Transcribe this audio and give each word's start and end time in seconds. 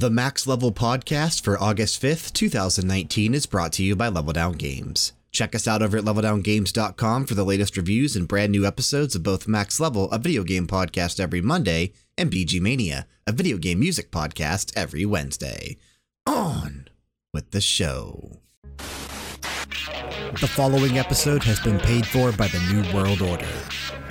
The 0.00 0.08
Max 0.08 0.46
Level 0.46 0.72
podcast 0.72 1.44
for 1.44 1.62
August 1.62 2.00
5th, 2.00 2.32
2019 2.32 3.34
is 3.34 3.44
brought 3.44 3.74
to 3.74 3.82
you 3.82 3.94
by 3.94 4.08
Level 4.08 4.32
Down 4.32 4.52
Games. 4.52 5.12
Check 5.30 5.54
us 5.54 5.68
out 5.68 5.82
over 5.82 5.98
at 5.98 6.04
leveldowngames.com 6.04 7.26
for 7.26 7.34
the 7.34 7.44
latest 7.44 7.76
reviews 7.76 8.16
and 8.16 8.26
brand 8.26 8.50
new 8.50 8.64
episodes 8.64 9.14
of 9.14 9.22
both 9.22 9.46
Max 9.46 9.78
Level, 9.78 10.10
a 10.10 10.18
video 10.18 10.42
game 10.42 10.66
podcast 10.66 11.20
every 11.20 11.42
Monday, 11.42 11.92
and 12.16 12.30
BGMania, 12.32 13.04
a 13.26 13.32
video 13.32 13.58
game 13.58 13.80
music 13.80 14.10
podcast 14.10 14.72
every 14.74 15.04
Wednesday. 15.04 15.76
On 16.24 16.88
with 17.34 17.50
the 17.50 17.60
show. 17.60 18.40
The 18.78 20.48
following 20.50 20.96
episode 20.96 21.44
has 21.44 21.60
been 21.60 21.78
paid 21.78 22.06
for 22.06 22.32
by 22.32 22.48
the 22.48 22.72
New 22.72 22.90
World 22.94 23.20
Order. 23.20 23.52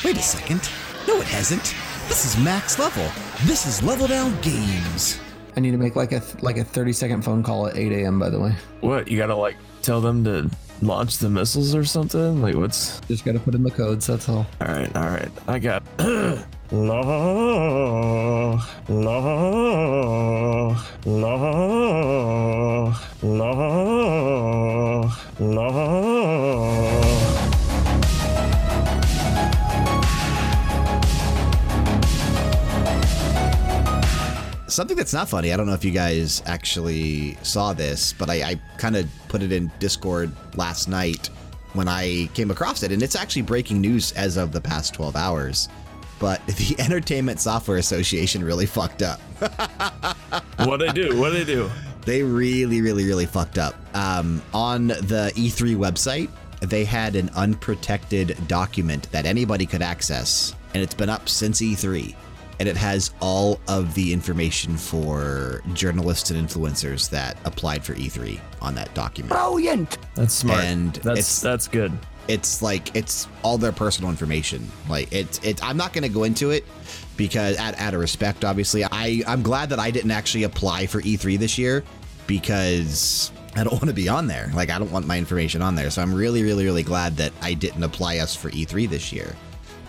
Wait 0.05 0.17
a 0.17 0.21
second. 0.21 0.69
No, 1.07 1.19
it 1.19 1.27
hasn't. 1.27 1.73
This 2.07 2.25
is 2.25 2.37
Max 2.43 2.77
Level. 2.77 3.11
This 3.45 3.65
is 3.65 3.81
Level 3.81 4.05
Down 4.05 4.39
Games. 4.41 5.19
I 5.59 5.61
need 5.61 5.71
to 5.71 5.77
make 5.77 5.97
like 5.97 6.13
a 6.13 6.21
like 6.39 6.55
a 6.55 6.63
30 6.63 6.93
second 6.93 7.21
phone 7.21 7.43
call 7.43 7.67
at 7.67 7.75
8 7.75 7.91
a.m. 7.91 8.17
By 8.17 8.29
the 8.29 8.39
way, 8.39 8.55
What? 8.79 9.09
You 9.09 9.17
gotta 9.17 9.35
like 9.35 9.57
tell 9.81 9.99
them 9.99 10.23
to 10.23 10.49
launch 10.81 11.17
the 11.17 11.29
missiles 11.29 11.75
or 11.75 11.83
something? 11.83 12.41
Like 12.41 12.55
what's 12.55 13.01
just 13.09 13.25
got 13.25 13.33
to 13.33 13.39
put 13.39 13.55
in 13.55 13.63
the 13.63 13.69
codes. 13.69 14.07
That's 14.07 14.29
all. 14.29 14.47
all 14.61 14.67
right, 14.69 14.95
all 14.95 15.09
right. 15.09 15.29
I 15.49 15.59
got 15.59 15.83
la 16.71 17.01
la 18.87 19.19
la 21.05 21.19
la 23.21 23.59
la 25.39 27.28
Something 34.69 34.95
that's 34.95 35.13
not 35.13 35.27
funny, 35.27 35.51
I 35.51 35.57
don't 35.57 35.65
know 35.65 35.73
if 35.73 35.83
you 35.83 35.91
guys 35.91 36.43
actually 36.45 37.37
saw 37.43 37.73
this, 37.73 38.13
but 38.13 38.29
I, 38.29 38.43
I 38.43 38.61
kind 38.77 38.95
of 38.95 39.09
put 39.27 39.41
it 39.41 39.51
in 39.51 39.71
Discord 39.79 40.31
last 40.55 40.87
night 40.87 41.29
when 41.73 41.87
I 41.87 42.29
came 42.33 42.51
across 42.51 42.83
it. 42.83 42.91
And 42.91 43.01
it's 43.01 43.15
actually 43.15 43.41
breaking 43.43 43.81
news 43.81 44.11
as 44.13 44.37
of 44.37 44.51
the 44.51 44.61
past 44.61 44.93
12 44.93 45.15
hours. 45.15 45.69
But 46.19 46.45
the 46.47 46.75
Entertainment 46.79 47.39
Software 47.39 47.77
Association 47.77 48.43
really 48.43 48.65
fucked 48.65 49.01
up. 49.01 49.19
What 50.65 50.77
they 50.77 50.89
do? 50.89 51.17
What 51.17 51.31
do 51.31 51.43
they 51.43 51.53
do? 51.53 51.71
They 52.01 52.21
really, 52.21 52.81
really, 52.81 53.05
really 53.05 53.25
fucked 53.25 53.57
up. 53.57 53.75
Um, 53.95 54.41
on 54.53 54.87
the 54.87 55.31
E3 55.35 55.75
website, 55.77 56.29
they 56.59 56.83
had 56.83 57.15
an 57.15 57.29
unprotected 57.35 58.37
document 58.47 59.09
that 59.11 59.25
anybody 59.25 59.65
could 59.65 59.81
access, 59.81 60.53
and 60.73 60.83
it's 60.83 60.93
been 60.93 61.09
up 61.09 61.29
since 61.29 61.61
E3. 61.61 62.13
And 62.59 62.67
it 62.67 62.75
has 62.75 63.11
all 63.21 63.59
of 63.69 63.93
the 63.93 64.11
information 64.11 64.75
for 64.75 65.61
journalists 65.73 66.29
and 66.29 66.49
influencers 66.49 67.09
that 67.11 67.37
applied 67.45 67.85
for 67.85 67.93
E3 67.95 68.39
on 68.61 68.75
that 68.75 68.93
document. 68.93 69.31
Brilliant. 69.31 69.97
That's 70.15 70.33
smart. 70.33 70.63
And 70.65 70.93
that's 70.95 71.19
it's- 71.19 71.41
that's 71.41 71.67
good. 71.67 71.91
It's 72.27 72.61
like 72.61 72.95
it's 72.95 73.27
all 73.41 73.57
their 73.57 73.71
personal 73.71 74.11
information. 74.11 74.69
Like 74.87 75.11
it's 75.11 75.39
it's. 75.41 75.63
I'm 75.63 75.77
not 75.77 75.93
going 75.93 76.03
to 76.03 76.09
go 76.09 76.25
into 76.25 76.51
it 76.51 76.63
because, 77.17 77.57
out, 77.57 77.73
out 77.79 77.95
of 77.95 77.99
respect, 77.99 78.45
obviously, 78.45 78.83
I 78.83 79.23
I'm 79.25 79.41
glad 79.41 79.69
that 79.69 79.79
I 79.79 79.89
didn't 79.89 80.11
actually 80.11 80.43
apply 80.43 80.85
for 80.85 81.01
E3 81.01 81.39
this 81.39 81.57
year 81.57 81.83
because 82.49 83.31
I 83.55 83.63
don't 83.63 83.73
want 83.81 83.87
to 83.87 83.93
be 83.93 84.07
on 84.09 84.27
there. 84.27 84.51
Like 84.53 84.69
I 84.69 84.77
don't 84.79 84.91
want 84.91 85.07
my 85.07 85.17
information 85.17 85.61
on 85.61 85.73
there. 85.75 85.89
So 85.89 86.01
I'm 86.01 86.13
really 86.13 86.43
really 86.43 86.65
really 86.65 86.83
glad 86.83 87.17
that 87.17 87.31
I 87.41 87.53
didn't 87.53 87.83
apply 87.83 88.19
us 88.19 88.35
for 88.35 88.51
E3 88.51 88.87
this 88.89 89.11
year. 89.11 89.35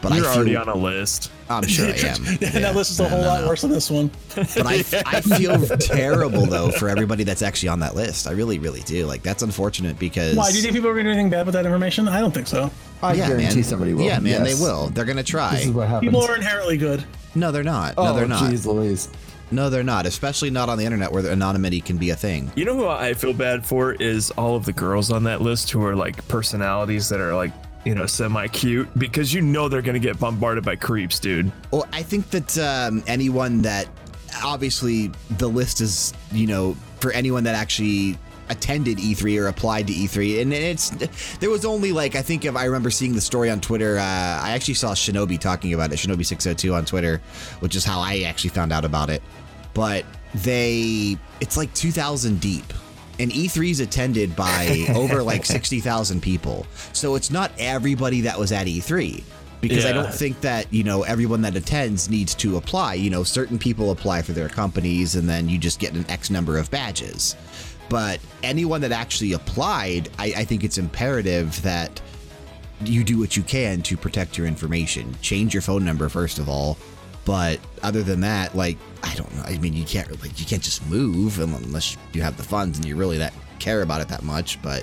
But 0.03 0.15
You're 0.15 0.25
I 0.25 0.29
feel, 0.31 0.37
already 0.39 0.57
on 0.57 0.69
a 0.69 0.75
list. 0.75 1.31
I'm 1.51 1.67
sure 1.67 1.87
I 1.87 1.91
am. 1.99 2.25
Yeah, 2.25 2.37
Yeah. 2.41 2.49
that 2.61 2.75
list 2.77 2.91
is 2.93 3.01
a 3.01 3.03
No, 3.03 3.09
whole 3.11 3.21
no, 3.21 3.27
lot 3.27 3.41
no. 3.43 3.49
worse 3.49 3.61
than 3.61 3.71
this 3.71 3.91
one. 3.91 4.11
But 4.35 4.67
I, 4.67 4.75
I 5.07 5.21
feel 5.21 5.67
terrible 5.79 6.47
though 6.47 6.71
for 6.71 6.89
everybody 6.89 7.23
that's 7.25 7.43
actually 7.43 7.69
on 7.69 7.81
that 7.81 7.95
list. 7.95 8.27
I 8.27 8.31
really 8.33 8.59
really 8.59 8.81
do. 8.81 9.05
Like 9.07 9.23
that's 9.23 9.43
unfortunate 9.43 9.99
because 9.99 10.37
Why? 10.37 10.51
Do 10.51 10.57
you 10.57 10.63
think 10.63 10.75
people 10.75 10.89
are 10.89 10.95
going 10.95 11.05
to 11.05 11.11
do 11.11 11.15
anything 11.15 11.31
bad 11.31 11.45
with 11.45 11.53
that 11.55 11.67
information? 11.67 12.09
I 12.09 12.21
don't 12.21 12.33
think 12.33 12.47
so. 12.47 12.71
I 13.03 13.15
yeah, 13.15 13.29
guarantee 13.29 13.55
man. 13.57 13.65
somebody 13.65 13.95
will. 13.95 14.05
Yeah, 14.05 14.19
man, 14.21 14.45
Yes. 14.45 14.59
they 14.59 14.63
will. 14.65 14.89
They're 14.89 15.05
gonna 15.07 15.23
try. 15.23 15.53
This 15.57 15.67
is 15.67 15.73
what 15.73 15.89
happens. 15.89 16.11
People 16.11 16.23
are 16.27 16.35
inherently 16.37 16.77
good. 16.77 17.05
No, 17.35 17.51
they're 17.53 17.63
not. 17.63 17.95
oh, 17.97 18.05
no, 18.05 18.15
they're 18.15 18.27
not. 18.29 18.43
Jeez 18.51 18.67
Louise. 18.67 19.09
No, 19.53 19.69
they're 19.71 19.83
not. 19.83 20.07
Especially 20.07 20.51
not 20.51 20.69
on 20.69 20.79
the 20.79 20.85
internet 20.85 21.11
where 21.11 21.23
the 21.23 21.31
anonymity 21.33 21.81
can 21.81 21.97
be 21.97 22.11
a 22.11 22.17
thing. 22.17 22.53
You 22.57 22.65
know 22.65 22.75
who 22.77 22.87
I 22.87 23.15
feel 23.15 23.33
bad 23.33 23.65
for 23.67 23.95
is 23.95 24.31
all 24.33 24.55
of 24.55 24.65
the 24.65 24.73
girls 24.73 25.11
on 25.11 25.25
that 25.25 25.41
list 25.41 25.71
who 25.71 25.85
are 25.85 25.97
like 25.97 26.27
personalities 26.29 27.09
that 27.09 27.21
are 27.21 27.35
like 27.35 27.53
you 27.85 27.95
know 27.95 28.07
semi 28.07 28.47
cute 28.49 28.89
because 28.99 29.33
you 29.33 29.41
know 29.41 29.69
they're 29.69 29.83
gonna 29.83 29.99
get 29.99 30.19
bombarded 30.19 30.65
by 30.65 30.77
creeps, 30.77 31.19
dude. 31.19 31.51
Well, 31.71 31.87
I 31.93 32.03
think 32.03 32.31
that 32.31 32.59
um, 32.59 33.03
anyone 33.07 33.63
that 33.63 33.89
obviously 34.45 35.11
the 35.39 35.49
list 35.49 35.81
is, 35.81 36.13
you 36.33 36.47
know, 36.47 36.77
for 37.01 37.13
anyone 37.13 37.45
that 37.45 37.55
actually 37.55 38.19
attended 38.49 38.99
E3 38.99 39.41
or 39.41 39.47
applied 39.47 39.87
to 39.87 39.93
E3, 39.93 40.43
and 40.43 40.53
it's 40.53 40.91
there 41.37 41.51
was 41.51 41.65
only 41.65 41.93
like 41.93 42.17
I 42.17 42.23
think 42.23 42.45
if 42.45 42.57
I 42.57 42.65
remember 42.65 42.91
seeing 42.91 43.15
the 43.15 43.21
story 43.21 43.51
on 43.51 43.61
Twitter. 43.61 43.99
Uh, 43.99 44.03
I 44.03 44.53
actually 44.53 44.75
saw 44.75 44.93
Shinobi 44.93 45.39
talking 45.39 45.73
about 45.73 45.93
it, 45.93 45.97
Shinobi 45.97 46.27
six 46.27 46.45
hundred 46.45 46.59
two 46.59 46.75
on 46.75 46.85
Twitter, 46.85 47.21
which 47.61 47.77
is 47.77 47.85
how 47.85 48.01
I 48.01 48.21
actually 48.21 48.51
found 48.51 48.73
out 48.73 48.85
about 48.85 49.11
it. 49.11 49.23
But 49.73 50.05
they, 50.35 51.17
it's 51.41 51.57
like 51.57 51.73
two 51.75 51.93
thousand 51.93 52.41
deep. 52.41 52.65
And 53.21 53.31
E3 53.31 53.71
is 53.71 53.81
attended 53.81 54.35
by 54.35 54.87
over 54.95 55.23
like 55.23 55.45
60,000 55.45 56.23
people. 56.23 56.67
So 56.95 57.15
it's 57.15 57.31
not 57.31 57.53
everybody 57.59 58.23
that 58.23 58.39
was 58.39 58.51
at 58.51 58.67
E3 58.67 59.23
because 59.61 59.85
I 59.85 59.93
don't 59.93 60.13
think 60.13 60.41
that, 60.41 60.73
you 60.73 60.85
know, 60.85 61.03
everyone 61.03 61.43
that 61.43 61.55
attends 61.55 62.09
needs 62.09 62.35
to 62.37 62.57
apply. 62.57 62.95
You 62.95 63.11
know, 63.11 63.23
certain 63.23 63.59
people 63.59 63.91
apply 63.91 64.23
for 64.23 64.33
their 64.33 64.49
companies 64.49 65.17
and 65.17 65.29
then 65.29 65.51
you 65.51 65.59
just 65.59 65.79
get 65.79 65.93
an 65.93 66.07
X 66.09 66.31
number 66.31 66.57
of 66.57 66.71
badges. 66.71 67.37
But 67.91 68.21
anyone 68.43 68.81
that 68.81 68.93
actually 68.93 69.33
applied, 69.33 70.09
I, 70.19 70.33
I 70.39 70.45
think 70.45 70.65
it's 70.65 70.79
imperative 70.79 71.61
that 71.63 72.01
you 72.85 73.05
do 73.05 73.19
what 73.19 73.37
you 73.37 73.43
can 73.43 73.83
to 73.83 73.97
protect 73.97 74.39
your 74.39 74.47
information. 74.47 75.15
Change 75.21 75.53
your 75.53 75.61
phone 75.61 75.85
number, 75.85 76.09
first 76.09 76.39
of 76.39 76.49
all. 76.49 76.79
But 77.31 77.61
other 77.85 78.03
than 78.03 78.23
that, 78.23 78.57
like, 78.57 78.77
I 79.05 79.15
don't 79.15 79.33
know. 79.37 79.45
I 79.45 79.57
mean, 79.59 79.73
you 79.73 79.85
can't 79.85 80.11
like 80.21 80.41
you 80.41 80.45
can't 80.45 80.61
just 80.61 80.85
move 80.91 81.39
unless 81.39 81.97
you 82.13 82.23
have 82.23 82.37
the 82.37 82.43
funds 82.43 82.77
and 82.77 82.85
you 82.85 82.97
really 82.97 83.19
that 83.19 83.33
care 83.61 83.83
about 83.83 84.01
it 84.01 84.09
that 84.09 84.25
much. 84.25 84.61
But 84.63 84.83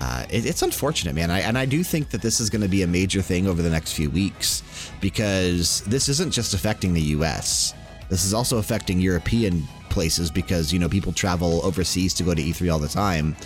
uh, 0.00 0.24
it, 0.30 0.46
it's 0.46 0.62
unfortunate, 0.62 1.14
man. 1.14 1.30
I, 1.30 1.40
and 1.40 1.58
I 1.58 1.66
do 1.66 1.84
think 1.84 2.08
that 2.08 2.22
this 2.22 2.40
is 2.40 2.48
going 2.48 2.62
to 2.62 2.68
be 2.68 2.84
a 2.84 2.86
major 2.86 3.20
thing 3.20 3.46
over 3.46 3.60
the 3.60 3.68
next 3.68 3.92
few 3.92 4.08
weeks 4.08 4.62
because 5.02 5.82
this 5.82 6.08
isn't 6.08 6.30
just 6.30 6.54
affecting 6.54 6.94
the 6.94 7.02
U.S. 7.18 7.74
This 8.08 8.24
is 8.24 8.32
also 8.32 8.56
affecting 8.56 8.98
European 8.98 9.68
places 9.90 10.30
because 10.30 10.72
you 10.72 10.78
know 10.78 10.88
people 10.88 11.12
travel 11.12 11.60
overseas 11.66 12.14
to 12.14 12.22
go 12.22 12.34
to 12.34 12.40
E3 12.42 12.72
all 12.72 12.78
the 12.78 12.88
time, 12.88 13.36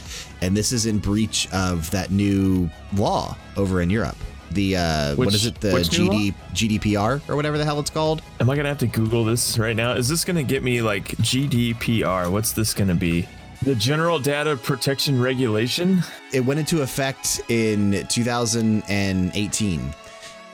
and 0.42 0.56
this 0.56 0.70
is 0.70 0.86
in 0.86 1.00
breach 1.00 1.48
of 1.52 1.90
that 1.90 2.12
new 2.12 2.70
law 2.94 3.36
over 3.56 3.82
in 3.82 3.90
Europe. 3.90 4.16
The 4.52 4.76
uh, 4.76 5.14
Which- 5.16 5.34
is 5.34 5.46
it? 5.46 5.60
The 5.60 5.70
GD, 5.70 6.34
GDPR 6.52 7.28
or 7.28 7.36
whatever 7.36 7.58
the 7.58 7.64
hell 7.64 7.80
it's 7.80 7.90
called. 7.90 8.22
Am 8.40 8.48
I 8.50 8.56
gonna 8.56 8.68
have 8.68 8.78
to 8.78 8.86
Google 8.86 9.24
this 9.24 9.58
right 9.58 9.76
now? 9.76 9.92
Is 9.92 10.08
this 10.08 10.24
gonna 10.24 10.42
get 10.42 10.62
me 10.62 10.82
like 10.82 11.08
GDPR? 11.18 12.30
What's 12.30 12.52
this 12.52 12.74
gonna 12.74 12.94
be? 12.94 13.28
The 13.62 13.74
General 13.76 14.18
Data 14.18 14.56
Protection 14.56 15.20
Regulation? 15.22 16.02
it 16.32 16.40
went 16.40 16.58
into 16.58 16.82
effect 16.82 17.40
in 17.48 18.06
2018 18.08 19.94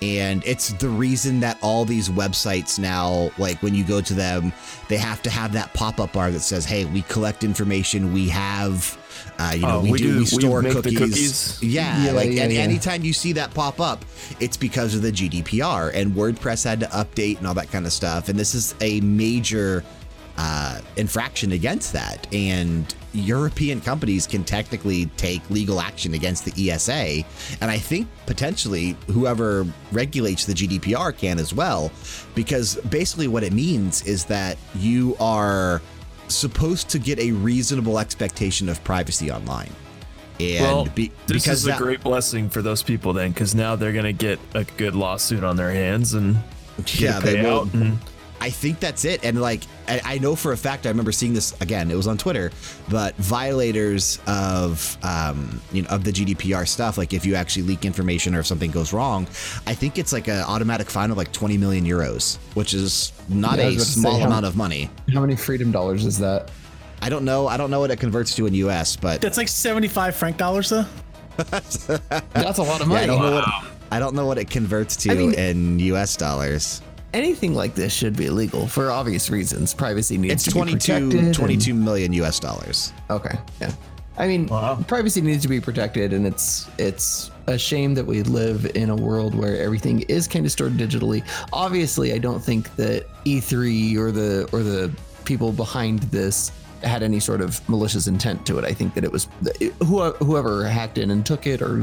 and 0.01 0.45
it's 0.45 0.69
the 0.75 0.89
reason 0.89 1.41
that 1.41 1.59
all 1.61 1.85
these 1.85 2.09
websites 2.09 2.79
now 2.79 3.31
like 3.39 3.61
when 3.63 3.75
you 3.75 3.83
go 3.85 4.01
to 4.01 4.15
them 4.15 4.53
they 4.89 4.97
have 4.97 5.21
to 5.23 5.31
have 5.31 5.53
that 5.53 5.73
pop-up 5.75 6.13
bar 6.13 6.31
that 6.31 6.41
says 6.41 6.65
hey 6.65 6.85
we 6.87 7.03
collect 7.03 7.43
information 7.45 8.13
we 8.13 8.29
have 8.29 8.97
uh, 9.39 9.53
you 9.55 9.63
know 9.63 9.79
Oh, 9.79 9.83
we, 9.83 9.93
we 9.93 9.99
do, 9.99 10.05
do- 10.05 10.13
we 10.15 10.19
we 10.21 10.27
store 10.27 10.63
the 10.63 10.71
cookies. 10.73 10.99
cookies? 10.99 11.63
yeah, 11.63 12.05
Yeah, 12.07 12.13
like 12.13 12.31
yeah, 12.33 12.43
and 12.45 12.53
yeah. 12.53 12.61
anytime 12.61 13.05
you 13.05 13.13
see 13.13 13.33
that 13.35 13.53
pop 13.55 13.81
up 13.81 14.05
it's 14.41 14.57
because 14.57 14.95
of 14.95 15.03
the 15.03 15.13
gdpr 15.13 15.93
and 15.95 16.13
wordpress 16.15 16.65
had 16.65 16.81
to 16.81 16.87
update 16.87 17.39
and 17.39 17.47
all 17.47 17.55
that 17.55 17.71
kind 17.71 17.87
of 17.87 17.93
stuff 17.93 18.29
and 18.29 18.39
this 18.39 18.55
is 18.55 18.75
a 18.81 19.01
major 19.01 19.85
uh, 20.41 20.81
infraction 20.95 21.51
against 21.51 21.93
that. 21.93 22.33
And 22.33 22.95
European 23.13 23.81
companies 23.81 24.25
can 24.25 24.45
technically 24.45 25.07
take 25.17 25.43
legal 25.51 25.81
action 25.81 26.15
against 26.15 26.45
the 26.45 26.71
ESA. 26.71 27.25
And 27.61 27.69
I 27.73 27.77
think 27.77 28.07
potentially 28.27 28.97
whoever 29.09 29.67
regulates 29.91 30.45
the 30.45 30.53
GDPR 30.53 31.17
can 31.19 31.41
as 31.41 31.53
well, 31.53 31.91
because 32.37 32.77
basically 32.89 33.27
what 33.27 33.43
it 33.43 33.53
means 33.53 34.07
is 34.07 34.25
that 34.27 34.59
you 34.77 35.17
are 35.19 35.83
supposed 36.29 36.89
to 36.91 36.99
get 36.99 37.19
a 37.19 37.33
reasonable 37.33 37.99
expectation 37.99 38.69
of 38.69 38.83
privacy 38.85 39.31
online. 39.31 39.73
And 40.41 40.63
well, 40.63 40.85
be, 40.95 41.11
this 41.27 41.45
because 41.45 41.67
is 41.67 41.67
a 41.67 41.77
great 41.77 42.01
blessing 42.01 42.49
for 42.49 42.63
those 42.63 42.83
people 42.83 43.13
then, 43.13 43.33
because 43.33 43.55
now 43.55 43.75
they're 43.75 43.93
gonna 43.93 44.13
get 44.13 44.39
a 44.55 44.65
good 44.65 44.95
lawsuit 44.95 45.43
on 45.43 45.57
their 45.57 45.73
hands 45.73 46.15
and 46.15 46.39
yeah, 46.95 47.19
they 47.19 47.43
will. 47.43 47.69
And 47.73 47.99
I 48.41 48.51
think 48.51 48.79
that's 48.81 49.05
it. 49.05 49.25
And 49.25 49.41
like, 49.41 49.63
I, 49.89 50.01
I 50.05 50.19
know 50.19 50.37
for 50.37 50.53
a 50.53 50.57
fact, 50.57 50.87
I 50.87 50.91
remember 50.91 51.11
seeing 51.13 51.35
this 51.35 51.59
again. 51.61 51.91
It 51.91 51.97
was 51.97 52.07
on 52.07 52.17
Twitter, 52.19 52.53
but 52.89 53.17
violators 53.17 54.21
of, 54.27 54.97
um, 55.03 55.61
you 55.73 55.83
know, 55.83 55.89
of 55.89 56.05
the 56.05 56.13
GDPR 56.13 56.67
stuff. 56.69 56.99
Like, 56.99 57.13
if 57.13 57.27
you 57.27 57.35
actually 57.35 57.63
leak 57.65 57.85
information 57.85 58.35
or 58.35 58.41
if 58.41 58.47
something 58.47 58.71
goes 58.71 58.93
wrong, 58.93 59.25
I 59.67 59.75
think 59.75 59.99
it's 59.99 60.13
like 60.13 60.29
an 60.29 60.43
automatic 60.43 60.89
fine 60.89 61.11
of 61.11 61.17
like 61.17 61.33
20 61.33 61.59
million 61.59 61.85
euros, 61.85 62.37
which 62.55 62.75
is 62.75 63.13
not 63.29 63.59
Yeah, 63.59 63.65
I 63.65 63.67
a 63.67 63.75
was 63.75 63.77
about 63.77 63.85
to 63.85 63.91
say, 63.93 64.01
small 64.01 64.21
how- 64.21 64.27
amount 64.27 64.47
of 64.47 64.57
money. 64.57 64.91
How 65.13 65.21
many 65.21 65.35
freedom 65.37 65.73
dollars 65.73 66.05
is 66.05 66.19
that? 66.19 66.51
I 67.03 67.09
don't 67.09 67.25
know. 67.25 67.47
I 67.49 67.57
don't 67.57 67.71
know 67.71 67.81
what 67.81 67.91
it 67.91 67.99
converts 67.99 68.35
to 68.37 68.47
in 68.47 68.55
US, 68.55 68.97
but 68.97 69.21
That's 69.21 69.37
like 69.39 69.49
75 69.49 70.15
franc 70.17 70.37
dollars, 70.37 70.69
though. 70.71 70.85
That's 71.37 71.87
a 71.89 72.63
lot 72.63 72.81
of 72.81 72.89
money. 72.89 73.05
I 73.05 73.07
don't 73.07 73.23
know 73.23 73.33
what 73.33 73.49
I 73.91 73.99
don't 74.01 74.15
know 74.15 74.27
what 74.27 74.39
it 74.39 74.51
converts 74.51 74.97
to 74.97 75.11
I 75.13 75.15
mean- 75.15 75.35
in 75.35 75.79
US 75.81 76.17
dollars. 76.17 76.83
Anything 77.15 77.55
like 77.55 77.75
this 77.75 77.93
should 77.93 78.17
be 78.17 78.27
illegal 78.27 78.67
for 78.67 78.91
obvious 78.91 79.31
reasons. 79.31 79.73
Privacy 79.73 80.19
needs 80.19 80.35
It's 80.35 80.45
to 80.45 80.51
22, 80.51 80.77
be 80.77 81.01
protected. 81.01 81.25
and- 81.25 81.35
22 81.35 81.75
million 81.75 82.13
US 82.15 82.39
dollars. 82.39 82.93
Okay, 83.11 83.37
yeah. 83.61 83.73
I 84.19 84.27
mean, 84.27 84.47
Wow. 84.47 84.85
privacy 84.87 85.21
needs 85.21 85.43
to 85.43 85.49
be 85.49 85.61
protected, 85.61 86.13
and 86.13 86.27
it's 86.27 86.67
it's 86.77 87.31
a 87.47 87.57
shame 87.57 87.95
that 87.95 88.05
we 88.07 88.23
live 88.25 88.71
in 88.75 88.91
a 88.91 88.97
world 88.97 89.35
where 89.35 89.59
everything 89.63 90.01
is 90.03 90.29
kind 90.29 90.45
of 90.45 90.53
stored 90.53 90.77
digitally. 90.77 91.23
Obviously, 91.53 92.13
I 92.13 92.19
don't 92.19 92.45
think 92.45 92.75
that 92.77 93.07
E3 93.25 93.97
or 93.97 94.11
the 94.13 94.47
or 94.53 94.63
the 94.63 94.91
people 95.25 95.53
behind 95.53 96.01
this 96.11 96.51
had 96.83 97.03
any 97.03 97.21
sort 97.21 97.41
of 97.41 97.67
malicious 97.69 98.07
intent 98.07 98.45
to 98.47 98.59
it. 98.59 98.65
I 98.65 98.73
think 98.73 98.95
that 98.95 99.03
it 99.05 99.11
was 99.11 99.29
it, 99.61 99.73
who- 99.85 100.13
whoever 100.13 100.65
hacked 100.67 100.99
in 100.99 101.11
and 101.11 101.25
took 101.25 101.47
it, 101.47 101.63
or 101.63 101.83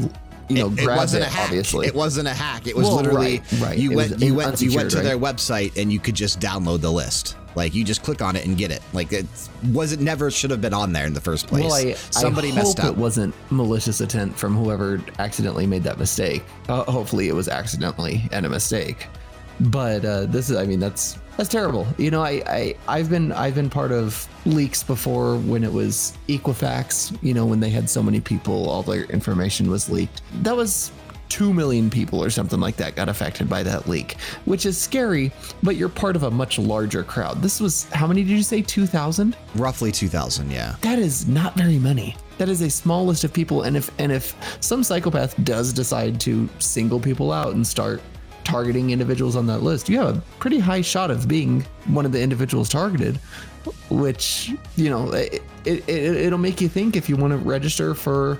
you 0.50 0.58
know, 0.58 0.68
it 0.68 0.78
grabbed 0.84 0.98
wasn't 1.00 1.24
it. 1.24 1.28
a 1.28 1.32
hack. 1.32 1.46
Obviously, 1.46 1.88
It 1.88 1.96
wasn't 1.96 2.28
a 2.28 2.34
hack. 2.34 2.68
It 2.68 2.76
was 2.76 2.86
Well, 2.88 2.98
literally 2.98 3.40
right, 3.54 3.62
right. 3.62 3.78
you 3.78 3.92
It 3.92 3.96
went 3.96 4.22
you 4.22 4.34
went 4.36 4.62
you 4.62 4.76
went 4.76 4.92
to 4.92 5.02
their 5.02 5.18
website 5.18 5.76
and 5.82 5.92
you 5.92 6.00
could 6.00 6.16
just 6.16 6.40
download 6.40 6.82
the 6.82 6.92
list. 6.92 7.36
Like 7.56 7.74
you 7.74 7.86
just 7.86 8.04
click 8.04 8.22
on 8.22 8.36
it 8.36 8.46
and 8.46 8.58
get 8.58 8.70
it. 8.70 8.82
Like 8.92 9.14
it 9.14 9.26
was 9.72 9.94
it 9.94 10.02
never 10.02 10.30
should 10.30 10.52
have 10.52 10.60
been 10.62 10.74
on 10.74 10.92
there 10.92 11.08
in 11.08 11.14
the 11.14 11.22
first 11.22 11.48
place. 11.48 11.64
Well, 11.64 11.74
I, 11.74 11.94
Somebody 11.94 12.52
I 12.52 12.56
messed 12.56 12.80
hope 12.80 12.88
up. 12.92 12.96
it 12.96 12.98
wasn't 13.00 13.34
malicious 13.50 14.02
intent 14.02 14.38
from 14.38 14.56
whoever 14.56 15.02
accidentally 15.20 15.66
made 15.66 15.84
that 15.84 15.98
mistake. 15.98 16.44
Uh, 16.68 16.84
hopefully, 16.84 17.30
it 17.30 17.34
was 17.34 17.48
accidentally 17.48 18.28
and 18.34 18.46
a 18.46 18.50
mistake. 18.50 19.08
But 19.60 20.04
uh, 20.06 20.26
this 20.26 20.50
is, 20.50 20.58
I 20.58 20.66
mean, 20.66 20.80
that's 20.80 21.18
that's 21.38 21.50
terrible. 21.50 21.86
You 21.98 22.12
know, 22.12 22.22
I, 22.24 22.42
I 22.48 22.76
I've 22.88 23.10
been 23.10 23.32
I've 23.32 23.56
been 23.56 23.70
part 23.70 23.92
of 23.92 24.28
leaks 24.46 24.84
before 24.84 25.38
when 25.38 25.64
it 25.64 25.72
was 25.72 26.18
Equifax. 26.28 27.18
You 27.22 27.34
know, 27.34 27.46
when 27.46 27.60
they 27.60 27.70
had 27.70 27.90
so 27.90 28.02
many 28.02 28.22
people, 28.22 28.70
all 28.70 28.84
their 28.84 29.04
information 29.06 29.70
was 29.70 29.90
leaked. 29.90 30.22
That 30.44 30.56
was. 30.56 30.92
2 31.30 31.52
million 31.56 31.90
people 31.90 32.24
or 32.24 32.30
something 32.30 32.60
like 32.60 32.76
that 32.76 32.96
got 32.96 33.10
affected 33.10 33.50
by 33.50 33.64
that 33.64 33.90
leak, 33.90 34.16
which 34.46 34.64
is 34.64 34.78
scary, 34.78 35.32
but 35.64 35.76
you're 35.76 35.90
part 35.90 36.16
of 36.16 36.22
a 36.22 36.30
much 36.30 36.60
larger 36.60 37.04
crowd. 37.04 37.42
This 37.42 37.60
was, 37.60 37.86
how 37.86 38.06
many 38.06 38.22
did 38.22 38.30
you 38.30 38.44
say? 38.44 38.62
2,000? 38.62 39.36
Roughly 39.56 39.92
2000, 39.92 40.52
yeah. 40.52 40.76
that 40.82 41.00
is 41.00 41.28
not 41.28 41.56
very 41.56 41.80
many 41.80 42.16
that 42.38 42.50
is 42.50 42.62
a 42.62 42.70
small 42.70 43.06
list 43.06 43.24
of 43.24 43.34
people 43.34 43.64
and 43.64 43.78
if 43.78 43.90
and 43.98 44.12
if 44.12 44.36
some 44.60 44.84
psychopath 44.84 45.36
does 45.44 45.72
decide 45.72 46.20
to 46.20 46.50
single 46.60 47.00
people 47.00 47.32
out 47.32 47.54
and 47.54 47.66
start 47.66 48.02
targeting 48.46 48.92
individuals 48.92 49.36
on 49.36 49.46
that 49.46 49.60
list 49.60 49.90
you 49.90 49.98
have 49.98 50.18
a 50.18 50.22
pretty 50.40 50.60
high 50.60 50.82
shot 50.82 51.12
of 51.12 51.28
being 51.28 51.62
one 51.88 52.06
of 52.06 52.12
the 52.12 52.22
individuals 52.22 52.70
targeted 52.70 53.18
which 53.90 54.54
you 54.76 54.90
know 54.90 55.12
it, 55.12 55.42
it, 55.66 55.88
it 55.90 56.16
it'll 56.16 56.40
make 56.40 56.62
you 56.62 56.70
think 56.70 56.96
if 56.96 57.10
you 57.10 57.16
want 57.16 57.32
to 57.32 57.38
register 57.38 57.94
for 57.94 58.40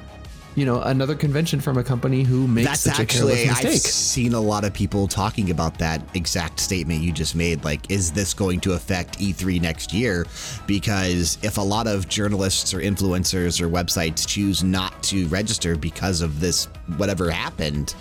you 0.56 0.66
know 0.66 0.82
another 0.82 1.16
convention 1.16 1.60
from 1.60 1.78
a 1.78 1.84
company 1.84 2.24
who 2.24 2.48
makes 2.48 2.70
That's 2.70 2.82
such 2.82 3.00
actually 3.00 3.44
a 3.44 3.46
careless 3.48 3.66
I've 3.66 3.82
seen 3.82 4.34
a 4.34 4.40
lot 4.40 4.64
of 4.64 4.74
people 4.74 5.08
talking 5.08 5.52
about 5.52 5.78
that 5.80 6.02
exact 6.16 6.60
statement 6.60 7.02
you 7.02 7.12
just 7.12 7.36
made. 7.36 7.64
Like, 7.64 7.92
is 7.92 8.12
this 8.12 8.34
going 8.34 8.62
to 8.62 8.74
affect 8.74 9.20
E3 9.20 9.62
next 9.62 9.94
year? 9.94 10.26
Because 10.66 11.38
if 11.44 11.58
a 11.58 11.62
lot 11.62 11.88
of 11.88 12.08
journalists 12.08 12.74
or 12.74 12.80
influencers 12.80 13.60
or 13.62 13.70
websites 13.70 14.26
choose 14.26 14.64
not 14.64 15.04
to 15.04 15.28
register 15.28 15.76
because 15.76 16.22
of 16.22 16.40
this 16.40 16.66
whatever 16.98 17.30
happened. 17.30 17.94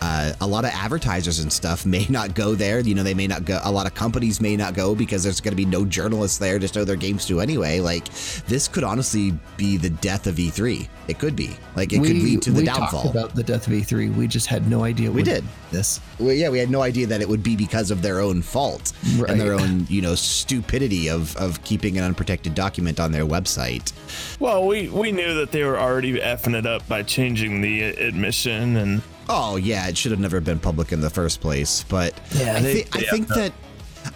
Uh, 0.00 0.32
a 0.40 0.46
lot 0.46 0.64
of 0.64 0.70
advertisers 0.72 1.40
and 1.40 1.52
stuff 1.52 1.84
may 1.84 2.06
not 2.08 2.34
go 2.34 2.54
there. 2.54 2.80
You 2.80 2.94
know, 2.94 3.02
they 3.02 3.14
may 3.14 3.26
not 3.26 3.44
go. 3.44 3.60
A 3.64 3.70
lot 3.70 3.86
of 3.86 3.94
companies 3.94 4.40
may 4.40 4.56
not 4.56 4.74
go 4.74 4.94
because 4.94 5.22
there's 5.22 5.40
going 5.40 5.52
to 5.52 5.56
be 5.56 5.64
no 5.66 5.84
journalists 5.84 6.38
there 6.38 6.58
to 6.58 6.66
show 6.68 6.84
their 6.84 6.96
games 6.96 7.26
to 7.26 7.40
anyway. 7.40 7.80
Like, 7.80 8.08
this 8.46 8.68
could 8.68 8.84
honestly 8.84 9.32
be 9.56 9.76
the 9.76 9.90
death 9.90 10.26
of 10.26 10.36
E3. 10.36 10.88
It 11.08 11.18
could 11.18 11.36
be. 11.36 11.56
Like, 11.76 11.92
it 11.92 11.98
could 11.98 12.16
lead 12.16 12.42
to 12.42 12.50
the 12.50 12.60
we 12.60 12.66
downfall. 12.66 13.02
talked 13.02 13.14
about 13.14 13.34
the 13.34 13.42
death 13.42 13.66
of 13.66 13.72
E3 13.72 14.14
we 14.14 14.26
just 14.26 14.46
had 14.46 14.68
no 14.68 14.84
idea 14.84 15.10
We 15.10 15.22
did. 15.22 15.44
this 15.70 16.00
Well, 16.18 16.32
yeah, 16.32 16.48
we 16.48 16.58
had 16.58 16.70
no 16.70 16.82
idea 16.82 17.06
that 17.08 17.20
it 17.20 17.28
would 17.28 17.42
be 17.42 17.56
because 17.56 17.90
of 17.90 18.02
their 18.02 18.20
own 18.20 18.42
fault 18.42 18.92
and 19.28 19.40
their 19.40 19.54
own, 19.54 19.86
you 19.88 20.00
know, 20.02 20.14
stupidity 20.14 21.08
of 21.08 21.36
of 21.36 21.62
keeping 21.64 21.98
an 21.98 22.04
unprotected 22.04 22.54
document 22.54 22.98
on 23.00 23.12
their 23.12 23.24
website. 23.26 23.92
Well, 24.38 24.66
we 24.66 24.88
we 24.88 25.12
knew 25.12 25.34
that 25.34 25.52
they 25.52 25.64
were 25.64 25.78
already 25.78 26.18
effing 26.20 26.54
it 26.58 26.66
up 26.66 26.86
by 26.88 27.02
changing 27.02 27.60
the 27.60 27.82
admission 27.82 28.76
and 28.76 29.02
Oh 29.30 29.56
yeah, 29.56 29.86
it 29.88 29.96
should 29.96 30.10
have 30.10 30.20
never 30.20 30.40
been 30.40 30.58
public 30.58 30.92
in 30.92 31.00
the 31.00 31.10
first 31.10 31.40
place. 31.40 31.84
But 31.88 32.14
Yeah, 32.32 32.56
I, 32.56 32.60
they- 32.60 32.84
I 32.92 32.98
yeah. 32.98 33.10
think 33.10 33.28
that 33.28 33.52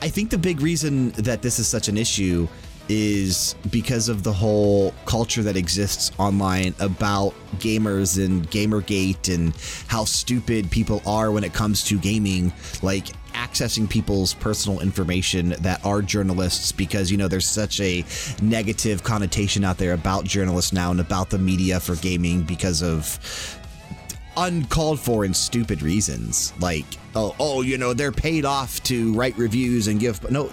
I 0.02 0.08
think 0.08 0.31
the 0.31 0.38
big 0.38 0.61
reason 0.61 1.11
that 1.12 1.40
this 1.43 1.58
is 1.58 1.66
such 1.69 1.88
an 1.88 1.96
issue 1.96 2.49
is 2.88 3.55
because 3.70 4.11
of 4.11 4.22
the 4.25 4.32
whole 4.32 4.93
culture 5.06 5.43
that 5.43 5.56
exists 5.56 6.11
online 6.19 6.75
about 6.81 7.32
gamers 7.56 8.22
and 8.22 8.50
Gamergate 8.50 9.32
and 9.34 9.55
how 9.87 10.05
stupid 10.05 10.70
people 10.70 11.00
are 11.06 11.31
when 11.32 11.44
it 11.44 11.55
comes 11.55 11.82
to 11.84 11.99
gaming, 11.99 12.52
like 12.82 13.06
accessing 13.32 13.88
people's 13.88 14.34
personal 14.34 14.81
information 14.81 15.50
that 15.60 15.82
are 15.84 16.02
journalists 16.02 16.72
because 16.72 17.10
you 17.10 17.17
know 17.17 17.26
there's 17.28 17.49
such 17.49 17.81
a 17.81 18.05
negative 18.43 19.02
connotation 19.02 19.64
out 19.64 19.78
there 19.78 19.93
about 19.94 20.25
journalists 20.25 20.72
now 20.72 20.90
and 20.90 21.00
about 21.00 21.31
the 21.31 21.38
media 21.38 21.81
for 21.81 21.96
gaming 21.96 22.43
because 22.43 22.82
of 22.82 23.19
uncalled 24.36 25.00
for 25.00 25.25
and 25.25 25.34
stupid 25.34 25.82
reasons. 25.82 26.52
Like 26.60 26.86
oh 27.14 27.34
oh 27.38 27.62
you 27.62 27.78
know 27.78 27.94
they're 27.94 28.12
paid 28.12 28.44
off 28.44 28.82
to 28.84 29.12
write 29.14 29.36
reviews 29.36 29.88
and 29.88 30.00
give 30.00 30.31
no 30.31 30.50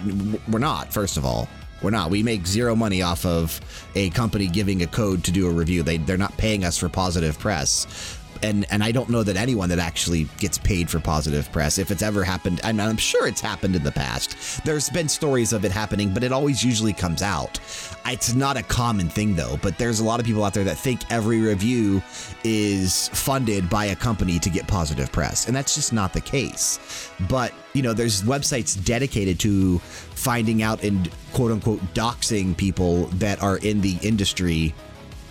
we're 0.48 0.58
not 0.58 0.92
first 0.92 1.16
of 1.16 1.24
all. 1.24 1.48
We're 1.82 1.90
not. 1.90 2.10
We 2.10 2.22
make 2.22 2.46
zero 2.46 2.76
money 2.76 3.02
off 3.02 3.26
of 3.26 3.60
a 3.96 4.10
company 4.10 4.46
giving 4.46 4.82
a 4.82 4.86
code 4.86 5.24
to 5.24 5.32
do 5.32 5.48
a 5.48 5.50
review. 5.50 5.82
They 5.82 5.96
they're 5.96 6.16
not 6.16 6.36
paying 6.36 6.64
us 6.64 6.78
for 6.78 6.88
positive 6.88 7.38
press 7.38 8.20
and 8.42 8.66
and 8.70 8.82
I 8.82 8.92
don't 8.92 9.08
know 9.08 9.22
that 9.22 9.36
anyone 9.36 9.68
that 9.70 9.78
actually 9.78 10.24
gets 10.38 10.58
paid 10.58 10.90
for 10.90 11.00
positive 11.00 11.50
press, 11.52 11.78
if 11.78 11.90
it's 11.90 12.02
ever 12.02 12.24
happened, 12.24 12.60
I'm 12.64 12.96
sure 12.96 13.26
it's 13.26 13.40
happened 13.40 13.76
in 13.76 13.82
the 13.82 13.92
past. 13.92 14.64
There's 14.64 14.90
been 14.90 15.08
stories 15.08 15.52
of 15.52 15.64
it 15.64 15.72
happening, 15.72 16.12
but 16.12 16.24
it 16.24 16.32
always 16.32 16.64
usually 16.64 16.92
comes 16.92 17.22
out. 17.22 17.58
It's 18.06 18.34
not 18.34 18.56
a 18.56 18.62
common 18.62 19.08
thing 19.08 19.36
though, 19.36 19.58
but 19.62 19.78
there's 19.78 20.00
a 20.00 20.04
lot 20.04 20.20
of 20.20 20.26
people 20.26 20.44
out 20.44 20.54
there 20.54 20.64
that 20.64 20.78
think 20.78 21.00
every 21.10 21.40
review 21.40 22.02
is 22.44 23.08
funded 23.08 23.70
by 23.70 23.86
a 23.86 23.96
company 23.96 24.38
to 24.40 24.50
get 24.50 24.66
positive 24.66 25.10
press, 25.12 25.46
and 25.46 25.56
that's 25.56 25.74
just 25.74 25.92
not 25.92 26.12
the 26.12 26.20
case. 26.20 27.10
But 27.28 27.52
you 27.72 27.82
know, 27.82 27.92
there's 27.94 28.22
websites 28.22 28.82
dedicated 28.84 29.38
to 29.40 29.78
finding 29.78 30.62
out 30.62 30.82
and 30.82 31.10
quote 31.32 31.52
unquote 31.52 31.80
doxing 31.94 32.56
people 32.56 33.06
that 33.06 33.42
are 33.42 33.58
in 33.58 33.80
the 33.80 33.98
industry 34.02 34.74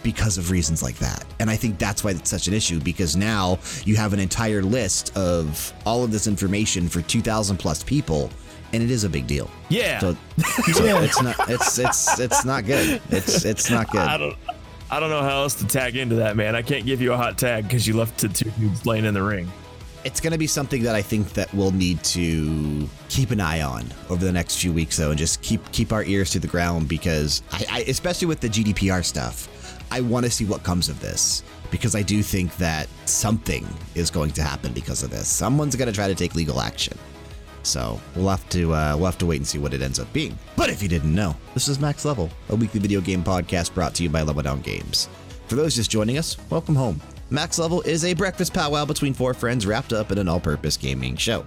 because 0.04 0.38
of 0.38 0.52
reasons 0.52 0.82
like 0.82 0.98
that. 0.98 1.26
And 1.40 1.50
I 1.50 1.56
think 1.56 1.78
that's 1.78 2.04
why 2.04 2.12
it's 2.12 2.30
such 2.30 2.48
an 2.48 2.54
issue 2.54 2.80
because 2.80 3.16
now 3.16 3.60
you 3.86 3.96
have 3.96 4.14
an 4.14 4.20
entire 4.20 4.64
list 4.64 5.16
of 5.18 5.74
all 5.86 6.04
of 6.04 6.12
this 6.12 6.28
information 6.28 6.88
for 6.88 7.02
2000 7.02 7.58
plus 7.58 7.84
people 7.84 8.30
and 8.74 8.82
it 8.82 8.90
is 8.92 9.04
a 9.04 9.10
big 9.10 9.28
deal. 9.28 9.50
yeah. 9.70 10.00
So, 10.00 10.14
so 10.72 11.02
it's 11.02 11.22
not 11.22 11.36
it's 11.50 11.78
it's 11.78 12.20
it's 12.20 12.46
not 12.46 12.66
good. 12.66 13.02
It's 13.10 13.44
it's 13.46 13.70
not 13.70 13.90
good. 13.92 14.02
I 14.02 14.18
don't 14.18 14.38
I 14.90 15.00
don't 15.00 15.10
know 15.10 15.22
how 15.22 15.42
else 15.42 15.56
to 15.56 15.68
tag 15.68 15.96
into 15.96 16.16
that, 16.16 16.36
man. 16.36 16.56
I 16.56 16.62
can't 16.62 16.86
give 16.86 17.02
you 17.02 17.14
a 17.14 17.18
hot 17.18 17.38
tag 17.38 17.64
because 17.64 17.88
you 17.88 17.96
left 17.96 18.20
the 18.20 18.28
two 18.28 18.50
dudes 18.52 18.86
laying 18.86 19.06
in 19.06 19.14
the 19.14 19.24
ring. 19.24 19.50
It's 20.04 20.20
going 20.20 20.34
to 20.34 20.40
be 20.40 20.48
something 20.48 20.84
that 20.84 20.96
I 20.96 21.02
think 21.02 21.34
that 21.34 21.54
we'll 21.54 21.72
need 21.72 22.04
to 22.06 22.90
keep 23.08 23.30
an 23.30 23.40
eye 23.40 23.62
on 23.62 23.86
over 24.10 24.26
the 24.26 24.32
next 24.32 24.58
few 24.58 24.74
weeks 24.74 24.98
though 24.98 25.12
and 25.12 25.18
just 25.18 25.42
keep 25.42 25.72
keep 25.72 25.94
our 25.94 26.04
ears 26.04 26.32
to 26.32 26.40
the 26.40 26.48
ground 26.48 26.88
because 26.88 27.44
I, 27.52 27.66
I 27.70 27.80
especially 27.82 28.28
with 28.28 28.40
the 28.40 28.50
GDPR 28.50 29.06
stuff. 29.06 29.48
I 29.92 30.00
want 30.00 30.26
to 30.26 30.32
see 30.32 30.46
what 30.46 30.64
comes 30.64 30.88
of 30.88 31.02
this 31.02 31.44
because 31.70 31.96
I 31.96 32.02
do 32.02 32.24
think 32.24 32.56
that 32.58 32.88
something 33.06 33.68
is 33.94 34.10
going 34.10 34.32
to 34.32 34.42
happen 34.42 34.72
because 34.72 35.04
of 35.04 35.10
this. 35.10 35.28
Someone's 35.28 35.76
going 35.76 35.88
to 35.88 35.94
try 35.94 36.08
to 36.08 36.16
take 36.16 36.34
legal 36.34 36.62
action. 36.62 36.98
So 37.64 38.00
we'll 38.16 38.30
have 38.30 38.48
to 38.50 38.74
uh, 38.74 38.96
we'll 38.96 39.06
have 39.06 39.18
to 39.20 39.26
wait 39.26 39.38
and 39.38 39.48
see 39.48 39.60
what 39.60 39.74
it 39.74 39.82
ends 39.82 40.00
up 40.00 40.12
being. 40.14 40.38
But 40.56 40.70
if 40.70 40.82
you 40.82 40.88
didn't 40.88 41.14
know, 41.14 41.36
this 41.54 41.68
is 41.68 41.80
Max 41.80 42.06
Level, 42.06 42.30
a 42.50 42.56
weekly 42.56 42.80
video 42.80 43.02
game 43.02 43.24
podcast 43.24 43.74
brought 43.74 43.94
to 43.96 44.04
you 44.04 44.10
by 44.10 44.22
Level 44.22 44.42
Down 44.42 44.62
Games. 44.62 45.10
For 45.48 45.56
those 45.56 45.76
just 45.76 45.92
joining 45.92 46.18
us, 46.18 46.38
welcome 46.50 46.76
home. 46.76 47.02
Max 47.30 47.60
Level 47.60 47.82
is 47.82 48.06
a 48.06 48.14
breakfast 48.14 48.54
powwow 48.54 48.86
between 48.86 49.14
four 49.14 49.34
friends 49.34 49.66
wrapped 49.68 49.94
up 49.94 50.12
in 50.12 50.18
an 50.18 50.28
all-purpose 50.28 50.78
gaming 50.78 51.16
show. 51.16 51.46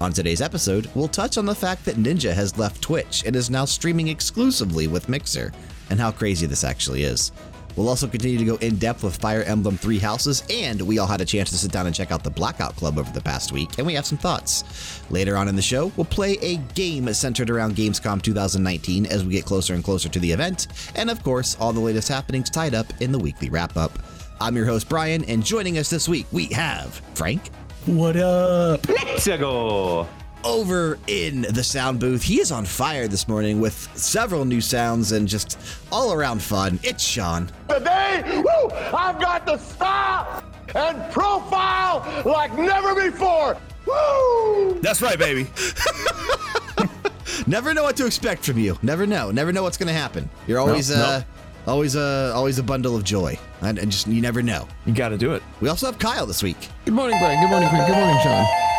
On 0.00 0.12
today's 0.12 0.40
episode, 0.42 0.90
we'll 0.94 1.08
touch 1.08 1.38
on 1.38 1.46
the 1.46 1.54
fact 1.54 1.84
that 1.84 1.96
Ninja 1.96 2.32
has 2.32 2.58
left 2.58 2.82
Twitch 2.82 3.22
and 3.24 3.34
is 3.34 3.50
now 3.50 3.64
streaming 3.64 4.08
exclusively 4.08 4.86
with 4.86 5.08
Mixer, 5.08 5.52
and 5.90 6.00
how 6.00 6.10
crazy 6.10 6.46
this 6.46 6.64
actually 6.64 7.04
is. 7.04 7.32
We'll 7.76 7.88
also 7.88 8.06
continue 8.06 8.38
to 8.38 8.44
go 8.44 8.56
in 8.56 8.76
depth 8.76 9.02
with 9.02 9.16
Fire 9.16 9.42
Emblem 9.42 9.76
Three 9.76 9.98
Houses, 9.98 10.44
and 10.48 10.80
we 10.82 10.98
all 10.98 11.06
had 11.06 11.20
a 11.20 11.24
chance 11.24 11.50
to 11.50 11.56
sit 11.56 11.72
down 11.72 11.86
and 11.86 11.94
check 11.94 12.12
out 12.12 12.22
the 12.22 12.30
Blackout 12.30 12.76
Club 12.76 12.98
over 12.98 13.10
the 13.10 13.20
past 13.20 13.52
week, 13.52 13.78
and 13.78 13.86
we 13.86 13.94
have 13.94 14.06
some 14.06 14.18
thoughts. 14.18 15.02
Later 15.10 15.36
on 15.36 15.48
in 15.48 15.56
the 15.56 15.62
show, 15.62 15.90
we'll 15.96 16.04
play 16.04 16.38
a 16.40 16.56
game 16.74 17.12
centered 17.12 17.50
around 17.50 17.74
Gamescom 17.74 18.22
2019 18.22 19.06
as 19.06 19.24
we 19.24 19.32
get 19.32 19.44
closer 19.44 19.74
and 19.74 19.82
closer 19.82 20.08
to 20.08 20.20
the 20.20 20.30
event, 20.30 20.68
and 20.94 21.10
of 21.10 21.22
course, 21.24 21.56
all 21.58 21.72
the 21.72 21.80
latest 21.80 22.08
happenings 22.08 22.48
tied 22.48 22.74
up 22.74 22.86
in 23.00 23.10
the 23.10 23.18
weekly 23.18 23.50
wrap 23.50 23.76
up. 23.76 23.98
I'm 24.40 24.56
your 24.56 24.66
host, 24.66 24.88
Bryan, 24.88 25.24
and 25.24 25.44
joining 25.44 25.78
us 25.78 25.90
this 25.90 26.08
week, 26.08 26.26
we 26.32 26.46
have 26.46 27.00
Frank. 27.14 27.48
What 27.86 28.16
up? 28.16 28.88
Let's 28.88 29.26
go. 29.26 30.08
Over 30.44 30.98
in 31.06 31.42
the 31.42 31.64
sound 31.64 32.00
booth. 32.00 32.22
He 32.22 32.38
is 32.38 32.52
on 32.52 32.66
fire 32.66 33.08
this 33.08 33.26
morning 33.26 33.60
with 33.60 33.88
several 33.94 34.44
new 34.44 34.60
sounds 34.60 35.12
and 35.12 35.26
just 35.26 35.58
all 35.90 36.12
around 36.12 36.42
fun. 36.42 36.78
It's 36.82 37.02
Sean. 37.02 37.50
Today, 37.70 38.22
woo, 38.44 38.70
I've 38.94 39.18
got 39.18 39.46
the 39.46 39.56
style 39.56 40.44
and 40.74 41.10
profile 41.12 42.22
like 42.26 42.52
never 42.58 42.94
before. 42.94 43.56
Woo! 43.86 44.78
That's 44.80 45.00
right, 45.00 45.18
baby. 45.18 45.48
Never 47.46 47.74
know 47.74 47.82
what 47.82 47.96
to 47.96 48.06
expect 48.06 48.44
from 48.44 48.58
you. 48.58 48.78
Never 48.82 49.06
know. 49.06 49.30
Never 49.30 49.52
know 49.52 49.62
what's 49.62 49.76
going 49.76 49.88
to 49.88 49.92
happen. 49.92 50.30
You're 50.46 50.58
always 50.58 50.90
no. 50.90 50.96
uh 50.96 51.22
always 51.66 51.94
a 51.96 52.32
always 52.34 52.58
a 52.58 52.62
bundle 52.62 52.96
of 52.96 53.04
joy. 53.04 53.38
And, 53.60 53.78
and 53.78 53.90
just 53.90 54.06
you 54.06 54.20
never 54.20 54.42
know. 54.42 54.68
You 54.86 54.94
got 54.94 55.10
to 55.10 55.18
do 55.18 55.34
it. 55.34 55.42
We 55.60 55.68
also 55.68 55.86
have 55.86 55.98
Kyle 55.98 56.26
this 56.26 56.42
week. 56.42 56.68
Good 56.84 56.94
morning, 56.94 57.18
Bryan. 57.18 57.40
Good 57.42 57.50
morning, 57.50 57.68
Quinn. 57.68 57.86
Good 57.86 57.96
morning, 57.96 58.18
Sean. 58.22 58.73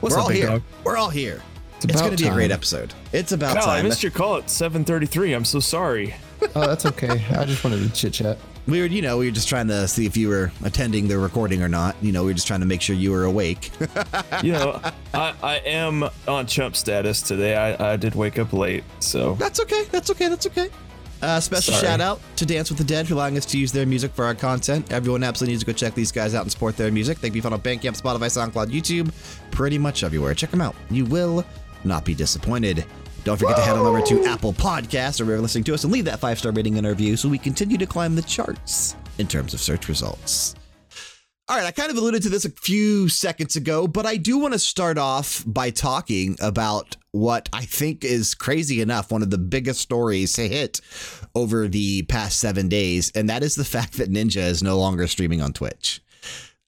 What's 0.00 0.14
We're 0.14 0.18
up, 0.20 0.24
all 0.24 0.28
big 0.30 0.38
here. 0.38 0.46
dog? 0.48 0.62
We're 0.84 0.96
all 0.96 1.10
here. 1.10 1.42
It's, 1.76 1.84
about 1.86 1.98
going 2.04 2.16
to 2.16 2.22
be 2.24 2.28
a 2.28 2.32
great 2.32 2.50
episode. 2.50 2.92
It's 3.12 3.32
about 3.32 3.56
Kyle, 3.56 3.70
I 3.70 3.76
time. 3.76 3.86
missed 3.88 4.02
your 4.02 4.12
call 4.12 4.36
at 4.36 4.46
7:33. 4.46 5.34
I'm 5.34 5.44
so 5.44 5.60
sorry. 5.60 6.14
Oh, 6.54 6.66
that's 6.66 6.86
okay. 6.86 7.22
I 7.36 7.44
just 7.44 7.62
wanted 7.62 7.80
to 7.86 7.90
chit 7.92 8.14
chat. 8.14 8.38
we 8.66 8.80
were, 8.80 8.86
you 8.86 9.02
know, 9.02 9.18
we 9.18 9.26
were 9.26 9.30
just 9.30 9.46
trying 9.46 9.68
to 9.68 9.86
see 9.86 10.06
if 10.06 10.16
you 10.16 10.28
were 10.30 10.50
attending 10.64 11.06
the 11.06 11.18
recording 11.18 11.62
or 11.62 11.68
not. 11.68 11.96
You 12.00 12.12
know, 12.12 12.22
we 12.22 12.30
were 12.30 12.34
just 12.34 12.46
trying 12.46 12.60
to 12.60 12.66
make 12.66 12.80
sure 12.80 12.96
you 12.96 13.10
were 13.10 13.24
awake. 13.24 13.70
You 14.42 14.52
know, 14.52 14.80
I, 15.12 15.34
I 15.42 15.56
am 15.66 16.08
on 16.26 16.46
chump 16.46 16.76
status 16.76 17.20
today. 17.20 17.56
I, 17.56 17.92
I 17.92 17.96
did 17.96 18.14
wake 18.14 18.38
up 18.38 18.54
late, 18.54 18.84
so 19.00 19.34
That's 19.34 19.60
okay. 19.60 19.84
That's 19.90 20.08
okay. 20.12 20.28
That's 20.28 20.46
okay. 20.46 20.70
Uh, 21.22 21.38
special 21.38 21.74
Sorry. 21.74 21.86
shout 21.86 22.00
out 22.00 22.20
to 22.36 22.46
Dance 22.46 22.70
with 22.70 22.78
the 22.78 22.84
Dead 22.84 23.06
for 23.06 23.14
allowing 23.14 23.36
us 23.36 23.44
to 23.46 23.58
use 23.58 23.72
their 23.72 23.84
music 23.84 24.12
for 24.12 24.24
our 24.24 24.34
content. 24.34 24.90
Everyone 24.90 25.22
absolutely 25.22 25.52
needs 25.52 25.62
to 25.64 25.66
go 25.66 25.72
check 25.72 25.94
these 25.94 26.10
guys 26.10 26.34
out 26.34 26.42
and 26.42 26.50
support 26.50 26.76
their 26.76 26.90
music. 26.90 27.20
They 27.20 27.28
can 27.28 27.34
be 27.34 27.40
found 27.40 27.54
on 27.54 27.60
Bandcamp, 27.60 28.00
Spotify, 28.00 28.30
SoundCloud, 28.30 28.68
YouTube, 28.68 29.12
pretty 29.50 29.76
much 29.76 30.02
everywhere. 30.02 30.32
Check 30.34 30.50
them 30.50 30.62
out. 30.62 30.74
You 30.90 31.04
will 31.04 31.44
not 31.84 32.04
be 32.04 32.14
disappointed. 32.14 32.86
Don't 33.24 33.36
forget 33.36 33.56
to 33.56 33.62
head 33.62 33.76
on 33.76 33.86
over 33.86 34.00
to 34.00 34.24
Apple 34.24 34.54
Podcasts 34.54 35.20
or 35.20 35.24
wherever 35.24 35.32
you're 35.32 35.42
listening 35.42 35.64
to 35.64 35.74
us 35.74 35.84
and 35.84 35.92
leave 35.92 36.06
that 36.06 36.20
five 36.20 36.38
star 36.38 36.52
rating 36.52 36.78
and 36.78 36.86
a 36.86 36.90
review 36.90 37.16
so 37.16 37.28
we 37.28 37.36
continue 37.38 37.76
to 37.76 37.86
climb 37.86 38.14
the 38.14 38.22
charts 38.22 38.96
in 39.18 39.26
terms 39.26 39.52
of 39.52 39.60
search 39.60 39.88
results. 39.88 40.54
All 41.50 41.56
right, 41.56 41.66
I 41.66 41.72
kind 41.72 41.90
of 41.90 41.96
alluded 41.96 42.22
to 42.22 42.28
this 42.28 42.44
a 42.44 42.50
few 42.50 43.08
seconds 43.08 43.56
ago, 43.56 43.88
but 43.88 44.06
I 44.06 44.16
do 44.16 44.38
want 44.38 44.54
to 44.54 44.58
start 44.58 44.98
off 44.98 45.42
by 45.46 45.70
talking 45.70 46.36
about 46.40 46.96
what 47.12 47.48
I 47.52 47.64
think 47.64 48.04
is 48.04 48.34
crazy 48.34 48.80
enough 48.80 49.10
one 49.10 49.22
of 49.22 49.30
the 49.30 49.38
biggest 49.38 49.80
stories 49.80 50.32
to 50.34 50.48
hit 50.48 50.80
over 51.34 51.68
the 51.68 52.02
past 52.02 52.38
seven 52.38 52.68
days, 52.68 53.10
and 53.14 53.28
that 53.28 53.42
is 53.42 53.54
the 53.54 53.64
fact 53.76 53.94
that 53.94 54.10
Ninja 54.10 54.48
is 54.48 54.62
no 54.62 54.78
longer 54.78 55.06
streaming 55.06 55.40
on 55.40 55.52
Twitch. 55.52 56.02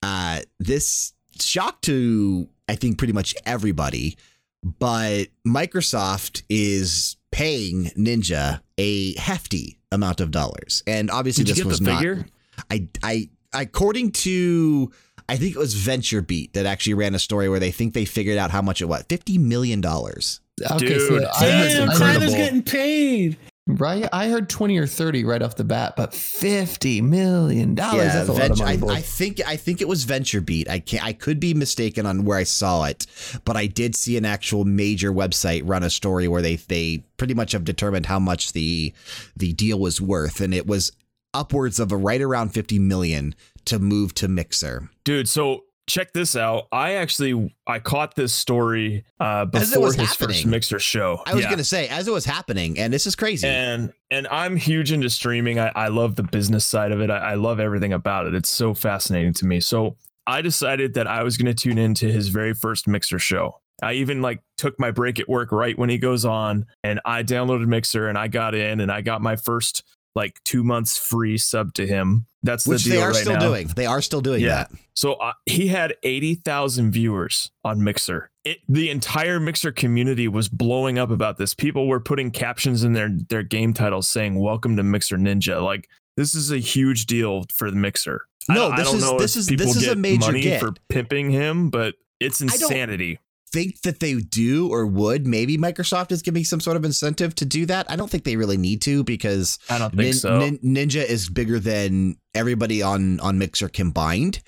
Uh, 0.03 0.41
this 0.59 1.13
shocked 1.41 1.85
to, 1.85 2.49
I 2.69 2.75
think, 2.75 2.99
pretty 2.99 3.13
much 3.13 3.35
everybody, 3.47 4.17
but 4.63 5.27
Microsoft 5.47 6.43
is 6.49 7.17
paying 7.31 7.87
Ninja 7.97 8.61
a 8.79 9.15
hefty 9.19 9.79
amount 9.91 10.21
of 10.21 10.31
dollars. 10.31 10.83
And 10.87 11.11
obviously, 11.11 11.45
did 11.45 11.57
this 11.57 11.65
was 11.65 11.79
the 11.79 11.91
not. 11.91 11.99
figure? 11.99 12.27
I, 12.71 12.89
I, 13.03 13.31
according 13.53 14.13
to, 14.13 14.93
I 15.29 15.37
think 15.37 15.55
it 15.55 15.59
was 15.59 15.75
VentureBeat 15.75 16.52
that 16.52 16.67
actually 16.67 16.95
ran 16.95 17.14
a 17.14 17.19
story 17.19 17.49
where 17.49 17.61
they 17.61 17.71
think 17.71 17.95
they 17.95 18.05
figured 18.05 18.38
out 18.38 18.50
how 18.50 18.62
much 18.62 18.83
it 18.83 18.87
was 18.87 19.02
$50 19.05 19.38
million. 19.38 19.85
Okay, 19.85 20.79
Dude, 20.79 21.00
so 21.09 21.17
I 21.37 21.41
Damn, 21.41 21.88
Tyler's 21.88 22.35
getting 22.35 22.62
paid. 22.62 23.37
right, 23.67 24.09
I 24.12 24.29
heard 24.29 24.49
20 24.50 24.76
or 24.79 24.87
30 24.87 25.25
right 25.25 25.41
off 25.43 25.57
the 25.57 25.64
bat, 25.64 25.95
but 25.97 26.12
50 26.14 27.00
million 27.00 27.75
dollars. 27.75 28.12
that's 28.12 28.29
a 28.29 28.33
Venture- 28.33 28.64
I. 28.64 28.79
I 28.88 29.00
think 29.00 29.41
I 29.47 29.57
think 29.57 29.81
it 29.81 29.88
was 29.88 30.05
VentureBeat. 30.05 30.69
I 30.69 30.79
can 30.81 31.00
I 31.02 31.12
could 31.14 31.41
be 31.41 31.55
mistaken 31.55 32.07
on 32.07 32.25
where 32.25 32.38
I 32.38 32.43
saw 32.45 32.85
it, 32.85 33.07
but 33.45 33.57
I 33.57 33.67
did 33.67 33.95
see 33.97 34.17
an 34.17 34.25
actual 34.25 34.64
major 34.64 35.12
website 35.12 35.62
run 35.64 35.83
a 35.83 35.91
story 35.91 36.29
where 36.29 36.43
they 36.43 36.57
they 36.57 37.05
pretty 37.17 37.35
much 37.35 37.52
have 37.52 37.64
determined 37.64 38.07
how 38.07 38.19
much 38.19 38.52
the 38.52 38.93
the 39.37 39.52
deal 39.52 39.79
was 39.79 40.00
worth, 40.00 40.41
and 40.41 40.52
it 40.52 40.67
was 40.67 40.93
upwards 41.35 41.81
of 41.81 41.93
a 41.93 41.97
right 41.97 42.21
around 42.21 42.50
fifty 42.50 42.79
million 42.79 43.35
to 43.66 43.78
move 43.78 44.14
to 44.14 44.28
Mixer. 44.28 44.88
dude. 45.04 45.28
So 45.28 45.64
check 45.88 46.12
this 46.12 46.37
out. 46.37 46.69
I 46.71 46.92
actually 46.95 47.52
I 47.66 47.81
caught 47.81 48.14
this 48.14 48.33
story 48.33 49.04
uh, 49.19 49.45
before 49.47 49.92
his 49.92 50.14
first 50.14 50.47
mixer 50.47 50.78
show. 50.78 51.21
I 51.26 51.35
was 51.35 51.42
Yeah. 51.45 51.50
gonna 51.50 51.64
say 51.64 51.88
as 51.88 52.07
it 52.07 52.12
was 52.12 52.25
happening, 52.25 52.78
and 52.78 52.92
this 52.92 53.07
is 53.07 53.16
crazy. 53.16 53.47
and 53.49 53.92
and 54.11 54.28
I'm 54.28 54.57
huge 54.57 54.92
into 54.92 55.11
streaming. 55.11 55.59
I, 55.59 55.73
I 55.75 55.88
love 55.88 56.14
the 56.16 56.23
business 56.23 56.64
side 56.64 56.92
of 56.92 57.00
it. 57.00 57.11
I, 57.11 57.19
I 57.19 57.35
love 57.35 57.59
everything 57.61 57.92
about 57.92 58.26
it. 58.26 58.35
It's 58.35 58.49
so 58.50 58.75
fascinating 58.75 59.33
to 59.35 59.47
me. 59.47 59.59
So 59.61 59.97
I 60.26 60.40
decided 60.40 60.95
that 60.95 61.09
I 61.09 61.25
was 61.25 61.37
going 61.37 61.52
to 61.52 61.61
tune 61.62 61.78
into 61.78 62.07
his 62.07 62.28
very 62.28 62.54
first 62.54 62.87
Mixer 62.87 63.19
show. 63.19 63.59
I 63.83 63.95
even 63.95 64.23
like 64.23 64.40
took 64.57 64.78
my 64.78 64.92
break 64.92 65.19
at 65.19 65.28
work 65.28 65.50
right 65.50 65.76
when 65.76 65.90
he 65.90 65.99
goes 65.99 66.25
on, 66.25 66.66
and 66.85 67.00
I 67.04 67.25
downloaded 67.25 67.66
Mixer 67.66 68.07
and 68.07 68.16
I 68.16 68.28
got 68.28 68.54
in 68.54 68.78
and 68.81 68.92
I 68.92 69.00
got 69.00 69.21
my 69.21 69.35
first 69.35 69.83
like 70.14 70.40
two 70.45 70.62
months 70.64 70.99
free 70.99 71.38
sub 71.38 71.75
to 71.75 71.87
him. 71.87 72.26
That's 72.42 72.66
which 72.66 72.85
the 72.85 72.90
deal 72.90 73.00
they 73.00 73.07
are 73.07 73.11
right 73.12 73.16
still 73.21 73.35
now. 73.35 73.40
doing. 73.49 73.69
They 73.69 73.87
are 73.87 74.02
still 74.02 74.21
doing 74.21 74.40
Yeah. 74.42 74.49
that. 74.64 74.73
So 74.95 75.12
uh, 75.14 75.33
he 75.47 75.69
had 75.69 75.95
80,000 76.02 76.90
viewers 76.90 77.50
on 77.64 77.83
Mixer. 77.85 78.31
It, 78.45 78.59
the 78.69 78.90
entire 78.90 79.38
Mixer 79.38 79.71
community 79.73 80.26
was 80.28 80.49
blowing 80.49 80.99
up 80.99 81.11
about 81.11 81.38
this. 81.38 81.54
People 81.54 81.87
were 81.87 82.00
putting 82.00 82.31
captions 82.31 82.83
in 82.85 82.92
their 82.92 83.11
their 83.28 83.42
game 83.45 83.73
titles 83.73 84.09
saying 84.09 84.38
"Welcome 84.40 84.76
to 84.76 84.83
Mixer 84.83 85.16
Ninja." 85.16 85.62
Like 85.62 85.88
this 86.16 86.35
is 86.35 86.50
a 86.50 86.59
huge 86.59 87.07
deal 87.07 87.45
for 87.54 87.71
the 87.71 87.76
Mixer. 87.76 88.23
No, 88.49 88.71
I 88.71 88.76
this 88.76 88.87
don't 88.88 88.97
is- 88.97 89.02
know 89.04 89.19
this 89.19 89.37
if 89.37 89.40
is- 89.52 89.59
this 89.59 89.76
is 89.76 89.87
a 89.87 89.95
major 89.95 90.26
money 90.26 90.40
get. 90.42 90.61
for 90.61 90.73
pimping 90.88 91.31
him, 91.31 91.71
but 91.71 91.95
it's 92.19 92.40
insanity. 92.40 93.21
Think 93.52 93.82
that 93.82 94.00
they 94.00 94.14
do 94.14 94.68
or 94.68 94.87
would. 94.87 95.26
Maybe 95.26 95.59
Microsoft 95.59 96.11
is 96.11 96.23
giving 96.23 96.44
some 96.44 96.61
sort 96.61 96.76
of 96.76 96.85
incentive 96.85 97.35
to 97.37 97.44
do 97.44 97.66
that. 97.66 97.90
I 97.90 97.97
don't 97.97 98.11
think 98.11 98.25
they 98.25 98.37
really 98.37 98.56
need 98.56 98.80
to 98.82 99.04
because 99.04 99.59
I 99.68 99.78
don't 99.78 99.90
think 99.90 100.00
Nin- 100.00 100.14
so. 100.14 100.38
Nin- 100.38 100.59
Ninja 100.59 101.04
is 101.04 101.28
bigger 101.28 101.59
than 101.61 102.16
everybody 102.35 102.82
on 102.82 103.21
on 103.21 103.38
Mixer 103.38 103.68
combined. 103.68 104.40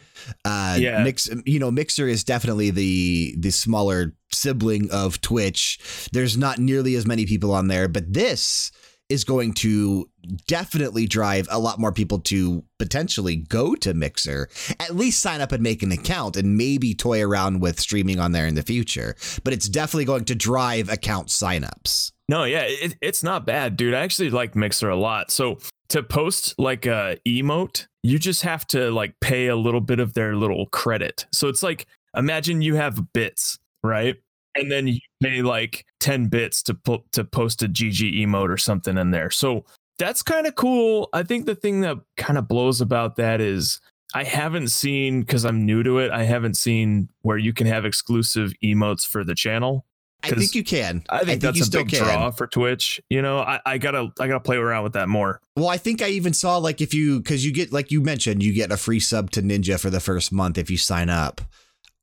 Uh, 0.44 0.78
Yeah. 0.80 1.02
Mix, 1.04 1.28
you 1.44 1.58
know, 1.58 1.70
Mixer 1.70 2.08
is 2.08 2.24
definitely 2.24 2.70
the 2.70 3.34
the 3.38 3.50
smaller 3.50 4.14
sibling 4.32 4.90
of 4.90 5.20
Twitch. 5.20 5.78
There's 6.12 6.36
not 6.36 6.58
nearly 6.58 6.94
as 6.94 7.06
many 7.06 7.26
people 7.26 7.52
on 7.52 7.68
there, 7.68 7.88
but 7.88 8.12
this 8.12 8.72
is 9.08 9.24
going 9.24 9.52
to 9.52 10.08
definitely 10.46 11.06
drive 11.06 11.46
a 11.50 11.58
lot 11.58 11.78
more 11.78 11.92
people 11.92 12.18
to 12.18 12.64
potentially 12.78 13.36
go 13.36 13.74
to 13.74 13.94
Mixer, 13.94 14.48
at 14.80 14.96
least 14.96 15.20
sign 15.20 15.40
up 15.40 15.52
and 15.52 15.62
make 15.62 15.82
an 15.82 15.92
account 15.92 16.36
and 16.36 16.56
maybe 16.56 16.94
toy 16.94 17.22
around 17.22 17.60
with 17.60 17.78
streaming 17.78 18.18
on 18.18 18.32
there 18.32 18.46
in 18.46 18.54
the 18.54 18.62
future. 18.62 19.14
But 19.44 19.52
it's 19.52 19.68
definitely 19.68 20.06
going 20.06 20.24
to 20.26 20.34
drive 20.34 20.88
account 20.88 21.28
signups. 21.28 22.12
No, 22.28 22.44
yeah, 22.44 22.62
it, 22.64 22.96
it's 23.02 23.22
not 23.22 23.44
bad, 23.44 23.76
dude. 23.76 23.94
I 23.94 24.00
actually 24.00 24.30
like 24.30 24.56
Mixer 24.56 24.88
a 24.88 24.96
lot. 24.96 25.30
So 25.30 25.58
to 25.88 26.02
post 26.02 26.58
like 26.58 26.86
a 26.86 27.18
emote, 27.26 27.86
you 28.02 28.18
just 28.18 28.42
have 28.42 28.66
to 28.68 28.90
like 28.90 29.14
pay 29.20 29.48
a 29.48 29.56
little 29.56 29.80
bit 29.80 30.00
of 30.00 30.14
their 30.14 30.34
little 30.34 30.66
credit. 30.66 31.26
So 31.32 31.48
it's 31.48 31.62
like 31.62 31.86
imagine 32.16 32.62
you 32.62 32.76
have 32.76 33.12
bits, 33.12 33.58
right? 33.82 34.16
And 34.54 34.70
then 34.70 34.86
you 34.86 35.00
pay 35.22 35.42
like 35.42 35.84
10 36.00 36.28
bits 36.28 36.62
to 36.64 36.74
put 36.74 37.10
to 37.12 37.24
post 37.24 37.62
a 37.62 37.68
GG 37.68 38.14
emote 38.20 38.48
or 38.48 38.56
something 38.56 38.96
in 38.96 39.10
there. 39.10 39.30
So 39.30 39.64
that's 39.98 40.22
kind 40.22 40.46
of 40.46 40.54
cool. 40.54 41.08
I 41.12 41.22
think 41.22 41.46
the 41.46 41.54
thing 41.54 41.80
that 41.82 41.98
kind 42.16 42.38
of 42.38 42.48
blows 42.48 42.80
about 42.80 43.16
that 43.16 43.40
is 43.40 43.80
I 44.14 44.24
haven't 44.24 44.68
seen 44.68 45.20
because 45.20 45.44
I'm 45.44 45.66
new 45.66 45.82
to 45.82 45.98
it. 45.98 46.10
I 46.10 46.24
haven't 46.24 46.56
seen 46.56 47.08
where 47.22 47.38
you 47.38 47.52
can 47.52 47.66
have 47.66 47.84
exclusive 47.84 48.52
emotes 48.62 49.06
for 49.06 49.24
the 49.24 49.34
channel. 49.34 49.86
I 50.22 50.30
think 50.30 50.54
you 50.54 50.64
can. 50.64 51.04
I 51.10 51.24
think 51.24 51.42
that's 51.42 51.58
you 51.58 51.64
a 51.64 51.84
big 51.84 51.88
draw 51.90 52.30
for 52.30 52.46
Twitch. 52.46 53.00
You 53.10 53.20
know, 53.20 53.40
I, 53.40 53.60
I 53.66 53.78
gotta 53.78 54.10
I 54.18 54.26
gotta 54.26 54.40
play 54.40 54.56
around 54.56 54.84
with 54.84 54.94
that 54.94 55.08
more. 55.08 55.40
Well, 55.56 55.68
I 55.68 55.76
think 55.76 56.00
I 56.00 56.08
even 56.08 56.32
saw 56.32 56.56
like 56.56 56.80
if 56.80 56.94
you 56.94 57.20
because 57.20 57.44
you 57.44 57.52
get 57.52 57.72
like 57.72 57.90
you 57.90 58.00
mentioned 58.00 58.42
you 58.42 58.54
get 58.54 58.72
a 58.72 58.76
free 58.76 59.00
sub 59.00 59.30
to 59.32 59.42
Ninja 59.42 59.78
for 59.78 59.90
the 59.90 60.00
first 60.00 60.32
month 60.32 60.56
if 60.56 60.70
you 60.70 60.78
sign 60.78 61.10
up. 61.10 61.42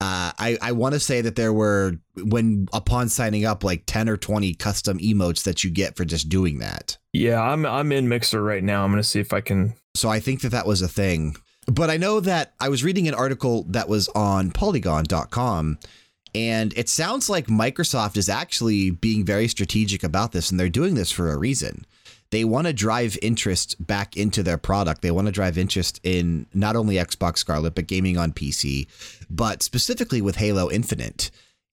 Uh, 0.02 0.32
I 0.40 0.58
I 0.64 0.72
want 0.72 0.94
to 0.94 1.00
say 1.00 1.22
that 1.22 1.36
there 1.36 1.54
were 1.54 1.94
when 2.18 2.68
upon 2.74 3.08
signing 3.08 3.46
up 3.46 3.64
like 3.64 3.84
ten 3.86 4.10
or 4.10 4.18
twenty 4.18 4.56
custom 4.56 4.98
emotes 4.98 5.44
that 5.44 5.64
you 5.64 5.70
get 5.70 5.96
for 5.96 6.06
just 6.06 6.28
doing 6.28 6.58
that. 6.58 6.98
Yeah, 7.14 7.40
I'm 7.40 7.68
I'm 7.68 7.92
in 7.92 8.10
Mixer 8.10 8.42
right 8.44 8.64
now. 8.64 8.84
I'm 8.84 8.90
gonna 8.90 9.04
see 9.04 9.20
if 9.20 9.32
I 9.32 9.42
can. 9.42 9.76
So 9.94 10.10
I 10.10 10.20
think 10.20 10.42
that 10.42 10.50
that 10.50 10.66
was 10.66 10.82
a 10.82 10.88
thing. 10.88 11.36
But 11.68 11.92
I 11.92 11.98
know 11.98 12.20
that 12.20 12.54
I 12.60 12.70
was 12.70 12.84
reading 12.84 13.08
an 13.08 13.14
article 13.14 13.66
that 13.70 13.88
was 13.88 14.10
on 14.10 14.50
Polygon.com, 14.50 15.78
and 16.34 16.74
it 16.76 16.90
sounds 16.90 17.30
like 17.30 17.46
Microsoft 17.46 18.18
is 18.18 18.28
actually 18.28 18.90
being 18.90 19.24
very 19.24 19.48
strategic 19.48 20.04
about 20.04 20.32
this, 20.32 20.50
and 20.50 20.60
they're 20.60 20.70
doing 20.70 20.96
this 20.96 21.12
for 21.12 21.32
a 21.32 21.38
reason. 21.38 21.86
They 22.32 22.46
want 22.46 22.68
to 22.68 22.74
drive 22.74 23.18
interest 23.22 23.76
back 23.86 24.18
into 24.18 24.42
their 24.42 24.58
product. 24.58 25.02
They 25.02 25.12
want 25.12 25.28
to 25.28 25.34
drive 25.34 25.58
interest 25.58 26.00
in 26.04 26.48
not 26.54 26.76
only 26.76 26.96
Xbox 26.96 27.40
Scarlett, 27.40 27.76
but 27.76 27.88
gaming 27.88 28.18
on 28.18 28.32
PC, 28.32 28.88
but 29.30 29.62
specifically 29.62 30.22
with 30.22 30.38
Halo 30.38 30.72
Infinite. 30.72 31.30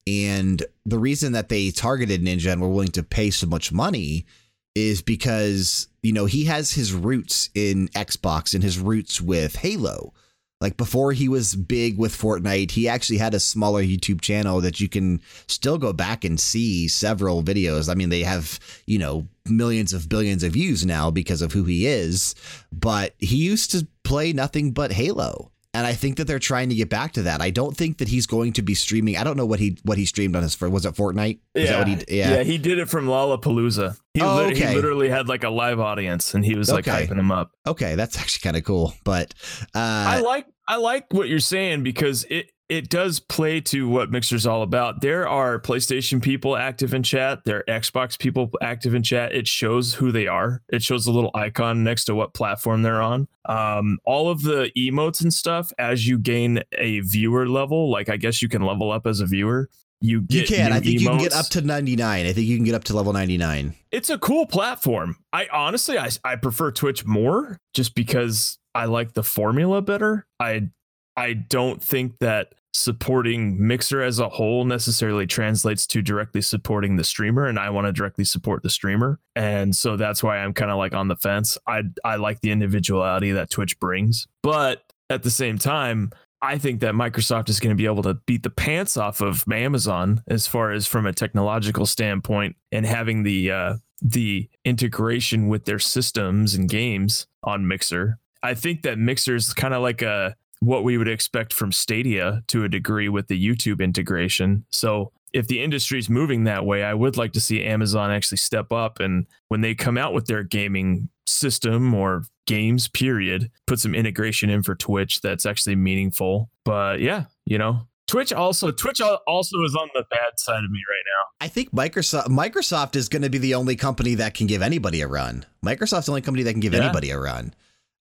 And 0.07 0.65
the 0.85 0.99
reason 0.99 1.33
that 1.33 1.49
they 1.49 1.71
targeted 1.71 2.23
Ninja 2.23 2.53
and 2.53 2.61
were 2.61 2.69
willing 2.69 2.89
to 2.89 3.03
pay 3.03 3.31
so 3.31 3.47
much 3.47 3.73
money 3.73 4.27
is 4.75 5.03
because, 5.03 5.89
you 6.03 6.13
know, 6.13 6.27
he 6.27 6.45
has 6.47 6.73
his 6.73 6.93
roots 6.93 7.51
in 7.55 7.89
Xbox 7.89 8.55
and 8.55 8.63
his 8.63 8.79
roots 8.79 9.21
with 9.21 9.57
Halo. 9.57 10.13
Like 10.61 10.77
before 10.77 11.13
he 11.13 11.29
was 11.29 11.55
big 11.55 11.99
with 11.99 12.17
Fortnite, 12.17 12.73
he 12.73 12.89
actually 12.89 13.19
had 13.19 13.33
a 13.33 13.41
smaller 13.41 13.83
YouTube 13.83 14.21
channel 14.21 14.61
that 14.61 14.81
you 14.81 14.89
can 14.89 15.21
still 15.47 15.79
go 15.79 15.93
back 15.93 16.25
and 16.25 16.39
see 16.39 16.89
several 16.89 17.45
videos. 17.45 17.89
I 17.89 17.95
mean, 17.95 18.09
they 18.09 18.23
have, 18.23 18.59
you 18.85 18.99
know, 18.99 19.29
millions 19.47 19.93
of 19.93 20.09
billions 20.09 20.43
of 20.43 20.53
views 20.53 20.85
now 20.85 21.13
because 21.13 21.43
of 21.43 21.53
who 21.53 21.65
he 21.65 21.87
is, 21.87 22.35
but 22.73 23.15
he 23.19 23.37
used 23.37 23.71
to 23.71 23.87
play 24.03 24.33
nothing 24.33 24.73
but 24.73 24.91
Halo. 24.91 25.53
And 25.75 25.87
I 25.87 25.93
think 25.93 26.17
that 26.17 26.27
they're 26.27 26.39
trying 26.39 26.71
to 26.71 26.75
get 26.75 26.89
back 26.89 27.13
to 27.13 27.23
that. 27.23 27.43
I 27.43 27.51
don't 27.51 27.77
think 27.77 27.99
that 27.99 28.09
he's 28.09 28.27
going 28.27 28.55
to 28.55 28.63
be 28.63 28.75
streaming. 28.75 29.17
I 29.17 29.25
don't 29.25 29.37
know 29.37 29.45
what 29.47 29.61
he 29.61 29.79
what 29.85 29.99
he 29.99 30.07
streamed 30.07 30.35
on 30.35 30.43
his 30.43 30.59
was 30.61 30.87
it 30.87 30.95
Fortnite? 30.95 31.41
Yeah, 31.55 31.85
he, 31.85 31.93
yeah, 32.09 32.31
yeah, 32.37 32.43
he 32.43 32.57
did 32.57 32.79
it 32.79 32.89
from 32.89 33.07
Lollapalooza. 33.07 33.99
He, 34.15 34.23
oh, 34.23 34.47
okay. 34.47 34.69
he 34.71 34.75
literally 34.75 35.11
had 35.11 35.29
like 35.29 35.45
a 35.45 35.51
live 35.51 35.79
audience, 35.79 36.35
and 36.35 36.45
he 36.45 36.57
was 36.57 36.71
like 36.73 36.89
Okay. 36.89 37.07
hyping 37.07 37.19
him 37.19 37.31
up. 37.31 37.51
Okay, 37.67 37.95
that's 37.97 38.19
actually 38.19 38.41
kind 38.45 38.57
of 38.57 38.65
cool. 38.65 38.95
But 39.05 39.35
uh, 39.75 39.79
I 39.79 40.21
like 40.21 40.47
I 40.67 40.77
like 40.77 41.07
what 41.13 41.29
you're 41.29 41.39
saying 41.39 41.83
because 41.83 42.25
it 42.25 42.51
it 42.69 42.91
does 42.91 43.19
play 43.19 43.61
to 43.63 43.89
what 43.89 44.11
Mixer's 44.11 44.47
all 44.47 44.63
about. 44.63 45.01
There 45.01 45.27
are 45.27 45.59
PlayStation 45.59 46.23
people 46.23 46.57
active 46.57 46.93
in 46.93 47.03
chat, 47.03 47.41
there 47.45 47.59
are 47.59 47.81
Xbox 47.81 48.19
people 48.19 48.51
active 48.61 48.95
in 48.95 49.03
chat. 49.03 49.35
It 49.35 49.47
shows 49.47 49.95
who 49.95 50.13
they 50.13 50.27
are. 50.27 50.63
It 50.69 50.83
shows 50.83 51.07
a 51.07 51.13
little 51.13 51.31
icon 51.35 51.83
next 51.83 52.05
to 52.07 52.15
what 52.15 52.35
platform 52.35 52.83
they're 52.83 53.01
on. 53.01 53.29
Um, 53.47 53.99
all 54.05 54.29
of 54.29 54.43
the 54.43 54.71
emotes 54.77 55.23
and 55.23 55.33
stuff 55.33 55.73
as 55.79 56.07
you 56.07 56.19
gain 56.19 56.63
a 56.77 57.01
viewer 57.01 57.49
level, 57.49 57.91
like 57.91 58.09
I 58.09 58.17
guess 58.17 58.43
you 58.43 58.49
can 58.49 58.63
level 58.63 58.93
up 58.93 59.07
as 59.07 59.21
a 59.21 59.27
viewer. 59.27 59.71
You 60.01 60.25
you 60.29 60.45
can. 60.45 60.73
I 60.73 60.79
think 60.79 61.01
you 61.01 61.09
can 61.09 61.19
get 61.19 61.33
up 61.33 61.47
to 61.47 61.61
99. 61.61 62.27
I 62.27 62.33
think 62.33 62.47
you 62.47 62.57
can 62.57 62.65
get 62.65 62.75
up 62.75 62.85
to 62.85 62.95
level 62.95 63.13
99. 63.13 63.75
it's 63.91 64.11
a 64.11 64.19
cool 64.19 64.47
platform. 64.47 65.17
I 65.33 65.49
honestly, 65.53 65.99
I, 65.99 66.11
I 66.23 66.37
prefer 66.37 66.71
Twitch 66.71 67.05
more 67.05 67.59
just 67.75 67.97
because 67.97 68.59
I 68.77 68.85
like 68.85 69.15
the 69.15 69.25
formula 69.25 69.83
better. 69.83 70.27
I 70.39 70.69
I 71.17 71.33
don't 71.33 71.83
think 71.83 72.19
that 72.21 72.55
supporting 72.73 73.67
Mixer 73.67 74.03
as 74.03 74.19
a 74.19 74.29
whole 74.29 74.65
necessarily 74.65 75.27
translates 75.27 75.87
to 75.89 76.03
directly 76.03 76.41
supporting 76.41 76.97
the 76.97 77.05
streamer, 77.05 77.47
and 77.47 77.59
I 77.59 77.71
want 77.71 77.87
to 77.87 77.93
directly 77.93 78.25
support 78.25 78.63
the 78.63 78.71
streamer, 78.71 79.19
and 79.35 79.75
so 79.75 79.97
that's 79.97 80.23
why 80.23 80.39
I'm 80.39 80.55
kind 80.55 80.71
of 80.71 80.79
like 80.79 80.95
on 80.95 81.09
the 81.09 81.17
fence. 81.17 81.59
I 81.67 81.83
I 82.05 82.17
like 82.17 82.41
the 82.41 82.51
individuality 82.51 83.33
that 83.33 83.51
Twitch 83.51 83.79
brings, 83.81 84.27
but 84.43 84.83
at 85.11 85.23
the 85.23 85.31
same 85.31 85.59
time. 85.59 86.11
I 86.41 86.57
think 86.57 86.79
that 86.83 86.95
Microsoft 86.95 87.49
is 87.49 87.59
going 87.59 87.77
to 87.77 87.77
be 87.77 87.87
able 87.87 88.05
to 88.05 88.15
beat 88.15 88.45
the 88.45 88.51
pants 88.51 88.97
off 88.97 89.21
of 89.21 89.45
Amazon 89.51 90.23
as 90.29 90.47
far 90.47 90.71
as 90.71 90.87
from 90.87 91.05
a 91.05 91.13
technological 91.13 91.85
standpoint 91.85 92.55
and 92.71 92.87
having 92.87 93.25
the 93.25 93.51
uh, 93.51 93.75
the 94.01 94.49
integration 94.65 95.49
with 95.49 95.65
their 95.65 95.79
systems 95.79 96.55
and 96.55 96.69
games 96.69 97.27
on 97.43 97.67
Mixer. 97.67 98.19
I 98.43 98.55
think 98.55 98.83
that 98.83 98.99
Mixer 98.99 99.35
is 99.35 99.53
kind 99.53 99.75
of 99.75 99.83
like 99.83 100.03
a 100.03 100.37
what 100.61 100.85
we 100.85 100.99
would 100.99 101.09
expect 101.09 101.53
from 101.53 101.73
Stadia 101.73 102.43
to 102.49 102.65
a 102.65 102.69
degree 102.69 103.09
with 103.09 103.29
the 103.29 103.41
YouTube 103.47 103.81
integration. 103.81 104.65
So 104.71 105.13
if 105.33 105.47
the 105.47 105.63
industry's 105.63 106.09
moving 106.09 106.45
that 106.45 106.65
way, 106.65 106.83
I 106.83 106.95
would 106.95 107.17
like 107.17 107.33
to 107.35 107.41
see 107.41 107.63
Amazon 107.63 108.11
actually 108.11 108.39
step 108.39 108.73
up 108.73 108.99
and 109.01 109.27
when 109.49 109.61
they 109.61 109.75
come 109.75 109.99
out 109.99 110.15
with 110.15 110.27
their 110.27 110.43
gaming 110.43 111.09
system 111.27 111.95
or 111.95 112.25
games 112.47 112.89
period, 112.89 113.51
put 113.67 113.79
some 113.79 113.95
integration 113.95 114.49
in 114.51 114.63
for 114.63 114.75
Twitch 114.75 115.21
that's 115.21 115.45
actually 115.47 115.77
meaningful. 115.77 116.49
But 116.65 117.01
yeah, 117.01 117.25
you 117.45 117.59
know, 117.59 117.87
Twitch 118.07 118.33
also 118.33 118.71
Twitch 118.71 119.03
also 119.03 119.63
is 119.65 119.77
on 119.77 119.91
the 119.95 120.03
bad 120.11 120.39
side 120.39 120.65
of 120.65 120.71
me 120.71 120.79
right 120.79 121.05
now. 121.05 121.45
I 121.45 121.49
think 121.49 121.73
Microsoft 121.73 122.29
Microsoft 122.29 122.97
is 122.97 123.11
going 123.11 123.21
to 123.23 123.29
be 123.29 123.37
the 123.39 123.55
only 123.55 123.77
company 123.77 124.15
that 124.15 124.33
can 124.33 124.47
give 124.47 124.63
anybody 124.63 125.03
a 125.03 125.07
run. 125.09 125.45
Microsoft's 125.65 126.07
the 126.07 126.13
only 126.13 126.23
company 126.23 126.43
that 126.45 126.53
can 126.53 126.61
give 126.61 126.73
Yeah. 126.73 126.85
anybody 126.85 127.11
a 127.11 127.19
run. 127.21 127.53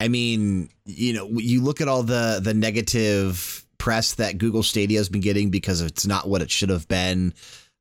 I 0.02 0.08
mean, 0.08 0.68
you 0.84 1.12
know, 1.12 1.28
you 1.28 1.62
look 1.62 1.80
at 1.80 1.86
all 1.86 2.02
the 2.02 2.40
the 2.42 2.54
negative 2.54 3.64
press 3.78 4.14
that 4.14 4.36
Google 4.36 4.64
Stadia 4.64 4.98
has 4.98 5.08
been 5.08 5.20
getting 5.20 5.50
because 5.50 5.80
it's 5.80 6.04
not 6.04 6.28
what 6.28 6.42
it 6.42 6.50
should 6.50 6.70
have 6.70 6.88
been. 6.88 7.34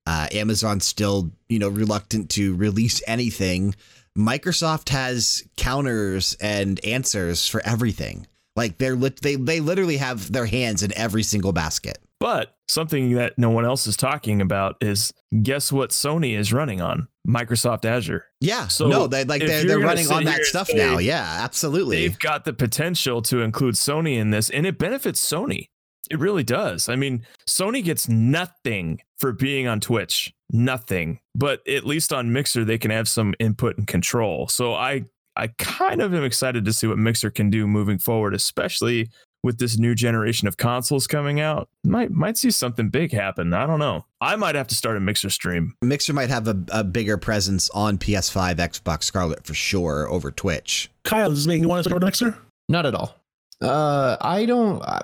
Uh, 0.05 0.27
Amazon's 0.31 0.85
still, 0.85 1.31
you 1.49 1.57
know, 1.57 1.69
reluctant 1.69 2.29
to 2.31 2.55
release 2.55 3.01
anything. 3.07 3.73
Microsoft 4.15 4.89
has 4.89 5.43
counters 5.57 6.37
and 6.39 6.83
answers 6.85 7.47
for 7.47 7.59
everything. 7.65 8.27
Like 8.55 8.77
they're 8.77 8.95
lit- 8.95 9.21
they 9.21 9.35
they 9.35 9.59
literally 9.59 9.97
have 9.97 10.31
their 10.31 10.45
hands 10.45 10.83
in 10.83 10.95
every 10.95 11.23
single 11.23 11.53
basket. 11.53 11.97
But 12.21 12.55
something 12.67 13.15
that 13.15 13.33
no 13.39 13.49
one 13.49 13.65
else 13.65 13.87
is 13.87 13.97
talking 13.97 14.41
about 14.41 14.75
is 14.79 15.11
guess 15.41 15.71
what 15.71 15.89
Sony 15.89 16.37
is 16.37 16.53
running 16.53 16.79
on? 16.79 17.07
Microsoft 17.27 17.83
Azure. 17.83 18.25
Yeah. 18.39 18.67
So 18.67 18.87
no, 18.87 19.07
they 19.07 19.23
like 19.23 19.41
they're, 19.41 19.65
they're 19.65 19.79
running 19.79 20.07
on 20.11 20.25
that 20.25 20.43
stuff 20.43 20.67
say 20.67 20.77
now. 20.77 20.99
Yeah, 20.99 21.39
absolutely. 21.41 22.07
They've 22.07 22.19
got 22.19 22.45
the 22.45 22.53
potential 22.53 23.23
to 23.23 23.41
include 23.41 23.73
Sony 23.73 24.17
in 24.17 24.29
this, 24.29 24.51
and 24.51 24.67
it 24.67 24.77
benefits 24.77 25.19
Sony. 25.19 25.69
It 26.11 26.19
really 26.19 26.43
does. 26.43 26.89
I 26.89 26.95
mean, 26.95 27.25
Sony 27.49 27.83
gets 27.83 28.07
nothing 28.07 29.01
for 29.17 29.31
being 29.31 29.65
on 29.65 29.79
Twitch, 29.79 30.31
nothing. 30.51 31.21
But 31.33 31.67
at 31.67 31.87
least 31.87 32.13
on 32.13 32.31
Mixer, 32.31 32.63
they 32.63 32.77
can 32.77 32.91
have 32.91 33.09
some 33.09 33.33
input 33.39 33.79
and 33.79 33.87
control. 33.87 34.47
So 34.47 34.75
I, 34.75 35.05
I 35.35 35.47
kind 35.57 36.03
of 36.03 36.13
am 36.13 36.23
excited 36.23 36.65
to 36.65 36.73
see 36.73 36.85
what 36.85 36.99
Mixer 36.99 37.31
can 37.31 37.49
do 37.49 37.65
moving 37.65 37.97
forward, 37.97 38.35
especially 38.35 39.09
with 39.43 39.57
this 39.57 39.77
new 39.77 39.95
generation 39.95 40.47
of 40.47 40.57
consoles 40.57 41.07
coming 41.07 41.39
out. 41.39 41.67
Might 41.83 42.11
might 42.11 42.37
see 42.37 42.51
something 42.51 42.89
big 42.89 43.11
happen. 43.11 43.53
I 43.53 43.65
don't 43.65 43.79
know. 43.79 44.05
I 44.19 44.35
might 44.35 44.55
have 44.55 44.67
to 44.67 44.75
start 44.75 44.97
a 44.97 44.99
Mixer 44.99 45.29
stream. 45.29 45.75
Mixer 45.81 46.13
might 46.13 46.29
have 46.29 46.47
a, 46.47 46.57
a 46.71 46.83
bigger 46.83 47.17
presence 47.17 47.69
on 47.71 47.97
PS5, 47.97 48.55
Xbox 48.57 49.03
Scarlett 49.03 49.45
for 49.45 49.53
sure 49.53 50.07
over 50.09 50.31
Twitch. 50.31 50.89
Kyle, 51.03 51.29
does 51.29 51.39
this 51.39 51.47
mean 51.47 51.61
you 51.61 51.67
want 51.69 51.83
to 51.83 51.89
start 51.89 52.03
a 52.03 52.05
mixer? 52.05 52.37
Not 52.69 52.85
at 52.85 52.95
all. 52.95 53.15
Uh, 53.61 54.17
I 54.21 54.45
don't. 54.45 54.81
I- 54.83 55.01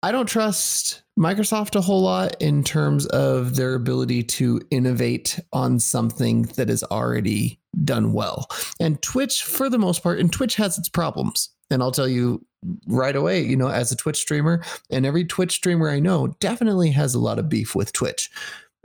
I 0.00 0.12
don't 0.12 0.26
trust 0.26 1.02
Microsoft 1.18 1.74
a 1.74 1.80
whole 1.80 2.02
lot 2.02 2.40
in 2.40 2.62
terms 2.62 3.04
of 3.06 3.56
their 3.56 3.74
ability 3.74 4.22
to 4.22 4.60
innovate 4.70 5.40
on 5.52 5.80
something 5.80 6.42
that 6.54 6.70
is 6.70 6.84
already 6.84 7.58
done 7.84 8.12
well. 8.12 8.46
And 8.78 9.02
Twitch, 9.02 9.42
for 9.42 9.68
the 9.68 9.76
most 9.76 10.04
part, 10.04 10.20
and 10.20 10.32
Twitch 10.32 10.54
has 10.54 10.78
its 10.78 10.88
problems. 10.88 11.48
And 11.68 11.82
I'll 11.82 11.90
tell 11.90 12.06
you 12.06 12.46
right 12.86 13.16
away, 13.16 13.42
you 13.42 13.56
know, 13.56 13.68
as 13.68 13.92
a 13.92 13.96
Twitch 13.96 14.18
streamer, 14.18 14.62
and 14.90 15.06
every 15.06 15.24
Twitch 15.24 15.52
streamer 15.52 15.88
I 15.88 16.00
know 16.00 16.28
definitely 16.40 16.90
has 16.92 17.14
a 17.14 17.20
lot 17.20 17.38
of 17.38 17.48
beef 17.48 17.74
with 17.74 17.92
Twitch 17.92 18.30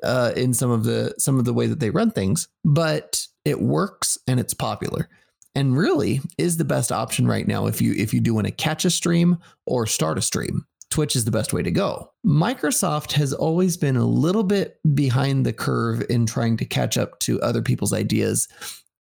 uh, 0.04 0.34
in 0.36 0.54
some 0.54 0.72
of 0.72 0.84
the 0.84 1.14
some 1.18 1.40
of 1.40 1.46
the 1.46 1.54
way 1.54 1.68
that 1.68 1.80
they 1.80 1.90
run 1.90 2.12
things. 2.12 2.48
But 2.64 3.26
it 3.46 3.62
works 3.62 4.18
and 4.28 4.40
it's 4.40 4.54
popular 4.54 5.10
and 5.56 5.78
really 5.78 6.22
is 6.38 6.58
the 6.58 6.66
best 6.66 6.92
option 6.92 7.28
right 7.28 7.48
now 7.48 7.68
if 7.68 7.82
you 7.82 7.94
if 7.94 8.14
you 8.14 8.20
do 8.20 8.34
want 8.34 8.48
to 8.48 8.52
catch 8.52 8.86
a 8.86 8.90
stream 8.90 9.38
or 9.66 9.86
start 9.86 10.18
a 10.18 10.22
stream 10.22 10.66
twitch 10.90 11.16
is 11.16 11.26
the 11.26 11.32
best 11.32 11.54
way 11.54 11.64
to 11.64 11.72
go 11.72 12.12
microsoft 12.26 13.12
has 13.12 13.34
always 13.34 13.78
been 13.78 13.98
a 13.98 14.06
little 14.06 14.44
bit 14.44 14.80
behind 14.94 15.46
the 15.46 15.54
curve 15.54 16.04
in 16.10 16.26
trying 16.26 16.58
to 16.58 16.66
catch 16.66 16.98
up 16.98 17.20
to 17.20 17.42
other 17.42 17.62
people's 17.62 17.94
ideas 17.94 18.48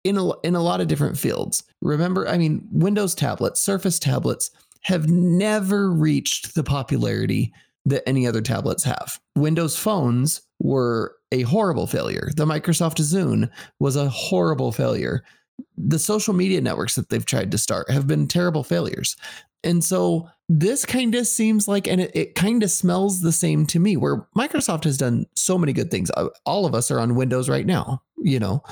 in 0.03 0.17
a, 0.17 0.31
in 0.41 0.55
a 0.55 0.63
lot 0.63 0.81
of 0.81 0.87
different 0.87 1.17
fields 1.17 1.63
remember 1.81 2.27
i 2.27 2.37
mean 2.37 2.67
windows 2.71 3.15
tablets 3.15 3.61
surface 3.61 3.99
tablets 3.99 4.51
have 4.81 5.09
never 5.09 5.91
reached 5.91 6.55
the 6.55 6.63
popularity 6.63 7.53
that 7.85 8.07
any 8.07 8.27
other 8.27 8.41
tablets 8.41 8.83
have 8.83 9.19
windows 9.35 9.77
phones 9.77 10.41
were 10.59 11.15
a 11.31 11.41
horrible 11.43 11.87
failure 11.87 12.29
the 12.35 12.45
microsoft 12.45 12.97
zune 12.99 13.49
was 13.79 13.95
a 13.95 14.09
horrible 14.09 14.71
failure 14.71 15.23
the 15.77 15.99
social 15.99 16.33
media 16.33 16.61
networks 16.61 16.95
that 16.95 17.09
they've 17.09 17.25
tried 17.25 17.51
to 17.51 17.57
start 17.57 17.89
have 17.89 18.07
been 18.07 18.27
terrible 18.27 18.63
failures. 18.63 19.15
And 19.63 19.83
so 19.83 20.29
this 20.49 20.85
kind 20.85 21.13
of 21.15 21.27
seems 21.27 21.67
like, 21.67 21.87
and 21.87 22.01
it, 22.01 22.11
it 22.15 22.35
kind 22.35 22.63
of 22.63 22.71
smells 22.71 23.21
the 23.21 23.31
same 23.31 23.65
to 23.67 23.79
me, 23.79 23.95
where 23.95 24.27
Microsoft 24.35 24.85
has 24.85 24.97
done 24.97 25.25
so 25.35 25.57
many 25.57 25.71
good 25.71 25.91
things. 25.91 26.09
Uh, 26.17 26.29
All 26.45 26.65
of 26.65 26.73
us 26.73 26.89
are 26.91 26.99
on 26.99 27.15
Windows 27.15 27.47
right 27.47 27.65
now. 27.65 28.01
You 28.17 28.39
know, 28.39 28.63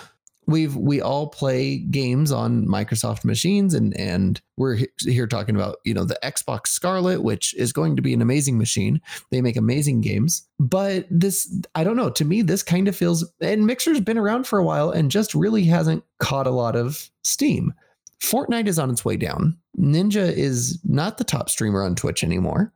we've 0.50 0.76
we 0.76 1.00
all 1.00 1.28
play 1.28 1.78
games 1.78 2.32
on 2.32 2.66
Microsoft 2.66 3.24
machines, 3.24 3.74
and 3.74 3.96
and 3.98 4.42
we're 4.58 4.80
here 5.00 5.28
talking 5.28 5.56
about 5.56 5.78
you 5.86 5.94
know 5.94 6.04
the 6.04 6.20
Xbox 6.24 6.68
Scarlett, 6.68 7.24
which 7.24 7.54
is 7.56 7.72
going 7.72 7.96
to 7.96 8.02
be 8.02 8.14
an 8.14 8.22
amazing 8.22 8.58
machine. 8.58 9.00
They 9.32 9.42
make 9.42 9.56
amazing 9.56 10.02
games, 10.02 10.48
but 10.60 11.06
this 11.10 11.50
I 11.76 11.84
don't 11.84 11.98
know. 11.98 12.10
To 12.10 12.26
me, 12.26 12.42
this 12.42 12.64
kind 12.64 12.88
of 12.88 12.96
feels 12.96 13.30
and 13.40 13.66
Mixer's 13.66 14.02
been 14.02 14.18
around 14.18 14.48
for 14.48 14.60
a 14.60 14.66
while 14.66 14.90
and 14.90 15.12
just 15.12 15.36
really 15.36 15.64
hasn't 15.64 16.04
caught 16.20 16.48
a 16.48 16.52
lot 16.52 16.76
of 16.76 17.10
steam. 17.24 17.74
Fortnite 18.22 18.68
is 18.68 18.80
on 18.80 18.90
its 18.90 19.06
way 19.06 19.16
down. 19.16 19.58
Ninja 19.78 20.32
is 20.32 20.80
not 20.84 21.18
the 21.18 21.24
top 21.24 21.50
streamer 21.50 21.84
on 21.84 21.96
Twitch 21.96 22.24
anymore. 22.24 22.74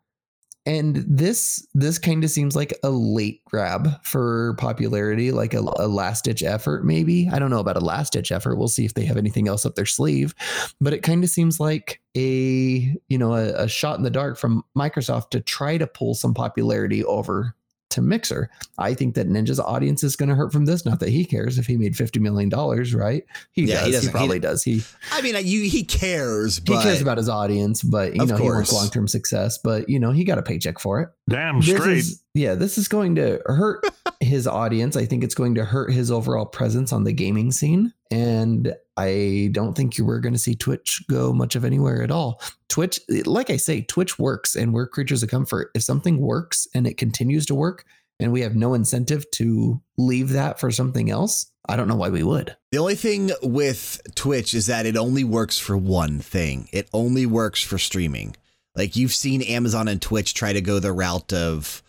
And 0.65 1.03
this 1.07 1.67
this 1.73 1.97
kind 1.97 2.23
of 2.23 2.29
seems 2.29 2.55
like 2.55 2.73
a 2.83 2.89
late 2.89 3.43
grab 3.45 3.89
for 4.03 4.55
popularity, 4.57 5.31
like 5.31 5.53
a, 5.53 5.59
a 5.59 5.87
last 5.87 6.23
ditch 6.23 6.41
effort, 6.41 6.85
maybe. 6.85 7.29
I 7.29 7.39
don't 7.39 7.49
know 7.49 7.59
about 7.59 7.75
a 7.75 7.81
last 7.81 8.13
ditch 8.13 8.31
effort. 8.31 8.55
We'll 8.55 8.69
see 8.69 8.85
if 8.85 8.93
they 8.93 9.05
have 9.05 9.17
anything 9.17 9.47
else 9.47 9.65
up 9.65 9.75
their 9.75 9.85
sleeve. 9.85 10.33
But 10.79 10.93
it 10.93 11.03
kind 11.03 11.23
of 11.23 11.29
seems 11.29 11.59
like 11.59 12.01
a 12.15 12.95
you 13.09 13.17
know 13.17 13.33
a, 13.33 13.63
a 13.63 13.67
shot 13.67 13.97
in 13.97 14.03
the 14.03 14.09
dark 14.09 14.37
from 14.37 14.63
Microsoft 14.77 15.31
to 15.31 15.41
try 15.41 15.77
to 15.77 15.87
pull 15.87 16.15
some 16.15 16.33
popularity 16.33 17.03
over 17.03 17.55
to 17.93 18.01
Mixer. 18.01 18.49
I 18.77 18.93
think 18.93 19.15
that 19.15 19.27
Ninja's 19.27 19.59
audience 19.59 20.03
is 20.03 20.15
going 20.15 20.29
to 20.29 20.35
hurt 20.35 20.51
from 20.51 20.65
this. 20.65 20.85
Not 20.85 20.99
that 20.99 21.09
he 21.09 21.25
cares 21.25 21.57
if 21.57 21.65
he 21.65 21.77
made 21.77 21.95
fifty 21.95 22.19
million 22.19 22.49
dollars, 22.49 22.93
right? 22.93 23.23
He 23.51 23.63
Yeah, 23.63 23.85
he 23.85 23.91
does. 23.91 24.01
He, 24.01 24.07
he 24.07 24.11
probably 24.11 24.39
d- 24.39 24.47
does. 24.47 24.63
He 24.63 24.83
I 25.11 25.21
mean, 25.21 25.35
you 25.45 25.63
he 25.69 25.83
cares, 25.83 26.57
he 26.57 26.63
cares 26.63 27.01
about 27.01 27.17
his 27.17 27.29
audience, 27.29 27.81
but 27.81 28.15
you 28.15 28.25
know 28.25 28.35
he 28.35 28.49
wants 28.49 28.69
course. 28.69 28.73
long 28.73 28.89
term 28.89 29.07
success. 29.07 29.57
But 29.57 29.89
you 29.89 29.99
know 29.99 30.11
he 30.11 30.23
got 30.23 30.37
a 30.37 30.43
paycheck 30.43 30.79
for 30.79 31.01
it. 31.01 31.09
Damn 31.29 31.61
This 31.61 31.69
straight. 31.77 31.97
is- 31.99 32.23
yeah, 32.33 32.55
this 32.55 32.77
is 32.77 32.87
going 32.87 33.15
to 33.15 33.39
hurt 33.45 33.85
his 34.19 34.47
audience. 34.47 34.95
I 34.97 35.05
think 35.05 35.23
it's 35.23 35.35
going 35.35 35.55
to 35.55 35.63
hurt 35.65 35.91
his 35.93 36.09
overall 36.11 36.45
presence 36.45 36.91
on 36.91 37.03
the 37.03 37.13
gaming 37.13 37.51
scene. 37.51 37.93
And 38.11 38.73
I 38.97 39.49
don't 39.51 39.75
think 39.75 39.97
you 39.97 40.05
were 40.05 40.19
going 40.19 40.33
to 40.33 40.39
see 40.39 40.55
Twitch 40.55 41.03
go 41.09 41.31
much 41.33 41.55
of 41.55 41.63
anywhere 41.63 42.01
at 42.03 42.11
all. 42.11 42.41
Twitch, 42.69 42.99
like 43.25 43.49
I 43.49 43.57
say, 43.57 43.81
Twitch 43.81 44.17
works 44.19 44.55
and 44.55 44.73
we're 44.73 44.87
creatures 44.87 45.23
of 45.23 45.29
comfort. 45.29 45.69
If 45.75 45.83
something 45.83 46.19
works 46.19 46.67
and 46.73 46.85
it 46.87 46.97
continues 46.97 47.45
to 47.47 47.55
work 47.55 47.85
and 48.19 48.31
we 48.31 48.41
have 48.41 48.55
no 48.55 48.73
incentive 48.73 49.29
to 49.31 49.79
leave 49.97 50.29
that 50.29 50.59
for 50.59 50.71
something 50.71 51.09
else, 51.09 51.51
I 51.67 51.75
don't 51.77 51.87
know 51.87 51.95
why 51.95 52.09
we 52.09 52.23
would. 52.23 52.55
The 52.71 52.79
only 52.79 52.95
thing 52.95 53.31
with 53.41 54.01
Twitch 54.15 54.53
is 54.53 54.65
that 54.67 54.85
it 54.85 54.97
only 54.97 55.23
works 55.23 55.57
for 55.59 55.77
one 55.77 56.19
thing. 56.19 56.67
It 56.73 56.89
only 56.93 57.25
works 57.25 57.63
for 57.63 57.77
streaming. 57.77 58.35
Like 58.75 58.95
you've 58.95 59.13
seen 59.13 59.41
Amazon 59.43 59.87
and 59.87 60.01
Twitch 60.01 60.33
try 60.33 60.53
to 60.53 60.61
go 60.61 60.79
the 60.79 60.91
route 60.91 61.31
of 61.33 61.83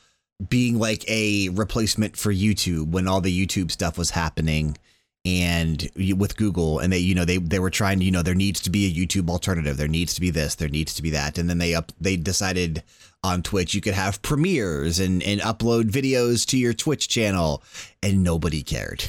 being 0.48 0.78
like 0.78 1.08
a 1.08 1.48
replacement 1.50 2.16
for 2.16 2.32
YouTube 2.32 2.90
when 2.90 3.08
all 3.08 3.20
the 3.20 3.46
YouTube 3.46 3.70
stuff 3.70 3.96
was 3.96 4.10
happening 4.10 4.76
and 5.24 5.88
with 5.96 6.36
Google. 6.36 6.78
And 6.78 6.92
they 6.92 6.98
you 6.98 7.14
know 7.14 7.24
they 7.24 7.38
they 7.38 7.58
were 7.58 7.70
trying 7.70 7.98
to 8.00 8.04
you 8.04 8.10
know 8.10 8.22
there 8.22 8.34
needs 8.34 8.60
to 8.62 8.70
be 8.70 8.86
a 8.86 8.92
YouTube 8.92 9.30
alternative. 9.30 9.76
There 9.76 9.88
needs 9.88 10.14
to 10.14 10.20
be 10.20 10.30
this. 10.30 10.54
There 10.54 10.68
needs 10.68 10.94
to 10.94 11.02
be 11.02 11.10
that. 11.10 11.38
And 11.38 11.48
then 11.48 11.58
they 11.58 11.74
up 11.74 11.92
they 12.00 12.16
decided 12.16 12.82
on 13.22 13.42
Twitch 13.42 13.72
you 13.72 13.80
could 13.80 13.94
have 13.94 14.20
premieres 14.20 15.00
and 15.00 15.22
and 15.22 15.40
upload 15.40 15.84
videos 15.84 16.44
to 16.48 16.58
your 16.58 16.74
Twitch 16.74 17.08
channel. 17.08 17.62
And 18.02 18.22
nobody 18.22 18.62
cared. 18.62 19.02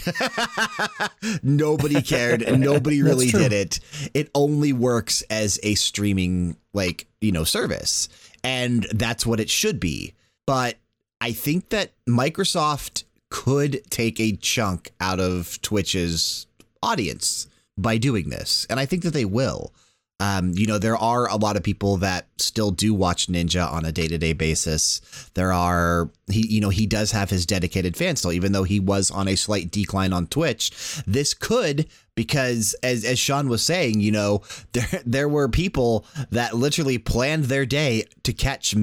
Nobody 1.43 2.01
cared. 2.01 2.41
And 2.41 2.61
nobody 2.61 3.03
really 3.03 3.27
did 3.27 3.51
it. 3.51 3.81
It 4.13 4.31
only 4.33 4.71
works 4.71 5.21
as 5.23 5.59
a 5.63 5.75
streaming 5.75 6.55
like 6.73 7.07
you 7.25 7.31
know 7.31 7.43
service 7.43 8.07
and 8.43 8.87
that's 8.93 9.25
what 9.25 9.39
it 9.39 9.49
should 9.49 9.79
be 9.79 10.13
but 10.45 10.77
I 11.21 11.31
think 11.31 11.69
that 11.69 11.91
Microsoft 12.07 13.03
could 13.29 13.81
take 13.89 14.19
a 14.19 14.33
chunk 14.33 14.91
out 14.99 15.19
of 15.19 15.61
Twitch's 15.61 16.47
audience 16.83 17.47
by 17.77 17.97
doing 17.97 18.29
this. 18.29 18.67
And 18.69 18.79
I 18.79 18.85
think 18.85 19.03
that 19.03 19.13
they 19.13 19.25
will. 19.25 19.73
Um, 20.19 20.53
you 20.55 20.67
know, 20.67 20.77
there 20.77 20.95
are 20.95 21.27
a 21.27 21.35
lot 21.35 21.57
of 21.57 21.63
people 21.63 21.97
that 21.97 22.27
still 22.37 22.71
do 22.71 22.93
watch 22.93 23.27
Ninja 23.27 23.71
on 23.71 23.85
a 23.85 23.91
day 23.91 24.07
to 24.07 24.17
day 24.17 24.33
basis. 24.33 25.01
There 25.33 25.51
are, 25.53 26.09
he, 26.27 26.45
you 26.47 26.61
know, 26.61 26.69
he 26.69 26.85
does 26.85 27.11
have 27.11 27.29
his 27.29 27.45
dedicated 27.45 27.95
fans 27.95 28.19
still, 28.19 28.31
even 28.31 28.51
though 28.51 28.63
he 28.63 28.79
was 28.79 29.11
on 29.11 29.27
a 29.27 29.35
slight 29.35 29.71
decline 29.71 30.13
on 30.13 30.27
Twitch. 30.27 30.71
This 31.07 31.33
could, 31.33 31.87
because 32.15 32.75
as, 32.83 33.03
as 33.05 33.19
Sean 33.19 33.49
was 33.49 33.63
saying, 33.63 33.99
you 34.01 34.11
know, 34.11 34.41
there, 34.73 35.01
there 35.05 35.29
were 35.29 35.47
people 35.47 36.05
that 36.31 36.55
literally 36.55 36.97
planned 36.97 37.45
their 37.45 37.65
day 37.65 38.05
to 38.23 38.33
catch 38.33 38.73
uh, 38.75 38.77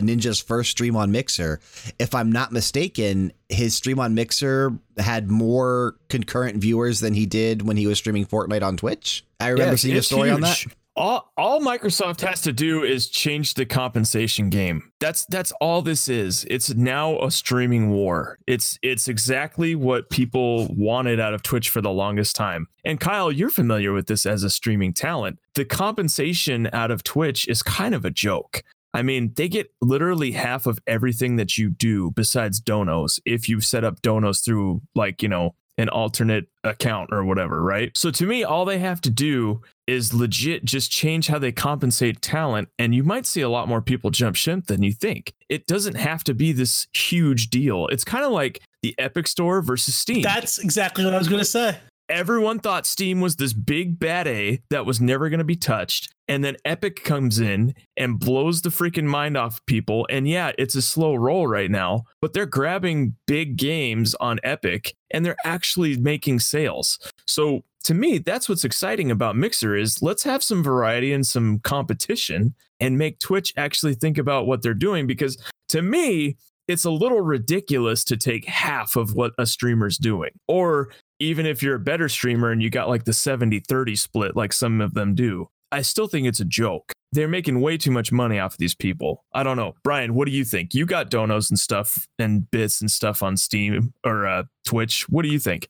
Ninja's 0.00 0.40
first 0.40 0.70
stream 0.70 0.96
on 0.96 1.12
Mixer. 1.12 1.60
If 1.98 2.14
I'm 2.14 2.32
not 2.32 2.52
mistaken, 2.52 3.32
his 3.48 3.74
stream 3.74 3.98
on 4.00 4.14
Mixer 4.14 4.72
had 4.98 5.30
more 5.30 5.96
concurrent 6.08 6.56
viewers 6.58 7.00
than 7.00 7.14
he 7.14 7.26
did 7.26 7.62
when 7.62 7.76
he 7.76 7.86
was 7.86 7.98
streaming 7.98 8.26
Fortnite 8.26 8.62
on 8.62 8.76
Twitch. 8.76 9.24
I 9.40 9.48
remember 9.48 9.72
Yes, 9.74 9.82
seeing 9.82 9.96
a 9.96 10.02
story 10.02 10.30
on 10.30 10.40
that. 10.40 10.58
All, 10.98 11.30
all 11.36 11.60
Microsoft 11.60 12.22
has 12.22 12.40
to 12.40 12.52
do 12.52 12.82
is 12.82 13.08
change 13.08 13.54
the 13.54 13.64
compensation 13.64 14.50
game. 14.50 14.90
That's 14.98 15.26
that's 15.26 15.52
all 15.60 15.80
this 15.80 16.08
is. 16.08 16.44
It's 16.50 16.74
now 16.74 17.20
a 17.20 17.30
streaming 17.30 17.90
war. 17.90 18.40
It's 18.48 18.80
it's 18.82 19.06
exactly 19.06 19.76
what 19.76 20.10
people 20.10 20.66
wanted 20.74 21.20
out 21.20 21.34
of 21.34 21.44
Twitch 21.44 21.70
for 21.70 21.80
the 21.80 21.92
longest 21.92 22.34
time. 22.34 22.66
And 22.84 22.98
Kyle, 22.98 23.30
you're 23.30 23.48
familiar 23.48 23.92
with 23.92 24.08
this 24.08 24.26
as 24.26 24.42
a 24.42 24.50
streaming 24.50 24.92
talent. 24.92 25.38
The 25.54 25.64
compensation 25.64 26.68
out 26.72 26.90
of 26.90 27.04
Twitch 27.04 27.46
is 27.46 27.62
kind 27.62 27.94
of 27.94 28.04
a 28.04 28.10
joke. 28.10 28.64
I 28.92 29.02
mean, 29.02 29.32
they 29.36 29.48
get 29.48 29.72
literally 29.80 30.32
half 30.32 30.66
of 30.66 30.80
everything 30.84 31.36
that 31.36 31.56
you 31.56 31.70
do 31.70 32.10
besides 32.10 32.60
donos 32.60 33.20
if 33.24 33.48
you 33.48 33.60
set 33.60 33.84
up 33.84 34.02
donos 34.02 34.44
through 34.44 34.82
like, 34.96 35.22
you 35.22 35.28
know, 35.28 35.54
an 35.78 35.88
alternate 35.88 36.46
account 36.64 37.10
or 37.12 37.24
whatever, 37.24 37.62
right? 37.62 37.96
So 37.96 38.10
to 38.10 38.26
me, 38.26 38.44
all 38.44 38.64
they 38.64 38.78
have 38.78 39.00
to 39.02 39.10
do 39.10 39.62
is 39.86 40.12
legit 40.12 40.64
just 40.64 40.90
change 40.90 41.28
how 41.28 41.38
they 41.38 41.52
compensate 41.52 42.20
talent, 42.20 42.68
and 42.78 42.94
you 42.94 43.02
might 43.04 43.24
see 43.24 43.40
a 43.40 43.48
lot 43.48 43.68
more 43.68 43.80
people 43.80 44.10
jump 44.10 44.36
ship 44.36 44.66
than 44.66 44.82
you 44.82 44.92
think. 44.92 45.32
It 45.48 45.66
doesn't 45.66 45.94
have 45.94 46.24
to 46.24 46.34
be 46.34 46.52
this 46.52 46.88
huge 46.92 47.48
deal. 47.48 47.86
It's 47.86 48.04
kind 48.04 48.24
of 48.24 48.32
like 48.32 48.60
the 48.82 48.94
Epic 48.98 49.26
Store 49.26 49.62
versus 49.62 49.96
Steam. 49.96 50.22
That's 50.22 50.58
exactly 50.58 51.04
what 51.04 51.14
I 51.14 51.18
was 51.18 51.28
going 51.28 51.40
to 51.40 51.44
say. 51.44 51.78
Everyone 52.08 52.58
thought 52.58 52.86
Steam 52.86 53.20
was 53.20 53.36
this 53.36 53.52
big 53.52 53.98
bad 53.98 54.26
A 54.26 54.62
that 54.70 54.86
was 54.86 55.00
never 55.00 55.28
going 55.28 55.38
to 55.38 55.44
be 55.44 55.56
touched. 55.56 56.14
And 56.26 56.42
then 56.42 56.56
Epic 56.64 57.04
comes 57.04 57.38
in 57.38 57.74
and 57.96 58.18
blows 58.18 58.62
the 58.62 58.70
freaking 58.70 59.04
mind 59.04 59.36
off 59.36 59.64
people. 59.66 60.06
And 60.08 60.26
yeah, 60.26 60.52
it's 60.56 60.74
a 60.74 60.82
slow 60.82 61.14
roll 61.14 61.46
right 61.46 61.70
now, 61.70 62.04
but 62.22 62.32
they're 62.32 62.46
grabbing 62.46 63.14
big 63.26 63.56
games 63.56 64.14
on 64.20 64.40
Epic 64.42 64.94
and 65.10 65.24
they're 65.24 65.36
actually 65.44 65.98
making 65.98 66.40
sales. 66.40 66.98
So 67.26 67.62
to 67.84 67.94
me, 67.94 68.18
that's 68.18 68.48
what's 68.48 68.64
exciting 68.64 69.10
about 69.10 69.36
Mixer 69.36 69.76
is 69.76 70.02
let's 70.02 70.22
have 70.22 70.42
some 70.42 70.62
variety 70.62 71.12
and 71.12 71.26
some 71.26 71.58
competition 71.60 72.54
and 72.80 72.96
make 72.96 73.18
Twitch 73.18 73.52
actually 73.56 73.94
think 73.94 74.18
about 74.18 74.46
what 74.46 74.62
they're 74.62 74.74
doing 74.74 75.06
because 75.06 75.36
to 75.70 75.82
me, 75.82 76.36
it's 76.68 76.84
a 76.84 76.90
little 76.90 77.22
ridiculous 77.22 78.04
to 78.04 78.16
take 78.16 78.44
half 78.44 78.94
of 78.96 79.14
what 79.14 79.32
a 79.38 79.46
streamer's 79.46 79.96
doing. 79.96 80.30
Or 80.46 80.90
even 81.18 81.46
if 81.46 81.62
you're 81.62 81.76
a 81.76 81.80
better 81.80 82.08
streamer 82.08 82.50
and 82.50 82.62
you 82.62 82.70
got 82.70 82.88
like 82.88 83.04
the 83.04 83.12
70 83.12 83.60
30 83.60 83.96
split, 83.96 84.36
like 84.36 84.52
some 84.52 84.80
of 84.80 84.94
them 84.94 85.14
do, 85.14 85.48
I 85.70 85.82
still 85.82 86.06
think 86.06 86.26
it's 86.26 86.40
a 86.40 86.44
joke. 86.44 86.92
They're 87.12 87.28
making 87.28 87.60
way 87.60 87.78
too 87.78 87.90
much 87.90 88.12
money 88.12 88.38
off 88.38 88.54
of 88.54 88.58
these 88.58 88.74
people. 88.74 89.24
I 89.32 89.42
don't 89.42 89.56
know. 89.56 89.74
Bryan, 89.82 90.14
what 90.14 90.26
do 90.26 90.32
you 90.32 90.44
think? 90.44 90.74
You 90.74 90.84
got 90.84 91.10
donos 91.10 91.50
and 91.50 91.58
stuff 91.58 92.06
and 92.18 92.50
bits 92.50 92.80
and 92.80 92.90
stuff 92.90 93.22
on 93.22 93.36
Steam 93.36 93.94
or 94.04 94.26
uh, 94.26 94.44
Twitch. 94.66 95.08
What 95.08 95.22
do 95.22 95.28
you 95.28 95.38
think? 95.38 95.68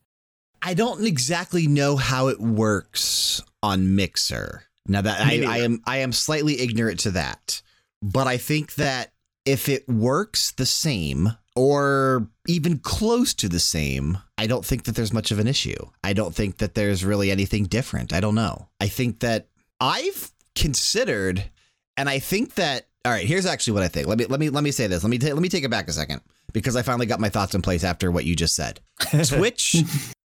I 0.62 0.74
don't 0.74 1.06
exactly 1.06 1.68
know 1.68 1.96
how 1.96 2.28
it 2.28 2.40
works 2.40 3.42
on 3.62 3.94
Mixer. 3.94 4.64
Now 4.88 5.02
that 5.02 5.20
I, 5.20 5.44
I 5.46 5.58
am 5.58 5.80
I 5.86 5.98
am 5.98 6.12
slightly 6.12 6.60
ignorant 6.60 7.00
to 7.00 7.12
that. 7.12 7.62
But 8.02 8.26
I 8.26 8.36
think 8.36 8.74
that 8.76 9.12
if 9.44 9.68
it 9.68 9.88
works 9.88 10.52
the 10.52 10.66
same 10.66 11.30
or 11.58 12.28
even 12.46 12.78
close 12.78 13.34
to 13.34 13.48
the 13.48 13.58
same, 13.58 14.18
I 14.38 14.46
don't 14.46 14.64
think 14.64 14.84
that 14.84 14.94
there's 14.94 15.12
much 15.12 15.32
of 15.32 15.40
an 15.40 15.48
issue. 15.48 15.76
I 16.04 16.12
don't 16.12 16.32
think 16.34 16.58
that 16.58 16.74
there's 16.74 17.04
really 17.04 17.32
anything 17.32 17.64
different. 17.64 18.12
I 18.12 18.20
don't 18.20 18.36
know. 18.36 18.68
I 18.80 18.86
think 18.86 19.18
that 19.20 19.48
I've 19.80 20.30
considered 20.54 21.50
and 21.96 22.08
I 22.08 22.20
think 22.20 22.54
that 22.54 22.86
all 23.04 23.12
right, 23.12 23.26
here's 23.26 23.46
actually 23.46 23.72
what 23.72 23.82
I 23.82 23.88
think. 23.88 24.06
Let 24.06 24.18
me 24.18 24.26
let 24.26 24.38
me 24.38 24.50
let 24.50 24.62
me 24.62 24.70
say 24.70 24.86
this. 24.86 25.02
Let 25.02 25.10
me 25.10 25.18
ta- 25.18 25.34
let 25.34 25.42
me 25.42 25.48
take 25.48 25.64
it 25.64 25.70
back 25.70 25.88
a 25.88 25.92
second 25.92 26.20
because 26.52 26.76
I 26.76 26.82
finally 26.82 27.06
got 27.06 27.20
my 27.20 27.28
thoughts 27.28 27.54
in 27.54 27.62
place 27.62 27.82
after 27.82 28.10
what 28.10 28.24
you 28.24 28.36
just 28.36 28.54
said. 28.54 28.80
Twitch 29.24 29.74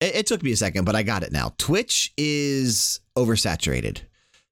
it, 0.00 0.14
it 0.16 0.26
took 0.26 0.42
me 0.42 0.52
a 0.52 0.56
second, 0.56 0.84
but 0.84 0.94
I 0.94 1.02
got 1.02 1.22
it 1.22 1.32
now. 1.32 1.54
Twitch 1.58 2.12
is 2.16 3.00
oversaturated. 3.16 4.02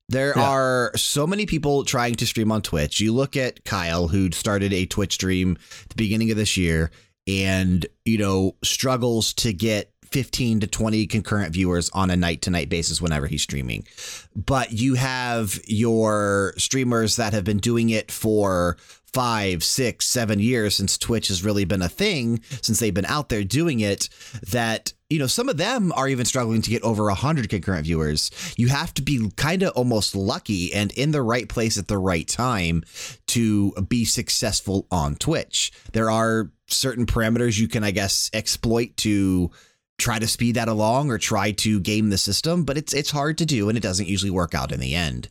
There 0.08 0.34
Yeah. 0.36 0.42
are 0.42 0.92
so 0.96 1.26
many 1.26 1.46
people 1.46 1.84
trying 1.84 2.14
to 2.16 2.26
stream 2.26 2.52
on 2.52 2.60
Twitch. 2.62 3.00
You 3.00 3.12
look 3.12 3.36
at 3.36 3.64
Kyle, 3.64 4.08
who 4.08 4.30
started 4.32 4.72
a 4.72 4.84
Twitch 4.86 5.14
stream 5.14 5.56
at 5.82 5.88
the 5.88 5.94
beginning 5.96 6.30
of 6.30 6.36
this 6.36 6.56
year 6.56 6.90
and, 7.26 7.86
you 8.04 8.18
know, 8.18 8.54
struggles 8.62 9.32
to 9.34 9.52
get 9.54 9.90
15 10.14 10.60
to 10.60 10.68
20 10.68 11.08
concurrent 11.08 11.52
viewers 11.52 11.90
on 11.90 12.08
a 12.08 12.14
night 12.14 12.40
to 12.42 12.48
night 12.48 12.68
basis 12.68 13.02
whenever 13.02 13.26
he's 13.26 13.42
streaming. 13.42 13.84
But 14.36 14.70
you 14.70 14.94
have 14.94 15.58
your 15.66 16.54
streamers 16.56 17.16
that 17.16 17.32
have 17.32 17.42
been 17.42 17.58
doing 17.58 17.90
it 17.90 18.12
for 18.12 18.76
five, 19.12 19.64
six, 19.64 20.06
seven 20.06 20.38
years 20.38 20.76
since 20.76 20.96
Twitch 20.98 21.26
has 21.26 21.42
really 21.42 21.64
been 21.64 21.82
a 21.82 21.88
thing, 21.88 22.40
since 22.62 22.78
they've 22.78 22.94
been 22.94 23.04
out 23.06 23.28
there 23.28 23.42
doing 23.42 23.80
it, 23.80 24.08
that, 24.52 24.92
you 25.10 25.18
know, 25.18 25.26
some 25.26 25.48
of 25.48 25.56
them 25.56 25.92
are 25.96 26.06
even 26.06 26.24
struggling 26.24 26.62
to 26.62 26.70
get 26.70 26.84
over 26.84 27.06
100 27.06 27.48
concurrent 27.48 27.84
viewers. 27.84 28.30
You 28.56 28.68
have 28.68 28.94
to 28.94 29.02
be 29.02 29.32
kind 29.34 29.64
of 29.64 29.72
almost 29.72 30.14
lucky 30.14 30.72
and 30.72 30.92
in 30.92 31.10
the 31.10 31.22
right 31.22 31.48
place 31.48 31.76
at 31.76 31.88
the 31.88 31.98
right 31.98 32.28
time 32.28 32.84
to 33.26 33.72
be 33.88 34.04
successful 34.04 34.86
on 34.92 35.16
Twitch. 35.16 35.72
There 35.92 36.08
are 36.08 36.52
certain 36.68 37.04
parameters 37.04 37.58
you 37.58 37.66
can, 37.66 37.82
I 37.82 37.90
guess, 37.90 38.30
exploit 38.32 38.96
to 38.98 39.50
try 39.98 40.18
to 40.18 40.26
speed 40.26 40.56
that 40.56 40.68
along 40.68 41.10
or 41.10 41.18
try 41.18 41.52
to 41.52 41.80
game 41.80 42.10
the 42.10 42.18
system, 42.18 42.64
but 42.64 42.76
it's 42.76 42.92
it's 42.92 43.10
hard 43.10 43.38
to 43.38 43.46
do 43.46 43.68
and 43.68 43.78
it 43.78 43.82
doesn't 43.82 44.08
usually 44.08 44.30
work 44.30 44.54
out 44.54 44.72
in 44.72 44.80
the 44.80 44.94
end. 44.94 45.28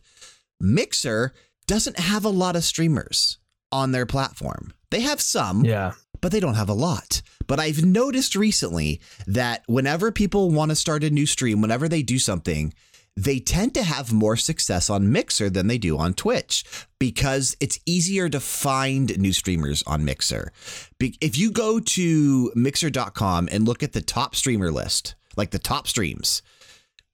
Mixer 0.60 1.34
doesn't 1.68 2.00
have 2.00 2.26
a 2.26 2.30
lot 2.30 2.56
of 2.56 2.64
streamers 2.64 3.38
on 3.72 3.92
their 3.92 4.06
platform. 4.06 4.74
They 4.92 5.02
have 5.02 5.22
some, 5.22 5.66
Yeah. 5.66 5.94
but 6.22 6.32
they 6.32 6.40
don't 6.40 6.54
have 6.56 6.70
a 6.70 6.74
lot. 6.74 7.22
But 7.48 7.60
I've 7.60 7.84
noticed 7.84 8.36
recently 8.36 9.02
that 9.28 9.64
whenever 9.68 10.12
people 10.12 10.52
want 10.52 10.70
to 10.70 10.76
start 10.76 11.04
a 11.04 11.10
new 11.10 11.26
stream, 11.26 11.62
whenever 11.62 11.90
they 11.90 12.04
do 12.04 12.20
something, 12.20 12.74
they 13.16 13.40
tend 13.40 13.74
to 13.76 13.84
have 13.84 14.12
more 14.12 14.36
success 14.36 14.90
on 14.90 15.12
Mixer 15.12 15.50
than 15.50 15.68
they 15.68 15.78
do 15.78 15.98
on 15.98 16.14
Twitch 16.16 16.64
because 17.00 17.56
it's 17.60 17.80
easier 17.86 18.28
to 18.30 18.40
find 18.40 19.18
new 19.20 19.34
streamers 19.34 19.84
on 19.86 20.04
Mixer. 20.04 20.52
If 21.00 21.38
you 21.38 21.52
go 21.52 21.80
to 21.80 22.52
mixer.com 22.56 23.50
and 23.52 23.66
look 23.66 23.84
at 23.84 23.94
the 23.94 24.02
top 24.02 24.36
streamer 24.36 24.72
list, 24.72 25.14
like 25.38 25.52
the 25.52 25.60
top 25.60 25.88
streams, 25.88 26.42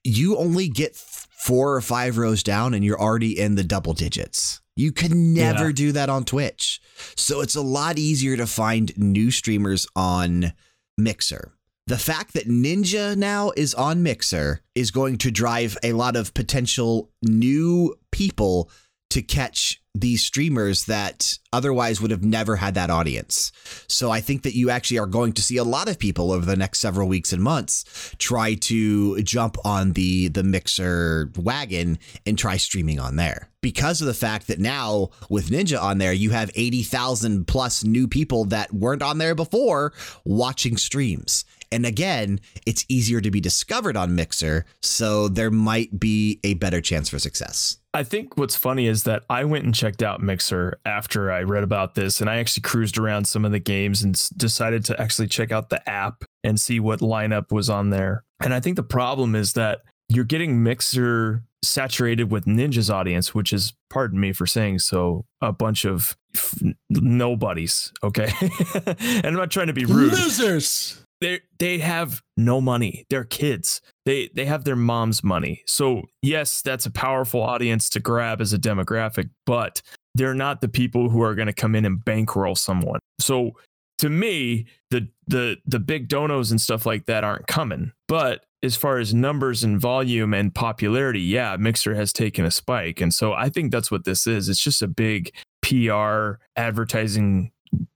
you 0.04 0.38
only 0.38 0.70
get 0.70 0.96
four 0.96 1.74
or 1.76 1.82
five 1.82 2.18
rows 2.18 2.44
down 2.44 2.74
and 2.74 2.84
you're 2.86 3.00
already 3.00 3.38
in 3.38 3.56
the 3.56 3.64
double 3.64 3.94
digits. 3.94 4.62
You 4.78 4.94
can 4.94 5.34
never 5.34 5.68
Yeah. 5.68 5.74
do 5.74 5.92
that 5.92 6.10
on 6.10 6.24
Twitch. 6.24 6.80
So 7.18 7.42
it's 7.42 7.56
a 7.56 7.62
lot 7.62 8.00
easier 8.00 8.38
to 8.38 8.48
find 8.48 8.98
new 8.98 9.32
streamers 9.32 9.86
on 9.98 10.54
Mixer. 10.98 11.52
The 11.90 11.98
fact 11.98 12.34
that 12.34 12.48
Ninja 12.48 13.18
now 13.18 13.52
is 13.58 13.74
on 13.74 14.04
Mixer 14.04 14.62
is 14.76 14.92
going 14.92 15.18
to 15.18 15.32
drive 15.32 15.76
a 15.82 15.94
lot 15.94 16.16
of 16.16 16.36
potential 16.36 17.10
new 17.24 17.96
people 18.12 18.70
to 19.10 19.24
catch 19.24 19.82
these 19.96 20.24
streamers 20.24 20.86
that 20.86 21.40
otherwise 21.52 22.00
would 22.00 22.12
have 22.12 22.24
never 22.24 22.58
had 22.58 22.76
that 22.76 22.92
audience. 22.92 23.52
So 23.88 24.12
I 24.12 24.22
think 24.22 24.44
that 24.44 24.54
you 24.54 24.70
actually 24.70 25.00
are 25.00 25.08
going 25.08 25.34
to 25.34 25.42
see 25.42 25.58
a 25.58 25.64
lot 25.64 25.90
of 25.90 25.98
people 25.98 26.32
over 26.32 26.46
the 26.46 26.56
next 26.56 26.80
several 26.80 27.08
weeks 27.08 27.34
and 27.34 27.42
months 27.42 28.14
try 28.20 28.54
to 28.54 29.24
jump 29.24 29.58
on 29.66 29.94
the 29.94 30.28
the 30.28 30.44
Mixer 30.44 31.32
wagon 31.38 31.98
and 32.24 32.38
try 32.38 32.58
streaming 32.58 33.00
on 33.00 33.16
there. 33.16 33.50
Because 33.62 34.00
of 34.00 34.06
the 34.06 34.14
fact 34.14 34.46
that 34.46 34.60
now 34.60 35.10
with 35.28 35.50
Ninja 35.50 35.82
on 35.82 35.98
there, 35.98 36.14
you 36.14 36.30
have 36.30 36.52
80,000 36.54 37.48
plus 37.48 37.84
new 37.84 38.08
people 38.08 38.46
that 38.46 38.72
weren't 38.72 39.02
on 39.02 39.18
there 39.18 39.34
before 39.34 39.92
watching 40.24 40.78
streams. 40.78 41.46
And 41.72 41.86
again, 41.86 42.40
it's 42.66 42.86
easier 42.90 43.22
to 43.22 43.30
be 43.30 43.40
discovered 43.40 43.96
on 43.96 44.16
Mixer, 44.16 44.66
so 44.82 45.28
there 45.28 45.52
might 45.52 46.00
be 46.00 46.40
a 46.44 46.56
better 46.56 46.82
chance 46.82 47.10
for 47.10 47.20
success. 47.20 47.78
I 47.94 48.04
think 48.04 48.38
what's 48.38 48.56
funny 48.56 48.88
is 48.88 49.04
that 49.04 49.24
I 49.30 49.44
went 49.46 49.66
and 49.66 49.74
checked 49.74 50.04
out 50.04 50.22
Mixer 50.22 50.80
after 50.86 51.32
I 51.32 51.44
read 51.44 51.64
about 51.64 51.96
this, 51.96 52.22
and 52.22 52.30
I 52.30 52.38
actually 52.38 52.62
cruised 52.62 52.98
around 52.98 53.26
some 53.26 53.46
of 53.46 53.52
the 53.52 53.60
games 53.60 54.04
and 54.04 54.14
decided 54.38 54.86
to 54.86 55.02
actually 55.02 55.28
check 55.28 55.52
out 55.52 55.70
the 55.70 55.88
app 55.90 56.24
and 56.44 56.60
see 56.60 56.80
what 56.80 57.00
lineup 57.00 57.52
was 57.52 57.70
on 57.70 57.90
there. 57.90 58.24
And 58.42 58.54
I 58.54 58.60
think 58.60 58.76
the 58.76 58.84
problem 58.84 59.36
is 59.36 59.54
that 59.54 59.82
you're 60.08 60.26
getting 60.26 60.64
Mixer 60.64 61.44
saturated 61.64 62.32
with 62.32 62.46
Ninja's 62.46 62.90
audience, 62.90 63.36
which 63.36 63.52
is, 63.54 63.74
pardon 63.90 64.20
me 64.20 64.34
for 64.34 64.46
saying 64.46 64.80
so, 64.80 65.26
a 65.42 65.52
bunch 65.52 65.86
of 65.86 66.18
f- 66.36 66.62
nobodies. 66.90 67.92
Okay. 68.04 68.32
and 68.86 69.26
I'm 69.26 69.36
not 69.36 69.52
trying 69.52 69.68
to 69.68 69.74
be 69.74 69.86
rude 69.86 70.14
Losers. 70.14 71.04
They 71.22 71.42
they 71.58 71.80
have 71.80 72.22
no 72.38 72.62
money. 72.62 73.06
They're 73.10 73.24
kids. 73.24 73.82
They 74.06 74.30
they 74.34 74.46
have 74.46 74.64
their 74.64 74.76
mom's 74.76 75.24
money. 75.24 75.64
So 75.66 76.04
yes, 76.22 76.62
that's 76.62 76.86
a 76.86 76.92
powerful 76.92 77.42
audience 77.42 77.90
to 77.92 78.00
grab 78.00 78.42
as 78.42 78.54
a 78.54 78.58
demographic, 78.58 79.30
but 79.46 79.82
they're 80.16 80.34
not 80.34 80.62
the 80.62 80.70
people 80.70 81.10
who 81.10 81.22
are 81.22 81.36
going 81.36 81.48
to 81.48 81.54
come 81.54 81.76
in 81.76 81.86
and 81.86 82.04
bankroll 82.04 82.56
someone. 82.56 83.00
So 83.20 83.56
to 84.00 84.10
me, 84.10 84.66
the 84.92 85.08
the 85.28 85.58
the 85.66 85.80
big 85.80 86.08
donos 86.08 86.52
and 86.52 86.60
stuff 86.60 86.86
like 86.86 87.06
that 87.06 87.24
aren't 87.24 87.48
coming. 87.48 87.92
But 88.08 88.46
as 88.64 88.76
far 88.76 88.98
as 88.98 89.14
numbers 89.14 89.64
and 89.64 89.80
volume 89.80 90.34
and 90.34 90.54
popularity, 90.54 91.22
yeah, 91.22 91.56
Mixer 91.58 91.96
has 91.96 92.12
taken 92.12 92.46
a 92.46 92.52
spike. 92.52 93.00
And 93.00 93.14
so 93.14 93.34
I 93.34 93.50
think 93.50 93.72
that's 93.72 93.90
what 93.90 94.04
this 94.04 94.28
is. 94.28 94.50
It's 94.50 94.62
just 94.62 94.82
a 94.82 94.88
big 94.88 95.32
PR 95.62 96.34
advertising 96.56 97.52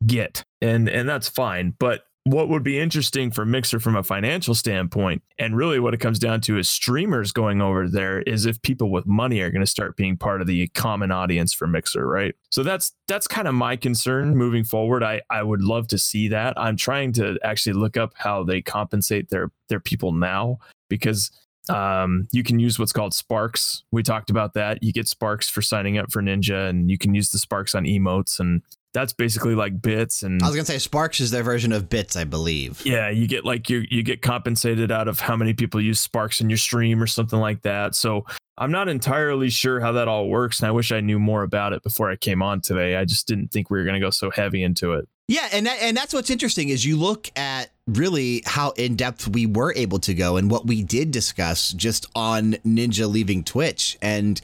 get. 0.05 0.43
And 0.61 0.87
and 0.87 1.07
that's 1.07 1.27
fine. 1.27 1.73
But 1.79 2.05
what 2.25 2.47
would 2.47 2.63
be 2.63 2.79
interesting 2.79 3.31
for 3.31 3.45
Mixer 3.45 3.79
from 3.79 3.97
a 3.97 4.03
financial 4.03 4.55
standpoint, 4.55 5.21
and 5.37 5.57
really 5.57 5.79
what 5.79 5.93
it 5.93 5.99
comes 5.99 6.19
down 6.19 6.39
to 6.41 6.57
is 6.57 6.69
streamers 6.69 7.33
going 7.33 7.61
over 7.61 7.89
there, 7.89 8.21
is 8.21 8.45
if 8.45 8.61
people 8.61 8.91
with 8.91 9.05
money 9.05 9.41
are 9.41 9.51
going 9.51 9.61
to 9.61 9.67
start 9.67 9.97
being 9.97 10.15
part 10.15 10.39
of 10.39 10.47
the 10.47 10.67
common 10.69 11.11
audience 11.11 11.53
for 11.53 11.67
Mixer, 11.67 12.07
right? 12.07 12.33
So 12.49 12.63
that's 12.63 12.93
that's 13.07 13.27
kind 13.27 13.47
of 13.47 13.55
my 13.55 13.75
concern 13.75 14.37
moving 14.37 14.63
forward. 14.63 15.03
I 15.03 15.21
I 15.29 15.43
would 15.43 15.61
love 15.61 15.87
to 15.89 15.97
see 15.97 16.29
that. 16.29 16.53
I'm 16.57 16.77
trying 16.77 17.11
to 17.13 17.37
actually 17.43 17.73
look 17.73 17.97
up 17.97 18.13
how 18.15 18.43
they 18.43 18.61
compensate 18.61 19.29
their 19.29 19.51
their 19.67 19.81
people 19.81 20.13
now 20.13 20.59
because 20.87 21.29
um, 21.69 22.27
you 22.31 22.43
can 22.43 22.59
use 22.59 22.77
what's 22.77 22.93
called 22.93 23.13
Sparks. 23.13 23.83
We 23.91 24.03
talked 24.03 24.29
about 24.29 24.53
that. 24.53 24.81
You 24.81 24.93
get 24.93 25.07
Sparks 25.07 25.49
for 25.49 25.61
signing 25.61 25.97
up 25.97 26.11
for 26.11 26.21
Ninja, 26.21 26.69
and 26.69 26.89
you 26.89 26.97
can 26.97 27.13
use 27.13 27.31
the 27.31 27.39
Sparks 27.39 27.75
on 27.75 27.83
emotes, 27.83 28.39
and 28.39 28.61
that's 28.93 29.13
basically 29.13 29.55
like 29.55 29.81
bits 29.81 30.23
and 30.23 30.41
I 30.41 30.47
was 30.47 30.55
gonna 30.55 30.65
say 30.65 30.77
Sparks 30.77 31.19
is 31.19 31.31
their 31.31 31.43
version 31.43 31.71
of 31.71 31.89
Bits, 31.89 32.15
I 32.15 32.23
believe. 32.23 32.81
yeah, 32.85 33.09
you 33.09 33.27
get 33.27 33.43
like 33.45 33.69
you 33.69 33.83
you 33.89 34.03
get 34.03 34.21
compensated 34.21 34.91
out 34.91 35.07
of 35.07 35.19
how 35.19 35.35
many 35.35 35.53
people 35.53 35.81
use 35.81 35.99
Sparks 35.99 36.41
in 36.41 36.49
your 36.49 36.57
stream 36.57 37.01
or 37.01 37.07
something 37.07 37.39
like 37.39 37.61
that. 37.63 37.95
So 37.95 38.25
I'm 38.57 38.71
not 38.71 38.87
entirely 38.87 39.49
sure 39.49 39.79
how 39.79 39.93
that 39.93 40.07
all 40.07 40.29
works, 40.29 40.59
and 40.59 40.67
I 40.67 40.71
wish 40.71 40.91
I 40.91 40.99
knew 41.01 41.17
more 41.17 41.41
about 41.43 41.73
it 41.73 41.81
before 41.81 42.11
I 42.11 42.15
came 42.15 42.43
on 42.43 42.61
today. 42.61 42.95
I 42.95 43.03
just 43.05 43.27
didn't 43.27 43.51
think 43.51 43.69
we 43.69 43.79
were 43.79 43.83
going 43.83 43.95
to 43.95 43.99
go 43.99 44.11
so 44.11 44.29
heavy 44.29 44.61
into 44.61 44.93
it. 44.93 45.07
Yeah, 45.27 45.47
and 45.51 45.65
that, 45.65 45.81
and 45.81 45.97
that's 45.97 46.13
what's 46.13 46.29
interesting 46.29 46.69
is 46.69 46.85
you 46.85 46.95
look 46.97 47.31
at 47.35 47.71
really 47.87 48.43
how 48.45 48.71
in 48.71 48.95
depth 48.95 49.27
we 49.27 49.47
were 49.47 49.73
able 49.75 49.97
to 49.99 50.13
go 50.13 50.37
and 50.37 50.51
what 50.51 50.67
we 50.67 50.83
did 50.83 51.09
discuss 51.11 51.71
just 51.73 52.05
on 52.15 52.53
Ninja 52.65 53.11
leaving 53.11 53.43
Twitch, 53.43 53.97
and 54.03 54.39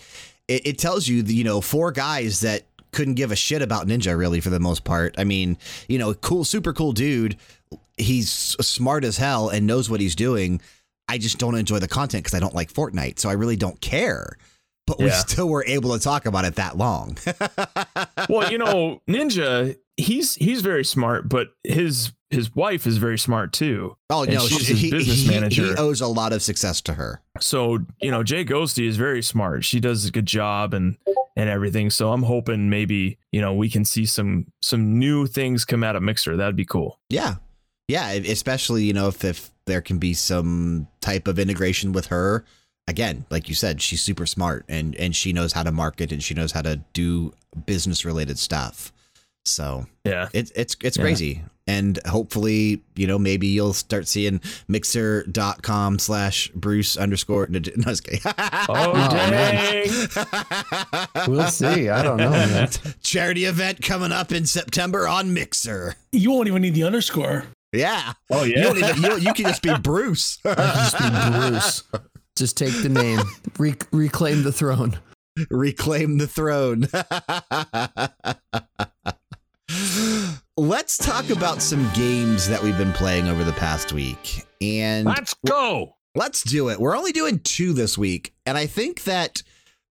it, 0.48 0.66
it 0.66 0.78
tells 0.80 1.08
you 1.08 1.22
the, 1.22 1.36
you 1.36 1.44
know 1.44 1.62
four 1.62 1.92
guys 1.92 2.40
that 2.40 2.64
couldn't 2.92 3.16
give 3.16 3.32
a 3.32 3.36
shit 3.36 3.62
about 3.62 3.88
Ninja 3.88 4.18
really 4.18 4.40
for 4.42 4.50
the 4.50 4.60
most 4.60 4.84
part. 4.84 5.16
I 5.18 5.24
mean, 5.24 5.58
you 5.88 5.98
know, 5.98 6.14
cool, 6.14 6.44
super 6.44 6.74
cool 6.74 6.92
dude. 6.92 7.38
He's 7.98 8.30
smart 8.30 9.04
as 9.04 9.18
hell 9.18 9.50
and 9.50 9.68
knows 9.68 9.90
what 9.90 10.02
he's 10.02 10.16
doing. 10.16 10.62
I 11.08 11.18
just 11.18 11.38
don't 11.38 11.56
enjoy 11.56 11.80
the 11.80 11.88
content 11.88 12.24
because 12.24 12.36
I 12.36 12.40
don't 12.40 12.56
like 12.56 12.72
Fortnite, 12.72 13.20
so 13.20 13.30
I 13.30 13.34
really 13.34 13.56
don't 13.56 13.80
care. 13.82 14.38
But 14.90 15.00
we 15.00 15.06
Yeah. 15.06 15.20
still 15.20 15.48
were 15.48 15.64
able 15.66 15.94
to 15.98 16.04
talk 16.04 16.26
about 16.26 16.44
it 16.46 16.56
that 16.56 16.76
long. 16.78 17.18
Well, 18.30 18.52
you 18.52 18.58
know, 18.58 19.02
Ninja, 19.10 19.76
he's 19.98 20.36
he's 20.36 20.62
very 20.62 20.84
smart, 20.86 21.28
but 21.30 21.48
his 21.64 22.12
his 22.30 22.54
wife 22.56 22.86
is 22.86 22.98
very 22.98 23.18
smart 23.18 23.54
too. 23.54 23.96
Oh 24.10 24.24
no, 24.24 24.40
she's 24.48 24.60
she- 24.66 24.74
his 24.74 24.82
he, 24.82 24.92
business 24.92 25.22
he- 25.22 25.30
manager. 25.30 25.64
he 25.68 25.76
owes 25.76 26.02
a 26.02 26.08
lot 26.08 26.34
of 26.34 26.42
success 26.42 26.82
to 26.82 26.94
her. 26.94 27.22
So, 27.40 27.80
you 28.02 28.12
know, 28.12 28.24
JGhosty 28.24 28.86
is 28.88 28.98
very 28.98 29.24
smart. 29.24 29.64
She 29.66 29.80
does 29.80 30.06
a 30.06 30.12
good 30.12 30.26
job 30.26 30.74
and 30.74 30.98
and 31.36 31.50
everything. 31.50 31.90
So 31.90 32.12
I'm 32.12 32.24
hoping 32.24 32.70
maybe, 32.70 33.18
you 33.32 33.42
know, 33.42 33.54
we 33.54 33.70
can 33.70 33.86
see 33.86 34.06
some 34.06 34.48
some 34.62 35.00
new 35.00 35.26
things 35.26 35.66
come 35.66 35.84
out 35.84 35.96
of 35.96 36.04
Mixer. 36.04 36.36
That'd 36.38 36.56
be 36.56 36.66
cool. 36.66 37.00
Yeah, 37.10 37.36
yeah, 37.88 38.10
especially 38.12 38.84
you 38.84 38.94
know 38.94 39.08
if 39.08 39.24
if 39.24 39.50
there 39.66 39.82
can 39.82 39.98
be 39.98 40.14
some 40.14 40.88
type 41.02 41.28
of 41.28 41.40
integration 41.40 41.94
with 41.94 42.08
her. 42.08 42.46
Again, 42.90 43.24
like 43.30 43.48
you 43.48 43.54
said, 43.56 43.82
she's 43.82 44.02
super 44.02 44.26
smart 44.26 44.66
and 44.68 44.96
and 44.96 45.16
she 45.16 45.32
knows 45.32 45.54
how 45.54 45.62
to 45.64 45.72
market 45.72 46.12
and 46.12 46.24
she 46.24 46.34
knows 46.34 46.52
how 46.52 46.64
to 46.64 46.78
do 46.94 47.32
business 47.68 48.04
related 48.04 48.40
stuff. 48.40 48.92
So 49.46 49.86
Yeah. 50.04 50.30
it's 50.34 50.52
it's 50.56 50.76
it's 50.82 50.98
Yeah. 50.98 51.04
crazy. 51.04 51.44
And 51.68 52.00
hopefully, 52.08 52.82
you 52.96 53.06
know, 53.06 53.20
maybe 53.20 53.46
you'll 53.46 53.74
start 53.74 54.08
seeing 54.08 54.42
mixer.com 54.68 56.00
slash 56.00 56.50
Bruce 56.56 56.98
underscore. 56.98 57.46
No, 57.48 57.60
just 57.60 58.04
kidding. 58.06 58.22
Oh, 58.26 58.94
dang. 59.12 59.88
We'll 61.28 61.48
see. 61.52 61.90
I 61.90 62.02
don't 62.02 62.18
know, 62.18 62.32
man. 62.32 62.70
Charity 63.04 63.46
event 63.46 63.84
coming 63.84 64.12
up 64.12 64.32
in 64.32 64.48
September 64.48 65.08
on 65.08 65.32
Mixer. 65.32 65.94
You 66.12 66.32
won't 66.32 66.48
even 66.48 66.64
need 66.64 66.74
the 66.74 66.86
underscore. 66.86 67.46
Yeah. 67.72 68.14
Oh, 68.32 68.44
You, 68.46 68.54
yeah. 68.56 68.64
don't 68.64 68.78
even, 68.80 69.04
you, 69.04 69.18
you 69.28 69.34
can 69.36 69.46
just 69.46 69.62
be 69.62 69.72
Bruce. 69.78 70.40
Just 70.44 70.98
be 70.98 71.06
Bruce. 71.40 71.84
Just 72.40 72.56
take 72.58 72.74
the 72.82 72.88
name, 72.90 73.20
Re- 73.60 73.76
reclaim 73.92 74.44
the 74.44 74.52
throne. 74.54 74.98
Reclaim 75.50 76.18
the 76.18 76.26
throne. 76.28 76.88
Let's 80.58 80.98
talk 80.98 81.30
about 81.30 81.62
some 81.62 81.90
games 81.94 82.48
that 82.50 82.62
we've 82.64 82.78
been 82.78 82.94
playing 82.94 83.28
over 83.28 83.44
the 83.44 83.52
past 83.54 83.94
week. 83.94 84.46
And 84.62 85.06
Let's 85.06 85.36
go. 85.46 85.96
let's 86.16 86.44
do 86.44 86.70
it. 86.70 86.80
We're 86.80 86.98
only 86.98 87.12
doing 87.12 87.40
two 87.40 87.74
this 87.74 87.98
week. 87.98 88.34
And 88.46 88.58
I 88.58 88.66
think 88.66 89.04
that 89.04 89.42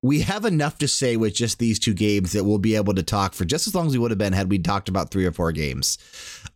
we 0.03 0.21
have 0.21 0.45
enough 0.45 0.79
to 0.79 0.89
say 0.89 1.17
with 1.17 1.35
just 1.35 1.59
these 1.59 1.79
two 1.79 1.93
games 1.95 2.33
that 2.33 2.45
we'll 2.45 2.59
be 2.59 2.77
able 2.77 2.95
to 2.95 3.03
talk 3.03 3.35
for 3.35 3.45
just 3.45 3.67
as 3.67 3.75
long 3.75 3.87
as 3.89 3.93
we 3.93 3.99
would 3.99 4.11
have 4.11 4.19
been 4.19 4.33
had 4.33 4.51
we 4.51 4.59
talked 4.59 4.89
about 4.89 5.11
three 5.11 5.27
or 5.27 5.33
four 5.33 5.53
games. 5.53 5.99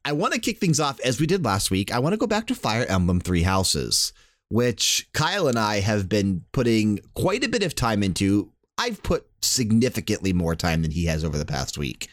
I 0.05 0.12
want 0.12 0.33
to 0.35 0.40
kick 0.40 0.59
things 0.59 0.81
off 0.81 1.00
as 1.00 1.20
we 1.20 1.26
did 1.26 1.44
last 1.44 1.70
week. 1.70 1.92
I 1.92 1.98
want 1.98 2.12
to 2.12 2.18
go 2.18 2.26
back 2.26 2.46
to 2.48 2.55
Fire 2.55 2.85
Emblem 2.88 3.20
Three 3.20 3.42
Houses, 3.42 4.12
which 4.52 5.08
Kyle 5.14 5.48
and 5.48 5.58
I 5.58 5.80
have 5.80 6.08
been 6.08 6.44
putting 6.52 7.00
quite 7.14 7.42
a 7.44 7.48
bit 7.48 7.62
of 7.62 7.74
time 7.74 8.02
into. 8.02 8.50
I've 8.78 9.02
put 9.02 9.26
significantly 9.42 10.32
more 10.32 10.54
time 10.54 10.82
than 10.82 10.90
he 10.90 11.04
has 11.06 11.24
over 11.24 11.38
the 11.38 11.44
past 11.44 11.78
week. 11.78 12.08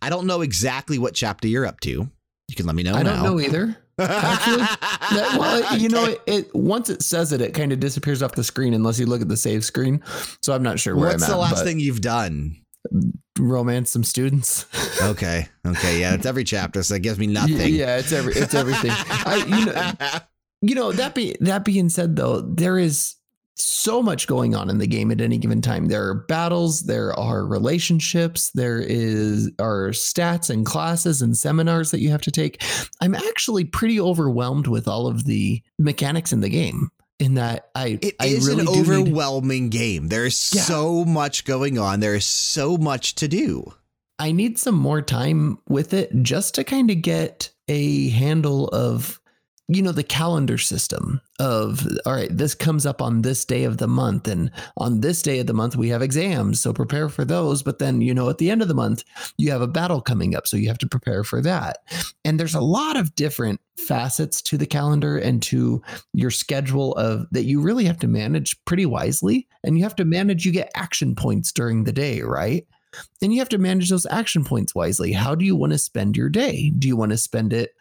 I 0.00 0.08
don't 0.10 0.26
know 0.26 0.40
exactly 0.40 0.98
what 0.98 1.14
chapter 1.14 1.48
you're 1.48 1.66
up 1.66 1.80
to. 1.80 1.90
You 1.90 2.54
can 2.56 2.66
let 2.66 2.74
me 2.74 2.82
know. 2.82 2.94
I 2.94 3.02
don't 3.02 3.22
know 3.22 3.40
either. 3.40 3.76
Actually, 3.98 4.56
That- 5.16 5.36
well, 5.38 5.78
you 5.78 5.88
know, 5.88 6.04
it, 6.06 6.20
it 6.26 6.54
once 6.54 6.90
it 6.90 7.02
says 7.02 7.32
it, 7.32 7.40
it 7.40 7.54
kind 7.54 7.72
of 7.72 7.80
disappears 7.80 8.22
off 8.22 8.32
the 8.32 8.44
screen 8.44 8.74
unless 8.74 8.98
you 8.98 9.06
look 9.06 9.22
at 9.22 9.28
the 9.28 9.36
save 9.36 9.64
screen. 9.64 10.02
So 10.42 10.52
I'm 10.54 10.62
not 10.62 10.78
sure 10.80 10.96
where 10.96 11.10
What's 11.10 11.22
I'm 11.22 11.30
the 11.30 11.36
at. 11.36 11.40
last 11.40 11.64
thing 11.64 11.78
you've 11.80 12.00
done? 12.00 12.56
romance 13.38 13.90
some 13.90 14.04
students. 14.04 14.66
Okay. 15.02 15.48
Okay. 15.66 16.00
Yeah. 16.00 16.14
It's 16.14 16.26
every 16.26 16.44
chapter, 16.44 16.80
so 16.84 16.94
it 16.94 17.02
gives 17.02 17.18
me 17.18 17.26
nothing. 17.26 17.74
Yeah, 17.74 17.96
it's 17.98 18.12
every 18.12 18.34
it's 18.34 18.54
everything. 18.54 18.92
I, 18.94 19.36
you 19.48 19.66
know, 19.66 19.92
you 20.62 20.74
know 20.74 20.92
that 20.92 21.14
be 21.14 21.36
that 21.40 21.64
being 21.64 21.88
said 21.88 22.16
though, 22.16 22.40
there 22.40 22.78
is 22.78 23.16
so 23.54 24.02
much 24.02 24.26
going 24.26 24.54
on 24.54 24.70
in 24.70 24.78
the 24.78 24.86
game 24.86 25.10
at 25.10 25.20
any 25.20 25.36
given 25.38 25.60
time. 25.60 25.86
There 25.86 26.08
are 26.08 26.14
battles, 26.14 26.80
there 26.84 27.12
are 27.18 27.44
relationships, 27.46 28.50
there 28.54 28.78
is 28.78 29.50
are 29.60 29.88
stats 29.90 30.48
and 30.50 30.64
classes 30.64 31.20
and 31.20 31.36
seminars 31.36 31.90
that 31.90 32.00
you 32.00 32.10
have 32.10 32.22
to 32.22 32.30
take. 32.30 32.62
I'm 33.00 33.14
actually 33.14 33.64
pretty 33.64 34.00
overwhelmed 34.00 34.66
with 34.68 34.88
all 34.88 35.06
of 35.06 35.24
the 35.24 35.62
mechanics 35.78 36.32
in 36.32 36.40
the 36.40 36.48
game. 36.48 36.88
In 37.18 37.34
that 37.34 37.68
I 37.76 37.98
It 38.02 38.16
I 38.18 38.26
is 38.26 38.46
really 38.48 38.60
an 38.62 38.66
do 38.66 38.72
need- 38.72 38.80
overwhelming 38.80 39.68
game. 39.68 40.08
There's 40.08 40.50
Yeah. 40.52 40.62
so 40.62 41.04
much 41.04 41.44
going 41.44 41.78
on. 41.78 42.00
There's 42.00 42.24
so 42.26 42.76
much 42.78 43.14
to 43.16 43.28
do. 43.28 43.74
I 44.18 44.32
need 44.32 44.58
some 44.58 44.74
more 44.74 45.02
time 45.02 45.58
with 45.68 45.92
it 45.94 46.10
just 46.22 46.54
to 46.56 46.64
kind 46.64 46.90
of 46.90 47.00
get 47.02 47.50
a 47.68 48.08
handle 48.08 48.66
of, 48.68 49.20
you 49.68 49.80
know, 49.80 49.92
the 49.92 50.02
calendar 50.02 50.58
system 50.58 51.20
of, 51.38 51.86
all 52.04 52.12
right, 52.12 52.36
this 52.36 52.54
comes 52.54 52.84
up 52.84 53.00
on 53.00 53.22
this 53.22 53.44
day 53.44 53.64
of 53.64 53.78
the 53.78 53.86
month. 53.86 54.28
And 54.28 54.50
on 54.76 55.00
this 55.00 55.22
day 55.22 55.38
of 55.38 55.46
the 55.46 55.54
month, 55.54 55.76
we 55.76 55.88
have 55.88 56.02
exams. 56.02 56.60
So 56.60 56.72
prepare 56.72 57.08
for 57.08 57.24
those. 57.24 57.62
But 57.62 57.78
then, 57.78 58.00
you 58.00 58.12
know, 58.12 58.28
at 58.28 58.38
the 58.38 58.50
end 58.50 58.60
of 58.60 58.68
the 58.68 58.74
month, 58.74 59.04
you 59.38 59.50
have 59.50 59.62
a 59.62 59.68
battle 59.68 60.00
coming 60.00 60.34
up. 60.34 60.46
So 60.46 60.56
you 60.56 60.68
have 60.68 60.78
to 60.78 60.88
prepare 60.88 61.24
for 61.24 61.40
that. 61.42 61.78
And 62.24 62.38
there's 62.38 62.54
a 62.54 62.60
lot 62.60 62.96
of 62.96 63.14
different 63.14 63.60
facets 63.76 64.42
to 64.42 64.58
the 64.58 64.66
calendar 64.66 65.16
and 65.16 65.42
to 65.44 65.82
your 66.12 66.30
schedule 66.30 66.94
of 66.94 67.26
that 67.30 67.44
you 67.44 67.60
really 67.60 67.84
have 67.84 67.98
to 68.00 68.08
manage 68.08 68.62
pretty 68.64 68.86
wisely. 68.86 69.46
And 69.64 69.78
you 69.78 69.84
have 69.84 69.96
to 69.96 70.04
manage, 70.04 70.44
you 70.44 70.52
get 70.52 70.72
action 70.74 71.14
points 71.14 71.52
during 71.52 71.84
the 71.84 71.92
day, 71.92 72.20
right? 72.22 72.66
and 73.22 73.32
you 73.32 73.38
have 73.38 73.48
to 73.48 73.58
manage 73.58 73.88
those 73.88 74.06
action 74.10 74.44
points 74.44 74.74
wisely. 74.74 75.12
How 75.12 75.34
do 75.34 75.44
you 75.44 75.56
want 75.56 75.72
to 75.72 75.78
spend 75.78 76.16
your 76.16 76.28
day? 76.28 76.70
Do 76.78 76.88
you 76.88 76.96
want 76.96 77.12
to 77.12 77.16
spend 77.16 77.52
it 77.52 77.74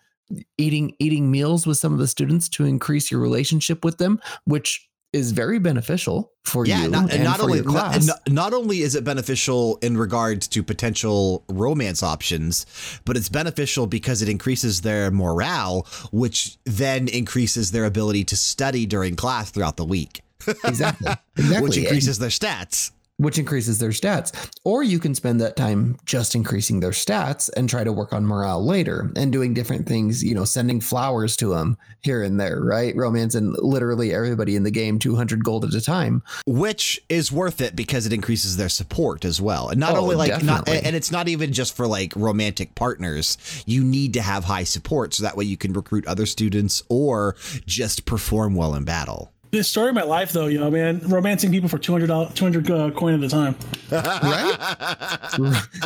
eating 0.57 0.95
eating 0.99 1.29
meals 1.31 1.67
with 1.67 1.77
some 1.77 1.93
of 1.93 1.99
the 1.99 2.07
students 2.07 2.49
to 2.49 2.65
increase 2.65 3.11
your 3.11 3.19
relationship 3.19 3.83
with 3.83 3.97
them, 3.97 4.19
which 4.45 4.87
is 5.13 5.33
very 5.33 5.59
beneficial 5.59 6.31
for 6.45 6.65
yeah, 6.65 6.83
you 6.83 6.89
not, 6.89 7.11
and 7.13 7.23
not 7.23 7.37
for 7.37 7.43
only 7.43 7.57
your 7.57 7.65
not, 7.65 7.91
class. 7.91 8.05
not, 8.07 8.19
not 8.29 8.53
only 8.53 8.81
is 8.81 8.95
it 8.95 9.03
beneficial 9.03 9.77
in 9.81 9.97
regards 9.97 10.47
to 10.47 10.63
potential 10.63 11.43
romance 11.49 12.01
options, 12.01 12.65
but 13.03 13.17
it's 13.17 13.27
beneficial 13.27 13.87
because 13.87 14.21
it 14.21 14.29
increases 14.29 14.81
their 14.81 15.11
morale, 15.11 15.85
which 16.11 16.57
then 16.65 17.07
increases 17.09 17.71
their 17.71 17.85
ability 17.85 18.23
to 18.23 18.37
study 18.37 18.85
during 18.85 19.15
class 19.15 19.51
throughout 19.51 19.75
the 19.75 19.85
week, 19.85 20.21
exactly, 20.63 21.11
exactly, 21.35 21.61
which 21.61 21.77
And- 21.77 21.85
increases 21.85 22.17
their 22.19 22.29
stats. 22.29 22.91
Which 23.21 23.37
increases 23.37 23.79
their 23.79 23.91
stats. 23.91 24.31
Or 24.63 24.83
you 24.83 24.99
can 24.99 25.13
spend 25.15 25.39
that 25.41 25.55
time 25.55 25.97
just 26.05 26.35
increasing 26.35 26.79
their 26.79 26.91
stats 26.91 27.49
and 27.55 27.69
try 27.69 27.83
to 27.83 27.93
work 27.93 28.13
on 28.13 28.25
morale 28.25 28.65
later 28.65 29.11
and 29.15 29.31
doing 29.31 29.53
different 29.53 29.87
things, 29.87 30.23
you 30.23 30.33
know, 30.33 30.43
sending 30.45 30.81
flowers 30.81 31.37
to 31.37 31.49
them 31.49 31.77
here 32.01 32.23
and 32.23 32.39
there, 32.39 32.59
right? 32.61 32.95
Romance 32.95 33.35
and 33.35 33.55
literally 33.59 34.13
everybody 34.13 34.55
in 34.55 34.63
the 34.63 34.71
game 34.71 34.97
200 34.99 35.43
gold 35.43 35.65
at 35.65 35.73
a 35.73 35.81
time. 35.81 36.23
which 36.47 36.99
is 37.09 37.31
worth 37.31 37.61
it 37.61 37.75
because 37.75 38.05
it 38.05 38.13
increases 38.13 38.57
their 38.57 38.69
support 38.69 39.23
as 39.23 39.39
well. 39.39 39.69
And 39.69 39.79
not 39.79 39.95
Oh, 39.95 40.01
only 40.01 40.15
like 40.15 40.43
not 40.43 40.67
and 40.67 40.95
it's 40.95 41.11
not 41.11 41.27
even 41.27 41.53
just 41.53 41.75
for 41.75 41.85
like 41.87 42.13
romantic 42.15 42.73
partners. 42.75 43.37
You 43.65 43.83
need 43.83 44.13
to 44.13 44.21
have 44.21 44.45
high 44.45 44.63
support 44.63 45.13
so 45.13 45.23
that 45.23 45.37
way 45.37 45.45
you 45.45 45.57
can 45.57 45.73
recruit 45.73 46.07
other 46.07 46.25
students 46.25 46.81
or 46.89 47.35
just 47.65 48.05
perform 48.05 48.55
well 48.55 48.73
in 48.75 48.83
battle. 48.83 49.31
This 49.51 49.67
story 49.67 49.89
of 49.89 49.95
my 49.95 50.03
life, 50.03 50.31
though, 50.31 50.47
you 50.47 50.57
know, 50.57 50.71
man, 50.71 51.01
romancing 51.09 51.51
people 51.51 51.67
for 51.67 51.77
two 51.77 51.91
hundred 51.91 52.07
dollars, 52.07 52.33
200 52.35 52.71
uh, 52.71 52.91
coin 52.91 53.13
at 53.13 53.21
a 53.21 53.27
time. 53.27 53.53
right? 53.91 54.57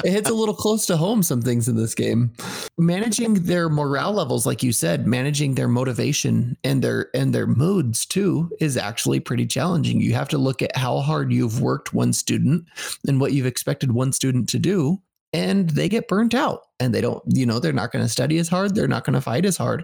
it 0.06 0.12
hits 0.12 0.30
a 0.30 0.34
little 0.36 0.54
close 0.54 0.86
to 0.86 0.96
home, 0.96 1.24
some 1.24 1.42
things 1.42 1.68
in 1.68 1.76
this 1.76 1.96
game. 1.96 2.32
Managing 2.78 3.34
their 3.34 3.68
morale 3.68 4.14
levels, 4.14 4.46
like 4.46 4.62
you 4.62 4.72
said, 4.72 5.08
managing 5.08 5.56
their 5.56 5.68
motivation 5.68 6.56
and 6.64 6.84
their 6.84 7.10
and 7.16 7.34
their 7.34 7.48
moods 7.48 8.06
too 8.06 8.52
is 8.60 8.78
actually 8.78 9.20
pretty 9.20 9.48
challenging. 9.48 10.00
You 10.00 10.14
have 10.14 10.30
to 10.30 10.38
look 10.38 10.62
at 10.62 10.78
how 10.78 11.00
hard 11.00 11.34
you've 11.34 11.60
worked 11.60 11.92
one 11.92 12.14
student 12.14 12.66
and 13.08 13.20
what 13.20 13.34
you've 13.34 13.48
expected 13.48 13.92
one 13.94 14.12
student 14.12 14.48
to 14.50 14.60
do. 14.60 15.02
And 15.34 15.72
they 15.72 15.90
get 15.90 16.08
burnt 16.08 16.34
out 16.34 16.62
and 16.80 16.94
they 16.94 17.02
don't, 17.02 17.22
you 17.28 17.46
know, 17.46 17.60
they're 17.60 17.74
not 17.74 17.92
going 17.92 18.06
to 18.06 18.10
study 18.10 18.38
as 18.38 18.48
hard. 18.48 18.74
They're 18.74 18.88
not 18.88 19.04
going 19.04 19.16
to 19.16 19.22
fight 19.22 19.44
as 19.44 19.58
hard. 19.58 19.84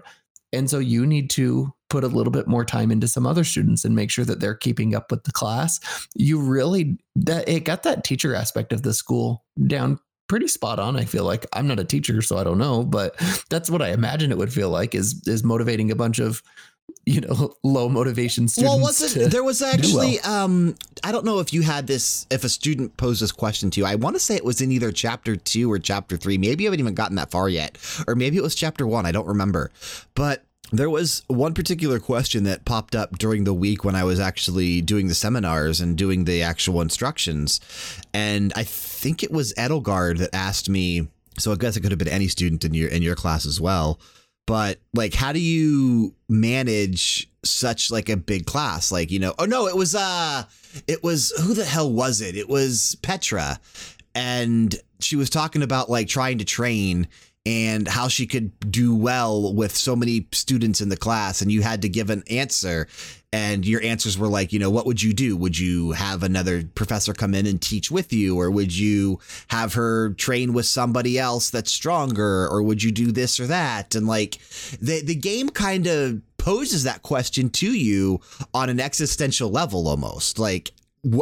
And 0.52 0.68
so 0.68 0.78
you 0.78 1.06
need 1.06 1.30
to 1.30 1.72
put 1.88 2.04
a 2.04 2.08
little 2.08 2.30
bit 2.30 2.46
more 2.46 2.64
time 2.64 2.90
into 2.90 3.06
some 3.06 3.26
other 3.26 3.44
students 3.44 3.84
and 3.84 3.94
make 3.94 4.10
sure 4.10 4.24
that 4.24 4.40
they're 4.40 4.54
keeping 4.54 4.94
up 4.94 5.10
with 5.10 5.24
the 5.24 5.32
class. 5.32 5.78
You 6.14 6.40
really 6.40 6.98
that 7.16 7.48
it 7.48 7.64
got 7.64 7.82
that 7.82 8.04
teacher 8.04 8.34
aspect 8.34 8.72
of 8.72 8.82
the 8.82 8.94
school 8.94 9.44
down 9.66 9.98
pretty 10.28 10.48
spot 10.48 10.78
on. 10.78 10.96
I 10.96 11.04
feel 11.04 11.24
like 11.24 11.44
I'm 11.52 11.66
not 11.66 11.78
a 11.78 11.84
teacher, 11.84 12.22
so 12.22 12.38
I 12.38 12.44
don't 12.44 12.56
know, 12.56 12.84
but 12.84 13.14
that's 13.50 13.68
what 13.68 13.82
I 13.82 13.90
imagine 13.90 14.30
it 14.30 14.38
would 14.38 14.52
feel 14.52 14.70
like 14.70 14.94
is 14.94 15.22
is 15.26 15.44
motivating 15.44 15.90
a 15.90 15.94
bunch 15.94 16.18
of 16.18 16.42
you 17.04 17.20
know 17.20 17.54
low 17.62 17.88
motivation 17.88 18.48
students. 18.48 18.74
Well, 18.74 18.80
was 18.80 19.16
it? 19.16 19.30
There 19.30 19.44
was 19.44 19.62
actually. 19.62 20.20
Um, 20.20 20.76
I 21.04 21.12
don't 21.12 21.24
know 21.24 21.40
if 21.40 21.52
you 21.52 21.62
had 21.62 21.86
this. 21.86 22.26
If 22.30 22.44
a 22.44 22.48
student 22.48 22.96
posed 22.96 23.22
this 23.22 23.32
question 23.32 23.70
to 23.72 23.80
you, 23.80 23.86
I 23.86 23.96
want 23.96 24.16
to 24.16 24.20
say 24.20 24.36
it 24.36 24.44
was 24.44 24.60
in 24.60 24.70
either 24.72 24.92
chapter 24.92 25.36
two 25.36 25.70
or 25.70 25.78
chapter 25.78 26.16
three. 26.16 26.38
Maybe 26.38 26.64
you 26.64 26.68
haven't 26.68 26.80
even 26.80 26.94
gotten 26.94 27.16
that 27.16 27.30
far 27.30 27.48
yet, 27.48 27.78
or 28.06 28.14
maybe 28.14 28.36
it 28.36 28.42
was 28.42 28.54
chapter 28.54 28.86
one. 28.86 29.06
I 29.06 29.12
don't 29.12 29.26
remember, 29.26 29.70
but. 30.14 30.44
There 30.74 30.88
was 30.88 31.22
one 31.26 31.52
particular 31.52 32.00
question 32.00 32.44
that 32.44 32.64
popped 32.64 32.94
up 32.96 33.18
during 33.18 33.44
the 33.44 33.52
week 33.52 33.84
when 33.84 33.94
I 33.94 34.04
was 34.04 34.18
actually 34.18 34.80
doing 34.80 35.06
the 35.06 35.14
seminars 35.14 35.82
and 35.82 35.98
doing 35.98 36.24
the 36.24 36.40
actual 36.40 36.80
instructions. 36.80 37.60
And 38.14 38.54
I 38.56 38.64
think 38.64 39.22
it 39.22 39.30
was 39.30 39.52
Edelgard 39.58 40.16
that 40.16 40.34
asked 40.34 40.70
me, 40.70 41.08
so 41.38 41.52
I 41.52 41.56
guess 41.56 41.76
it 41.76 41.82
could 41.82 41.92
have 41.92 41.98
been 41.98 42.08
any 42.08 42.26
student 42.26 42.64
in 42.64 42.72
your 42.72 42.88
in 42.88 43.02
your 43.02 43.16
class 43.16 43.44
as 43.44 43.60
well 43.60 44.00
but 44.46 44.80
like 44.94 45.14
how 45.14 45.32
do 45.32 45.40
you 45.40 46.14
manage 46.28 47.30
such 47.44 47.90
like 47.90 48.08
a 48.08 48.16
big 48.16 48.46
class? 48.46 48.92
Like 48.92 49.10
you 49.10 49.18
know 49.18 49.34
oh 49.38 49.44
no 49.44 49.66
it 49.66 49.76
was 49.76 49.94
uh 49.94 50.44
it 50.86 51.02
was 51.02 51.32
who 51.42 51.54
the 51.54 51.64
hell 51.64 51.92
was 51.92 52.20
it? 52.20 52.36
It 52.36 52.48
was 52.48 52.96
petra. 53.02 53.60
And 54.14 54.74
she 55.00 55.16
was 55.16 55.30
talking 55.30 55.62
about 55.62 55.88
like 55.88 56.08
trying 56.08 56.38
to 56.38 56.44
train 56.44 57.08
and 57.44 57.88
how 57.88 58.06
she 58.06 58.26
could 58.26 58.52
do 58.70 58.94
well 58.94 59.52
with 59.52 59.74
so 59.74 59.96
many 59.96 60.28
students 60.32 60.80
in 60.80 60.88
the 60.88 60.96
class 60.96 61.42
and 61.42 61.50
you 61.50 61.62
had 61.62 61.82
to 61.82 61.88
give 61.88 62.08
an 62.08 62.22
answer 62.30 62.86
and 63.32 63.66
your 63.66 63.82
answers 63.82 64.16
were 64.16 64.28
like 64.28 64.52
you 64.52 64.58
know 64.58 64.70
what 64.70 64.86
would 64.86 65.02
you 65.02 65.12
do? 65.12 65.36
Would 65.36 65.58
you 65.58 65.92
have 65.92 66.22
another 66.22 66.62
professor 66.62 67.12
come 67.12 67.34
in 67.34 67.46
and 67.46 67.60
teach 67.60 67.90
with 67.90 68.12
you 68.12 68.38
or 68.38 68.50
would 68.50 68.76
you 68.76 69.18
have 69.48 69.74
her 69.74 70.10
train 70.10 70.52
with 70.52 70.66
somebody 70.66 71.18
else 71.18 71.50
that's 71.50 71.72
stronger 71.72 72.46
or 72.48 72.62
would 72.62 72.82
you 72.82 72.92
do 72.92 73.10
this 73.10 73.40
or 73.40 73.46
that? 73.48 73.94
And 73.94 74.06
like 74.06 74.38
the 74.80 75.02
the 75.02 75.16
game 75.16 75.48
kind 75.48 75.86
of 75.88 76.20
poses 76.38 76.84
that 76.84 77.02
question 77.02 77.50
to 77.50 77.72
you 77.72 78.20
on 78.54 78.68
an 78.68 78.78
existential 78.78 79.50
level 79.50 79.88
almost. 79.88 80.38
Like 80.38 80.72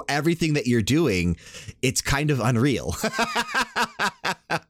everything 0.09 0.52
that 0.52 0.66
you're 0.66 0.83
doing 0.83 1.35
it's 1.80 2.02
kind 2.02 2.30
of 2.30 2.38
unreal 2.38 2.94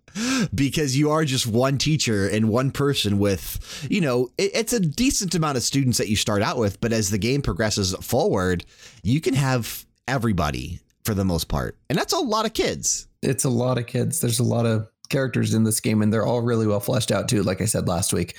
because 0.55 0.97
you 0.97 1.11
are 1.11 1.25
just 1.25 1.47
one 1.47 1.79
teacher 1.79 2.29
and 2.29 2.49
one 2.49 2.71
person 2.71 3.19
with, 3.19 3.87
you 3.91 4.01
know, 4.01 4.29
it, 4.39 4.51
it's 4.55 4.73
a 4.73 4.81
decent 4.81 5.35
amount 5.35 5.57
of 5.57 5.63
students 5.63 5.99
that 5.99 6.09
you 6.09 6.17
start 6.17 6.43
out 6.43 6.59
with, 6.59 6.81
but 6.81 6.93
as 6.93 7.11
the 7.11 7.19
game 7.19 7.43
progresses 7.43 7.95
forward, 7.97 8.65
you 9.03 9.21
can 9.21 9.35
have 9.35 9.85
everybody 10.09 10.81
for 11.05 11.15
the 11.15 11.25
most 11.25 11.49
part. 11.49 11.77
And 11.89 11.99
that's 11.99 12.13
a 12.13 12.19
lot 12.19 12.47
of 12.47 12.53
kids. 12.53 13.09
it's 13.23 13.45
a 13.45 13.51
lot 13.51 13.79
of 13.79 13.87
kids. 13.87 14.21
There's 14.21 14.41
a 14.41 14.45
lot 14.45 14.67
of 14.67 14.89
characters 15.11 15.53
in 15.53 15.65
this 15.65 15.81
game, 15.81 16.01
and 16.01 16.13
they're 16.13 16.25
all 16.25 16.41
really 16.41 16.67
well 16.67 16.81
fleshed 16.81 17.11
out 17.11 17.29
too. 17.29 17.43
Like 17.43 17.61
I 17.61 17.67
said 17.67 17.87
last 17.87 18.13
week, 18.13 18.37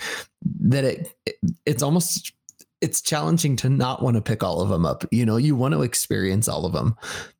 that 0.61 0.83
it, 0.83 1.13
it 1.25 1.35
it's 1.65 1.83
almost 1.83 2.33
it's 2.81 3.01
challenging 3.01 3.55
to 3.57 3.69
not 3.69 4.01
want 4.01 4.15
to 4.15 4.21
pick 4.21 4.43
all 4.43 4.61
of 4.61 4.69
them 4.69 4.85
up. 4.85 5.05
You 5.11 5.25
know, 5.25 5.37
you 5.37 5.55
want 5.55 5.73
to 5.75 5.83
experience 5.83 6.47
all 6.47 6.65
of 6.65 6.73
them, 6.73 6.95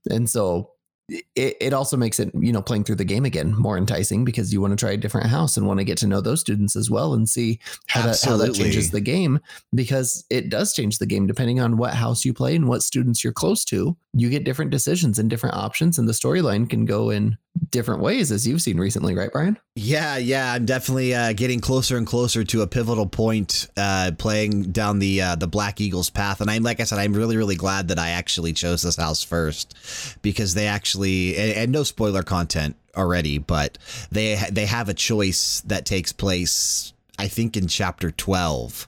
and 0.10 0.30
so 0.30 0.72
it, 1.10 1.58
it 1.60 1.74
also 1.74 1.98
makes 1.98 2.20
it 2.20 2.32
you 2.40 2.52
know 2.52 2.62
playing 2.62 2.84
through 2.84 2.96
the 2.96 3.06
game 3.06 3.26
again 3.26 3.56
more 3.56 3.78
enticing 3.78 4.24
because 4.24 4.54
you 4.54 4.62
want 4.62 4.72
to 4.72 4.78
try 4.78 4.92
a 4.92 4.98
different 4.98 5.28
house 5.28 5.58
and 5.58 5.68
want 5.68 5.80
to 5.80 5.84
get 5.84 5.98
to 5.98 6.08
know 6.08 6.22
those 6.22 6.40
students 6.40 6.76
as 6.76 6.90
well 6.90 7.14
and 7.14 7.28
see 7.28 7.60
how 7.88 8.02
that, 8.02 8.22
how 8.22 8.38
that 8.38 8.54
changes 8.54 8.92
the 8.92 9.02
game 9.02 9.40
because 9.74 10.26
it 10.30 10.50
does 10.50 10.74
change 10.74 11.00
the 11.00 11.06
game 11.06 11.28
depending 11.28 11.60
on 11.60 11.78
what 11.78 11.94
house 11.94 12.24
you 12.24 12.34
play 12.34 12.56
and 12.56 12.68
what 12.68 12.84
students 12.84 13.24
you're 13.24 13.34
close 13.34 13.66
to. 13.66 13.96
You 14.14 14.30
get 14.30 14.44
different 14.44 14.72
decisions 14.72 15.20
and 15.20 15.30
different 15.30 15.56
options 15.56 15.98
and 15.98 16.08
the 16.08 16.14
storyline 16.14 16.70
can 16.70 16.86
go 16.86 17.10
in 17.10 17.38
different 17.70 18.02
ways 18.02 18.32
as 18.32 18.48
you've 18.48 18.62
seen 18.62 18.78
recently 18.78 19.16
right 19.16 19.32
Bryan 19.32 19.58
Yeah, 19.76 20.18
yeah, 20.18 20.54
I'm 20.54 20.66
definitely 20.66 21.14
uh, 21.14 21.34
getting 21.34 21.60
closer 21.60 21.98
and 21.98 22.06
closer 22.06 22.44
to 22.44 22.62
a 22.62 22.68
pivotal 22.68 23.08
point, 23.08 23.68
uh, 23.78 24.12
playing 24.18 24.72
down 24.72 25.00
the 25.00 25.22
uh, 25.22 25.36
the 25.36 25.48
Black 25.48 25.82
Eagles 25.82 26.10
path. 26.10 26.42
And 26.42 26.50
I'm 26.50 26.64
like 26.64 26.80
I 26.80 26.84
said, 26.84 27.00
I'm 27.00 27.14
really 27.14 27.38
really 27.38 27.56
glad 27.56 27.90
that 27.90 28.00
I 28.00 28.10
actually 28.10 28.54
chose 28.54 28.82
this 28.82 28.98
house 28.98 29.24
first 29.24 29.76
because 30.22 30.54
they 30.54 30.68
actually 30.68 31.38
and, 31.38 31.52
and 31.54 31.72
no 31.72 31.84
spoiler 31.84 32.24
content 32.24 32.76
already, 32.96 33.38
but 33.38 33.78
they 34.12 34.40
they 34.52 34.66
have 34.66 34.90
a 34.90 34.94
choice 34.94 35.62
that 35.66 35.86
takes 35.86 36.12
place, 36.12 36.94
I 37.18 37.28
think, 37.28 37.58
in 37.58 37.68
chapter 37.68 38.12
12. 38.12 38.88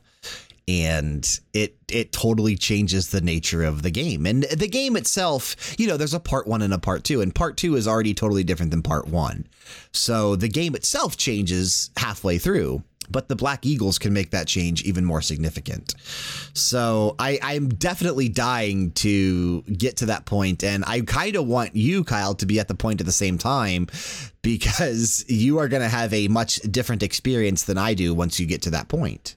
And 0.68 1.40
it 1.54 1.76
it 1.90 2.12
totally 2.12 2.56
changes 2.56 3.10
the 3.10 3.22
nature 3.22 3.64
of 3.64 3.82
the 3.82 3.92
game. 3.92 4.26
And 4.26 4.44
the 4.44 4.68
game 4.68 4.96
itself, 4.96 5.76
you 5.78 5.88
know, 5.88 5.98
there's 5.98 6.14
a 6.14 6.20
part 6.20 6.48
1 6.48 6.62
and 6.62 6.74
a 6.74 6.80
part 6.80 7.04
2 7.04 7.22
and 7.22 7.34
part 7.34 7.58
2 7.58 7.76
is 7.76 7.88
already 7.88 8.14
totally 8.14 8.44
different 8.44 8.72
than 8.72 8.82
part 8.82 9.08
1. 9.08 9.48
So 9.92 10.36
the 10.36 10.50
game 10.50 10.76
itself 10.76 11.18
changes 11.18 11.92
halfway 11.98 12.38
through 12.38 12.84
but 13.10 13.28
the 13.28 13.36
Black 13.36 13.66
Eagles 13.66 14.00
can 14.00 14.14
make 14.14 14.32
that 14.32 14.48
change 14.48 14.84
even 14.84 15.06
more 15.06 15.22
significant. 15.22 15.96
So 16.54 17.16
I, 17.20 17.40
I'm 17.42 17.70
definitely 17.70 18.30
dying 18.30 18.92
to 18.94 19.62
get 19.64 19.98
to 19.98 20.08
that 20.08 20.26
point, 20.26 20.64
and 20.64 20.84
I 20.86 21.02
kind 21.02 21.36
of 21.36 21.46
want 21.46 21.76
you, 21.76 22.04
Kyle, 22.04 22.36
to 22.36 22.46
be 22.46 22.60
at 22.60 22.68
the 22.68 22.76
point 22.76 23.02
at 23.02 23.06
the 23.06 23.12
same 23.12 23.38
time 23.38 23.88
because 24.42 25.26
you 25.28 25.60
are 25.60 25.68
going 25.68 25.84
to 25.84 25.90
have 25.90 26.14
a 26.14 26.28
much 26.28 26.58
different 26.62 27.04
experience 27.04 27.64
than 27.64 27.78
I 27.78 27.94
do 27.94 28.14
once 28.14 28.40
you 28.40 28.46
get 28.46 28.62
to 28.64 28.72
that 28.72 28.88
point. 28.88 29.36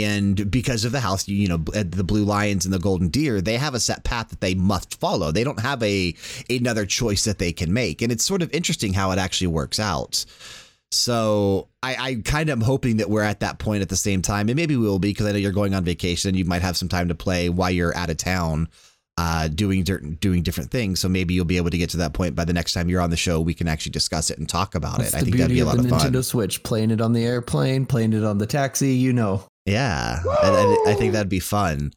And 0.00 0.50
because 0.50 0.84
of 0.84 0.92
the 0.92 1.00
house, 1.00 1.28
you 1.28 1.48
know, 1.48 1.58
the 1.58 2.04
blue 2.04 2.24
lions 2.24 2.64
and 2.64 2.72
the 2.72 2.78
golden 2.78 3.08
deer, 3.08 3.40
they 3.40 3.56
have 3.56 3.74
a 3.74 3.80
set 3.80 4.04
path 4.04 4.28
that 4.30 4.40
they 4.40 4.54
must 4.54 4.98
follow. 5.00 5.32
They 5.32 5.44
don't 5.44 5.60
have 5.60 5.82
a 5.82 6.14
another 6.48 6.86
choice 6.86 7.24
that 7.24 7.38
they 7.38 7.52
can 7.52 7.72
make, 7.72 8.02
and 8.02 8.10
it's 8.10 8.24
sort 8.24 8.42
of 8.42 8.52
interesting 8.52 8.92
how 8.92 9.10
it 9.10 9.18
actually 9.18 9.48
works 9.48 9.78
out. 9.78 10.24
So 10.92 11.68
I, 11.82 11.96
I 11.98 12.14
kind 12.22 12.50
of 12.50 12.58
am 12.58 12.60
hoping 12.60 12.98
that 12.98 13.08
we're 13.08 13.22
at 13.22 13.40
that 13.40 13.58
point 13.58 13.80
at 13.80 13.88
the 13.88 13.96
same 13.96 14.20
time, 14.20 14.48
and 14.48 14.56
maybe 14.56 14.76
we 14.76 14.86
will 14.86 14.98
be 14.98 15.10
because 15.10 15.26
I 15.26 15.32
know 15.32 15.38
you're 15.38 15.50
going 15.50 15.74
on 15.74 15.84
vacation. 15.84 16.34
You 16.34 16.44
might 16.44 16.62
have 16.62 16.76
some 16.76 16.88
time 16.88 17.08
to 17.08 17.14
play 17.14 17.48
while 17.48 17.70
you're 17.70 17.96
out 17.96 18.10
of 18.10 18.18
town, 18.18 18.68
uh, 19.16 19.48
doing 19.48 19.84
doing 19.84 20.42
different 20.42 20.70
things. 20.70 21.00
So 21.00 21.08
maybe 21.08 21.32
you'll 21.32 21.46
be 21.46 21.56
able 21.56 21.70
to 21.70 21.78
get 21.78 21.90
to 21.90 21.96
that 21.98 22.12
point 22.12 22.34
by 22.34 22.44
the 22.44 22.52
next 22.52 22.74
time 22.74 22.90
you're 22.90 23.00
on 23.00 23.08
the 23.08 23.16
show. 23.16 23.40
We 23.40 23.54
can 23.54 23.68
actually 23.68 23.92
discuss 23.92 24.30
it 24.30 24.38
and 24.38 24.46
talk 24.46 24.74
about 24.74 24.98
That's 24.98 25.14
it. 25.14 25.16
I 25.16 25.20
think 25.22 25.36
that'd 25.36 25.54
be 25.54 25.60
a 25.60 25.64
lot 25.64 25.78
of, 25.78 25.86
of 25.86 25.90
fun. 25.90 26.00
Nintendo 26.00 26.22
Switch, 26.22 26.62
playing 26.62 26.90
it 26.90 27.00
on 27.00 27.14
the 27.14 27.24
airplane, 27.24 27.86
playing 27.86 28.12
it 28.12 28.22
on 28.24 28.36
the 28.36 28.46
taxi. 28.46 28.94
You 28.94 29.14
know. 29.14 29.44
Yeah, 29.66 30.20
I, 30.24 30.84
I 30.88 30.94
think 30.94 31.12
that'd 31.12 31.28
be 31.28 31.40
fun. 31.40 31.92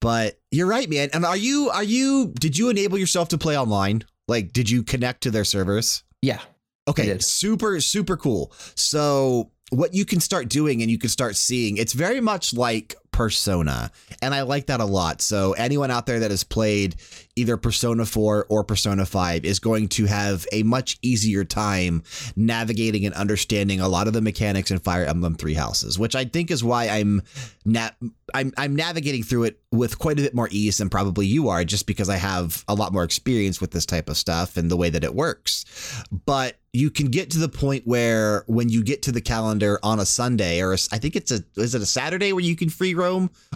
But 0.00 0.40
you're 0.50 0.66
right, 0.66 0.88
man. 0.90 1.10
And 1.12 1.24
are 1.24 1.36
you 1.36 1.70
are 1.70 1.82
you 1.84 2.32
did 2.38 2.58
you 2.58 2.68
enable 2.68 2.98
yourself 2.98 3.28
to 3.30 3.38
play 3.38 3.56
online? 3.56 4.02
Like, 4.28 4.52
did 4.52 4.68
you 4.68 4.82
connect 4.82 5.22
to 5.22 5.30
their 5.30 5.44
servers? 5.44 6.02
Yeah, 6.22 6.40
Okay, 6.86 7.18
super, 7.18 7.80
super 7.80 8.16
cool. 8.16 8.52
So, 8.74 9.50
what 9.70 9.94
you 9.94 10.04
can 10.04 10.20
start 10.20 10.48
doing 10.48 10.82
and 10.82 10.90
you 10.90 10.98
can 10.98 11.08
start 11.08 11.36
seeing, 11.36 11.78
it's 11.78 11.94
very 11.94 12.20
much 12.20 12.52
like 12.52 12.94
Persona. 13.14 13.92
And 14.22 14.34
I 14.34 14.42
like 14.42 14.66
that 14.66 14.80
a 14.80 14.84
lot. 14.84 15.22
So, 15.22 15.52
anyone 15.52 15.92
out 15.92 16.04
there 16.04 16.18
that 16.18 16.32
has 16.32 16.42
played 16.42 16.96
either 17.36 17.56
Persona 17.56 18.04
4 18.04 18.46
or 18.48 18.64
Persona 18.64 19.06
5 19.06 19.44
is 19.44 19.60
going 19.60 19.86
to 19.90 20.06
have 20.06 20.44
a 20.50 20.64
much 20.64 20.98
easier 21.00 21.44
time 21.44 22.02
navigating 22.34 23.06
and 23.06 23.14
understanding 23.14 23.80
a 23.80 23.86
lot 23.86 24.08
of 24.08 24.14
the 24.14 24.20
mechanics 24.20 24.72
in 24.72 24.80
Fire 24.80 25.04
Emblem 25.04 25.36
Three 25.36 25.54
Houses, 25.54 25.96
which 25.96 26.16
I 26.16 26.24
think 26.24 26.50
is 26.50 26.64
why 26.64 26.88
I'm 26.88 27.22
na- 27.64 27.90
I'm 28.34 28.52
I'm 28.56 28.74
navigating 28.74 29.22
through 29.22 29.44
it 29.44 29.60
with 29.70 30.00
quite 30.00 30.18
a 30.18 30.22
bit 30.22 30.34
more 30.34 30.48
ease 30.50 30.78
than 30.78 30.90
probably 30.90 31.26
you 31.26 31.48
are, 31.48 31.64
just 31.64 31.86
because 31.86 32.08
I 32.08 32.16
have 32.16 32.64
a 32.66 32.74
lot 32.74 32.92
more 32.92 33.04
experience 33.04 33.60
with 33.60 33.70
this 33.70 33.86
type 33.86 34.08
of 34.08 34.16
stuff 34.16 34.56
and 34.56 34.68
the 34.68 34.76
way 34.76 34.90
that 34.90 35.04
it 35.04 35.14
works. 35.14 35.64
But 36.10 36.56
you 36.74 36.90
can 36.90 37.06
get 37.06 37.30
to 37.30 37.38
the 37.38 37.48
point 37.48 37.86
where 37.86 38.42
when 38.48 38.68
you 38.68 38.82
get 38.82 39.02
to 39.02 39.12
the 39.12 39.20
calendar 39.20 39.78
on 39.84 40.00
a 40.00 40.04
Sunday, 40.04 40.60
or 40.60 40.72
a, 40.72 40.78
I 40.90 40.98
think 40.98 41.14
it's 41.14 41.30
a 41.30 41.44
is 41.56 41.76
it 41.76 41.82
a 41.82 41.86
Saturday 41.86 42.32
where 42.32 42.42
you 42.42 42.56
can 42.56 42.68
free 42.68 42.94
roam, 42.94 43.03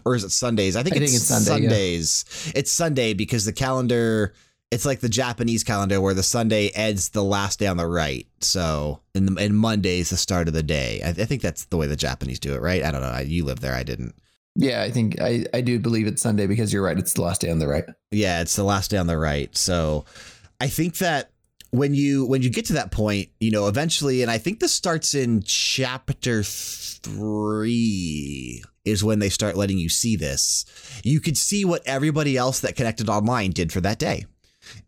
or 0.04 0.14
is 0.14 0.24
it 0.24 0.30
Sundays? 0.30 0.76
I 0.76 0.82
think, 0.82 0.96
I 0.96 1.00
it's, 1.00 1.12
think 1.12 1.16
it's 1.16 1.28
Sunday, 1.28 1.62
yeah. 1.62 1.68
Sundays. 1.68 2.52
It's 2.54 2.72
Sunday 2.72 3.14
because 3.14 3.44
the 3.44 3.52
calendar. 3.52 4.34
It's 4.70 4.84
like 4.84 5.00
the 5.00 5.08
Japanese 5.08 5.64
calendar 5.64 5.98
where 5.98 6.12
the 6.12 6.22
Sunday 6.22 6.68
ends 6.74 7.08
the 7.08 7.24
last 7.24 7.58
day 7.58 7.66
on 7.68 7.78
the 7.78 7.86
right. 7.86 8.26
So, 8.42 9.00
and, 9.14 9.38
and 9.38 9.56
Monday 9.56 10.00
is 10.00 10.10
the 10.10 10.18
start 10.18 10.46
of 10.46 10.52
the 10.52 10.62
day. 10.62 11.00
I, 11.02 11.08
I 11.08 11.24
think 11.24 11.40
that's 11.40 11.64
the 11.64 11.78
way 11.78 11.86
the 11.86 11.96
Japanese 11.96 12.38
do 12.38 12.52
it, 12.54 12.60
right? 12.60 12.82
I 12.82 12.90
don't 12.90 13.00
know. 13.00 13.08
I, 13.08 13.22
you 13.22 13.46
live 13.46 13.60
there. 13.60 13.74
I 13.74 13.82
didn't. 13.82 14.14
Yeah, 14.56 14.82
I 14.82 14.90
think 14.90 15.22
I, 15.22 15.46
I 15.54 15.62
do 15.62 15.78
believe 15.78 16.06
it's 16.06 16.20
Sunday 16.20 16.46
because 16.46 16.70
you're 16.70 16.82
right. 16.82 16.98
It's 16.98 17.14
the 17.14 17.22
last 17.22 17.40
day 17.40 17.50
on 17.50 17.60
the 17.60 17.66
right. 17.66 17.86
Yeah, 18.10 18.42
it's 18.42 18.56
the 18.56 18.62
last 18.62 18.90
day 18.90 18.98
on 18.98 19.06
the 19.06 19.16
right. 19.16 19.56
So 19.56 20.04
I 20.60 20.66
think 20.66 20.98
that 20.98 21.30
when 21.70 21.94
you 21.94 22.26
when 22.26 22.42
you 22.42 22.50
get 22.50 22.66
to 22.66 22.72
that 22.74 22.90
point, 22.90 23.28
you 23.40 23.50
know, 23.50 23.68
eventually, 23.68 24.22
and 24.22 24.30
I 24.30 24.38
think 24.38 24.60
this 24.60 24.72
starts 24.72 25.14
in 25.14 25.42
chapter 25.42 26.42
three 26.42 28.62
is 28.84 29.04
when 29.04 29.18
they 29.18 29.28
start 29.28 29.56
letting 29.56 29.78
you 29.78 29.88
see 29.88 30.16
this. 30.16 30.64
You 31.04 31.20
could 31.20 31.36
see 31.36 31.64
what 31.64 31.86
everybody 31.86 32.36
else 32.36 32.60
that 32.60 32.76
connected 32.76 33.08
online 33.08 33.50
did 33.50 33.72
for 33.72 33.80
that 33.82 33.98
day. 33.98 34.26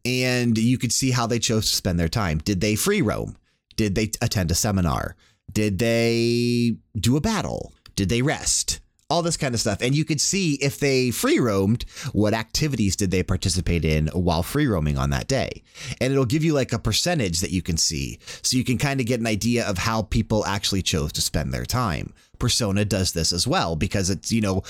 And 0.04 0.56
you 0.58 0.78
could 0.78 0.92
see 0.92 1.10
how 1.10 1.26
they 1.26 1.38
chose 1.38 1.70
to 1.70 1.76
spend 1.76 1.98
their 1.98 2.08
time. 2.08 2.38
Did 2.38 2.60
they 2.60 2.74
free 2.74 3.02
roam? 3.02 3.36
Did 3.76 3.94
they 3.94 4.10
attend 4.20 4.50
a 4.50 4.54
seminar? 4.54 5.16
Did 5.52 5.78
they 5.78 6.76
do 6.98 7.16
a 7.16 7.20
battle? 7.20 7.72
Did 7.96 8.08
they 8.08 8.22
rest? 8.22 8.80
All 9.10 9.22
this 9.22 9.36
kind 9.36 9.54
of 9.54 9.60
stuff. 9.60 9.82
And 9.82 9.94
you 9.94 10.04
could 10.04 10.20
see 10.20 10.54
if 10.54 10.78
they 10.78 11.10
free 11.10 11.38
roamed, 11.38 11.84
what 12.12 12.32
activities 12.32 12.96
did 12.96 13.10
they 13.10 13.22
participate 13.22 13.84
in 13.84 14.06
while 14.08 14.42
free 14.42 14.66
roaming 14.66 14.96
on 14.96 15.10
that 15.10 15.28
day. 15.28 15.62
And 16.00 16.12
it'll 16.12 16.24
give 16.24 16.44
you 16.44 16.54
like 16.54 16.72
a 16.72 16.78
percentage 16.78 17.40
that 17.40 17.50
you 17.50 17.62
can 17.62 17.76
see. 17.76 18.18
So 18.42 18.56
you 18.56 18.64
can 18.64 18.78
kind 18.78 19.00
of 19.00 19.06
get 19.06 19.20
an 19.20 19.26
idea 19.26 19.66
of 19.66 19.78
how 19.78 20.02
people 20.02 20.46
actually 20.46 20.82
chose 20.82 21.12
to 21.12 21.20
spend 21.20 21.52
their 21.52 21.66
time. 21.66 22.14
Persona 22.40 22.84
does 22.84 23.12
this 23.12 23.32
as 23.32 23.46
well 23.46 23.76
because 23.76 24.10
it's, 24.10 24.32
you 24.32 24.40
know, 24.40 24.62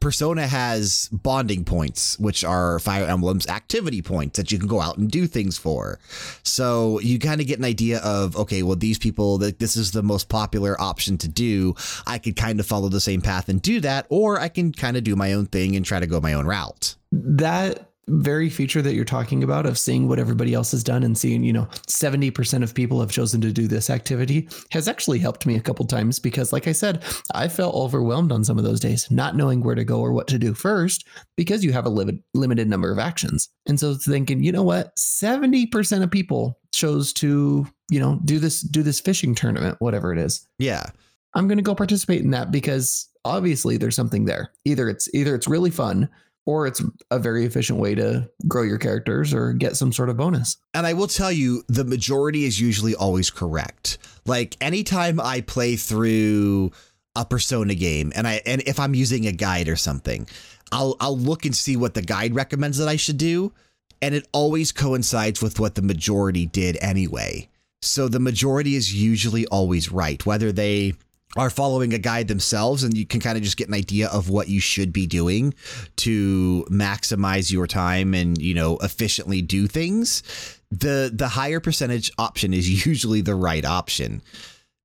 Persona 0.00 0.46
has 0.46 1.08
bonding 1.12 1.64
points, 1.64 2.18
which 2.18 2.44
are 2.44 2.78
Fire 2.80 3.06
Emblem's 3.06 3.46
activity 3.46 4.02
points 4.02 4.36
that 4.36 4.52
you 4.52 4.58
can 4.58 4.68
go 4.68 4.80
out 4.80 4.98
and 4.98 5.10
do 5.10 5.26
things 5.26 5.56
for. 5.56 5.98
So 6.42 7.00
you 7.00 7.18
kind 7.18 7.40
of 7.40 7.46
get 7.46 7.58
an 7.58 7.64
idea 7.64 8.00
of, 8.00 8.36
okay, 8.36 8.62
well, 8.62 8.76
these 8.76 8.98
people, 8.98 9.38
this 9.38 9.76
is 9.76 9.92
the 9.92 10.02
most 10.02 10.28
popular 10.28 10.78
option 10.80 11.16
to 11.18 11.28
do. 11.28 11.74
I 12.06 12.18
could 12.18 12.36
kind 12.36 12.60
of 12.60 12.66
follow 12.66 12.88
the 12.88 13.00
same 13.00 13.22
path 13.22 13.48
and 13.48 13.62
do 13.62 13.80
that, 13.80 14.06
or 14.08 14.40
I 14.40 14.48
can 14.48 14.72
kind 14.72 14.96
of 14.96 15.04
do 15.04 15.16
my 15.16 15.32
own 15.32 15.46
thing 15.46 15.76
and 15.76 15.86
try 15.86 16.00
to 16.00 16.06
go 16.06 16.20
my 16.20 16.34
own 16.34 16.46
route. 16.46 16.96
That 17.12 17.91
very 18.08 18.50
feature 18.50 18.82
that 18.82 18.94
you're 18.94 19.04
talking 19.04 19.44
about 19.44 19.64
of 19.64 19.78
seeing 19.78 20.08
what 20.08 20.18
everybody 20.18 20.54
else 20.54 20.72
has 20.72 20.82
done 20.82 21.02
and 21.02 21.16
seeing, 21.16 21.44
you 21.44 21.52
know, 21.52 21.66
70% 21.86 22.62
of 22.62 22.74
people 22.74 23.00
have 23.00 23.12
chosen 23.12 23.40
to 23.40 23.52
do 23.52 23.68
this 23.68 23.90
activity 23.90 24.48
has 24.70 24.88
actually 24.88 25.18
helped 25.18 25.46
me 25.46 25.56
a 25.56 25.60
couple 25.60 25.86
times 25.86 26.18
because, 26.18 26.52
like 26.52 26.66
I 26.66 26.72
said, 26.72 27.04
I 27.34 27.48
felt 27.48 27.74
overwhelmed 27.74 28.32
on 28.32 28.44
some 28.44 28.58
of 28.58 28.64
those 28.64 28.80
days, 28.80 29.10
not 29.10 29.36
knowing 29.36 29.62
where 29.62 29.76
to 29.76 29.84
go 29.84 30.00
or 30.00 30.12
what 30.12 30.26
to 30.28 30.38
do 30.38 30.52
first 30.52 31.06
because 31.36 31.64
you 31.64 31.72
have 31.72 31.86
a 31.86 31.90
limit, 31.90 32.16
limited 32.34 32.68
number 32.68 32.90
of 32.90 32.98
actions. 32.98 33.48
And 33.66 33.78
so 33.78 33.94
thinking, 33.94 34.42
you 34.42 34.52
know 34.52 34.64
what, 34.64 34.96
70% 34.96 36.02
of 36.02 36.10
people 36.10 36.58
chose 36.72 37.12
to, 37.14 37.66
you 37.90 38.00
know, 38.00 38.18
do 38.24 38.38
this, 38.38 38.62
do 38.62 38.82
this 38.82 39.00
fishing 39.00 39.34
tournament, 39.34 39.76
whatever 39.78 40.12
it 40.12 40.18
is. 40.18 40.46
Yeah. 40.58 40.86
I'm 41.34 41.46
going 41.46 41.58
to 41.58 41.62
go 41.62 41.74
participate 41.74 42.22
in 42.22 42.30
that 42.30 42.50
because 42.50 43.08
obviously 43.24 43.76
there's 43.76 43.96
something 43.96 44.24
there. 44.24 44.52
Either 44.64 44.88
it's 44.88 45.08
either 45.14 45.34
it's 45.34 45.48
really 45.48 45.70
fun 45.70 46.08
or 46.46 46.66
it's 46.66 46.82
a 47.10 47.18
very 47.18 47.44
efficient 47.44 47.78
way 47.78 47.94
to 47.94 48.28
grow 48.48 48.62
your 48.62 48.78
characters 48.78 49.32
or 49.32 49.52
get 49.52 49.76
some 49.76 49.92
sort 49.92 50.08
of 50.08 50.16
bonus. 50.16 50.56
And 50.74 50.86
I 50.86 50.92
will 50.92 51.06
tell 51.06 51.30
you, 51.30 51.62
the 51.68 51.84
majority 51.84 52.44
is 52.44 52.60
usually 52.60 52.94
always 52.94 53.30
correct. 53.30 53.98
Like 54.26 54.56
anytime 54.60 55.20
I 55.20 55.40
play 55.42 55.76
through 55.76 56.72
a 57.14 57.24
Persona 57.24 57.74
game, 57.74 58.12
and 58.14 58.26
I 58.26 58.40
and 58.46 58.62
if 58.66 58.80
I'm 58.80 58.94
using 58.94 59.26
a 59.26 59.32
guide 59.32 59.68
or 59.68 59.76
something, 59.76 60.26
I'll 60.72 60.96
I'll 61.00 61.18
look 61.18 61.44
and 61.44 61.54
see 61.54 61.76
what 61.76 61.94
the 61.94 62.02
guide 62.02 62.34
recommends 62.34 62.78
that 62.78 62.88
I 62.88 62.96
should 62.96 63.18
do, 63.18 63.52
and 64.00 64.14
it 64.14 64.26
always 64.32 64.72
coincides 64.72 65.42
with 65.42 65.60
what 65.60 65.74
the 65.74 65.82
majority 65.82 66.46
did 66.46 66.78
anyway. 66.80 67.48
So 67.82 68.08
the 68.08 68.20
majority 68.20 68.76
is 68.76 68.94
usually 68.94 69.46
always 69.46 69.92
right, 69.92 70.24
whether 70.24 70.52
they 70.52 70.94
are 71.36 71.50
following 71.50 71.94
a 71.94 71.98
guide 71.98 72.28
themselves 72.28 72.82
and 72.82 72.96
you 72.96 73.06
can 73.06 73.20
kind 73.20 73.36
of 73.36 73.42
just 73.44 73.56
get 73.56 73.68
an 73.68 73.74
idea 73.74 74.08
of 74.08 74.28
what 74.28 74.48
you 74.48 74.60
should 74.60 74.92
be 74.92 75.06
doing 75.06 75.54
to 75.96 76.66
maximize 76.70 77.50
your 77.50 77.66
time 77.66 78.14
and 78.14 78.40
you 78.40 78.54
know 78.54 78.78
efficiently 78.78 79.42
do 79.42 79.66
things. 79.66 80.22
The 80.70 81.10
the 81.12 81.28
higher 81.28 81.60
percentage 81.60 82.10
option 82.18 82.52
is 82.52 82.86
usually 82.86 83.20
the 83.20 83.34
right 83.34 83.64
option. 83.64 84.22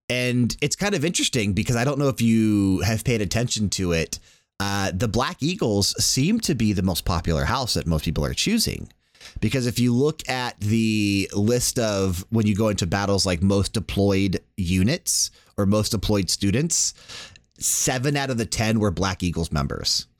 And 0.09 0.55
it's 0.61 0.77
kind 0.77 0.95
of 0.95 1.03
interesting 1.03 1.51
because 1.51 1.75
i 1.75 1.83
don't 1.83 1.99
know 1.99 2.07
if 2.07 2.21
you 2.21 2.79
have 2.79 3.03
paid 3.03 3.21
attention 3.21 3.69
to 3.71 3.91
it 3.91 4.19
uh, 4.59 4.91
the 4.93 5.07
black 5.07 5.37
eagles 5.41 5.93
seem 6.03 6.39
to 6.41 6.55
be 6.55 6.73
the 6.73 6.81
most 6.81 7.05
popular 7.05 7.45
house 7.45 7.75
that 7.75 7.85
most 7.85 8.05
people 8.05 8.25
are 8.25 8.33
choosing. 8.33 8.91
Because 9.39 9.67
if 9.67 9.79
you 9.79 9.93
look 9.93 10.27
at 10.29 10.59
the 10.59 11.29
list 11.35 11.77
of 11.77 12.25
when 12.29 12.47
you 12.47 12.55
go 12.55 12.69
into 12.69 12.87
battles 12.87 13.25
like 13.25 13.41
most 13.41 13.73
deployed 13.73 14.41
units 14.55 15.31
or 15.57 15.65
most 15.65 15.89
deployed 15.89 16.29
students, 16.29 16.93
seven 17.59 18.15
out 18.15 18.29
of 18.29 18.37
the 18.37 18.45
10 18.45 18.79
were 18.79 18.91
Black 18.91 19.23
Eagles 19.23 19.51
members. 19.51 20.07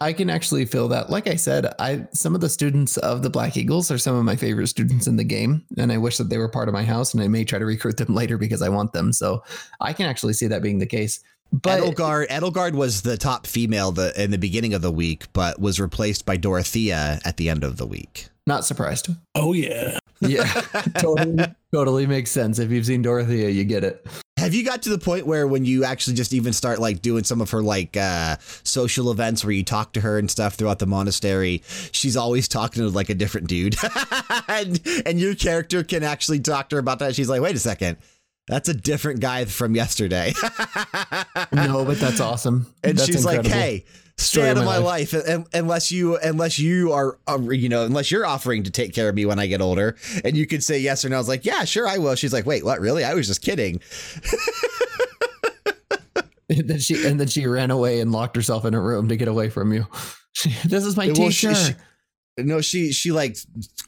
I 0.00 0.12
can 0.12 0.28
actually 0.28 0.66
feel 0.66 0.88
that. 0.88 1.08
Like 1.08 1.26
I 1.26 1.36
said, 1.36 1.72
I 1.78 2.06
some 2.12 2.34
of 2.34 2.40
the 2.40 2.48
students 2.48 2.96
of 2.98 3.22
the 3.22 3.30
Black 3.30 3.56
Eagles 3.56 3.90
are 3.90 3.98
some 3.98 4.16
of 4.16 4.24
my 4.24 4.36
favorite 4.36 4.66
students 4.66 5.06
in 5.06 5.16
the 5.16 5.24
game, 5.24 5.64
and 5.78 5.92
I 5.92 5.98
wish 5.98 6.18
that 6.18 6.28
they 6.28 6.36
were 6.36 6.48
part 6.48 6.68
of 6.68 6.74
my 6.74 6.82
house. 6.82 7.14
And 7.14 7.22
I 7.22 7.28
may 7.28 7.44
try 7.44 7.58
to 7.58 7.64
recruit 7.64 7.96
them 7.96 8.14
later 8.14 8.36
because 8.36 8.60
I 8.60 8.68
want 8.68 8.92
them. 8.92 9.12
So 9.12 9.44
I 9.80 9.92
can 9.92 10.06
actually 10.06 10.32
see 10.32 10.48
that 10.48 10.62
being 10.62 10.78
the 10.78 10.86
case. 10.86 11.20
But 11.52 11.80
Edelgard, 11.80 12.26
Edelgard 12.28 12.72
was 12.72 13.02
the 13.02 13.16
top 13.16 13.46
female 13.46 13.92
the, 13.92 14.20
in 14.20 14.32
the 14.32 14.38
beginning 14.38 14.74
of 14.74 14.82
the 14.82 14.90
week, 14.90 15.32
but 15.32 15.60
was 15.60 15.78
replaced 15.78 16.26
by 16.26 16.36
Dorothea 16.36 17.20
at 17.24 17.36
the 17.36 17.48
end 17.48 17.62
of 17.62 17.76
the 17.76 17.86
week. 17.86 18.28
Not 18.46 18.64
surprised. 18.64 19.08
Oh 19.36 19.52
yeah. 19.52 19.98
Yeah, 20.26 20.44
totally, 20.98 21.44
totally 21.72 22.06
makes 22.06 22.30
sense. 22.30 22.58
If 22.58 22.70
you've 22.70 22.86
seen 22.86 23.02
Dorothea, 23.02 23.48
you 23.48 23.64
get 23.64 23.84
it. 23.84 24.06
Have 24.38 24.52
you 24.52 24.64
got 24.64 24.82
to 24.82 24.90
the 24.90 24.98
point 24.98 25.26
where 25.26 25.46
when 25.46 25.64
you 25.64 25.84
actually 25.84 26.16
just 26.16 26.34
even 26.34 26.52
start 26.52 26.78
like 26.78 27.00
doing 27.00 27.24
some 27.24 27.40
of 27.40 27.50
her 27.50 27.62
like 27.62 27.96
uh, 27.96 28.36
social 28.62 29.10
events 29.10 29.44
where 29.44 29.52
you 29.52 29.64
talk 29.64 29.92
to 29.94 30.00
her 30.02 30.18
and 30.18 30.30
stuff 30.30 30.54
throughout 30.54 30.80
the 30.80 30.86
monastery, 30.86 31.62
she's 31.92 32.16
always 32.16 32.46
talking 32.48 32.82
to 32.82 32.88
like 32.90 33.08
a 33.08 33.14
different 33.14 33.46
dude, 33.46 33.76
and, 34.48 34.80
and 35.06 35.18
your 35.20 35.34
character 35.34 35.82
can 35.82 36.02
actually 36.02 36.40
talk 36.40 36.68
to 36.70 36.76
her 36.76 36.80
about 36.80 36.98
that. 36.98 37.14
She's 37.14 37.28
like, 37.28 37.40
wait 37.40 37.56
a 37.56 37.60
second. 37.60 37.96
That's 38.46 38.68
a 38.68 38.74
different 38.74 39.20
guy 39.20 39.46
from 39.46 39.74
yesterday. 39.74 40.34
no, 41.52 41.84
but 41.86 41.98
that's 41.98 42.20
awesome. 42.20 42.66
And 42.82 42.98
That's 42.98 43.06
she's 43.06 43.24
like, 43.24 43.36
incredible. 43.36 43.58
"Hey, 43.58 43.78
stay 43.78 44.03
Story 44.16 44.48
out 44.48 44.52
of 44.56 44.58
of 44.58 44.64
my 44.66 44.78
my 44.78 44.84
life, 44.84 45.12
unless 45.52 45.90
you 45.90 46.16
unless 46.18 46.58
you 46.58 46.92
are 46.92 47.18
uh, 47.28 47.38
you 47.50 47.68
know 47.68 47.84
unless 47.84 48.10
you're 48.12 48.24
offering 48.24 48.62
to 48.62 48.70
take 48.70 48.94
care 48.94 49.08
of 49.08 49.14
me 49.14 49.26
when 49.26 49.38
I 49.40 49.46
get 49.48 49.60
older." 49.60 49.96
And 50.24 50.36
you 50.36 50.46
could 50.46 50.62
say 50.62 50.78
yes 50.78 51.04
or 51.04 51.08
no. 51.08 51.16
I 51.16 51.18
was 51.18 51.28
like, 51.28 51.44
"Yeah, 51.44 51.64
sure, 51.64 51.88
I 51.88 51.98
will." 51.98 52.14
She's 52.14 52.32
like, 52.32 52.46
"Wait, 52.46 52.64
what? 52.64 52.80
Really? 52.80 53.02
I 53.04 53.14
was 53.14 53.26
just 53.26 53.42
kidding." 53.42 53.80
And 56.50 56.68
then 56.68 56.78
she 56.78 57.06
and 57.06 57.18
then 57.18 57.26
she 57.26 57.46
ran 57.46 57.70
away 57.70 58.00
and 58.00 58.12
locked 58.12 58.36
herself 58.36 58.66
in 58.66 58.74
a 58.74 58.80
room 58.80 59.08
to 59.08 59.16
get 59.16 59.28
away 59.28 59.48
from 59.48 59.72
you. 59.72 59.86
This 60.64 60.84
is 60.84 60.94
my 60.96 61.06
Well, 61.06 61.30
she- 61.30 61.46
teacher. 61.48 61.54
she- 61.54 61.74
No, 62.42 62.60
she 62.60 62.92
she 62.92 63.12
like 63.12 63.38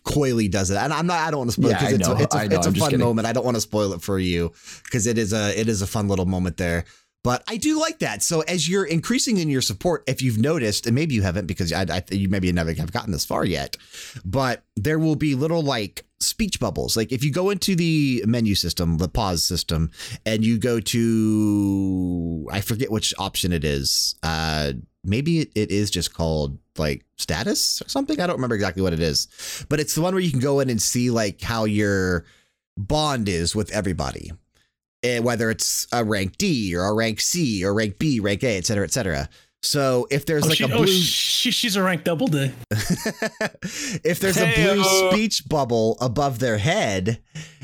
coyly 0.04 0.48
does 0.48 0.70
it, 0.70 0.76
and 0.76 0.90
I'm 0.92 1.06
not. 1.06 1.18
I 1.18 1.30
don't 1.30 1.38
want 1.40 1.50
to 1.50 1.60
spoil 1.60 1.70
Yeah, 1.72 1.88
it 1.88 1.92
it's, 2.00 2.08
know, 2.08 2.14
a- 2.14 2.22
it's 2.22 2.34
a, 2.34 2.44
it's 2.46 2.66
a 2.66 2.72
fun 2.72 2.98
moment. 2.98 3.26
I 3.26 3.32
don't 3.34 3.44
want 3.44 3.56
to 3.56 3.60
spoil 3.60 3.92
it 3.92 4.00
for 4.00 4.18
you 4.18 4.52
because 4.84 5.06
it 5.06 5.18
is 5.18 5.32
a 5.34 5.58
it 5.58 5.68
is 5.68 5.82
a 5.82 5.86
fun 5.86 6.08
little 6.08 6.24
moment 6.24 6.56
there. 6.56 6.84
But 7.26 7.42
I 7.48 7.56
do 7.56 7.80
like 7.80 7.98
that. 7.98 8.22
So 8.22 8.42
as 8.42 8.68
you're 8.68 8.84
increasing 8.84 9.38
in 9.38 9.50
your 9.50 9.60
support, 9.60 10.04
if 10.06 10.22
you've 10.22 10.38
noticed, 10.38 10.86
and 10.86 10.94
maybe 10.94 11.16
you 11.16 11.22
haven't 11.22 11.46
because 11.46 11.72
I, 11.72 11.82
I 11.82 12.04
you 12.12 12.28
maybe 12.28 12.52
never 12.52 12.72
have 12.74 12.92
gotten 12.92 13.10
this 13.10 13.24
far 13.24 13.44
yet, 13.44 13.76
but 14.24 14.62
there 14.76 15.00
will 15.00 15.16
be 15.16 15.34
little 15.34 15.60
like 15.60 16.04
speech 16.20 16.60
bubbles. 16.60 16.96
Like 16.96 17.10
if 17.10 17.24
you 17.24 17.32
go 17.32 17.50
into 17.50 17.74
the 17.74 18.22
menu 18.28 18.54
system, 18.54 18.98
the 18.98 19.08
pause 19.08 19.42
system, 19.42 19.90
and 20.24 20.44
you 20.44 20.56
go 20.56 20.78
to 20.78 22.48
I 22.52 22.60
forget 22.60 22.92
which 22.92 23.12
option 23.18 23.52
it 23.52 23.64
is. 23.64 24.14
Uh, 24.22 24.74
maybe 25.02 25.40
it, 25.40 25.50
it 25.56 25.72
is 25.72 25.90
just 25.90 26.14
called 26.14 26.56
like 26.78 27.04
status 27.16 27.82
or 27.82 27.88
something. 27.88 28.20
I 28.20 28.28
don't 28.28 28.36
remember 28.36 28.54
exactly 28.54 28.84
what 28.84 28.92
it 28.92 29.00
is, 29.00 29.66
but 29.68 29.80
it's 29.80 29.96
the 29.96 30.00
one 30.00 30.14
where 30.14 30.22
you 30.22 30.30
can 30.30 30.38
go 30.38 30.60
in 30.60 30.70
and 30.70 30.80
see 30.80 31.10
like 31.10 31.40
how 31.40 31.64
your 31.64 32.24
bond 32.76 33.28
is 33.28 33.52
with 33.52 33.72
everybody. 33.72 34.30
Eh, 35.02 35.18
whether 35.20 35.50
it's 35.50 35.86
a 35.92 36.02
rank 36.04 36.36
D 36.38 36.74
or 36.74 36.84
a 36.84 36.94
rank 36.94 37.20
C 37.20 37.64
or 37.64 37.74
rank 37.74 37.98
B, 37.98 38.18
rank 38.18 38.42
A, 38.42 38.56
et 38.56 38.66
cetera, 38.66 38.84
et 38.84 38.92
cetera. 38.92 39.28
So 39.62 40.06
if 40.10 40.26
there's 40.26 40.44
Oh, 40.44 40.48
like 40.48 40.58
she, 40.58 40.64
a 40.64 40.68
oh 40.68 40.76
blue, 40.78 40.86
she, 40.86 41.50
she's 41.50 41.74
a 41.76 41.82
rank 41.82 42.04
double 42.04 42.28
D. 42.28 42.52
if 42.70 44.20
there's 44.20 44.36
a 44.36 44.44
blue 44.54 44.82
Heyo. 44.82 45.10
speech 45.10 45.48
bubble 45.48 45.96
above 46.00 46.38
their 46.38 46.58
head, 46.58 47.20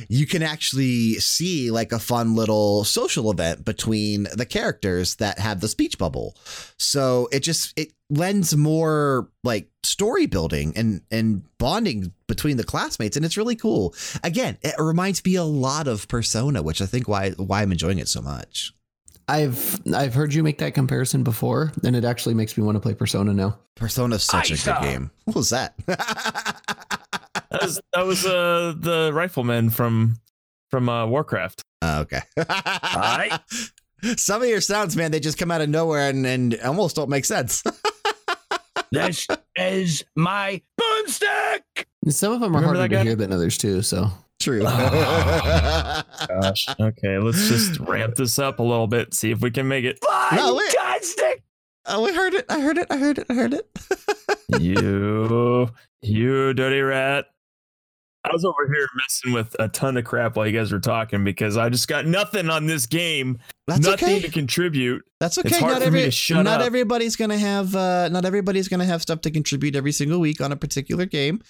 you 0.08 0.26
can 0.26 0.42
actually 0.42 1.14
see 1.14 1.70
like 1.70 1.92
a 1.92 1.98
fun 2.00 2.34
little 2.34 2.82
social 2.84 3.30
event 3.30 3.64
between 3.64 4.24
the 4.34 4.46
characters 4.46 5.16
that 5.16 5.38
have 5.38 5.60
the 5.60 5.68
speech 5.68 5.96
bubble. 5.96 6.36
So 6.76 7.28
it 7.30 7.40
just 7.40 7.72
it 7.78 7.92
lends 8.10 8.56
more 8.56 9.28
like 9.44 9.70
story 9.84 10.26
building 10.26 10.72
and 10.76 11.02
and 11.10 11.42
bonding 11.58 12.12
between 12.26 12.56
the 12.56 12.64
classmates 12.64 13.16
and 13.16 13.24
it's 13.24 13.36
really 13.36 13.56
cool. 13.56 13.94
Again, 14.24 14.58
it 14.62 14.74
reminds 14.78 15.24
me 15.24 15.36
a 15.36 15.44
lot 15.44 15.86
of 15.86 16.08
Persona, 16.08 16.62
which 16.62 16.82
I 16.82 16.86
think 16.86 17.06
why 17.06 17.30
why 17.30 17.62
I'm 17.62 17.70
enjoying 17.70 17.98
it 18.00 18.08
so 18.08 18.20
much. 18.20 18.72
I've 19.28 19.80
I've 19.94 20.14
heard 20.14 20.34
you 20.34 20.42
make 20.42 20.58
that 20.58 20.74
comparison 20.74 21.22
before, 21.22 21.72
and 21.84 21.94
it 21.96 22.04
actually 22.04 22.34
makes 22.34 22.56
me 22.58 22.64
want 22.64 22.76
to 22.76 22.80
play 22.80 22.94
Persona 22.94 23.32
now. 23.32 23.58
Persona's 23.76 24.22
such 24.24 24.50
a 24.50 24.54
Isa. 24.54 24.72
good 24.80 24.82
game. 24.88 25.10
What 25.24 25.36
was 25.36 25.50
that? 25.50 25.74
That 27.50 27.62
was 27.62 27.80
that 27.92 28.06
was 28.06 28.24
uh 28.26 28.72
the 28.78 29.10
rifleman 29.12 29.68
from 29.70 30.16
from 30.70 30.88
uh 30.88 31.06
Warcraft. 31.06 31.62
Oh, 31.82 32.00
okay. 32.00 32.20
Aye. 32.38 33.38
Some 34.16 34.42
of 34.42 34.48
your 34.48 34.60
sounds, 34.62 34.96
man, 34.96 35.10
they 35.10 35.20
just 35.20 35.36
come 35.38 35.50
out 35.50 35.60
of 35.60 35.68
nowhere 35.68 36.08
and, 36.08 36.26
and 36.26 36.58
almost 36.64 36.96
don't 36.96 37.10
make 37.10 37.24
sense. 37.24 37.62
This 38.90 39.26
is 39.56 40.04
my 40.16 40.60
boomstick. 40.78 41.86
Some 42.10 42.32
of 42.34 42.40
them 42.40 42.54
are 42.54 42.60
Remember 42.60 42.76
harder 42.78 42.88
to 42.88 42.94
guy? 42.96 43.02
hear 43.04 43.16
than 43.16 43.32
others 43.32 43.56
too. 43.56 43.80
So 43.80 44.10
True. 44.42 44.62
Gosh. 44.62 46.66
Okay, 46.80 47.18
let's 47.18 47.48
just 47.48 47.78
ramp 47.80 48.16
this 48.16 48.40
up 48.40 48.58
a 48.58 48.62
little 48.62 48.88
bit. 48.88 49.14
See 49.14 49.30
if 49.30 49.40
we 49.40 49.52
can 49.52 49.68
make 49.68 49.84
it. 49.84 50.00
No, 50.34 50.56
wait. 50.56 50.72
Fantastic. 50.72 51.44
oh, 51.86 52.06
I 52.06 52.12
heard 52.12 52.34
it. 52.34 52.46
I 52.48 52.60
heard 52.60 52.78
it. 52.78 52.86
I 52.90 52.96
heard 52.96 53.18
it. 53.18 53.26
I 53.30 53.34
heard 53.34 53.54
it. 53.54 53.68
you, 54.60 55.68
you 56.00 56.54
dirty 56.54 56.80
rat. 56.80 57.26
I 58.24 58.30
was 58.32 58.44
over 58.44 58.66
here 58.66 58.88
messing 58.96 59.32
with 59.32 59.54
a 59.60 59.68
ton 59.68 59.96
of 59.96 60.04
crap 60.04 60.34
while 60.34 60.46
you 60.46 60.56
guys 60.56 60.72
were 60.72 60.80
talking 60.80 61.22
because 61.22 61.56
I 61.56 61.68
just 61.68 61.86
got 61.86 62.04
nothing 62.04 62.50
on 62.50 62.66
this 62.66 62.86
game. 62.86 63.38
That's 63.68 63.80
nothing 63.80 64.16
okay. 64.16 64.22
to 64.22 64.30
contribute. 64.30 65.04
That's 65.20 65.38
okay. 65.38 65.48
It's 65.48 65.58
hard 65.58 65.74
not 65.74 65.82
for 65.82 65.90
me 65.92 66.02
to 66.02 66.10
shut 66.10 66.44
not 66.44 66.60
up. 66.60 66.66
everybody's 66.66 67.14
gonna 67.14 67.38
have 67.38 67.76
uh, 67.76 68.08
not 68.08 68.24
everybody's 68.24 68.66
gonna 68.66 68.84
have 68.84 69.02
stuff 69.02 69.20
to 69.22 69.30
contribute 69.30 69.76
every 69.76 69.92
single 69.92 70.18
week 70.18 70.40
on 70.40 70.50
a 70.50 70.56
particular 70.56 71.04
game, 71.04 71.42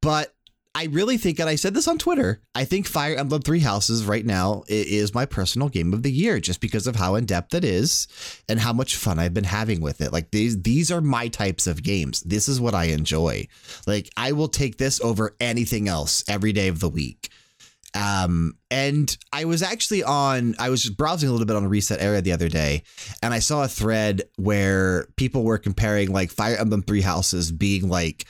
but 0.00 0.35
I 0.76 0.88
really 0.92 1.16
think, 1.16 1.40
and 1.40 1.48
I 1.48 1.54
said 1.54 1.72
this 1.72 1.88
on 1.88 1.96
Twitter, 1.96 2.42
I 2.54 2.66
think 2.66 2.86
Fire 2.86 3.16
Emblem 3.16 3.40
Three 3.40 3.60
Houses 3.60 4.04
right 4.04 4.26
now 4.26 4.62
is 4.68 5.14
my 5.14 5.24
personal 5.24 5.70
game 5.70 5.94
of 5.94 6.02
the 6.02 6.12
year, 6.12 6.38
just 6.38 6.60
because 6.60 6.86
of 6.86 6.96
how 6.96 7.14
in 7.14 7.24
depth 7.24 7.54
it 7.54 7.64
is 7.64 8.06
and 8.46 8.60
how 8.60 8.74
much 8.74 8.96
fun 8.96 9.18
I've 9.18 9.32
been 9.32 9.44
having 9.44 9.80
with 9.80 10.02
it. 10.02 10.12
Like 10.12 10.32
these 10.32 10.60
these 10.60 10.92
are 10.92 11.00
my 11.00 11.28
types 11.28 11.66
of 11.66 11.82
games. 11.82 12.20
This 12.20 12.46
is 12.46 12.60
what 12.60 12.74
I 12.74 12.84
enjoy. 12.88 13.48
Like 13.86 14.10
I 14.18 14.32
will 14.32 14.48
take 14.48 14.76
this 14.76 15.00
over 15.00 15.34
anything 15.40 15.88
else 15.88 16.22
every 16.28 16.52
day 16.52 16.68
of 16.68 16.80
the 16.80 16.90
week. 16.90 17.30
Um, 17.94 18.58
and 18.70 19.16
I 19.32 19.46
was 19.46 19.62
actually 19.62 20.02
on, 20.02 20.56
I 20.58 20.68
was 20.68 20.82
just 20.82 20.98
browsing 20.98 21.30
a 21.30 21.32
little 21.32 21.46
bit 21.46 21.56
on 21.56 21.64
ResetEra 21.70 22.22
the 22.22 22.32
other 22.32 22.50
day, 22.50 22.82
and 23.22 23.32
I 23.32 23.38
saw 23.38 23.64
a 23.64 23.68
thread 23.68 24.24
where 24.36 25.06
people 25.16 25.42
were 25.42 25.56
comparing 25.56 26.12
like 26.12 26.30
Fire 26.30 26.56
Emblem 26.56 26.82
Three 26.82 27.00
Houses 27.00 27.50
being 27.50 27.88
like 27.88 28.26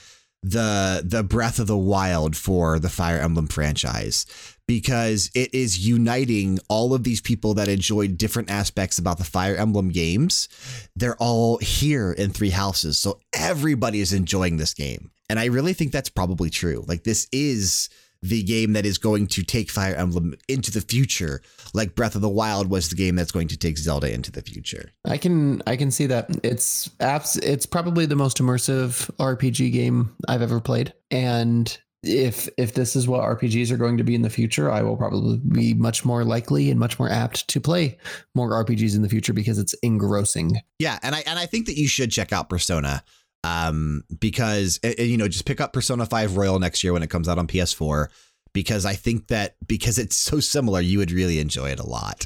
the 0.51 1.01
the 1.05 1.23
Breath 1.23 1.59
of 1.59 1.67
the 1.67 1.77
Wild 1.77 2.35
for 2.35 2.79
the 2.79 2.89
Fire 2.89 3.19
Emblem 3.19 3.47
franchise 3.47 4.25
because 4.67 5.31
it 5.33 5.53
is 5.53 5.87
uniting 5.87 6.59
all 6.67 6.93
of 6.93 7.03
these 7.03 7.21
people 7.21 7.53
that 7.53 7.69
enjoyed 7.69 8.17
different 8.17 8.51
aspects 8.51 8.99
about 8.99 9.17
the 9.17 9.23
Fire 9.23 9.55
Emblem 9.55 9.89
games. 9.89 10.49
They're 10.95 11.15
all 11.17 11.57
here 11.57 12.11
in 12.11 12.31
Three 12.31 12.49
Houses, 12.49 12.97
so 12.97 13.19
everybody 13.33 14.01
is 14.01 14.13
enjoying 14.13 14.57
this 14.57 14.73
game, 14.73 15.11
and 15.29 15.39
I 15.39 15.45
really 15.45 15.73
think 15.73 15.91
that's 15.91 16.09
probably 16.09 16.49
true. 16.49 16.83
Like 16.87 17.03
this 17.03 17.27
is 17.31 17.89
the 18.21 18.43
game 18.43 18.73
that 18.73 18.85
is 18.85 18.97
going 18.97 19.27
to 19.27 19.43
take 19.43 19.69
Fire 19.69 19.95
Emblem 19.95 20.35
into 20.47 20.71
the 20.71 20.81
future, 20.81 21.41
like 21.73 21.95
Breath 21.95 22.15
of 22.15 22.21
the 22.21 22.29
Wild 22.29 22.69
was 22.69 22.89
the 22.89 22.95
game 22.95 23.15
that's 23.15 23.31
going 23.31 23.47
to 23.49 23.57
take 23.57 23.77
Zelda 23.77 24.11
into 24.11 24.31
the 24.31 24.41
future. 24.41 24.91
I 25.05 25.17
can 25.17 25.61
I 25.67 25.75
can 25.75 25.91
see 25.91 26.05
that 26.07 26.29
it's 26.43 26.89
apps. 26.99 27.41
It's 27.43 27.65
probably 27.65 28.05
the 28.05 28.15
most 28.15 28.37
immersive 28.37 29.09
RPG 29.17 29.71
game 29.71 30.15
I've 30.27 30.41
ever 30.41 30.59
played, 30.59 30.93
and 31.11 31.77
if 32.03 32.47
if 32.57 32.73
this 32.73 32.95
is 32.95 33.07
what 33.07 33.21
RPGs 33.21 33.71
are 33.71 33.77
going 33.77 33.97
to 33.97 34.03
be 34.03 34.15
in 34.15 34.21
the 34.21 34.29
future, 34.29 34.71
I 34.71 34.81
will 34.81 34.97
probably 34.97 35.37
be 35.37 35.73
much 35.73 36.05
more 36.05 36.23
likely 36.23 36.69
and 36.69 36.79
much 36.79 36.99
more 36.99 37.09
apt 37.09 37.47
to 37.49 37.61
play 37.61 37.97
more 38.35 38.51
RPGs 38.63 38.95
in 38.95 39.01
the 39.01 39.09
future 39.09 39.33
because 39.33 39.57
it's 39.57 39.73
engrossing. 39.83 40.61
Yeah, 40.79 40.99
and 41.01 41.15
I 41.15 41.23
and 41.25 41.39
I 41.39 41.45
think 41.45 41.65
that 41.65 41.77
you 41.77 41.87
should 41.87 42.11
check 42.11 42.31
out 42.31 42.49
Persona 42.49 43.03
um 43.47 44.03
because 44.19 44.79
you 44.97 45.17
know 45.17 45.27
just 45.27 45.45
pick 45.45 45.61
up 45.61 45.73
Persona 45.73 46.05
5 46.05 46.37
Royal 46.37 46.59
next 46.59 46.83
year 46.83 46.93
when 46.93 47.03
it 47.03 47.09
comes 47.09 47.27
out 47.27 47.37
on 47.37 47.47
PS4 47.47 48.07
because 48.53 48.85
I 48.85 48.93
think 48.95 49.27
that 49.27 49.55
because 49.67 49.99
it's 49.99 50.15
so 50.15 50.39
similar 50.39 50.81
you 50.81 50.97
would 50.97 51.11
really 51.11 51.39
enjoy 51.39 51.69
it 51.69 51.79
a 51.79 51.87
lot. 51.87 52.25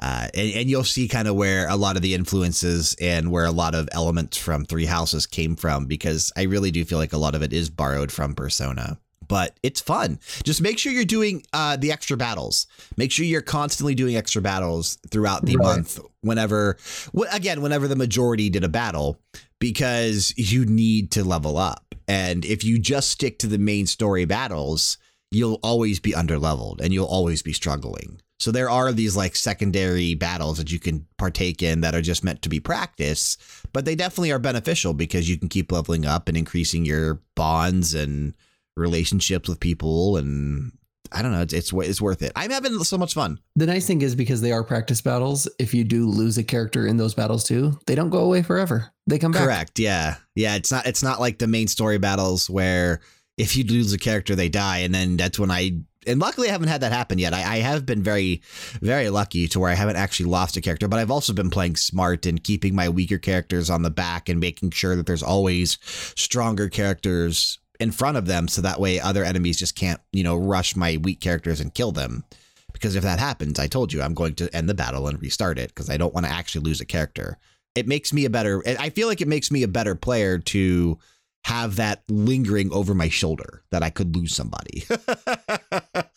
Uh 0.00 0.28
and, 0.34 0.52
and 0.54 0.70
you'll 0.70 0.84
see 0.84 1.08
kind 1.08 1.28
of 1.28 1.36
where 1.36 1.68
a 1.68 1.76
lot 1.76 1.96
of 1.96 2.02
the 2.02 2.14
influences 2.14 2.96
and 3.00 3.30
where 3.30 3.44
a 3.44 3.52
lot 3.52 3.74
of 3.74 3.88
elements 3.92 4.36
from 4.36 4.64
Three 4.64 4.86
Houses 4.86 5.26
came 5.26 5.56
from 5.56 5.86
because 5.86 6.32
I 6.36 6.42
really 6.42 6.70
do 6.70 6.84
feel 6.84 6.98
like 6.98 7.12
a 7.12 7.18
lot 7.18 7.34
of 7.34 7.42
it 7.42 7.52
is 7.52 7.70
borrowed 7.70 8.12
from 8.12 8.34
Persona. 8.34 8.98
But 9.28 9.58
it's 9.62 9.80
fun. 9.80 10.18
Just 10.44 10.60
make 10.62 10.78
sure 10.78 10.92
you're 10.92 11.04
doing 11.04 11.42
uh, 11.52 11.76
the 11.76 11.92
extra 11.92 12.16
battles. 12.16 12.66
Make 12.96 13.10
sure 13.12 13.24
you're 13.24 13.40
constantly 13.42 13.94
doing 13.94 14.16
extra 14.16 14.42
battles 14.42 14.98
throughout 15.10 15.44
the 15.46 15.56
Right. 15.56 15.64
month. 15.76 15.98
Whenever, 16.20 16.76
wh- 17.16 17.32
again, 17.34 17.60
whenever 17.62 17.88
the 17.88 17.96
majority 17.96 18.50
did 18.50 18.64
a 18.64 18.68
battle, 18.68 19.20
because 19.58 20.34
you 20.36 20.64
need 20.66 21.10
to 21.12 21.24
level 21.24 21.56
up. 21.58 21.94
And 22.08 22.44
if 22.44 22.62
you 22.64 22.78
just 22.78 23.10
stick 23.10 23.38
to 23.40 23.46
the 23.46 23.58
main 23.58 23.86
story 23.86 24.24
battles, 24.24 24.98
you'll 25.30 25.58
always 25.62 25.98
be 25.98 26.12
underleveled 26.12 26.80
and 26.80 26.92
you'll 26.92 27.06
always 27.06 27.42
be 27.42 27.52
struggling. 27.52 28.20
So 28.38 28.52
there 28.52 28.68
are 28.70 28.92
these 28.92 29.16
like 29.16 29.34
secondary 29.34 30.14
battles 30.14 30.58
that 30.58 30.70
you 30.70 30.78
can 30.78 31.06
partake 31.16 31.62
in 31.62 31.80
that 31.80 31.94
are 31.94 32.02
just 32.02 32.22
meant 32.22 32.42
to 32.42 32.48
be 32.50 32.60
practice, 32.60 33.38
but 33.72 33.84
they 33.86 33.94
definitely 33.94 34.30
are 34.30 34.38
beneficial 34.38 34.92
because 34.92 35.28
you 35.28 35.38
can 35.38 35.48
keep 35.48 35.72
leveling 35.72 36.04
up 36.04 36.28
and 36.28 36.36
increasing 36.36 36.84
your 36.84 37.22
bonds 37.34 37.94
and 37.94 38.34
relationships 38.76 39.48
with 39.48 39.60
people 39.60 40.16
and 40.16 40.72
I 41.12 41.22
don't 41.22 41.32
know, 41.32 41.42
it's 41.42 41.52
it's, 41.52 41.72
it's 41.72 42.00
worth 42.00 42.22
it. 42.22 42.32
I'm 42.34 42.50
having 42.50 42.82
so 42.82 42.98
much 42.98 43.14
fun. 43.14 43.38
The 43.54 43.66
nice 43.66 43.86
thing 43.86 44.02
is 44.02 44.14
because 44.14 44.40
they 44.40 44.52
are 44.52 44.64
practice 44.64 45.00
battles, 45.00 45.48
if 45.58 45.72
you 45.72 45.84
do 45.84 46.06
lose 46.06 46.36
a 46.36 46.44
character 46.44 46.86
in 46.86 46.96
those 46.96 47.14
battles 47.14 47.44
too, 47.44 47.78
they 47.86 47.94
don't 47.94 48.10
go 48.10 48.20
away 48.20 48.42
forever. 48.42 48.92
They 49.06 49.18
come 49.18 49.32
back. 49.32 49.42
Correct. 49.42 49.78
Yeah. 49.78 50.16
Yeah, 50.34 50.56
it's 50.56 50.72
not 50.72 50.86
it's 50.86 51.02
not 51.02 51.20
like 51.20 51.38
the 51.38 51.46
main 51.46 51.68
story 51.68 51.98
battles 51.98 52.50
where 52.50 53.00
if 53.38 53.56
you 53.56 53.64
lose 53.64 53.92
a 53.92 53.98
character 53.98 54.34
they 54.34 54.48
die 54.48 54.78
and 54.78 54.94
then 54.94 55.16
that's 55.16 55.38
when 55.38 55.50
I 55.50 55.80
and 56.06 56.20
luckily 56.20 56.48
I 56.48 56.52
haven't 56.52 56.68
had 56.68 56.82
that 56.82 56.92
happen 56.92 57.18
yet. 57.18 57.34
I, 57.34 57.56
I 57.56 57.56
have 57.58 57.84
been 57.84 58.02
very, 58.02 58.40
very 58.80 59.10
lucky 59.10 59.48
to 59.48 59.60
where 59.60 59.70
I 59.70 59.74
haven't 59.74 59.96
actually 59.96 60.26
lost 60.26 60.56
a 60.56 60.60
character, 60.60 60.88
but 60.88 61.00
I've 61.00 61.10
also 61.10 61.32
been 61.32 61.50
playing 61.50 61.76
smart 61.76 62.26
and 62.26 62.42
keeping 62.42 62.74
my 62.74 62.88
weaker 62.88 63.18
characters 63.18 63.70
on 63.70 63.82
the 63.82 63.90
back 63.90 64.28
and 64.28 64.38
making 64.38 64.70
sure 64.70 64.94
that 64.96 65.06
there's 65.06 65.22
always 65.22 65.78
stronger 66.14 66.68
characters 66.68 67.58
in 67.80 67.90
front 67.92 68.16
of 68.16 68.26
them, 68.26 68.48
so 68.48 68.62
that 68.62 68.80
way 68.80 68.98
other 69.00 69.24
enemies 69.24 69.58
just 69.58 69.76
can't, 69.76 70.00
you 70.12 70.22
know, 70.24 70.36
rush 70.36 70.76
my 70.76 70.96
weak 71.02 71.20
characters 71.20 71.60
and 71.60 71.74
kill 71.74 71.92
them. 71.92 72.24
Because 72.72 72.94
if 72.94 73.02
that 73.04 73.18
happens, 73.18 73.58
I 73.58 73.66
told 73.68 73.92
you 73.92 74.02
I'm 74.02 74.14
going 74.14 74.34
to 74.34 74.54
end 74.54 74.68
the 74.68 74.74
battle 74.74 75.08
and 75.08 75.20
restart 75.20 75.58
it 75.58 75.68
because 75.68 75.88
I 75.88 75.96
don't 75.96 76.12
want 76.12 76.26
to 76.26 76.32
actually 76.32 76.62
lose 76.64 76.80
a 76.80 76.84
character. 76.84 77.38
It 77.74 77.86
makes 77.88 78.12
me 78.12 78.24
a 78.24 78.30
better. 78.30 78.62
I 78.66 78.90
feel 78.90 79.08
like 79.08 79.20
it 79.20 79.28
makes 79.28 79.50
me 79.50 79.62
a 79.62 79.68
better 79.68 79.94
player 79.94 80.38
to 80.38 80.98
have 81.44 81.76
that 81.76 82.02
lingering 82.08 82.72
over 82.72 82.92
my 82.94 83.08
shoulder 83.08 83.62
that 83.70 83.82
I 83.82 83.90
could 83.90 84.16
lose 84.16 84.34
somebody. 84.34 84.84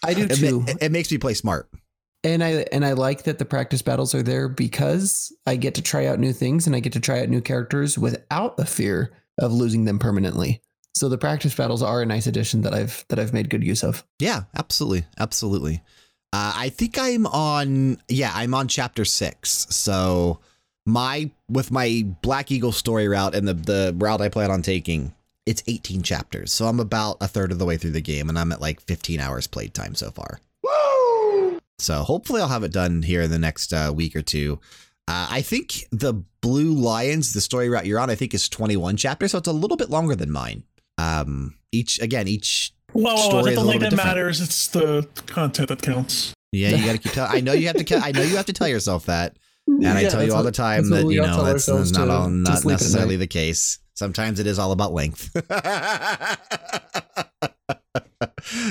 I 0.03 0.13
do 0.13 0.23
It, 0.23 0.35
too. 0.35 0.61
ma- 0.61 0.73
it 0.81 0.91
makes 0.91 1.11
me 1.11 1.17
play 1.17 1.33
smart. 1.33 1.69
And 2.23 2.43
I 2.43 2.65
and 2.73 2.85
I 2.85 2.93
like 2.93 3.23
that 3.23 3.39
the 3.39 3.45
practice 3.45 3.81
battles 3.81 4.13
are 4.13 4.23
there 4.23 4.49
because 4.49 5.31
I 5.45 5.55
get 5.55 5.75
to 5.75 5.81
try 5.81 6.07
out 6.07 6.19
new 6.19 6.33
things 6.33 6.67
and 6.67 6.75
I 6.75 6.81
get 6.81 6.93
to 6.93 6.99
try 6.99 7.21
out 7.21 7.29
new 7.29 7.39
characters 7.41 7.97
without 7.97 8.57
the 8.57 8.65
fear 8.65 9.13
of 9.39 9.53
losing 9.53 9.85
them 9.85 9.99
permanently. 9.99 10.61
So 10.99 11.07
the 11.07 11.17
practice 11.17 11.55
battles 11.55 11.81
are 11.81 12.01
a 12.01 12.05
nice 12.05 12.27
addition 12.27 12.63
that 12.63 12.73
I've 12.73 13.05
that 13.07 13.19
I've 13.19 13.31
made 13.31 13.49
good 13.49 13.63
use 13.63 13.85
of. 13.85 14.05
Yeah, 14.19 14.41
absolutely, 14.53 15.05
absolutely. 15.17 15.75
Uh, 16.33 16.51
I 16.53 16.67
think 16.67 16.97
I'm 16.99 17.25
on. 17.25 18.01
Yeah, 18.09 18.33
I'm 18.35 18.53
on 18.53 18.67
chapter 18.67 19.05
six. 19.05 19.65
So 19.69 20.39
my 20.85 21.31
with 21.49 21.71
my 21.71 22.05
Black 22.21 22.51
Eagle 22.51 22.73
story 22.73 23.07
route 23.07 23.33
and 23.33 23.47
the 23.47 23.53
the 23.53 23.95
route 23.97 24.19
I 24.19 24.27
plan 24.27 24.51
on 24.51 24.61
taking, 24.61 25.13
it's 25.45 25.63
18 25.67 26.01
chapters. 26.01 26.51
So 26.51 26.65
I'm 26.65 26.81
about 26.81 27.15
a 27.21 27.29
third 27.29 27.53
of 27.53 27.59
the 27.59 27.65
way 27.65 27.77
through 27.77 27.91
the 27.91 28.01
game, 28.01 28.27
and 28.27 28.37
I'm 28.37 28.51
at 28.51 28.59
like 28.59 28.81
15 28.81 29.21
hours 29.21 29.47
played 29.47 29.73
time 29.73 29.95
so 29.95 30.11
far. 30.11 30.41
Woo! 30.63 31.59
So 31.79 32.03
hopefully 32.03 32.41
I'll 32.41 32.49
have 32.49 32.65
it 32.65 32.73
done 32.73 33.03
here 33.03 33.21
in 33.21 33.31
the 33.31 33.39
next 33.39 33.71
uh, 33.71 33.93
week 33.95 34.17
or 34.17 34.21
two. 34.21 34.59
Uh, 35.07 35.27
I 35.31 35.41
think 35.41 35.85
the 35.91 36.13
Blue 36.41 36.73
Lions, 36.73 37.33
the 37.33 37.41
story 37.41 37.67
route 37.69 37.85
you're 37.85 37.99
on, 37.99 38.11
I 38.11 38.15
think 38.15 38.33
is 38.33 38.47
21 38.47 38.97
chapters, 38.97 39.31
so 39.31 39.39
it's 39.39 39.47
a 39.47 39.53
little 39.53 39.77
bit 39.77 39.89
longer 39.89 40.15
than 40.15 40.29
mine. 40.29 40.63
Um, 40.99 41.55
each 41.71 41.99
again, 42.01 42.27
each 42.27 42.73
Whoa, 42.93 43.03
whoa, 43.03 43.13
whoa, 43.15 43.29
story 43.29 43.43
that's 43.43 43.57
is 43.57 43.57
a 43.57 43.65
little 43.65 43.73
bit 43.73 43.79
that 43.81 43.89
different. 43.91 44.07
matters. 44.07 44.41
It's 44.41 44.67
the 44.67 45.07
content 45.27 45.69
that 45.69 45.81
counts. 45.81 46.33
Yeah, 46.51 46.69
you 46.69 46.85
got 46.85 46.93
to 46.93 46.97
keep. 46.97 47.11
Tell- 47.11 47.27
I 47.29 47.41
know 47.41 47.53
you 47.53 47.67
have 47.67 47.75
to. 47.85 47.97
I 47.97 48.11
know 48.11 48.21
you 48.21 48.35
have 48.37 48.47
to 48.47 48.53
tell 48.53 48.67
yourself 48.67 49.05
that, 49.05 49.37
and 49.67 49.87
I 49.87 50.09
tell 50.09 50.23
you 50.23 50.33
all 50.33 50.43
the 50.43 50.51
time 50.51 50.89
that 50.89 51.05
you 51.05 51.21
know 51.21 51.43
that's 51.43 51.67
not 51.67 52.05
to- 52.05 52.11
all, 52.11 52.29
not 52.29 52.65
necessarily 52.65 53.15
the 53.15 53.27
case. 53.27 53.79
Sometimes 53.93 54.39
it 54.39 54.47
is 54.47 54.57
all 54.57 54.71
about 54.71 54.93
length. 54.93 55.29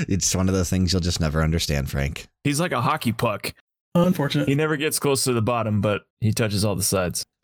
it's 0.09 0.35
one 0.35 0.49
of 0.49 0.55
those 0.55 0.69
things 0.69 0.91
you'll 0.91 1.01
just 1.01 1.19
never 1.19 1.43
understand, 1.43 1.89
Frank. 1.89 2.27
He's 2.43 2.59
like 2.59 2.71
a 2.71 2.81
hockey 2.81 3.11
puck. 3.11 3.53
Unfortunate. 3.95 4.47
He 4.47 4.55
never 4.55 4.75
gets 4.77 4.99
close 4.99 5.23
to 5.25 5.33
the 5.33 5.41
bottom, 5.41 5.81
but 5.81 6.01
he 6.19 6.31
touches 6.31 6.65
all 6.65 6.75
the 6.75 6.83
sides. 6.83 7.23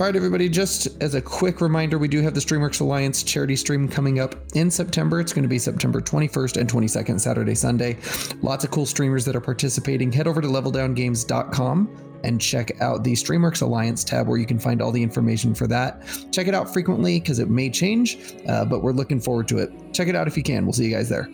All 0.00 0.06
right, 0.06 0.16
everybody, 0.16 0.48
just 0.48 0.88
as 1.02 1.14
a 1.14 1.20
quick 1.20 1.60
reminder, 1.60 1.98
we 1.98 2.08
do 2.08 2.22
have 2.22 2.32
the 2.32 2.40
Streamworks 2.40 2.80
Alliance 2.80 3.22
charity 3.22 3.54
stream 3.54 3.86
coming 3.86 4.18
up 4.18 4.34
in 4.54 4.70
September. 4.70 5.20
It's 5.20 5.34
going 5.34 5.42
to 5.42 5.48
be 5.48 5.58
September 5.58 6.00
21st 6.00 6.56
and 6.56 6.70
22nd, 6.70 7.20
Saturday, 7.20 7.54
Sunday. 7.54 7.98
Lots 8.40 8.64
of 8.64 8.70
cool 8.70 8.86
streamers 8.86 9.26
that 9.26 9.36
are 9.36 9.42
participating. 9.42 10.10
Head 10.10 10.26
over 10.26 10.40
to 10.40 10.48
leveldowngames.com 10.48 12.20
and 12.24 12.40
check 12.40 12.80
out 12.80 13.04
the 13.04 13.12
Streamworks 13.12 13.60
Alliance 13.60 14.02
tab 14.02 14.26
where 14.26 14.38
you 14.38 14.46
can 14.46 14.58
find 14.58 14.80
all 14.80 14.90
the 14.90 15.02
information 15.02 15.54
for 15.54 15.66
that. 15.66 16.02
Check 16.32 16.48
it 16.48 16.54
out 16.54 16.72
frequently 16.72 17.20
because 17.20 17.38
it 17.38 17.50
may 17.50 17.68
change, 17.68 18.34
uh, 18.48 18.64
but 18.64 18.82
we're 18.82 18.92
looking 18.92 19.20
forward 19.20 19.48
to 19.48 19.58
it. 19.58 19.70
Check 19.92 20.08
it 20.08 20.16
out 20.16 20.26
if 20.26 20.34
you 20.34 20.42
can. 20.42 20.64
We'll 20.64 20.72
see 20.72 20.86
you 20.86 20.96
guys 20.96 21.10
there. 21.10 21.28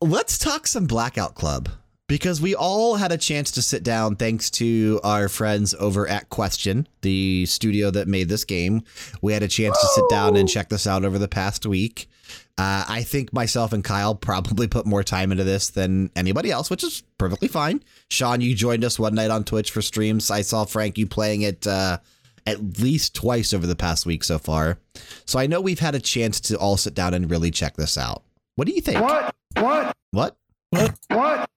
Let's 0.00 0.38
talk 0.38 0.68
some 0.68 0.86
Blackout 0.86 1.34
Club 1.34 1.68
because 2.10 2.40
we 2.40 2.56
all 2.56 2.96
had 2.96 3.12
a 3.12 3.16
chance 3.16 3.52
to 3.52 3.62
sit 3.62 3.84
down 3.84 4.16
thanks 4.16 4.50
to 4.50 5.00
our 5.04 5.28
friends 5.28 5.74
over 5.74 6.08
at 6.08 6.28
Question, 6.28 6.88
the 7.02 7.46
studio 7.46 7.88
that 7.92 8.08
made 8.08 8.28
this 8.28 8.44
game. 8.44 8.82
We 9.22 9.32
had 9.32 9.44
a 9.44 9.48
chance 9.48 9.80
to 9.80 9.86
sit 9.86 10.04
down 10.10 10.34
and 10.34 10.48
check 10.48 10.70
this 10.70 10.88
out 10.88 11.04
over 11.04 11.20
the 11.20 11.28
past 11.28 11.66
week. 11.66 12.10
Uh, 12.58 12.84
I 12.88 13.04
think 13.04 13.32
myself 13.32 13.72
and 13.72 13.84
Kyle 13.84 14.16
probably 14.16 14.66
put 14.66 14.86
more 14.86 15.04
time 15.04 15.30
into 15.30 15.44
this 15.44 15.70
than 15.70 16.10
anybody 16.16 16.50
else, 16.50 16.68
which 16.68 16.82
is 16.82 17.04
perfectly 17.16 17.46
fine. 17.46 17.80
Sean, 18.08 18.40
you 18.40 18.56
joined 18.56 18.84
us 18.84 18.98
one 18.98 19.14
night 19.14 19.30
on 19.30 19.44
Twitch 19.44 19.70
for 19.70 19.80
streams. 19.80 20.32
I 20.32 20.42
saw 20.42 20.64
Frank 20.64 20.98
you 20.98 21.06
playing 21.06 21.42
it 21.42 21.64
uh, 21.64 21.98
at 22.44 22.80
least 22.80 23.14
twice 23.14 23.54
over 23.54 23.68
the 23.68 23.76
past 23.76 24.04
week 24.04 24.24
so 24.24 24.36
far. 24.40 24.78
So 25.26 25.38
I 25.38 25.46
know 25.46 25.60
we've 25.60 25.78
had 25.78 25.94
a 25.94 26.00
chance 26.00 26.40
to 26.40 26.58
all 26.58 26.76
sit 26.76 26.94
down 26.94 27.14
and 27.14 27.30
really 27.30 27.52
check 27.52 27.76
this 27.76 27.96
out. 27.96 28.24
What 28.56 28.66
do 28.66 28.74
you 28.74 28.80
think? 28.80 29.00
What? 29.00 29.32
What? 29.54 29.96
What? 30.10 30.36
What? 30.70 30.94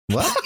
What? 0.08 0.38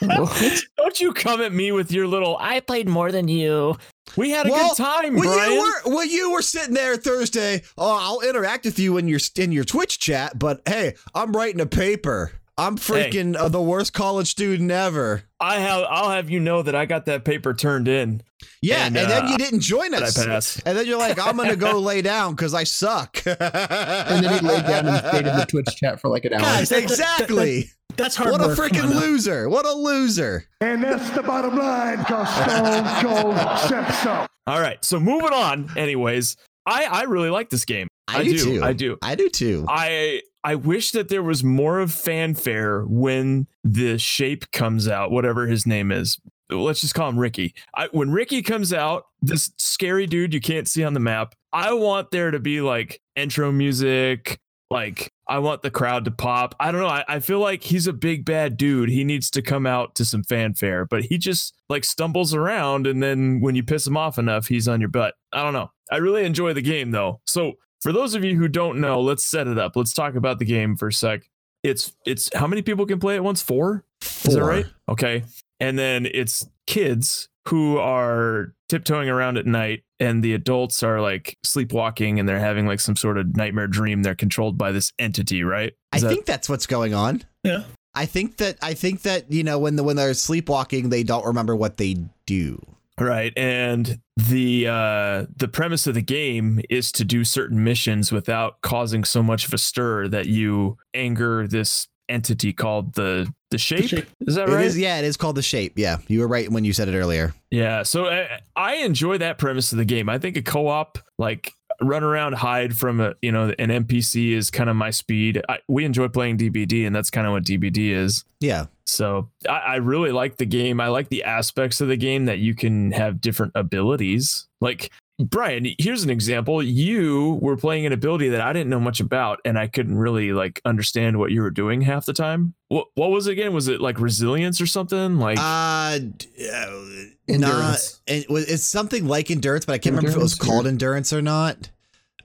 Don't 0.76 1.00
you 1.00 1.12
come 1.12 1.40
at 1.40 1.52
me 1.52 1.72
with 1.72 1.90
your 1.90 2.06
little 2.06 2.36
I 2.38 2.60
played 2.60 2.88
more 2.88 3.10
than 3.10 3.28
you. 3.28 3.76
We 4.16 4.30
had 4.30 4.46
a 4.46 4.50
Well, 4.50 4.68
good 4.70 4.76
time, 4.76 5.14
when 5.14 5.24
Bryan. 5.24 5.52
you 5.52 5.60
were 5.60 5.94
when 5.96 6.10
you 6.10 6.32
were 6.32 6.42
sitting 6.42 6.74
there 6.74 6.96
Thursday, 6.96 7.62
oh, 7.76 7.98
I'll 8.00 8.28
interact 8.28 8.64
with 8.64 8.78
you 8.78 8.96
in 8.98 9.08
your 9.08 9.20
in 9.36 9.52
your 9.52 9.64
Twitch 9.64 9.98
chat. 9.98 10.38
But 10.38 10.62
hey, 10.66 10.94
I'm 11.14 11.32
writing 11.32 11.60
a 11.60 11.66
paper. 11.66 12.32
I'm 12.58 12.76
freaking 12.78 13.36
uh, 13.36 13.48
the 13.50 13.60
worst 13.60 13.92
college 13.92 14.28
student 14.28 14.70
ever. 14.70 15.24
I 15.40 15.56
have 15.56 15.84
I'll 15.90 16.10
have 16.10 16.30
you 16.30 16.40
know 16.40 16.62
that 16.62 16.74
I 16.74 16.86
got 16.86 17.04
that 17.06 17.24
paper 17.24 17.52
turned 17.52 17.88
in. 17.88 18.22
Yeah, 18.62 18.86
And, 18.86 18.96
and, 18.96 19.10
then 19.10 19.26
uh, 19.26 19.30
you 19.30 19.38
didn't 19.38 19.60
join 19.60 19.90
Did 19.92 20.02
I 20.02 20.06
us. 20.06 20.24
pass? 20.26 20.62
And 20.64 20.76
then 20.76 20.86
you're 20.86 20.98
like, 20.98 21.18
I'm 21.18 21.36
gonna 21.36 21.56
go 21.56 21.78
lay 21.80 22.00
down 22.02 22.34
because 22.34 22.54
I 22.54 22.64
suck. 22.64 23.18
And 23.26 24.24
then 24.24 24.32
he 24.40 24.46
laid 24.46 24.66
down 24.66 24.86
and 24.86 24.98
stayed 25.06 25.26
in 25.26 25.36
the 25.36 25.46
Twitch 25.46 25.68
chat 25.76 26.00
for 26.00 26.08
like 26.08 26.24
an 26.24 26.32
hour. 26.34 26.40
Guys, 26.40 26.72
exactly. 26.72 27.70
That's 27.96 28.16
hard 28.16 28.32
What 28.32 28.44
a 28.44 28.48
work. 28.48 28.56
Come 28.56 28.68
freaking 28.68 29.00
loser! 29.00 29.48
What 29.48 29.66
a 29.66 29.72
loser! 29.72 30.44
And 30.60 30.82
that's 30.82 31.10
the 31.10 31.22
bottom 31.22 31.56
line, 31.56 32.04
cause 32.04 32.28
Stone 32.34 33.02
Cold 33.02 33.36
said 33.68 33.90
so. 34.02 34.26
All 34.46 34.60
right. 34.60 34.82
So 34.84 35.00
moving 35.00 35.32
on. 35.32 35.70
Anyways, 35.76 36.36
I 36.66 36.84
I 36.84 37.02
really 37.02 37.30
like 37.30 37.50
this 37.50 37.64
game. 37.64 37.88
I, 38.08 38.22
do, 38.22 38.38
too. 38.38 38.62
I 38.62 38.72
do. 38.72 38.98
I 39.02 39.14
do 39.16 39.28
too. 39.28 39.64
I 39.68 40.22
I 40.44 40.54
wish 40.54 40.92
that 40.92 41.08
there 41.08 41.24
was 41.24 41.42
more 41.42 41.80
of 41.80 41.92
fanfare 41.92 42.84
when 42.84 43.48
the 43.64 43.98
shape 43.98 44.50
comes 44.52 44.86
out, 44.86 45.10
whatever 45.10 45.48
his 45.48 45.66
name 45.66 45.90
is. 45.90 46.20
Let's 46.48 46.80
just 46.80 46.94
call 46.94 47.08
him 47.08 47.18
Ricky. 47.18 47.52
I, 47.74 47.88
when 47.90 48.12
Ricky 48.12 48.42
comes 48.42 48.72
out, 48.72 49.06
this 49.20 49.50
scary 49.58 50.06
dude 50.06 50.32
you 50.32 50.40
can't 50.40 50.68
see 50.68 50.84
on 50.84 50.94
the 50.94 51.00
map, 51.00 51.34
I 51.52 51.72
want 51.72 52.12
there 52.12 52.30
to 52.30 52.38
be 52.38 52.60
like 52.60 53.00
intro 53.16 53.50
music. 53.50 54.38
Like, 54.70 55.12
I 55.28 55.38
want 55.38 55.62
the 55.62 55.70
crowd 55.70 56.04
to 56.06 56.10
pop. 56.10 56.54
I 56.58 56.72
don't 56.72 56.80
know. 56.80 56.88
I, 56.88 57.04
I 57.08 57.20
feel 57.20 57.38
like 57.38 57.62
he's 57.62 57.86
a 57.86 57.92
big 57.92 58.24
bad 58.24 58.56
dude. 58.56 58.88
He 58.88 59.04
needs 59.04 59.30
to 59.30 59.42
come 59.42 59.66
out 59.66 59.94
to 59.96 60.04
some 60.04 60.24
fanfare, 60.24 60.84
but 60.84 61.04
he 61.04 61.18
just 61.18 61.54
like 61.68 61.84
stumbles 61.84 62.34
around. 62.34 62.86
And 62.86 63.02
then 63.02 63.40
when 63.40 63.54
you 63.54 63.62
piss 63.62 63.86
him 63.86 63.96
off 63.96 64.18
enough, 64.18 64.48
he's 64.48 64.66
on 64.66 64.80
your 64.80 64.88
butt. 64.88 65.14
I 65.32 65.42
don't 65.42 65.52
know. 65.52 65.70
I 65.90 65.98
really 65.98 66.24
enjoy 66.24 66.52
the 66.52 66.62
game 66.62 66.90
though. 66.90 67.20
So 67.26 67.54
for 67.80 67.92
those 67.92 68.14
of 68.14 68.24
you 68.24 68.36
who 68.36 68.48
don't 68.48 68.80
know, 68.80 69.00
let's 69.00 69.24
set 69.24 69.46
it 69.46 69.58
up. 69.58 69.76
Let's 69.76 69.92
talk 69.92 70.16
about 70.16 70.38
the 70.38 70.44
game 70.44 70.76
for 70.76 70.88
a 70.88 70.92
sec. 70.92 71.28
It's 71.62 71.92
it's 72.04 72.30
how 72.34 72.46
many 72.46 72.62
people 72.62 72.86
can 72.86 72.98
play 72.98 73.16
at 73.16 73.24
once? 73.24 73.42
Four? 73.42 73.84
Is 74.02 74.34
that 74.34 74.42
right? 74.42 74.66
Okay. 74.88 75.24
And 75.60 75.78
then 75.78 76.06
it's 76.06 76.46
kids 76.66 77.28
who 77.48 77.78
are 77.78 78.54
tiptoeing 78.68 79.08
around 79.08 79.36
at 79.38 79.46
night 79.46 79.84
and 80.00 80.22
the 80.22 80.34
adults 80.34 80.82
are 80.82 81.00
like 81.00 81.36
sleepwalking 81.44 82.18
and 82.18 82.28
they're 82.28 82.38
having 82.38 82.66
like 82.66 82.80
some 82.80 82.96
sort 82.96 83.18
of 83.18 83.36
nightmare 83.36 83.66
dream. 83.66 84.02
They're 84.02 84.14
controlled 84.14 84.58
by 84.58 84.72
this 84.72 84.92
entity, 84.98 85.42
right? 85.42 85.72
I 85.92 86.00
that- 86.00 86.08
think 86.08 86.26
that's 86.26 86.48
what's 86.48 86.66
going 86.66 86.94
on. 86.94 87.22
Yeah. 87.44 87.64
I 87.94 88.04
think 88.04 88.36
that 88.36 88.58
I 88.60 88.74
think 88.74 89.02
that 89.02 89.32
you 89.32 89.42
know 89.42 89.58
when 89.58 89.76
the 89.76 89.82
when 89.82 89.96
they're 89.96 90.12
sleepwalking, 90.12 90.90
they 90.90 91.02
don't 91.02 91.24
remember 91.24 91.56
what 91.56 91.78
they 91.78 91.96
do. 92.26 92.60
Right. 93.00 93.32
And 93.36 94.00
the 94.16 94.66
uh 94.68 95.26
the 95.34 95.48
premise 95.48 95.86
of 95.86 95.94
the 95.94 96.02
game 96.02 96.60
is 96.68 96.92
to 96.92 97.04
do 97.04 97.24
certain 97.24 97.64
missions 97.64 98.12
without 98.12 98.60
causing 98.60 99.04
so 99.04 99.22
much 99.22 99.46
of 99.46 99.54
a 99.54 99.58
stir 99.58 100.08
that 100.08 100.26
you 100.26 100.76
anger 100.92 101.46
this 101.46 101.88
entity 102.08 102.52
called 102.52 102.94
the 102.94 103.32
the 103.56 103.76
shape. 103.76 103.88
shape. 103.88 104.06
Is 104.26 104.34
that 104.36 104.48
It 104.48 104.52
right? 104.52 104.64
is, 104.64 104.78
yeah, 104.78 104.98
it 104.98 105.04
is 105.04 105.16
called 105.16 105.36
the 105.36 105.42
shape. 105.42 105.74
Yeah, 105.78 105.98
you 106.08 106.20
were 106.20 106.28
right 106.28 106.50
when 106.50 106.64
you 106.64 106.72
said 106.72 106.88
it 106.88 106.96
earlier. 106.96 107.34
Yeah, 107.50 107.82
so 107.82 108.06
I, 108.06 108.40
I 108.54 108.74
enjoy 108.76 109.18
that 109.18 109.38
premise 109.38 109.72
of 109.72 109.78
the 109.78 109.84
game. 109.84 110.08
I 110.08 110.18
think 110.18 110.36
a 110.36 110.42
co-op 110.42 110.98
like 111.18 111.52
run 111.82 112.02
around 112.02 112.32
hide 112.34 112.74
from 112.74 113.00
a 113.00 113.12
you 113.20 113.30
know 113.30 113.52
an 113.58 113.68
NPC 113.68 114.32
is 114.32 114.50
kind 114.50 114.70
of 114.70 114.76
my 114.76 114.90
speed. 114.90 115.42
I, 115.48 115.58
we 115.68 115.84
enjoy 115.84 116.08
playing 116.08 116.38
DBD, 116.38 116.86
and 116.86 116.94
that's 116.96 117.10
kind 117.10 117.26
of 117.26 117.32
what 117.32 117.44
DBD 117.44 117.90
is. 117.90 118.24
Yeah, 118.40 118.66
So 118.86 119.30
I, 119.48 119.52
I 119.58 119.76
really 119.76 120.12
like 120.12 120.36
the 120.36 120.44
game. 120.46 120.80
I 120.80 120.88
like 120.88 121.08
the 121.08 121.24
aspects 121.24 121.80
of 121.80 121.88
the 121.88 121.96
game 121.96 122.26
that 122.26 122.38
you 122.38 122.54
can 122.54 122.92
have 122.92 123.20
different 123.20 123.52
abilities. 123.54 124.46
Like 124.60 124.90
Bryan, 125.18 125.66
here's 125.78 126.04
an 126.04 126.10
example. 126.10 126.62
You 126.62 127.38
were 127.40 127.56
playing 127.56 127.86
an 127.86 127.92
ability 127.92 128.28
that 128.28 128.42
I 128.42 128.52
didn't 128.52 128.68
know 128.68 128.80
much 128.80 129.00
about, 129.00 129.40
and 129.46 129.58
I 129.58 129.66
couldn't 129.66 129.96
really 129.96 130.32
like 130.32 130.60
understand 130.66 131.18
what 131.18 131.30
you 131.30 131.40
were 131.40 131.50
doing 131.50 131.80
half 131.80 132.04
the 132.04 132.12
time. 132.12 132.54
What 132.68 132.88
what 132.96 133.10
was 133.10 133.26
it 133.26 133.32
again? 133.32 133.54
Was 133.54 133.68
it 133.68 133.80
like 133.80 133.98
resilience 133.98 134.60
or 134.60 134.66
something? 134.66 135.18
Like 135.18 135.38
uh, 135.38 135.42
uh 135.42 136.82
Endurance. 137.28 138.00
Not, 138.06 138.16
it 138.16 138.30
was 138.30 138.44
it's 138.44 138.64
something 138.64 139.06
like 139.06 139.30
endurance, 139.30 139.64
but 139.64 139.72
I 139.72 139.78
can't 139.78 139.96
remember 139.96 140.10
if 140.10 140.16
it 140.16 140.22
was 140.22 140.34
called 140.34 140.66
endurance 140.66 141.12
or 141.12 141.22
not. 141.22 141.70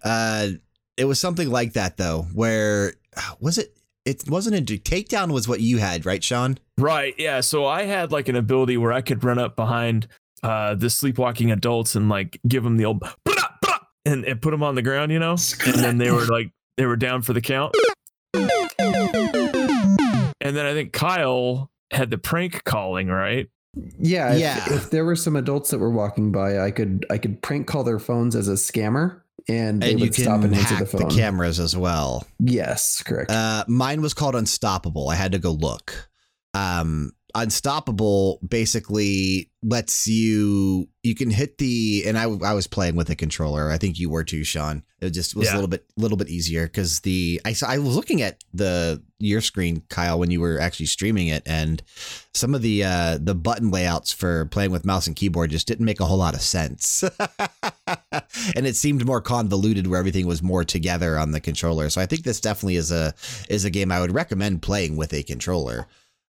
Uh, 0.03 0.49
it 0.97 1.05
was 1.05 1.19
something 1.19 1.49
like 1.49 1.73
that 1.73 1.97
though, 1.97 2.27
where 2.33 2.93
was 3.39 3.57
it? 3.57 3.75
It 4.03 4.29
wasn't 4.29 4.57
a 4.57 4.61
takedown. 4.77 5.31
Was 5.31 5.47
what 5.47 5.61
you 5.61 5.77
had, 5.77 6.05
right, 6.05 6.23
Sean? 6.23 6.57
Right. 6.77 7.13
Yeah. 7.17 7.41
So 7.41 7.65
I 7.65 7.83
had 7.83 8.11
like 8.11 8.27
an 8.27 8.35
ability 8.35 8.77
where 8.77 8.91
I 8.91 9.01
could 9.01 9.23
run 9.23 9.37
up 9.37 9.55
behind 9.55 10.07
uh, 10.43 10.75
the 10.75 10.89
sleepwalking 10.89 11.51
adults 11.51 11.95
and 11.95 12.09
like 12.09 12.39
give 12.47 12.63
them 12.63 12.77
the 12.77 12.85
old 12.85 13.03
and, 14.05 14.25
and 14.25 14.41
put 14.41 14.51
them 14.51 14.63
on 14.63 14.75
the 14.75 14.81
ground, 14.81 15.11
you 15.11 15.19
know, 15.19 15.35
and 15.65 15.75
then 15.75 15.97
they 15.97 16.11
were 16.11 16.25
like 16.25 16.51
they 16.77 16.85
were 16.85 16.95
down 16.95 17.21
for 17.21 17.33
the 17.33 17.41
count. 17.41 17.75
And 20.43 20.57
then 20.57 20.65
I 20.65 20.73
think 20.73 20.91
Kyle 20.91 21.69
had 21.91 22.09
the 22.09 22.17
prank 22.17 22.63
calling, 22.63 23.07
right? 23.07 23.47
Yeah, 23.99 24.33
if, 24.33 24.39
Yeah. 24.39 24.73
If 24.73 24.89
there 24.89 25.05
were 25.05 25.15
some 25.15 25.35
adults 25.35 25.69
that 25.71 25.77
were 25.77 25.91
walking 25.91 26.31
by, 26.31 26.59
I 26.59 26.71
could 26.71 27.05
I 27.09 27.17
could 27.17 27.41
prank 27.41 27.67
call 27.67 27.83
their 27.83 27.99
phones 27.99 28.35
as 28.35 28.47
a 28.47 28.53
scammer, 28.53 29.21
and 29.47 29.81
they 29.81 29.91
and 29.91 29.99
you 29.99 30.05
would 30.07 30.15
stop 30.15 30.43
and 30.43 30.53
answer 30.55 30.75
hack 30.75 30.89
the 30.89 30.97
the, 30.97 31.03
phone. 31.03 31.11
cameras 31.11 31.59
as 31.59 31.77
well. 31.77 32.25
yes, 32.39 33.03
correct. 33.03 33.31
Uh, 33.31 33.63
mine 33.67 34.01
was 34.01 34.13
called 34.13 34.35
Unstoppable. 34.35 35.09
I 35.09 35.15
had 35.15 35.31
to 35.33 35.39
go 35.39 35.51
look. 35.51 36.09
Um, 36.53 37.11
Unstoppable 37.35 38.39
basically 38.47 39.49
lets 39.63 40.07
you 40.07 40.89
you 41.03 41.13
can 41.13 41.29
hit 41.29 41.57
the 41.59 42.03
and 42.07 42.17
I 42.17 42.23
I 42.23 42.53
was 42.53 42.67
playing 42.67 42.95
with 42.95 43.09
a 43.09 43.15
controller. 43.15 43.69
I 43.71 43.77
think 43.77 43.99
you 43.99 44.09
were 44.09 44.23
too, 44.23 44.43
Sean. 44.43 44.83
It 44.99 45.11
just 45.11 45.35
was 45.35 45.47
Yeah. 45.47 45.53
a 45.53 45.55
little 45.55 45.67
bit 45.67 45.85
little 45.97 46.17
bit 46.17 46.29
easier 46.29 46.65
because 46.65 47.01
the 47.01 47.39
I 47.45 47.53
saw 47.53 47.67
I 47.67 47.77
was 47.77 47.95
looking 47.95 48.21
at 48.21 48.43
the 48.53 49.01
your 49.19 49.41
screen, 49.41 49.83
Kyle, 49.89 50.17
when 50.17 50.31
you 50.31 50.41
were 50.41 50.59
actually 50.59 50.87
streaming 50.87 51.27
it, 51.27 51.43
and 51.45 51.81
some 52.33 52.55
of 52.55 52.61
the 52.63 52.83
uh, 52.83 53.17
the 53.21 53.35
button 53.35 53.69
layouts 53.71 54.11
for 54.11 54.45
playing 54.45 54.71
with 54.71 54.83
mouse 54.85 55.05
and 55.05 55.15
keyboard 55.15 55.51
just 55.51 55.67
didn't 55.67 55.85
make 55.85 55.99
a 55.99 56.05
whole 56.05 56.17
lot 56.17 56.33
of 56.33 56.41
sense, 56.41 57.03
and 58.55 58.65
it 58.65 58.75
seemed 58.75 59.05
more 59.05 59.21
convoluted 59.21 59.87
where 59.87 59.99
everything 59.99 60.25
was 60.27 60.41
more 60.41 60.63
together 60.63 61.17
on 61.17 61.31
the 61.31 61.39
controller. 61.41 61.89
So 61.89 62.01
I 62.01 62.05
think 62.05 62.23
this 62.23 62.41
definitely 62.41 62.75
is 62.77 62.91
a 62.91 63.13
is 63.49 63.65
a 63.65 63.69
game 63.69 63.91
I 63.91 64.01
would 64.01 64.13
recommend 64.13 64.61
playing 64.61 64.97
with 64.97 65.13
a 65.13 65.23
controller. 65.23 65.87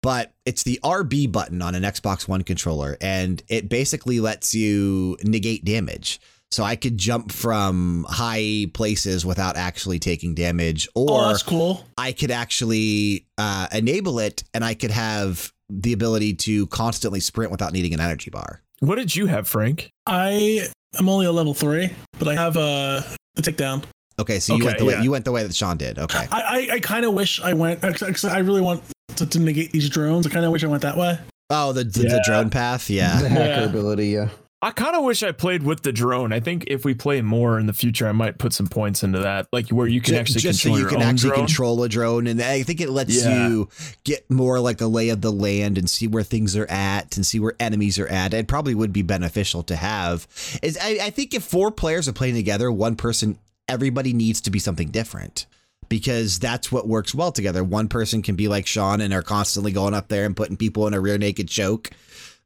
But 0.04 0.34
it's 0.46 0.64
the 0.64 0.80
RB 0.84 1.32
button 1.32 1.62
on 1.62 1.76
an 1.76 1.84
Xbox 1.84 2.28
One 2.28 2.44
controller, 2.44 2.98
and 3.02 3.42
it 3.48 3.68
basically 3.70 4.20
lets 4.20 4.54
you 4.54 5.18
negate 5.24 5.66
damage. 5.66 6.20
So 6.50 6.64
I 6.64 6.78
could 6.78 6.98
jump 6.98 7.32
from 7.34 8.06
high 8.08 8.68
places 8.74 9.26
without 9.26 9.58
actually 9.58 10.00
taking 10.00 10.34
damage, 10.34 10.88
Oh, 10.96 11.10
or 11.10 11.28
that's 11.28 11.44
cool. 11.44 11.86
I 11.98 12.14
could 12.14 12.32
actually 12.32 13.26
uh, 13.38 13.68
enable 13.74 14.20
it 14.20 14.46
and 14.54 14.64
I 14.64 14.74
could 14.74 14.92
have 14.92 15.52
the 15.70 15.92
ability 15.92 16.36
to 16.36 16.68
constantly 16.68 17.20
sprint 17.20 17.52
without 17.52 17.74
needing 17.74 17.94
an 17.94 18.00
energy 18.00 18.30
bar. 18.32 18.62
What 18.80 18.96
did 18.96 19.14
you 19.14 19.26
have, 19.26 19.46
Frank? 19.46 19.90
I 20.06 20.70
am 20.98 21.10
only 21.10 21.26
a 21.26 21.34
level 21.34 21.54
three, 21.54 21.90
but 22.18 22.30
I 22.30 22.36
have 22.36 22.56
a, 22.56 23.04
a 23.36 23.42
takedown. 23.42 23.84
Okay, 24.18 24.40
so 24.40 24.54
you 24.56 24.60
Okay, 24.60 24.68
went 24.68 24.78
the 24.80 24.86
way 24.86 25.00
you 25.04 25.12
went 25.12 25.26
the 25.26 25.32
way 25.34 25.44
that 25.44 25.54
Sean 25.54 25.76
did. 25.76 26.00
Okay. 26.00 26.28
I, 26.32 26.70
I, 26.72 26.76
I 26.76 26.80
kind 26.80 27.04
of 27.06 27.14
wish 27.14 27.42
I 27.42 27.54
went. 27.54 27.82
Cause 27.82 28.24
I 28.24 28.40
really 28.40 28.62
want 28.62 28.82
to, 29.16 29.26
to 29.26 29.40
negate 29.40 29.72
these 29.72 29.90
drones. 29.90 30.28
I 30.28 30.30
kind 30.30 30.46
of 30.46 30.52
wish 30.52 30.64
I 30.64 30.68
went 30.68 30.84
that 30.84 30.98
way. 30.98 31.20
Oh, 31.50 31.72
the 31.74 31.84
the, 31.84 32.02
the 32.04 32.24
drone 32.26 32.50
path. 32.50 32.90
yeah. 32.90 33.18
the 33.22 33.24
Yeah. 33.24 33.30
hacker 33.30 33.62
Yeah. 33.62 33.64
ability, 33.70 34.08
yeah. 34.10 34.30
I 34.60 34.72
kind 34.72 34.96
of 34.96 35.04
wish 35.04 35.22
I 35.22 35.32
played 35.34 35.62
with 35.62 35.84
the 35.84 35.92
drone. 35.94 36.34
I 36.34 36.40
think 36.40 36.64
if 36.66 36.84
we 36.84 36.96
play 36.96 37.22
more 37.22 37.60
in 37.60 37.68
the 37.68 37.74
future, 37.74 38.08
I 38.08 38.12
might 38.12 38.40
put 38.40 38.54
some 38.54 38.66
points 38.66 39.04
into 39.04 39.20
that, 39.20 39.48
like 39.54 39.70
where 39.70 39.86
you 39.88 40.02
can 40.02 40.16
Ju- 40.16 40.20
actually 40.20 40.40
just 40.42 40.62
so 40.64 40.70
control 40.70 40.78
you 40.78 40.82
your 40.82 40.90
can 40.90 41.02
own 41.04 41.08
actually 41.14 41.30
drone. 41.30 41.46
control 41.46 41.84
a 41.84 41.90
drone, 41.90 42.26
and 42.26 42.42
I 42.42 42.64
think 42.64 42.82
it 42.82 42.90
lets 42.90 43.24
Yeah. 43.24 43.48
you 43.50 43.70
get 44.04 44.30
more 44.32 44.60
like 44.60 44.82
a 44.82 44.88
lay 44.88 45.10
of 45.10 45.22
the 45.22 45.32
land 45.32 45.78
and 45.78 45.88
see 45.88 46.08
where 46.08 46.24
things 46.24 46.56
are 46.58 46.66
at 46.72 47.16
and 47.18 47.26
see 47.26 47.40
where 47.40 47.54
enemies 47.60 48.00
are 48.00 48.08
at. 48.08 48.34
It 48.34 48.48
probably 48.48 48.74
would 48.74 48.92
be 48.92 49.04
beneficial 49.04 49.62
to 49.62 49.76
have. 49.76 50.26
Is 50.64 50.76
I, 50.82 50.98
I 51.04 51.10
think 51.12 51.36
if 51.36 51.44
four 51.44 51.70
players 51.70 52.08
are 52.08 52.14
playing 52.14 52.34
together, 52.36 52.72
one 52.72 52.96
person, 52.96 53.38
everybody 53.70 54.12
needs 54.12 54.42
to 54.42 54.50
be 54.50 54.58
something 54.58 54.90
different. 54.90 55.46
Because 55.90 56.40
that's 56.40 56.72
what 56.72 56.88
works 56.88 57.16
well 57.16 57.32
together. 57.32 57.64
One 57.64 57.88
person 57.88 58.22
can 58.22 58.36
be 58.36 58.48
like 58.48 58.68
Sean 58.68 59.02
and 59.02 59.14
are 59.14 59.22
constantly 59.22 59.72
going 59.72 59.94
up 59.94 60.10
there 60.10 60.26
and 60.26 60.36
putting 60.36 60.58
people 60.58 60.88
in 60.88 60.94
a 60.94 61.00
rear 61.00 61.18
naked 61.18 61.48
choke. 61.48 61.92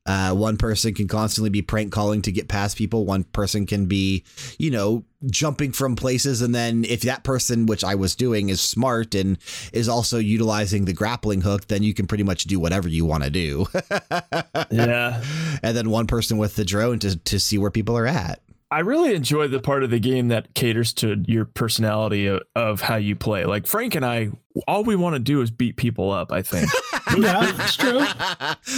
Uh, 0.06 0.34
one 0.34 0.58
person 0.58 0.94
can 0.96 1.08
constantly 1.08 1.52
be 1.52 1.62
prank 1.62 1.92
calling 1.92 2.24
to 2.24 2.32
get 2.32 2.48
past 2.48 2.76
people. 2.76 3.06
One 3.06 3.24
person 3.24 3.68
can 3.68 3.86
be, 3.86 4.24
you 4.58 4.72
know, 4.72 5.06
jumping 5.30 5.74
from 5.74 5.96
places. 5.96 6.42
And 6.42 6.56
then 6.56 6.86
if 6.86 7.02
that 7.02 7.24
person, 7.24 7.68
which 7.68 7.84
I 7.84 7.94
was 7.94 8.16
doing, 8.16 8.50
is 8.50 8.62
smart 8.62 9.14
and 9.14 9.38
is 9.74 9.88
also 9.88 10.18
utilizing 10.18 10.86
the 10.86 10.94
grappling 10.94 11.42
hook, 11.42 11.68
then 11.68 11.84
you 11.84 11.94
can 11.94 12.08
pretty 12.08 12.24
much 12.24 12.46
do 12.46 12.60
whatever 12.60 12.90
you 12.90 13.06
want 13.06 13.24
to 13.26 13.30
do. 13.30 13.68
yeah. 14.72 15.24
and 15.62 15.78
then 15.78 15.92
one 15.92 16.08
person 16.08 16.38
with 16.40 16.56
the 16.56 16.66
drone 16.66 16.98
to, 17.00 17.16
to 17.18 17.40
see 17.40 17.60
where 17.60 17.72
people 17.72 17.96
are 17.96 18.08
at. 18.08 18.42
I 18.72 18.80
really 18.80 19.14
enjoy 19.14 19.50
the 19.50 19.60
part 19.60 19.84
of 19.84 19.90
the 19.90 20.00
game 20.00 20.30
that 20.30 20.54
caters 20.54 20.94
to 20.94 21.22
your 21.28 21.44
personality 21.44 22.28
of, 22.28 22.42
of 22.56 22.80
how 22.80 22.96
you 22.96 23.18
play. 23.18 23.44
Like 23.44 23.68
Frank 23.68 23.96
and 23.96 24.06
I, 24.06 24.32
all 24.66 24.86
we 24.86 24.96
want 24.96 25.16
to 25.16 25.20
do 25.20 25.42
is 25.42 25.52
beat 25.52 25.76
people 25.76 26.10
up, 26.10 26.32
I 26.32 26.42
think. 26.42 26.70
Yeah, 27.18 27.52
it's 27.58 27.76
true. 27.76 28.06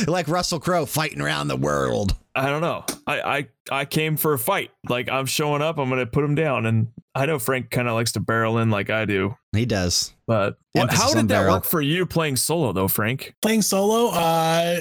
like 0.12 0.28
Russell 0.28 0.60
Crowe 0.60 0.88
fighting 0.88 1.22
around 1.22 1.50
the 1.50 1.56
world. 1.56 2.16
I 2.34 2.48
don't 2.48 2.62
know. 2.62 2.84
I, 3.06 3.22
I 3.22 3.48
I 3.70 3.86
came 3.86 4.18
for 4.18 4.34
a 4.34 4.40
fight. 4.40 4.72
Like 4.90 5.08
I'm 5.08 5.28
showing 5.28 5.62
up, 5.62 5.78
I'm 5.78 5.88
gonna 5.88 6.08
put 6.08 6.24
him 6.24 6.34
down. 6.34 6.66
And 6.66 6.88
I 7.14 7.28
know 7.28 7.38
Frank 7.38 7.70
kind 7.70 7.88
of 7.88 7.94
likes 7.94 8.14
to 8.14 8.20
barrel 8.20 8.58
in 8.58 8.72
like 8.72 8.90
I 8.90 9.06
do. 9.06 9.38
He 9.52 9.68
does. 9.68 10.16
But 10.26 10.58
what, 10.72 10.92
how 10.92 11.10
did 11.14 11.28
that 11.28 11.28
barrel. 11.28 11.56
work 11.56 11.66
for 11.66 11.80
you 11.80 12.08
playing 12.08 12.38
solo 12.38 12.72
though, 12.72 12.88
Frank? 12.88 13.36
Playing 13.44 13.62
solo, 13.62 14.08
uh, 14.08 14.80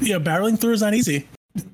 yeah, 0.00 0.18
barreling 0.18 0.56
through 0.60 0.74
is 0.74 0.82
not 0.82 0.94
easy. 0.94 1.26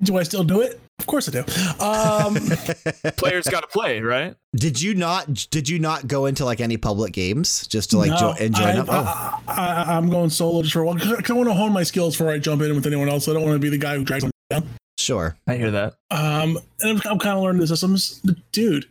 Do 0.03 0.17
I 0.17 0.23
still 0.23 0.45
do 0.45 0.63
it? 0.63 0.81
Of 0.99 1.07
course 1.07 1.29
I 1.29 1.33
do. 1.33 1.45
Um, 1.83 2.35
Players 3.17 3.47
got 3.47 3.61
to 3.61 3.69
play, 3.69 4.01
right? 4.01 4.35
Did 4.55 4.81
you 4.83 4.95
not? 4.95 5.49
Did 5.51 5.69
you 5.69 5.79
not 5.79 6.07
go 6.09 6.27
into 6.27 6.45
like 6.45 6.61
any 6.61 6.77
public 6.77 7.13
games 7.13 7.67
just 7.69 7.91
to 7.91 7.99
like 7.99 8.11
no, 8.11 8.17
jo- 8.19 8.35
enjoy 8.41 8.65
I, 8.65 8.73
them? 8.75 8.87
Oh, 8.89 9.41
I, 9.47 9.85
I, 9.87 9.97
I'm 9.97 10.11
going 10.11 10.29
solo 10.31 10.63
just 10.63 10.73
for 10.75 10.81
a 10.83 10.87
while 10.87 10.95
because 10.97 11.31
I 11.31 11.33
want 11.35 11.49
to 11.49 11.55
hone 11.55 11.73
my 11.73 11.85
skills 11.85 12.17
before 12.17 12.33
I 12.33 12.39
jump 12.39 12.63
in 12.63 12.75
with 12.75 12.87
anyone 12.87 13.09
else. 13.09 13.29
I 13.29 13.33
don't 13.33 13.43
want 13.43 13.55
to 13.55 13.59
be 13.61 13.69
the 13.71 13.79
guy 13.79 13.97
who 13.97 14.05
drags 14.05 14.25
them 14.25 14.31
down. 14.51 14.69
sure. 14.99 15.37
I 15.47 15.57
hear 15.57 15.71
that. 15.71 15.95
Um, 16.11 16.59
and 16.81 17.01
I'm, 17.05 17.13
I'm 17.13 17.19
kind 17.19 17.37
of 17.37 17.43
learning 17.45 17.61
the 17.61 17.69
systems, 17.69 18.21
dude. 18.53 18.87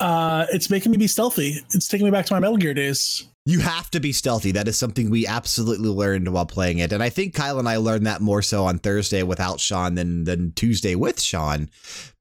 Uh, 0.00 0.46
it's 0.52 0.68
making 0.70 0.90
me 0.90 0.98
be 0.98 1.06
stealthy. 1.06 1.58
It's 1.74 1.86
taking 1.86 2.06
me 2.06 2.10
back 2.10 2.26
to 2.26 2.34
my 2.34 2.40
Metal 2.40 2.56
Gear 2.56 2.74
days. 2.74 3.28
You 3.44 3.58
have 3.58 3.90
to 3.90 4.00
be 4.00 4.12
stealthy. 4.12 4.52
That 4.52 4.68
is 4.68 4.78
something 4.78 5.10
we 5.10 5.26
absolutely 5.26 5.88
learned 5.88 6.32
while 6.32 6.46
playing 6.46 6.78
it. 6.78 6.92
And 6.92 7.02
I 7.02 7.08
think 7.08 7.34
Kyle 7.34 7.58
and 7.58 7.68
I 7.68 7.76
learned 7.76 8.06
that 8.06 8.20
more 8.20 8.40
so 8.40 8.64
on 8.64 8.78
Thursday 8.78 9.24
without 9.24 9.58
Sean 9.58 9.96
than, 9.96 10.24
than 10.24 10.52
Tuesday 10.52 10.94
with 10.94 11.20
Sean 11.20 11.68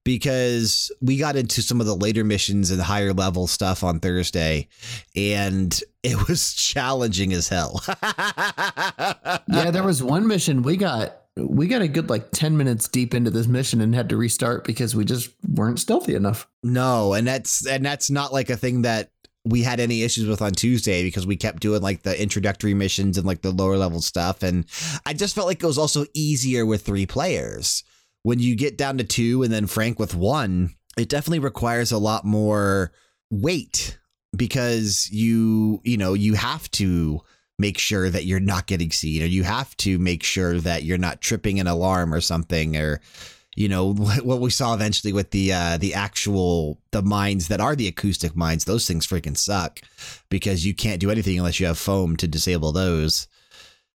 because 0.04 0.92
we 1.00 1.18
got 1.18 1.36
into 1.36 1.62
some 1.62 1.80
of 1.80 1.86
the 1.86 1.96
later 1.96 2.24
missions 2.24 2.72
and 2.72 2.82
higher 2.82 3.14
level 3.14 3.46
stuff 3.46 3.84
on 3.84 4.00
Thursday 4.00 4.68
and 5.16 5.80
it 6.02 6.28
was 6.28 6.54
challenging 6.54 7.34
as 7.34 7.48
hell. 7.48 7.84
Yeah, 9.48 9.70
there 9.72 9.84
was 9.84 10.02
one 10.02 10.28
mission 10.28 10.64
we 10.64 10.78
got 10.78 11.18
we 11.38 11.68
got 11.68 11.82
a 11.82 11.88
good 11.88 12.10
like 12.10 12.32
10 12.32 12.58
minutes 12.58 12.88
deep 12.88 13.14
into 13.14 13.30
this 13.30 13.48
mission 13.48 13.82
and 13.82 13.94
had 13.94 14.10
to 14.10 14.18
restart 14.18 14.64
because 14.64 14.96
we 14.96 15.06
just 15.06 15.30
weren't 15.48 15.80
stealthy 15.80 16.16
enough. 16.16 16.48
No, 16.64 17.14
and 17.14 17.28
that's 17.28 17.66
and 17.66 17.86
that's 17.86 18.10
not 18.10 18.34
like 18.34 18.50
a 18.50 18.58
thing 18.58 18.84
that 18.84 19.12
we 19.44 19.64
had 19.64 19.80
any 19.80 20.04
issues 20.04 20.28
with 20.28 20.42
on 20.42 20.52
Tuesday 20.52 21.04
because 21.04 21.26
we 21.26 21.36
kept 21.36 21.62
doing 21.62 21.82
like 21.82 22.04
the 22.04 22.22
introductory 22.22 22.74
missions 22.74 23.18
and 23.18 23.26
like 23.26 23.42
the 23.42 23.52
lower 23.52 23.78
level 23.78 24.02
stuff 24.02 24.44
and 24.44 24.66
I 25.06 25.14
just 25.14 25.34
felt 25.34 25.48
like 25.48 25.64
it 25.64 25.68
was 25.68 25.78
also 25.78 26.06
easier 26.14 26.66
with 26.66 26.84
three 26.84 27.06
players. 27.06 27.84
When 28.24 28.40
you 28.40 28.56
get 28.56 28.78
down 28.78 29.00
to 29.00 29.04
two 29.04 29.42
and 29.42 29.52
then 29.52 29.66
Frank 29.66 29.98
with 29.98 30.14
one, 30.14 30.76
it 30.98 31.10
definitely 31.10 31.40
requires 31.40 31.92
a 31.92 31.98
lot 31.98 32.24
more 32.24 32.92
weight 33.32 33.98
because 34.36 35.10
you, 35.12 35.82
you 35.84 35.98
know, 35.98 36.14
you 36.14 36.36
have 36.36 36.70
to 36.72 37.22
make 37.58 37.78
sure 37.78 38.10
that 38.10 38.26
you're 38.26 38.40
not 38.40 38.68
getting 38.68 38.92
seen 38.92 39.24
or 39.24 39.26
you 39.26 39.44
have 39.44 39.76
to 39.78 39.98
make 40.00 40.24
sure 40.24 40.60
that 40.60 40.84
you're 40.84 40.98
not 40.98 41.22
tripping 41.22 41.60
an 41.60 41.68
alarm 41.68 42.14
or 42.14 42.22
something 42.22 42.78
or 42.78 43.02
you 43.56 43.68
know 43.68 43.94
what 43.94 44.40
we 44.40 44.50
saw 44.50 44.74
eventually 44.74 45.14
with 45.14 45.32
the 45.32 45.52
uh 45.52 45.78
the 45.78 45.94
actual 45.94 46.80
the 46.92 47.02
mines 47.02 47.48
that 47.48 47.62
are 47.62 47.76
the 47.76 47.88
acoustic 47.88 48.36
mines 48.36 48.66
those 48.66 48.88
things 48.88 49.08
freaking 49.08 49.38
suck 49.38 49.82
because 50.30 50.66
you 50.66 50.74
can't 50.74 51.00
do 51.00 51.12
anything 51.12 51.38
unless 51.38 51.60
you 51.60 51.66
have 51.66 51.78
foam 51.78 52.16
to 52.16 52.28
disable 52.28 52.72
those 52.72 53.28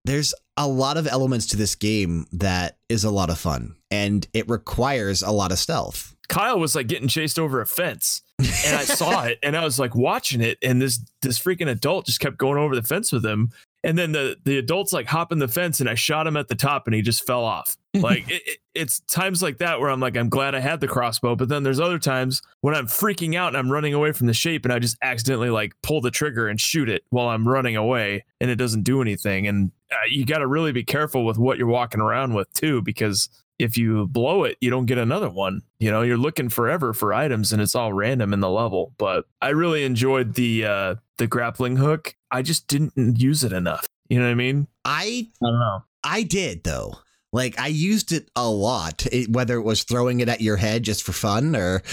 there's 0.04 0.34
a 0.56 0.68
lot 0.68 0.96
of 0.96 1.06
elements 1.06 1.46
to 1.46 1.56
this 1.56 1.74
game 1.74 2.26
that 2.32 2.78
is 2.88 3.04
a 3.04 3.10
lot 3.10 3.30
of 3.30 3.38
fun 3.38 3.74
and 3.90 4.26
it 4.32 4.48
requires 4.48 5.22
a 5.22 5.30
lot 5.30 5.52
of 5.52 5.58
stealth 5.58 6.14
Kyle 6.28 6.58
was 6.58 6.74
like 6.74 6.86
getting 6.86 7.08
chased 7.08 7.38
over 7.38 7.60
a 7.60 7.66
fence. 7.66 8.22
And 8.38 8.76
I 8.76 8.84
saw 8.84 9.24
it 9.24 9.38
and 9.42 9.56
I 9.56 9.64
was 9.64 9.78
like 9.78 9.94
watching 9.94 10.40
it 10.40 10.58
and 10.62 10.80
this 10.80 11.00
this 11.22 11.38
freaking 11.38 11.68
adult 11.68 12.06
just 12.06 12.20
kept 12.20 12.38
going 12.38 12.58
over 12.58 12.74
the 12.74 12.82
fence 12.82 13.12
with 13.12 13.24
him. 13.24 13.50
And 13.84 13.96
then 13.96 14.10
the 14.12 14.36
the 14.44 14.58
adult's 14.58 14.92
like 14.92 15.06
hopping 15.06 15.38
the 15.38 15.46
fence 15.46 15.78
and 15.78 15.88
I 15.88 15.94
shot 15.94 16.26
him 16.26 16.36
at 16.36 16.48
the 16.48 16.54
top 16.56 16.86
and 16.88 16.94
he 16.94 17.02
just 17.02 17.24
fell 17.26 17.44
off. 17.44 17.76
Like 17.94 18.28
it, 18.28 18.42
it- 18.44 18.58
it's 18.74 18.98
times 19.02 19.40
like 19.40 19.58
that 19.58 19.78
where 19.78 19.88
I'm 19.88 20.00
like 20.00 20.16
I'm 20.16 20.28
glad 20.28 20.56
I 20.56 20.58
had 20.58 20.80
the 20.80 20.88
crossbow, 20.88 21.36
but 21.36 21.48
then 21.48 21.62
there's 21.62 21.78
other 21.78 22.00
times 22.00 22.42
when 22.60 22.74
I'm 22.74 22.88
freaking 22.88 23.36
out 23.36 23.48
and 23.48 23.56
I'm 23.56 23.70
running 23.70 23.94
away 23.94 24.10
from 24.10 24.26
the 24.26 24.34
shape 24.34 24.64
and 24.64 24.72
I 24.74 24.80
just 24.80 24.96
accidentally 25.00 25.48
like 25.50 25.74
pull 25.84 26.00
the 26.00 26.10
trigger 26.10 26.48
and 26.48 26.60
shoot 26.60 26.88
it 26.88 27.04
while 27.10 27.28
I'm 27.28 27.46
running 27.46 27.76
away 27.76 28.24
and 28.40 28.50
it 28.50 28.56
doesn't 28.56 28.82
do 28.82 29.00
anything. 29.00 29.46
And 29.46 29.70
uh, 29.92 29.96
you 30.10 30.26
got 30.26 30.38
to 30.38 30.48
really 30.48 30.72
be 30.72 30.82
careful 30.82 31.24
with 31.24 31.38
what 31.38 31.56
you're 31.56 31.68
walking 31.68 32.00
around 32.00 32.34
with 32.34 32.52
too 32.52 32.82
because 32.82 33.28
if 33.60 33.78
you 33.78 34.08
blow 34.08 34.42
it, 34.42 34.56
you 34.60 34.70
don't 34.70 34.86
get 34.86 34.98
another 34.98 35.30
one. 35.30 35.62
You 35.78 35.92
know, 35.92 36.02
you're 36.02 36.16
looking 36.16 36.48
forever 36.48 36.92
for 36.94 37.14
items 37.14 37.52
and 37.52 37.62
it's 37.62 37.76
all 37.76 37.92
random 37.92 38.32
in 38.32 38.40
the 38.40 38.50
level. 38.50 38.92
But 38.98 39.26
I 39.40 39.50
really 39.50 39.84
enjoyed 39.84 40.34
the 40.34 40.64
uh 40.64 40.94
the 41.18 41.28
grappling 41.28 41.76
hook. 41.76 42.16
I 42.34 42.42
just 42.42 42.66
didn't 42.66 43.20
use 43.20 43.44
it 43.44 43.52
enough. 43.52 43.86
You 44.08 44.18
know 44.18 44.24
what 44.26 44.32
I 44.32 44.34
mean? 44.34 44.66
I 44.84 45.28
I 45.42 45.46
don't 45.46 45.58
know. 45.60 45.84
I 46.02 46.22
did 46.24 46.64
though. 46.64 46.96
Like 47.32 47.58
I 47.58 47.66
used 47.68 48.12
it 48.12 48.28
a 48.36 48.48
lot, 48.48 49.06
it, 49.06 49.30
whether 49.30 49.56
it 49.56 49.62
was 49.62 49.82
throwing 49.82 50.20
it 50.20 50.28
at 50.28 50.40
your 50.40 50.56
head 50.56 50.82
just 50.84 51.02
for 51.02 51.12
fun 51.12 51.56
or 51.56 51.82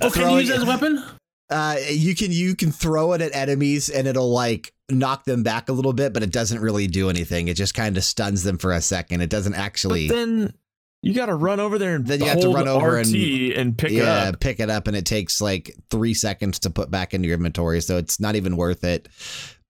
Oh, 0.00 0.10
can 0.12 0.30
you 0.30 0.38
use 0.38 0.50
it 0.50 0.56
as 0.56 0.62
a 0.62 0.66
weapon? 0.66 1.02
Uh, 1.50 1.76
you 1.90 2.14
can 2.14 2.30
you 2.30 2.54
can 2.54 2.70
throw 2.70 3.12
it 3.14 3.20
at 3.20 3.34
enemies 3.34 3.88
and 3.88 4.06
it'll 4.06 4.30
like 4.32 4.72
knock 4.90 5.24
them 5.24 5.42
back 5.42 5.68
a 5.68 5.72
little 5.72 5.92
bit, 5.92 6.12
but 6.12 6.22
it 6.22 6.30
doesn't 6.30 6.60
really 6.60 6.86
do 6.86 7.10
anything. 7.10 7.48
It 7.48 7.54
just 7.54 7.74
kind 7.74 7.96
of 7.96 8.04
stuns 8.04 8.42
them 8.42 8.58
for 8.58 8.72
a 8.72 8.80
second. 8.80 9.22
It 9.22 9.30
doesn't 9.30 9.54
actually. 9.54 10.08
But 10.08 10.14
then 10.14 10.54
you 11.02 11.14
got 11.14 11.26
to 11.26 11.34
run 11.34 11.60
over 11.60 11.78
there 11.78 11.94
and 11.94 12.06
Then 12.06 12.20
you 12.20 12.26
have 12.26 12.40
to 12.40 12.48
run 12.52 12.66
over 12.68 12.98
RT 12.98 13.06
and- 13.14 13.52
and, 13.52 13.78
pick 13.78 13.90
yeah, 13.92 14.26
it 14.26 14.34
up. 14.34 14.40
pick 14.40 14.60
it 14.60 14.68
up, 14.70 14.86
and 14.88 14.96
it 14.96 15.04
takes 15.06 15.40
like 15.40 15.74
three 15.90 16.14
seconds 16.14 16.58
to 16.60 16.70
put 16.70 16.90
back 16.90 17.14
into 17.14 17.28
your 17.28 17.36
inventory, 17.36 17.80
so 17.80 17.96
it's 17.98 18.18
not 18.20 18.34
even 18.36 18.56
worth 18.56 18.84
it. 18.84 19.08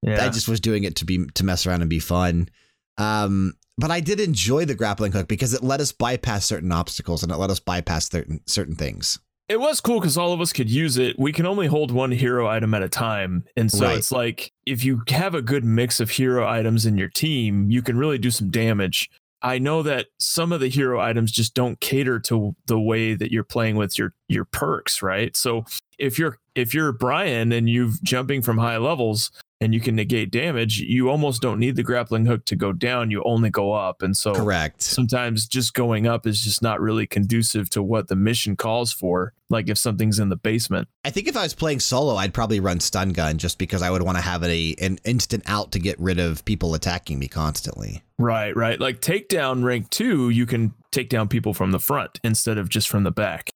Yeah. 0.02 0.24
I 0.24 0.28
just 0.30 0.48
was 0.48 0.60
doing 0.60 0.84
it 0.84 0.96
to 0.96 1.04
be 1.04 1.26
to 1.34 1.44
mess 1.44 1.66
around 1.66 1.80
and 1.82 1.90
be 1.90 1.98
fun. 1.98 2.48
Um, 2.96 3.54
but 3.76 3.90
I 3.90 4.00
did 4.00 4.20
enjoy 4.20 4.64
the 4.64 4.74
grappling 4.74 5.12
hook 5.12 5.28
because 5.28 5.54
it 5.54 5.62
let 5.62 5.80
us 5.80 5.92
bypass 5.92 6.44
certain 6.46 6.72
obstacles 6.72 7.22
and 7.22 7.30
it 7.30 7.36
let 7.36 7.50
us 7.50 7.60
bypass 7.60 8.08
certain 8.10 8.40
certain 8.46 8.74
things. 8.74 9.18
It 9.48 9.60
was 9.60 9.80
cool 9.80 9.98
because 10.00 10.18
all 10.18 10.32
of 10.32 10.40
us 10.40 10.52
could 10.52 10.68
use 10.68 10.98
it. 10.98 11.18
We 11.18 11.32
can 11.32 11.46
only 11.46 11.68
hold 11.68 11.90
one 11.90 12.10
hero 12.10 12.46
item 12.46 12.74
at 12.74 12.82
a 12.82 12.88
time. 12.88 13.44
And 13.56 13.70
so 13.72 13.86
Right. 13.86 13.96
it's 13.96 14.12
like 14.12 14.52
if 14.66 14.84
you 14.84 15.02
have 15.08 15.34
a 15.34 15.40
good 15.40 15.64
mix 15.64 16.00
of 16.00 16.10
hero 16.10 16.46
items 16.46 16.84
in 16.86 16.98
your 16.98 17.08
team, 17.08 17.70
you 17.70 17.80
can 17.80 17.96
really 17.96 18.18
do 18.18 18.30
some 18.30 18.50
damage. 18.50 19.08
I 19.42 19.58
know 19.58 19.82
that 19.82 20.06
some 20.18 20.52
of 20.52 20.60
the 20.60 20.68
hero 20.68 21.00
items 21.00 21.30
just 21.30 21.54
don't 21.54 21.78
cater 21.80 22.18
to 22.20 22.56
the 22.66 22.80
way 22.80 23.14
that 23.14 23.30
you're 23.30 23.44
playing 23.44 23.76
with 23.76 23.98
your 23.98 24.14
your 24.28 24.44
perks, 24.44 25.02
right? 25.02 25.36
So 25.36 25.64
if 25.98 26.18
you're 26.18 26.38
if 26.54 26.74
you're 26.74 26.92
Bryan 26.92 27.52
and 27.52 27.68
you're 27.68 27.92
jumping 28.02 28.42
from 28.42 28.58
high 28.58 28.78
levels 28.78 29.30
and 29.60 29.74
you 29.74 29.80
can 29.80 29.96
negate 29.96 30.30
damage, 30.30 30.78
you 30.78 31.10
almost 31.10 31.42
don't 31.42 31.58
need 31.58 31.76
the 31.76 31.82
grappling 31.82 32.26
hook 32.26 32.44
to 32.46 32.56
go 32.56 32.72
down. 32.72 33.10
You 33.10 33.22
only 33.24 33.50
go 33.50 33.72
up. 33.72 34.02
And 34.02 34.16
so 34.16 34.34
Correct. 34.34 34.82
sometimes 34.82 35.46
just 35.46 35.74
going 35.74 36.06
up 36.06 36.26
is 36.26 36.40
just 36.40 36.62
not 36.62 36.80
really 36.80 37.06
conducive 37.06 37.68
to 37.70 37.82
what 37.82 38.08
the 38.08 38.16
mission 38.16 38.56
calls 38.56 38.92
for. 38.92 39.32
Like 39.50 39.68
if 39.68 39.78
something's 39.78 40.18
in 40.18 40.28
the 40.28 40.36
basement. 40.36 40.88
I 41.04 41.10
think 41.10 41.26
if 41.26 41.36
I 41.36 41.42
was 41.42 41.54
playing 41.54 41.80
solo, 41.80 42.14
I'd 42.16 42.34
probably 42.34 42.60
run 42.60 42.80
stun 42.80 43.10
gun 43.10 43.38
just 43.38 43.58
because 43.58 43.82
I 43.82 43.90
would 43.90 44.02
want 44.02 44.18
to 44.18 44.22
have 44.22 44.44
a 44.44 44.74
an 44.80 44.98
instant 45.04 45.42
out 45.46 45.72
to 45.72 45.78
get 45.78 45.98
rid 45.98 46.18
of 46.18 46.44
people 46.44 46.74
attacking 46.74 47.18
me 47.18 47.28
constantly. 47.28 48.02
Right, 48.18 48.54
right. 48.54 48.78
Like 48.78 49.00
takedown 49.00 49.64
rank 49.64 49.90
two, 49.90 50.28
you 50.30 50.44
can 50.44 50.74
take 50.90 51.08
down 51.08 51.28
people 51.28 51.54
from 51.54 51.70
the 51.70 51.78
front 51.78 52.20
instead 52.22 52.58
of 52.58 52.68
just 52.68 52.88
from 52.88 53.04
the 53.04 53.10
back. 53.10 53.50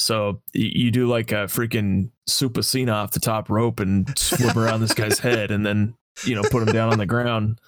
So 0.00 0.40
you 0.52 0.90
do 0.90 1.06
like 1.06 1.32
a 1.32 1.46
freaking 1.46 2.10
Supacina 2.28 2.92
off 2.94 3.12
the 3.12 3.20
top 3.20 3.50
rope 3.50 3.80
and 3.80 4.16
swim 4.18 4.58
around 4.58 4.80
this 4.80 4.94
guy's 4.94 5.18
head 5.20 5.50
and 5.50 5.64
then, 5.64 5.94
you 6.24 6.34
know, 6.34 6.42
put 6.42 6.66
him 6.66 6.72
down 6.74 6.90
on 6.92 6.98
the 6.98 7.06
ground. 7.06 7.60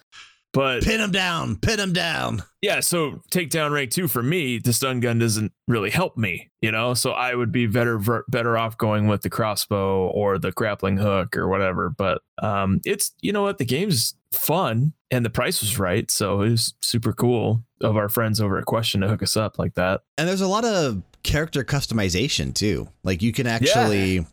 But 0.54 0.82
Pin 0.82 1.00
him 1.00 1.12
down, 1.12 1.56
pin 1.56 1.80
him 1.80 1.94
down. 1.94 2.42
yeah, 2.60 2.80
so 2.80 3.22
takedown 3.30 3.70
rank 3.72 3.90
two 3.90 4.06
for 4.06 4.22
me, 4.22 4.58
the 4.58 4.74
stun 4.74 5.00
gun 5.00 5.18
doesn't 5.18 5.50
really 5.66 5.88
help 5.88 6.18
me, 6.18 6.50
you 6.60 6.70
know. 6.70 6.92
So 6.92 7.12
I 7.12 7.34
would 7.34 7.52
be 7.52 7.66
better 7.66 7.98
ver- 7.98 8.26
better 8.28 8.58
off 8.58 8.76
going 8.76 9.06
with 9.06 9.22
the 9.22 9.30
crossbow 9.30 10.08
or 10.08 10.38
the 10.38 10.52
grappling 10.52 10.98
hook 10.98 11.38
or 11.38 11.48
whatever. 11.48 11.88
But 11.88 12.20
um, 12.42 12.82
it's 12.84 13.12
you 13.22 13.32
know 13.32 13.40
what, 13.40 13.56
the 13.56 13.64
game's 13.64 14.14
fun 14.30 14.92
and 15.10 15.24
the 15.24 15.30
price 15.30 15.62
was 15.62 15.78
right, 15.78 16.10
so 16.10 16.42
it 16.42 16.50
was 16.50 16.74
super 16.82 17.14
cool 17.14 17.62
of 17.80 17.96
our 17.96 18.10
friends 18.10 18.38
over 18.38 18.58
at 18.58 18.66
Question 18.66 19.00
to 19.00 19.08
hook 19.08 19.22
us 19.22 19.38
up 19.38 19.58
like 19.58 19.72
that. 19.76 20.02
And 20.18 20.28
there's 20.28 20.42
a 20.42 20.48
lot 20.48 20.66
of 20.66 21.00
character 21.22 21.64
customization 21.64 22.54
too. 22.54 22.88
Like 23.02 23.22
you 23.22 23.32
can 23.32 23.46
actually 23.46 24.26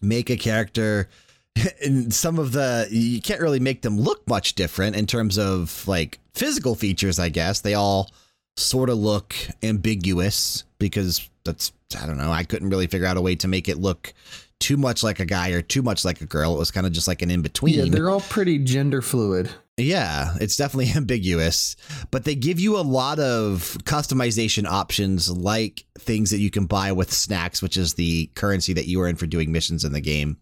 make 0.00 0.30
a 0.30 0.36
character 0.36 1.08
and 1.84 2.12
some 2.12 2.38
of 2.38 2.52
the 2.52 2.86
you 2.90 3.20
can't 3.20 3.40
really 3.40 3.60
make 3.60 3.82
them 3.82 3.98
look 3.98 4.26
much 4.28 4.54
different 4.54 4.96
in 4.96 5.06
terms 5.06 5.38
of 5.38 5.86
like 5.88 6.18
physical 6.34 6.74
features, 6.74 7.18
I 7.18 7.28
guess. 7.28 7.60
They 7.60 7.74
all 7.74 8.10
sort 8.56 8.90
of 8.90 8.98
look 8.98 9.34
ambiguous 9.62 10.64
because 10.78 11.28
that's 11.44 11.72
I 12.00 12.06
don't 12.06 12.18
know, 12.18 12.32
I 12.32 12.44
couldn't 12.44 12.70
really 12.70 12.86
figure 12.86 13.06
out 13.06 13.16
a 13.16 13.22
way 13.22 13.36
to 13.36 13.48
make 13.48 13.68
it 13.68 13.78
look 13.78 14.12
too 14.58 14.76
much 14.76 15.02
like 15.02 15.20
a 15.20 15.26
guy 15.26 15.50
or 15.50 15.62
too 15.62 15.82
much 15.82 16.04
like 16.04 16.20
a 16.20 16.26
girl. 16.26 16.54
It 16.54 16.58
was 16.58 16.70
kind 16.70 16.86
of 16.86 16.92
just 16.92 17.08
like 17.08 17.22
an 17.22 17.30
in 17.30 17.42
between. 17.42 17.74
Yeah, 17.74 17.84
they're 17.86 18.10
all 18.10 18.20
pretty 18.20 18.58
gender 18.58 19.02
fluid. 19.02 19.50
Yeah, 19.78 20.34
it's 20.40 20.56
definitely 20.56 20.92
ambiguous, 20.96 21.76
but 22.10 22.24
they 22.24 22.34
give 22.34 22.58
you 22.58 22.78
a 22.78 22.80
lot 22.80 23.18
of 23.18 23.76
customization 23.84 24.66
options 24.66 25.30
like 25.30 25.84
things 25.98 26.30
that 26.30 26.38
you 26.38 26.50
can 26.50 26.64
buy 26.64 26.92
with 26.92 27.12
snacks, 27.12 27.60
which 27.60 27.76
is 27.76 27.94
the 27.94 28.26
currency 28.34 28.72
that 28.72 28.86
you 28.86 29.02
earn 29.02 29.16
for 29.16 29.26
doing 29.26 29.52
missions 29.52 29.84
in 29.84 29.92
the 29.92 30.00
game. 30.00 30.38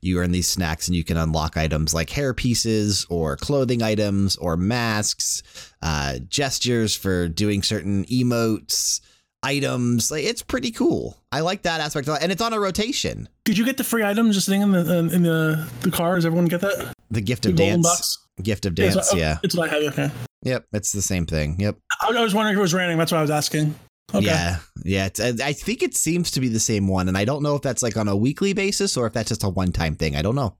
You 0.00 0.20
earn 0.20 0.30
these 0.30 0.48
snacks 0.48 0.86
and 0.86 0.96
you 0.96 1.02
can 1.04 1.16
unlock 1.16 1.56
items 1.56 1.94
like 1.94 2.10
hair 2.10 2.32
pieces 2.32 3.06
or 3.10 3.36
clothing 3.36 3.82
items 3.82 4.36
or 4.36 4.56
masks, 4.56 5.42
uh, 5.82 6.18
gestures 6.28 6.94
for 6.94 7.28
doing 7.28 7.62
certain 7.62 8.04
emotes, 8.04 9.00
items. 9.42 10.10
Like 10.12 10.24
it's 10.24 10.42
pretty 10.42 10.70
cool. 10.70 11.16
I 11.32 11.40
like 11.40 11.62
that 11.62 11.80
aspect, 11.80 12.08
of 12.08 12.16
it. 12.16 12.22
and 12.22 12.30
it's 12.30 12.40
on 12.40 12.52
a 12.52 12.60
rotation. 12.60 13.28
Did 13.44 13.58
you 13.58 13.64
get 13.64 13.76
the 13.78 13.84
free 13.84 14.04
items 14.04 14.36
just 14.36 14.46
sitting 14.46 14.62
in 14.62 14.70
the 14.70 14.98
in 15.12 15.22
the 15.24 15.68
the 15.80 15.90
car? 15.90 16.14
Does 16.14 16.24
everyone 16.24 16.46
get 16.46 16.60
that? 16.60 16.92
The 17.10 17.20
gift 17.20 17.46
of 17.46 17.56
dance. 17.56 18.18
Gift 18.42 18.66
of 18.66 18.78
Yeah, 18.78 18.90
dance. 18.90 19.08
so- 19.08 19.16
oh, 19.16 19.18
Yeah, 19.18 19.38
It's 19.42 19.54
what 19.56 19.70
I 19.70 19.74
have. 19.74 19.92
Okay. 19.98 20.10
yep, 20.42 20.64
it's 20.72 20.92
the 20.92 21.02
same 21.02 21.26
thing. 21.26 21.56
Yep. 21.58 21.76
I, 22.02 22.10
was 22.22 22.34
wondering 22.34 22.54
if 22.54 22.58
it 22.58 22.62
was 22.62 22.74
random. 22.74 22.98
That's 22.98 23.12
why 23.12 23.18
I 23.18 23.22
was 23.22 23.30
asking. 23.30 23.74
Okay. 24.14 24.26
Yeah, 24.26 24.58
yeah. 24.84 25.06
It's, 25.06 25.20
I 25.20 25.52
think 25.52 25.82
it 25.82 25.96
seems 25.96 26.30
to 26.32 26.40
be 26.40 26.46
the 26.48 26.60
same 26.60 26.86
one, 26.86 27.08
and 27.08 27.18
I 27.18 27.24
don't 27.24 27.42
know 27.42 27.56
if 27.56 27.62
that's 27.62 27.82
like 27.82 27.96
on 27.96 28.06
a 28.06 28.14
weekly 28.16 28.52
basis 28.52 28.96
or 28.96 29.06
if 29.08 29.12
that's 29.12 29.28
just 29.30 29.42
a 29.42 29.48
one-time 29.48 29.96
thing. 29.96 30.14
I 30.14 30.22
don't 30.22 30.36
know. 30.36 30.56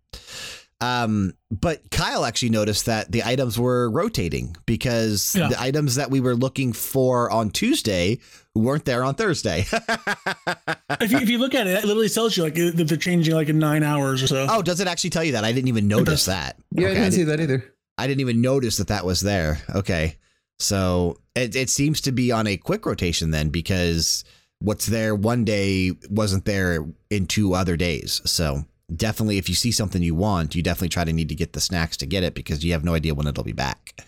Um, 0.80 1.32
but 1.50 1.90
Kyle 1.90 2.24
actually 2.26 2.50
noticed 2.50 2.84
that 2.86 3.10
the 3.10 3.22
items 3.24 3.58
were 3.58 3.88
rotating 3.90 4.54
because 4.66 5.34
Yeah. 5.34 5.48
the 5.48 5.60
items 5.60 5.94
that 5.94 6.10
we 6.10 6.20
were 6.20 6.34
looking 6.36 6.72
for 6.74 7.30
on 7.30 7.48
Tuesday 7.50 8.18
weren't 8.54 8.84
there 8.84 9.02
on 9.02 9.14
Thursday. 9.14 9.60
if, 11.00 11.10
you, 11.12 11.18
if 11.18 11.30
you 11.30 11.38
look 11.38 11.54
at 11.54 11.66
it, 11.66 11.78
it 11.78 11.84
literally 11.86 12.08
tells 12.08 12.36
you 12.36 12.42
like 12.42 12.54
that 12.54 12.84
they're 12.88 12.96
changing 12.98 13.34
like 13.34 13.48
in 13.48 13.58
nine 13.58 13.82
hours 13.82 14.22
or 14.22 14.26
so. 14.26 14.46
oh, 14.50 14.62
does 14.62 14.80
it 14.80 14.86
actually 14.88 15.10
tell 15.10 15.24
you 15.24 15.32
that? 15.32 15.44
I 15.44 15.52
didn't 15.52 15.68
even 15.68 15.88
notice 15.88 16.26
that. 16.26 16.56
Yeah, 16.72 16.88
Okay, 16.88 16.96
I 16.96 17.00
I 17.00 17.02
didn't 17.04 17.14
see 17.14 17.22
that 17.24 17.40
either. 17.40 17.72
I 17.98 18.06
didn't 18.06 18.20
even 18.20 18.40
notice 18.42 18.76
that 18.76 18.88
that 18.88 19.06
was 19.06 19.20
there. 19.22 19.62
Okay. 19.74 20.16
So 20.58 21.18
it, 21.34 21.56
it 21.56 21.70
seems 21.70 22.02
to 22.02 22.12
be 22.12 22.32
on 22.32 22.46
a 22.46 22.56
quick 22.56 22.84
rotation 22.86 23.30
then 23.30 23.48
because 23.48 24.24
what's 24.58 24.86
there 24.86 25.14
one 25.14 25.44
day 25.44 25.92
wasn't 26.10 26.44
there 26.44 26.86
in 27.10 27.26
two 27.26 27.54
other 27.54 27.76
days. 27.76 28.20
So 28.26 28.64
definitely, 28.94 29.38
if 29.38 29.48
you 29.48 29.54
see 29.54 29.72
something 29.72 30.02
you 30.02 30.14
want, 30.14 30.54
you 30.54 30.62
definitely 30.62 30.88
try 30.90 31.04
to 31.04 31.12
need 31.12 31.28
to 31.28 31.34
get 31.34 31.52
the 31.52 31.60
snacks 31.60 31.96
to 31.98 32.06
get 32.06 32.22
it 32.22 32.34
because 32.34 32.64
you 32.64 32.72
have 32.72 32.84
no 32.84 32.94
idea 32.94 33.14
when 33.14 33.26
it'll 33.26 33.44
be 33.44 33.52
back. 33.52 34.02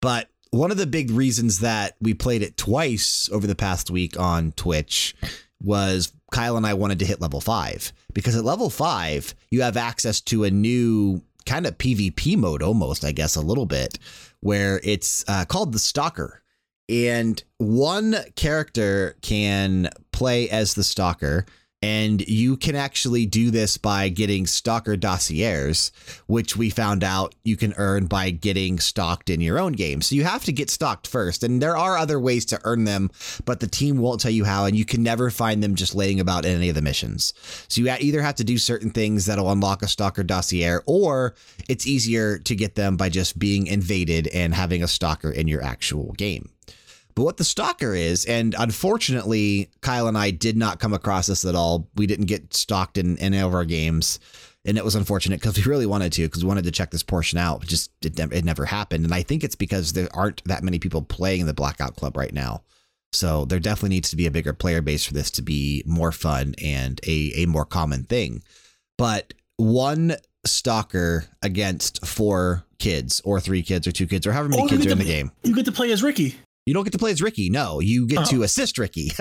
But 0.00 0.28
one 0.50 0.70
of 0.70 0.76
the 0.76 0.86
big 0.86 1.10
reasons 1.10 1.60
that 1.60 1.96
we 2.00 2.14
played 2.14 2.42
it 2.42 2.56
twice 2.56 3.28
over 3.32 3.46
the 3.46 3.54
past 3.54 3.90
week 3.90 4.18
on 4.18 4.52
Twitch 4.52 5.14
was 5.62 6.12
Kyle 6.30 6.56
and 6.56 6.66
I 6.66 6.74
wanted 6.74 6.98
to 6.98 7.06
hit 7.06 7.20
level 7.20 7.40
five 7.40 7.92
because 8.12 8.36
at 8.36 8.44
level 8.44 8.68
five, 8.68 9.34
you 9.50 9.62
have 9.62 9.76
access 9.76 10.20
to 10.22 10.44
a 10.44 10.50
new 10.50 11.22
kind 11.46 11.66
of 11.66 11.78
PvP 11.78 12.36
mode 12.36 12.62
almost, 12.62 13.04
I 13.04 13.12
guess, 13.12 13.36
a 13.36 13.40
little 13.40 13.66
bit, 13.66 13.98
where 14.40 14.80
it's 14.82 15.24
uh, 15.28 15.44
called 15.44 15.72
the 15.72 15.78
Stalker. 15.78 16.42
And 16.88 17.42
one 17.58 18.16
character 18.36 19.16
can 19.22 19.88
play 20.10 20.50
as 20.50 20.74
the 20.74 20.84
Stalker, 20.84 21.46
and 21.82 22.26
you 22.28 22.56
can 22.56 22.76
actually 22.76 23.26
do 23.26 23.50
this 23.50 23.76
by 23.76 24.08
getting 24.08 24.46
Stalker 24.46 24.96
dossiers, 24.96 25.90
which 26.26 26.56
we 26.56 26.70
found 26.70 27.02
out 27.02 27.34
you 27.42 27.56
can 27.56 27.74
earn 27.76 28.06
by 28.06 28.30
getting 28.30 28.78
stalked 28.78 29.28
in 29.28 29.40
your 29.40 29.58
own 29.58 29.72
game. 29.72 30.00
So 30.00 30.14
you 30.14 30.22
have 30.22 30.44
to 30.44 30.52
get 30.52 30.70
stalked 30.70 31.08
first, 31.08 31.42
and 31.42 31.60
there 31.60 31.76
are 31.76 31.96
other 31.96 32.20
ways 32.20 32.44
to 32.46 32.60
earn 32.62 32.84
them, 32.84 33.10
but 33.44 33.58
the 33.58 33.66
team 33.66 33.98
won't 33.98 34.20
tell 34.20 34.30
you 34.30 34.44
how, 34.44 34.64
and 34.66 34.76
you 34.76 34.84
can 34.84 35.02
never 35.02 35.28
find 35.30 35.62
them 35.62 35.74
just 35.74 35.94
laying 35.94 36.20
about 36.20 36.44
in 36.44 36.54
any 36.54 36.68
of 36.68 36.76
the 36.76 36.82
missions. 36.82 37.34
So 37.66 37.80
you 37.80 37.90
either 37.90 38.22
have 38.22 38.36
to 38.36 38.44
do 38.44 38.58
certain 38.58 38.90
things 38.90 39.26
that'll 39.26 39.50
unlock 39.50 39.82
a 39.82 39.88
stalker 39.88 40.22
dossier, 40.22 40.78
or 40.86 41.34
it's 41.68 41.86
easier 41.86 42.38
to 42.38 42.54
get 42.54 42.76
them 42.76 42.96
by 42.96 43.08
just 43.08 43.38
being 43.38 43.66
invaded 43.66 44.28
and 44.28 44.54
having 44.54 44.84
a 44.84 44.88
stalker 44.88 45.30
in 45.32 45.48
your 45.48 45.64
actual 45.64 46.12
game. 46.12 46.51
But 47.14 47.24
what 47.24 47.36
the 47.36 47.44
stalker 47.44 47.94
is, 47.94 48.24
and 48.24 48.54
unfortunately, 48.58 49.70
Kyle 49.80 50.08
and 50.08 50.16
I 50.16 50.30
did 50.30 50.56
not 50.56 50.80
come 50.80 50.92
across 50.94 51.26
this 51.26 51.44
at 51.44 51.54
all. 51.54 51.88
We 51.94 52.06
didn't 52.06 52.26
get 52.26 52.54
stalked 52.54 52.98
in 52.98 53.18
any 53.18 53.38
of 53.38 53.54
our 53.54 53.64
games. 53.64 54.18
And 54.64 54.78
it 54.78 54.84
was 54.84 54.94
unfortunate 54.94 55.40
because 55.40 55.56
we 55.56 55.64
really 55.68 55.86
wanted 55.86 56.12
to, 56.12 56.22
because 56.22 56.44
we 56.44 56.48
wanted 56.48 56.64
to 56.64 56.70
check 56.70 56.90
this 56.92 57.02
portion 57.02 57.36
out. 57.38 57.64
It 57.64 57.68
just 57.68 57.90
it, 58.04 58.16
never- 58.16 58.32
it 58.32 58.44
never 58.44 58.64
happened. 58.64 59.04
And 59.04 59.12
I 59.12 59.22
think 59.22 59.42
it's 59.42 59.56
because 59.56 59.92
there 59.92 60.08
aren't 60.14 60.42
that 60.44 60.62
many 60.62 60.78
people 60.78 61.02
playing 61.02 61.46
the 61.46 61.52
Blackout 61.54 61.96
Club 61.96 62.16
right 62.16 62.32
now. 62.32 62.62
So 63.12 63.44
there 63.44 63.58
definitely 63.58 63.90
needs 63.96 64.10
to 64.10 64.16
be 64.16 64.26
a 64.26 64.30
bigger 64.30 64.52
player 64.52 64.80
base 64.80 65.04
for 65.04 65.14
this 65.14 65.30
to 65.32 65.42
be 65.42 65.82
more 65.84 66.12
fun 66.12 66.54
and 66.62 67.00
a, 67.06 67.32
a 67.42 67.46
more 67.46 67.64
common 67.64 68.04
thing. 68.04 68.42
But 68.96 69.34
one 69.56 70.14
stalker 70.46 71.24
against 71.42 72.06
four 72.06 72.64
kids 72.78 73.20
or 73.24 73.40
three 73.40 73.62
kids 73.62 73.86
or 73.86 73.92
two 73.92 74.06
kids 74.06 74.26
or 74.26 74.32
however 74.32 74.48
many 74.50 74.62
Oh, 74.62 74.68
kids 74.68 74.86
are 74.86 74.90
in 74.90 74.98
to- 74.98 75.04
the 75.04 75.10
game. 75.10 75.32
You 75.42 75.54
get 75.54 75.64
to 75.64 75.72
play 75.72 75.90
as 75.90 76.02
Ricky. 76.04 76.36
You 76.64 76.74
don't 76.74 76.84
get 76.84 76.92
to 76.92 76.98
play 76.98 77.10
as 77.10 77.20
Ricky. 77.20 77.50
No, 77.50 77.80
you 77.80 78.06
get 78.06 78.26
to 78.26 78.36
uh-huh. 78.36 78.44
assist 78.44 78.78
Ricky. 78.78 79.10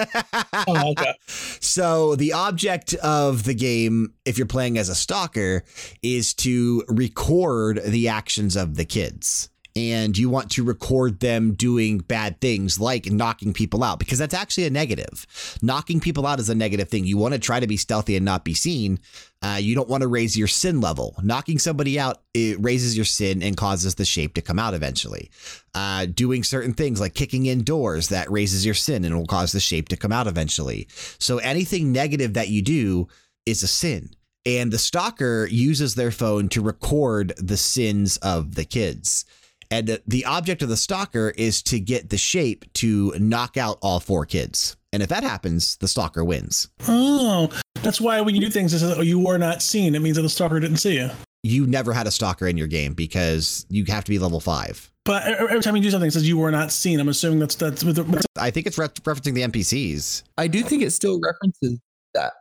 Oh, 0.67 0.91
okay. 0.91 1.15
So 1.59 2.15
the 2.15 2.33
object 2.33 2.93
of 2.95 3.43
the 3.43 3.55
game, 3.55 4.13
if 4.25 4.37
you're 4.37 4.45
playing 4.45 4.77
as 4.77 4.89
a 4.89 4.95
stalker, 4.95 5.63
is 6.03 6.33
to 6.35 6.83
record 6.87 7.81
the 7.83 8.09
actions 8.09 8.55
of 8.55 8.75
the 8.75 8.85
kids. 8.85 9.49
And 9.75 10.17
you 10.17 10.29
want 10.29 10.51
to 10.51 10.63
record 10.63 11.19
them 11.19 11.53
doing 11.53 11.99
bad 11.99 12.41
things 12.41 12.79
like 12.79 13.11
knocking 13.11 13.53
people 13.53 13.83
out 13.83 13.99
because 13.99 14.19
that's 14.19 14.33
actually 14.33 14.65
a 14.65 14.69
negative. 14.69 15.25
Knocking 15.61 15.99
people 15.99 16.27
out 16.27 16.39
is 16.39 16.49
a 16.49 16.55
negative 16.55 16.89
thing. 16.89 17.05
You 17.05 17.17
want 17.17 17.33
to 17.33 17.39
try 17.39 17.59
to 17.59 17.67
be 17.67 17.77
stealthy 17.77 18.15
and 18.15 18.25
not 18.25 18.43
be 18.43 18.53
seen. 18.53 18.99
Uh, 19.41 19.57
you 19.59 19.73
don't 19.73 19.89
want 19.89 20.01
to 20.01 20.07
raise 20.07 20.37
your 20.37 20.47
sin 20.47 20.81
level. 20.81 21.15
Knocking 21.23 21.57
somebody 21.57 21.99
out 21.99 22.21
it 22.33 22.57
raises 22.61 22.95
your 22.95 23.05
sin 23.05 23.41
and 23.41 23.57
causes 23.57 23.95
the 23.95 24.05
shape 24.05 24.33
to 24.35 24.41
come 24.41 24.59
out 24.59 24.73
eventually. 24.73 25.31
Uh, 25.73 26.05
doing 26.05 26.43
certain 26.43 26.73
things 26.73 26.99
like 26.99 27.13
kicking 27.13 27.45
in 27.45 27.63
doors 27.63 28.09
that 28.09 28.29
raises 28.29 28.65
your 28.65 28.75
sin 28.75 29.05
and 29.05 29.17
will 29.17 29.25
cause 29.25 29.51
the 29.51 29.59
shape 29.59 29.89
to 29.89 29.97
come 29.97 30.11
out 30.11 30.27
eventually. 30.27 30.87
So 31.17 31.37
anything 31.39 31.91
negative 31.91 32.33
that 32.33 32.49
you 32.49 32.61
do 32.61 33.07
is 33.45 33.63
a 33.63 33.67
sin. 33.67 34.11
And 34.45 34.71
the 34.71 34.79
stalker 34.79 35.47
uses 35.51 35.95
their 35.95 36.11
phone 36.11 36.49
to 36.49 36.61
record 36.61 37.33
the 37.37 37.57
sins 37.57 38.17
of 38.17 38.55
the 38.55 38.65
kids. 38.65 39.25
And 39.71 39.99
the 40.05 40.25
object 40.25 40.61
of 40.61 40.69
the 40.69 40.77
stalker 40.77 41.33
is 41.37 41.63
to 41.63 41.79
get 41.79 42.09
the 42.09 42.17
shape 42.17 42.71
to 42.73 43.13
knock 43.17 43.55
out 43.55 43.79
all 43.81 44.01
four 44.01 44.25
kids. 44.25 44.75
And 44.91 45.01
if 45.01 45.07
that 45.09 45.23
happens, 45.23 45.77
the 45.77 45.87
stalker 45.87 46.25
wins. 46.25 46.67
Oh, 46.89 47.49
that's 47.81 48.01
why 48.01 48.19
when 48.19 48.35
you 48.35 48.41
do 48.41 48.49
things, 48.49 48.73
it 48.73 48.79
says, 48.79 48.97
"Oh, 48.97 49.01
you 49.01 49.17
were 49.17 49.37
not 49.37 49.61
seen." 49.61 49.95
It 49.95 50.01
means 50.01 50.17
that 50.17 50.23
the 50.23 50.29
stalker 50.29 50.59
didn't 50.59 50.77
see 50.77 50.95
you. 50.95 51.09
You 51.43 51.65
never 51.65 51.93
had 51.93 52.05
a 52.05 52.11
stalker 52.11 52.47
in 52.47 52.57
your 52.57 52.67
game 52.67 52.93
because 52.93 53.65
you 53.69 53.85
have 53.85 54.03
to 54.03 54.11
be 54.11 54.19
level 54.19 54.41
five. 54.41 54.91
But 55.05 55.25
every 55.25 55.61
time 55.61 55.75
you 55.77 55.81
do 55.81 55.89
something, 55.89 56.09
it 56.09 56.11
says 56.11 56.27
you 56.27 56.37
were 56.37 56.51
not 56.51 56.71
seen. 56.71 56.99
I'm 56.99 57.07
assuming 57.07 57.39
that's 57.39 57.55
that's 57.55 57.83
with 57.85 57.95
the, 57.95 58.25
I 58.37 58.51
think 58.51 58.67
it's 58.67 58.77
re- 58.77 58.87
referencing 58.87 59.33
the 59.33 59.41
NPCs. 59.41 60.23
I 60.37 60.47
do 60.47 60.61
think 60.61 60.83
it 60.83 60.91
still 60.91 61.19
references 61.21 61.79
that 62.13 62.33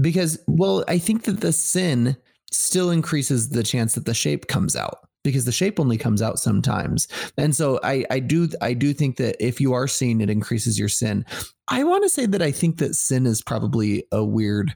because, 0.00 0.38
well, 0.46 0.84
I 0.86 0.98
think 0.98 1.24
that 1.24 1.40
the 1.40 1.52
sin 1.52 2.16
still 2.52 2.90
increases 2.90 3.50
the 3.50 3.64
chance 3.64 3.94
that 3.94 4.06
the 4.06 4.14
shape 4.14 4.46
comes 4.46 4.76
out 4.76 5.07
because 5.24 5.44
the 5.44 5.52
shape 5.52 5.78
only 5.80 5.98
comes 5.98 6.22
out 6.22 6.38
sometimes. 6.38 7.08
And 7.36 7.54
so 7.54 7.80
I, 7.82 8.04
I 8.10 8.20
do, 8.20 8.48
I 8.60 8.74
do 8.74 8.92
think 8.92 9.16
that 9.16 9.36
if 9.44 9.60
you 9.60 9.72
are 9.72 9.88
seen, 9.88 10.20
it 10.20 10.30
increases 10.30 10.78
your 10.78 10.88
sin. 10.88 11.24
I 11.68 11.84
want 11.84 12.02
to 12.04 12.08
say 12.08 12.26
that 12.26 12.42
I 12.42 12.50
think 12.50 12.78
that 12.78 12.94
sin 12.94 13.26
is 13.26 13.42
probably 13.42 14.04
a 14.10 14.24
weird 14.24 14.74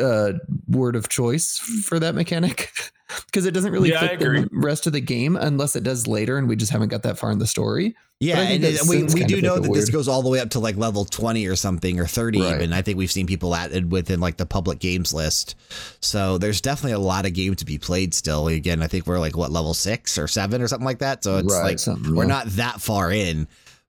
uh, 0.00 0.32
word 0.68 0.96
of 0.96 1.08
choice 1.08 1.58
for 1.58 1.98
that 1.98 2.14
mechanic 2.14 2.70
because 3.26 3.46
it 3.46 3.52
doesn't 3.52 3.72
really 3.72 3.90
Yeah, 3.90 4.06
fit 4.06 4.20
the 4.20 4.48
rest 4.52 4.86
of 4.86 4.92
the 4.92 5.00
game 5.00 5.36
unless 5.36 5.74
it 5.76 5.82
does 5.82 6.06
later 6.06 6.36
and 6.38 6.48
we 6.48 6.56
just 6.56 6.70
haven't 6.72 6.88
got 6.88 7.02
that 7.04 7.18
far 7.18 7.30
in 7.30 7.38
the 7.38 7.46
story. 7.46 7.96
Yeah, 8.20 8.40
and 8.40 8.64
it- 8.64 8.80
we, 8.88 9.04
we 9.04 9.22
do 9.24 9.40
know 9.40 9.54
like 9.54 9.64
a 9.64 9.68
that 9.68 9.74
this 9.74 9.90
goes 9.90 10.08
all 10.08 10.22
the 10.22 10.28
way 10.28 10.40
up 10.40 10.50
to 10.50 10.58
like 10.58 10.76
level 10.76 11.04
20 11.04 11.46
or 11.46 11.54
something 11.56 12.00
or 12.00 12.06
30 12.06 12.40
Right. 12.40 12.54
even. 12.56 12.72
I 12.72 12.82
think 12.82 12.98
we've 12.98 13.10
seen 13.12 13.26
people 13.26 13.54
at 13.54 13.72
it 13.72 13.86
within 13.88 14.18
like 14.20 14.36
the 14.36 14.46
public 14.46 14.80
games 14.80 15.14
list. 15.14 15.54
So 16.00 16.36
there's 16.36 16.60
definitely 16.60 16.92
a 16.92 16.98
lot 16.98 17.26
of 17.26 17.32
game 17.32 17.54
to 17.54 17.64
be 17.64 17.78
played 17.78 18.12
still. 18.14 18.48
Again, 18.48 18.82
I 18.82 18.88
think 18.88 19.06
we're 19.06 19.20
like 19.20 19.36
what 19.36 19.52
level 19.52 19.72
6 19.72 20.18
or 20.18 20.26
7 20.26 20.60
or 20.60 20.66
something 20.68 20.84
like 20.84 20.98
that. 20.98 21.22
So 21.24 21.38
it's 21.38 21.52
Right, 21.54 21.78
like 21.86 21.98
we're 22.10 22.24
yeah. 22.24 22.28
not 22.28 22.46
that 22.56 22.80
far 22.80 23.12
in. 23.12 23.46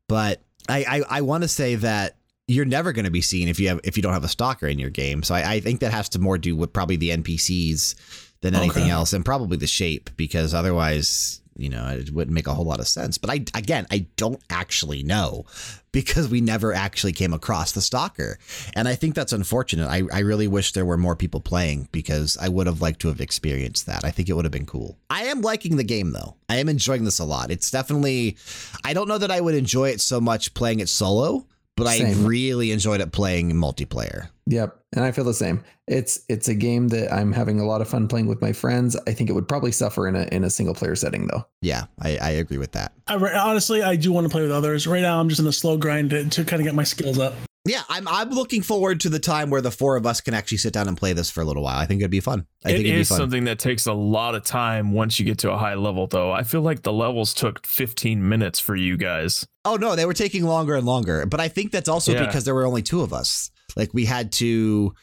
But 0.07 0.41
I 0.67 0.83
I, 1.09 1.17
I 1.17 1.21
want 1.21 1.41
to 1.43 1.47
say 1.47 1.75
that 1.75 2.15
you're 2.47 2.65
never 2.65 2.93
going 2.93 3.05
to 3.05 3.11
be 3.11 3.21
seen 3.21 3.47
if 3.47 3.59
you 3.59 3.67
have 3.69 3.79
if 3.83 3.95
you 3.97 4.03
don't 4.03 4.13
have 4.13 4.23
a 4.23 4.27
stalker 4.27 4.67
in 4.67 4.77
your 4.79 4.89
game. 4.91 5.23
So 5.23 5.33
I, 5.35 5.53
I 5.53 5.59
think 5.59 5.79
that 5.81 5.91
has 5.91 6.09
to 6.09 6.19
more 6.19 6.37
do 6.37 6.55
with 6.55 6.71
probably 6.73 6.95
the 6.95 7.09
NPCs 7.11 7.95
than 8.41 8.55
anything 8.55 8.83
Okay. 8.83 8.91
else, 8.91 9.13
and 9.13 9.25
probably 9.25 9.57
the 9.57 9.67
shape 9.67 10.09
because 10.15 10.53
otherwise, 10.53 11.41
you 11.57 11.67
know, 11.69 11.87
it 11.87 12.11
wouldn't 12.11 12.33
make 12.33 12.47
a 12.47 12.53
whole 12.53 12.63
lot 12.65 12.79
of 12.79 12.87
sense. 12.87 13.17
But 13.17 13.29
I 13.29 13.33
again, 13.53 13.85
I 13.91 14.07
don't 14.15 14.41
actually 14.49 15.03
know 15.03 15.43
because 15.91 16.29
we 16.29 16.39
never 16.39 16.71
actually 16.73 17.11
came 17.11 17.33
across 17.33 17.73
the 17.73 17.81
stalker, 17.81 18.37
and 18.75 18.87
I 18.87 18.95
think 18.95 19.13
that's 19.13 19.33
unfortunate. 19.33 19.87
I 19.89 20.03
I 20.13 20.19
really 20.19 20.47
wish 20.47 20.71
there 20.71 20.85
were 20.85 20.95
more 20.97 21.17
people 21.17 21.41
playing 21.41 21.89
because 21.91 22.37
I 22.39 22.47
would 22.47 22.67
have 22.67 22.81
liked 22.81 23.01
to 23.01 23.09
have 23.09 23.19
experienced 23.19 23.87
that. 23.87 24.05
I 24.05 24.11
think 24.11 24.29
it 24.29 24.33
would 24.33 24.45
have 24.45 24.53
been 24.53 24.65
cool. 24.65 24.97
I 25.09 25.23
am 25.23 25.41
liking 25.41 25.75
the 25.75 25.83
game 25.83 26.11
though. 26.13 26.35
I 26.47 26.57
am 26.57 26.69
enjoying 26.69 27.03
this 27.03 27.19
a 27.19 27.25
lot. 27.25 27.51
It's 27.51 27.69
definitely. 27.71 28.37
I 28.85 28.93
don't 28.93 29.09
know 29.09 29.17
that 29.17 29.31
I 29.31 29.41
would 29.41 29.55
enjoy 29.55 29.89
it 29.89 29.99
so 29.99 30.21
much 30.21 30.53
playing 30.53 30.79
it 30.79 30.87
solo. 30.87 31.45
But 31.79 31.87
I 31.87 32.13
really 32.13 32.71
enjoyed 32.71 33.01
it 33.01 33.11
playing 33.11 33.51
multiplayer. 33.51 34.29
Yep, 34.47 34.79
and 34.95 35.05
I 35.05 35.11
feel 35.11 35.23
the 35.23 35.33
same. 35.33 35.63
It's 35.87 36.23
it's 36.27 36.47
a 36.47 36.55
game 36.55 36.87
that 36.89 37.13
I'm 37.13 37.31
having 37.31 37.59
a 37.59 37.65
lot 37.65 37.81
of 37.81 37.87
fun 37.87 38.07
playing 38.07 38.27
with 38.27 38.41
my 38.41 38.51
friends. 38.51 38.97
I 39.07 39.13
think 39.13 39.29
it 39.29 39.33
would 39.33 39.47
probably 39.47 39.71
suffer 39.71 40.07
in 40.07 40.15
a 40.15 40.23
in 40.31 40.43
a 40.43 40.49
single 40.49 40.75
player 40.75 40.95
setting 40.95 41.27
though. 41.27 41.45
Yeah, 41.61 41.85
I, 41.99 42.17
I 42.17 42.29
agree 42.31 42.57
with 42.57 42.71
that. 42.73 42.93
I, 43.07 43.15
honestly, 43.15 43.81
I 43.83 43.95
do 43.95 44.11
want 44.11 44.25
to 44.25 44.29
play 44.29 44.41
with 44.41 44.51
others. 44.51 44.87
Right 44.87 45.01
now, 45.01 45.19
I'm 45.19 45.29
just 45.29 45.41
in 45.41 45.47
a 45.47 45.53
slow 45.53 45.77
grind 45.77 46.11
to, 46.11 46.27
to 46.29 46.45
kind 46.45 46.61
of 46.61 46.65
get 46.65 46.75
my 46.75 46.83
skills 46.83 47.19
up. 47.19 47.33
Yeah, 47.65 47.81
I'm 47.89 48.07
I'm 48.07 48.29
looking 48.29 48.61
forward 48.61 49.01
to 49.01 49.09
the 49.09 49.19
time 49.19 49.49
where 49.49 49.61
the 49.61 49.69
four 49.71 49.95
of 49.97 50.05
us 50.05 50.21
can 50.21 50.33
actually 50.33 50.59
sit 50.59 50.73
down 50.73 50.87
and 50.87 50.95
play 50.97 51.13
this 51.13 51.29
for 51.29 51.41
a 51.41 51.43
little 51.45 51.63
while. 51.63 51.77
I 51.77 51.85
think 51.85 52.01
it'd 52.01 52.09
be 52.09 52.21
fun. 52.21 52.45
I 52.65 52.69
It 52.69 52.73
think 52.73 52.85
it'd 52.87 52.99
is 53.01 53.09
be 53.09 53.13
fun. 53.13 53.17
something 53.17 53.43
that 53.43 53.59
takes 53.59 53.85
a 53.85 53.93
lot 53.93 54.33
of 54.33 54.43
time 54.43 54.93
once 54.93 55.19
you 55.19 55.25
get 55.25 55.37
to 55.39 55.51
a 55.51 55.57
high 55.57 55.75
level, 55.75 56.07
though. 56.07 56.31
I 56.31 56.43
feel 56.43 56.61
like 56.61 56.83
the 56.83 56.93
levels 56.93 57.33
took 57.33 57.67
15 57.67 58.27
minutes 58.27 58.59
for 58.59 58.75
you 58.75 58.95
guys. 58.97 59.45
Oh 59.65 59.75
no, 59.75 59.95
they 59.95 60.05
were 60.05 60.13
taking 60.13 60.45
longer 60.45 60.75
and 60.75 60.85
longer. 60.85 61.25
But 61.25 61.41
I 61.41 61.47
think 61.49 61.71
that's 61.71 61.89
also 61.89 62.13
Yeah. 62.13 62.25
because 62.25 62.45
there 62.45 62.55
were 62.55 62.65
only 62.65 62.81
two 62.81 63.01
of 63.01 63.11
us. 63.13 63.51
Like 63.75 63.93
we 63.93 64.05
had 64.05 64.31
to 64.33 64.93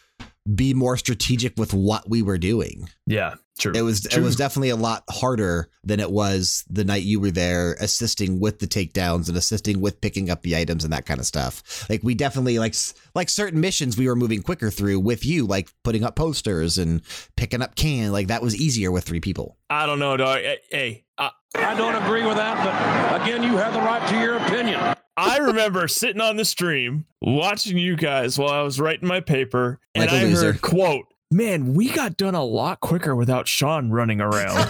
be 0.55 0.73
more 0.75 0.97
strategic 0.97 1.55
with 1.59 1.75
what 1.75 2.09
we 2.09 2.23
were 2.23 2.39
doing. 2.39 2.89
Yeah, 3.07 3.35
true. 3.59 3.73
It 3.75 3.83
was 3.83 4.07
it 4.07 4.21
was 4.21 4.37
definitely 4.37 4.71
a 4.71 4.77
lot 4.77 5.05
harder 5.11 5.69
than 5.85 6.01
it 6.01 6.11
was 6.11 6.65
the 6.69 6.85
night 6.85 7.03
you 7.03 7.21
were 7.21 7.31
there 7.31 7.75
assisting 7.81 8.41
with 8.41 8.59
the 8.59 8.67
takedowns 8.67 9.29
and 9.29 9.37
assisting 9.37 9.81
with 9.81 10.01
picking 10.01 10.31
up 10.31 10.43
the 10.43 10.57
items 10.57 10.85
and 10.85 10.93
that 10.93 11.07
kind 11.07 11.21
of 11.21 11.27
stuff. 11.27 11.89
Like 11.91 12.03
we 12.03 12.15
definitely 12.15 12.59
like 12.59 12.75
like 13.15 13.29
certain 13.29 13.61
missions 13.61 13.97
we 13.97 14.09
were 14.09 14.17
moving 14.17 14.43
quicker 14.43 14.71
through 14.71 15.01
with 15.01 15.25
you 15.25 15.47
like 15.47 15.69
putting 15.85 16.05
up 16.05 16.17
posters 16.17 16.79
and 16.79 17.03
picking 17.37 17.63
up 17.63 17.75
can 17.77 18.13
like 18.13 18.29
that 18.29 18.43
was 18.43 18.55
easier 18.57 18.91
with 18.91 19.05
three 19.05 19.21
people. 19.21 19.57
I 19.71 19.87
don't 19.87 19.99
know, 19.99 20.17
dog. 20.17 20.39
Hey, 20.41 20.59
Hey, 20.71 21.05
I, 21.19 21.31
I 21.55 21.75
don't 21.75 21.95
agree 22.03 22.25
with 22.27 22.37
that, 22.37 22.63
but 22.63 23.23
again, 23.23 23.43
you 23.43 23.57
have 23.57 23.73
the 23.73 23.81
right 23.81 24.07
to 24.11 24.21
your 24.21 24.37
opinion. 24.37 24.95
I 25.17 25.39
remember 25.39 25.89
sitting 25.89 26.21
on 26.21 26.37
the 26.37 26.45
stream 26.45 27.07
watching 27.23 27.79
you 27.79 27.97
guys 27.97 28.39
while 28.39 28.51
I 28.51 28.61
was 28.63 28.79
writing 28.79 29.09
my 29.09 29.21
paper, 29.21 29.81
and 29.95 30.05
Like 30.05 30.13
a 30.13 30.17
I 30.21 30.25
loser. 30.25 30.53
heard, 30.53 30.61
"quote 30.61 31.07
Man, 31.31 31.75
we 31.75 31.91
got 31.91 32.17
done 32.17 32.37
a 32.37 32.45
lot 32.45 32.79
quicker 32.81 33.17
without 33.17 33.49
Sean 33.49 33.91
running 33.91 34.21
around." 34.21 34.57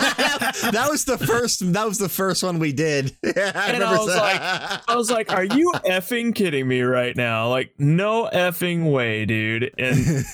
that 0.72 0.86
was 0.88 1.04
the 1.04 1.18
first 1.18 1.72
that 1.72 1.86
was 1.86 1.98
the 1.98 2.08
first 2.08 2.42
one 2.42 2.58
we 2.58 2.72
did. 2.72 3.16
Yeah, 3.22 3.52
I 3.54 3.72
And 3.72 3.84
I 3.84 3.98
was 3.98 4.06
that. 4.06 4.84
I 4.88 4.96
was 4.96 5.10
like, 5.10 5.30
"Are 5.32 5.44
you 5.44 5.72
effing 5.84 6.34
kidding 6.34 6.66
me 6.66 6.80
right 6.82 7.14
now? 7.14 7.50
Like, 7.50 7.74
no 7.78 8.30
effing 8.32 8.90
way, 8.90 9.26
dude!" 9.26 9.74
And 9.78 10.24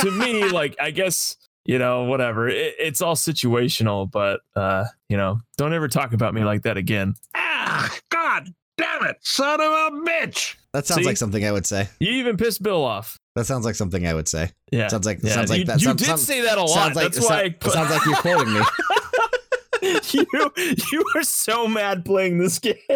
to 0.00 0.10
me, 0.10 0.48
like, 0.48 0.76
I 0.80 0.90
guess 0.90 1.36
you 1.66 1.78
know, 1.78 2.04
whatever. 2.04 2.48
It, 2.48 2.74
it's 2.78 3.02
all 3.02 3.16
situational, 3.16 4.10
but 4.10 4.40
uh, 4.54 4.86
you 5.08 5.16
know, 5.16 5.40
don't 5.58 5.74
ever 5.74 5.88
talk 5.88 6.12
about 6.12 6.32
me 6.32 6.44
like 6.44 6.62
that 6.62 6.76
again. 6.76 7.14
Ah, 7.34 7.92
God 8.08 8.48
damn 8.78 9.04
it, 9.04 9.16
son 9.20 9.60
of 9.60 9.70
a 9.70 9.90
bitch. 10.06 10.54
That 10.76 10.86
sounds 10.86 11.00
See? 11.00 11.06
like 11.06 11.16
something 11.16 11.44
I 11.44 11.52
would 11.52 11.64
say. 11.66 11.88
You 12.00 12.12
even 12.12 12.36
pissed 12.36 12.62
Bill 12.62 12.84
off. 12.84 13.16
That 13.34 13.46
sounds 13.46 13.64
like 13.64 13.74
something 13.74 14.06
I 14.06 14.12
would 14.14 14.28
say. 14.28 14.50
Yeah, 14.70 14.88
Sounds 14.88 15.06
like 15.06 15.20
yeah. 15.22 15.32
sounds 15.32 15.48
like 15.50 15.60
you, 15.60 15.64
that. 15.66 15.80
You 15.80 15.86
sounds, 15.86 15.98
did 16.02 16.06
sounds- 16.06 16.22
say 16.26 16.42
that 16.42 16.58
a 16.58 16.62
lot. 16.62 16.94
like 16.94 17.12
That's 17.12 17.26
why 17.28 17.42
I 17.44 17.48
put- 17.50 17.72
sounds 17.72 17.90
like 17.90 18.04
you're 18.04 18.16
quoting 18.16 18.52
me. 18.52 18.60
you 20.12 20.26
you 20.92 21.04
were 21.14 21.22
so 21.22 21.66
mad 21.66 22.04
playing 22.04 22.38
this 22.38 22.58
game. 22.58 22.74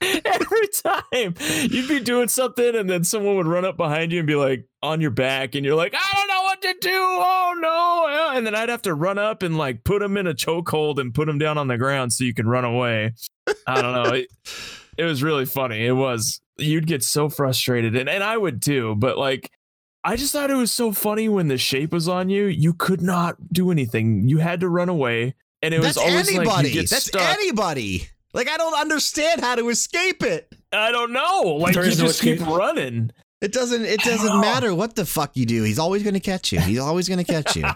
Every 0.00 0.68
time 0.84 1.34
you'd 1.70 1.88
be 1.88 2.00
doing 2.00 2.28
something, 2.28 2.74
and 2.76 2.88
then 2.90 3.04
someone 3.04 3.36
would 3.36 3.46
run 3.46 3.64
up 3.64 3.76
behind 3.76 4.12
you 4.12 4.18
and 4.18 4.26
be 4.26 4.34
like 4.34 4.66
on 4.82 5.00
your 5.00 5.10
back, 5.10 5.54
and 5.54 5.64
you're 5.64 5.76
like, 5.76 5.94
I 5.94 6.08
don't 6.14 6.28
know 6.28 6.42
what 6.42 6.60
to 6.62 6.74
do. 6.80 6.90
Oh 6.92 7.54
no! 7.58 8.06
Uh, 8.32 8.36
and 8.36 8.46
then 8.46 8.54
I'd 8.54 8.68
have 8.68 8.82
to 8.82 8.94
run 8.94 9.18
up 9.18 9.42
and 9.42 9.56
like 9.56 9.84
put 9.84 10.02
him 10.02 10.16
in 10.16 10.26
a 10.26 10.34
chokehold 10.34 10.98
and 10.98 11.14
put 11.14 11.28
him 11.28 11.38
down 11.38 11.56
on 11.56 11.68
the 11.68 11.78
ground 11.78 12.12
so 12.12 12.24
you 12.24 12.34
can 12.34 12.46
run 12.46 12.64
away. 12.64 13.14
I 13.66 13.80
don't 13.80 13.92
know. 13.94 14.22
It, 14.96 15.02
it 15.02 15.04
was 15.04 15.22
really 15.22 15.46
funny. 15.46 15.86
It 15.86 15.92
was. 15.92 16.40
You'd 16.58 16.86
get 16.86 17.02
so 17.02 17.28
frustrated, 17.28 17.96
and, 17.96 18.08
and 18.08 18.22
I 18.22 18.36
would 18.36 18.60
too. 18.62 18.94
But 18.96 19.16
like, 19.18 19.50
I 20.04 20.16
just 20.16 20.32
thought 20.32 20.50
it 20.50 20.54
was 20.54 20.70
so 20.70 20.92
funny 20.92 21.28
when 21.28 21.48
the 21.48 21.58
shape 21.58 21.92
was 21.92 22.08
on 22.08 22.28
you. 22.28 22.46
You 22.46 22.74
could 22.74 23.00
not 23.02 23.36
do 23.52 23.70
anything. 23.70 24.28
You 24.28 24.38
had 24.38 24.60
to 24.60 24.68
run 24.68 24.88
away, 24.88 25.34
and 25.62 25.72
it 25.74 25.80
was 25.80 25.96
always 25.96 26.28
anybody. 26.28 26.48
like 26.50 26.66
you 26.66 26.72
get 26.72 26.90
That's 26.90 27.06
stuck. 27.06 27.22
anybody. 27.22 28.06
Like 28.34 28.48
I 28.48 28.56
don't 28.56 28.74
understand 28.78 29.40
how 29.40 29.54
to 29.56 29.68
escape 29.70 30.22
it. 30.22 30.48
I 30.72 30.90
don't 30.90 31.12
know. 31.12 31.56
Like 31.58 31.74
There 31.74 31.84
you 31.84 31.90
is 31.90 31.98
no 31.98 32.06
just 32.06 32.22
keep 32.22 32.38
escape. 32.40 32.54
running. 32.54 33.10
It 33.40 33.52
doesn't. 33.52 33.84
It 33.84 34.00
doesn't 34.00 34.26
know. 34.26 34.40
matter 34.40 34.74
what 34.74 34.94
the 34.94 35.04
fuck 35.04 35.36
you 35.36 35.44
do. 35.46 35.64
He's 35.64 35.78
always 35.78 36.02
going 36.02 36.14
to 36.14 36.20
catch 36.20 36.52
you. 36.52 36.60
He's 36.60 36.78
always 36.78 37.08
going 37.08 37.24
to 37.24 37.30
catch 37.32 37.56
you. 37.56 37.64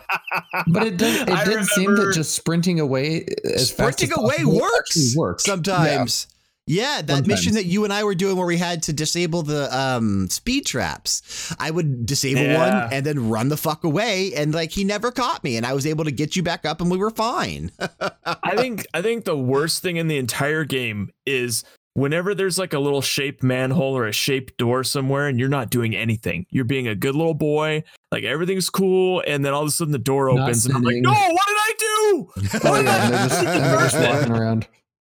But 0.68 0.86
it 0.86 0.96
does. 0.96 1.20
It 1.22 1.28
I 1.30 1.44
did 1.44 1.64
seem 1.66 1.94
that 1.96 2.12
just 2.14 2.34
sprinting 2.34 2.78
away 2.80 3.26
as 3.44 3.70
fast 3.70 3.98
Sprinting 3.98 4.12
as 4.12 4.18
away 4.18 4.34
possible 4.36 4.60
works. 4.60 4.90
actually 4.96 5.16
works. 5.16 5.44
Sometimes 5.44 6.26
Yeah, 6.68 6.96
that 7.02 7.06
Sometimes. 7.08 7.28
mission 7.28 7.54
that 7.54 7.66
you 7.66 7.84
and 7.84 7.92
I 7.92 8.02
were 8.02 8.16
doing 8.16 8.36
where 8.36 8.46
we 8.46 8.56
had 8.56 8.82
to 8.84 8.92
disable 8.92 9.42
the 9.42 9.74
um, 9.76 10.28
speed 10.28 10.66
traps. 10.66 11.54
I 11.60 11.70
would 11.70 12.04
disable 12.06 12.42
Yeah. 12.42 12.82
one 12.82 12.92
and 12.92 13.06
then 13.06 13.28
run 13.28 13.48
the 13.50 13.56
fuck 13.56 13.84
away, 13.84 14.32
and 14.34 14.52
like 14.52 14.72
he 14.72 14.82
never 14.82 15.12
caught 15.12 15.44
me, 15.44 15.56
and 15.56 15.64
I 15.64 15.74
was 15.74 15.86
able 15.86 16.04
to 16.04 16.10
get 16.10 16.34
you 16.34 16.42
back 16.42 16.64
up, 16.66 16.80
and 16.80 16.90
we 16.90 16.98
were 16.98 17.10
fine. 17.10 17.70
I 18.24 18.56
think 18.56 18.84
I 18.92 19.00
think 19.00 19.24
the 19.24 19.36
worst 19.36 19.80
thing 19.80 19.96
in 19.96 20.08
the 20.08 20.18
entire 20.18 20.64
game 20.64 21.10
is 21.24 21.62
whenever 21.94 22.34
there's 22.34 22.58
like 22.58 22.72
a 22.74 22.78
little 22.80 23.00
shaped 23.00 23.42
manhole 23.44 23.96
or 23.96 24.06
a 24.06 24.12
shaped 24.12 24.56
door 24.58 24.84
somewhere 24.84 25.28
and 25.28 25.38
you're 25.40 25.48
not 25.48 25.70
doing 25.70 25.96
anything. 25.96 26.44
You're 26.50 26.64
being 26.64 26.86
a 26.88 26.94
good 26.94 27.14
little 27.14 27.32
boy, 27.32 27.84
like 28.12 28.24
everything's 28.24 28.68
cool, 28.70 29.22
and 29.26 29.44
then 29.44 29.54
all 29.54 29.62
of 29.62 29.68
a 29.68 29.70
sudden 29.70 29.92
the 29.92 29.98
door 29.98 30.28
opens 30.28 30.66
and 30.66 30.74
I'm 30.74 30.82
like, 30.82 30.96
no, 30.96 31.10
what 31.12 31.46
did 31.46 31.56
I 31.56 31.72
do? 31.78 32.32
Oh, 32.64 32.74
yeah, 32.82 33.08
they're 33.08 33.28
just, 33.28 33.44
and 33.44 33.48
they're 33.64 33.78
just 33.88 33.98
walking 33.98 34.32
around. 34.32 34.66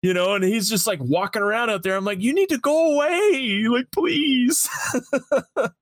You 0.07 0.13
know, 0.13 0.35
and 0.35 0.43
he's 0.45 0.69
just 0.69 0.87
like 0.87 1.01
walking 1.01 1.41
around 1.41 1.69
out 1.69 1.83
there. 1.83 1.97
I'm 1.97 2.05
like, 2.05 2.21
you 2.21 2.33
need 2.33 2.47
to 2.47 2.57
go 2.57 2.93
away, 2.93 3.65
like 3.67 3.91
please. 3.91 4.69
the 5.59 5.73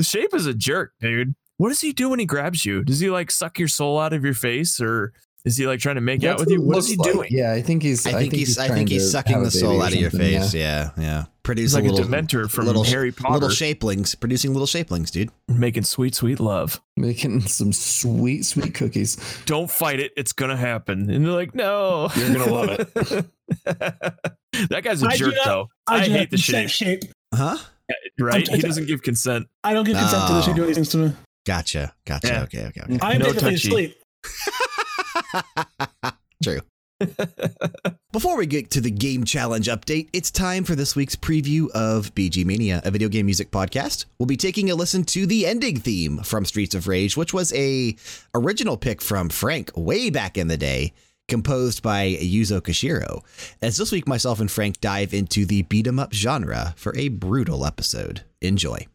shape 0.02 0.32
is 0.32 0.46
a 0.46 0.54
jerk, 0.54 0.94
dude. 1.02 1.34
What 1.58 1.68
does 1.68 1.82
he 1.82 1.92
do 1.92 2.08
when 2.08 2.18
he 2.18 2.24
grabs 2.24 2.64
you? 2.64 2.82
Does 2.82 3.00
he 3.00 3.10
like 3.10 3.30
suck 3.30 3.58
your 3.58 3.68
soul 3.68 4.00
out 4.00 4.14
of 4.14 4.24
your 4.24 4.32
face, 4.32 4.80
or 4.80 5.12
is 5.44 5.56
he 5.56 5.66
like 5.66 5.80
trying 5.80 5.96
to 5.96 6.00
make 6.00 6.22
out 6.24 6.38
with 6.38 6.50
you? 6.50 6.60
What 6.62 6.76
is 6.78 6.88
he 6.88 6.96
like. 6.96 7.12
doing? 7.12 7.28
Yeah, 7.32 7.52
I 7.52 7.62
think 7.62 7.82
he's. 7.82 8.06
I 8.06 8.12
think 8.12 8.32
he's, 8.32 8.58
I 8.58 8.68
think 8.68 8.88
he's 8.88 9.10
sucking 9.10 9.42
the 9.42 9.50
soul 9.50 9.82
out 9.82 9.92
of 9.92 9.98
your 9.98 10.10
something, 10.10 10.32
yeah. 10.32 10.40
face. 10.42 10.54
Yeah, 10.54 10.90
yeah. 10.96 11.18
He's 11.22 11.26
Producing 11.42 11.82
like 11.84 11.90
a 11.90 11.94
little, 11.94 12.08
dementor 12.10 12.48
from 12.48 12.66
little 12.66 12.84
Harry 12.84 13.10
Potter, 13.10 13.34
little 13.34 13.48
shapelings, 13.48 14.14
producing 14.14 14.52
little 14.52 14.66
shapelings, 14.68 15.10
dude. 15.10 15.30
making 15.48 15.82
sweet, 15.82 16.14
sweet 16.14 16.38
love. 16.38 16.80
Making 16.96 17.40
some 17.40 17.72
sweet, 17.72 18.44
sweet 18.44 18.74
cookies. 18.74 19.16
Don't 19.46 19.68
fight 19.68 19.98
it; 19.98 20.12
it's 20.16 20.32
gonna 20.32 20.56
happen. 20.56 21.10
And 21.10 21.24
they're 21.26 21.32
like, 21.32 21.52
"No, 21.56 22.08
You're 22.14 22.32
gonna 22.34 22.52
love 22.52 22.68
it. 22.78 22.94
that 24.70 24.82
guy's 24.84 25.02
a 25.02 25.06
I 25.08 25.16
jerk, 25.16 25.34
not- 25.34 25.44
though. 25.44 25.68
I, 25.88 26.04
do 26.06 26.12
hate 26.12 26.30
the 26.30 26.36
shape. 26.38 26.70
shape. 26.70 27.02
Huh? 27.34 27.58
Right? 28.20 28.48
I'm- 28.48 28.56
He 28.56 28.62
doesn't 28.62 28.86
give 28.86 29.02
consent. 29.02 29.48
I 29.64 29.74
don't 29.74 29.84
get 29.84 29.96
consent 29.96 30.28
to 30.28 30.34
this. 30.34 30.46
You 30.46 30.54
do 30.54 30.66
these 30.66 30.76
things 30.76 30.90
to 30.90 30.96
me. 30.98 31.12
Gotcha, 31.44 31.92
gotcha. 32.06 32.28
Yeah. 32.28 32.42
Okay, 32.44 32.66
okay, 32.66 32.82
okay. 32.82 32.98
I 33.02 33.14
am 33.14 33.18
No 33.18 33.32
technically 33.32 33.50
touchy. 33.52 33.68
asleep. 33.68 33.96
True. 36.42 36.60
Before 38.12 38.36
we 38.36 38.46
get 38.46 38.70
to 38.72 38.80
the 38.80 38.90
game 38.90 39.24
challenge 39.24 39.66
update, 39.66 40.08
it's 40.12 40.30
time 40.30 40.64
for 40.64 40.74
this 40.74 40.94
week's 40.94 41.16
preview 41.16 41.68
of 41.70 42.14
BGMania, 42.14 42.84
a 42.84 42.90
video 42.90 43.08
game 43.08 43.26
music 43.26 43.50
podcast. 43.50 44.04
We'll 44.18 44.26
be 44.26 44.36
taking 44.36 44.70
a 44.70 44.74
listen 44.74 45.04
to 45.04 45.26
the 45.26 45.46
ending 45.46 45.78
theme 45.80 46.18
from 46.18 46.44
Streets 46.44 46.74
of 46.74 46.86
Rage, 46.86 47.16
which 47.16 47.34
was 47.34 47.52
a 47.54 47.96
original 48.34 48.76
pick 48.76 49.02
from 49.02 49.30
Frank 49.30 49.70
way 49.74 50.10
back 50.10 50.38
in 50.38 50.48
the 50.48 50.56
day, 50.56 50.92
composed 51.26 51.82
by 51.82 52.16
Yuzo 52.20 52.60
Koshiro. 52.60 53.22
As 53.60 53.78
this 53.78 53.90
week, 53.90 54.06
myself 54.06 54.38
and 54.40 54.50
Frank 54.50 54.80
dive 54.80 55.14
into 55.14 55.44
the 55.44 55.62
beat 55.62 55.86
'em 55.86 55.98
up 55.98 56.12
genre 56.12 56.74
for 56.76 56.96
a 56.96 57.08
brutal 57.08 57.64
episode. 57.66 58.22
Enjoy. 58.40 58.86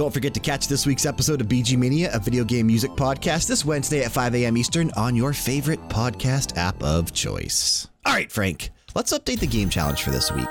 Don't 0.00 0.10
forget 0.14 0.32
to 0.32 0.40
catch 0.40 0.66
this 0.66 0.86
week's 0.86 1.04
episode 1.04 1.42
of 1.42 1.48
BGMania, 1.48 2.14
a 2.14 2.18
video 2.18 2.42
game 2.42 2.68
music 2.68 2.90
podcast, 2.92 3.46
this 3.46 3.66
Wednesday 3.66 4.02
at 4.02 4.10
5 4.10 4.34
a.m. 4.34 4.56
Eastern 4.56 4.90
on 4.96 5.14
your 5.14 5.34
favorite 5.34 5.78
podcast 5.90 6.56
app 6.56 6.82
of 6.82 7.12
choice. 7.12 7.86
All 8.06 8.14
right, 8.14 8.32
Frank, 8.32 8.70
let's 8.94 9.12
update 9.12 9.40
the 9.40 9.46
game 9.46 9.68
challenge 9.68 10.02
for 10.02 10.10
this 10.10 10.32
week. 10.32 10.48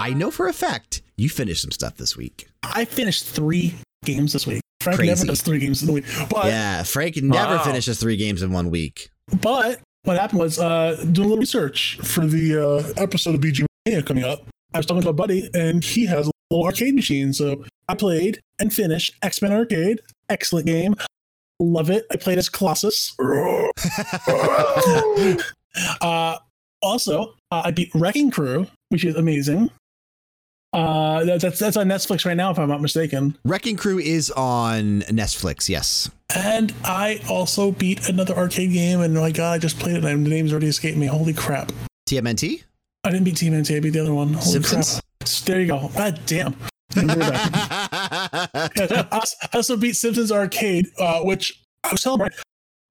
I 0.00 0.14
know 0.14 0.30
for 0.30 0.48
a 0.48 0.52
fact 0.54 1.02
you 1.18 1.28
finished 1.28 1.60
some 1.60 1.72
stuff 1.72 1.98
this 1.98 2.16
week. 2.16 2.48
I 2.62 2.86
finished 2.86 3.26
three 3.26 3.74
games 4.06 4.32
this 4.32 4.46
week. 4.46 4.62
Frank 4.80 4.96
Crazy. 5.00 5.10
never 5.12 5.26
does 5.26 5.42
three 5.42 5.58
games 5.58 5.82
in 5.82 5.90
a 5.90 5.92
week. 5.92 6.06
But 6.30 6.46
yeah, 6.46 6.82
Frank 6.82 7.16
never 7.18 7.56
Wow. 7.56 7.64
finishes 7.64 8.00
three 8.00 8.16
games 8.16 8.40
in 8.40 8.50
one 8.50 8.70
week. 8.70 9.10
but 9.42 9.78
what 10.04 10.18
happened 10.18 10.40
was 10.40 10.58
uh 10.58 11.04
doing 11.12 11.26
a 11.26 11.28
little 11.28 11.36
research 11.36 11.98
for 12.02 12.24
the 12.26 12.56
uh 12.66 12.92
episode 12.96 13.34
of 13.34 13.42
BG 13.42 13.66
Mania 13.84 14.02
coming 14.02 14.24
up. 14.24 14.46
I 14.72 14.78
was 14.78 14.86
talking 14.86 15.02
to 15.02 15.10
a 15.10 15.12
buddy 15.12 15.50
and 15.52 15.84
he 15.84 16.06
has 16.06 16.28
a 16.28 16.30
little 16.50 16.66
arcade 16.66 16.94
machine. 16.94 17.32
So 17.32 17.64
I 17.88 17.94
played 17.94 18.40
and 18.58 18.72
finished 18.72 19.14
X-Men 19.22 19.52
Arcade. 19.52 20.00
Excellent 20.28 20.66
game. 20.66 20.94
Love 21.58 21.90
it. 21.90 22.06
I 22.10 22.16
played 22.16 22.38
as 22.38 22.48
Colossus. 22.48 23.14
uh 26.00 26.36
also 26.82 27.34
uh, 27.50 27.62
I 27.64 27.70
beat 27.70 27.90
Wrecking 27.94 28.30
Crew, 28.30 28.66
which 28.90 29.04
is 29.04 29.16
amazing. 29.16 29.70
Uh, 30.72 31.24
that, 31.24 31.40
that's 31.40 31.58
that's 31.58 31.76
on 31.76 31.88
Netflix 31.88 32.26
right 32.26 32.36
now, 32.36 32.50
if 32.50 32.58
I'm 32.58 32.68
not 32.68 32.82
mistaken. 32.82 33.36
Wrecking 33.44 33.76
Crew 33.76 33.98
is 33.98 34.30
on 34.32 35.00
Netflix, 35.02 35.68
yes. 35.68 36.10
And 36.34 36.74
I 36.84 37.20
also 37.30 37.70
beat 37.70 38.08
another 38.08 38.36
arcade 38.36 38.72
game, 38.72 39.00
and 39.00 39.14
my 39.14 39.30
god, 39.30 39.54
I 39.54 39.58
just 39.58 39.78
played 39.78 39.96
it, 39.96 40.04
and 40.04 40.26
the 40.26 40.30
name's 40.30 40.52
already 40.52 40.66
escaped 40.66 40.98
me. 40.98 41.06
Holy 41.06 41.32
crap! 41.32 41.72
TMNT? 42.08 42.64
I 43.06 43.10
didn't 43.10 43.24
beat 43.24 43.36
Team 43.36 43.56
NT, 43.56 43.70
I 43.70 43.80
beat 43.80 43.90
the 43.90 44.00
other 44.00 44.12
one. 44.12 44.32
Holy 44.34 44.40
Simpsons? 44.40 45.00
crap! 45.20 45.28
There 45.44 45.60
you 45.60 45.68
go. 45.68 45.90
God 45.96 46.20
damn. 46.26 46.56
Didn't 46.90 47.10
do 47.10 47.14
that. 47.20 49.08
I 49.12 49.56
also- 49.56 49.76
beat 49.76 49.94
Simpsons 49.94 50.32
Arcade, 50.32 50.88
uh, 50.98 51.20
which 51.20 51.62
I 51.84 51.92
was 51.92 52.02
telling 52.02 52.18
Bryan, 52.18 52.32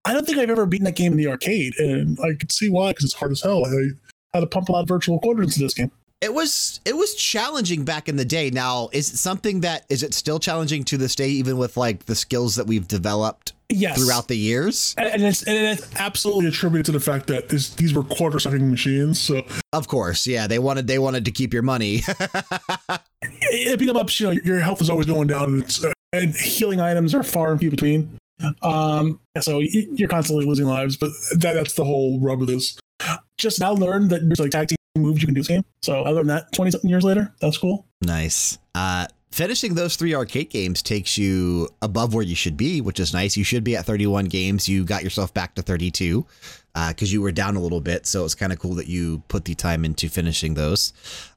I 0.05 0.13
don't 0.13 0.26
think 0.26 0.38
I've 0.38 0.49
ever 0.49 0.66
beaten 0.66 0.86
that 0.86 0.95
game 0.95 1.11
in 1.11 1.18
the 1.18 1.28
arcade, 1.28 1.74
and 1.80 2.18
I 2.22 2.34
can 2.39 2.49
see 2.49 2.70
why 2.70 2.91
because 2.91 3.03
it's 3.05 3.13
hard 3.13 3.32
as 3.34 3.41
hell. 3.41 3.66
I 3.66 3.89
had 4.34 4.39
to 4.41 4.47
pump 4.47 4.70
a 4.70 4.72
lot 4.72 4.84
of 4.84 4.88
virtual 4.88 5.20
quarters 5.20 5.47
into 5.47 5.59
this 5.59 5.74
game. 5.74 5.91
It 6.22 6.34
was 6.34 6.80
it 6.86 6.95
was 6.95 7.13
challenging 7.16 7.84
back 7.84 8.07
in 8.07 8.16
the 8.16 8.24
day. 8.24 8.49
Now, 8.51 8.89
is 8.93 9.13
it 9.13 9.18
something 9.18 9.59
that 9.61 9.86
is 9.89 10.01
it 10.01 10.13
still 10.13 10.39
challenging 10.39 10.86
to 10.86 10.97
this 10.97 11.13
day, 11.16 11.30
even 11.30 11.57
with 11.57 11.76
like 11.76 12.05
the 12.05 12.16
skills 12.16 12.55
that 12.55 12.68
we've 12.68 12.88
developed 12.88 13.51
Yes. 13.70 13.97
throughout 13.97 14.28
the 14.28 14.36
years? 14.36 14.93
and 14.97 15.24
it's, 15.24 15.43
and 15.43 15.57
it's 15.57 15.88
absolutely 15.95 16.47
attributed 16.47 16.86
to 16.88 16.91
the 16.91 16.99
fact 16.99 17.28
that 17.28 17.49
this, 17.49 17.70
these 17.76 17.93
were 17.93 18.03
quarter 18.03 18.39
sucking 18.39 18.70
machines. 18.70 19.20
So 19.20 19.43
Of 19.74 19.88
course, 19.88 20.28
yeah. 20.28 20.47
They 20.47 20.59
wanted 20.59 20.88
they 20.88 20.99
wanted 20.99 21.26
to 21.26 21.32
keep 21.32 21.53
your 21.53 21.63
money. 21.63 22.01
it 23.22 23.80
beat 23.80 23.89
'em 23.89 23.97
ups, 23.97 24.20
you 24.20 24.28
know, 24.28 24.32
your 24.43 24.59
health 24.59 24.82
is 24.82 24.89
always 24.89 25.05
going 25.07 25.28
down, 25.28 25.53
and, 25.53 25.63
it's, 25.63 25.84
uh, 25.84 25.91
and 26.13 26.36
healing 26.36 26.80
items 26.80 27.13
are 27.16 27.24
far 27.24 27.51
and 27.51 27.59
few 27.59 27.70
between. 27.72 28.18
Um, 28.61 29.20
so 29.39 29.59
you're 29.61 30.09
constantly 30.09 30.45
losing 30.45 30.66
lives, 30.66 30.97
but 30.97 31.09
that, 31.38 31.53
that's 31.53 31.74
the 31.74 31.86
whole 31.86 32.20
rub 32.20 32.41
of 32.41 32.47
this. 32.47 32.78
Just 33.38 33.59
now 33.59 33.74
learned 33.74 34.09
that 34.11 34.28
there's 34.28 34.39
like 34.39 34.51
tag 34.51 34.68
team 34.70 34.78
moves 34.97 35.22
you 35.22 35.28
can 35.28 35.34
do 35.34 35.39
in 35.39 35.41
this 35.41 35.47
game. 35.47 35.66
So 35.82 36.03
I 36.03 36.09
learned 36.09 36.30
that 36.30 36.51
20 36.53 36.72
something 36.72 36.89
years 36.89 37.03
later. 37.03 37.34
That's 37.41 37.57
cool. 37.57 37.86
nice. 38.01 38.57
Uh, 38.74 39.07
finishing 39.36 39.75
those 39.75 39.97
three 39.97 40.15
arcade 40.15 40.49
games 40.49 40.81
takes 40.81 41.17
you 41.17 41.67
above 41.81 42.13
where 42.13 42.23
you 42.23 42.36
should 42.36 42.55
be, 42.55 42.79
which 42.79 43.01
is 43.01 43.13
nice. 43.13 43.36
You 43.36 43.43
should 43.43 43.65
be 43.65 43.75
at 43.75 43.86
31 43.86 44.25
games. 44.25 44.69
You 44.69 44.86
got 44.86 45.03
yourself 45.03 45.33
back 45.33 45.55
to 45.55 45.61
32 45.61 46.25
because 46.73 47.11
you 47.11 47.21
were 47.21 47.33
down 47.33 47.57
a 47.57 47.59
little 47.59 47.81
bit. 47.81 48.07
So 48.07 48.23
it's 48.23 48.33
kind 48.33 48.53
of 48.53 48.59
cool 48.59 48.75
that 48.75 48.88
you 48.88 49.21
put 49.27 49.43
the 49.43 49.53
time 49.53 49.83
into 49.83 50.07
finishing 50.07 50.53
those. 50.53 50.93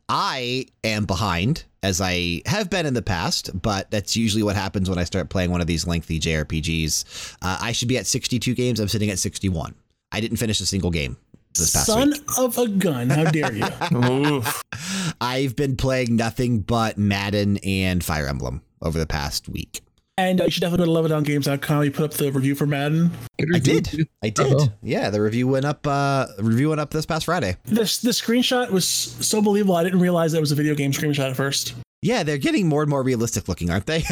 I 0.08 0.66
am 0.84 1.06
behind 1.06 1.64
as 1.82 2.00
I 2.00 2.42
have 2.46 2.70
been 2.70 2.86
in 2.86 2.94
the 2.94 3.02
past, 3.02 3.50
but 3.60 3.90
that's 3.90 4.16
usually 4.16 4.44
what 4.44 4.54
happens 4.54 4.88
when 4.88 4.98
I 4.98 5.04
start 5.04 5.28
playing 5.28 5.50
one 5.50 5.60
of 5.60 5.66
these 5.66 5.84
lengthy 5.84 6.20
JRPGs. 6.20 7.36
Uh, 7.42 7.58
I 7.60 7.72
should 7.72 7.88
be 7.88 7.98
at 7.98 8.06
62 8.06 8.54
games. 8.54 8.78
I'm 8.78 8.86
sitting 8.86 9.10
at 9.10 9.18
61. 9.18 9.74
I 10.12 10.20
didn't 10.20 10.36
finish 10.36 10.60
a 10.60 10.66
single 10.66 10.92
game 10.92 11.16
this 11.58 11.72
past 11.72 11.86
Son 11.86 12.10
week. 12.10 12.38
of 12.38 12.56
a 12.58 12.68
gun. 12.68 13.10
How 13.10 13.24
dare 13.24 13.52
you? 13.52 14.42
I've 15.20 15.56
been 15.56 15.76
playing 15.76 16.16
nothing 16.16 16.60
but 16.60 16.98
Madden 16.98 17.58
and 17.58 18.02
Fire 18.04 18.26
Emblem 18.26 18.62
over 18.82 18.98
the 18.98 19.06
past 19.06 19.48
week. 19.48 19.80
and 20.16 20.40
uh, 20.40 20.44
you 20.44 20.50
should 20.50 20.60
definitely 20.60 20.86
go 20.86 21.02
to 21.02 21.08
leveldowngames.com. 21.14 21.84
You 21.84 21.90
put 21.90 22.04
up 22.04 22.12
the 22.12 22.30
review 22.32 22.54
for 22.54 22.66
Madden. 22.66 23.10
I 23.54 23.58
did. 23.58 24.08
I 24.22 24.30
did. 24.30 24.46
Oh. 24.58 24.68
Yeah, 24.82 25.10
the 25.10 25.20
review 25.20 25.48
went 25.48 25.64
up. 25.64 25.86
Uh, 25.86 26.26
review 26.38 26.68
went 26.70 26.80
up 26.80 26.90
this 26.90 27.06
past 27.06 27.24
Friday. 27.26 27.56
This 27.64 27.98
the 27.98 28.10
screenshot 28.10 28.70
was 28.70 28.86
so 28.86 29.40
believable. 29.42 29.76
I 29.76 29.84
didn't 29.84 30.00
realize 30.00 30.34
it 30.34 30.40
was 30.40 30.52
a 30.52 30.56
video 30.56 30.74
game 30.74 30.92
screenshot 30.92 31.30
at 31.30 31.36
first. 31.36 31.74
Yeah, 32.00 32.22
they're 32.22 32.38
getting 32.38 32.68
more 32.68 32.82
and 32.82 32.90
more 32.90 33.02
realistic 33.02 33.48
looking, 33.48 33.70
aren't 33.70 33.86
they? 33.86 33.98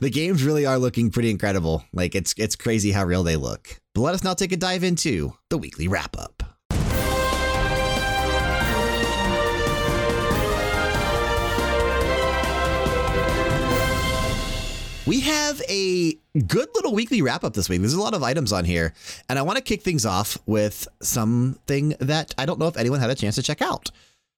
the 0.00 0.10
games 0.12 0.42
really 0.42 0.66
are 0.66 0.80
looking 0.80 1.12
pretty 1.12 1.30
incredible. 1.30 1.84
Like 1.92 2.16
it's 2.16 2.34
it's 2.36 2.56
crazy 2.56 2.90
how 2.90 3.04
real 3.04 3.22
they 3.22 3.36
look. 3.36 3.80
But 3.94 4.00
let 4.00 4.14
us 4.14 4.24
now 4.24 4.34
take 4.34 4.50
a 4.50 4.56
dive 4.56 4.82
into 4.82 5.34
the 5.50 5.58
weekly 5.58 5.86
wrap 5.86 6.18
up. 6.18 6.42
We 15.06 15.20
have 15.20 15.60
a 15.68 16.14
good 16.46 16.68
little 16.74 16.94
weekly 16.94 17.20
wrap 17.22 17.44
up 17.44 17.52
this 17.52 17.68
week. 17.68 17.80
There's 17.80 17.92
a 17.92 18.00
lot 18.00 18.14
of 18.14 18.22
items 18.22 18.52
on 18.52 18.64
here, 18.64 18.94
and 19.28 19.38
I 19.38 19.42
want 19.42 19.58
to 19.58 19.62
kick 19.62 19.82
things 19.82 20.06
off 20.06 20.38
with 20.46 20.88
something 21.02 21.90
that 22.00 22.34
I 22.38 22.46
don't 22.46 22.58
know 22.58 22.68
if 22.68 22.76
anyone 22.76 22.98
had 23.00 23.10
a 23.10 23.14
chance 23.14 23.34
to 23.34 23.42
check 23.42 23.62
out. 23.62 23.90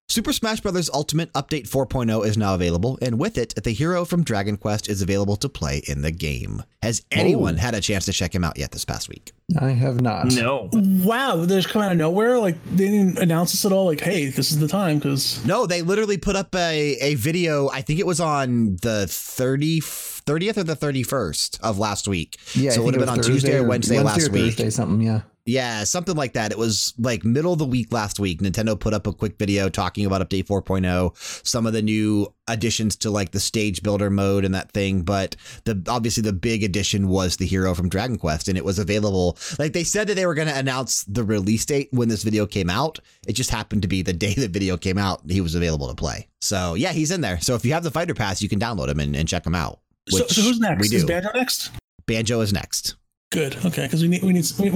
Super 0.09 0.33
Smash 0.33 0.61
Bros. 0.61 0.89
Ultimate 0.95 1.33
Update 1.33 1.69
4.0 1.69 2.25
is 2.25 2.39
now 2.39 2.55
available, 2.55 2.97
and 3.03 3.19
with 3.19 3.37
it, 3.37 3.55
the 3.65 3.73
hero 3.73 4.05
from 4.05 4.23
Dragon 4.23 4.57
Quest 4.57 4.89
is 4.89 5.03
available 5.03 5.35
to 5.37 5.49
play 5.49 5.83
in 5.89 6.03
the 6.03 6.13
game. 6.13 6.63
Has 6.81 7.05
anyone 7.11 7.57
had 7.57 7.75
a 7.75 7.81
chance 7.81 8.05
to 8.05 8.13
check 8.13 8.33
him 8.33 8.45
out 8.45 8.57
yet 8.57 8.71
this 8.71 8.85
past 8.85 9.09
week? 9.09 9.33
I 9.61 9.71
have 9.71 10.01
not. 10.01 10.27
No. 10.33 10.71
Wow, 10.73 11.45
they 11.45 11.57
just 11.57 11.71
come 11.71 11.83
out 11.83 11.91
of 11.91 11.99
nowhere. 11.99 12.39
Like 12.39 12.55
they 12.67 12.89
didn't 12.89 13.19
announce 13.19 13.51
this 13.51 13.65
at 13.65 13.73
all. 13.73 13.87
Like, 13.87 14.01
hey, 14.01 14.27
this 14.27 14.53
is 14.53 14.61
the 14.61 14.69
time 14.69 14.99
because 14.99 15.45
No, 15.45 15.67
they 15.67 15.83
literally 15.83 16.19
put 16.19 16.37
up 16.37 16.55
a, 16.55 16.97
a 17.01 17.17
video. 17.17 17.69
I 17.71 17.81
think 17.83 17.99
it 17.99 18.07
was 18.07 18.21
on 18.21 18.77
the 18.83 19.07
30, 19.09 19.81
30th 19.81 20.57
or 20.57 20.65
the 20.65 20.77
31st 20.77 21.61
of 21.63 21.79
last 21.79 22.07
week. 22.07 22.39
Yeah, 22.55 22.71
so 22.71 22.83
it 22.83 22.85
would 22.85 22.95
have 22.95 23.01
been 23.01 23.09
on 23.09 23.23
Tuesday 23.23 23.57
or 23.59 23.65
Wednesday, 23.67 23.99
last 24.01 24.29
or 24.29 24.31
week. 24.31 24.55
Thursday, 24.55 24.71
something. 24.71 25.05
Yeah. 25.05 25.23
Yeah, 25.47 25.85
something 25.85 26.17
like 26.17 26.33
that. 26.33 26.51
It 26.51 26.59
was 26.59 26.93
like 26.99 27.25
middle 27.25 27.53
of 27.53 27.61
the 27.61 27.65
week 27.65 27.93
last 27.93 28.19
week. 28.19 28.43
Nintendo 28.43 28.79
put 28.79 28.93
up 28.93 29.07
a 29.07 29.13
quick 29.13 29.39
video 29.39 29.69
talking 29.69 30.05
about 30.05 30.29
update 30.29 30.47
4.0, 30.47 31.47
some 31.47 31.67
of 31.67 31.73
the 31.73 31.83
new 31.83 32.35
additions 32.49 32.97
to 32.97 33.11
like 33.11 33.31
the 33.31 33.39
stage 33.39 33.83
builder 33.83 34.11
mode 34.11 34.45
and 34.45 34.55
that 34.57 34.73
thing. 34.73 35.03
But 35.03 35.37
the 35.65 35.81
obviously 35.89 36.25
the 36.25 36.33
big 36.33 36.65
addition 36.65 37.07
was 37.07 37.37
the 37.37 37.47
hero 37.47 37.75
from 37.75 37.89
Dragon 37.89 38.19
Quest, 38.19 38.49
and 38.49 38.59
it 38.59 38.65
was 38.65 38.81
available. 38.81 39.39
Like 39.57 39.73
they 39.73 39.85
said 39.85 40.09
that 40.09 40.15
they 40.15 40.27
were 40.27 40.35
going 40.35 40.49
to 40.49 40.59
announce 40.59 41.05
the 41.05 41.23
release 41.23 41.65
date 41.65 41.91
when 41.93 42.09
this 42.09 42.25
video 42.25 42.45
came 42.45 42.69
out. 42.69 42.99
It 43.29 43.35
just 43.35 43.51
happened 43.51 43.83
to 43.83 43.89
be 43.89 44.03
the 44.03 44.13
day 44.27 44.35
the 44.35 44.49
video 44.49 44.77
came 44.77 44.99
out. 44.99 45.23
He 45.31 45.41
was 45.41 45.55
available 45.55 45.89
to 45.89 45.95
play. 45.95 46.27
So 46.41 46.75
yeah, 46.75 46.91
he's 46.91 47.13
in 47.13 47.21
there. 47.21 47.41
So 47.41 47.55
if 47.55 47.65
you 47.65 47.73
have 47.73 47.85
the 47.85 47.93
fighter 47.93 48.15
pass, 48.15 48.43
you 48.43 48.49
can 48.49 48.59
download 48.59 48.89
him 48.89 48.99
and, 48.99 49.15
and 49.15 49.29
check 49.29 49.47
him 49.47 49.55
out. 49.55 49.79
so, 50.09 50.27
so 50.27 50.43
who's 50.43 50.59
next? 50.59 50.83
We 50.83 50.89
do. 50.89 50.97
Is 50.97 51.05
Banjo 51.05 51.31
next? 51.35 51.71
Banjo 52.07 52.41
is 52.41 52.53
next. 52.53 52.97
Good. 53.31 53.57
Okay, 53.65 53.85
because 53.85 54.03
we 54.03 54.09
need 54.09 54.23
we 54.23 54.33
need 54.33 54.47
we, 54.59 54.71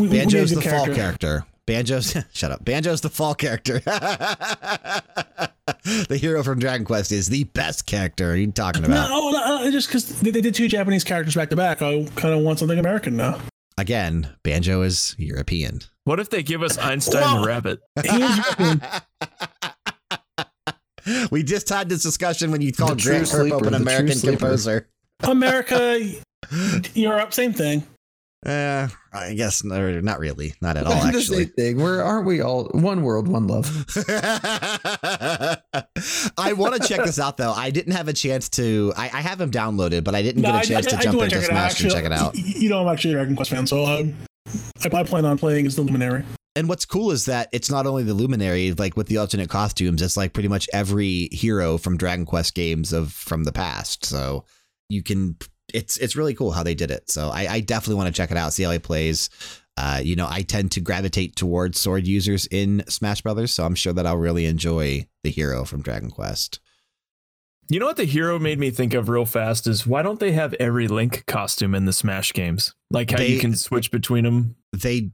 we, 0.00 0.08
we 0.08 0.14
need 0.14 0.22
a 0.22 0.26
Banjo's 0.26 0.52
good 0.52 0.62
the 0.62 0.70
fall 0.70 0.86
character. 0.86 1.44
Banjo's 1.66 2.16
shut 2.32 2.50
up. 2.50 2.64
Banjo's 2.64 3.00
the 3.00 3.10
fall 3.10 3.34
character. 3.34 3.80
the 3.84 5.02
hero 6.20 6.42
from 6.42 6.58
Dragon 6.58 6.84
Quest 6.84 7.12
is 7.12 7.28
the 7.28 7.44
best 7.44 7.86
character. 7.86 8.32
Are 8.32 8.36
you 8.36 8.50
talking 8.50 8.84
about? 8.84 9.10
Oh, 9.10 9.30
no, 9.30 9.58
no, 9.58 9.64
no, 9.64 9.70
just 9.70 9.88
because 9.88 10.20
they, 10.20 10.30
they 10.30 10.40
did 10.40 10.54
two 10.54 10.68
Japanese 10.68 11.04
characters 11.04 11.34
back 11.34 11.50
to 11.50 11.56
back, 11.56 11.82
I 11.82 12.04
kind 12.16 12.34
of 12.34 12.40
want 12.40 12.58
something 12.58 12.78
American 12.78 13.16
now. 13.16 13.38
Again, 13.78 14.28
Banjo 14.42 14.82
is 14.82 15.14
European. 15.18 15.80
What 16.04 16.20
if 16.20 16.30
they 16.30 16.42
give 16.42 16.62
us 16.62 16.76
Einstein 16.78 17.20
Well- 17.22 17.42
the 17.42 17.46
Rabbit? 17.46 17.80
He 18.02 18.18
European. 18.18 18.80
we 21.30 21.42
just 21.42 21.68
had 21.68 21.88
this 21.88 22.02
discussion 22.02 22.50
when 22.50 22.60
you 22.62 22.72
called 22.72 22.98
true 22.98 23.12
Grant 23.12 23.28
Kirkhope 23.28 23.66
an 23.66 23.74
American 23.74 24.18
composer. 24.20 24.88
America, 25.22 26.00
Europe, 26.94 27.32
same 27.32 27.52
thing. 27.52 27.84
Uh, 28.46 28.88
I 29.12 29.34
guess 29.34 29.62
no, 29.62 30.00
not 30.00 30.18
really. 30.18 30.54
Not 30.62 30.76
at 30.78 30.86
all, 30.86 30.92
actually. 30.94 31.44
same 31.44 31.48
thing. 31.52 31.76
We're 31.80 32.00
aren't 32.02 32.26
we 32.26 32.40
all 32.40 32.64
one 32.72 33.02
world, 33.02 33.28
one 33.28 33.46
love? 33.46 33.66
I 36.38 36.52
want 36.54 36.80
to 36.80 36.88
check 36.88 37.04
this 37.04 37.18
out 37.18 37.36
though. 37.36 37.52
I 37.52 37.70
didn't 37.70 37.92
have 37.92 38.08
a 38.08 38.12
chance 38.12 38.48
to. 38.50 38.92
I, 38.96 39.04
I 39.12 39.20
have 39.20 39.40
him 39.40 39.50
downloaded, 39.50 40.04
but 40.04 40.14
I 40.14 40.22
didn't 40.22 40.42
No, 40.42 40.52
get 40.52 40.64
a 40.64 40.68
chance 40.68 40.86
I- 40.86 40.90
to 40.90 40.96
I 40.98 41.02
jump 41.02 41.16
do 41.18 41.22
into 41.22 41.34
check 41.36 41.44
it 41.44 41.48
Smash 41.48 41.82
and 41.82 41.90
check 41.92 42.04
it 42.04 42.12
out. 42.12 42.34
You 42.36 42.68
know, 42.70 42.80
I'm 42.86 42.88
actually 42.92 43.10
a 43.12 43.16
Dragon 43.16 43.36
Quest 43.36 43.50
fan, 43.50 43.66
so 43.66 43.84
um, 43.84 44.14
I, 44.48 44.96
I 44.96 45.02
plan 45.04 45.24
on 45.24 45.38
playing 45.38 45.66
as 45.66 45.76
the 45.76 45.82
Luminary. 45.82 46.24
And 46.56 46.68
what's 46.68 46.84
cool 46.84 47.12
is 47.12 47.26
that 47.26 47.48
it's 47.52 47.70
not 47.70 47.86
only 47.86 48.02
the 48.02 48.14
Luminary, 48.14 48.72
like 48.72 48.96
with 48.96 49.06
the 49.06 49.18
alternate 49.18 49.48
costumes, 49.48 50.02
it's 50.02 50.16
like 50.16 50.32
pretty 50.32 50.48
much 50.48 50.68
every 50.72 51.28
hero 51.30 51.78
from 51.78 51.96
Dragon 51.96 52.26
Quest 52.26 52.54
games 52.54 52.92
of 52.92 53.12
from 53.12 53.44
the 53.44 53.52
past. 53.52 54.04
So 54.04 54.44
you 54.88 55.02
can, 55.04 55.36
it's 55.74 55.96
it's 55.98 56.16
really 56.16 56.34
cool 56.34 56.52
how 56.52 56.62
they 56.62 56.74
did 56.74 56.90
it. 56.90 57.10
So 57.10 57.28
I, 57.30 57.46
I 57.48 57.60
definitely 57.60 57.96
want 57.96 58.08
to 58.08 58.12
check 58.12 58.30
it 58.30 58.36
out, 58.36 58.52
see 58.52 58.62
how 58.62 58.70
he 58.70 58.78
plays. 58.78 59.30
Uh, 59.76 60.00
you 60.02 60.14
know, 60.16 60.26
I 60.28 60.42
tend 60.42 60.72
to 60.72 60.80
gravitate 60.80 61.36
towards 61.36 61.78
sword 61.80 62.06
users 62.06 62.46
in 62.46 62.84
Smash 62.88 63.22
Brothers, 63.22 63.52
so 63.52 63.64
I'm 63.64 63.74
sure 63.74 63.92
that 63.94 64.04
I'll 64.06 64.16
really 64.16 64.44
enjoy 64.46 65.06
the 65.24 65.30
hero 65.30 65.64
from 65.64 65.80
Dragon 65.80 66.10
Quest. 66.10 66.60
You 67.70 67.78
know 67.78 67.86
what 67.86 67.96
the 67.96 68.04
hero 68.04 68.38
made 68.40 68.58
me 68.58 68.70
think 68.70 68.94
of 68.94 69.08
real 69.08 69.24
fast 69.24 69.68
is 69.68 69.86
why 69.86 70.02
don't 70.02 70.18
they 70.18 70.32
have 70.32 70.54
every 70.54 70.88
Link 70.88 71.24
costume 71.26 71.74
in 71.76 71.84
the 71.84 71.92
Smash 71.92 72.32
games? 72.32 72.74
Like 72.90 73.12
how 73.12 73.18
They- 73.18 73.28
you 73.28 73.38
can 73.38 73.54
switch 73.54 73.92
between 73.92 74.24
them. 74.24 74.56
They, 74.72 75.12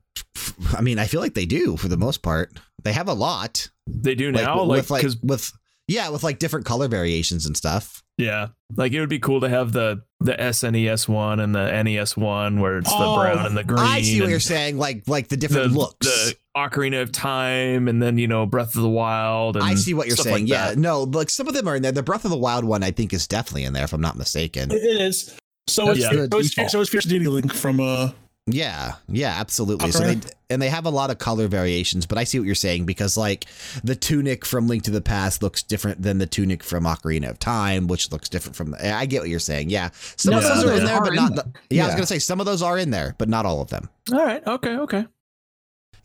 I 0.76 0.80
mean, 0.80 0.98
I 0.98 1.06
feel 1.06 1.20
like 1.20 1.34
they 1.34 1.46
do 1.46 1.76
for 1.76 1.88
the 1.88 1.98
most 1.98 2.22
part. 2.22 2.52
They 2.82 2.92
have 2.92 3.08
a 3.08 3.14
lot, 3.14 3.68
They 3.86 4.14
do 4.14 4.32
like, 4.32 4.44
now, 4.44 4.62
like 4.62 4.78
with 4.78 4.90
like 4.90 5.06
with 5.22 5.52
yeah, 5.86 6.08
with 6.08 6.22
like 6.24 6.38
different 6.38 6.66
color 6.66 6.88
variations 6.88 7.46
and 7.46 7.56
stuff. 7.56 8.02
Yeah, 8.18 8.48
like 8.76 8.92
it 8.92 9.00
would 9.00 9.08
be 9.10 9.18
cool 9.18 9.40
to 9.42 9.48
have 9.48 9.72
the 9.72 10.02
the 10.20 10.32
SNES 10.32 11.06
one 11.08 11.38
and 11.40 11.54
the 11.54 11.82
NES 11.82 12.16
one 12.16 12.60
where 12.60 12.78
it's 12.78 12.90
Oh, 12.90 12.98
the 12.98 13.20
brown 13.20 13.46
and 13.46 13.56
the 13.56 13.64
green. 13.64 13.80
I 13.80 14.00
see 14.00 14.20
what 14.22 14.30
you're 14.30 14.40
saying, 14.40 14.78
like 14.78 15.02
like 15.06 15.28
the 15.28 15.36
The, 15.36 15.40
different 15.48 15.72
looks. 15.72 16.06
the 16.06 16.34
Ocarina 16.56 17.02
of 17.02 17.12
Time, 17.12 17.86
and 17.88 18.02
then 18.02 18.16
you 18.16 18.26
know 18.26 18.46
Breath 18.46 18.74
of 18.74 18.80
the 18.80 18.88
Wild. 18.88 19.56
And 19.56 19.64
I 19.64 19.74
see 19.74 19.92
what 19.92 20.06
you're 20.06 20.16
saying. 20.16 20.44
like 20.44 20.48
yeah, 20.48 20.68
that. 20.70 20.78
no, 20.78 21.02
like 21.02 21.28
some 21.28 21.46
of 21.46 21.52
them 21.54 21.68
are 21.68 21.76
in 21.76 21.82
there. 21.82 21.92
The 21.92 22.02
Breath 22.02 22.24
of 22.24 22.30
the 22.30 22.38
Wild 22.38 22.64
one, 22.64 22.82
I 22.82 22.90
think, 22.90 23.12
is 23.12 23.26
definitely 23.26 23.64
in 23.64 23.74
there, 23.74 23.84
if 23.84 23.92
I'm 23.92 24.00
not 24.00 24.16
mistaken. 24.16 24.70
It 24.70 24.76
it 24.82 25.00
is. 25.02 25.36
So 25.68 25.86
That's 25.86 25.98
it's, 25.98 26.08
the 26.08 26.28
so 26.32 26.38
it's, 26.38 26.48
default. 26.54 26.70
so 26.70 26.80
it's 26.80 26.90
Fierce 26.90 27.04
Deity 27.04 27.26
Link 27.26 27.52
from 27.52 27.80
uh, 27.80 28.10
Yeah, 28.48 28.92
yeah, 29.08 29.34
absolutely. 29.40 29.90
So 29.90 30.04
they 30.04 30.20
and 30.50 30.62
they 30.62 30.68
have 30.68 30.86
a 30.86 30.90
lot 30.90 31.10
of 31.10 31.18
color 31.18 31.48
variations, 31.48 32.06
but 32.06 32.16
I 32.16 32.22
see 32.22 32.38
what 32.38 32.46
you're 32.46 32.54
saying 32.54 32.86
because 32.86 33.16
like 33.16 33.46
the 33.82 33.96
tunic 33.96 34.46
from 34.46 34.68
Link 34.68 34.84
to 34.84 34.92
the 34.92 35.00
Past 35.00 35.42
looks 35.42 35.64
different 35.64 36.00
than 36.00 36.18
the 36.18 36.26
tunic 36.26 36.62
from 36.62 36.84
Ocarina 36.84 37.28
of 37.28 37.40
Time, 37.40 37.88
which 37.88 38.12
looks 38.12 38.28
different 38.28 38.54
from. 38.54 38.76
I 38.80 39.04
get 39.06 39.20
what 39.22 39.28
you're 39.30 39.40
saying. 39.40 39.70
Yeah, 39.70 39.90
some 40.16 40.30
No, 40.32 40.38
of 40.38 40.44
those 40.44 40.64
are 40.64 40.74
in 40.76 40.84
there, 40.84 40.94
are 40.94 41.00
but 41.02 41.08
in 41.10 41.14
not. 41.16 41.34
there. 41.34 41.44
yeah, 41.70 41.82
I 41.82 41.86
was 41.86 41.94
gonna 41.96 42.06
say 42.06 42.20
some 42.20 42.38
of 42.38 42.46
those 42.46 42.62
are 42.62 42.78
in 42.78 42.90
there, 42.90 43.16
but 43.18 43.28
not 43.28 43.46
all 43.46 43.60
of 43.60 43.68
them. 43.70 43.88
All 44.12 44.24
right. 44.24 44.46
Okay. 44.46 44.76
Okay. 44.76 45.06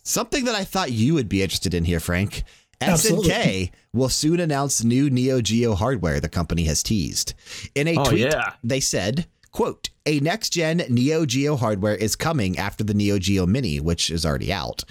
Something 0.04 0.46
that 0.46 0.56
I 0.56 0.64
thought 0.64 0.92
you 0.92 1.14
would 1.14 1.30
be 1.30 1.44
interested 1.44 1.76
in 1.76 1.84
here, 1.86 2.00
Frank. 2.00 2.44
Absolutely. 2.82 3.30
SNK 3.30 3.72
will 3.94 4.10
soon 4.10 4.40
announce 4.40 4.84
new 4.84 5.12
Neo 5.12 5.42
Geo 5.42 5.76
hardware 5.76 6.20
the 6.20 6.28
company 6.30 6.64
has 6.64 6.82
teased. 6.82 7.36
In 7.76 7.88
a 7.88 7.96
Oh 7.98 8.04
tweet, 8.06 8.22
yeah. 8.22 8.54
they 8.64 8.80
said, 8.80 9.28
quote, 9.52 9.90
a 10.06 10.20
next-gen 10.20 10.84
Neo 10.90 11.26
Geo 11.26 11.56
hardware 11.56 11.96
is 11.96 12.16
coming 12.16 12.58
after 12.58 12.84
the 12.84 12.94
Neo 12.94 13.20
Geo 13.20 13.46
Mini, 13.46 13.80
which 13.80 14.10
is 14.10 14.26
already 14.26 14.52
out. 14.52 14.84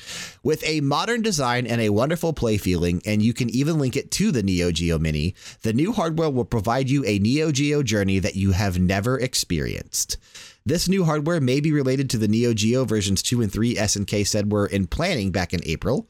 With 0.42 0.62
a 0.64 0.80
modern 0.80 1.22
design 1.22 1.66
and 1.66 1.80
a 1.80 1.90
wonderful 1.90 2.32
play 2.32 2.58
feeling, 2.58 3.02
and 3.04 3.22
you 3.22 3.32
can 3.32 3.50
even 3.50 3.78
link 3.78 3.96
it 3.96 4.10
to 4.12 4.30
the 4.30 4.42
Neo 4.42 4.70
Geo 4.70 4.98
Mini, 4.98 5.34
the 5.62 5.72
new 5.72 5.92
hardware 5.92 6.30
will 6.30 6.44
provide 6.44 6.88
you 6.88 7.04
a 7.04 7.18
Neo 7.18 7.50
Geo 7.50 7.82
journey 7.82 8.18
that 8.20 8.36
you 8.36 8.52
have 8.52 8.78
never 8.78 9.18
experienced. 9.18 10.16
This 10.64 10.88
new 10.88 11.04
hardware 11.04 11.40
may 11.40 11.60
be 11.60 11.72
related 11.72 12.10
to 12.10 12.18
the 12.18 12.28
Neo 12.28 12.54
Geo 12.54 12.84
versions 12.84 13.22
2 13.22 13.42
and 13.42 13.52
3 13.52 13.76
SNK 13.76 14.26
said 14.26 14.52
were 14.52 14.66
in 14.66 14.86
planning 14.86 15.32
back 15.32 15.52
in 15.52 15.60
April. 15.64 16.08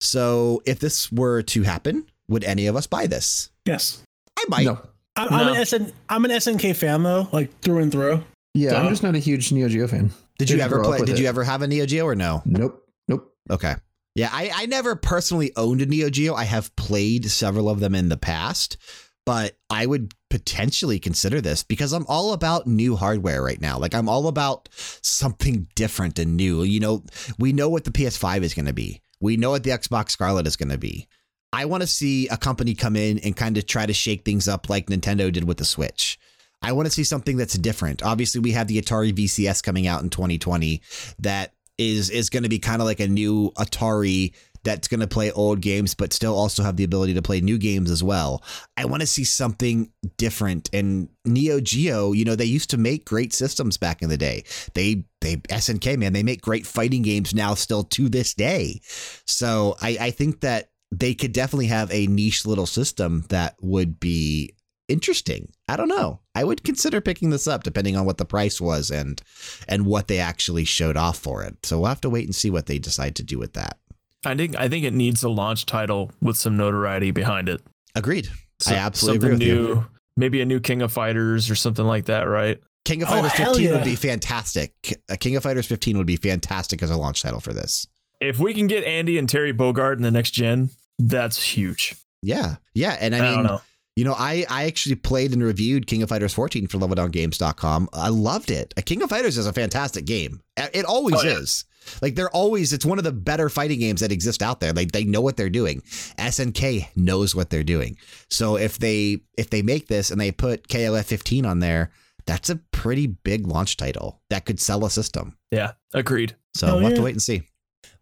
So 0.00 0.62
if 0.64 0.78
this 0.78 1.10
were 1.10 1.42
to 1.42 1.64
happen, 1.64 2.06
would 2.28 2.44
any 2.44 2.66
of 2.66 2.76
us 2.76 2.86
buy 2.86 3.06
this? 3.06 3.50
yes. 3.66 4.02
I 4.38 4.44
might. 4.48 4.64
No. 4.64 4.80
I'm, 5.18 5.32
I'm 5.32 5.46
No. 5.46 5.54
an 5.54 5.66
SN, 5.66 5.92
I'm 6.08 6.24
an 6.24 6.30
SNK 6.30 6.74
fan 6.76 7.02
though, 7.02 7.28
like 7.32 7.58
through 7.60 7.78
and 7.82 7.92
through. 7.92 8.22
Yeah, 8.54 8.80
I'm 8.80 8.88
just 8.88 9.02
not 9.02 9.14
a 9.14 9.18
huge 9.18 9.52
Neo 9.52 9.68
Geo 9.68 9.86
fan. 9.86 10.10
Did 10.38 10.50
you 10.50 10.60
ever 10.60 10.82
play? 10.82 10.98
Did 10.98 11.10
it. 11.10 11.20
you 11.20 11.26
ever 11.26 11.44
have 11.44 11.62
a 11.62 11.66
Neo 11.68 11.86
Geo 11.86 12.04
or 12.06 12.14
no? 12.14 12.42
Nope. 12.44 12.82
Nope. 13.08 13.32
Okay. 13.50 13.74
Yeah, 14.14 14.30
I, 14.32 14.50
I 14.54 14.66
never 14.66 14.96
personally 14.96 15.52
owned 15.56 15.80
a 15.82 15.86
Neo 15.86 16.10
Geo. 16.10 16.34
I 16.34 16.44
have 16.44 16.74
played 16.76 17.26
several 17.30 17.68
of 17.68 17.78
them 17.80 17.94
in 17.94 18.08
the 18.08 18.16
past, 18.16 18.76
but 19.24 19.56
I 19.70 19.86
would 19.86 20.12
potentially 20.30 20.98
consider 20.98 21.40
this 21.40 21.62
because 21.62 21.92
I'm 21.92 22.06
all 22.08 22.32
about 22.32 22.66
new 22.66 22.96
hardware 22.96 23.42
right 23.42 23.60
now. 23.60 23.78
Like 23.78 23.94
I'm 23.94 24.08
all 24.08 24.26
about 24.26 24.68
something 25.02 25.68
different 25.76 26.18
and 26.18 26.36
new. 26.36 26.62
You 26.62 26.80
know, 26.80 27.04
we 27.38 27.52
know 27.52 27.68
what 27.68 27.84
the 27.84 27.92
PS5 27.92 28.42
is 28.42 28.54
going 28.54 28.66
to 28.66 28.72
be. 28.72 29.00
We 29.20 29.36
know 29.36 29.50
what 29.50 29.62
the 29.64 29.70
Xbox 29.70 30.10
Scarlett 30.10 30.46
is 30.46 30.56
going 30.56 30.70
to 30.70 30.78
be. 30.78 31.06
I 31.52 31.64
want 31.64 31.82
to 31.82 31.86
see 31.86 32.28
a 32.28 32.36
company 32.36 32.74
come 32.74 32.96
in 32.96 33.18
and 33.20 33.36
kind 33.36 33.56
of 33.56 33.66
try 33.66 33.86
to 33.86 33.92
shake 33.92 34.24
things 34.24 34.48
up 34.48 34.68
like 34.68 34.86
Nintendo 34.86 35.32
did 35.32 35.44
with 35.44 35.58
the 35.58 35.64
Switch. 35.64 36.18
I 36.60 36.72
want 36.72 36.86
to 36.86 36.92
see 36.92 37.04
something 37.04 37.36
that's 37.36 37.56
different. 37.56 38.02
Obviously, 38.02 38.40
we 38.40 38.52
have 38.52 38.66
the 38.66 38.80
Atari 38.80 39.12
VCS 39.12 39.62
coming 39.62 39.86
out 39.86 40.02
in 40.02 40.10
2020 40.10 40.82
that 41.20 41.54
is 41.78 42.10
is 42.10 42.28
going 42.30 42.42
to 42.42 42.48
be 42.48 42.58
kind 42.58 42.82
of 42.82 42.86
like 42.86 43.00
a 43.00 43.06
new 43.06 43.52
Atari 43.56 44.34
that's 44.64 44.88
going 44.88 45.00
to 45.00 45.06
play 45.06 45.30
old 45.30 45.60
games 45.60 45.94
but 45.94 46.12
still 46.12 46.34
also 46.34 46.64
have 46.64 46.76
the 46.76 46.82
ability 46.82 47.14
to 47.14 47.22
play 47.22 47.40
new 47.40 47.56
games 47.56 47.90
as 47.90 48.02
well. 48.02 48.42
I 48.76 48.84
want 48.86 49.00
to 49.00 49.06
see 49.06 49.24
something 49.24 49.92
different 50.16 50.68
and 50.72 51.08
Neo 51.24 51.60
Geo, 51.60 52.12
you 52.12 52.24
know, 52.24 52.34
they 52.34 52.44
used 52.44 52.70
to 52.70 52.76
make 52.76 53.04
great 53.04 53.32
systems 53.32 53.76
back 53.76 54.02
in 54.02 54.08
the 54.08 54.16
day. 54.16 54.44
They 54.74 55.04
they 55.20 55.36
SNK 55.36 55.96
man, 55.98 56.12
they 56.12 56.24
make 56.24 56.42
great 56.42 56.66
fighting 56.66 57.02
games 57.02 57.34
now 57.34 57.54
still 57.54 57.84
to 57.84 58.08
this 58.08 58.34
day. 58.34 58.80
So 59.26 59.76
I 59.80 59.96
I 60.00 60.10
think 60.10 60.40
that 60.40 60.70
they 60.90 61.14
could 61.14 61.32
definitely 61.32 61.66
have 61.66 61.92
a 61.92 62.06
niche 62.06 62.46
little 62.46 62.66
system 62.66 63.24
that 63.28 63.56
would 63.60 64.00
be 64.00 64.54
interesting. 64.88 65.52
I 65.68 65.76
don't 65.76 65.88
know. 65.88 66.20
I 66.34 66.44
would 66.44 66.64
consider 66.64 67.00
picking 67.00 67.30
this 67.30 67.46
up 67.46 67.62
depending 67.62 67.96
on 67.96 68.06
what 68.06 68.18
the 68.18 68.24
price 68.24 68.60
was 68.60 68.90
and 68.90 69.20
and 69.68 69.84
what 69.86 70.08
they 70.08 70.18
actually 70.18 70.64
showed 70.64 70.96
off 70.96 71.18
for 71.18 71.42
it. 71.42 71.64
So 71.64 71.78
we'll 71.78 71.88
have 71.88 72.00
to 72.02 72.10
wait 72.10 72.24
and 72.24 72.34
see 72.34 72.50
what 72.50 72.66
they 72.66 72.78
decide 72.78 73.16
to 73.16 73.22
do 73.22 73.38
with 73.38 73.52
that. 73.52 73.78
I 74.24 74.34
think 74.34 74.56
I 74.56 74.68
think 74.68 74.84
it 74.84 74.94
needs 74.94 75.22
a 75.22 75.28
launch 75.28 75.66
title 75.66 76.10
with 76.20 76.36
some 76.36 76.56
notoriety 76.56 77.10
behind 77.10 77.48
it. 77.48 77.60
Agreed. 77.94 78.28
So- 78.60 78.74
I 78.74 78.78
absolutely 78.78 79.20
something 79.30 79.42
agree 79.42 79.58
with 79.58 79.66
new, 79.68 79.74
you. 79.74 79.86
maybe 80.16 80.40
a 80.40 80.46
new 80.46 80.60
King 80.60 80.82
of 80.82 80.92
Fighters 80.92 81.50
or 81.50 81.54
something 81.54 81.84
like 81.84 82.06
that, 82.06 82.22
right? 82.22 82.58
King 82.84 83.02
of 83.02 83.08
Oh, 83.08 83.12
Fighters 83.12 83.32
hell 83.32 83.54
15 83.54 83.70
would 83.72 83.84
be 83.84 83.96
fantastic. 83.96 84.72
A 85.10 85.12
uh, 85.12 85.16
King 85.16 85.36
of 85.36 85.42
Fighters 85.42 85.66
15 85.66 85.98
would 85.98 86.06
be 86.06 86.16
fantastic 86.16 86.82
as 86.82 86.90
a 86.90 86.96
launch 86.96 87.22
title 87.22 87.40
for 87.40 87.52
this. 87.52 87.86
If 88.20 88.38
we 88.38 88.54
can 88.54 88.66
get 88.66 88.82
Andy 88.84 89.18
and 89.18 89.28
Terry 89.28 89.52
Bogard 89.52 89.96
in 89.96 90.02
the 90.02 90.10
next 90.10 90.30
gen, 90.32 90.70
that's 90.98 91.42
huge. 91.42 91.94
Yeah. 92.22 92.56
Yeah. 92.74 92.96
And 93.00 93.14
I 93.14 93.18
I, 93.18 93.22
mean, 93.22 93.34
don't 93.36 93.44
know. 93.44 93.60
You 93.96 94.04
know, 94.04 94.14
I, 94.16 94.44
I 94.48 94.64
actually 94.64 94.94
played 94.94 95.32
and 95.32 95.42
reviewed 95.42 95.86
King 95.88 96.02
of 96.04 96.08
Fighters 96.08 96.32
14 96.34 96.68
for 96.68 96.78
leveldowngames.com. 96.78 97.88
I 97.92 98.08
loved 98.10 98.50
it. 98.50 98.72
A 98.76 98.82
King 98.82 99.02
of 99.02 99.10
Fighters 99.10 99.36
is 99.38 99.46
a 99.46 99.52
fantastic 99.52 100.04
game. 100.04 100.40
It 100.56 100.84
always 100.84 101.16
Oh, 101.16 101.22
yeah. 101.22 101.38
is. 101.38 101.64
Like 102.02 102.14
they're 102.16 102.30
always 102.30 102.72
it's 102.72 102.84
one 102.84 102.98
of 102.98 103.04
the 103.04 103.12
better 103.12 103.48
fighting 103.48 103.80
games 103.80 104.00
that 104.00 104.12
exist 104.12 104.42
out 104.42 104.60
there. 104.60 104.72
Like 104.72 104.92
they 104.92 105.04
know 105.04 105.20
what 105.22 105.36
they're 105.36 105.48
doing. 105.48 105.80
SNK 106.18 106.88
knows 106.96 107.34
what 107.34 107.50
they're 107.50 107.64
doing. 107.64 107.96
So 108.30 108.56
if 108.56 108.78
they 108.78 109.20
if 109.36 109.50
they 109.50 109.62
make 109.62 109.88
this 109.88 110.10
and 110.10 110.20
they 110.20 110.30
put 110.30 110.68
KOF 110.68 111.04
15 111.04 111.46
on 111.46 111.60
there, 111.60 111.90
that's 112.26 112.50
a 112.50 112.56
pretty 112.72 113.06
big 113.06 113.46
launch 113.46 113.76
title 113.78 114.20
that 114.28 114.44
could 114.44 114.60
sell 114.60 114.84
a 114.84 114.90
system. 114.90 115.38
Yeah, 115.50 115.72
agreed. 115.94 116.36
So 116.54 116.66
Hell 116.66 116.76
we'll 116.76 116.86
have 116.88 116.96
to 116.96 117.02
wait 117.02 117.12
and 117.14 117.22
see. 117.22 117.42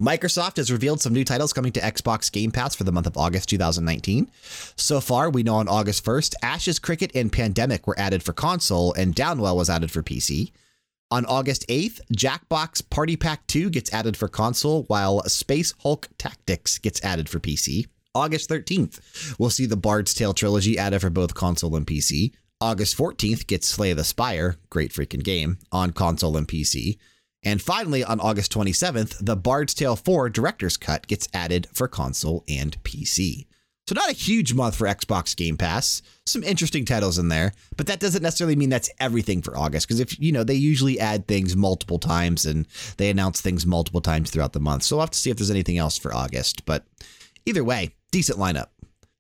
Microsoft 0.01 0.59
has 0.59 0.71
revealed 0.71 1.01
some 1.01 1.15
new 1.15 1.25
titles 1.25 1.55
coming 1.55 1.73
to 1.73 1.81
Xbox 1.81 2.31
Game 2.31 2.51
Pass 2.51 2.75
for 2.75 2.85
the 2.85 2.93
month 2.93 3.07
of 3.07 3.17
August 3.17 3.49
2019. 3.49 4.31
So 4.77 5.01
far, 5.01 5.31
we 5.31 5.43
know 5.43 5.57
on 5.57 5.69
August 5.69 6.05
1st, 6.05 6.35
Ashes 6.43 6.79
Cricket 6.79 7.11
and 7.15 7.33
Pandemic 7.33 7.87
were 7.87 7.99
added 7.99 8.23
for 8.23 8.35
console, 8.35 8.93
and 8.93 9.15
Downwell 9.15 9.57
was 9.57 9.71
added 9.71 9.91
for 9.91 10.03
PC. 10.03 10.53
On 11.11 11.25
August 11.25 11.67
8th, 11.69 12.01
Jackbox 12.15 12.91
Party 12.91 13.17
Pack 13.17 13.47
2 13.47 13.71
gets 13.71 13.91
added 13.95 14.19
for 14.19 14.29
console, 14.29 14.83
while 14.89 15.23
Space 15.29 15.73
Hulk 15.81 16.09
Tactics 16.19 16.77
gets 16.77 17.03
added 17.03 17.31
for 17.31 17.41
PC. 17.41 17.87
August 18.15 18.51
13th, 18.51 19.39
we'll 19.39 19.51
see 19.51 19.67
the 19.67 19.77
Bard's 19.77 20.13
Tale 20.13 20.35
trilogy 20.35 20.77
added 20.77 21.01
for 21.01 21.11
both 21.11 21.35
console 21.35 21.75
and 21.75 21.87
PC. 21.87 22.33
August 22.61 22.99
14th 22.99 23.47
gets 23.47 23.67
Slay 23.67 23.95
the 23.95 24.05
Spire, 24.05 24.57
great 24.69 24.91
freaking 24.93 25.25
game, 25.25 25.59
on 25.73 25.93
console 25.93 26.37
and 26.37 26.49
PC. 26.49 26.99
And 27.47 27.63
finally, 27.63 28.03
on 28.03 28.19
August 28.19 28.53
27th, 28.53 29.25
the 29.25 29.37
Bard's 29.37 29.73
Tale 29.73 29.95
4 29.95 30.31
Director's 30.31 30.77
Cut 30.77 31.07
gets 31.07 31.29
added 31.33 31.69
for 31.73 31.87
console 31.87 32.43
and 32.49 32.77
PC. 32.83 33.47
So, 33.87 33.95
not 33.95 34.11
a 34.11 34.15
huge 34.15 34.53
month 34.53 34.75
for 34.75 34.89
Xbox 34.89 35.37
Game 35.37 35.57
Pass. 35.57 36.03
Some 36.27 36.43
interesting 36.43 36.85
titles 36.85 37.19
in 37.19 37.29
there, 37.29 37.53
but 37.77 37.87
that 37.87 38.01
doesn't 38.01 38.25
necessarily 38.25 38.57
mean 38.57 38.69
that's 38.69 38.91
everything 38.99 39.43
for 39.43 39.57
August. 39.57 39.87
Because 39.87 40.01
if, 40.01 40.19
you 40.19 40.33
know, 40.33 40.43
they 40.43 40.55
usually 40.55 40.99
add 40.99 41.29
things 41.29 41.55
multiple 41.55 42.01
times 42.01 42.47
and 42.47 42.67
they 42.97 43.11
announce 43.11 43.41
things 43.41 43.65
multiple 43.65 44.01
times 44.01 44.33
throughout 44.33 44.53
the 44.53 44.59
month. 44.59 44.83
So, 44.83 44.97
we'll 44.97 45.05
have 45.05 45.13
to 45.13 45.19
see 45.19 45.31
if 45.31 45.37
there's 45.37 45.49
anything 45.49 45.79
else 45.79 45.97
for 45.97 46.13
August. 46.13 46.67
But 46.67 46.85
either 47.45 47.63
way, 47.63 47.95
decent 48.11 48.41
lineup. 48.41 48.71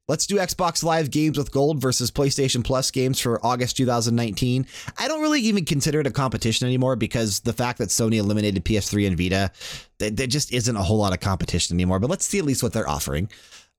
Let's 0.08 0.26
do 0.28 0.36
Xbox 0.36 0.84
Live 0.84 1.10
games 1.10 1.36
with 1.36 1.50
gold 1.50 1.80
versus 1.80 2.12
PlayStation 2.12 2.62
Plus 2.62 2.92
games 2.92 3.18
for 3.18 3.44
August 3.44 3.76
2019. 3.76 4.64
I 4.96 5.08
don't 5.08 5.20
really 5.20 5.40
even 5.40 5.64
consider 5.64 5.98
it 5.98 6.06
a 6.06 6.12
competition 6.12 6.64
anymore 6.64 6.94
because 6.94 7.40
the 7.40 7.52
fact 7.52 7.78
that 7.78 7.88
Sony 7.88 8.18
eliminated 8.18 8.64
PS3 8.64 9.08
and 9.08 9.18
Vita, 9.18 9.50
th- 9.98 10.14
there 10.14 10.28
just 10.28 10.52
isn't 10.52 10.76
a 10.76 10.82
whole 10.82 10.98
lot 10.98 11.12
of 11.12 11.18
competition 11.18 11.74
anymore. 11.74 11.98
But 11.98 12.08
let's 12.08 12.24
see 12.24 12.38
at 12.38 12.44
least 12.44 12.62
what 12.62 12.72
they're 12.72 12.88
offering. 12.88 13.28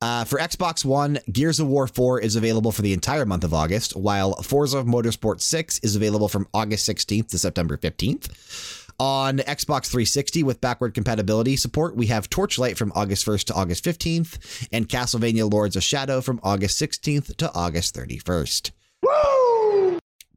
Uh, 0.02 0.26
for 0.26 0.38
Xbox 0.38 0.84
One, 0.84 1.18
Gears 1.32 1.62
of 1.62 1.68
War 1.68 1.88
4 1.88 2.20
is 2.20 2.36
available 2.36 2.74
for 2.74 2.82
the 2.82 2.92
entire 2.92 3.26
month 3.26 3.46
of 3.46 3.54
August, 3.54 3.96
while 3.96 4.36
Forza 4.42 4.84
Motorsport 4.84 5.40
6 5.40 5.80
is 5.80 5.96
available 5.96 6.28
from 6.28 6.46
August 6.54 6.88
16th 6.90 7.30
to 7.30 7.38
September 7.38 7.78
15th. 7.78 8.87
On 9.00 9.38
Xbox 9.38 9.86
360 9.86 10.42
with 10.42 10.60
backward 10.60 10.96
compatibility 10.96 11.56
support, 11.56 11.96
we 11.96 12.08
have 12.08 12.32
Torchlight 12.32 12.78
from 12.78 12.92
August 12.96 13.26
1st 13.28 13.44
to 13.46 13.54
August 13.54 13.86
15th, 13.86 14.68
and 14.72 14.90
Castlevania 14.90 15.52
Lords 15.52 15.76
of 15.76 15.84
Shadow 15.84 16.20
from 16.20 16.40
August 16.42 16.82
16th 16.82 17.36
to 17.36 17.54
August 17.54 17.96
31st. 17.96 18.72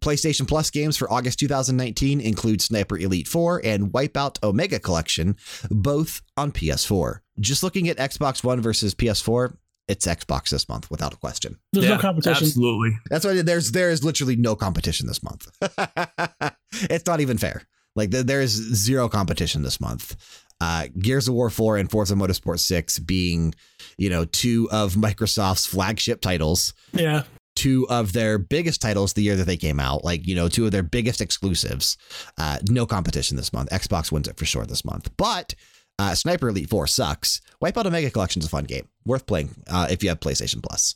PlayStation 0.02 0.46
Plus 0.46 0.70
games 0.70 0.98
for 0.98 1.10
August 1.10 1.38
2019 1.38 2.20
include 2.20 2.60
Sniper 2.60 2.98
Elite 2.98 3.28
4 3.28 3.62
and 3.64 3.92
Wipeout 3.92 4.42
Omega 4.42 4.78
Collection, 4.78 5.36
both 5.70 6.20
on 6.36 6.52
PS4. 6.52 7.20
Just 7.38 7.62
looking 7.62 7.88
at 7.88 7.96
Xbox 7.96 8.44
One 8.44 8.60
versus 8.60 8.94
PS4, 8.94 9.56
it's 9.88 10.06
Xbox 10.06 10.50
this 10.50 10.68
month 10.68 10.90
without 10.90 11.12
a 11.14 11.16
question. 11.16 11.56
There's 11.72 11.86
yeah, 11.86 11.96
no 11.96 12.00
competition. 12.00 12.46
Absolutely. 12.46 12.96
That's 13.08 13.24
why 13.24 13.42
there's 13.42 13.72
there 13.72 13.90
is 13.90 14.04
literally 14.04 14.36
no 14.36 14.54
competition 14.54 15.06
this 15.06 15.22
month. 15.22 15.50
it's 16.72 17.06
not 17.06 17.20
even 17.20 17.38
fair. 17.38 17.62
Like 17.96 18.10
there- 18.10 18.22
there 18.22 18.40
is 18.40 18.52
zero 18.52 19.08
competition 19.08 19.62
this 19.62 19.80
month. 19.80 20.16
Uh, 20.60 20.88
Gears 20.98 21.26
of 21.26 21.34
War 21.34 21.48
4 21.48 21.78
and 21.78 21.90
Forza 21.90 22.14
Motorsport 22.14 22.58
6 22.60 22.98
being, 23.00 23.54
you 23.96 24.10
know, 24.10 24.24
two 24.26 24.68
of 24.70 24.92
Microsoft's 24.94 25.64
flagship 25.66 26.20
titles, 26.20 26.74
Yeah. 26.92 27.22
two 27.56 27.86
of 27.88 28.12
their 28.12 28.36
biggest 28.38 28.82
titles 28.82 29.14
the 29.14 29.22
year 29.22 29.36
that 29.36 29.46
they 29.46 29.56
came 29.56 29.80
out, 29.80 30.04
like, 30.04 30.26
you 30.26 30.34
know, 30.34 30.48
two 30.50 30.66
of 30.66 30.70
their 30.72 30.82
biggest 30.82 31.22
exclusives. 31.22 31.96
Uh, 32.36 32.58
no 32.68 32.84
competition 32.84 33.38
this 33.38 33.52
month. 33.54 33.70
Xbox 33.70 34.12
wins 34.12 34.28
it 34.28 34.36
for 34.36 34.44
sure 34.44 34.66
this 34.66 34.84
month. 34.84 35.10
But 35.16 35.54
uh, 35.98 36.14
Sniper 36.14 36.50
Elite 36.50 36.68
4 36.68 36.86
sucks. 36.86 37.40
Wipeout 37.64 37.86
Omega 37.86 38.10
Collection 38.10 38.40
is 38.40 38.46
a 38.46 38.50
fun 38.50 38.64
game. 38.64 38.86
Worth 39.06 39.24
playing 39.26 39.50
uh, 39.66 39.86
if 39.90 40.02
you 40.02 40.10
have 40.10 40.20
PlayStation 40.20 40.62
Plus. 40.62 40.94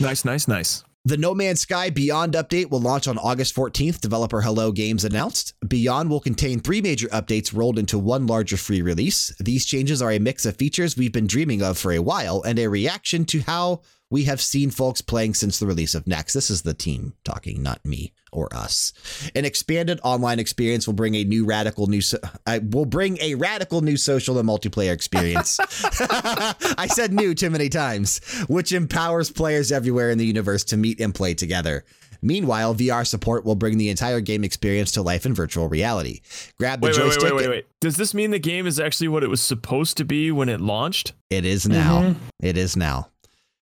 Nice, 0.00 0.24
nice, 0.24 0.46
nice. 0.46 0.84
The 1.08 1.16
No 1.16 1.34
Man's 1.34 1.62
Sky 1.62 1.88
Beyond 1.88 2.34
update 2.34 2.70
will 2.70 2.82
launch 2.82 3.08
on 3.08 3.16
August 3.16 3.56
14th, 3.56 3.98
developer 3.98 4.42
Hello 4.42 4.70
Games 4.70 5.06
announced. 5.06 5.54
Beyond 5.66 6.10
will 6.10 6.20
contain 6.20 6.60
three 6.60 6.82
major 6.82 7.08
updates 7.08 7.56
rolled 7.56 7.78
into 7.78 7.98
one 7.98 8.26
larger 8.26 8.58
free 8.58 8.82
release. 8.82 9.34
These 9.40 9.64
changes 9.64 10.02
are 10.02 10.12
a 10.12 10.18
mix 10.18 10.44
of 10.44 10.56
features 10.56 10.98
we've 10.98 11.10
been 11.10 11.26
dreaming 11.26 11.62
of 11.62 11.78
for 11.78 11.92
a 11.92 12.02
while 12.02 12.42
and 12.42 12.58
a 12.58 12.68
reaction 12.68 13.24
to 13.24 13.40
how 13.40 13.80
we 14.10 14.24
have 14.24 14.40
seen 14.40 14.70
folks 14.70 15.00
playing 15.02 15.34
since 15.34 15.58
the 15.58 15.66
release 15.66 15.94
of 15.94 16.06
Next. 16.06 16.32
This 16.32 16.50
is 16.50 16.62
the 16.62 16.74
team 16.74 17.12
talking, 17.24 17.62
not 17.62 17.84
me 17.84 18.12
or 18.32 18.48
us. 18.54 18.92
An 19.34 19.44
expanded 19.44 20.00
online 20.02 20.38
experience 20.38 20.86
will 20.86 20.94
bring 20.94 21.14
a 21.14 21.24
new 21.24 21.44
radical 21.44 21.86
new 21.88 22.00
so- 22.00 22.18
I 22.46 22.58
will 22.58 22.86
bring 22.86 23.18
a 23.20 23.34
radical 23.34 23.80
new 23.82 23.96
social 23.96 24.38
and 24.38 24.48
multiplayer 24.48 24.92
experience. 24.92 25.58
I 26.00 26.86
said 26.90 27.12
new 27.12 27.34
too 27.34 27.50
many 27.50 27.68
times, 27.68 28.20
which 28.48 28.72
empowers 28.72 29.30
players 29.30 29.70
everywhere 29.72 30.10
in 30.10 30.18
the 30.18 30.26
universe 30.26 30.64
to 30.64 30.76
meet 30.76 31.00
and 31.00 31.14
play 31.14 31.34
together. 31.34 31.84
Meanwhile, 32.20 32.74
VR 32.74 33.06
support 33.06 33.44
will 33.44 33.54
bring 33.54 33.78
the 33.78 33.90
entire 33.90 34.20
game 34.20 34.42
experience 34.42 34.90
to 34.92 35.02
life 35.02 35.24
in 35.24 35.34
virtual 35.34 35.68
reality. 35.68 36.20
Grab 36.58 36.80
the 36.80 36.88
Wait, 36.88 36.96
wait, 36.96 37.02
wait, 37.04 37.12
joystick. 37.12 37.24
wait, 37.24 37.34
wait, 37.36 37.48
wait. 37.48 37.66
Does 37.80 37.96
this 37.96 38.12
mean 38.12 38.32
the 38.32 38.40
game 38.40 38.66
is 38.66 38.80
actually 38.80 39.06
what 39.08 39.22
it 39.22 39.28
was 39.28 39.40
supposed 39.40 39.96
to 39.98 40.04
be 40.04 40.32
when 40.32 40.48
it 40.48 40.60
launched? 40.60 41.12
It 41.30 41.44
is 41.44 41.68
now. 41.68 42.02
Mhm. 42.02 42.16
It 42.40 42.56
is 42.56 42.76
now. 42.76 43.10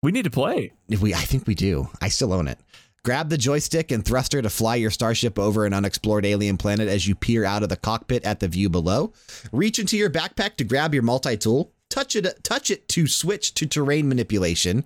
We 0.05 0.13
need 0.13 0.25
to 0.25 0.31
play. 0.31 0.71
If 0.91 1.01
we, 1.01 1.15
I 1.15 1.21
think 1.21 1.47
we 1.47 1.55
do. 1.55 1.89
I 1.99 2.11
still 2.11 2.35
own 2.35 2.47
it. 2.47 2.59
Grab 3.07 3.31
the 3.31 3.39
joystick 3.39 3.91
and 3.91 4.05
thruster 4.05 4.43
to 4.43 4.51
fly 4.51 4.75
your 4.75 4.91
starship 4.91 5.39
over 5.39 5.65
an 5.65 5.73
unexplored 5.73 6.27
alien 6.27 6.59
planet 6.59 6.91
as 6.91 7.09
you 7.09 7.15
peer 7.15 7.47
out 7.47 7.63
of 7.63 7.71
the 7.71 7.77
cockpit 7.79 8.23
at 8.23 8.39
the 8.39 8.47
view 8.47 8.69
below. 8.69 9.15
Reach 9.51 9.79
into 9.79 9.97
your 9.97 10.11
backpack 10.11 10.57
to 10.57 10.65
grab 10.65 10.93
your 10.93 11.03
multi-tool. 11.03 11.73
Touch 11.89 12.17
it, 12.17 12.45
touch 12.45 12.71
it 12.71 12.87
to 12.89 13.07
switch 13.07 13.55
to 13.55 13.65
terrain 13.65 14.07
manipulation, 14.07 14.85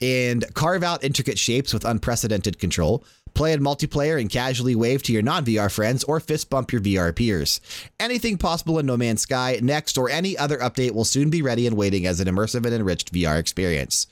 and 0.00 0.44
carve 0.54 0.82
out 0.82 1.04
intricate 1.04 1.38
shapes 1.38 1.72
with 1.72 1.84
unprecedented 1.84 2.58
control. 2.58 3.04
Play 3.34 3.52
in 3.52 3.60
multiplayer 3.60 4.20
and 4.20 4.30
casually 4.30 4.74
wave 4.74 5.04
to 5.04 5.12
your 5.12 5.22
non-VR 5.22 5.70
friends 5.70 6.02
or 6.04 6.18
fist 6.18 6.50
bump 6.50 6.72
your 6.72 6.80
VR 6.80 7.14
peers. 7.14 7.60
Anything 8.00 8.36
possible 8.36 8.80
in 8.80 8.86
No 8.86 8.96
Man's 8.96 9.20
Sky, 9.20 9.60
Next, 9.62 9.96
or 9.96 10.10
any 10.10 10.36
other 10.36 10.58
update 10.58 10.90
will 10.90 11.04
soon 11.04 11.30
be 11.30 11.40
ready 11.40 11.68
and 11.68 11.76
waiting 11.76 12.04
as 12.04 12.18
an 12.18 12.26
immersive 12.26 12.64
and 12.64 12.74
enriched 12.74 13.12
VR 13.12 13.38
experience. 13.38 14.08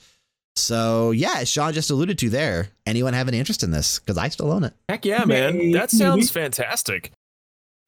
So 0.57 1.11
yeah, 1.11 1.35
as 1.39 1.49
Sean 1.51 1.73
just 1.73 1.91
alluded 1.91 2.19
to 2.19 2.31
there, 2.31 2.69
anyone 2.87 3.13
have 3.15 3.29
any 3.29 3.39
interest 3.39 3.63
in 3.63 3.71
this? 3.71 3.99
Because 3.99 4.17
I 4.19 4.29
still 4.29 4.53
own 4.53 4.65
it. 4.65 4.73
Heck 4.89 5.05
yeah, 5.05 5.25
man. 5.25 5.73
That 5.73 5.91
sounds 5.91 6.31
fantastic. 6.31 7.13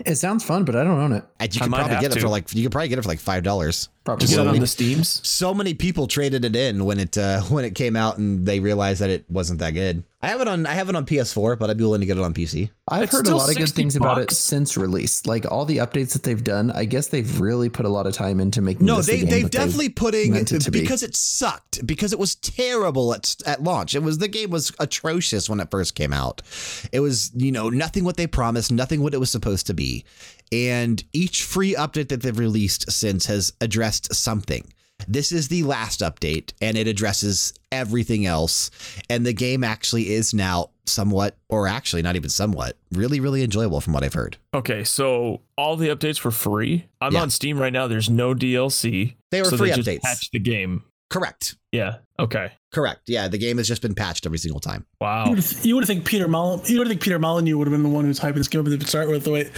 It 0.04 0.16
sounds 0.16 0.44
fun, 0.44 0.64
but 0.66 0.76
I 0.76 0.84
don't 0.84 0.98
own 1.00 1.12
it. 1.12 1.24
And 1.40 1.54
you 1.54 1.60
I 1.60 1.64
could 1.64 1.70
might 1.70 1.78
probably 1.78 1.94
have 1.94 2.02
get 2.02 2.10
it 2.10 2.14
to. 2.16 2.20
for 2.20 2.28
like 2.28 2.52
you 2.54 2.62
could 2.64 2.72
probably 2.72 2.88
get 2.88 2.98
it 2.98 3.02
for 3.02 3.08
like 3.08 3.18
five 3.20 3.42
dollars. 3.44 3.88
Probably. 4.04 4.26
To 4.26 4.30
get 4.30 4.34
it 4.34 4.36
So 4.36 4.40
on 4.42 4.46
many- 4.48 4.58
the 4.58 4.66
Steams. 4.66 5.26
So 5.26 5.54
many 5.54 5.72
people 5.74 6.06
traded 6.06 6.44
it 6.44 6.54
in 6.54 6.84
when 6.84 6.98
it 7.00 7.16
uh, 7.16 7.40
when 7.48 7.64
it 7.64 7.74
came 7.74 7.96
out 7.96 8.18
and 8.18 8.44
they 8.44 8.60
realized 8.60 9.00
that 9.00 9.10
it 9.10 9.24
wasn't 9.30 9.60
that 9.60 9.70
good. 9.70 10.02
I 10.26 10.30
have 10.30 10.40
it 10.40 10.48
on 10.48 10.66
I 10.66 10.72
have 10.72 10.88
it 10.88 10.96
on 10.96 11.06
PS4, 11.06 11.56
but 11.56 11.70
I'd 11.70 11.76
be 11.76 11.84
willing 11.84 12.00
to 12.00 12.06
get 12.06 12.18
it 12.18 12.22
on 12.24 12.34
PC. 12.34 12.68
I've 12.88 13.04
It's 13.04 13.12
heard 13.12 13.28
a 13.28 13.36
lot 13.36 13.48
of 13.48 13.54
good 13.54 13.68
60 13.68 13.80
things 13.80 13.94
about 13.94 14.18
it 14.18 14.32
since 14.32 14.76
release. 14.76 15.24
Like 15.24 15.48
all 15.48 15.64
the 15.64 15.76
updates 15.76 16.14
that 16.14 16.24
they've 16.24 16.42
done, 16.42 16.72
I 16.72 16.84
guess 16.84 17.06
they've 17.06 17.40
really 17.40 17.68
put 17.68 17.86
a 17.86 17.88
lot 17.88 18.08
of 18.08 18.12
time 18.12 18.40
into 18.40 18.60
making. 18.60 18.86
No, 18.86 18.96
this 18.96 19.06
the 19.06 19.12
they 19.12 19.20
game 19.20 19.30
they've 19.30 19.42
that 19.44 19.52
definitely 19.52 19.90
putting 19.90 20.32
meant 20.32 20.50
it 20.50 20.62
to 20.62 20.70
be. 20.72 20.80
because 20.80 21.04
it 21.04 21.14
sucked 21.14 21.86
because 21.86 22.12
it 22.12 22.18
was 22.18 22.34
terrible 22.34 23.14
at 23.14 23.36
at 23.46 23.62
launch. 23.62 23.94
It 23.94 24.02
was 24.02 24.18
the 24.18 24.26
game 24.26 24.50
was 24.50 24.72
atrocious 24.80 25.48
when 25.48 25.60
it 25.60 25.70
first 25.70 25.94
came 25.94 26.12
out. 26.12 26.42
It 26.90 26.98
was 26.98 27.30
you 27.36 27.52
know 27.52 27.70
nothing 27.70 28.02
what 28.02 28.16
they 28.16 28.26
promised, 28.26 28.72
nothing 28.72 29.02
what 29.02 29.14
it 29.14 29.20
was 29.20 29.30
supposed 29.30 29.68
to 29.68 29.74
be, 29.74 30.04
and 30.50 31.04
each 31.12 31.44
free 31.44 31.76
update 31.76 32.08
that 32.08 32.22
they've 32.22 32.36
released 32.36 32.90
since 32.90 33.26
has 33.26 33.52
addressed 33.60 34.12
something. 34.12 34.72
This 35.06 35.30
is 35.30 35.48
the 35.48 35.62
last 35.62 36.00
update, 36.00 36.52
and 36.60 36.76
it 36.76 36.88
addresses 36.88 37.52
everything 37.76 38.26
else. 38.26 38.70
And 39.08 39.24
the 39.26 39.32
game 39.32 39.62
actually 39.64 40.10
is 40.12 40.34
now 40.34 40.70
somewhat, 40.86 41.36
or 41.48 41.66
actually 41.66 42.02
not 42.02 42.16
even 42.16 42.30
somewhat, 42.30 42.76
really, 42.92 43.20
really 43.20 43.42
enjoyable 43.42 43.80
from 43.80 43.92
what 43.92 44.04
I've 44.04 44.14
heard. 44.14 44.36
Okay, 44.54 44.84
so 44.84 45.40
all 45.56 45.76
the 45.76 45.88
updates 45.88 46.22
were 46.24 46.30
free. 46.30 46.86
I'm 47.00 47.12
Yeah. 47.14 47.22
on 47.22 47.30
Steam 47.30 47.58
right 47.58 47.72
now. 47.72 47.86
There's 47.88 48.08
no 48.10 48.34
DLC. 48.34 49.16
They 49.30 49.42
were 49.42 49.50
so 49.50 49.56
free 49.56 49.70
they 49.70 49.76
just 49.76 49.88
updates. 49.88 50.02
patched 50.02 50.32
the 50.32 50.38
game. 50.38 50.84
Correct. 51.10 51.56
Yeah. 51.72 51.96
Okay. 52.18 52.52
Correct. 52.76 53.00
Yeah, 53.06 53.26
the 53.26 53.38
game 53.38 53.56
has 53.56 53.66
just 53.66 53.80
been 53.80 53.94
patched 53.94 54.26
every 54.26 54.36
single 54.36 54.60
time. 54.60 54.84
Wow. 55.00 55.24
You 55.24 55.36
would, 55.36 55.64
you 55.64 55.76
would 55.76 55.86
think 55.86 56.04
Peter 56.04 56.28
Molyneux, 56.28 56.62
you 56.66 56.78
would 56.78 56.88
think 56.88 57.00
Peter 57.00 57.18
Molyneux 57.18 57.56
would 57.56 57.66
have 57.66 57.72
been 57.72 57.82
the 57.82 57.88
one 57.88 58.04
who's 58.04 58.20
hyping 58.20 58.34
this 58.34 58.48
game 58.48 58.60
up 58.60 58.66
to 58.66 58.86
start 58.86 59.08
with. 59.08 59.24
The 59.24 59.30
way, 59.30 59.44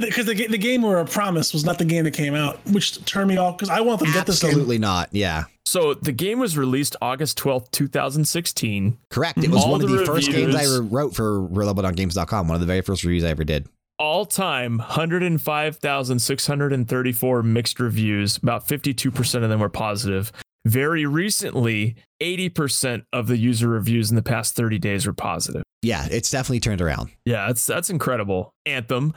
because 0.00 0.26
the, 0.26 0.46
the 0.50 0.58
game 0.58 0.82
or 0.82 0.98
a 0.98 1.04
promise 1.04 1.52
was 1.52 1.64
not 1.64 1.78
the 1.78 1.84
game 1.84 2.02
that 2.02 2.14
came 2.14 2.34
out, 2.34 2.58
which 2.66 3.04
turned 3.04 3.28
me 3.28 3.36
off. 3.36 3.56
Because 3.56 3.70
I 3.70 3.80
want 3.80 4.00
them 4.00 4.08
to 4.08 4.12
get 4.12 4.26
this. 4.26 4.42
Absolutely 4.42 4.78
not. 4.78 5.08
Yeah. 5.12 5.44
So 5.66 5.94
the 5.94 6.10
game 6.10 6.40
was 6.40 6.58
released 6.58 6.96
August 7.00 7.38
12th, 7.38 7.70
2016. 7.70 8.98
Correct. 9.10 9.38
It 9.38 9.52
was 9.52 9.62
All 9.62 9.70
one 9.70 9.84
of 9.84 9.88
the 9.88 9.98
the 9.98 10.06
first 10.06 10.32
games 10.32 10.56
I 10.56 10.66
wrote 10.80 11.14
for 11.14 11.42
ReloadOnGames.com. 11.42 12.48
One 12.48 12.56
of 12.56 12.60
the 12.60 12.66
very 12.66 12.80
first 12.80 13.04
reviews 13.04 13.22
I 13.22 13.28
ever 13.28 13.44
did. 13.44 13.68
All 14.00 14.26
time, 14.26 14.78
105,634 14.78 17.42
mixed 17.44 17.78
reviews. 17.78 18.36
About 18.38 18.66
52% 18.66 19.44
of 19.44 19.48
them 19.48 19.60
were 19.60 19.68
positive. 19.68 20.32
Very 20.66 21.04
recently, 21.04 21.96
80% 22.22 23.04
of 23.12 23.26
the 23.26 23.36
user 23.36 23.68
reviews 23.68 24.10
in 24.10 24.16
the 24.16 24.22
past 24.22 24.54
30 24.56 24.78
days 24.78 25.06
were 25.06 25.12
positive. 25.12 25.62
Yeah, 25.82 26.06
it's 26.10 26.30
definitely 26.30 26.60
turned 26.60 26.80
around. 26.80 27.10
Yeah, 27.26 27.48
that's 27.48 27.66
that's 27.66 27.90
incredible. 27.90 28.54
Anthem. 28.64 29.12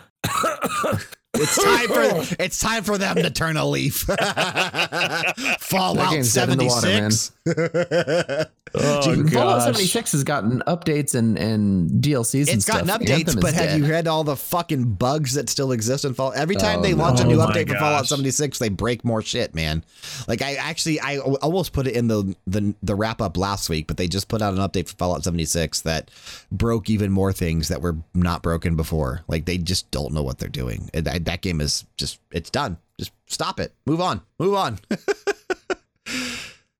It's 1.33 1.63
time 1.63 1.87
for 1.87 2.35
it's 2.39 2.59
time 2.59 2.83
for 2.83 2.97
them 2.97 3.17
to 3.17 3.29
turn 3.29 3.57
a 3.57 3.65
leaf. 3.65 4.01
Fallout 5.59 6.11
game's 6.11 6.33
dead 6.33 6.49
in 6.49 6.57
the 6.57 6.69
76. 6.69 8.47
Oh, 8.75 9.01
Fallout 9.29 9.61
76 9.63 10.11
has 10.11 10.23
gotten 10.25 10.61
updates 10.67 11.15
and, 11.15 11.37
and 11.39 11.89
DLCs 12.03 12.41
and 12.41 12.49
It's 12.49 12.65
stuff. 12.65 12.85
gotten 12.85 12.89
updates, 13.07 13.19
Anthem 13.29 13.39
but 13.39 13.53
have 13.53 13.69
dead. 13.69 13.79
you 13.79 13.87
read 13.89 14.07
all 14.09 14.25
the 14.25 14.35
fucking 14.35 14.95
bugs 14.95 15.35
that 15.35 15.49
still 15.49 15.71
exist 15.71 16.03
in 16.03 16.13
Fallout? 16.13 16.35
Every 16.35 16.57
time 16.57 16.79
Oh, 16.79 16.81
they 16.83 16.93
launch 16.93 17.21
a 17.21 17.23
new 17.23 17.39
Oh 17.41 17.47
my 17.47 17.53
update 17.53 17.69
for 17.69 17.75
Fallout 17.75 18.07
76, 18.07 18.59
they 18.59 18.67
break 18.67 19.05
more 19.05 19.21
shit, 19.21 19.55
man. 19.55 19.85
Like 20.27 20.41
I 20.41 20.55
actually 20.55 20.99
I 20.99 21.17
almost 21.19 21.71
put 21.71 21.87
it 21.87 21.95
in 21.95 22.09
the 22.09 22.35
the, 22.45 22.75
the 22.83 22.93
wrap 22.93 23.21
up 23.21 23.37
last 23.37 23.69
week, 23.69 23.87
but 23.87 23.95
they 23.95 24.07
just 24.09 24.27
put 24.27 24.41
out 24.41 24.53
an 24.53 24.59
update 24.59 24.89
for 24.89 24.95
Fallout 24.97 25.23
76 25.23 25.81
that 25.81 26.11
broke 26.51 26.89
even 26.89 27.09
more 27.09 27.31
things 27.31 27.69
that 27.69 27.81
were 27.81 27.95
not 28.13 28.43
broken 28.43 28.75
before. 28.75 29.21
Like 29.29 29.45
they 29.45 29.57
just 29.57 29.89
don't 29.91 30.13
know 30.13 30.23
what 30.23 30.39
they're 30.39 30.49
doing. 30.49 30.89
And 30.93 31.05
that, 31.05 31.23
that 31.27 31.41
game 31.41 31.61
is 31.61 31.85
just 31.97 32.19
it's 32.31 32.49
done. 32.49 32.77
Just 32.97 33.11
stop 33.27 33.59
it. 33.59 33.73
Move 33.85 34.01
on. 34.01 34.21
Move 34.39 34.55
on. 34.55 34.79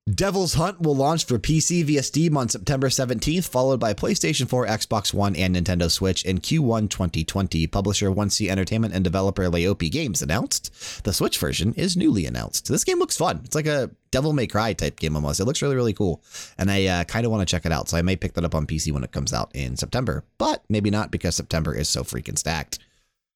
Devil's 0.10 0.54
Hunt 0.54 0.82
will 0.82 0.96
launch 0.96 1.26
for 1.26 1.38
PC 1.38 1.84
via 1.84 2.02
Steam 2.02 2.38
on 2.38 2.48
September 2.48 2.88
17th, 2.88 3.50
followed 3.50 3.82
by 3.82 3.94
PlayStation 3.94 4.48
4, 4.48 4.66
Xbox 4.66 5.14
One, 5.14 5.36
and 5.36 5.54
Nintendo 5.54 5.92
Switch 5.92 6.24
in 6.24 6.38
Q1 6.38 6.90
2020. 6.90 7.68
Publisher 7.68 8.10
1C 8.10 8.50
Entertainment 8.50 8.94
and 8.94 9.04
developer 9.04 9.44
Layopi 9.44 9.92
Games 9.92 10.22
announced. 10.22 11.04
The 11.04 11.12
Switch 11.12 11.38
version 11.38 11.74
is 11.74 11.98
newly 11.98 12.26
announced. 12.26 12.70
This 12.70 12.86
game 12.86 13.00
looks 13.00 13.18
fun. 13.18 13.42
It's 13.44 13.54
like 13.56 13.68
a 13.68 13.92
Devil 14.12 14.32
May 14.32 14.48
Cry 14.48 14.72
type 14.72 14.98
game 14.98 15.18
almost. 15.18 15.42
It 15.42 15.46
looks 15.46 15.62
really, 15.62 15.76
really 15.76 15.94
cool. 15.94 16.24
And 16.58 16.72
I 16.72 16.86
uh, 16.86 17.04
kind 17.04 17.26
of 17.26 17.32
want 17.34 17.46
to 17.46 17.52
check 17.52 17.66
it 17.66 17.74
out. 17.74 17.90
So 17.90 17.98
I 17.98 18.02
may 18.02 18.16
pick 18.16 18.34
that 18.36 18.46
up 18.46 18.56
on 18.56 18.66
PC 18.66 18.94
when 18.94 19.04
it 19.04 19.12
comes 19.12 19.34
out 19.34 19.52
in 19.54 19.76
September, 19.76 20.24
but 20.38 20.64
maybe 20.70 20.90
not 20.90 21.12
because 21.12 21.36
September 21.36 21.76
is 21.76 21.90
so 21.90 22.04
freaking 22.04 22.38
stacked. 22.38 22.80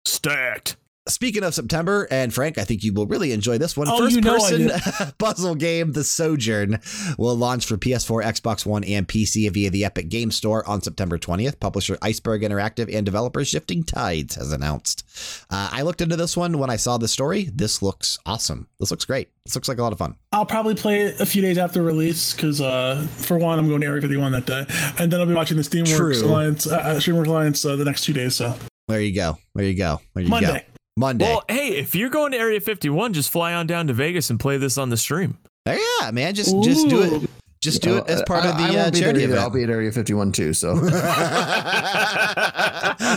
Stacked. 0.06 0.78
Speaking 1.08 1.44
of 1.44 1.56
September, 1.56 2.08
and 2.12 2.32
Frank, 2.32 2.60
I 2.60 2.64
think 2.64 2.84
you 2.84 2.94
will 2.94 3.08
really 3.08 3.32
enjoy 3.32 3.58
this 3.58 3.76
one. 3.76 3.88
Oh, 3.90 3.98
First 3.98 4.16
you 4.16 4.22
know 4.22 4.38
person 4.38 5.14
puzzle 5.18 5.56
game, 5.56 5.94
The 5.94 6.04
Sojourn, 6.04 6.80
will 7.18 7.36
launch 7.36 7.66
for 7.66 7.76
PS4, 7.76 8.24
Xbox 8.24 8.68
One, 8.68 8.84
and 8.84 9.08
PC 9.08 9.50
via 9.52 9.72
the 9.72 9.84
Epic 9.84 10.10
Game 10.10 10.30
Store 10.30 10.68
on 10.70 10.80
September 10.84 11.18
20th. 11.18 11.60
Publisher 11.60 11.98
Iceberg 12.04 12.44
Interactive 12.44 12.94
and 12.94 13.04
developer 13.04 13.44
Shifting 13.44 13.84
Tides 13.84 14.36
has 14.36 14.52
announced. 14.52 15.04
Uh, 15.50 15.70
I 15.72 15.82
looked 15.82 16.02
into 16.02 16.16
this 16.18 16.38
one 16.38 16.60
when 16.60 16.70
I 16.70 16.76
saw 16.76 17.00
the 17.00 17.08
story. 17.08 17.50
This 17.52 17.82
looks 17.82 18.20
awesome. 18.28 18.68
This 18.80 18.92
looks 18.92 19.06
great. 19.06 19.30
This 19.48 19.56
looks 19.56 19.68
like 19.68 19.80
a 19.80 19.82
lot 19.82 19.94
of 19.94 19.98
fun. 19.98 20.16
I'll 20.32 20.46
probably 20.46 20.76
play 20.76 21.02
it 21.02 21.20
a 21.20 21.26
few 21.26 21.42
days 21.42 21.58
after 21.58 21.82
release 21.82 22.36
because, 22.36 22.62
uh, 22.62 23.08
for 23.18 23.40
one, 23.40 23.58
I'm 23.58 23.68
going 23.68 23.82
to 23.82 23.88
Area 23.88 24.02
51 24.02 24.34
that 24.34 24.46
day, 24.46 24.66
and 25.00 25.12
then 25.12 25.20
I'll 25.20 25.26
be 25.26 25.34
watching 25.34 25.58
the 25.58 25.64
Streamworks 25.64 25.98
True. 25.98 26.26
Alliance, 26.26 26.68
uh, 26.68 26.76
uh, 26.76 26.96
Streamworks 26.98 27.26
Alliance 27.26 27.66
uh, 27.66 27.76
the 27.76 27.86
next 27.86 28.04
two 28.04 28.14
days. 28.14 28.36
So 28.36 28.56
There 28.88 29.02
you 29.02 29.16
go. 29.16 29.40
There 29.56 29.66
you 29.66 29.76
go. 29.76 30.00
There 30.14 30.24
you 30.24 30.30
go. 30.30 30.58
Monday. 30.98 31.26
Monday. 31.26 31.26
Well, 31.26 31.44
hey, 31.48 31.78
if 31.78 31.96
you're 31.96 32.10
going 32.10 32.32
to 32.34 32.38
Area 32.38 32.60
51, 32.60 33.14
just 33.14 33.30
fly 33.30 33.54
on 33.54 33.66
down 33.68 33.88
to 33.88 33.94
Vegas 33.94 34.30
and 34.30 34.40
play 34.40 34.58
this 34.58 34.78
on 34.78 34.90
the 34.90 34.98
stream. 34.98 35.38
Oh, 35.66 35.78
yeah, 36.02 36.12
man. 36.12 36.34
Just 36.36 36.56
just 36.64 36.90
do 36.90 37.02
it. 37.04 37.30
Just 37.62 37.84
do 37.84 37.98
it 37.98 38.08
as 38.08 38.24
part 38.24 38.44
I- 38.44 38.50
of 38.50 38.58
the 38.58 38.64
I 38.64 38.68
won't 38.72 38.78
uh, 38.80 38.92
be 38.92 39.00
there 39.00 39.02
charity 39.10 39.24
event. 39.26 39.40
I'll 39.40 39.50
be 39.52 39.62
at 39.64 39.70
Area 39.70 39.92
51 39.92 40.32
too. 40.32 40.52
So 40.54 40.74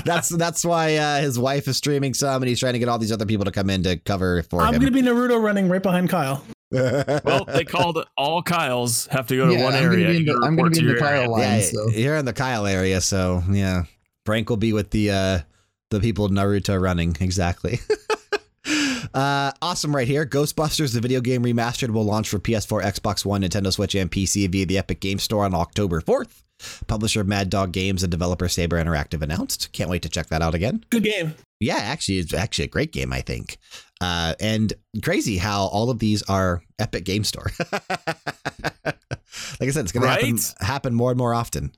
that's 0.04 0.28
that's 0.28 0.64
why 0.64 0.96
uh, 0.96 1.20
his 1.20 1.38
wife 1.38 1.66
is 1.68 1.76
streaming 1.78 2.12
some, 2.14 2.42
and 2.42 2.48
he's 2.48 2.60
trying 2.60 2.74
to 2.74 2.78
get 2.78 2.88
all 2.88 2.98
these 2.98 3.12
other 3.12 3.26
people 3.26 3.44
to 3.46 3.50
come 3.50 3.70
in 3.70 3.82
to 3.84 3.96
cover 3.96 4.42
for 4.44 4.60
I'm 4.60 4.74
him. 4.74 4.80
going 4.82 4.92
to 4.92 5.02
be 5.02 5.06
Naruto 5.06 5.42
running 5.42 5.68
right 5.68 5.82
behind 5.82 6.10
Kyle. 6.10 6.44
Well, 6.72 7.44
they 7.44 7.64
called 7.64 8.04
all 8.16 8.42
Kyles 8.42 9.06
have 9.12 9.28
to 9.28 9.36
go 9.36 9.46
to 9.46 9.52
Yeah, 9.52 9.62
one 9.62 9.74
I'm 9.74 9.84
gonna 9.84 9.94
area. 9.94 10.08
be 10.08 10.16
in 10.16 10.24
You 10.26 10.40
the- 10.40 10.44
I'm 10.46 10.56
going 10.56 10.72
to 10.72 10.80
be 10.80 10.86
in 10.88 10.92
the 10.92 10.98
your 10.98 11.04
area. 11.08 11.20
Kyle 11.22 11.30
line. 11.30 11.40
yeah, 11.42 11.60
so. 11.60 11.88
you're 11.90 12.16
in 12.16 12.24
the 12.24 12.32
Kyle 12.32 12.66
area, 12.66 13.00
so 13.00 13.44
yeah. 13.48 13.84
Frank 14.26 14.50
will 14.50 14.56
be 14.56 14.72
with 14.72 14.90
the 14.90 15.10
uh, 15.12 15.38
the 15.94 16.00
people 16.00 16.28
Naruto 16.28 16.80
running 16.80 17.16
exactly. 17.20 17.80
Uh, 19.12 19.52
awesome 19.62 19.94
right 19.94 20.08
here. 20.08 20.26
Ghostbusters, 20.26 20.92
the 20.92 21.00
video 21.00 21.20
game 21.20 21.44
remastered, 21.44 21.90
will 21.90 22.04
launch 22.04 22.28
for 22.28 22.40
PS4, 22.40 22.82
Xbox 22.82 23.24
One, 23.24 23.42
Nintendo 23.42 23.72
Switch, 23.72 23.94
and 23.94 24.10
PC 24.10 24.50
via 24.50 24.66
the 24.66 24.76
Epic 24.76 25.00
Game 25.00 25.18
Store 25.20 25.44
on 25.44 25.54
October 25.54 26.00
4th. 26.00 26.42
Publisher 26.86 27.22
Mad 27.22 27.50
Dog 27.50 27.72
Games 27.72 28.02
and 28.02 28.10
developer 28.10 28.48
Saber 28.48 28.82
Interactive 28.82 29.22
announced. 29.22 29.70
Can't 29.72 29.90
wait 29.90 30.02
to 30.02 30.08
check 30.08 30.28
that 30.28 30.42
out 30.42 30.54
again. 30.54 30.84
Good 30.90 31.04
game. 31.04 31.34
Yeah, 31.60 31.76
actually, 31.76 32.18
it's 32.18 32.34
actually 32.34 32.64
a 32.64 32.68
great 32.68 32.92
game, 32.92 33.12
I 33.12 33.20
think. 33.20 33.58
Uh, 34.00 34.34
and 34.40 34.72
crazy 35.02 35.36
how 35.36 35.66
all 35.66 35.90
of 35.90 36.00
these 36.00 36.22
are 36.24 36.62
Epic 36.78 37.04
Game 37.04 37.24
Store. 37.24 37.50
like 37.72 37.84
I 38.84 39.70
said, 39.70 39.84
it's 39.84 39.92
going 39.92 40.02
to 40.02 40.08
happen, 40.08 40.38
happen 40.60 40.94
more 40.94 41.10
and 41.10 41.18
more 41.18 41.34
often. 41.34 41.72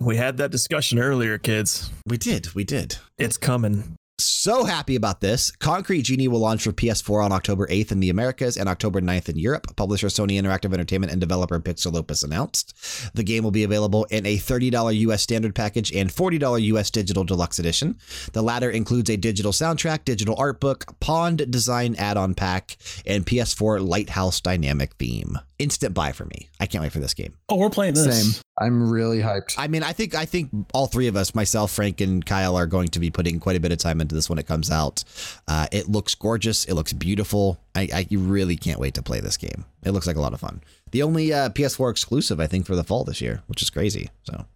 We 0.00 0.16
had 0.16 0.36
that 0.36 0.52
discussion 0.52 0.98
earlier, 0.98 1.38
kids. 1.38 1.90
We 2.06 2.18
did, 2.18 2.54
we 2.54 2.62
did. 2.62 2.98
It's 3.18 3.36
coming. 3.36 3.96
So 4.20 4.64
happy 4.64 4.96
about 4.96 5.20
this. 5.20 5.50
Concrete 5.50 6.02
Genie 6.02 6.26
will 6.26 6.40
launch 6.40 6.64
for 6.64 6.72
PS4 6.72 7.24
on 7.24 7.32
October 7.32 7.66
8th 7.68 7.92
in 7.92 8.00
the 8.00 8.10
Americas 8.10 8.56
and 8.56 8.68
October 8.68 9.00
9th 9.00 9.28
in 9.28 9.38
Europe. 9.38 9.76
Publisher 9.76 10.08
Sony 10.08 10.40
Interactive 10.40 10.72
Entertainment 10.72 11.12
and 11.12 11.20
developer 11.20 11.58
Pixelopus 11.60 12.24
announced. 12.24 12.74
The 13.14 13.22
game 13.22 13.44
will 13.44 13.52
be 13.52 13.62
available 13.62 14.06
in 14.06 14.26
a 14.26 14.36
$30 14.36 14.96
US 14.98 15.22
standard 15.22 15.54
package 15.54 15.92
and 15.92 16.10
$40 16.10 16.62
US 16.62 16.90
digital 16.90 17.24
deluxe 17.24 17.58
edition. 17.58 17.96
The 18.32 18.42
latter 18.42 18.70
includes 18.70 19.10
a 19.10 19.16
digital 19.16 19.52
soundtrack, 19.52 20.04
digital 20.04 20.34
art 20.36 20.60
book, 20.60 20.98
pond 20.98 21.50
design 21.50 21.94
add 21.96 22.16
on 22.16 22.34
pack, 22.34 22.76
and 23.06 23.24
PS4 23.24 23.86
Lighthouse 23.86 24.40
dynamic 24.40 24.94
theme. 24.94 25.38
Instant 25.58 25.92
buy 25.92 26.12
for 26.12 26.24
me. 26.24 26.48
I 26.60 26.66
can't 26.66 26.82
wait 26.82 26.92
for 26.92 27.00
this 27.00 27.14
game. 27.14 27.34
Oh, 27.48 27.56
we're 27.56 27.70
playing 27.70 27.94
this. 27.94 28.32
Same. 28.34 28.42
I'm 28.60 28.88
really 28.88 29.18
hyped. 29.18 29.54
I 29.58 29.66
mean, 29.66 29.82
I 29.82 29.92
think 29.92 30.14
I 30.14 30.24
think 30.24 30.50
all 30.72 30.86
three 30.86 31.08
of 31.08 31.16
us, 31.16 31.34
myself, 31.34 31.72
Frank, 31.72 32.00
and 32.00 32.24
Kyle, 32.24 32.56
are 32.56 32.66
going 32.66 32.88
to 32.88 33.00
be 33.00 33.10
putting 33.10 33.40
quite 33.40 33.56
a 33.56 33.60
bit 33.60 33.72
of 33.72 33.78
time 33.78 34.00
into 34.00 34.14
this 34.14 34.30
when 34.30 34.38
it 34.38 34.46
comes 34.46 34.70
out. 34.70 35.02
Uh, 35.48 35.66
it 35.72 35.88
looks 35.88 36.14
gorgeous. 36.14 36.64
It 36.64 36.74
looks 36.74 36.92
beautiful. 36.92 37.58
I, 37.74 37.88
I 37.92 38.06
really 38.12 38.56
can't 38.56 38.78
wait 38.78 38.94
to 38.94 39.02
play 39.02 39.20
this 39.20 39.36
game. 39.36 39.64
It 39.84 39.90
looks 39.90 40.06
like 40.06 40.16
a 40.16 40.20
lot 40.20 40.32
of 40.32 40.40
fun. 40.40 40.62
The 40.92 41.02
only 41.02 41.32
uh, 41.32 41.48
PS4 41.50 41.90
exclusive, 41.90 42.40
I 42.40 42.46
think, 42.46 42.64
for 42.64 42.76
the 42.76 42.84
fall 42.84 43.04
this 43.04 43.20
year, 43.20 43.42
which 43.46 43.62
is 43.62 43.70
crazy. 43.70 44.10
So. 44.24 44.46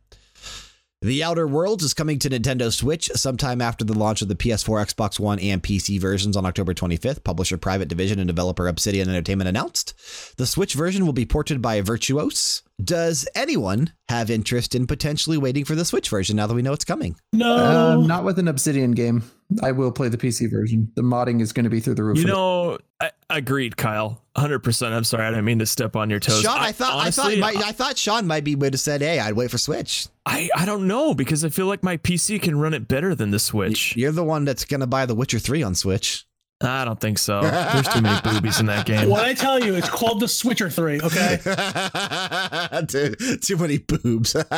The 1.02 1.24
Outer 1.24 1.48
Worlds 1.48 1.82
is 1.82 1.94
coming 1.94 2.20
to 2.20 2.30
Nintendo 2.30 2.72
Switch 2.72 3.10
sometime 3.16 3.60
after 3.60 3.84
the 3.84 3.92
launch 3.92 4.22
of 4.22 4.28
the 4.28 4.36
PS4, 4.36 4.94
Xbox 4.94 5.18
One, 5.18 5.40
and 5.40 5.60
PC 5.60 6.00
versions 6.00 6.36
on 6.36 6.46
October 6.46 6.74
25th. 6.74 7.24
Publisher 7.24 7.56
Private 7.56 7.88
Division 7.88 8.20
and 8.20 8.28
developer 8.28 8.68
Obsidian 8.68 9.08
Entertainment 9.08 9.48
announced. 9.48 9.94
The 10.36 10.46
Switch 10.46 10.74
version 10.74 11.04
will 11.04 11.12
be 11.12 11.26
ported 11.26 11.60
by 11.60 11.82
Virtuos. 11.82 12.62
Does 12.82 13.28
anyone 13.34 13.92
have 14.08 14.30
interest 14.30 14.74
in 14.74 14.86
potentially 14.86 15.38
waiting 15.38 15.64
for 15.64 15.74
the 15.74 15.84
Switch 15.84 16.08
version 16.08 16.36
now 16.36 16.46
that 16.46 16.54
we 16.54 16.62
know 16.62 16.72
it's 16.72 16.84
coming? 16.84 17.16
No. 17.32 17.56
Um, 17.56 18.06
not 18.06 18.24
with 18.24 18.38
an 18.38 18.48
Obsidian 18.48 18.92
game. 18.92 19.24
I 19.62 19.72
will 19.72 19.92
play 19.92 20.08
the 20.08 20.16
PC 20.16 20.50
version. 20.50 20.90
The 20.94 21.02
modding 21.02 21.42
is 21.42 21.52
going 21.52 21.64
to 21.64 21.70
be 21.70 21.80
through 21.80 21.96
the 21.96 22.04
roof. 22.04 22.18
You 22.18 22.24
know, 22.24 22.78
I, 23.00 23.10
agreed, 23.28 23.76
Kyle. 23.76 24.22
100%. 24.36 24.92
I'm 24.92 25.04
sorry. 25.04 25.24
I 25.24 25.30
didn't 25.30 25.44
mean 25.44 25.58
to 25.58 25.66
step 25.66 25.94
on 25.94 26.08
your 26.08 26.20
toes. 26.20 26.40
Sean, 26.40 26.58
I, 26.58 26.72
thought 26.72 26.94
honestly, 26.94 27.22
I 27.22 27.26
thought 27.26 27.38
might, 27.38 27.56
I 27.66 27.72
thought 27.72 27.98
Sean 27.98 28.26
might 28.26 28.44
be 28.44 28.54
would 28.54 28.72
have 28.72 28.80
said, 28.80 29.02
"Hey, 29.02 29.18
I'd 29.18 29.34
wait 29.34 29.50
for 29.50 29.58
Switch." 29.58 30.06
I, 30.24 30.48
I 30.56 30.64
don't 30.64 30.86
know 30.86 31.12
because 31.12 31.44
I 31.44 31.50
feel 31.50 31.66
like 31.66 31.82
my 31.82 31.98
PC 31.98 32.40
can 32.40 32.58
run 32.58 32.72
it 32.72 32.88
better 32.88 33.14
than 33.14 33.30
the 33.30 33.38
Switch. 33.38 33.94
You're 33.96 34.12
the 34.12 34.24
one 34.24 34.44
that's 34.44 34.64
gonna 34.64 34.86
buy 34.86 35.04
The 35.04 35.14
Witcher 35.14 35.38
Three 35.38 35.62
on 35.62 35.74
Switch. 35.74 36.26
I 36.62 36.84
don't 36.84 37.00
think 37.00 37.18
so. 37.18 37.40
There's 37.42 37.88
too 37.88 38.00
many 38.00 38.20
boobies 38.22 38.60
in 38.60 38.66
that 38.66 38.86
game. 38.86 39.08
What 39.08 39.24
I 39.24 39.34
tell 39.34 39.58
you, 39.62 39.74
it's 39.74 39.88
called 39.88 40.20
the 40.20 40.28
Switcher 40.28 40.70
3, 40.70 41.00
okay? 41.02 41.38
too, 42.88 43.14
too 43.36 43.56
many 43.56 43.78
boobs. 43.78 44.32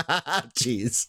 Jeez, 0.58 1.06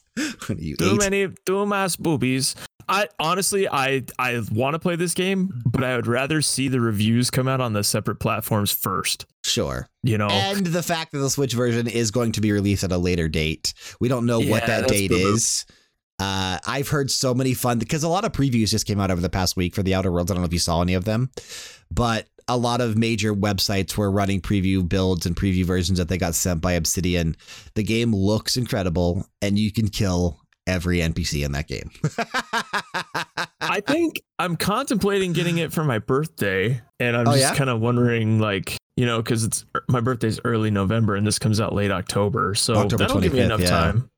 what 0.48 0.58
you 0.58 0.76
Too 0.76 0.94
eat? 0.94 0.98
many, 0.98 1.28
too 1.44 1.66
much 1.66 1.98
boobies. 1.98 2.54
I 2.88 3.08
honestly, 3.18 3.68
I 3.68 4.04
I 4.16 4.40
want 4.52 4.74
to 4.74 4.78
play 4.78 4.94
this 4.94 5.12
game, 5.12 5.50
but 5.66 5.82
I 5.82 5.96
would 5.96 6.06
rather 6.06 6.40
see 6.40 6.68
the 6.68 6.80
reviews 6.80 7.30
come 7.32 7.48
out 7.48 7.60
on 7.60 7.72
the 7.72 7.82
separate 7.82 8.20
platforms 8.20 8.70
first. 8.70 9.26
Sure. 9.44 9.88
You 10.04 10.18
know, 10.18 10.28
And 10.28 10.64
the 10.66 10.84
fact 10.84 11.10
that 11.10 11.18
the 11.18 11.28
Switch 11.30 11.52
version 11.54 11.88
is 11.88 12.12
going 12.12 12.30
to 12.32 12.40
be 12.40 12.52
released 12.52 12.84
at 12.84 12.92
a 12.92 12.98
later 12.98 13.26
date. 13.28 13.74
We 14.00 14.08
don't 14.08 14.24
know 14.24 14.38
what 14.40 14.66
that 14.66 14.86
date 14.86 15.10
boo-boo. 15.10 15.34
is. 15.34 15.66
Uh, 16.18 16.58
I've 16.66 16.88
heard 16.88 17.10
so 17.10 17.34
many 17.34 17.52
fun 17.54 17.78
because 17.78 18.02
a 18.02 18.08
lot 18.08 18.24
of 18.24 18.32
previews 18.32 18.70
just 18.70 18.86
came 18.86 19.00
out 19.00 19.10
over 19.10 19.20
the 19.20 19.28
past 19.28 19.56
week 19.56 19.74
for 19.74 19.82
the 19.82 19.94
Outer 19.94 20.10
Worlds. 20.10 20.30
I 20.30 20.34
don't 20.34 20.42
know 20.42 20.46
if 20.46 20.52
you 20.52 20.58
saw 20.58 20.80
any 20.80 20.94
of 20.94 21.04
them, 21.04 21.30
but 21.90 22.26
a 22.48 22.56
lot 22.56 22.80
of 22.80 22.96
major 22.96 23.34
websites 23.34 23.96
were 23.96 24.10
running 24.10 24.40
preview 24.40 24.88
builds 24.88 25.26
and 25.26 25.36
preview 25.36 25.64
versions 25.64 25.98
that 25.98 26.08
they 26.08 26.16
got 26.16 26.34
sent 26.34 26.60
by 26.60 26.72
Obsidian. 26.72 27.36
The 27.74 27.82
game 27.82 28.14
looks 28.14 28.56
incredible, 28.56 29.26
and 29.42 29.58
you 29.58 29.72
can 29.72 29.88
kill 29.88 30.40
every 30.66 30.98
NPC 30.98 31.44
in 31.44 31.52
that 31.52 31.68
game. 31.68 31.90
I 33.60 33.80
think 33.80 34.22
I'm 34.38 34.56
contemplating 34.56 35.32
getting 35.32 35.58
it 35.58 35.72
for 35.72 35.84
my 35.84 35.98
birthday, 35.98 36.80
and 37.00 37.16
I'm 37.16 37.28
Oh, 37.28 37.32
just 37.32 37.42
yeah? 37.42 37.54
kind 37.54 37.70
of 37.70 37.80
wondering, 37.80 38.38
like, 38.38 38.76
you 38.96 39.06
know, 39.06 39.20
because 39.22 39.44
it's 39.44 39.64
my 39.88 40.00
birthday's 40.00 40.40
early 40.44 40.70
November, 40.70 41.14
and 41.16 41.26
this 41.26 41.38
comes 41.38 41.60
out 41.60 41.74
late 41.74 41.90
October, 41.90 42.54
so 42.54 42.74
October 42.74 42.96
that'll 42.96 43.20
give 43.20 43.32
me 43.34 43.40
enough 43.40 43.60
yeah. 43.60 43.68
time. 43.68 44.10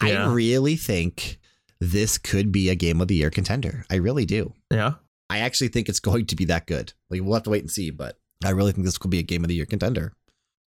I 0.00 0.26
really 0.26 0.76
think 0.76 1.37
this 1.80 2.18
could 2.18 2.50
be 2.52 2.68
a 2.68 2.74
game 2.74 3.00
of 3.00 3.08
the 3.08 3.14
year 3.16 3.30
contender. 3.30 3.84
I 3.90 3.96
really 3.96 4.26
do. 4.26 4.52
Yeah. 4.70 4.94
I 5.30 5.38
actually 5.40 5.68
think 5.68 5.88
it's 5.88 6.00
going 6.00 6.26
to 6.26 6.36
be 6.36 6.44
that 6.46 6.66
good. 6.66 6.92
Like 7.10 7.22
we'll 7.22 7.34
have 7.34 7.42
to 7.44 7.50
wait 7.50 7.62
and 7.62 7.70
see, 7.70 7.90
but 7.90 8.18
I 8.44 8.50
really 8.50 8.72
think 8.72 8.84
this 8.84 8.98
could 8.98 9.10
be 9.10 9.18
a 9.18 9.22
game 9.22 9.44
of 9.44 9.48
the 9.48 9.54
year 9.54 9.66
contender. 9.66 10.12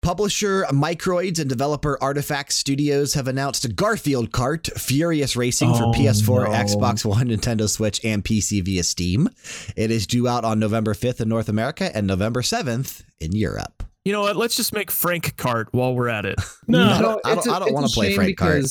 Publisher 0.03 0.65
Microids 0.71 1.39
and 1.39 1.49
developer 1.49 1.99
Artifact 2.03 2.53
Studios 2.55 3.13
have 3.13 3.29
announced 3.29 3.77
Garfield 3.77 4.31
Kart 4.31 4.73
Furious 4.79 5.37
Racing 5.37 5.75
for 5.75 5.85
Oh, 5.85 5.93
PS4, 5.93 6.45
no. 6.47 6.51
Xbox 6.53 7.05
One, 7.05 7.29
Nintendo 7.29 7.69
Switch, 7.69 8.03
and 8.03 8.25
PC 8.25 8.65
via 8.65 8.83
Steam. 8.83 9.29
It 9.77 9.91
is 9.91 10.07
due 10.07 10.27
out 10.27 10.43
on 10.45 10.59
November 10.59 10.95
5th 10.95 11.21
in 11.21 11.29
North 11.29 11.51
America 11.51 11.95
and 11.95 12.07
November 12.07 12.41
7th 12.41 13.05
in 13.21 13.33
Europe. 13.33 13.83
You 14.07 14.13
know 14.13 14.23
what? 14.23 14.37
Let's 14.37 14.57
just 14.57 14.73
make 14.73 14.91
Frank 14.91 15.37
Cart 15.37 15.69
while 15.73 15.95
we're 15.95 16.09
at 16.09 16.25
it. 16.25 16.41
No, 16.67 16.83
I 16.83 17.03
don't- 17.03 17.21
I 17.27 17.33
it's 17.35 17.45
don't- 17.45 17.53
a- 17.53 17.57
I 17.57 17.59
don't 17.59 17.75
wanna 17.75 17.89
play 17.89 18.09
shame 18.09 18.17
Frank 18.17 18.39
Cart. 18.39 18.65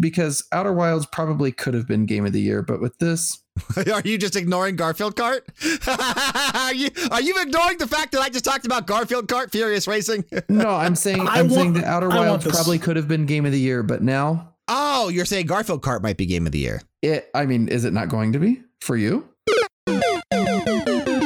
Because 0.00 0.26
because 0.26 0.44
Outer 0.52 0.72
Wilds 0.72 1.06
probably 1.06 1.52
could 1.52 1.74
have 1.74 1.86
been 1.86 2.06
game 2.06 2.26
of 2.26 2.32
the 2.32 2.40
year, 2.40 2.62
but 2.62 2.80
with 2.80 2.98
this, 2.98 3.38
are 3.92 4.02
you 4.04 4.18
just 4.18 4.34
ignoring 4.36 4.76
Garfield 4.76 5.14
Kart? 5.16 5.42
are, 6.54 6.74
you, 6.74 6.88
are 7.10 7.20
you 7.20 7.40
ignoring 7.40 7.78
the 7.78 7.86
fact 7.86 8.12
that 8.12 8.20
I 8.20 8.28
just 8.28 8.44
talked 8.44 8.66
about 8.66 8.86
Garfield 8.86 9.28
Kart 9.28 9.50
Furious 9.50 9.86
Racing? 9.86 10.24
no, 10.48 10.70
I'm 10.70 10.94
saying 10.96 11.20
I 11.20 11.40
I'm 11.40 11.48
want- 11.48 11.52
saying 11.52 11.72
that 11.74 11.84
Outer 11.84 12.10
I 12.10 12.16
Wilds 12.28 12.46
probably 12.46 12.78
could 12.78 12.96
have 12.96 13.08
been 13.08 13.26
game 13.26 13.46
of 13.46 13.52
the 13.52 13.60
year, 13.60 13.82
but 13.82 14.02
now 14.02 14.54
oh, 14.68 15.08
you're 15.08 15.24
saying 15.24 15.46
Garfield 15.46 15.82
Kart 15.82 16.02
might 16.02 16.16
be 16.16 16.26
game 16.26 16.46
of 16.46 16.52
the 16.52 16.58
year. 16.58 16.82
it. 17.02 17.30
I 17.34 17.46
mean, 17.46 17.68
is 17.68 17.84
it 17.84 17.92
not 17.92 18.08
going 18.08 18.32
to 18.32 18.38
be 18.38 18.62
for 18.80 18.96
you? 18.96 19.28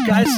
guys, 0.07 0.29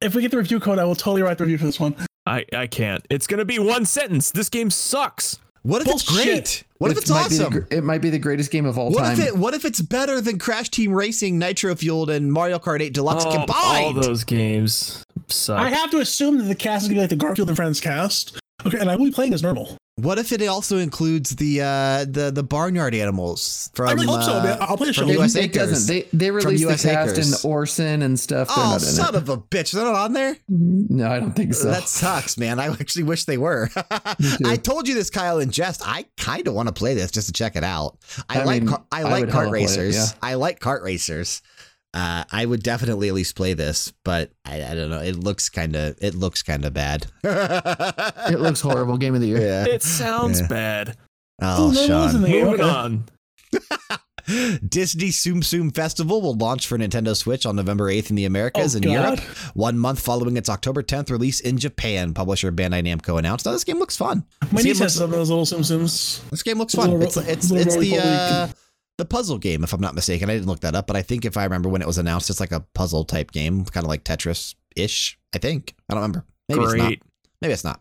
if 0.00 0.14
we 0.14 0.22
get 0.22 0.30
the 0.30 0.36
review 0.36 0.60
code, 0.60 0.78
I 0.78 0.84
will 0.84 0.94
totally 0.96 1.22
write 1.22 1.38
the 1.38 1.44
review 1.44 1.58
for 1.58 1.64
this 1.66 1.80
one. 1.80 1.94
I 2.26 2.44
I 2.54 2.66
can't. 2.66 3.06
It's 3.10 3.26
gonna 3.26 3.44
be 3.44 3.58
one 3.58 3.86
sentence. 3.86 4.30
This 4.30 4.48
game 4.48 4.70
sucks. 4.70 5.38
What 5.62 5.82
if 5.82 5.88
it's 5.88 6.02
great? 6.10 6.64
What 6.78 6.90
if 6.90 6.96
it's 6.98 7.10
might 7.10 7.28
be 7.28 7.36
the 7.36 7.46
awesome? 7.46 7.66
it 7.70 7.84
might 7.84 8.00
be 8.00 8.08
the 8.08 8.18
greatest 8.18 8.50
game 8.50 8.64
of 8.64 8.78
all 8.78 8.90
What 8.90 9.02
time. 9.02 9.20
if 9.20 9.26
it? 9.28 9.36
What 9.36 9.52
if 9.52 9.66
it's 9.66 9.82
better 9.82 10.20
than 10.20 10.38
Crash 10.38 10.70
Team 10.70 10.92
Racing, 10.92 11.38
Nitro 11.38 11.74
Fueled, 11.74 12.08
and 12.08 12.32
Mario 12.32 12.58
Kart 12.58 12.80
8 12.80 12.94
Deluxe 12.94 13.24
Oh, 13.26 13.44
all 13.50 13.92
those 13.92 14.24
games 14.24 15.04
suck. 15.28 15.58
I 15.60 15.68
have 15.68 15.90
to 15.90 15.98
assume 15.98 16.38
that 16.38 16.44
the 16.44 16.54
cast 16.54 16.84
is 16.84 16.88
going 16.88 16.94
to 16.96 16.98
be 16.98 17.00
like 17.02 17.10
the 17.10 17.16
Garfield 17.16 17.48
and 17.48 17.56
Friends 17.56 17.78
cast. 17.80 18.39
Okay, 18.66 18.78
and 18.78 18.90
I 18.90 18.96
will 18.96 19.06
be 19.06 19.10
playing 19.10 19.32
as 19.34 19.42
normal. 19.42 19.76
What 19.96 20.18
if 20.18 20.32
it 20.32 20.40
also 20.46 20.78
includes 20.78 21.30
the 21.36 21.60
uh, 21.60 22.04
the 22.08 22.30
the 22.34 22.42
barnyard 22.42 22.94
animals 22.94 23.70
from? 23.74 23.88
I 23.88 23.92
really 23.92 24.06
hope 24.06 24.22
so. 24.22 24.32
uh, 24.34 24.42
man. 24.42 24.58
I'll 24.60 24.76
play 24.78 24.86
the 24.86 24.92
show. 24.94 25.02
from 25.02 25.10
it, 25.10 25.18
US 25.20 25.34
it 25.34 25.40
Acres. 25.44 25.54
doesn't. 25.70 25.94
They 25.94 26.06
they 26.16 26.30
released 26.30 26.64
US 26.66 26.82
the 26.82 26.88
cast 26.90 27.12
Acres. 27.12 27.42
and 27.44 27.52
Orson 27.52 28.02
and 28.02 28.18
stuff. 28.18 28.48
They're 28.48 28.56
Oh, 28.64 28.68
not 28.70 28.74
in 28.76 28.80
son 28.80 29.14
it. 29.14 29.18
of 29.18 29.28
a 29.28 29.36
bitch! 29.36 29.72
They're 29.72 29.84
not 29.84 29.94
on 29.94 30.12
there. 30.14 30.36
No, 30.48 31.10
I 31.10 31.20
don't 31.20 31.32
think 31.36 31.52
so. 31.52 31.70
That 31.70 31.86
sucks, 31.88 32.38
man. 32.38 32.58
I 32.58 32.68
actually 32.68 33.02
wish 33.04 33.24
they 33.24 33.36
were. 33.38 33.68
I 34.46 34.56
told 34.56 34.88
you 34.88 34.94
this, 34.94 35.10
Kyle, 35.10 35.38
in 35.38 35.50
jest. 35.50 35.82
I 35.84 36.06
kind 36.16 36.48
of 36.48 36.54
want 36.54 36.68
to 36.68 36.72
play 36.72 36.94
this 36.94 37.10
just 37.10 37.26
to 37.26 37.32
check 37.34 37.56
it 37.56 37.64
out. 37.64 37.98
I, 38.28 38.40
I 38.40 38.44
like 38.44 38.62
mean, 38.62 38.70
car- 38.70 38.84
I 38.90 39.00
I 39.00 39.02
like 39.02 39.20
would 39.26 39.28
kart 39.30 39.32
hella 39.34 39.48
play 39.50 39.60
it, 39.60 39.62
racers. 39.64 39.96
yeah. 39.96 40.06
I 40.22 40.34
like 40.34 40.60
kart 40.60 40.82
racers. 40.82 41.42
Uh, 41.92 42.22
I 42.30 42.46
would 42.46 42.62
definitely 42.62 43.08
at 43.08 43.14
least 43.14 43.34
play 43.34 43.52
this, 43.54 43.92
but 44.04 44.30
I, 44.44 44.62
I 44.62 44.74
don't 44.74 44.90
know. 44.90 45.00
It 45.00 45.16
looks 45.16 45.48
kind 45.48 45.74
of 45.74 45.96
it 46.00 46.14
looks 46.14 46.42
kind 46.42 46.64
of 46.64 46.72
bad. 46.72 47.06
it 47.24 48.38
looks 48.38 48.60
horrible. 48.60 48.96
Game 48.96 49.14
of 49.14 49.20
the 49.20 49.26
year. 49.26 49.40
yeah. 49.40 49.64
it 49.66 49.82
sounds 49.82 50.40
Yeah. 50.40 50.46
bad. 50.46 50.96
Oh, 51.42 51.72
no, 51.74 51.80
it 51.80 51.90
wasn't 51.90 52.12
Sean. 52.12 52.22
the. 52.22 52.28
Moving 52.44 52.60
on. 52.60 53.04
Disney 54.68 55.08
Tsum 55.08 55.38
Tsum 55.42 55.74
Festival 55.74 56.22
will 56.22 56.34
launch 56.36 56.66
for 56.68 56.78
Nintendo 56.78 57.16
Switch 57.16 57.44
on 57.46 57.56
November 57.56 57.90
8th 57.90 58.10
in 58.10 58.16
the 58.16 58.26
Americas 58.26 58.74
Oh, 58.74 58.78
and 58.78 58.84
God. 58.84 58.92
Europe, 58.92 59.20
one 59.54 59.76
month 59.78 59.98
following 59.98 60.36
its 60.36 60.48
October 60.48 60.82
10th 60.84 61.10
release 61.10 61.40
in 61.40 61.58
Japan. 61.58 62.14
Publisher 62.14 62.52
Bandai 62.52 62.84
Namco 62.84 63.18
announced. 63.18 63.46
Now, 63.46 63.52
this 63.52 63.64
game 63.64 63.78
looks 63.80 63.96
fun. 63.96 64.24
My 64.42 64.48
This 64.58 64.64
niece 64.64 64.78
game 64.78 64.82
has 64.84 64.94
some 64.94 65.04
of 65.04 65.10
those 65.10 65.30
little 65.30 65.46
Tsum 65.46 65.60
Tsums. 65.60 66.28
this 66.30 66.42
game 66.44 66.58
looks 66.58 66.74
fun. 66.74 66.90
little- 66.90 67.02
It's 67.02 67.16
it's 67.16 67.50
little 67.50 67.72
it's 67.82 67.90
the 67.90 67.98
uh, 67.98 68.48
the 69.00 69.04
puzzle 69.04 69.38
game, 69.38 69.64
if 69.64 69.72
I'm 69.72 69.80
not 69.80 69.94
mistaken. 69.96 70.30
I 70.30 70.34
didn't 70.34 70.46
look 70.48 70.60
that 70.60 70.76
up, 70.76 70.86
but 70.86 70.94
I 70.96 71.02
think 71.02 71.24
if 71.24 71.36
I 71.36 71.44
remember 71.44 71.68
when 71.68 71.82
it 71.82 71.88
was 71.88 71.98
announced, 71.98 72.30
it's 72.30 72.38
like 72.40 72.52
a 72.52 72.60
puzzle 72.74 73.04
type 73.04 73.32
game, 73.32 73.64
kind 73.64 73.84
of 73.84 73.88
like 73.88 74.04
Tetris 74.04 74.54
ish. 74.76 75.18
I 75.34 75.38
think 75.38 75.74
I 75.88 75.94
don't 75.94 76.02
remember. 76.02 76.24
Maybe 76.48 76.62
it's 76.62 76.74
not. 76.74 76.86
Great. 76.86 77.02
Maybe 77.40 77.52
it's 77.52 77.64
not. 77.64 77.80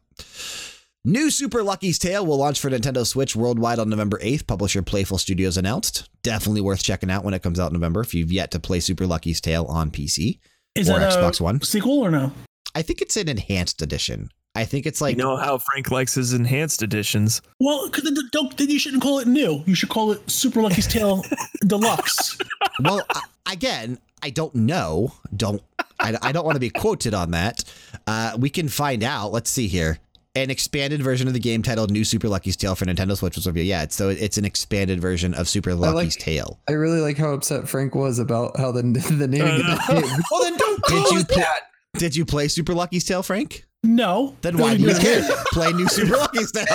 New 1.05 1.29
Super 1.31 1.63
Lucky's 1.63 1.97
Tale 1.97 2.25
will 2.25 2.37
launch 2.37 2.59
for 2.59 2.69
Nintendo 2.69 3.07
Switch 3.07 3.35
worldwide 3.35 3.79
on 3.79 3.89
November 3.89 4.19
8th. 4.19 4.47
Publisher 4.47 4.81
Playful 4.81 5.17
Studios 5.17 5.57
announced. 5.57 6.09
Definitely 6.23 6.61
worth 6.61 6.83
checking 6.83 7.09
out 7.09 7.23
when 7.23 7.33
it 7.33 7.41
comes 7.41 7.59
out 7.59 7.67
in 7.67 7.73
November 7.73 8.01
if 8.01 8.13
you've 8.13 8.31
yet 8.31 8.51
to 8.51 8.59
play 8.59 8.79
Super 8.79 9.07
Lucky's 9.07 9.39
Tale 9.39 9.65
on 9.65 9.91
PC 9.91 10.39
Is 10.75 10.89
or 10.89 10.99
that 10.99 11.13
Xbox 11.13 11.39
a 11.39 11.43
One. 11.43 11.61
sequel 11.61 11.99
or 11.99 12.11
no? 12.11 12.33
I 12.75 12.81
think 12.81 13.01
it's 13.01 13.15
an 13.17 13.29
enhanced 13.29 13.81
edition. 13.81 14.29
I 14.59 14.65
think 14.65 14.85
it's 14.85 14.99
like 14.99 15.15
you 15.15 15.23
know 15.23 15.37
how 15.37 15.57
Frank 15.57 15.89
likes 15.89 16.15
his 16.15 16.33
enhanced 16.33 16.83
editions. 16.83 17.41
Well, 17.61 17.89
'cause 17.89 18.03
then, 18.03 18.15
don't, 18.33 18.55
then 18.57 18.69
you 18.69 18.77
shouldn't 18.77 19.01
call 19.01 19.19
it 19.19 19.27
new. 19.27 19.63
You 19.65 19.73
should 19.73 19.87
call 19.87 20.11
it 20.11 20.29
Super 20.29 20.61
Lucky's 20.61 20.85
Tale 20.85 21.23
Deluxe. 21.65 22.37
well, 22.83 23.05
I, 23.09 23.21
again, 23.53 23.99
I 24.21 24.31
don't 24.31 24.53
know. 24.53 25.13
Don't 25.35 25.61
I, 25.99 26.17
I 26.21 26.31
don't 26.33 26.43
want 26.45 26.55
to 26.57 26.59
be 26.59 26.69
quoted 26.69 27.13
on 27.13 27.31
that. 27.31 27.63
Uh, 28.05 28.35
we 28.37 28.49
can 28.49 28.67
find 28.67 29.01
out. 29.01 29.31
Let's 29.31 29.49
see 29.49 29.67
here. 29.67 29.99
An 30.35 30.49
expanded 30.49 31.01
version 31.01 31.27
of 31.27 31.33
the 31.33 31.39
game 31.39 31.63
titled 31.63 31.89
New 31.89 32.03
Super 32.03 32.27
Lucky's 32.27 32.55
Tale 32.57 32.75
for 32.75 32.85
Nintendo 32.85 33.15
Switch 33.17 33.35
was 33.35 33.47
revealed. 33.47 33.65
Yeah, 33.67 33.83
it's, 33.83 33.95
so 33.95 34.09
it's 34.09 34.37
an 34.37 34.43
expanded 34.45 35.01
version 35.01 35.33
of 35.33 35.47
Super 35.47 35.73
Lucky's 35.73 36.15
Tale. 36.17 36.59
I 36.67 36.73
really 36.73 36.99
like 36.99 37.17
how 37.17 37.31
upset 37.31 37.67
Frank 37.67 37.95
was 37.95 38.19
about 38.19 38.57
how 38.57 38.71
the 38.73 38.81
the 39.11 39.27
naming 39.27 39.61
of 39.61 39.65
the 39.65 40.01
game. 40.01 40.19
Well, 40.29 40.43
then 40.43 40.57
don't 40.57 40.83
Did 40.83 41.03
call 41.03 41.13
you 41.13 41.19
it 41.21 41.27
play, 41.29 41.41
that. 41.43 41.61
Did 41.97 42.15
you 42.15 42.25
play 42.25 42.49
Super 42.49 42.73
Lucky's 42.73 43.05
Tale, 43.05 43.23
Frank? 43.23 43.65
No. 43.83 44.35
Then 44.41 44.57
why 44.57 44.75
do 44.75 44.83
you 44.83 44.95
care? 44.95 45.27
Play 45.53 45.71
New 45.73 45.87
Super 45.87 46.17
Lucky's 46.17 46.51
Tale. 46.51 46.65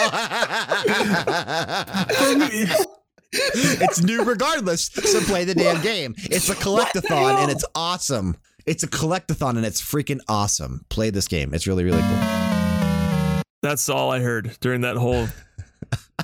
it's 3.32 4.02
new 4.02 4.24
regardless, 4.24 4.86
so 4.86 5.20
play 5.22 5.44
the 5.44 5.54
damn 5.54 5.82
game. 5.82 6.14
It's 6.16 6.48
a 6.48 6.54
collectathon 6.54 7.42
and 7.42 7.50
it's 7.50 7.64
awesome. 7.74 8.36
It's 8.66 8.82
a 8.82 8.88
collectathon 8.88 9.56
and 9.56 9.66
it's 9.66 9.82
freaking 9.82 10.20
awesome. 10.28 10.84
Play 10.88 11.10
this 11.10 11.28
game. 11.28 11.52
It's 11.52 11.66
really, 11.66 11.84
really 11.84 12.00
cool. 12.00 13.42
That's 13.62 13.88
all 13.88 14.10
I 14.10 14.20
heard 14.20 14.56
during 14.60 14.82
that 14.82 14.96
whole 14.96 15.26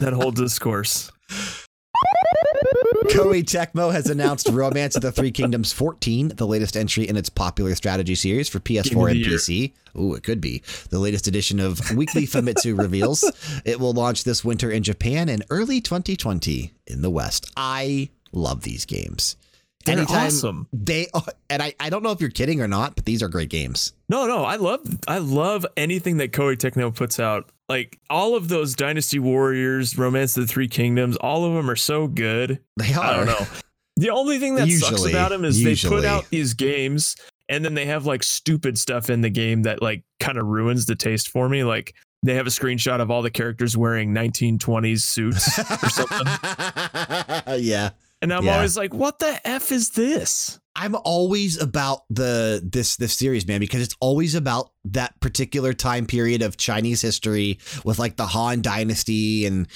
that 0.01 0.13
whole 0.13 0.31
discourse. 0.31 1.11
Koei 3.11 3.43
Tecmo 3.43 3.93
has 3.93 4.09
announced 4.09 4.49
Romance 4.49 4.95
of 4.95 5.03
the 5.03 5.11
Three 5.11 5.33
Kingdoms 5.33 5.73
14, 5.73 6.29
the 6.37 6.47
latest 6.47 6.77
entry 6.77 7.09
in 7.09 7.17
its 7.17 7.29
popular 7.29 7.75
strategy 7.75 8.15
series 8.15 8.49
for 8.49 8.61
PS4 8.61 9.11
and. 9.11 9.21
PC. 9.25 9.73
Ooh, 9.99 10.15
it 10.15 10.23
could 10.23 10.41
be. 10.41 10.63
The 10.91 11.01
latest 11.01 11.27
edition 11.27 11.59
of 11.59 11.81
Weekly 11.97 12.27
Famitsu 12.27 12.79
reveals 12.79 13.25
it 13.65 13.81
will 13.81 13.93
launch 13.93 14.23
this 14.23 14.45
winter 14.45 14.71
in 14.71 14.85
Japan 14.85 15.29
and 15.29 15.45
early 15.51 15.81
2020 15.81 16.73
in 16.87 17.03
the 17.03 17.11
West. 17.11 17.51
I 17.57 18.11
love 18.33 18.63
these 18.63 18.85
games. 18.85 19.37
They're 19.85 20.05
awesome. 20.09 20.69
They 20.73 21.09
and 21.49 21.63
I, 21.63 21.75
I 21.81 21.89
don't 21.89 22.03
know 22.03 22.11
if 22.11 22.21
you're 22.21 22.31
kidding 22.31 22.61
or 22.61 22.69
not, 22.69 22.95
but 22.95 23.07
these 23.07 23.23
are 23.23 23.29
great 23.29 23.49
games. 23.49 23.95
No, 24.09 24.27
no, 24.27 24.45
I 24.45 24.57
love 24.57 24.81
I 25.09 25.19
love 25.19 25.65
anything 25.77 26.19
that 26.19 26.33
Koei 26.33 26.57
Tecmo 26.57 26.95
puts 26.95 27.19
out. 27.19 27.51
Like 27.71 28.01
all 28.11 28.35
of 28.35 28.49
those 28.49 28.75
Dynasty 28.75 29.21
Warriors, 29.21 29.97
Romance 29.97 30.37
of 30.37 30.49
the 30.49 30.53
Three 30.53 30.67
Kingdoms, 30.67 31.17
all 31.19 31.45
of 31.45 31.55
them 31.55 31.71
are 31.71 31.77
so 31.77 32.09
good. 32.09 32.59
They 32.77 32.93
are. 32.95 33.05
I 33.05 33.17
don't 33.17 33.27
know. 33.27 33.47
The 33.97 34.11
only 34.11 34.41
thing 34.41 34.57
that 34.57 34.69
sucks 34.69 35.07
about 35.07 35.31
them 35.31 35.45
is 35.45 35.63
they 35.63 35.77
put 35.77 36.05
out 36.05 36.29
these 36.31 36.53
games 36.55 37.15
and 37.49 37.65
then 37.65 37.75
they 37.75 37.87
have 37.87 38.07
like 38.07 38.25
stupid 38.25 38.77
stuff 38.77 39.09
in 39.09 39.21
the 39.21 39.31
game 39.31 39.63
that 39.63 39.83
like 39.83 40.03
kind 40.19 40.37
of 40.37 40.47
ruins 40.47 40.87
the 40.87 40.97
taste 40.97 41.29
for 41.29 41.49
me. 41.49 41.63
Like 41.63 41.95
they 42.25 42.35
have 42.35 42.49
a 42.49 42.51
screenshot 42.51 43.01
of 43.01 43.09
all 43.11 43.23
the 43.23 43.31
characters 43.31 43.77
wearing 43.77 44.13
1920s 44.13 45.03
suits 45.03 45.59
or 45.59 45.89
something. 45.91 46.27
yeah. 47.65 47.91
And 48.23 48.33
I'm 48.33 48.45
Yeah. 48.45 48.57
always 48.57 48.77
like, 48.77 48.93
what 48.93 49.19
the 49.19 49.41
F 49.47 49.73
is 49.73 49.91
this? 49.91 50.59
I'm 50.77 50.95
always 50.95 51.61
about 51.61 52.03
the 52.11 52.61
this 52.65 52.97
this 52.97 53.13
series, 53.15 53.47
man, 53.47 53.61
because 53.61 53.83
it's 53.83 53.97
always 54.01 54.35
about 54.35 54.71
that 54.85 55.19
particular 55.21 55.73
time 55.73 56.07
period 56.07 56.43
of 56.43 56.57
Chinese 56.57 57.03
history 57.03 57.59
with 57.85 57.99
like 57.99 58.17
the 58.17 58.27
Han 58.27 58.63
Dynasty 58.63 59.47
and 59.47 59.67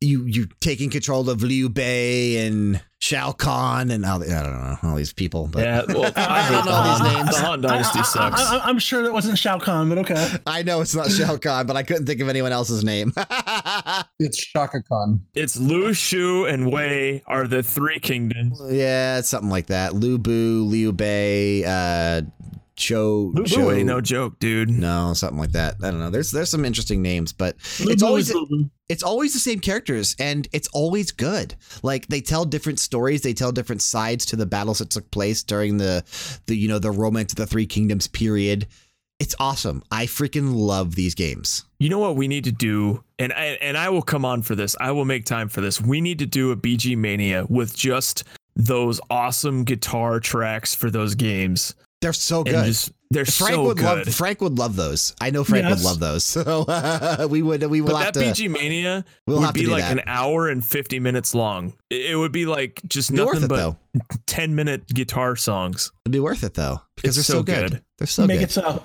you 0.00 0.24
you 0.26 0.46
taking 0.60 0.90
control 0.90 1.28
of 1.28 1.42
Liu 1.42 1.68
Bei 1.68 2.46
and 2.46 2.80
Shao 3.04 3.32
Kahn 3.32 3.90
and 3.90 4.02
all 4.06 4.18
the, 4.18 4.34
I 4.34 4.42
don't 4.42 4.52
know 4.54 4.78
all 4.82 4.96
these 4.96 5.12
people. 5.12 5.46
But 5.46 5.62
Yeah, 5.62 5.82
well, 5.88 6.10
I 6.16 6.40
hate 6.40 6.52
don't 6.52 6.64
know 6.64 6.72
all 6.72 6.84
these 6.84 7.02
these 7.06 7.16
names. 7.16 7.36
The 7.36 7.44
Han 7.44 7.60
Dynasty 7.60 8.02
sucks. 8.02 8.40
I, 8.40 8.56
I, 8.56 8.70
am 8.70 8.78
sure 8.78 9.02
that 9.02 9.12
wasn't 9.12 9.36
Shao 9.38 9.58
Kahn, 9.58 9.90
but 9.90 9.98
okay. 9.98 10.36
I 10.46 10.62
know 10.62 10.80
it's 10.80 10.94
not 10.94 11.10
Shao 11.10 11.36
Kahn, 11.36 11.66
but 11.66 11.76
I 11.76 11.82
couldn't 11.82 12.06
think 12.06 12.22
of 12.22 12.30
anyone 12.30 12.52
else's 12.52 12.82
name. 12.82 13.12
It's 14.20 14.38
Shaka 14.38 14.80
Khan. 14.82 15.24
It's 15.34 15.56
Lu 15.56 15.92
Shu 15.92 16.46
and 16.46 16.72
Wei 16.72 17.22
are 17.26 17.46
the 17.46 17.62
three 17.62 17.98
kingdoms. 17.98 18.60
yeah, 18.70 19.20
something 19.20 19.50
like 19.50 19.66
that. 19.66 19.92
Lu 19.94 20.18
Bu, 20.18 20.64
Liu 20.64 20.92
Bei, 20.92 21.64
uh, 21.64 22.22
Cho. 22.76 23.32
Lu 23.34 23.44
Cho- 23.44 23.70
ain't 23.70 23.86
no 23.86 24.00
joke, 24.00 24.38
dude. 24.38 24.70
No, 24.70 25.14
something 25.14 25.38
like 25.38 25.52
that. 25.52 25.76
I 25.82 25.90
don't 25.90 26.00
know. 26.00 26.10
There's 26.10 26.30
there's 26.30 26.50
some 26.50 26.64
interesting 26.64 27.02
names, 27.02 27.32
but 27.32 27.56
Lu 27.80 27.92
it's 27.92 28.02
Bu 28.02 28.08
always 28.08 28.30
is 28.30 28.36
it's 28.88 29.02
always 29.02 29.32
the 29.32 29.38
same 29.38 29.60
characters 29.60 30.16
and 30.18 30.48
it's 30.52 30.68
always 30.68 31.12
good. 31.12 31.54
Like 31.82 32.08
they 32.08 32.20
tell 32.20 32.44
different 32.44 32.80
stories, 32.80 33.22
they 33.22 33.34
tell 33.34 33.52
different 33.52 33.82
sides 33.82 34.26
to 34.26 34.36
the 34.36 34.46
battles 34.46 34.78
that 34.78 34.90
took 34.90 35.10
place 35.10 35.42
during 35.42 35.76
the 35.78 36.04
the 36.46 36.56
you 36.56 36.68
know 36.68 36.78
the 36.78 36.90
romance 36.90 37.32
of 37.32 37.36
the 37.36 37.46
three 37.46 37.66
kingdoms 37.66 38.06
period. 38.08 38.66
It's 39.20 39.34
awesome. 39.38 39.82
I 39.92 40.06
freaking 40.06 40.54
love 40.54 40.96
these 40.96 41.14
games. 41.14 41.64
You 41.78 41.88
know 41.88 42.00
what 42.00 42.16
we 42.16 42.26
need 42.26 42.44
to 42.44 42.52
do, 42.52 43.04
and 43.18 43.32
I, 43.32 43.58
and 43.62 43.76
I 43.76 43.88
will 43.88 44.02
come 44.02 44.24
on 44.24 44.42
for 44.42 44.56
this. 44.56 44.74
I 44.80 44.90
will 44.90 45.04
make 45.04 45.24
time 45.24 45.48
for 45.48 45.60
this. 45.60 45.80
We 45.80 46.00
need 46.00 46.18
to 46.18 46.26
do 46.26 46.50
a 46.50 46.56
BGMania 46.56 47.48
with 47.48 47.76
just 47.76 48.24
those 48.56 49.00
awesome 49.10 49.64
guitar 49.64 50.18
tracks 50.18 50.74
for 50.74 50.90
those 50.90 51.14
games. 51.14 51.74
They're 52.04 52.12
so 52.12 52.44
good. 52.44 52.64
just 52.66 52.92
they're 53.10 53.24
Frank 53.24 53.54
so 53.54 53.64
would 53.64 53.76
good. 53.78 53.84
love 54.06 54.14
Frank 54.14 54.40
would 54.42 54.58
love 54.58 54.76
those. 54.76 55.14
I 55.20 55.30
know 55.30 55.42
Frank 55.44 55.64
Yes. 55.64 55.78
would 55.78 55.84
love 55.84 56.00
those. 56.00 56.24
So 56.44 56.64
uh, 56.68 57.26
we 57.30 57.40
would 57.42 57.62
we 57.64 57.80
will 57.80 57.92
but 57.92 58.04
have 58.04 58.14
that 58.14 58.34
to 58.36 58.42
BG 58.44 58.50
Mania 58.50 59.04
we'll 59.26 59.40
would 59.40 59.54
be 59.54 59.66
like 59.66 59.82
that. 59.82 59.92
an 59.92 60.02
hour 60.06 60.48
and 60.48 60.64
50 60.64 60.98
minutes 61.00 61.34
long. 61.34 61.72
It 61.90 62.10
it 62.12 62.16
would 62.16 62.32
be 62.32 62.44
like 62.46 62.80
just 62.86 63.10
It'd 63.10 63.18
be 63.20 63.24
nothing 63.24 63.44
it 63.44 63.48
but 63.48 63.56
though. 63.56 63.76
10 64.26 64.54
minute 64.54 64.86
guitar 64.88 65.34
songs. 65.36 65.92
It'd 66.04 66.12
be 66.12 66.20
worth 66.20 66.44
it 66.44 66.54
though 66.54 66.80
because 66.96 67.16
It's 67.16 67.26
they're 67.28 67.34
so, 67.36 67.40
so 67.40 67.42
good. 67.44 67.70
good. 67.72 67.82
They're 67.98 68.06
so 68.06 68.26
Make 68.26 68.40
good. 68.40 68.44
it 68.48 68.52
so. 68.52 68.84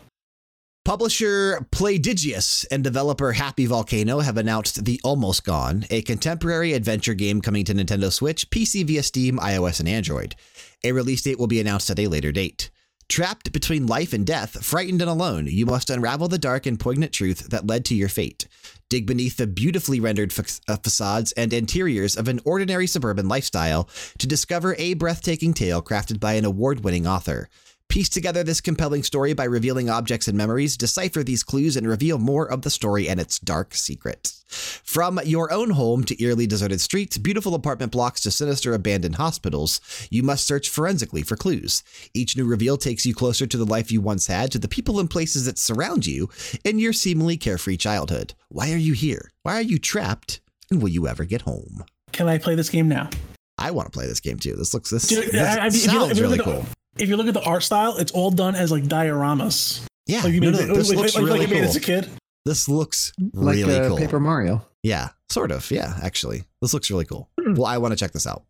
Publisher 0.86 1.68
Playdigious 1.72 2.66
and 2.72 2.84
developer 2.84 3.34
Happy 3.34 3.66
Volcano 3.68 4.20
have 4.22 4.38
announced 4.38 4.86
The 4.86 5.00
Almost 5.04 5.44
Gone, 5.44 5.86
a 5.92 6.02
contemporary 6.02 6.74
adventure 6.74 7.14
game 7.14 7.42
coming 7.42 7.64
to 7.66 7.74
Nintendo 7.74 8.12
Switch, 8.12 8.50
PC 8.50 8.86
via 8.88 9.04
Steam, 9.04 9.38
iOS, 9.38 9.80
and 9.82 9.90
Android. 9.90 10.36
A 10.84 10.92
release 10.94 11.22
date 11.22 11.38
will 11.38 11.48
be 11.48 11.60
announced 11.60 11.90
at 11.92 12.00
a 12.00 12.08
later 12.08 12.32
date. 12.32 12.72
Trapped 13.10 13.52
between 13.52 13.88
life 13.88 14.14
and 14.14 14.26
death, 14.26 14.64
frightened 14.64 15.02
and 15.02 15.10
alone, 15.10 15.48
you 15.48 15.66
must 15.66 15.90
unravel 15.90 16.28
the 16.28 16.38
dark 16.38 16.68
and 16.68 16.80
poignant 16.80 17.12
truth 17.12 17.50
that 17.50 17.66
led 17.66 17.84
to 17.86 17.96
your 17.96 18.08
fate. 18.08 18.48
Dig 18.88 19.08
beneath 19.08 19.38
the 19.38 19.48
beautifully 19.48 20.00
rendered 20.00 20.32
fa- 20.32 20.46
uh, 20.68 20.78
facades 20.78 21.32
and 21.32 21.52
interiors 21.52 22.16
of 22.16 22.28
an 22.28 22.40
ordinary 22.46 22.86
suburban 22.86 23.28
lifestyle 23.28 23.90
to 24.20 24.28
discover 24.28 24.76
a 24.78 24.94
breathtaking 24.94 25.56
tale 25.56 25.82
crafted 25.82 26.20
by 26.20 26.34
an 26.34 26.46
award 26.46 26.84
winning 26.84 27.08
author. 27.08 27.50
Piece 27.90 28.08
together 28.08 28.44
this 28.44 28.62
compelling 28.62 29.02
story 29.02 29.34
by 29.34 29.46
revealing 29.46 29.90
objects 29.90 30.28
and 30.28 30.38
memories, 30.38 30.78
decipher 30.78 31.24
these 31.24 31.42
clues, 31.42 31.76
and 31.76 31.88
reveal 31.88 32.20
more 32.20 32.46
of 32.46 32.62
the 32.62 32.70
story 32.70 33.10
and 33.10 33.20
its 33.20 33.40
dark 33.40 33.74
secrets. 33.74 34.44
From 34.84 35.20
your 35.26 35.52
own 35.52 35.72
home 35.72 36.04
to 36.04 36.22
eerily 36.24 36.46
deserted 36.46 36.82
streets, 36.82 37.18
beautiful 37.18 37.56
apartment 37.56 37.92
blocks 37.92 38.22
to 38.22 38.32
sinister 38.32 38.76
abandoned 38.76 39.16
hospitals, 39.16 39.82
you 40.12 40.22
must 40.22 40.46
search 40.46 40.70
forensically 40.70 41.24
for 41.24 41.36
clues. 41.36 41.82
Each 42.14 42.38
new 42.38 42.46
reveal 42.46 42.78
takes 42.78 43.08
you 43.08 43.16
closer 43.16 43.48
to 43.48 43.58
the 43.58 43.66
life 43.66 43.92
you 43.92 44.02
once 44.02 44.28
had, 44.28 44.52
to 44.52 44.60
the 44.60 44.68
people 44.68 45.00
and 45.00 45.10
places 45.10 45.46
that 45.46 45.58
surround 45.58 46.06
you 46.06 46.30
in 46.64 46.78
your 46.78 46.94
seemingly 46.94 47.38
carefree 47.38 47.78
childhood. 47.78 48.36
Why 48.50 48.72
are 48.72 48.78
you 48.78 48.94
here? 48.94 49.32
Why 49.42 49.56
are 49.56 49.64
you 49.64 49.80
trapped? 49.80 50.42
And 50.70 50.80
will 50.80 50.90
you 50.90 51.08
ever 51.08 51.26
get 51.26 51.42
home? 51.42 51.84
Can 52.12 52.28
I 52.28 52.38
play 52.38 52.54
this 52.54 52.70
game 52.70 52.88
now? 52.88 53.10
I 53.58 53.72
want 53.72 53.88
to 53.88 53.92
play 53.92 54.06
this 54.06 54.20
game 54.20 54.38
too. 54.38 54.56
This 54.56 54.76
looks 54.76 54.92
this, 54.92 55.08
Dude, 55.08 55.32
this 55.32 55.58
I- 55.58 55.64
I- 55.64 55.68
if 55.68 55.74
you 55.74 55.80
sounds 55.80 55.96
look- 56.02 56.12
if 56.12 56.18
you 56.18 56.24
really 56.24 56.38
cool. 56.38 56.66
The- 57.00 57.04
If 57.04 57.10
you 57.10 57.18
look 57.18 57.28
at 57.28 57.34
the 57.34 57.42
art 57.44 57.64
style, 57.64 57.98
it's 57.98 58.12
all 58.12 58.30
done 58.32 58.56
as 58.56 58.72
like 58.72 58.84
dioramas. 58.84 59.82
Yeah, 60.06 60.22
Like 60.24 60.34
you 60.34 60.42
no, 60.42 60.52
made, 60.52 60.68
no, 60.68 60.76
this 60.76 60.90
like, 60.90 60.98
looks 60.98 61.16
like, 61.16 61.24
really 61.26 61.40
like 61.40 61.50
you 61.50 61.56
cool. 61.56 61.64
as 61.66 61.76
a 61.76 61.80
kid. 61.80 62.10
This 62.46 62.68
looks 62.70 63.12
Like 63.34 63.56
really 63.58 63.76
uh, 63.80 63.88
cool. 63.90 63.98
Paper 63.98 64.20
Mario. 64.20 64.66
Yeah, 64.82 65.10
sort 65.30 65.52
of. 65.52 65.70
Yeah, 65.72 65.94
actually. 66.02 66.46
This 66.62 66.74
looks 66.74 66.90
really 66.90 67.06
cool. 67.06 67.30
Hmm. 67.40 67.54
Well, 67.54 67.66
I 67.68 67.78
want 67.78 67.92
to 67.92 67.96
check 67.98 68.12
this 68.12 68.26
out. 68.26 68.44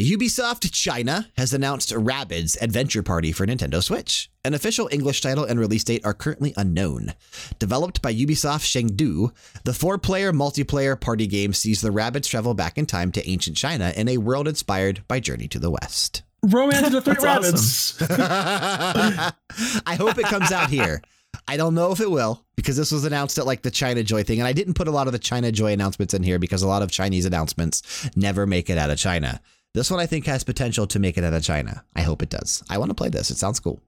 Ubisoft 0.00 0.70
China 0.72 1.28
has 1.36 1.52
announced 1.52 1.90
Rabbids 1.90 2.56
Adventure 2.62 3.02
Party 3.02 3.32
for 3.32 3.44
Nintendo 3.46 3.82
Switch. 3.82 4.30
An 4.44 4.54
official 4.54 4.88
English 4.92 5.20
title 5.20 5.44
and 5.44 5.58
release 5.58 5.82
date 5.82 6.04
are 6.04 6.14
currently 6.14 6.54
unknown. 6.56 7.14
Developed 7.58 8.00
by 8.00 8.14
Ubisoft 8.14 8.62
Chengdu, 8.64 9.32
the 9.64 9.74
four 9.74 9.98
player 9.98 10.32
multiplayer 10.32 10.98
party 10.98 11.26
game 11.26 11.52
sees 11.52 11.80
the 11.80 11.90
Rabbids 11.90 12.28
travel 12.28 12.54
back 12.54 12.78
in 12.78 12.86
time 12.86 13.10
to 13.12 13.28
ancient 13.28 13.56
China 13.56 13.92
in 13.96 14.08
a 14.08 14.18
world 14.18 14.46
inspired 14.46 15.02
by 15.08 15.18
Journey 15.18 15.48
to 15.48 15.58
the 15.58 15.70
West. 15.70 16.22
Romance 16.42 16.86
of 16.86 16.92
the 16.92 17.00
Three 17.00 17.14
That's 17.14 18.00
Rabbits. 18.00 18.02
I 19.86 19.94
hope 19.96 20.18
it 20.18 20.26
comes 20.26 20.52
out 20.52 20.70
here. 20.70 21.02
I 21.46 21.56
don't 21.56 21.74
know 21.74 21.92
if 21.92 22.00
it 22.00 22.10
will 22.10 22.44
because 22.56 22.76
this 22.76 22.92
was 22.92 23.04
announced 23.04 23.38
at 23.38 23.46
like 23.46 23.62
the 23.62 23.70
China 23.70 24.02
Joy 24.02 24.22
thing. 24.22 24.38
And 24.38 24.46
I 24.46 24.52
didn't 24.52 24.74
put 24.74 24.88
a 24.88 24.92
lot 24.92 25.06
of 25.06 25.12
the 25.12 25.18
China 25.18 25.50
Joy 25.52 25.72
announcements 25.72 26.14
in 26.14 26.22
here 26.22 26.38
because 26.38 26.62
a 26.62 26.68
lot 26.68 26.82
of 26.82 26.90
Chinese 26.90 27.24
announcements 27.24 28.08
never 28.16 28.46
make 28.46 28.70
it 28.70 28.78
out 28.78 28.90
of 28.90 28.98
China. 28.98 29.40
This 29.74 29.90
one 29.90 30.00
I 30.00 30.06
think 30.06 30.26
has 30.26 30.44
potential 30.44 30.86
to 30.88 30.98
make 30.98 31.18
it 31.18 31.24
out 31.24 31.34
of 31.34 31.42
China. 31.42 31.84
I 31.94 32.02
hope 32.02 32.22
it 32.22 32.30
does. 32.30 32.62
I 32.70 32.78
want 32.78 32.90
to 32.90 32.94
play 32.94 33.08
this. 33.08 33.30
It 33.30 33.36
sounds 33.36 33.60
cool. 33.60 33.80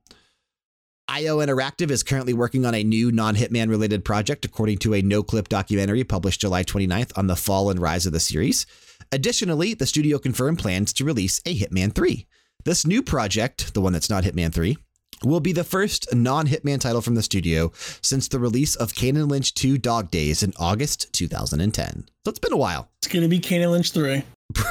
IO 1.09 1.39
Interactive 1.39 1.91
is 1.91 2.05
currently 2.05 2.33
working 2.33 2.65
on 2.65 2.75
a 2.75 2.85
new 2.85 3.11
non 3.11 3.35
Hitman 3.35 3.69
related 3.69 4.05
project, 4.05 4.45
according 4.45 4.79
to 4.79 4.95
a 4.95 5.03
Noclip 5.03 5.49
documentary 5.49 6.05
published 6.05 6.41
July 6.41 6.63
29th 6.63 7.17
on 7.19 7.27
the 7.27 7.35
fall 7.35 7.71
and 7.71 7.81
rise 7.81 8.07
of 8.07 8.13
the 8.13 8.21
series. 8.21 8.65
Additionally, 9.11 9.75
the 9.75 9.87
studio 9.87 10.19
confirmed 10.19 10.61
plans 10.61 10.93
to 10.93 11.05
release 11.05 11.41
a 11.45 11.59
Hitman 11.59 11.93
3. 11.93 12.29
This 12.65 12.87
new 12.87 13.03
project, 13.03 13.75
the 13.75 13.81
one 13.81 13.93
that's 13.93 14.11
not 14.11 14.25
Hitman 14.25 14.53
3, 14.53 14.77
will 15.25 15.41
be 15.41 15.53
the 15.53 15.65
first 15.65 16.13
non 16.15 16.47
Hitman 16.47 16.81
title 16.81 17.01
from 17.01 17.15
the 17.15 17.23
studio 17.23 17.73
since 18.03 18.29
the 18.29 18.39
release 18.39 18.75
of 18.77 18.95
Kane 18.95 19.29
Lynch 19.29 19.55
2 19.55 19.79
Dog 19.79 20.11
Days 20.11 20.43
in 20.43 20.53
August 20.59 21.13
2010. 21.13 22.05
So 22.25 22.31
it's 22.31 22.39
been 22.39 22.53
a 22.53 22.57
while. 22.59 22.91
It's 22.99 23.09
gonna 23.13 23.29
be 23.29 23.39
Kane 23.39 23.69
Lynch 23.71 23.93
three. 23.93 24.23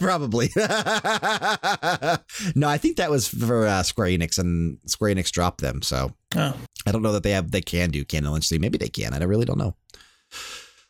Probably. 0.00 0.50
no, 0.56 0.64
I 2.68 2.78
think 2.78 2.96
that 2.96 3.10
was 3.10 3.28
for 3.28 3.66
uh, 3.66 3.82
Square 3.82 4.08
Enix, 4.08 4.38
and 4.38 4.78
Square 4.86 5.14
Enix 5.14 5.30
dropped 5.30 5.60
them. 5.60 5.82
So 5.82 6.12
Oh, 6.36 6.54
I 6.86 6.92
don't 6.92 7.02
know 7.02 7.12
that 7.12 7.22
they 7.22 7.32
have 7.32 7.50
they 7.50 7.60
can 7.60 7.90
do 7.90 8.04
Kane 8.04 8.24
and 8.24 8.32
Lynch 8.32 8.48
3. 8.48 8.58
Maybe 8.58 8.78
they 8.78 8.88
can. 8.88 9.14
I 9.14 9.22
really 9.24 9.44
don't 9.44 9.58
know. 9.58 9.76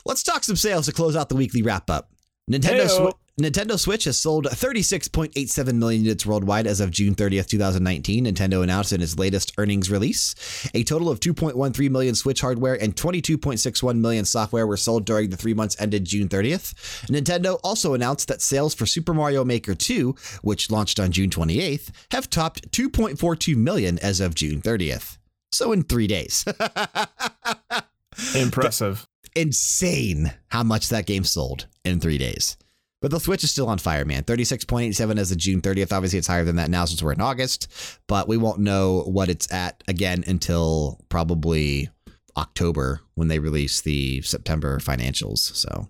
Let's 0.05 0.22
talk 0.22 0.44
some 0.44 0.56
sales 0.56 0.86
to 0.86 0.93
close 0.93 1.16
out 1.16 1.28
the 1.28 1.36
weekly 1.36 1.62
wrap 1.62 1.90
up. 1.90 2.10
Nintendo 2.51 2.86
Heyo. 2.86 3.01
Swi- 3.01 3.12
Nintendo 3.39 3.78
Switch 3.78 4.05
has 4.05 4.19
sold 4.19 4.47
36.87 4.47 5.74
million 5.74 6.05
units 6.05 6.27
worldwide 6.27 6.66
as 6.66 6.81
of 6.81 6.90
June 6.90 7.15
30th, 7.15 7.47
2019. 7.47 8.24
Nintendo 8.27 8.62
announced 8.62 8.93
in 8.93 9.01
its 9.01 9.19
latest 9.19 9.52
earnings 9.57 9.90
release. 9.90 10.35
A 10.74 10.85
total 10.85 11.09
of 11.09 11.20
2.13 11.20 11.90
million 11.90 12.15
Switch 12.15 12.40
hardware 12.43 12.74
and 12.74 12.94
22.61 12.94 13.98
million 13.98 14.24
software 14.24 14.66
were 14.66 14.77
sold 14.77 15.07
during 15.07 15.31
the 15.31 15.36
three 15.36 15.55
months 15.55 15.77
ended 15.81 16.05
June 16.05 16.28
30th. 16.28 16.74
Nintendo 17.07 17.59
also 17.65 17.94
announced 17.94 18.28
that 18.28 18.43
sales 18.43 18.74
for 18.74 18.85
Super 18.85 19.15
Mario 19.15 19.44
Maker 19.44 19.74
2, 19.74 20.15
which 20.43 20.70
launched 20.70 21.01
on 21.01 21.11
June 21.11 21.31
28th, 21.31 21.90
have 22.11 22.28
topped 22.28 22.70
2.42 22.73 23.57
million 23.57 23.98
as 24.01 24.20
of 24.20 24.35
June 24.35 24.61
30th. 24.61 25.16
So 25.51 25.73
in 25.73 25.85
three 25.85 26.07
days. 26.07 26.44
Impressive. 28.35 29.07
Insane 29.35 30.32
how 30.48 30.62
much 30.62 30.89
that 30.90 31.07
game 31.07 31.24
sold 31.24 31.66
in 31.85 32.01
three 32.01 32.19
days. 32.19 32.57
But 33.01 33.10
the 33.10 33.20
Switch 33.20 33.44
is 33.44 33.51
still 33.51 33.68
on 33.68 33.78
fire, 33.78 34.05
man. 34.05 34.24
36.87 34.24 35.18
as 35.18 35.32
of 35.32 35.39
June 35.39 35.62
30th. 35.62 35.93
Obviously, 35.93 36.18
it's 36.18 36.28
higher 36.28 36.44
than 36.44 36.56
that 36.56 36.70
now 36.70 36.85
since 36.85 37.02
we're 37.02 37.12
in 37.12 37.20
August, 37.20 37.68
but 38.06 38.28
we 38.28 38.36
won't 38.36 38.60
know 38.60 39.01
what 39.06 39.28
it's 39.31 39.51
at 39.52 39.82
again 39.89 40.22
until 40.27 41.01
probably 41.09 41.89
October 42.36 43.01
when 43.14 43.28
they 43.28 43.39
release 43.39 43.81
the 43.81 44.20
September 44.22 44.78
financials. 44.81 45.39
So, 45.39 45.89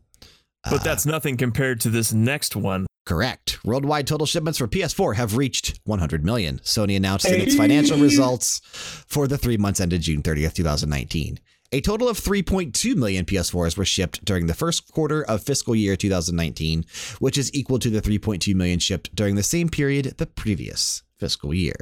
But 0.64 0.80
uh, 0.80 0.82
that's 0.84 1.04
nothing 1.04 1.36
compared 1.36 1.80
to 1.80 1.90
this 1.90 2.12
next 2.12 2.54
one. 2.54 2.86
Correct. 3.06 3.58
Worldwide 3.64 4.06
total 4.06 4.26
shipments 4.26 4.58
for 4.58 4.68
PS4 4.68 5.16
have 5.16 5.36
reached 5.36 5.80
100 5.84 6.24
million. 6.24 6.58
Sony 6.60 6.96
announced 6.96 7.26
in 7.26 7.40
its 7.40 7.56
financial 7.56 7.98
results 7.98 8.60
for 9.08 9.26
the 9.26 9.38
three 9.38 9.56
months 9.56 9.80
ended 9.80 10.02
June 10.02 10.22
30th, 10.22 10.54
2019. 10.54 11.40
A 11.72 11.80
total 11.80 12.08
of 12.08 12.18
3.2 12.18 12.96
million 12.96 13.24
PS4s 13.24 13.76
were 13.76 13.84
shipped 13.84 14.24
during 14.24 14.46
the 14.46 14.54
first 14.54 14.90
quarter 14.92 15.22
of 15.24 15.44
fiscal 15.44 15.76
year 15.76 15.94
2019, 15.94 16.84
which 17.20 17.38
is 17.38 17.54
equal 17.54 17.78
to 17.78 17.88
the 17.88 18.02
3.2 18.02 18.54
million 18.56 18.80
shipped 18.80 19.14
during 19.14 19.36
the 19.36 19.44
same 19.44 19.68
period 19.68 20.06
the 20.18 20.26
previous 20.26 21.04
fiscal 21.18 21.54
year. 21.54 21.76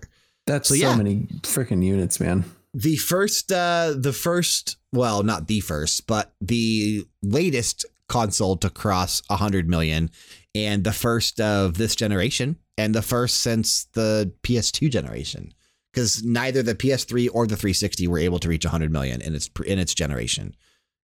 That's 0.47 0.69
So, 0.69 0.75
so, 0.75 0.81
yeah. 0.81 0.95
many 0.95 1.27
freaking 1.43 1.83
units, 1.83 2.21
man. 2.21 2.45
The 2.75 2.97
first, 2.97 3.51
uh, 3.51 3.95
the 3.97 4.13
first, 4.13 4.77
well, 4.93 5.23
not 5.23 5.47
the 5.47 5.61
first, 5.61 6.07
but 6.07 6.35
the 6.39 7.07
latest 7.23 7.87
console 8.11 8.57
to 8.59 8.69
cross 8.69 9.23
100 9.29 9.71
million 9.71 10.11
and 10.55 10.85
the 10.85 10.93
first 10.93 11.41
of 11.41 11.79
this 11.79 11.97
generation 11.97 12.57
and 12.77 12.95
the 12.95 13.03
first 13.03 13.39
since 13.39 13.87
the 13.95 14.33
PS2 14.43 14.91
generation 14.91 15.53
because 15.99 16.23
neither 16.23 16.63
the 16.63 16.77
PS3 16.77 17.29
or 17.33 17.45
the 17.49 17.57
360 17.57 18.07
were 18.07 18.21
able 18.21 18.39
to 18.39 18.49
reach 18.49 18.65
100 18.65 18.93
million 18.93 19.21
in 19.21 19.35
its 19.35 19.51
in 19.67 19.81
its 19.81 19.95
generation. 19.95 20.55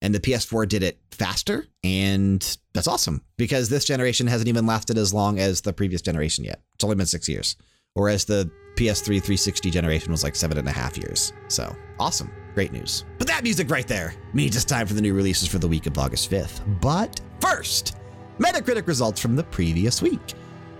And 0.03 0.13
the 0.13 0.19
PS4 0.19 0.67
did 0.67 0.83
it 0.83 0.99
faster. 1.09 1.65
And 1.83 2.57
that's 2.75 2.87
awesome 2.87 3.23
because 3.35 3.69
this 3.69 3.85
generation 3.85 4.27
hasn't 4.27 4.49
even 4.49 4.67
lasted 4.67 4.99
as 4.99 5.11
long 5.11 5.39
as 5.39 5.61
the 5.61 5.73
previous 5.73 6.03
generation 6.03 6.43
yet. 6.43 6.61
It's 6.75 6.83
only 6.83 6.95
been 6.95 7.07
six 7.07 7.27
years. 7.27 7.55
Whereas 7.95 8.25
the 8.25 8.51
PS3 8.75 9.03
360 9.03 9.71
generation 9.71 10.11
was 10.11 10.23
like 10.23 10.35
seven 10.35 10.59
and 10.59 10.67
a 10.67 10.71
half 10.71 10.95
years. 10.95 11.33
So 11.47 11.75
awesome. 11.99 12.31
Great 12.53 12.71
news. 12.71 13.03
But 13.17 13.25
that 13.27 13.41
music 13.41 13.71
right 13.71 13.87
there 13.87 14.13
means 14.33 14.55
it's 14.55 14.65
time 14.65 14.85
for 14.85 14.93
the 14.93 15.01
new 15.01 15.15
releases 15.15 15.47
for 15.47 15.57
the 15.57 15.67
week 15.67 15.87
of 15.87 15.97
August 15.97 16.29
5th. 16.29 16.61
But 16.81 17.19
first, 17.39 17.95
Metacritic 18.39 18.87
results 18.87 19.19
from 19.19 19.35
the 19.35 19.43
previous 19.43 20.01
week. 20.03 20.33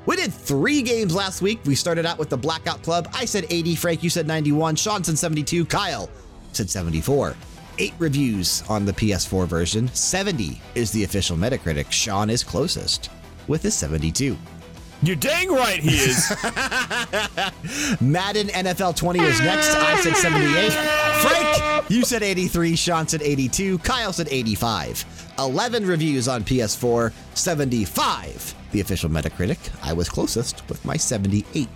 We 0.06 0.18
did 0.18 0.34
three 0.34 0.82
games 0.82 1.16
last 1.16 1.42
week. 1.42 1.60
We 1.66 1.76
started 1.76 2.06
out 2.06 2.18
with 2.18 2.30
the 2.30 2.38
Blackout 2.38 2.82
Club. 2.84 3.08
I 3.14 3.26
said 3.26 3.46
80, 3.50 3.76
Frank, 3.76 4.04
you 4.04 4.10
said 4.10 4.28
91, 4.28 4.76
Sean 4.76 5.04
said 5.04 5.18
72, 5.18 5.66
Kyle 5.66 6.10
said 6.52 6.70
74. 6.70 7.36
Eight 7.80 7.94
reviews 7.98 8.64
on 8.70 8.86
the 8.86 8.92
PS4 8.92 9.48
version. 9.48 9.88
70 9.94 10.62
is 10.76 10.92
the 10.92 11.04
official 11.04 11.38
Metacritic. 11.38 11.90
Sean 11.92 12.30
is 12.30 12.44
closest 12.44 13.10
with 13.48 13.64
his 13.64 13.74
72. 13.74 14.38
You're 15.02 15.16
dang 15.18 15.50
right 15.50 15.80
he 15.80 15.96
is. 15.96 16.30
Madden 18.02 18.48
NFL 18.48 18.96
20 18.96 19.20
is 19.20 19.40
next. 19.42 19.76
I 19.76 20.00
said 20.00 20.16
78. 20.16 20.72
Frank, 21.22 21.90
you 21.90 22.06
said 22.06 22.24
83. 22.24 22.76
Sean 22.76 23.08
said 23.08 23.22
82. 23.22 23.80
Kyle 23.80 24.14
said 24.14 24.28
85. 24.30 25.34
11 25.40 25.86
reviews 25.86 26.28
on 26.28 26.44
PS4, 26.44 27.12
75. 27.34 28.56
The 28.74 28.82
official 28.82 29.10
Metacritic. 29.10 29.58
I 29.82 29.94
was 29.94 30.10
closest 30.10 30.68
with 30.68 30.84
my 30.84 30.98
78. 30.98 31.68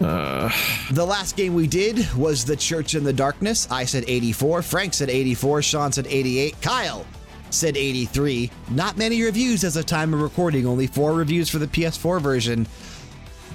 Uh. 0.00 0.50
The 0.92 1.04
last 1.04 1.36
game 1.36 1.54
we 1.54 1.66
did 1.66 2.06
was 2.14 2.44
The 2.44 2.56
Church 2.56 2.94
in 2.94 3.04
the 3.04 3.12
Darkness. 3.12 3.68
I 3.70 3.84
said 3.84 4.04
84. 4.06 4.62
Frank 4.62 4.94
said 4.94 5.10
84. 5.10 5.62
Sean 5.62 5.92
said 5.92 6.06
88. 6.08 6.60
Kyle 6.62 7.06
said 7.50 7.76
83. 7.76 8.50
Not 8.70 8.96
many 8.96 9.22
reviews 9.22 9.62
as 9.62 9.76
of 9.76 9.86
time 9.86 10.14
of 10.14 10.22
recording, 10.22 10.66
only 10.66 10.86
four 10.86 11.12
reviews 11.12 11.50
for 11.50 11.58
the 11.58 11.66
PS4 11.66 12.20
version, 12.20 12.66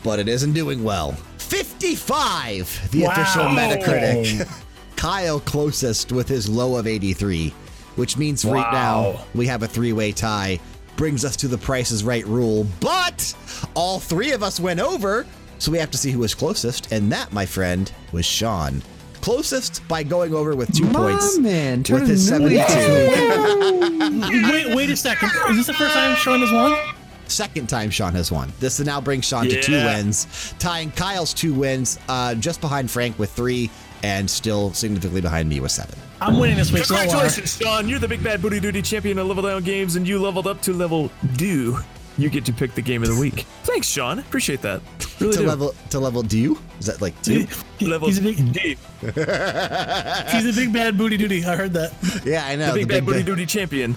but 0.03 0.19
it 0.19 0.27
isn't 0.27 0.53
doing 0.53 0.83
well. 0.83 1.13
55, 1.37 2.91
the 2.91 3.05
official 3.05 3.45
Metacritic. 3.45 4.47
Kyle 4.95 5.39
closest 5.39 6.11
with 6.11 6.27
his 6.27 6.47
low 6.47 6.77
of 6.77 6.87
83, 6.87 7.49
which 7.95 8.17
means 8.17 8.45
right 8.45 8.71
now 8.71 9.25
we 9.33 9.47
have 9.47 9.63
a 9.63 9.67
three 9.67 9.93
way 9.93 10.11
tie. 10.11 10.59
Brings 10.97 11.25
us 11.25 11.35
to 11.37 11.47
the 11.47 11.57
Price 11.57 11.91
is 11.91 12.03
Right 12.03 12.25
rule, 12.25 12.65
but 12.79 13.35
all 13.73 13.99
three 13.99 14.31
of 14.31 14.41
us 14.41 14.59
went 14.59 14.79
over, 14.79 15.25
so 15.59 15.71
we 15.71 15.77
have 15.77 15.91
to 15.91 15.97
see 15.97 16.11
who 16.11 16.19
was 16.19 16.33
closest, 16.33 16.91
and 16.91 17.11
that, 17.11 17.33
my 17.33 17.45
friend, 17.45 17.91
was 18.13 18.25
Sean. 18.25 18.81
Closest 19.19 19.85
by 19.89 20.03
going 20.03 20.33
over 20.33 20.55
with 20.55 20.73
two 20.73 20.85
My 20.85 20.93
points 21.11 21.37
man, 21.37 21.79
with 21.89 22.07
his 22.07 22.31
newly 22.31 22.57
72. 22.57 24.51
wait, 24.51 24.75
wait 24.75 24.89
a 24.89 24.95
second. 24.95 25.31
Is 25.49 25.57
this 25.57 25.67
the 25.67 25.73
first 25.73 25.93
time 25.93 26.15
Sean 26.15 26.39
has 26.39 26.51
won? 26.51 26.77
Second 27.27 27.67
time 27.67 27.89
Sean 27.89 28.13
has 28.13 28.31
won. 28.31 28.53
This 28.59 28.79
now 28.79 29.01
brings 29.01 29.25
Sean 29.25 29.45
to 29.49 29.61
two 29.61 29.73
wins, 29.73 30.53
tying 30.59 30.91
Kyle's 30.91 31.33
two 31.33 31.53
wins, 31.53 31.99
uh, 32.07 32.35
just 32.35 32.61
behind 32.61 32.89
Frank 32.89 33.17
with 33.19 33.31
three, 33.31 33.69
and 34.03 34.29
still 34.29 34.71
significantly 34.73 35.21
behind 35.21 35.49
me 35.49 35.59
with 35.59 35.71
seven. 35.71 35.97
I'm 36.21 36.39
winning 36.39 36.57
this 36.57 36.71
week. 36.71 36.85
So. 36.85 36.95
Congratulations, 36.95 37.57
Sean. 37.57 37.89
You're 37.89 37.99
the 37.99 38.07
big 38.07 38.23
bad 38.23 38.41
booty 38.41 38.59
duty 38.59 38.81
champion 38.81 39.17
of 39.19 39.27
Level 39.27 39.43
Down 39.43 39.63
Games, 39.63 39.95
and 39.95 40.07
you 40.07 40.19
leveled 40.19 40.47
up 40.47 40.61
to 40.61 40.73
level 40.73 41.11
do. 41.35 41.77
You 42.17 42.29
get 42.29 42.45
to 42.45 42.53
pick 42.53 42.73
the 42.73 42.81
game 42.81 43.03
of 43.03 43.09
the 43.09 43.19
week. 43.19 43.41
Thanks, 43.63 43.87
Sean. 43.87 44.19
Appreciate 44.19 44.61
that. 44.61 44.81
Really 45.19 45.33
to 45.33 45.39
do. 45.39 45.47
level 45.47 45.75
to 45.89 45.99
level 45.99 46.23
do 46.23 46.57
is 46.79 46.85
that 46.85 47.01
like 47.01 47.19
two? 47.21 47.45
level 47.81 48.07
He's 48.07 48.19
a 48.19 48.21
big, 48.21 48.53
D. 48.53 48.77
he's 49.01 49.13
a 49.15 50.53
big 50.55 50.71
bad 50.71 50.97
booty 50.97 51.17
duty. 51.17 51.43
I 51.45 51.55
heard 51.55 51.73
that. 51.73 51.93
yeah, 52.25 52.45
I 52.45 52.55
know. 52.55 52.67
The 52.67 52.79
big 52.79 52.87
the 52.87 52.93
bad 52.95 53.05
booty 53.05 53.19
bad- 53.19 53.25
duty 53.25 53.45
champion. 53.45 53.95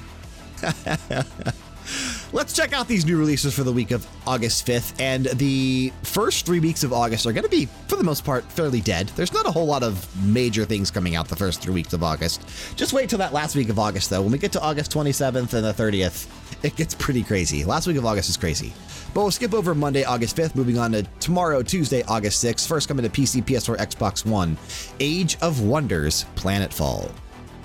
Let's 2.31 2.53
check 2.53 2.75
out 2.75 2.87
these 2.87 3.07
new 3.07 3.17
releases 3.19 3.55
for 3.55 3.63
the 3.63 3.73
week 3.73 3.91
of 3.91 4.07
August 4.27 4.67
5th. 4.67 5.01
And 5.01 5.25
the 5.39 5.91
first 6.03 6.45
three 6.45 6.61
weeks 6.61 6.85
of 6.85 6.93
August 6.93 7.25
are 7.25 7.33
going 7.33 7.45
to 7.45 7.49
be, 7.49 7.65
for 7.87 7.97
the 7.97 8.05
most 8.05 8.23
part, 8.23 8.45
fairly 8.53 8.83
dead. 8.83 9.09
There's 9.17 9.33
not 9.33 9.47
a 9.47 9.51
whole 9.51 9.65
lot 9.65 9.83
of 9.83 10.07
major 10.23 10.67
things 10.67 10.91
coming 10.91 11.17
out 11.17 11.27
the 11.27 11.37
first 11.37 11.63
three 11.63 11.73
weeks 11.73 11.95
of 11.95 12.03
August. 12.03 12.47
Just 12.77 12.93
wait 12.93 13.09
till 13.09 13.19
that 13.19 13.33
last 13.33 13.57
week 13.57 13.71
of 13.71 13.79
August, 13.79 14.11
though. 14.11 14.21
When 14.21 14.31
we 14.31 14.37
get 14.37 14.53
to 14.53 14.61
August 14.61 14.93
27th 14.93 15.55
and 15.55 15.65
the 15.65 15.73
30th, 15.73 16.29
it 16.63 16.77
gets 16.77 16.95
pretty 16.95 17.23
crazy. 17.23 17.65
Last 17.65 17.87
week 17.87 17.97
of 17.97 18.05
August 18.05 18.29
is 18.29 18.37
crazy. 18.37 18.75
But 19.15 19.23
we'll 19.23 19.31
skip 19.31 19.55
over 19.55 19.75
Monday, 19.75 20.05
August 20.05 20.37
5th, 20.37 20.55
moving 20.55 20.77
on 20.77 20.93
to 20.93 21.05
tomorrow, 21.21 21.63
Tuesday, 21.63 22.03
August 22.03 22.45
6th. 22.45 22.69
First 22.69 22.89
coming 22.89 23.05
to 23.05 23.11
PC, 23.11 23.43
PS4, 23.43 23.79
Xbox 23.79 24.27
One 24.27 24.59
Age 25.01 25.39
of 25.41 25.63
Wonders 25.63 26.27
Planetfall. 26.37 27.11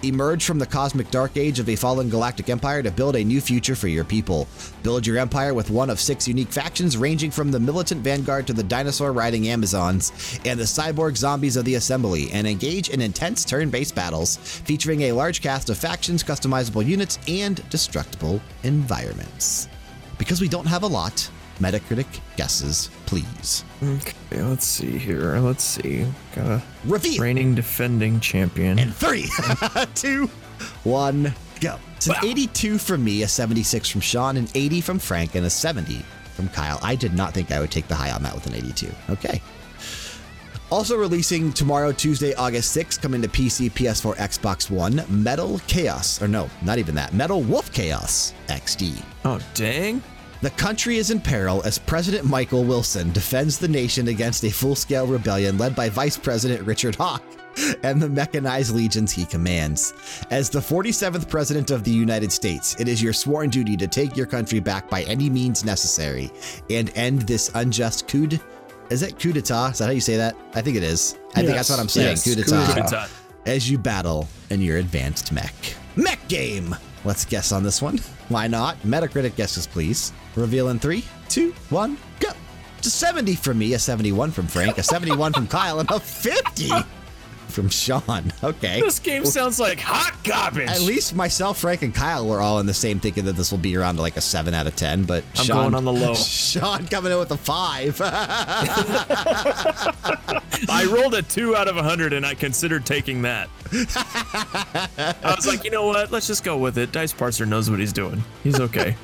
Emerge 0.04 0.44
from 0.44 0.60
the 0.60 0.66
cosmic 0.66 1.10
dark 1.12 1.38
age 1.38 1.60
of 1.60 1.70
a 1.70 1.78
fallen 1.78 2.10
galactic 2.10 2.50
empire 2.50 2.84
to 2.84 2.92
build 2.92 3.16
a 3.16 3.24
new 3.24 3.40
future 3.40 3.74
for 3.74 3.88
your 3.88 4.04
people. 4.04 4.50
Build 4.84 5.08
your 5.08 5.18
empire 5.18 5.54
with 5.54 5.70
one 5.70 5.90
of 5.90 5.98
six 5.98 6.28
unique 6.28 6.52
factions, 6.52 6.98
ranging 6.98 7.32
from 7.32 7.52
the 7.52 7.60
militant 7.60 8.02
vanguard 8.02 8.46
to 8.48 8.54
the 8.54 8.64
dinosaur 8.64 9.14
riding 9.14 9.48
Amazons 9.48 10.12
and 10.44 10.60
the 10.60 10.66
cyborg 10.66 11.16
zombies 11.16 11.56
of 11.56 11.64
the 11.64 11.76
assembly, 11.76 12.30
and 12.34 12.46
engage 12.46 12.90
in 12.90 13.00
intense 13.00 13.46
turn 13.46 13.70
based 13.70 13.96
battles 13.96 14.36
featuring 14.36 15.04
a 15.04 15.14
large 15.14 15.42
cast 15.42 15.70
of 15.70 15.78
factions, 15.78 16.22
customizable 16.22 16.86
units, 16.86 17.18
and 17.30 17.68
destructible 17.70 18.42
environments. 18.64 19.70
Because 20.18 20.42
we 20.42 20.50
don't 20.50 20.68
have 20.68 20.84
a 20.84 20.88
lot, 20.88 21.30
Metacritic 21.64 22.20
guesses, 22.36 22.90
please. 23.06 23.64
Okay, 23.82 24.42
let's 24.42 24.66
see 24.66 24.98
here. 24.98 25.38
Let's 25.38 25.64
see. 25.64 26.06
Got 26.36 26.46
a 26.46 26.62
Reveal! 26.84 27.22
reigning 27.22 27.56
defending 27.56 28.20
champion. 28.20 28.78
And 28.80 28.94
three, 28.94 29.30
two, 29.96 30.28
one, 30.84 31.34
go. 31.62 31.78
It's 31.96 32.08
an 32.08 32.16
82 32.22 32.78
from 32.78 33.04
me, 33.06 33.24
a 33.24 33.28
76 33.30 33.90
from 33.90 34.02
Sean, 34.02 34.36
an 34.36 34.50
80 34.54 34.82
from 34.82 35.00
Frank, 35.00 35.36
and 35.36 35.46
a 35.46 35.50
70 35.50 36.04
from 36.36 36.50
Kyle. 36.50 36.80
I 36.84 36.96
did 36.96 37.14
not 37.14 37.34
think 37.34 37.50
I 37.52 37.62
would 37.62 37.72
take 37.72 37.88
the 37.88 37.96
high 37.96 38.12
on 38.12 38.24
that 38.24 38.34
with 38.36 38.46
an 38.48 38.56
82. 38.56 38.92
Okay. 39.12 39.42
Also 40.70 40.98
releasing 40.98 41.54
tomorrow, 41.54 41.92
Tuesday, 41.92 42.34
August 42.34 42.76
6th, 42.76 43.00
coming 43.02 43.22
to 43.22 43.28
PC, 43.28 43.72
PS4, 43.72 44.16
Xbox 44.18 44.70
One, 44.72 45.04
Metal 45.08 45.60
Chaos. 45.68 46.22
Or 46.22 46.28
no, 46.28 46.50
not 46.64 46.78
even 46.80 46.96
that. 46.96 47.14
Metal 47.14 47.42
Wolf 47.42 47.72
Chaos 47.72 48.34
XD. 48.48 49.02
oh, 49.24 49.40
dang. 49.54 50.02
The 50.44 50.50
country 50.50 50.98
is 50.98 51.10
in 51.10 51.22
peril 51.22 51.64
as 51.64 51.80
President 51.80 52.26
Michael 52.26 52.66
Wilson 52.66 53.14
defends 53.14 53.58
the 53.58 53.70
nation 53.70 54.10
against 54.10 54.44
a 54.44 54.50
full 54.50 54.76
scale 54.76 55.08
rebellion 55.08 55.58
led 55.58 55.74
by 55.74 55.88
Vice 55.88 56.18
President 56.18 56.68
Richard 56.68 56.96
Hawk 56.96 57.24
and 57.82 58.02
the 58.02 58.10
mechanized 58.10 58.76
legions 58.76 59.14
he 59.14 59.24
commands. 59.24 59.94
As 60.32 60.50
the 60.50 60.60
47th 60.60 61.30
President 61.30 61.72
of 61.72 61.86
the 61.86 61.92
United 61.92 62.30
States, 62.30 62.78
it 62.78 62.90
is 62.90 63.02
your 63.02 63.14
sworn 63.14 63.52
duty 63.52 63.78
to 63.78 63.88
take 63.88 64.18
your 64.18 64.26
country 64.26 64.60
back 64.60 64.90
by 64.90 65.04
any 65.04 65.30
means 65.30 65.64
necessary 65.64 66.30
and 66.70 66.92
end 66.98 67.22
this 67.22 67.50
unjust 67.56 68.10
coup. 68.10 68.28
Is 68.90 69.02
it 69.02 69.18
coup 69.18 69.32
d'etat? 69.32 69.70
Is 69.70 69.78
that 69.78 69.86
how 69.86 69.92
you 69.92 70.02
say 70.02 70.18
that? 70.18 70.36
I 70.56 70.62
think 70.62 70.76
it 70.76 70.84
is. 70.84 71.18
I 71.36 71.44
think 71.44 71.56
that's 71.56 71.70
what 71.70 71.80
I'm 71.80 71.88
saying. 71.88 72.18
yes, 72.18 72.24
coup 72.26 72.36
coup 72.36 72.82
d'etat 72.82 73.08
as 73.46 73.72
you 73.72 73.78
battle 73.78 74.28
in 74.50 74.60
your 74.60 74.80
advanced 74.80 75.32
mech. 75.32 75.54
Mech 75.96 76.28
game! 76.28 76.76
Let's 77.06 77.26
guess 77.26 77.52
on 77.52 77.64
this 77.64 77.82
one. 77.82 78.00
Why 78.30 78.48
not? 78.48 78.78
Metacritic 78.84 79.36
guesses, 79.36 79.68
please. 79.68 80.14
Reveal 80.36 80.70
in 80.70 80.80
three, 80.80 81.04
two, 81.30 81.52
one, 81.70 81.98
go. 82.20 82.30
It's 82.78 82.88
a 82.88 82.92
70 82.92 83.36
from 83.36 83.60
me, 83.60 83.74
a 83.74 83.80
71 83.80 84.32
from 84.32 84.48
Frank, 84.48 84.78
a 84.78 84.84
71 84.84 85.34
from 85.34 85.48
Kyle, 85.48 85.80
and 85.80 85.90
a 85.92 86.00
50 86.00 86.70
from 87.54 87.70
Sean. 87.70 88.34
Okay. 88.44 88.82
This 88.82 89.00
game 89.00 89.26
sounds 89.26 89.60
like 89.60 89.80
hot 89.80 90.18
garbage. 90.24 90.68
At 90.70 90.82
least 90.82 91.16
myself, 91.16 91.60
Frank, 91.60 91.82
and 91.82 91.96
Kyle 91.96 92.28
were 92.28 92.42
all 92.42 92.60
in 92.60 92.66
the 92.66 92.74
same 92.74 93.00
thinking 93.00 93.24
that 93.26 93.34
this 93.38 93.52
will 93.52 93.58
be 93.58 93.78
around 93.78 94.00
like 94.00 94.18
a 94.18 94.22
7 94.22 94.54
out 94.54 94.68
of 94.68 94.76
10, 94.76 95.06
but 95.06 95.24
I'm 95.38 95.46
Sean, 95.46 95.58
going 95.58 95.76
on 95.76 95.86
the 95.86 95.94
low. 95.94 96.14
Sean 96.16 96.86
coming 96.88 97.12
in 97.14 97.20
with 97.20 97.32
a 97.32 97.38
5. 97.38 98.02
I 100.70 100.86
rolled 100.90 101.14
a 101.14 101.22
two 101.22 101.56
out 101.56 101.68
of 101.68 101.78
a 101.78 101.84
hundred, 101.84 102.14
and 102.14 102.26
I 102.26 102.36
considered 102.36 102.86
taking 102.86 103.22
that. 103.24 103.50
I 103.72 105.34
was 105.36 105.48
like, 105.48 105.64
you 105.64 105.72
know 105.72 105.86
what? 105.86 106.12
Let's 106.12 106.28
just 106.28 106.44
go 106.44 106.58
with 106.58 106.78
it. 106.78 106.92
Dice 106.92 107.14
Parser 107.14 107.48
knows 107.48 107.70
what 107.70 107.80
he's 107.80 107.94
doing. 107.94 108.24
He's 108.44 108.60
okay. 108.60 108.96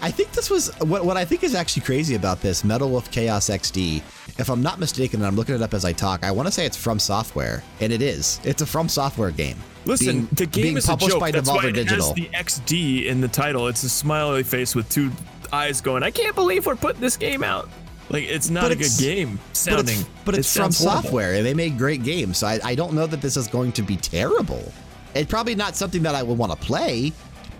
I 0.00 0.10
think 0.10 0.32
this 0.32 0.50
was 0.50 0.68
what, 0.80 1.04
what 1.04 1.16
I 1.16 1.24
think 1.24 1.44
is 1.44 1.54
actually 1.54 1.82
crazy 1.82 2.14
about 2.14 2.40
this 2.40 2.64
Metal 2.64 2.88
Wolf 2.90 3.10
Chaos 3.10 3.48
XD. 3.50 4.02
If 4.38 4.48
I'm 4.48 4.62
not 4.62 4.78
mistaken, 4.78 5.20
and 5.20 5.26
I'm 5.26 5.36
looking 5.36 5.54
it 5.54 5.62
up 5.62 5.74
as 5.74 5.84
I 5.84 5.92
talk, 5.92 6.24
I 6.24 6.30
want 6.30 6.46
to 6.48 6.52
say 6.52 6.64
it's 6.66 6.76
FromSoftware, 6.76 7.62
and 7.80 7.92
it 7.92 8.00
is. 8.02 8.40
It's 8.44 8.62
a 8.62 8.64
FromSoftware 8.64 9.36
game. 9.36 9.56
Listen, 9.84 10.06
Being- 10.06 10.28
the 10.32 10.46
game 10.46 10.62
being 10.62 10.76
is 10.78 10.84
a 10.84 10.88
published 10.88 11.10
joke. 11.12 11.20
by 11.20 11.30
That's 11.30 11.48
Devolver 11.48 11.54
why 11.64 11.68
it 11.68 11.72
Digital. 11.72 12.06
has 12.06 12.14
the 12.14 12.28
XD 12.28 13.06
in 13.06 13.20
the 13.20 13.28
title. 13.28 13.66
It's 13.68 13.82
a 13.82 13.88
smiley 13.88 14.42
face 14.42 14.74
with 14.74 14.88
two 14.88 15.10
eyes 15.52 15.80
going. 15.80 16.02
I 16.02 16.10
can't 16.10 16.34
believe 16.34 16.66
we're 16.66 16.76
putting 16.76 17.00
this 17.00 17.16
game 17.16 17.42
out. 17.44 17.68
Like 18.08 18.24
it's 18.24 18.48
not 18.50 18.62
But 18.62 18.72
a 18.72 18.74
good 18.76 18.86
it's- 18.86 19.00
game 19.00 19.38
but 19.64 19.88
it's, 19.88 20.04
but 20.24 20.34
It 20.34 20.36
from 20.38 20.42
sounds 20.72 20.78
horrible. 20.82 21.02
software, 21.02 21.34
and 21.34 21.44
they 21.46 21.54
make 21.54 21.76
great 21.76 22.02
games. 22.02 22.38
So 22.38 22.46
I, 22.46 22.58
I 22.64 22.74
don't 22.74 22.94
know 22.94 23.06
that 23.06 23.20
this 23.20 23.36
is 23.36 23.48
going 23.48 23.72
to 23.72 23.82
be 23.82 23.96
terrible. 23.96 24.72
It's 25.14 25.30
probably 25.30 25.54
not 25.54 25.76
something 25.76 26.02
that 26.04 26.14
I 26.14 26.22
would 26.22 26.38
want 26.38 26.52
to 26.52 26.58
play, 26.58 27.12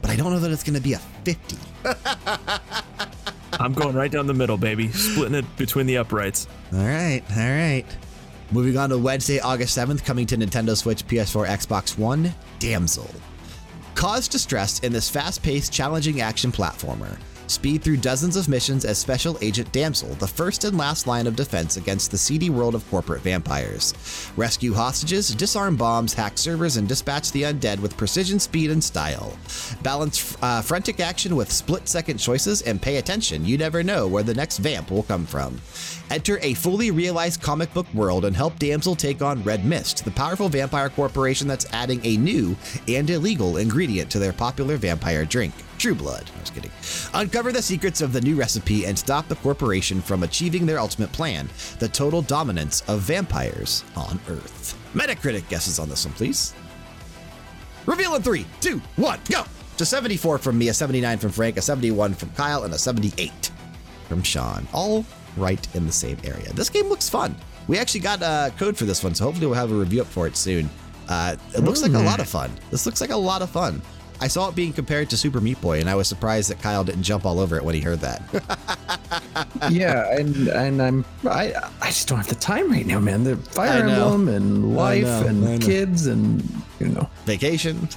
but 0.02 0.10
I 0.10 0.16
don't 0.16 0.32
know 0.32 0.40
that 0.40 0.50
it's 0.50 0.62
going 0.62 0.74
to 0.74 0.80
be 0.80 0.92
a 0.92 0.98
50. 0.98 1.56
I'm 3.54 3.72
going 3.72 3.94
right 3.94 4.10
down 4.10 4.26
the 4.26 4.34
middle, 4.34 4.58
baby, 4.58 4.90
splitting 4.90 5.34
it 5.34 5.56
between 5.56 5.86
the 5.86 5.96
uprights. 5.98 6.46
All 6.72 6.80
right, 6.80 7.22
all 7.30 7.36
right. 7.36 7.84
Moving 8.50 8.76
on 8.76 8.90
to 8.90 8.98
Wednesday, 8.98 9.40
August 9.40 9.78
7th, 9.78 10.04
coming 10.04 10.26
to 10.26 10.36
Nintendo 10.36 10.76
Switch, 10.76 11.06
PS4, 11.06 11.46
Xbox 11.46 11.96
One, 11.96 12.34
Damsel. 12.58 13.08
Cause 13.94 14.28
distress 14.28 14.80
in 14.80 14.92
this 14.92 15.08
fast 15.08 15.42
paced, 15.42 15.72
challenging 15.72 16.20
action 16.20 16.52
platformer. 16.52 17.16
Speed 17.52 17.82
through 17.82 17.98
dozens 17.98 18.36
of 18.36 18.48
missions 18.48 18.86
as 18.86 18.96
Special 18.96 19.36
Agent 19.42 19.70
Damsel, 19.72 20.08
the 20.14 20.26
first 20.26 20.64
and 20.64 20.78
last 20.78 21.06
line 21.06 21.26
of 21.26 21.36
defense 21.36 21.76
against 21.76 22.10
the 22.10 22.16
seedy 22.16 22.48
world 22.48 22.74
of 22.74 22.88
corporate 22.88 23.20
vampires. 23.20 23.92
Rescue 24.38 24.72
hostages, 24.72 25.34
disarm 25.34 25.76
bombs, 25.76 26.14
hack 26.14 26.38
servers, 26.38 26.78
and 26.78 26.88
dispatch 26.88 27.30
the 27.30 27.42
undead 27.42 27.78
with 27.78 27.98
precision, 27.98 28.40
speed, 28.40 28.70
and 28.70 28.82
style. 28.82 29.36
Balance 29.82 30.34
uh, 30.40 30.62
frantic 30.62 30.98
action 30.98 31.36
with 31.36 31.52
split 31.52 31.86
second 31.86 32.16
choices 32.16 32.62
and 32.62 32.80
pay 32.80 32.96
attention. 32.96 33.44
You 33.44 33.58
never 33.58 33.82
know 33.82 34.08
where 34.08 34.22
the 34.22 34.32
next 34.32 34.56
vamp 34.56 34.90
will 34.90 35.02
come 35.02 35.26
from. 35.26 35.60
Enter 36.12 36.38
a 36.42 36.52
fully 36.52 36.90
realized 36.90 37.40
comic 37.40 37.72
book 37.72 37.86
world 37.94 38.26
and 38.26 38.36
help 38.36 38.58
Damsel 38.58 38.94
take 38.94 39.22
on 39.22 39.42
Red 39.44 39.64
Mist, 39.64 40.04
the 40.04 40.10
powerful 40.10 40.50
vampire 40.50 40.90
corporation 40.90 41.48
that's 41.48 41.64
adding 41.72 42.02
a 42.04 42.18
new 42.18 42.54
and 42.86 43.08
illegal 43.08 43.56
ingredient 43.56 44.10
to 44.10 44.18
their 44.18 44.34
popular 44.34 44.76
vampire 44.76 45.24
drink. 45.24 45.54
True 45.78 45.94
Blood. 45.94 46.30
I 46.36 46.40
was 46.40 46.50
kidding. 46.50 46.70
Uncover 47.14 47.50
the 47.50 47.62
secrets 47.62 48.02
of 48.02 48.12
the 48.12 48.20
new 48.20 48.36
recipe 48.36 48.84
and 48.84 48.98
stop 48.98 49.26
the 49.26 49.36
corporation 49.36 50.02
from 50.02 50.22
achieving 50.22 50.66
their 50.66 50.78
ultimate 50.78 51.10
plan 51.12 51.48
the 51.78 51.88
total 51.88 52.20
dominance 52.20 52.82
of 52.88 53.00
vampires 53.00 53.82
on 53.96 54.20
Earth. 54.28 54.78
Metacritic 54.92 55.48
guesses 55.48 55.78
on 55.78 55.88
this 55.88 56.04
one, 56.04 56.12
please. 56.12 56.52
Reveal 57.86 58.16
in 58.16 58.22
three, 58.22 58.44
two, 58.60 58.82
one, 58.96 59.18
go! 59.30 59.44
To 59.78 59.86
74 59.86 60.36
from 60.36 60.58
me, 60.58 60.68
a 60.68 60.74
79 60.74 61.16
from 61.16 61.30
Frank, 61.30 61.56
a 61.56 61.62
71 61.62 62.12
from 62.12 62.28
Kyle, 62.32 62.64
and 62.64 62.74
a 62.74 62.78
78 62.78 63.50
from 64.10 64.22
Sean. 64.22 64.68
All 64.74 65.06
right 65.36 65.74
in 65.74 65.86
the 65.86 65.92
same 65.92 66.18
area. 66.24 66.52
This 66.52 66.70
game 66.70 66.86
looks 66.88 67.08
fun. 67.08 67.34
We 67.68 67.78
actually 67.78 68.00
got 68.00 68.22
a 68.22 68.52
code 68.58 68.76
for 68.76 68.84
this 68.84 69.02
one, 69.02 69.14
so 69.14 69.24
hopefully 69.24 69.46
we'll 69.46 69.56
have 69.56 69.70
a 69.70 69.74
review 69.74 70.02
up 70.02 70.08
for 70.08 70.26
it 70.26 70.36
soon. 70.36 70.68
Uh, 71.08 71.36
it 71.54 71.60
looks 71.60 71.82
like 71.82 71.92
a 71.92 71.98
lot 71.98 72.20
of 72.20 72.28
fun. 72.28 72.50
This 72.70 72.86
looks 72.86 73.00
like 73.00 73.10
a 73.10 73.16
lot 73.16 73.42
of 73.42 73.50
fun. 73.50 73.82
I 74.20 74.28
saw 74.28 74.48
it 74.48 74.54
being 74.54 74.72
compared 74.72 75.10
to 75.10 75.16
Super 75.16 75.40
Meat 75.40 75.60
Boy, 75.60 75.80
and 75.80 75.90
I 75.90 75.96
was 75.96 76.06
surprised 76.06 76.50
that 76.50 76.62
Kyle 76.62 76.84
didn't 76.84 77.02
jump 77.02 77.26
all 77.26 77.40
over 77.40 77.56
it 77.56 77.64
when 77.64 77.74
he 77.74 77.80
heard 77.80 77.98
that. 78.00 78.22
yeah, 79.70 80.14
and 80.14 80.48
and 80.48 80.80
I'm 80.80 81.04
I 81.28 81.52
I 81.80 81.86
just 81.86 82.06
don't 82.06 82.18
have 82.18 82.28
the 82.28 82.36
time 82.36 82.70
right 82.70 82.86
now, 82.86 83.00
man. 83.00 83.24
The 83.24 83.36
Fire 83.36 83.84
know. 83.84 84.12
Emblem 84.12 84.28
and 84.28 84.76
life 84.76 85.02
know, 85.02 85.26
and 85.26 85.62
kids 85.62 86.06
and 86.06 86.42
you 86.78 86.86
know. 86.88 87.10
Vacation. 87.24 87.88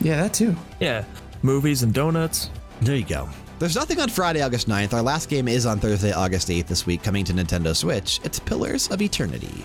Yeah, 0.00 0.22
that 0.22 0.34
too. 0.34 0.54
Yeah, 0.78 1.04
movies 1.42 1.82
and 1.82 1.92
donuts. 1.92 2.50
There 2.80 2.94
you 2.94 3.04
go. 3.04 3.28
There's 3.58 3.74
nothing 3.74 4.00
on 4.00 4.10
Friday, 4.10 4.42
August 4.42 4.68
9th. 4.68 4.92
Our 4.92 5.00
last 5.00 5.30
game 5.30 5.48
is 5.48 5.64
on 5.64 5.78
Thursday, 5.78 6.12
August 6.12 6.48
8th 6.48 6.66
this 6.66 6.84
week, 6.84 7.02
coming 7.02 7.24
to 7.24 7.32
Nintendo 7.32 7.74
Switch. 7.74 8.20
It's 8.22 8.38
Pillars 8.38 8.88
of 8.88 9.00
Eternity. 9.00 9.64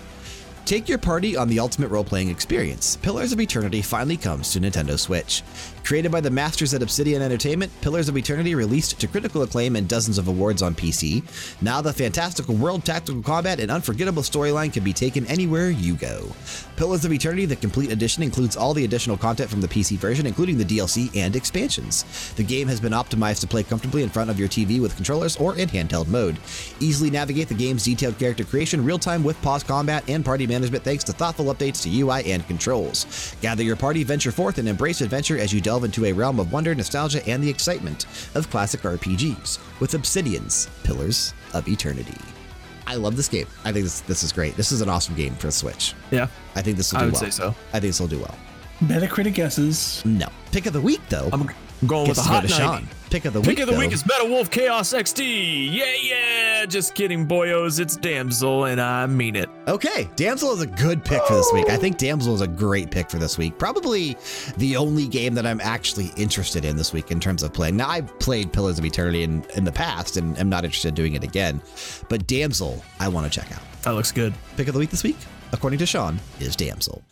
Take 0.64 0.88
your 0.88 0.98
party 0.98 1.36
on 1.36 1.48
the 1.48 1.58
ultimate 1.58 1.90
role 1.90 2.04
playing 2.04 2.28
experience. 2.28 2.96
Pillars 2.96 3.32
of 3.32 3.40
Eternity 3.40 3.82
finally 3.82 4.16
comes 4.16 4.52
to 4.52 4.60
Nintendo 4.60 4.96
Switch. 4.96 5.42
Created 5.84 6.12
by 6.12 6.20
the 6.20 6.30
masters 6.30 6.72
at 6.72 6.82
Obsidian 6.82 7.20
Entertainment, 7.20 7.72
Pillars 7.80 8.08
of 8.08 8.16
Eternity 8.16 8.54
released 8.54 9.00
to 9.00 9.08
critical 9.08 9.42
acclaim 9.42 9.74
and 9.74 9.88
dozens 9.88 10.16
of 10.16 10.28
awards 10.28 10.62
on 10.62 10.76
PC. 10.76 11.24
Now, 11.60 11.80
the 11.80 11.92
fantastical 11.92 12.54
world, 12.54 12.84
tactical 12.84 13.20
combat, 13.20 13.58
and 13.58 13.72
unforgettable 13.72 14.22
storyline 14.22 14.72
can 14.72 14.84
be 14.84 14.92
taken 14.92 15.26
anywhere 15.26 15.70
you 15.70 15.94
go. 15.94 16.28
Pillars 16.76 17.04
of 17.04 17.12
Eternity, 17.12 17.44
the 17.44 17.56
complete 17.56 17.90
edition, 17.90 18.22
includes 18.22 18.56
all 18.56 18.72
the 18.72 18.84
additional 18.84 19.16
content 19.16 19.50
from 19.50 19.60
the 19.60 19.68
PC 19.68 19.96
version, 19.98 20.26
including 20.26 20.56
the 20.56 20.64
DLC 20.64 21.14
and 21.16 21.34
expansions. 21.34 22.32
The 22.36 22.44
game 22.44 22.68
has 22.68 22.80
been 22.80 22.92
optimized 22.92 23.40
to 23.40 23.48
play 23.48 23.64
comfortably 23.64 24.04
in 24.04 24.08
front 24.08 24.30
of 24.30 24.38
your 24.38 24.48
TV 24.48 24.80
with 24.80 24.94
controllers 24.94 25.36
or 25.36 25.56
in 25.56 25.68
handheld 25.68 26.06
mode. 26.06 26.38
Easily 26.78 27.10
navigate 27.10 27.48
the 27.48 27.54
game's 27.54 27.84
detailed 27.84 28.18
character 28.18 28.44
creation, 28.44 28.84
real 28.84 28.98
time 28.98 29.24
with 29.24 29.40
pause 29.42 29.64
combat, 29.64 30.04
and 30.08 30.24
party 30.24 30.46
management 30.52 30.84
thanks 30.84 31.02
to 31.04 31.12
thoughtful 31.12 31.46
updates 31.46 31.82
to 31.82 32.00
UI 32.00 32.30
and 32.32 32.46
controls. 32.46 33.34
Gather 33.40 33.62
your 33.62 33.76
party, 33.76 34.04
venture 34.04 34.32
forth, 34.32 34.58
and 34.58 34.68
embrace 34.68 35.00
adventure 35.00 35.38
as 35.38 35.52
you 35.52 35.60
delve 35.60 35.84
into 35.84 36.04
a 36.04 36.12
realm 36.12 36.38
of 36.38 36.52
wonder, 36.52 36.74
nostalgia, 36.74 37.26
and 37.26 37.42
the 37.42 37.48
excitement 37.48 38.06
of 38.34 38.50
classic 38.50 38.82
RPGs 38.82 39.58
with 39.80 39.94
Obsidian's 39.94 40.68
Pillars 40.84 41.32
of 41.54 41.66
Eternity. 41.68 42.18
I 42.86 42.96
love 42.96 43.16
this 43.16 43.28
game. 43.28 43.46
I 43.64 43.72
think 43.72 43.84
this, 43.84 44.00
this 44.00 44.22
is 44.22 44.32
great. 44.32 44.56
This 44.56 44.72
is 44.72 44.80
an 44.80 44.88
awesome 44.88 45.14
game 45.14 45.34
for 45.36 45.46
the 45.46 45.52
Switch. 45.52 45.94
Yeah, 46.10 46.26
I 46.54 46.62
think 46.62 46.76
this 46.76 46.92
will 46.92 46.98
I 46.98 47.02
do 47.02 47.06
would 47.06 47.14
well. 47.14 47.22
say 47.22 47.30
so. 47.30 47.48
I 47.72 47.80
think 47.80 47.84
this 47.84 48.00
will 48.00 48.08
do 48.08 48.18
well. 48.18 48.34
Metacritic 48.80 49.34
guesses. 49.34 50.02
No. 50.04 50.26
Pick 50.50 50.66
of 50.66 50.72
the 50.72 50.80
week, 50.80 51.00
though. 51.08 51.30
I'm 51.32 51.48
going 51.86 52.08
with 52.08 52.16
gets 52.16 52.20
a 52.20 52.22
to 52.22 52.28
go 52.28 52.34
hot 52.34 52.42
to 52.44 52.48
90. 52.48 52.86
Sean. 52.86 52.88
Pick 53.10 53.24
of 53.26 53.34
the 53.34 53.40
Pick 53.40 53.48
week. 53.48 53.56
Pick 53.58 53.68
of 53.68 53.74
the 53.74 53.78
week 53.78 53.90
though. 53.90 53.94
is 53.94 54.06
Meta 54.06 54.24
Wolf 54.24 54.50
Chaos 54.50 54.92
XD. 54.94 55.70
Yeah, 55.70 55.84
yeah. 56.02 56.64
Just 56.64 56.94
kidding, 56.94 57.26
boyos. 57.26 57.78
It's 57.78 57.96
Damsel, 57.96 58.64
and 58.64 58.80
I 58.80 59.04
mean 59.06 59.36
it. 59.36 59.50
Okay, 59.68 60.08
Damsel 60.16 60.52
is 60.52 60.62
a 60.62 60.66
good 60.66 61.04
pick 61.04 61.22
for 61.24 61.34
this 61.34 61.50
week. 61.52 61.68
I 61.68 61.76
think 61.76 61.98
Damsel 61.98 62.34
is 62.34 62.40
a 62.40 62.46
great 62.46 62.90
pick 62.90 63.10
for 63.10 63.18
this 63.18 63.36
week. 63.36 63.58
Probably 63.58 64.16
the 64.56 64.76
only 64.76 65.06
game 65.06 65.34
that 65.34 65.44
I'm 65.44 65.60
actually 65.60 66.10
interested 66.16 66.64
in 66.64 66.76
this 66.76 66.92
week 66.92 67.10
in 67.10 67.20
terms 67.20 67.42
of 67.42 67.52
playing. 67.52 67.76
Now, 67.76 67.90
I've 67.90 68.18
played 68.18 68.52
Pillars 68.52 68.78
of 68.78 68.84
Eternity 68.84 69.24
in, 69.24 69.44
in 69.56 69.64
the 69.64 69.72
past 69.72 70.16
and 70.16 70.38
I'm 70.38 70.48
not 70.48 70.64
interested 70.64 70.88
in 70.88 70.94
doing 70.94 71.14
it 71.14 71.24
again. 71.24 71.60
But 72.08 72.26
Damsel, 72.26 72.82
I 72.98 73.08
want 73.08 73.30
to 73.30 73.40
check 73.40 73.52
out. 73.52 73.62
That 73.82 73.90
looks 73.90 74.12
good. 74.12 74.32
Pick 74.56 74.68
of 74.68 74.74
the 74.74 74.80
week 74.80 74.90
this 74.90 75.02
week, 75.02 75.16
according 75.52 75.80
to 75.80 75.86
Sean, 75.86 76.18
is 76.40 76.56
Damsel. 76.56 77.02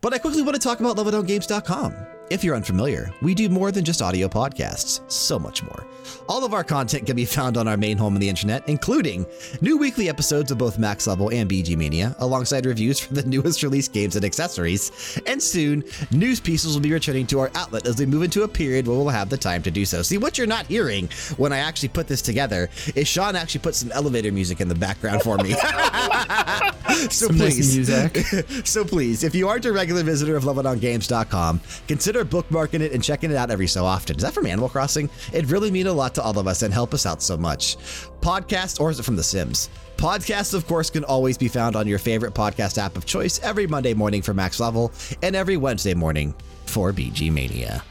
But 0.00 0.12
I 0.12 0.18
quickly 0.18 0.42
want 0.42 0.54
to 0.54 0.60
talk 0.60 0.80
about 0.80 0.96
LevelDownGames.com. 0.96 2.15
If 2.28 2.42
you're 2.42 2.56
unfamiliar, 2.56 3.12
we 3.22 3.36
do 3.36 3.48
more 3.48 3.70
than 3.70 3.84
just 3.84 4.02
audio 4.02 4.26
podcasts, 4.26 5.00
so 5.10 5.38
much 5.38 5.62
more. 5.62 5.86
All 6.28 6.44
of 6.44 6.54
our 6.54 6.64
content 6.64 7.06
can 7.06 7.14
be 7.14 7.24
found 7.24 7.56
on 7.56 7.68
our 7.68 7.76
main 7.76 7.96
home 7.96 8.14
on 8.14 8.20
the 8.20 8.28
internet, 8.28 8.68
including 8.68 9.24
new 9.60 9.78
weekly 9.78 10.08
episodes 10.08 10.50
of 10.50 10.58
both 10.58 10.76
Max 10.76 11.06
Level 11.06 11.30
and 11.30 11.48
BG 11.48 11.76
Mania, 11.76 12.16
alongside 12.18 12.66
reviews 12.66 12.98
for 12.98 13.14
the 13.14 13.22
newest 13.22 13.62
released 13.62 13.92
games 13.92 14.16
and 14.16 14.24
accessories. 14.24 15.20
And 15.26 15.40
soon, 15.40 15.84
news 16.10 16.40
pieces 16.40 16.74
will 16.74 16.82
be 16.82 16.92
returning 16.92 17.28
to 17.28 17.38
our 17.38 17.50
outlet 17.54 17.86
as 17.86 17.96
we 17.98 18.06
move 18.06 18.24
into 18.24 18.42
a 18.42 18.48
period 18.48 18.88
where 18.88 18.96
we'll 18.96 19.08
have 19.08 19.28
the 19.30 19.36
time 19.36 19.62
to 19.62 19.70
do 19.70 19.84
so. 19.84 20.02
See, 20.02 20.18
what 20.18 20.36
you're 20.36 20.48
not 20.48 20.66
hearing 20.66 21.08
when 21.36 21.52
I 21.52 21.58
actually 21.58 21.90
put 21.90 22.08
this 22.08 22.22
together 22.22 22.68
is 22.96 23.06
Sean 23.06 23.36
actually 23.36 23.60
put 23.60 23.76
some 23.76 23.92
elevator 23.92 24.32
music 24.32 24.60
in 24.60 24.68
the 24.68 24.74
background 24.74 25.22
for 25.22 25.36
me. 25.38 25.52
so 27.10 27.28
Some 27.28 27.38
nice 27.38 27.54
please, 27.54 27.76
music. 27.76 28.16
so 28.66 28.84
please, 28.84 29.22
if 29.22 29.34
you 29.34 29.48
aren't 29.48 29.64
a 29.64 29.72
regular 29.72 30.02
visitor 30.02 30.34
of 30.36 30.42
LevelDownGames.com, 30.42 31.60
consider 31.86 32.15
bookmarking 32.24 32.80
it 32.80 32.92
and 32.92 33.02
checking 33.02 33.30
it 33.30 33.36
out 33.36 33.50
every 33.50 33.66
so 33.66 33.84
often. 33.84 34.16
Is 34.16 34.22
that 34.22 34.32
from 34.32 34.46
Animal 34.46 34.68
Crossing? 34.68 35.10
It 35.32 35.46
really 35.50 35.70
mean 35.70 35.86
a 35.86 35.92
lot 35.92 36.14
to 36.16 36.22
all 36.22 36.38
of 36.38 36.46
us 36.46 36.62
and 36.62 36.72
help 36.72 36.94
us 36.94 37.06
out 37.06 37.22
so 37.22 37.36
much. 37.36 37.76
Podcast, 38.20 38.80
or 38.80 38.90
is 38.90 38.98
it 38.98 39.04
from 39.04 39.16
The 39.16 39.22
Sims? 39.22 39.68
Podcasts, 39.96 40.54
of 40.54 40.66
course, 40.66 40.90
can 40.90 41.04
always 41.04 41.38
be 41.38 41.48
found 41.48 41.76
on 41.76 41.86
your 41.86 41.98
favorite 41.98 42.34
podcast 42.34 42.78
app 42.78 42.96
of 42.96 43.06
choice 43.06 43.40
every 43.42 43.66
Monday 43.66 43.94
morning 43.94 44.22
for 44.22 44.34
Max 44.34 44.60
Level 44.60 44.92
and 45.22 45.34
every 45.34 45.56
Wednesday 45.56 45.94
morning 45.94 46.34
for 46.66 46.92
BG 46.92 47.32
Mania. 47.32 47.82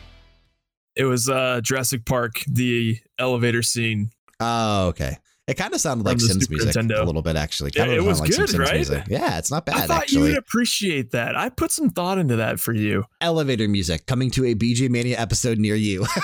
It 0.95 1.06
was 1.06 1.27
uh, 1.27 1.61
Jurassic 1.61 2.06
Park, 2.06 2.41
the 2.47 2.99
elevator 3.19 3.61
scene. 3.61 4.11
Oh, 4.39 4.88
okay. 4.88 5.18
It 5.47 5.53
kind 5.57 5.73
of 5.76 5.80
sounded 5.80 6.05
like 6.05 6.17
From 6.17 6.27
Sims 6.27 6.45
Super 6.47 6.63
music 6.63 6.76
Nintendo. 6.76 7.01
a 7.01 7.03
little 7.03 7.22
bit, 7.22 7.35
actually. 7.35 7.72
Yeah, 7.76 7.81
Kind 7.85 7.91
of 7.91 8.03
it 8.03 8.07
was 8.07 8.19
like 8.19 8.34
some 8.34 8.45
good, 8.45 8.49
Sims 8.49 8.59
right? 8.59 8.73
music. 8.76 9.03
Yeah, 9.09 9.38
it's 9.38 9.51
not 9.51 9.65
bad. 9.67 9.76
I 9.76 9.80
bad, 9.81 9.88
thought 9.89 10.01
actually. 10.03 10.17
you 10.17 10.23
would 10.30 10.38
appreciate 10.39 11.11
that. 11.11 11.35
I 11.35 11.49
put 11.49 11.72
some 11.72 11.91
thought 11.91 12.17
into 12.17 12.38
that 12.38 12.59
for 12.59 12.73
you. 12.73 13.05
elevator 13.22 13.67
music 13.67 14.07
coming 14.07 14.31
to 14.31 14.43
a 14.45 14.55
BG 14.55 14.89
Mania 14.89 15.19
episode 15.19 15.59
near 15.59 15.76
you. 15.76 16.05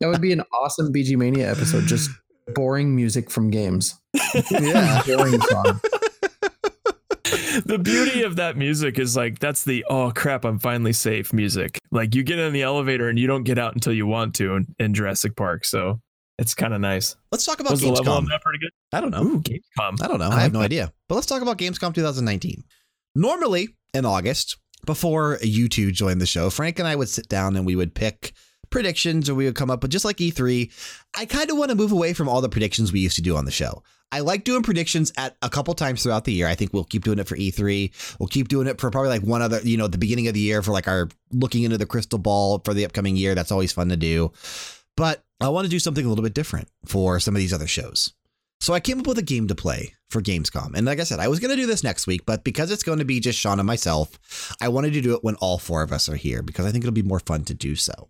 That 0.00 0.08
would 0.08 0.20
be 0.20 0.32
an 0.32 0.42
awesome 0.52 0.92
BG 0.92 1.16
Mania 1.16 1.50
episode. 1.50 1.86
Just 1.86 2.10
boring 2.54 2.94
music 2.96 3.30
from 3.30 3.50
games. 3.50 3.94
yeah. 4.50 5.02
Boring 5.06 5.40
song. 5.40 5.80
The 7.64 7.78
beauty 7.82 8.22
of 8.22 8.36
that 8.36 8.56
music 8.56 8.98
is 8.98 9.16
like 9.16 9.38
that's 9.38 9.64
the 9.64 9.84
oh 9.88 10.10
crap 10.14 10.44
I'm 10.44 10.58
finally 10.58 10.92
safe 10.92 11.32
music. 11.32 11.78
Like 11.90 12.14
you 12.14 12.22
get 12.22 12.38
in 12.38 12.52
the 12.52 12.62
elevator 12.62 13.08
and 13.08 13.18
you 13.18 13.26
don't 13.26 13.44
get 13.44 13.58
out 13.58 13.74
until 13.74 13.92
you 13.92 14.06
want 14.06 14.34
to 14.36 14.54
in, 14.56 14.74
in 14.78 14.94
Jurassic 14.94 15.36
Park. 15.36 15.64
So 15.64 16.00
it's 16.38 16.54
kind 16.54 16.72
of 16.72 16.80
nice. 16.80 17.16
Let's 17.32 17.44
talk 17.44 17.60
about 17.60 17.72
Was 17.72 17.80
the 17.80 17.90
level 17.90 18.12
on 18.12 18.24
Gamescom. 18.24 18.28
that 18.28 18.42
pretty 18.42 18.58
good? 18.60 18.70
I 18.92 19.00
don't 19.00 19.10
know. 19.10 19.24
Ooh, 19.24 19.40
Gamescom. 19.40 20.02
I 20.02 20.08
don't 20.08 20.18
know. 20.18 20.28
I, 20.28 20.36
I 20.36 20.40
have 20.40 20.52
no 20.52 20.60
like 20.60 20.66
idea. 20.66 20.92
But 21.08 21.16
let's 21.16 21.26
talk 21.26 21.42
about 21.42 21.58
Gamescom 21.58 21.94
2019. 21.94 22.62
Normally 23.14 23.68
in 23.94 24.04
August, 24.04 24.56
before 24.86 25.38
you 25.42 25.68
two 25.68 25.90
joined 25.90 26.20
the 26.20 26.26
show, 26.26 26.50
Frank 26.50 26.78
and 26.78 26.86
I 26.86 26.94
would 26.96 27.08
sit 27.08 27.28
down 27.28 27.56
and 27.56 27.66
we 27.66 27.74
would 27.74 27.94
pick 27.94 28.32
predictions 28.70 29.28
or 29.28 29.34
we 29.34 29.44
would 29.44 29.54
come 29.54 29.70
up 29.70 29.82
with 29.82 29.90
just 29.90 30.04
like 30.04 30.16
E3. 30.18 30.70
I 31.16 31.26
kind 31.26 31.50
of 31.50 31.56
want 31.56 31.70
to 31.70 31.76
move 31.76 31.92
away 31.92 32.12
from 32.12 32.28
all 32.28 32.40
the 32.40 32.48
predictions 32.48 32.92
we 32.92 33.00
used 33.00 33.16
to 33.16 33.22
do 33.22 33.36
on 33.36 33.44
the 33.44 33.50
show. 33.50 33.82
I 34.10 34.20
like 34.20 34.44
doing 34.44 34.62
predictions 34.62 35.12
at 35.16 35.36
a 35.42 35.50
couple 35.50 35.74
times 35.74 36.02
throughout 36.02 36.24
the 36.24 36.32
year. 36.32 36.46
I 36.46 36.54
think 36.54 36.72
we'll 36.72 36.84
keep 36.84 37.04
doing 37.04 37.18
it 37.18 37.28
for 37.28 37.36
E3. 37.36 38.18
We'll 38.18 38.28
keep 38.28 38.48
doing 38.48 38.66
it 38.66 38.80
for 38.80 38.90
probably 38.90 39.10
like 39.10 39.22
one 39.22 39.42
other, 39.42 39.60
you 39.62 39.76
know, 39.76 39.86
the 39.86 39.98
beginning 39.98 40.28
of 40.28 40.34
the 40.34 40.40
year 40.40 40.62
for 40.62 40.72
like 40.72 40.88
our 40.88 41.08
looking 41.30 41.64
into 41.64 41.76
the 41.76 41.86
crystal 41.86 42.18
ball 42.18 42.60
for 42.64 42.72
the 42.72 42.86
upcoming 42.86 43.16
year. 43.16 43.34
That's 43.34 43.52
always 43.52 43.72
fun 43.72 43.90
to 43.90 43.96
do. 43.96 44.32
But 44.96 45.22
I 45.40 45.48
want 45.50 45.66
to 45.66 45.70
do 45.70 45.78
something 45.78 46.04
a 46.04 46.08
little 46.08 46.24
bit 46.24 46.34
different 46.34 46.68
for 46.86 47.20
some 47.20 47.36
of 47.36 47.40
these 47.40 47.52
other 47.52 47.66
shows. 47.66 48.14
So 48.60 48.74
I 48.74 48.80
came 48.80 48.98
up 48.98 49.06
with 49.06 49.18
a 49.18 49.22
game 49.22 49.46
to 49.48 49.54
play 49.54 49.94
for 50.10 50.20
Gamescom. 50.20 50.74
And 50.74 50.86
like 50.86 50.98
I 50.98 51.04
said, 51.04 51.20
I 51.20 51.28
was 51.28 51.38
going 51.38 51.50
to 51.50 51.60
do 51.60 51.66
this 51.66 51.84
next 51.84 52.06
week, 52.06 52.26
but 52.26 52.42
because 52.42 52.70
it's 52.70 52.82
going 52.82 52.98
to 52.98 53.04
be 53.04 53.20
just 53.20 53.38
Sean 53.38 53.60
and 53.60 53.66
myself, 53.66 54.56
I 54.60 54.68
wanted 54.68 54.94
to 54.94 55.00
do 55.00 55.14
it 55.14 55.22
when 55.22 55.36
all 55.36 55.58
four 55.58 55.82
of 55.82 55.92
us 55.92 56.08
are 56.08 56.16
here 56.16 56.42
because 56.42 56.66
I 56.66 56.72
think 56.72 56.82
it'll 56.82 56.92
be 56.92 57.02
more 57.02 57.20
fun 57.20 57.44
to 57.44 57.54
do 57.54 57.76
so. 57.76 58.08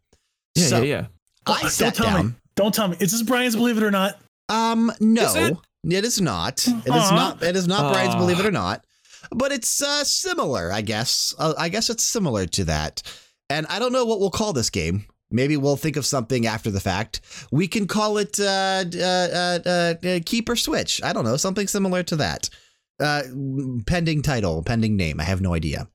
Yeah, 0.61 0.67
so 0.67 0.83
yeah, 0.83 0.85
yeah. 0.85 1.07
I 1.47 1.71
Don't 1.79 1.95
tell 1.95 2.07
down. 2.07 2.27
me. 2.29 2.33
Don't 2.57 2.75
tell 2.75 2.89
me. 2.89 2.97
Is 3.01 3.13
this 3.13 3.23
Bryan's 3.23 3.57
Believe 3.57 3.77
It 3.79 3.83
or 3.83 3.91
Not? 3.91 4.19
Um, 4.49 4.93
no, 5.01 5.25
Is 5.25 5.35
it? 5.37 5.57
it 5.85 6.05
is 6.05 6.21
not. 6.21 6.67
It 6.67 6.87
is 6.87 6.91
Aw. 6.91 7.15
not. 7.15 7.43
It 7.43 7.57
is 7.57 7.67
not 7.69 7.93
Bryan's 7.93 8.15
Believe 8.17 8.41
It 8.41 8.47
or 8.47 8.51
Not. 8.51 8.85
but 9.31 9.53
it's 9.53 9.83
uh, 9.83 10.05
similar, 10.05 10.73
I 10.73 10.81
guess. 10.81 11.35
Uh, 11.39 11.55
I 11.59 11.69
guess 11.69 11.91
it's 11.91 12.03
similar 12.05 12.47
to 12.47 12.65
that. 12.65 13.03
And 13.51 13.67
I 13.69 13.79
don't 13.79 13.93
know 13.93 14.05
what 14.05 14.21
we'll 14.21 14.31
call 14.31 14.53
this 14.53 14.71
game. 14.71 15.07
Maybe 15.31 15.57
we'll 15.59 15.77
think 15.77 15.97
of 15.97 16.07
something 16.07 16.47
after 16.47 16.71
the 16.71 16.81
fact. 16.81 17.21
We 17.53 17.69
can 17.69 17.87
call 17.87 18.17
it 18.19 18.41
uh, 18.41 18.85
uh, 18.97 19.59
uh, 19.67 19.95
uh, 20.07 20.21
Keep 20.25 20.49
or 20.49 20.57
Switch. 20.57 21.03
I 21.05 21.13
don't 21.13 21.25
know, 21.25 21.37
something 21.37 21.67
similar 21.67 22.03
to 22.05 22.17
that. 22.17 22.49
Uh, 23.01 23.23
pending 23.87 24.23
title, 24.23 24.63
pending 24.63 24.97
name. 24.97 25.21
I 25.21 25.25
have 25.25 25.41
no 25.43 25.53
idea. 25.55 25.89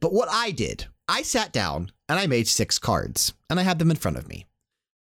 But 0.00 0.12
what 0.12 0.28
I 0.30 0.50
did, 0.50 0.86
I 1.08 1.22
sat 1.22 1.52
down 1.52 1.92
and 2.08 2.18
I 2.18 2.26
made 2.26 2.48
six 2.48 2.78
cards, 2.78 3.34
and 3.50 3.60
I 3.60 3.62
had 3.62 3.78
them 3.78 3.90
in 3.90 3.96
front 3.96 4.16
of 4.16 4.28
me. 4.28 4.46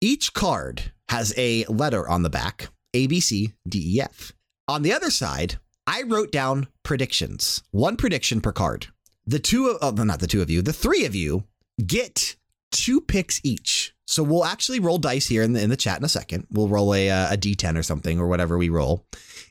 Each 0.01 0.33
card 0.33 0.93
has 1.09 1.33
a 1.37 1.65
letter 1.65 2.07
on 2.07 2.23
the 2.23 2.29
back 2.29 2.69
A, 2.93 3.07
B, 3.07 3.19
C, 3.19 3.53
D, 3.67 3.97
E, 3.97 4.01
F. 4.01 4.31
On 4.67 4.81
the 4.81 4.93
other 4.93 5.09
side, 5.09 5.59
I 5.85 6.03
wrote 6.03 6.31
down 6.31 6.67
predictions, 6.83 7.63
one 7.71 7.97
prediction 7.97 8.39
per 8.39 8.51
card. 8.51 8.87
The 9.25 9.39
two 9.39 9.67
of, 9.67 9.77
oh, 9.81 10.03
not 10.03 10.19
the 10.19 10.27
two 10.27 10.41
of 10.41 10.49
you, 10.49 10.61
the 10.61 10.73
three 10.73 11.05
of 11.05 11.15
you 11.15 11.43
get 11.85 12.35
two 12.71 13.01
picks 13.01 13.41
each. 13.43 13.93
So 14.07 14.23
we'll 14.23 14.45
actually 14.45 14.79
roll 14.79 14.97
dice 14.97 15.27
here 15.27 15.43
in 15.43 15.53
the, 15.53 15.61
in 15.61 15.69
the 15.69 15.77
chat 15.77 15.97
in 15.97 16.05
a 16.05 16.09
second. 16.09 16.47
We'll 16.49 16.67
roll 16.67 16.95
a, 16.95 17.09
uh, 17.09 17.33
a 17.33 17.37
d10 17.37 17.77
or 17.77 17.83
something 17.83 18.19
or 18.19 18.27
whatever 18.27 18.57
we 18.57 18.69
roll, 18.69 19.05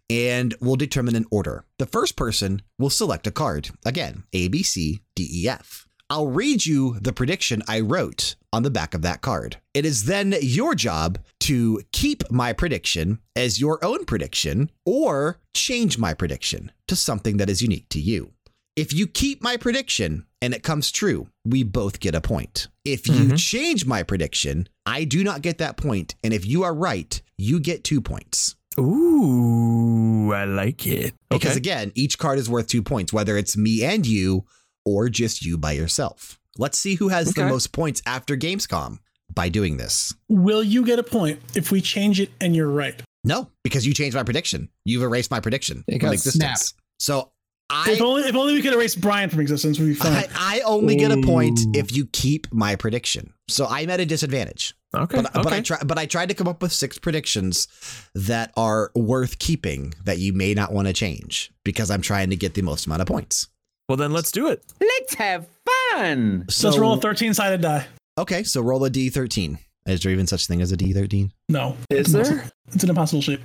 and 0.08 0.54
we'll 0.60 0.76
determine 0.76 1.14
an 1.14 1.26
order. 1.30 1.64
The 1.78 1.86
first 1.86 2.16
person 2.16 2.62
will 2.78 2.90
select 2.90 3.26
a 3.26 3.30
card. 3.30 3.70
Again, 3.84 4.24
A, 4.32 4.48
B, 4.48 4.62
C, 4.62 5.00
D, 5.14 5.28
E, 5.30 5.48
F. 5.48 5.87
I'll 6.10 6.28
read 6.28 6.64
you 6.64 6.98
the 7.00 7.12
prediction 7.12 7.62
I 7.68 7.80
wrote 7.80 8.36
on 8.50 8.62
the 8.62 8.70
back 8.70 8.94
of 8.94 9.02
that 9.02 9.20
card. 9.20 9.58
It 9.74 9.84
is 9.84 10.06
then 10.06 10.34
your 10.40 10.74
job 10.74 11.18
to 11.40 11.82
keep 11.92 12.22
my 12.30 12.54
prediction 12.54 13.18
as 13.36 13.60
your 13.60 13.84
own 13.84 14.06
prediction 14.06 14.70
or 14.86 15.38
change 15.54 15.98
my 15.98 16.14
prediction 16.14 16.72
to 16.86 16.96
something 16.96 17.36
that 17.36 17.50
is 17.50 17.60
unique 17.60 17.90
to 17.90 18.00
you. 18.00 18.32
If 18.74 18.92
you 18.94 19.06
keep 19.06 19.42
my 19.42 19.58
prediction 19.58 20.24
and 20.40 20.54
it 20.54 20.62
comes 20.62 20.90
true, 20.90 21.28
we 21.44 21.62
both 21.62 22.00
get 22.00 22.14
a 22.14 22.22
point. 22.22 22.68
If 22.86 23.06
you 23.06 23.26
Mhm. 23.26 23.36
change 23.38 23.84
my 23.84 24.02
prediction, 24.02 24.66
I 24.86 25.04
do 25.04 25.22
not 25.22 25.42
get 25.42 25.58
that 25.58 25.76
point, 25.76 26.14
And 26.24 26.32
if 26.32 26.46
you 26.46 26.62
are 26.62 26.74
right, 26.74 27.20
you 27.36 27.60
get 27.60 27.84
two 27.84 28.00
points. 28.00 28.54
Ooh, 28.78 30.32
I 30.32 30.44
like 30.44 30.86
it. 30.86 31.12
Because 31.28 31.50
Okay. 31.52 31.58
again, 31.58 31.92
each 31.94 32.16
card 32.18 32.38
is 32.38 32.48
worth 32.48 32.66
two 32.68 32.82
points, 32.82 33.12
whether 33.12 33.36
it's 33.36 33.56
me 33.58 33.82
and 33.84 34.06
you 34.06 34.44
or 34.84 35.08
just 35.08 35.44
you 35.44 35.58
by 35.58 35.72
yourself. 35.72 36.38
Let's 36.56 36.78
see 36.78 36.96
who 36.96 37.08
has 37.08 37.34
the 37.34 37.46
most 37.46 37.72
points 37.72 38.02
after 38.04 38.36
Gamescom 38.36 38.98
by 39.32 39.48
doing 39.48 39.76
this. 39.76 40.14
Will 40.28 40.62
you 40.62 40.84
get 40.84 40.98
a 40.98 41.02
point 41.02 41.40
if 41.54 41.70
we 41.70 41.80
change 41.80 42.20
it 42.20 42.30
and 42.40 42.56
you're 42.56 42.70
right? 42.70 43.00
No, 43.24 43.50
because 43.62 43.86
you 43.86 43.94
changed 43.94 44.16
my 44.16 44.22
prediction. 44.22 44.68
You've 44.84 45.02
erased 45.02 45.30
my 45.30 45.40
prediction 45.40 45.84
It 45.86 46.00
from 46.00 46.08
got 46.08 46.14
existence. 46.14 46.74
So 46.98 47.30
if 47.70 48.00
only 48.00 48.22
if 48.22 48.34
only 48.34 48.54
we 48.54 48.62
could 48.62 48.72
erase 48.72 48.94
Bryan 48.94 49.28
from 49.28 49.40
existence, 49.40 49.78
we'd 49.78 49.86
be 49.88 49.94
fine. 49.94 50.12
I 50.34 50.58
I 50.58 50.60
only 50.60 50.96
get 50.96 51.10
a 51.10 51.20
point 51.20 51.60
if 51.74 51.94
you 51.94 52.06
keep 52.06 52.52
my 52.52 52.76
prediction. 52.76 53.34
So 53.48 53.66
I'm 53.66 53.90
at 53.90 54.00
a 54.00 54.06
disadvantage. 54.06 54.74
Okay. 54.96 55.20
But, 55.20 55.32
but 55.34 55.52
I 55.52 55.60
try, 55.60 55.78
but 55.84 55.98
I 55.98 56.06
tried 56.06 56.30
to 56.30 56.34
come 56.34 56.48
up 56.48 56.62
with 56.62 56.72
six 56.72 56.98
predictions 56.98 57.68
that 58.14 58.52
are 58.56 58.90
worth 58.94 59.38
keeping 59.38 59.92
that 60.04 60.18
you 60.18 60.32
may 60.32 60.54
not 60.54 60.72
want 60.72 60.88
to 60.88 60.94
change 60.94 61.52
because 61.62 61.90
I'm 61.90 62.00
trying 62.00 62.30
to 62.30 62.36
get 62.36 62.54
the 62.54 62.62
most 62.62 62.86
amount 62.86 63.02
of 63.02 63.08
points. 63.08 63.48
Well, 63.88 63.96
then 63.96 64.12
let's 64.12 64.30
do 64.32 64.48
it. 64.48 64.62
Let's 64.80 65.14
have 65.14 65.46
fun. 65.92 66.44
So 66.48 66.68
Let's 66.68 66.78
roll 66.78 66.94
a 66.94 67.00
13 67.00 67.34
sided 67.34 67.60
die. 67.60 67.86
Okay, 68.18 68.42
so 68.42 68.60
roll 68.60 68.84
a 68.84 68.90
D13. 68.90 69.58
Is 69.86 70.00
there 70.00 70.12
even 70.12 70.26
such 70.26 70.46
thing 70.46 70.60
as 70.60 70.70
a 70.72 70.76
D13? 70.76 71.30
No. 71.48 71.76
Is 71.90 72.12
there? 72.12 72.50
It's 72.72 72.82
an 72.84 72.90
impossible 72.90 73.22
shape. 73.22 73.40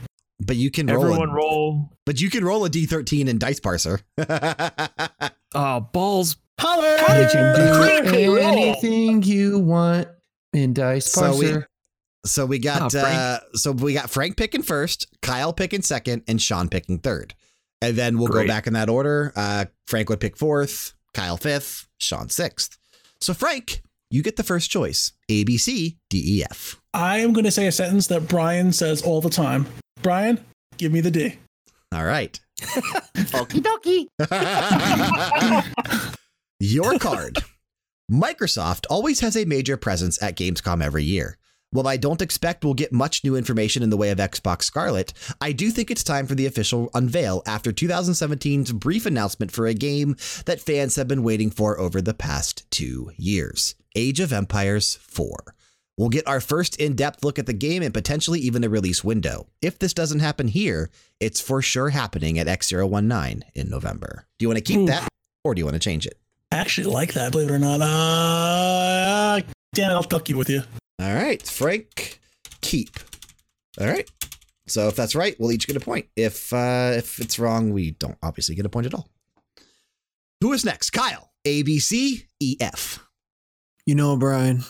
But 0.46 0.56
you 0.58 0.72
can 0.72 0.88
roll. 0.88 1.06
Everyone 1.06 1.30
A, 1.30 1.34
roll. 1.34 1.90
but 2.06 2.20
you 2.20 2.30
can 2.30 2.44
roll 2.44 2.66
a 2.66 2.70
D13 2.70 3.28
in 3.30 3.38
Dice 3.38 3.60
Parser. 3.60 4.02
Oh, 5.56 5.82
balls. 5.82 6.36
Holler! 6.60 6.90
You 7.22 7.30
can 7.30 8.12
do 8.14 8.38
anything 8.38 9.22
you 9.22 9.60
want 9.60 10.08
in 10.52 10.74
Dice 10.74 11.12
So 11.12 11.38
we- 11.38 11.46
Parser. 11.46 11.66
so 12.26 12.46
we 12.48 12.58
got 12.60 12.92
Frank. 12.92 13.06
uh, 13.08 13.40
so 13.54 13.72
we 13.72 13.94
got 13.94 14.10
Frank 14.10 14.36
picking 14.36 14.64
first, 14.64 15.06
Kyle 15.22 15.54
picking 15.54 15.84
second, 15.84 16.24
and 16.28 16.42
Sean 16.42 16.70
picking 16.70 16.98
third. 16.98 17.36
And 17.84 17.98
then 17.98 18.18
we'll 18.18 18.28
Great. 18.28 18.44
go 18.44 18.48
back 18.48 18.66
in 18.66 18.74
that 18.74 18.90
order. 18.90 19.34
Uh, 19.36 19.66
Frank 19.88 20.10
would 20.10 20.20
pick 20.22 20.38
fourth, 20.38 20.94
Kyle 21.14 21.36
fifth, 21.38 21.88
Sean 21.98 22.30
sixth. 22.30 22.78
So 23.20 23.34
Frank, 23.34 23.82
you 24.10 24.24
get 24.24 24.38
the 24.38 24.44
first 24.44 24.72
choice: 24.72 25.12
A, 25.28 25.44
B, 25.44 25.58
C, 25.58 25.98
D, 26.10 26.40
E, 26.40 26.44
F. 26.50 26.80
I 26.94 27.20
am 27.20 27.34
going 27.34 27.44
to 27.46 27.52
say 27.52 27.68
a 27.68 27.72
sentence 27.72 28.08
that 28.08 28.28
Bryan 28.30 28.72
says 28.72 29.02
all 29.02 29.20
the 29.20 29.30
time. 29.30 29.66
Bryan, 30.02 30.44
give 30.78 30.92
me 30.94 31.02
the 31.02 31.12
D. 31.12 31.36
All 31.94 32.06
right. 32.06 32.40
Okie 32.62 33.62
dokie. 33.62 34.08
Your 36.60 36.98
card. 37.00 37.40
Microsoft 38.12 38.86
always 38.90 39.20
has 39.20 39.36
a 39.36 39.46
major 39.46 39.76
presence 39.78 40.22
at 40.22 40.38
Gamescom 40.38 40.84
every 40.84 41.04
year. 41.04 41.38
While 41.74 41.88
I 41.88 41.98
don't 41.98 42.22
expect 42.22 42.64
we'll 42.64 42.76
get 42.76 42.94
much 42.94 43.24
new 43.24 43.36
information 43.36 43.82
in 43.82 43.90
the 43.90 43.98
way 43.98 44.12
of 44.12 44.20
Xbox 44.20 44.66
Scarlett, 44.66 45.12
I 45.42 45.54
do 45.54 45.72
think 45.72 45.90
it's 45.90 46.04
time 46.04 46.28
for 46.28 46.36
the 46.36 46.46
official 46.46 46.92
unveil 46.94 47.42
after 47.48 47.72
2017's 47.72 48.72
brief 48.74 49.08
announcement 49.08 49.52
for 49.52 49.66
a 49.66 49.74
game 49.74 50.16
that 50.46 50.62
fans 50.62 50.98
have 50.98 51.08
been 51.08 51.24
waiting 51.24 51.50
for 51.50 51.80
over 51.80 52.00
the 52.00 52.14
past 52.14 52.70
two 52.70 53.12
years 53.18 53.74
Age 53.96 54.20
of 54.20 54.32
Empires 54.32 55.00
4. 55.02 55.56
We'll 55.98 56.10
get 56.10 56.28
our 56.28 56.40
first 56.40 56.76
in 56.80 56.96
depth 56.96 57.24
look 57.24 57.40
at 57.40 57.48
the 57.48 57.54
game 57.54 57.82
and 57.82 57.92
potentially 57.94 58.40
even 58.42 58.64
a 58.64 58.70
release 58.70 59.04
window. 59.04 59.48
If 59.60 59.80
this 59.80 59.96
doesn't 59.96 60.20
happen 60.20 60.50
here, 60.50 60.92
it's 61.20 61.42
for 61.42 61.64
sure 61.64 61.90
happening 61.90 62.38
at 62.38 62.46
X019 62.46 63.42
in 63.56 63.70
November. 63.72 64.28
Do 64.38 64.44
you 64.44 64.48
want 64.48 64.60
to 64.60 64.64
keep 64.64 64.82
Oof. 64.82 64.90
that 64.90 65.10
or 65.44 65.56
do 65.56 65.60
you 65.60 65.66
want 65.66 65.76
to 65.76 65.80
change 65.80 66.06
it? 66.06 66.20
I 66.52 66.58
actually 66.58 66.94
like 66.94 67.14
that, 67.14 67.32
believe 67.32 67.50
it 67.50 67.54
or 67.54 67.58
not. 67.58 67.82
Uh, 67.82 69.42
Dan, 69.74 69.90
I'll 69.90 70.04
duck 70.04 70.30
you 70.30 70.38
with 70.38 70.52
you. 70.52 70.62
All 71.00 71.14
right, 71.14 71.42
Frank, 71.42 72.20
keep. 72.62 72.98
All 73.80 73.88
right. 73.88 74.10
So 74.68 74.88
if 74.88 74.96
that's 74.96 75.16
right, 75.16 75.36
we'll 75.40 75.52
each 75.52 75.68
get 75.68 75.76
a 75.76 75.80
point. 75.82 76.08
If 76.16 76.54
uh, 76.54 76.94
if 76.96 77.20
it's 77.20 77.38
wrong, 77.40 77.72
we 77.74 77.92
don't 77.92 78.18
obviously 78.24 78.56
get 78.56 78.66
a 78.66 78.70
point 78.70 78.86
at 78.86 78.94
all. 78.94 79.10
Who 80.42 80.54
is 80.54 80.64
next? 80.64 80.92
Kyle. 80.92 81.32
A 81.46 81.64
B 81.64 81.80
C 81.80 82.26
E 82.40 82.56
F. 82.62 83.06
You 83.86 83.96
know, 83.96 84.16
Bryan, 84.16 84.64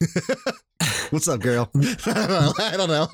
What's 1.10 1.28
up, 1.28 1.40
girl? 1.40 1.70
I 2.06 2.74
don't 2.76 2.88
know. 2.88 3.08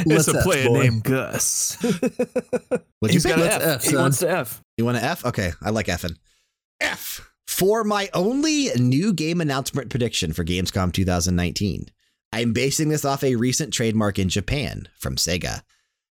It's 0.00 0.06
What's 0.06 0.28
a 0.28 0.38
up, 0.38 0.44
player 0.44 0.66
boy? 0.66 0.80
named 0.82 1.04
Gus. 1.04 1.76
What'd 1.82 2.00
you 2.02 3.08
He's 3.10 3.22
say? 3.22 3.28
got 3.30 3.38
an 3.40 3.46
F. 3.46 3.62
F, 3.62 3.82
he 3.84 3.90
son. 3.90 4.00
wants 4.00 4.18
to 4.20 4.30
F. 4.30 4.62
You 4.76 4.84
want 4.86 4.96
an 4.98 5.04
F? 5.04 5.24
Okay, 5.26 5.52
I 5.62 5.70
like 5.70 5.86
F'ing. 5.86 6.16
F 6.80 7.31
for 7.46 7.84
my 7.84 8.08
only 8.14 8.70
new 8.76 9.12
game 9.12 9.40
announcement 9.40 9.90
prediction 9.90 10.32
for 10.32 10.44
Gamescom 10.44 10.92
2019. 10.92 11.86
I'm 12.32 12.52
basing 12.52 12.88
this 12.88 13.04
off 13.04 13.22
a 13.22 13.36
recent 13.36 13.74
trademark 13.74 14.18
in 14.18 14.28
Japan 14.28 14.88
from 14.98 15.16
Sega. 15.16 15.62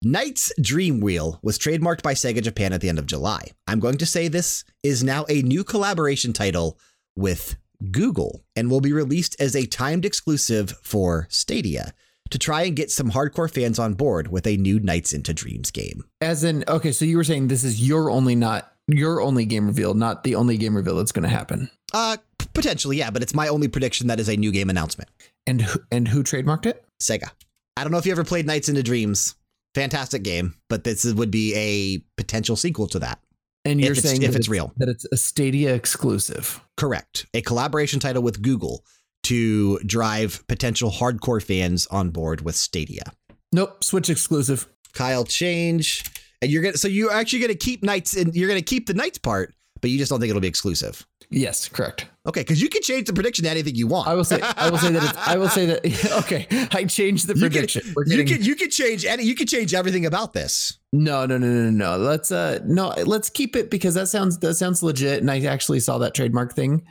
Knight's 0.03 0.53
Dream 0.61 1.01
Wheel 1.01 1.41
was 1.43 1.59
trademarked 1.59 2.03
by 2.03 2.15
Sega 2.15 2.43
Japan 2.43 2.73
at 2.73 2.81
the 2.81 2.89
end 2.89 2.99
of 2.99 3.07
July. 3.07 3.49
I'm 3.67 3.81
going 3.81 3.99
to 3.99 4.07
say 4.07 4.29
this 4.29 4.65
is 4.83 5.03
now 5.03 5.25
a 5.29 5.43
new 5.43 5.65
collaboration 5.65 6.33
title 6.33 6.79
with 7.17 7.57
Google 7.91 8.45
and 8.55 8.71
will 8.71 8.81
be 8.81 8.93
released 8.93 9.35
as 9.41 9.57
a 9.57 9.67
timed 9.67 10.05
exclusive 10.05 10.75
for 10.83 11.27
Stadia 11.31 11.95
to 12.31 12.39
try 12.39 12.63
and 12.63 12.77
get 12.77 12.91
some 12.91 13.13
hardcore 13.13 13.53
fans 13.53 13.79
on 13.79 13.95
board 13.95 14.29
with 14.29 14.47
a 14.47 14.57
new 14.57 14.79
Nights 14.81 15.13
into 15.13 15.35
Dreams 15.35 15.71
game. 15.71 16.05
as 16.21 16.45
in, 16.45 16.65
okay, 16.69 16.93
so 16.93 17.05
you 17.05 17.17
were 17.17 17.25
saying 17.25 17.49
this 17.49 17.65
is 17.65 17.87
your 17.87 18.11
only 18.11 18.35
not 18.35 18.74
your 18.89 19.21
only 19.21 19.45
game 19.45 19.67
reveal, 19.67 19.95
not 19.95 20.25
the 20.25 20.35
only 20.35 20.57
game 20.57 20.77
reveal 20.77 20.97
that's 20.97 21.13
going 21.13 21.23
to 21.23 21.29
happen. 21.29 21.71
Uh, 21.93 22.17
potentially, 22.55 22.97
yeah, 22.99 23.11
but 23.11 23.23
it's 23.23 23.35
my 23.35 23.49
only 23.49 23.69
prediction 23.69 24.09
that 24.09 24.21
is 24.21 24.29
a 24.29 24.37
new 24.37 24.51
game 24.53 24.71
announcement. 24.71 25.09
And 25.47 25.63
who, 25.63 25.81
and 25.91 26.09
who 26.09 26.23
trademarked 26.23 26.67
it? 26.67 26.85
Sega. 27.03 27.31
I 27.77 27.83
don't 27.83 27.93
know 27.93 27.99
if 27.99 28.07
you 28.07 28.13
ever 28.13 28.25
played 28.25 28.47
Nights 28.47 28.69
into 28.69 28.83
Dreams. 28.83 29.35
Fantastic 29.75 30.23
game, 30.23 30.55
but 30.69 30.85
this 30.85 31.05
would 31.05 31.31
be 31.31 31.55
a 31.55 32.05
potential 32.17 32.55
sequel 32.57 32.87
to 32.89 32.99
that. 33.01 33.19
And 33.65 33.81
you're 33.81 33.93
If 33.93 33.99
saying 34.01 34.23
if 34.23 34.33
that 34.33 34.39
it's 34.39 34.49
real. 34.49 34.73
that 34.77 34.89
it's 34.89 35.05
a 35.11 35.17
Stadia 35.17 35.75
exclusive. 35.75 36.61
Correct. 36.77 37.27
A 37.35 37.41
collaboration 37.41 37.99
title 37.99 38.23
with 38.23 38.43
Google 38.43 38.85
to 39.25 39.79
drive 39.81 40.45
potential 40.49 40.91
hardcore 40.91 41.43
fans 41.43 41.87
on 41.89 42.11
board 42.11 42.43
with 42.43 42.55
Stadia. 42.55 43.05
Nope, 43.53 43.83
Switch 43.83 44.11
exclusive. 44.11 44.69
Kyle, 44.93 45.25
change. 45.25 46.05
And 46.43 46.51
you're 46.51 46.63
gonna 46.63 46.77
so 46.77 46.89
you're 46.89 47.13
actually 47.13 47.41
gonna 47.41 47.55
keep 47.55 47.83
Knights 47.83 48.17
and 48.17 48.35
you're 48.35 48.49
gonna 48.49 48.63
keep 48.63 48.87
the 48.87 48.95
Knights 48.95 49.19
part, 49.19 49.55
but 49.81 49.91
you 49.91 49.99
just 49.99 50.11
don't 50.11 50.21
think 50.21 50.31
it'll 50.31 50.41
be 50.41 50.49
exclusive. 50.49 51.07
Yes, 51.31 51.69
correct. 51.69 52.07
Okay, 52.27 52.41
because 52.41 52.63
you 52.63 52.69
can 52.69 52.83
change 52.83 53.07
the 53.07 53.13
prediction 53.13 53.45
to 53.45 53.51
anything 53.51 53.75
you 53.75 53.87
want. 53.87 54.09
I 54.09 54.15
will 54.15 54.25
say 54.25 54.41
I 54.41 54.71
will 54.71 54.79
say 54.79 54.93
that 54.93 55.03
it's, 55.03 55.29
I 55.29 55.37
will 55.37 55.49
say 55.49 55.67
that 55.67 56.13
okay, 56.25 56.47
I 56.73 56.85
changed 56.85 57.27
the 57.27 57.35
you 57.35 57.41
can, 57.41 57.51
prediction. 57.51 57.93
We're 57.95 58.05
you 58.07 58.11
getting 58.17 58.27
can 58.27 58.43
you 58.43 58.55
can 58.55 58.71
change 58.71 59.05
any 59.05 59.25
you 59.25 59.35
can 59.35 59.47
change 59.47 59.75
everything 59.75 60.07
about 60.07 60.33
this. 60.33 60.79
No, 60.93 61.27
no, 61.27 61.37
no, 61.39 61.47
no, 61.47 61.71
no, 61.71 61.97
no. 61.97 61.99
Let's 61.99 62.31
uh 62.31 62.61
no, 62.65 62.95
let's 63.05 63.31
keep 63.31 63.57
it 63.57 63.71
because 63.71 63.95
that 63.95 64.09
sounds 64.09 64.39
that 64.39 64.55
sounds 64.55 64.83
legit 64.83 65.21
and 65.21 65.31
I 65.31 65.41
actually 65.45 65.81
saw 65.81 65.99
that 65.99 66.15
trademark 66.15 66.55
thing. 66.55 66.83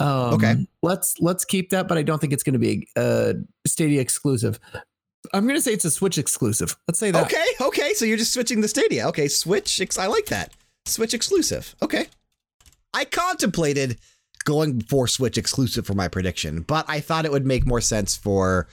Um 0.00 0.34
Okay. 0.34 0.66
Let's 0.82 1.14
let's 1.20 1.44
keep 1.44 1.70
that, 1.70 1.88
but 1.88 1.96
I 1.96 2.02
don't 2.02 2.18
think 2.18 2.32
it's 2.32 2.42
going 2.42 2.54
to 2.54 2.58
be 2.58 2.88
a 2.96 3.34
Stadia 3.66 4.00
exclusive. 4.00 4.58
I'm 5.32 5.44
going 5.44 5.56
to 5.56 5.62
say 5.62 5.72
it's 5.72 5.84
a 5.84 5.90
Switch 5.90 6.18
exclusive. 6.18 6.76
Let's 6.88 6.98
say 6.98 7.10
that. 7.10 7.26
Okay, 7.26 7.44
okay. 7.60 7.94
So 7.94 8.04
you're 8.04 8.16
just 8.16 8.32
switching 8.32 8.60
the 8.60 8.68
Stadia. 8.68 9.06
Okay, 9.08 9.28
Switch. 9.28 9.80
ex- 9.80 9.98
I 9.98 10.06
like 10.06 10.26
that. 10.26 10.52
Switch 10.86 11.14
exclusive. 11.14 11.74
Okay. 11.82 12.06
I 12.92 13.04
contemplated 13.04 13.98
going 14.44 14.80
for 14.82 15.06
Switch 15.06 15.38
exclusive 15.38 15.86
for 15.86 15.94
my 15.94 16.08
prediction, 16.08 16.62
but 16.62 16.84
I 16.88 17.00
thought 17.00 17.24
it 17.24 17.32
would 17.32 17.46
make 17.46 17.66
more 17.66 17.80
sense 17.80 18.16
for 18.16 18.66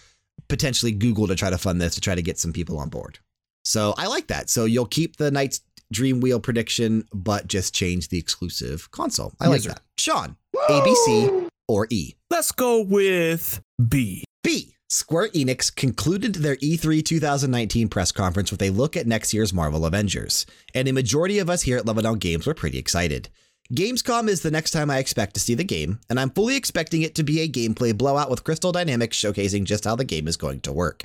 potentially 0.48 0.92
Google 0.92 1.28
to 1.28 1.36
try 1.36 1.50
to 1.50 1.58
fund 1.58 1.80
this 1.80 1.96
to 1.96 2.02
try 2.02 2.16
to 2.16 2.22
get 2.22 2.40
some 2.40 2.52
people 2.54 2.80
on 2.80 2.90
board. 2.90 3.20
So 3.64 3.94
I 3.98 4.08
like 4.08 4.28
that. 4.28 4.50
So 4.50 4.66
you'll 4.66 4.86
keep 4.86 5.18
the 5.18 5.30
Knight's 5.30 5.62
Dream 5.92 6.22
Wheel 6.22 6.40
prediction, 6.40 7.06
but 7.14 7.48
just 7.48 7.74
change 7.74 8.10
the 8.10 8.18
exclusive 8.18 8.90
console. 8.92 9.34
I 9.40 9.48
like 9.48 9.64
that. 9.64 9.82
Sean, 9.98 10.36
ABC 10.56 11.48
or 11.68 11.88
E? 11.90 12.16
Let's 12.30 12.52
go 12.52 12.82
with 12.82 13.62
B. 13.88 14.24
B. 14.44 14.76
Square 14.91 15.30
Enix 15.30 15.76
concluded 15.76 16.34
their 16.34 16.57
E 16.61 16.76
E3 16.76 17.06
2019 17.06 17.90
press 17.90 18.11
conference 18.11 18.49
with 18.49 18.64
a 18.64 18.72
look 18.72 18.98
at 18.98 19.06
next 19.06 19.36
year's 19.36 19.53
Marvel 19.53 19.86
Avengers, 19.86 20.48
and 20.74 20.88
a 20.88 20.94
majority 20.94 21.38
of 21.38 21.48
us 21.48 21.61
here 21.61 21.78
at 21.78 21.86
Level 21.86 22.02
Down 22.02 22.18
Games 22.18 22.48
were 22.48 22.56
pretty 22.56 22.80
excited. 22.80 23.30
Gamescom 23.72 24.28
is 24.28 24.41
the 24.41 24.49
next 24.49 24.72
time 24.72 24.90
I 24.90 24.98
expect 24.98 25.36
to 25.36 25.40
see 25.40 25.53
the 25.53 25.64
game, 25.64 25.99
and 26.10 26.20
I'm 26.20 26.32
fully 26.32 26.56
expecting 26.56 27.03
it 27.03 27.14
to 27.14 27.24
be 27.24 27.40
a 27.40 27.48
gameplay 27.48 27.95
blowout 27.95 28.32
with 28.32 28.44
Crystal 28.44 28.72
Dynamics 28.72 29.16
showcasing 29.16 29.66
just 29.66 29.84
how 29.84 29.95
the 29.95 30.03
game 30.03 30.28
is 30.28 30.38
going 30.38 30.61
to 30.61 30.72
work. 30.72 31.03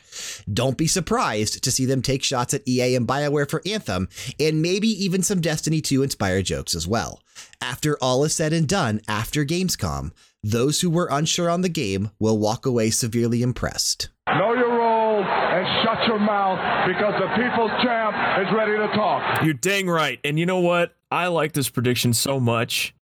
Don't 0.51 0.79
be 0.79 0.87
surprised 0.87 1.63
to 1.63 1.71
see 1.71 1.85
them 1.85 2.01
take 2.01 2.23
shots 2.23 2.55
at 2.55 2.67
EA 2.67 2.95
and 2.95 3.07
BioWare 3.07 3.51
for 3.51 3.61
Anthem, 3.67 4.09
and 4.41 4.63
maybe 4.63 4.89
even 4.89 5.23
some 5.23 5.43
Destiny 5.43 5.83
2 5.83 6.03
inspired 6.03 6.47
jokes 6.47 6.75
as 6.75 6.89
well. 6.89 7.21
After 7.61 7.99
all 8.01 8.25
is 8.25 8.35
said 8.35 8.55
and 8.55 8.67
done, 8.67 9.03
after 9.07 9.45
Gamescom, 9.45 10.13
those 10.45 10.83
who 10.83 10.91
were 10.91 11.09
unsure 11.11 11.49
on 11.49 11.63
the 11.63 11.71
game 11.71 12.11
will 12.19 12.39
walk 12.39 12.67
away 12.67 12.91
severely 12.91 13.41
impressed. 13.43 14.11
Know 14.29 14.53
your 14.53 14.69
role 14.69 15.25
and 15.25 15.67
shut 15.83 16.07
your 16.07 16.19
mouth 16.19 16.59
because 16.87 17.15
the 17.19 17.29
people's 17.29 17.71
champ 17.83 18.15
is 18.47 18.55
ready 18.55 18.77
to 18.77 18.95
talk. 18.95 19.43
You're 19.43 19.55
dang 19.55 19.89
right. 19.89 20.21
And 20.23 20.39
you 20.39 20.45
know 20.45 20.61
what? 20.61 20.95
I 21.11 21.29
like 21.29 21.53
this 21.53 21.71
prediction 21.71 22.13
so 22.13 22.39
much 22.39 22.95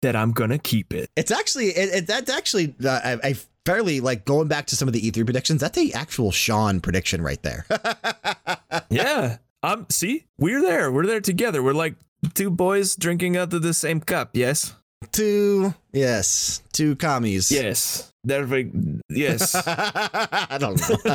that 0.00 0.16
I'm 0.16 0.32
gonna 0.32 0.58
keep 0.58 0.94
it. 0.94 1.10
It's 1.16 1.30
actually 1.30 1.66
it, 1.66 1.94
it, 1.94 2.06
that's 2.06 2.30
actually 2.30 2.74
uh, 2.82 3.00
I, 3.04 3.18
I 3.22 3.36
fairly 3.66 4.00
like 4.00 4.24
going 4.24 4.48
back 4.48 4.66
to 4.68 4.76
some 4.76 4.88
of 4.88 4.94
the 4.94 5.00
E3 5.02 5.24
predictions. 5.24 5.60
That's 5.60 5.76
the 5.76 5.92
actual 5.92 6.30
Sean 6.30 6.80
prediction 6.80 7.20
right 7.20 7.42
there. 7.42 7.66
yeah. 8.90 9.36
Um. 9.62 9.86
See, 9.90 10.26
we're 10.38 10.62
there. 10.62 10.90
We're 10.90 11.06
there 11.06 11.20
together. 11.20 11.62
We're 11.62 11.74
like 11.74 11.96
two 12.34 12.50
boys 12.50 12.96
drinking 12.96 13.36
out 13.36 13.52
of 13.52 13.62
the 13.62 13.74
same 13.74 14.00
cup. 14.00 14.30
Yes. 14.32 14.74
Two 15.12 15.74
yes, 15.92 16.62
two 16.72 16.96
commies. 16.96 17.50
Yes. 17.50 18.12
There 18.24 18.44
we. 18.44 18.72
Yes. 19.08 19.54
I 19.66 20.58
don't 20.58 20.80
know. 20.80 20.96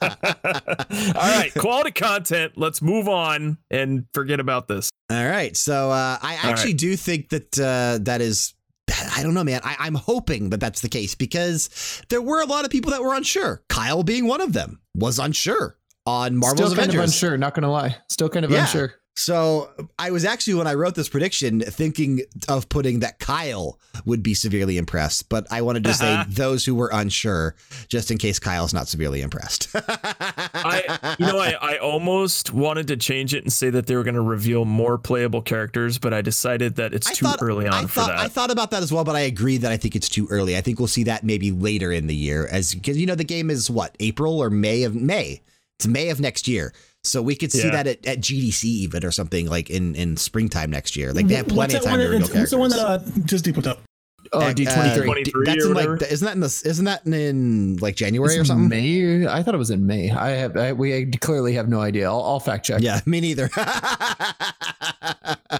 All 0.00 1.38
right. 1.38 1.50
Quality 1.58 1.90
content. 1.90 2.52
Let's 2.56 2.80
move 2.80 3.08
on 3.08 3.58
and 3.70 4.06
forget 4.14 4.38
about 4.38 4.68
this. 4.68 4.90
All 5.10 5.28
right. 5.28 5.56
So 5.56 5.90
uh, 5.90 6.18
I 6.22 6.34
actually 6.42 6.72
right. 6.72 6.78
do 6.78 6.96
think 6.96 7.30
that 7.30 7.58
uh, 7.58 7.98
that 8.02 8.20
is. 8.20 8.54
I 9.16 9.22
don't 9.22 9.34
know, 9.34 9.44
man. 9.44 9.60
I, 9.62 9.76
I'm 9.80 9.94
hoping 9.94 10.50
that 10.50 10.58
that's 10.58 10.80
the 10.80 10.88
case 10.88 11.14
because 11.14 12.02
there 12.08 12.20
were 12.20 12.40
a 12.42 12.46
lot 12.46 12.64
of 12.64 12.70
people 12.72 12.90
that 12.90 13.02
were 13.02 13.14
unsure. 13.14 13.62
Kyle 13.68 14.02
being 14.02 14.26
one 14.26 14.40
of 14.40 14.52
them 14.52 14.80
was 14.96 15.18
unsure 15.20 15.76
on 16.06 16.36
Marvel's 16.36 16.58
Still 16.58 16.68
kind 16.76 16.90
Avengers. 16.90 16.98
of 16.98 17.04
unsure. 17.04 17.38
Not 17.38 17.54
gonna 17.54 17.70
lie. 17.70 17.96
Still 18.08 18.28
kind 18.28 18.44
of 18.44 18.50
Yeah. 18.50 18.62
unsure. 18.62 18.94
So 19.16 19.68
I 19.98 20.12
was 20.12 20.24
actually 20.24 20.54
when 20.54 20.66
I 20.66 20.74
wrote 20.74 20.94
this 20.94 21.08
prediction 21.08 21.60
thinking 21.60 22.22
of 22.48 22.68
putting 22.68 23.00
that 23.00 23.18
Kyle 23.18 23.78
would 24.06 24.22
be 24.22 24.32
severely 24.32 24.78
impressed, 24.78 25.28
but 25.28 25.46
I 25.50 25.60
wanted 25.62 25.84
to 25.84 25.92
say 25.92 26.14
uh-huh. 26.14 26.24
those 26.28 26.64
who 26.64 26.74
were 26.74 26.88
unsure, 26.92 27.54
just 27.88 28.10
in 28.10 28.16
case 28.16 28.38
Kyle's 28.38 28.72
not 28.72 28.88
severely 28.88 29.20
impressed. 29.20 29.68
I, 29.74 31.16
you 31.18 31.26
know, 31.26 31.38
I, 31.38 31.56
I 31.60 31.78
almost 31.78 32.54
wanted 32.54 32.88
to 32.88 32.96
change 32.96 33.34
it 33.34 33.42
and 33.42 33.52
say 33.52 33.68
that 33.68 33.86
they 33.86 33.96
were 33.96 34.04
going 34.04 34.14
to 34.14 34.22
reveal 34.22 34.64
more 34.64 34.96
playable 34.96 35.42
characters, 35.42 35.98
but 35.98 36.14
I 36.14 36.22
decided 36.22 36.76
that 36.76 36.94
it's 36.94 37.08
I 37.08 37.12
too 37.12 37.26
thought- 37.26 37.42
early 37.42 37.66
on 37.66 37.74
I 37.74 37.82
for 37.82 37.88
thought, 37.88 38.08
that. 38.08 38.18
I 38.18 38.28
thought 38.28 38.50
about 38.50 38.70
that 38.70 38.82
as 38.82 38.92
well, 38.92 39.04
but 39.04 39.16
I 39.16 39.20
agree 39.20 39.58
that 39.58 39.72
I 39.72 39.76
think 39.76 39.96
it's 39.96 40.08
too 40.08 40.28
early. 40.30 40.56
I 40.56 40.62
think 40.62 40.78
we'll 40.78 40.88
see 40.88 41.04
that 41.04 41.24
maybe 41.24 41.50
later 41.50 41.92
in 41.92 42.06
the 42.06 42.16
year, 42.16 42.46
as 42.50 42.74
because 42.74 42.96
you 42.96 43.06
know 43.06 43.16
the 43.16 43.24
game 43.24 43.50
is 43.50 43.68
what 43.68 43.96
April 44.00 44.40
or 44.40 44.48
May 44.50 44.84
of 44.84 44.94
May. 44.94 45.42
It's 45.78 45.86
May 45.86 46.10
of 46.10 46.20
next 46.20 46.46
year, 46.46 46.74
so 47.04 47.22
we 47.22 47.34
could 47.36 47.50
see 47.52 47.64
Yeah. 47.64 47.70
that 47.82 47.86
at, 47.86 48.06
at 48.06 48.18
GDC 48.20 48.64
even 48.64 49.04
or 49.04 49.10
something 49.10 49.46
like 49.46 49.70
in 49.70 49.94
in 49.94 50.16
springtime 50.16 50.70
next 50.70 50.96
year. 50.96 51.12
Like 51.12 51.26
they 51.26 51.34
have 51.34 51.48
plenty 51.48 51.74
What's 51.74 51.86
of 51.86 51.90
time 51.90 52.00
to 52.00 52.08
reveal 52.08 52.28
What's 52.38 52.50
the 52.50 52.58
one 52.58 52.70
that 52.70 52.78
uh, 52.80 52.98
Disney 53.24 53.52
put 53.52 53.66
up? 53.66 53.80
Uh, 54.32 54.52
D 54.52 54.64
twenty 54.64 55.24
three. 55.24 55.44
That's 55.44 55.64
in 55.64 55.74
like 55.74 56.02
isn't 56.02 56.24
that 56.26 56.34
in 56.34 56.40
the 56.40 56.62
isn't 56.64 56.84
that 56.84 57.04
in 57.06 57.78
like 57.78 57.96
January 57.96 58.38
or 58.38 58.44
something? 58.44 58.68
May. 58.68 59.26
I 59.26 59.42
thought 59.42 59.54
it 59.54 59.58
was 59.58 59.70
in 59.70 59.86
May. 59.86 60.10
I 60.10 60.30
have. 60.30 60.56
I, 60.56 60.72
we 60.72 61.06
clearly 61.06 61.54
have 61.54 61.68
no 61.68 61.80
idea. 61.80 62.08
I'll, 62.08 62.22
I'll 62.22 62.38
fact 62.38 62.64
check. 62.66 62.80
Yeah, 62.82 63.00
me 63.06 63.20
neither. 63.20 63.50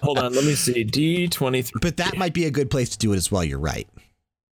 Hold 0.03 0.19
on, 0.19 0.35
let 0.35 0.45
me 0.45 0.55
see. 0.55 0.85
D 0.85 1.27
twenty 1.29 1.63
three. 1.63 1.81
but 1.83 1.97
that 1.97 2.17
might 2.17 2.33
be 2.35 2.45
a 2.45 2.51
good 2.51 2.71
place 2.71 2.91
to 2.91 2.99
do 2.99 3.13
it 3.13 3.17
as 3.17 3.33
well. 3.33 3.43
You're 3.43 3.59
right. 3.59 3.89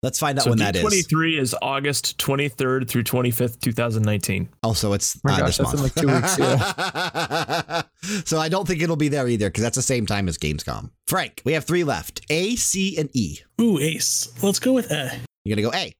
Let's 0.06 0.20
find 0.20 0.38
out 0.38 0.44
So 0.44 0.50
when 0.50 0.58
D 0.58 0.64
that 0.66 0.76
twenty 0.76 0.98
is. 0.98 1.50
is 1.50 1.56
August 1.60 2.16
twenty 2.16 2.48
third 2.48 2.88
through 2.88 3.02
twenty 3.02 3.32
fifth, 3.32 3.60
two 3.60 3.72
thousand 3.72 4.04
nineteen. 4.04 4.48
Also, 4.62 4.92
it's 4.92 5.18
my 5.24 5.32
uh, 5.32 5.38
gosh, 5.38 5.56
this 5.56 5.68
that's 5.68 5.74
in 5.74 5.82
like 5.82 5.94
two 5.96 6.06
weeks, 6.06 6.38
yeah. 6.38 7.82
so 8.24 8.38
I 8.38 8.48
don't 8.48 8.68
think 8.68 8.80
it'll 8.80 8.94
be 8.94 9.08
there 9.08 9.26
either 9.26 9.48
because 9.48 9.64
that's 9.64 9.74
the 9.74 9.82
same 9.82 10.06
time 10.06 10.28
as 10.28 10.38
Gamescom. 10.38 10.90
Frank, 11.08 11.42
we 11.44 11.54
have 11.54 11.64
three 11.64 11.82
left: 11.82 12.20
A, 12.30 12.54
C, 12.54 12.96
and 12.96 13.10
E. 13.14 13.38
Ooh, 13.60 13.80
Ace. 13.80 14.32
Let's 14.44 14.60
go 14.60 14.74
with 14.74 14.92
A. 14.92 15.10
You're 15.44 15.56
gonna 15.56 15.68
go 15.68 15.76
A. 15.76 15.92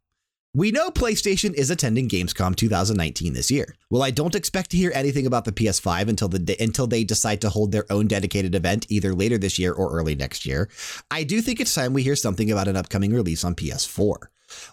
We 0.57 0.71
know 0.71 0.91
PlayStation 0.91 1.53
is 1.53 1.69
attending 1.69 2.09
Gamescom 2.09 2.57
2019 2.57 3.35
this 3.35 3.51
year. 3.51 3.75
Well, 3.91 4.03
I 4.03 4.11
don't 4.11 4.35
expect 4.35 4.71
to 4.71 4.79
hear 4.79 4.91
anything 4.95 5.27
about 5.27 5.45
the 5.45 5.53
PS5 5.53 6.09
until 6.09 6.29
the 6.29 6.57
until 6.59 6.87
they 6.87 7.05
decide 7.05 7.43
to 7.43 7.51
hold 7.51 7.73
their 7.73 7.85
own 7.93 8.07
dedicated 8.07 8.55
event 8.55 8.87
either 8.89 9.15
later 9.15 9.37
this 9.37 9.59
year 9.59 9.75
or 9.75 9.93
early 9.93 10.15
next 10.15 10.47
year. 10.47 10.71
I 11.11 11.25
do 11.25 11.43
think 11.43 11.61
it's 11.61 11.75
time 11.75 11.93
we 11.93 12.05
hear 12.05 12.17
something 12.17 12.51
about 12.51 12.69
an 12.69 12.77
upcoming 12.77 13.13
release 13.13 13.45
on 13.45 13.55
PS4. 13.55 14.17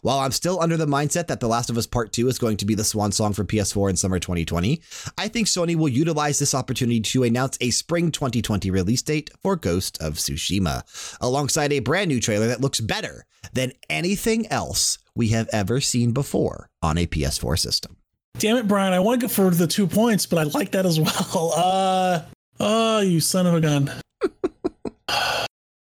While 0.03 0.19
I'm 0.19 0.31
still 0.31 0.61
under 0.61 0.77
the 0.77 0.85
mindset 0.85 1.27
that 1.27 1.41
The 1.41 1.49
Last 1.49 1.69
of 1.69 1.77
Us 1.77 1.87
Part 1.87 2.13
2 2.13 2.29
is 2.29 2.39
going 2.39 2.55
to 2.57 2.65
be 2.65 2.75
the 2.75 2.85
swan 2.85 3.11
song 3.11 3.33
for 3.33 3.43
PS4 3.43 3.89
in 3.89 3.97
summer 3.97 4.19
2020, 4.19 4.81
I 5.17 5.27
think 5.27 5.47
Sony 5.47 5.75
will 5.75 5.89
utilize 5.89 6.39
this 6.39 6.55
opportunity 6.55 7.01
to 7.01 7.23
announce 7.23 7.57
a 7.59 7.71
spring 7.71 8.09
2020 8.09 8.71
release 8.71 9.01
date 9.01 9.31
for 9.41 9.57
Ghost 9.57 10.01
of 10.01 10.13
Tsushima, 10.13 10.83
alongside 11.19 11.73
a 11.73 11.79
brand 11.79 12.07
new 12.07 12.21
trailer 12.21 12.47
that 12.47 12.61
looks 12.61 12.79
better 12.79 13.25
than 13.51 13.73
anything 13.89 14.47
else 14.47 14.99
we 15.15 15.29
have 15.29 15.49
ever 15.53 15.79
seen 15.81 16.11
before 16.11 16.69
on 16.81 16.97
a 16.97 17.05
PS4 17.05 17.57
system. 17.59 17.97
Damn 18.39 18.57
it, 18.57 18.67
Bryan. 18.67 18.93
I 18.93 18.99
want 18.99 19.21
to 19.21 19.27
go 19.27 19.29
for 19.31 19.49
the 19.51 19.67
two 19.67 19.85
points, 19.87 20.25
but 20.25 20.39
I 20.39 20.43
like 20.43 20.71
that 20.71 20.85
as 20.85 20.99
well. 20.99 21.53
Uh, 21.55 22.21
oh, 22.59 22.99
you 23.01 23.19
son 23.19 23.45
of 23.47 23.53
a 23.53 23.61
gun. 23.61 23.91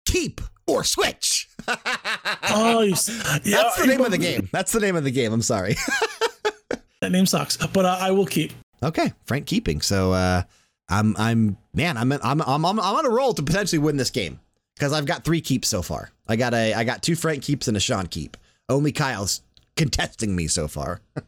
Keep 0.06 0.40
or 0.66 0.84
switch. 0.84 1.48
Oh, 2.52 2.80
you, 2.80 2.94
yeah, 3.44 3.62
That's 3.62 3.80
the 3.80 3.86
name 3.86 4.00
of 4.00 4.10
the 4.10 4.18
game. 4.18 4.48
That's 4.50 4.72
the 4.72 4.80
name 4.80 4.96
of 4.96 5.04
the 5.04 5.12
game. 5.12 5.32
I'm 5.32 5.42
sorry. 5.42 5.76
That 7.00 7.12
name 7.12 7.24
sucks, 7.26 7.56
but 7.56 7.84
uh, 7.84 7.96
I 8.00 8.10
will 8.10 8.26
keep. 8.26 8.52
Okay, 8.82 9.12
Frank 9.24 9.46
keeping. 9.46 9.80
So 9.80 10.12
uh, 10.12 10.42
I'm 10.88 11.14
I'm 11.16 11.56
man, 11.72 11.96
I'm 11.96 12.10
I'm 12.10 12.22
I'm 12.22 12.42
I'm 12.42 12.64
I'm 12.64 12.80
on 12.80 13.06
a 13.06 13.10
roll 13.10 13.34
to 13.34 13.42
potentially 13.42 13.78
win 13.78 13.96
this 13.96 14.10
game 14.10 14.40
because 14.74 14.92
I've 14.92 15.06
got 15.06 15.24
three 15.24 15.40
keeps 15.40 15.68
so 15.68 15.80
far. 15.80 16.10
I 16.26 16.34
got 16.34 16.52
a 16.54 16.74
I 16.74 16.82
got 16.82 17.02
two 17.04 17.14
Frank 17.14 17.44
keeps 17.44 17.68
and 17.68 17.76
a 17.76 17.80
Sean 17.80 18.06
keep. 18.08 18.36
Only 18.70 18.92
Kyle's 18.92 19.42
contesting 19.76 20.34
me 20.36 20.46
so 20.46 20.68
far. 20.68 21.00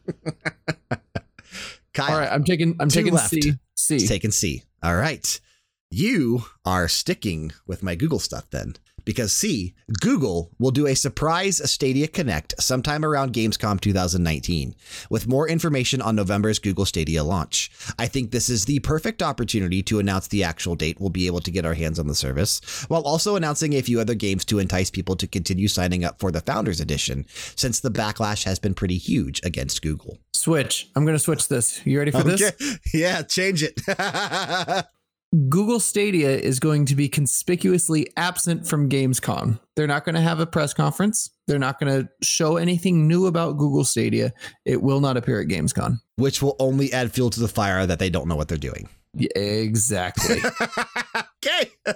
Kyle, 1.93 2.11
All 2.11 2.17
right. 2.19 2.31
I'm 2.31 2.43
taking. 2.43 2.75
I'm 2.79 2.89
taking 2.89 3.13
left. 3.13 3.29
C. 3.29 3.53
C. 3.75 4.07
Taking 4.07 4.31
C. 4.31 4.63
All 4.81 4.95
right. 4.95 5.39
You 5.91 6.45
are 6.65 6.87
sticking 6.87 7.51
with 7.67 7.83
my 7.83 7.93
Google 7.93 8.17
stuff 8.17 8.49
then. 8.49 8.75
Because 9.05 9.33
see, 9.33 9.73
Google 9.99 10.51
will 10.59 10.71
do 10.71 10.87
a 10.87 10.95
surprise 10.95 11.61
Stadia 11.69 12.07
Connect 12.07 12.53
sometime 12.61 13.03
around 13.03 13.33
Gamescom 13.33 13.79
2019, 13.79 14.75
with 15.09 15.27
more 15.27 15.47
information 15.47 16.01
on 16.01 16.15
November's 16.15 16.59
Google 16.59 16.85
Stadia 16.85 17.23
launch. 17.23 17.71
I 17.99 18.07
think 18.07 18.31
this 18.31 18.49
is 18.49 18.65
the 18.65 18.79
perfect 18.79 19.21
opportunity 19.21 19.81
to 19.83 19.99
announce 19.99 20.27
the 20.27 20.43
actual 20.43 20.75
date 20.75 20.99
we'll 20.99 21.09
be 21.09 21.27
able 21.27 21.41
to 21.41 21.51
get 21.51 21.65
our 21.65 21.73
hands 21.73 21.99
on 21.99 22.07
the 22.07 22.15
service, 22.15 22.85
while 22.87 23.03
also 23.03 23.35
announcing 23.35 23.73
a 23.73 23.81
few 23.81 23.99
other 23.99 24.15
games 24.15 24.45
to 24.45 24.59
entice 24.59 24.89
people 24.89 25.15
to 25.17 25.27
continue 25.27 25.67
signing 25.67 26.03
up 26.05 26.19
for 26.19 26.31
the 26.31 26.41
Founders 26.41 26.79
Edition, 26.79 27.25
since 27.55 27.79
the 27.79 27.91
backlash 27.91 28.43
has 28.43 28.59
been 28.59 28.73
pretty 28.73 28.97
huge 28.97 29.41
against 29.43 29.81
Google. 29.81 30.19
Switch. 30.33 30.89
I'm 30.95 31.05
gonna 31.05 31.19
switch 31.19 31.47
this. 31.47 31.85
You 31.85 31.99
ready 31.99 32.11
for 32.11 32.23
this? 32.23 32.51
Yeah, 32.93 33.21
change 33.23 33.63
it. 33.63 33.79
Google 35.49 35.79
Stadia 35.79 36.29
is 36.29 36.59
going 36.59 36.85
to 36.85 36.95
be 36.95 37.09
conspicuously 37.09 38.07
absent 38.17 38.67
from 38.67 38.87
Gamescom. 38.87 39.59
They're 39.75 39.87
not 39.87 40.05
going 40.05 40.13
to 40.13 40.21
have 40.21 40.39
a 40.39 40.45
press 40.45 40.75
conference. 40.75 41.31
They're 41.47 41.57
not 41.57 41.79
going 41.79 42.03
to 42.03 42.09
show 42.21 42.57
anything 42.57 43.07
new 43.07 43.25
about 43.25 43.57
Google 43.57 43.83
Stadia. 43.83 44.31
It 44.63 44.83
will 44.83 44.99
not 44.99 45.17
appear 45.17 45.41
at 45.41 45.47
Gamescom. 45.47 45.97
which 46.17 46.43
will 46.43 46.55
only 46.59 46.93
add 46.93 47.11
fuel 47.11 47.31
to 47.31 47.39
the 47.39 47.47
fire 47.47 47.87
that 47.87 47.97
they 47.97 48.11
don't 48.11 48.27
know 48.27 48.35
what 48.35 48.47
they're 48.47 48.57
doing. 48.59 48.87
Yeah, 49.15 49.29
exactly. 49.35 50.37
okay. 51.43 51.71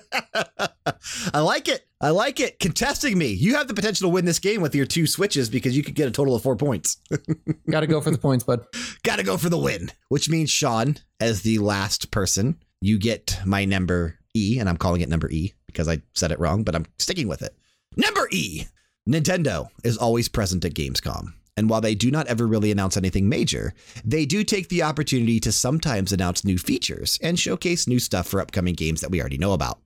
I 1.34 1.40
like 1.40 1.68
it. 1.68 1.88
I 2.02 2.10
like 2.12 2.40
it. 2.40 2.60
Contesting 2.60 3.18
me. 3.18 3.28
You 3.28 3.56
have 3.56 3.68
the 3.68 3.74
potential 3.74 4.10
to 4.10 4.14
win 4.14 4.26
this 4.26 4.40
game 4.40 4.62
with 4.62 4.74
your 4.76 4.86
two 4.86 5.06
switches 5.08 5.50
because 5.50 5.78
you 5.78 5.84
could 5.84 5.96
get 5.96 6.08
a 6.08 6.12
total 6.12 6.36
of 6.36 6.42
four 6.44 6.56
points. 6.56 6.98
Got 7.70 7.82
to 7.82 7.88
go 7.88 8.02
for 8.02 8.12
the 8.12 8.18
points, 8.18 8.44
bud. 8.44 8.66
Got 9.04 9.18
to 9.18 9.24
go 9.24 9.38
for 9.38 9.50
the 9.50 9.58
win, 9.58 9.92
which 10.10 10.30
means 10.30 10.50
Sean, 10.50 10.98
as 11.20 11.42
the 11.42 11.58
last 11.60 12.12
person, 12.12 12.58
you 12.82 12.98
get 13.00 13.40
my 13.46 13.66
number 13.66 14.20
E, 14.36 14.60
and 14.60 14.70
I'm 14.70 14.78
calling 14.78 15.02
it 15.02 15.10
number 15.10 15.30
E 15.30 15.54
because 15.66 15.88
I 15.88 16.02
said 16.14 16.32
it 16.32 16.40
wrong, 16.40 16.64
but 16.64 16.76
I'm 16.76 16.86
sticking 17.00 17.28
with 17.28 17.42
it. 17.42 17.58
Number 17.96 18.28
E. 18.32 18.66
Nintendo 19.08 19.70
is 19.84 19.98
always 19.98 20.30
present 20.30 20.66
at 20.66 20.74
Gamescom. 20.74 21.34
And 21.56 21.70
while 21.70 21.82
they 21.82 21.96
do 21.96 22.12
not 22.12 22.28
ever 22.28 22.46
really 22.46 22.72
announce 22.72 22.98
anything 22.98 23.28
major, 23.28 23.74
they 24.06 24.26
do 24.26 24.44
take 24.44 24.70
the 24.70 24.84
opportunity 24.84 25.40
to 25.40 25.52
sometimes 25.52 26.14
announce 26.14 26.46
new 26.46 26.58
features 26.58 27.18
and 27.24 27.40
showcase 27.40 27.88
new 27.88 28.00
stuff 28.00 28.28
for 28.28 28.40
upcoming 28.40 28.76
games 28.76 29.02
that 29.02 29.10
we 29.10 29.20
already 29.20 29.40
know 29.40 29.54
about. 29.54 29.80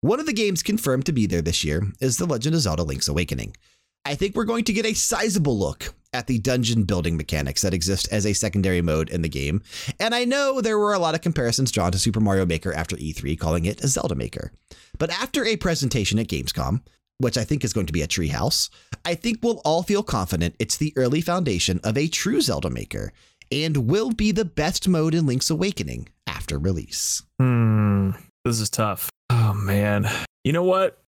One 0.00 0.18
of 0.18 0.26
the 0.26 0.32
games 0.32 0.64
confirmed 0.64 1.06
to 1.06 1.12
be 1.12 1.26
there 1.26 1.42
this 1.42 1.62
year 1.62 1.86
is 2.00 2.16
The 2.16 2.26
Legend 2.26 2.56
of 2.56 2.62
Zelda 2.62 2.82
Link's 2.82 3.06
Awakening. 3.06 3.54
I 4.04 4.16
think 4.16 4.34
we're 4.34 4.44
going 4.44 4.64
to 4.64 4.72
get 4.72 4.84
a 4.84 4.94
sizable 4.94 5.56
look 5.56 5.94
at 6.12 6.26
the 6.26 6.38
dungeon 6.38 6.82
building 6.84 7.16
mechanics 7.16 7.62
that 7.62 7.72
exist 7.72 8.08
as 8.10 8.26
a 8.26 8.32
secondary 8.32 8.82
mode 8.82 9.08
in 9.08 9.22
the 9.22 9.28
game. 9.28 9.62
And 10.00 10.14
I 10.14 10.24
know 10.24 10.60
there 10.60 10.78
were 10.78 10.92
a 10.92 10.98
lot 10.98 11.14
of 11.14 11.20
comparisons 11.20 11.70
drawn 11.70 11.92
to 11.92 11.98
Super 11.98 12.20
Mario 12.20 12.44
Maker 12.44 12.72
after 12.74 12.96
E3, 12.96 13.38
calling 13.38 13.64
it 13.64 13.82
a 13.82 13.88
Zelda 13.88 14.14
Maker. 14.14 14.52
But 14.98 15.10
after 15.10 15.44
a 15.44 15.56
presentation 15.56 16.18
at 16.18 16.26
Gamescom, 16.26 16.82
which 17.18 17.38
I 17.38 17.44
think 17.44 17.64
is 17.64 17.72
going 17.72 17.86
to 17.86 17.92
be 17.92 18.02
a 18.02 18.08
treehouse, 18.08 18.68
I 19.04 19.14
think 19.14 19.38
we'll 19.40 19.62
all 19.64 19.84
feel 19.84 20.02
confident 20.02 20.56
it's 20.58 20.76
the 20.76 20.92
early 20.96 21.20
foundation 21.20 21.80
of 21.84 21.96
a 21.96 22.08
true 22.08 22.40
Zelda 22.40 22.70
Maker 22.70 23.12
and 23.52 23.88
will 23.88 24.10
be 24.10 24.32
the 24.32 24.44
best 24.44 24.88
mode 24.88 25.14
in 25.14 25.26
Link's 25.26 25.50
Awakening 25.50 26.08
after 26.26 26.58
release. 26.58 27.22
Hmm. 27.38 28.10
This 28.44 28.58
is 28.58 28.68
tough. 28.68 29.10
Oh 29.30 29.54
man. 29.54 30.10
You 30.42 30.52
know 30.52 30.64
what? 30.64 30.98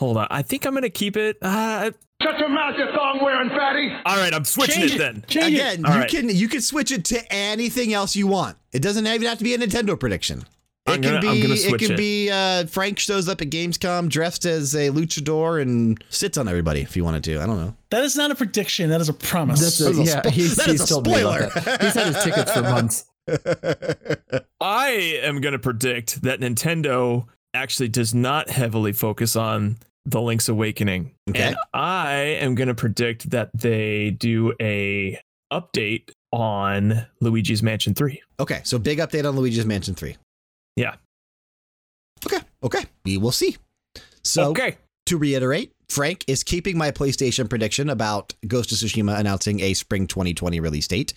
Hold 0.00 0.16
on. 0.16 0.26
I 0.30 0.42
think 0.42 0.66
I'm 0.66 0.74
gonna 0.74 0.90
keep 0.90 1.16
it. 1.16 1.36
Uh, 1.42 1.90
Shut 2.22 2.38
your 2.38 2.48
mouth, 2.50 2.74
you 2.76 2.86
thong 2.94 3.20
wearing 3.22 3.48
fatty. 3.50 3.92
all 4.04 4.16
right, 4.16 4.34
I'm 4.34 4.44
switching 4.44 4.80
Change 4.80 4.92
it 4.92 4.94
it. 4.96 4.98
then. 4.98 5.24
Change. 5.28 5.54
Again, 5.54 5.86
All 5.86 5.92
you 5.94 6.00
right. 6.00 6.10
can 6.10 6.28
you 6.28 6.48
can 6.48 6.60
switch 6.60 6.90
it 6.90 7.04
to 7.06 7.32
anything 7.32 7.92
else 7.94 8.16
you 8.16 8.26
want. 8.26 8.56
It 8.72 8.80
doesn't 8.82 9.06
even 9.06 9.22
have 9.28 9.38
to 9.38 9.44
be 9.44 9.54
a 9.54 9.58
Nintendo 9.58 9.98
prediction. 9.98 10.40
It 10.86 10.92
I'm 10.92 11.02
can 11.02 11.12
gonna- 11.12 11.20
be 11.20 11.28
I'm 11.28 11.42
gonna 11.42 11.54
it 11.54 11.78
can 11.78 11.92
it. 11.92 11.96
be 11.98 12.30
uh, 12.30 12.66
Frank 12.66 12.98
shows 12.98 13.28
up 13.28 13.40
at 13.42 13.50
Gamescom 13.50 14.08
dressed 14.08 14.44
as 14.46 14.74
a 14.74 14.88
luchador 14.90 15.60
and 15.60 16.02
sits 16.08 16.36
on 16.38 16.48
everybody 16.48 16.80
if 16.80 16.96
you 16.96 17.04
wanted 17.04 17.22
to. 17.24 17.38
I 17.40 17.46
don't 17.46 17.58
know. 17.60 17.74
That 17.90 18.02
is 18.04 18.16
not 18.16 18.30
a 18.30 18.34
prediction. 18.34 18.88
That 18.90 19.00
is 19.02 19.08
a 19.10 19.14
promise. 19.14 19.60
That's 19.60 19.80
a, 19.80 19.84
That 19.84 19.90
is 20.02 20.08
yeah, 20.08 20.22
spo- 20.22 20.30
he's, 20.30 20.56
that 20.56 20.66
he's 20.70 20.80
is 20.80 20.90
a 20.90 20.94
spoiler. 20.94 21.50
He's 21.80 21.94
had 21.94 22.06
his 22.06 22.22
tickets 22.24 22.52
for 22.52 22.62
months. 22.62 23.04
I 24.60 24.88
am 25.22 25.40
gonna 25.40 25.58
predict 25.58 26.22
that 26.22 26.40
Nintendo 26.40 27.26
actually 27.54 27.88
does 27.88 28.14
not 28.14 28.50
heavily 28.50 28.92
focus 28.92 29.36
on 29.36 29.76
the 30.04 30.20
Link's 30.20 30.48
Awakening. 30.48 31.14
Okay. 31.28 31.42
And 31.42 31.56
I 31.74 32.12
am 32.40 32.54
gonna 32.54 32.74
predict 32.74 33.30
that 33.30 33.50
they 33.54 34.10
do 34.10 34.54
a 34.60 35.18
update 35.52 36.10
on 36.32 37.06
Luigi's 37.20 37.62
Mansion 37.62 37.94
3. 37.94 38.22
Okay, 38.38 38.60
so 38.64 38.78
big 38.78 38.98
update 38.98 39.28
on 39.28 39.36
Luigi's 39.36 39.66
Mansion 39.66 39.94
3. 39.94 40.16
Yeah. 40.76 40.96
Okay, 42.24 42.38
okay. 42.62 42.84
We 43.04 43.16
will 43.16 43.32
see. 43.32 43.56
So 44.22 44.50
okay. 44.50 44.76
to 45.06 45.18
reiterate, 45.18 45.72
Frank 45.90 46.24
is 46.28 46.44
keeping 46.44 46.78
my 46.78 46.92
PlayStation 46.92 47.50
prediction 47.50 47.90
about 47.90 48.32
Ghost 48.46 48.70
of 48.70 48.78
Tsushima 48.78 49.18
announcing 49.18 49.58
a 49.58 49.74
spring 49.74 50.06
2020 50.06 50.60
release 50.60 50.86
date. 50.86 51.12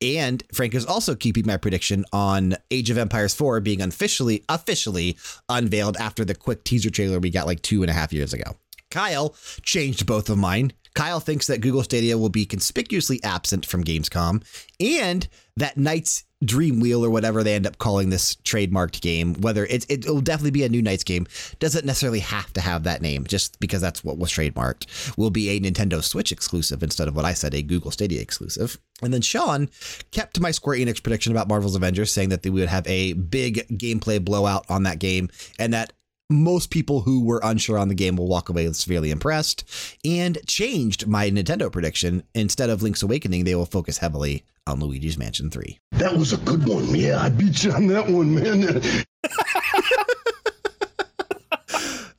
And 0.00 0.42
Frank 0.50 0.74
is 0.74 0.86
also 0.86 1.14
keeping 1.14 1.46
my 1.46 1.58
prediction 1.58 2.06
on 2.10 2.56
Age 2.70 2.88
of 2.88 2.96
Empires 2.96 3.34
4 3.34 3.60
being 3.60 3.82
officially 3.82 4.42
officially 4.48 5.18
unveiled 5.50 5.98
after 5.98 6.24
the 6.24 6.34
quick 6.34 6.64
teaser 6.64 6.88
trailer 6.88 7.18
we 7.18 7.28
got 7.28 7.46
like 7.46 7.60
two 7.60 7.82
and 7.82 7.90
a 7.90 7.92
half 7.92 8.14
years 8.14 8.32
ago. 8.32 8.56
Kyle 8.94 9.34
changed 9.62 10.06
both 10.06 10.30
of 10.30 10.38
mine. 10.38 10.72
Kyle 10.94 11.18
thinks 11.18 11.48
that 11.48 11.60
Google 11.60 11.82
Stadia 11.82 12.16
will 12.16 12.28
be 12.28 12.46
conspicuously 12.46 13.18
absent 13.24 13.66
from 13.66 13.82
Gamescom 13.82 14.44
and 14.78 15.26
that 15.56 15.76
Knight's 15.76 16.22
Dream 16.44 16.78
Wheel 16.78 17.04
or 17.04 17.10
whatever 17.10 17.42
they 17.42 17.56
end 17.56 17.66
up 17.66 17.78
calling 17.78 18.10
this 18.10 18.36
trademarked 18.36 19.00
game, 19.00 19.34
whether 19.40 19.66
it's, 19.66 19.84
it 19.88 20.06
will 20.06 20.20
definitely 20.20 20.52
be 20.52 20.62
a 20.62 20.68
new 20.68 20.80
Knights 20.80 21.02
game, 21.02 21.26
doesn't 21.58 21.84
necessarily 21.84 22.20
have 22.20 22.52
to 22.52 22.60
have 22.60 22.84
that 22.84 23.02
name 23.02 23.24
just 23.24 23.58
because 23.58 23.80
that's 23.80 24.04
what 24.04 24.16
was 24.16 24.30
trademarked, 24.30 25.16
will 25.18 25.30
be 25.30 25.48
a 25.48 25.58
Nintendo 25.58 26.00
Switch 26.00 26.30
exclusive 26.30 26.84
instead 26.84 27.08
of 27.08 27.16
what 27.16 27.24
I 27.24 27.32
said, 27.32 27.52
a 27.52 27.62
Google 27.62 27.90
Stadia 27.90 28.22
exclusive. 28.22 28.78
And 29.02 29.12
then 29.12 29.22
Sean 29.22 29.70
kept 30.12 30.38
my 30.38 30.52
Square 30.52 30.78
Enix 30.78 31.02
prediction 31.02 31.32
about 31.32 31.48
Marvel's 31.48 31.74
Avengers, 31.74 32.12
saying 32.12 32.28
that 32.28 32.44
they 32.44 32.50
would 32.50 32.68
have 32.68 32.86
a 32.86 33.14
big 33.14 33.66
gameplay 33.76 34.24
blowout 34.24 34.66
on 34.68 34.84
that 34.84 35.00
game 35.00 35.30
and 35.58 35.72
that 35.72 35.94
most 36.42 36.70
people 36.70 37.02
who 37.02 37.24
were 37.24 37.40
unsure 37.42 37.78
on 37.78 37.88
the 37.88 37.94
game 37.94 38.16
will 38.16 38.28
walk 38.28 38.48
away 38.48 38.70
severely 38.72 39.10
impressed 39.10 39.64
and 40.04 40.38
changed 40.46 41.06
my 41.06 41.30
Nintendo 41.30 41.70
prediction. 41.70 42.24
Instead 42.34 42.70
of 42.70 42.82
Link's 42.82 43.02
Awakening, 43.02 43.44
they 43.44 43.54
will 43.54 43.66
focus 43.66 43.98
heavily 43.98 44.44
on 44.66 44.80
Luigi's 44.80 45.18
Mansion 45.18 45.50
3. 45.50 45.78
That 45.92 46.16
was 46.16 46.32
a 46.32 46.38
good 46.38 46.66
one. 46.66 46.94
Yeah, 46.94 47.20
I 47.20 47.28
beat 47.28 47.64
you 47.64 47.72
on 47.72 47.86
that 47.88 48.08
one, 48.08 48.34
man. 48.34 48.82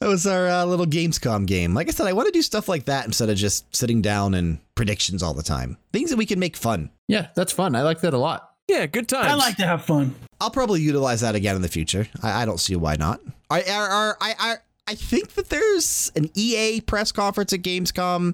That 0.06 0.12
was 0.12 0.28
our 0.28 0.48
uh, 0.48 0.66
little 0.66 0.86
Gamescom 0.86 1.48
game. 1.48 1.74
Like 1.74 1.88
I 1.88 1.92
said, 1.92 2.06
I 2.06 2.14
want 2.14 2.28
to 2.28 2.32
do 2.32 2.44
stuff 2.44 2.70
like 2.70 2.86
that 2.86 3.08
instead 3.08 3.30
of 3.32 3.38
just 3.38 3.76
sitting 3.76 4.04
down 4.04 4.36
and 4.36 4.60
predictions 4.76 5.24
all 5.24 5.34
the 5.34 5.42
time. 5.42 5.78
Things 5.94 6.12
that 6.12 6.18
we 6.18 6.28
can 6.28 6.38
make 6.38 6.56
fun. 6.56 6.92
Yeah, 7.08 7.30
that's 7.34 7.52
fun. 7.52 7.76
I 7.76 7.82
like 7.82 8.02
that 8.02 8.14
a 8.14 8.18
lot. 8.20 8.55
Yeah, 8.68 8.86
good 8.88 9.08
times. 9.08 9.28
I 9.28 9.36
like 9.36 9.58
to 9.58 9.66
have 9.66 9.86
fun. 9.86 10.16
I'll 10.42 10.52
probably 10.52 10.82
utilize 10.82 11.22
that 11.22 11.36
again 11.36 11.56
in 11.56 11.62
the 11.62 11.68
future. 11.68 12.08
I, 12.22 12.42
I 12.44 12.46
don't 12.46 12.60
see 12.60 12.76
why 12.76 12.96
not. 12.96 13.22
I, 13.50 13.62
I, 13.62 14.14
I, 14.20 14.34
I, 14.40 14.56
I 14.88 14.96
think 14.96 15.34
that 15.34 15.50
there's 15.50 16.12
an 16.16 16.30
EA 16.34 16.82
press 16.82 17.12
conference 17.12 17.54
at 17.54 17.62
Gamescom. 17.62 18.34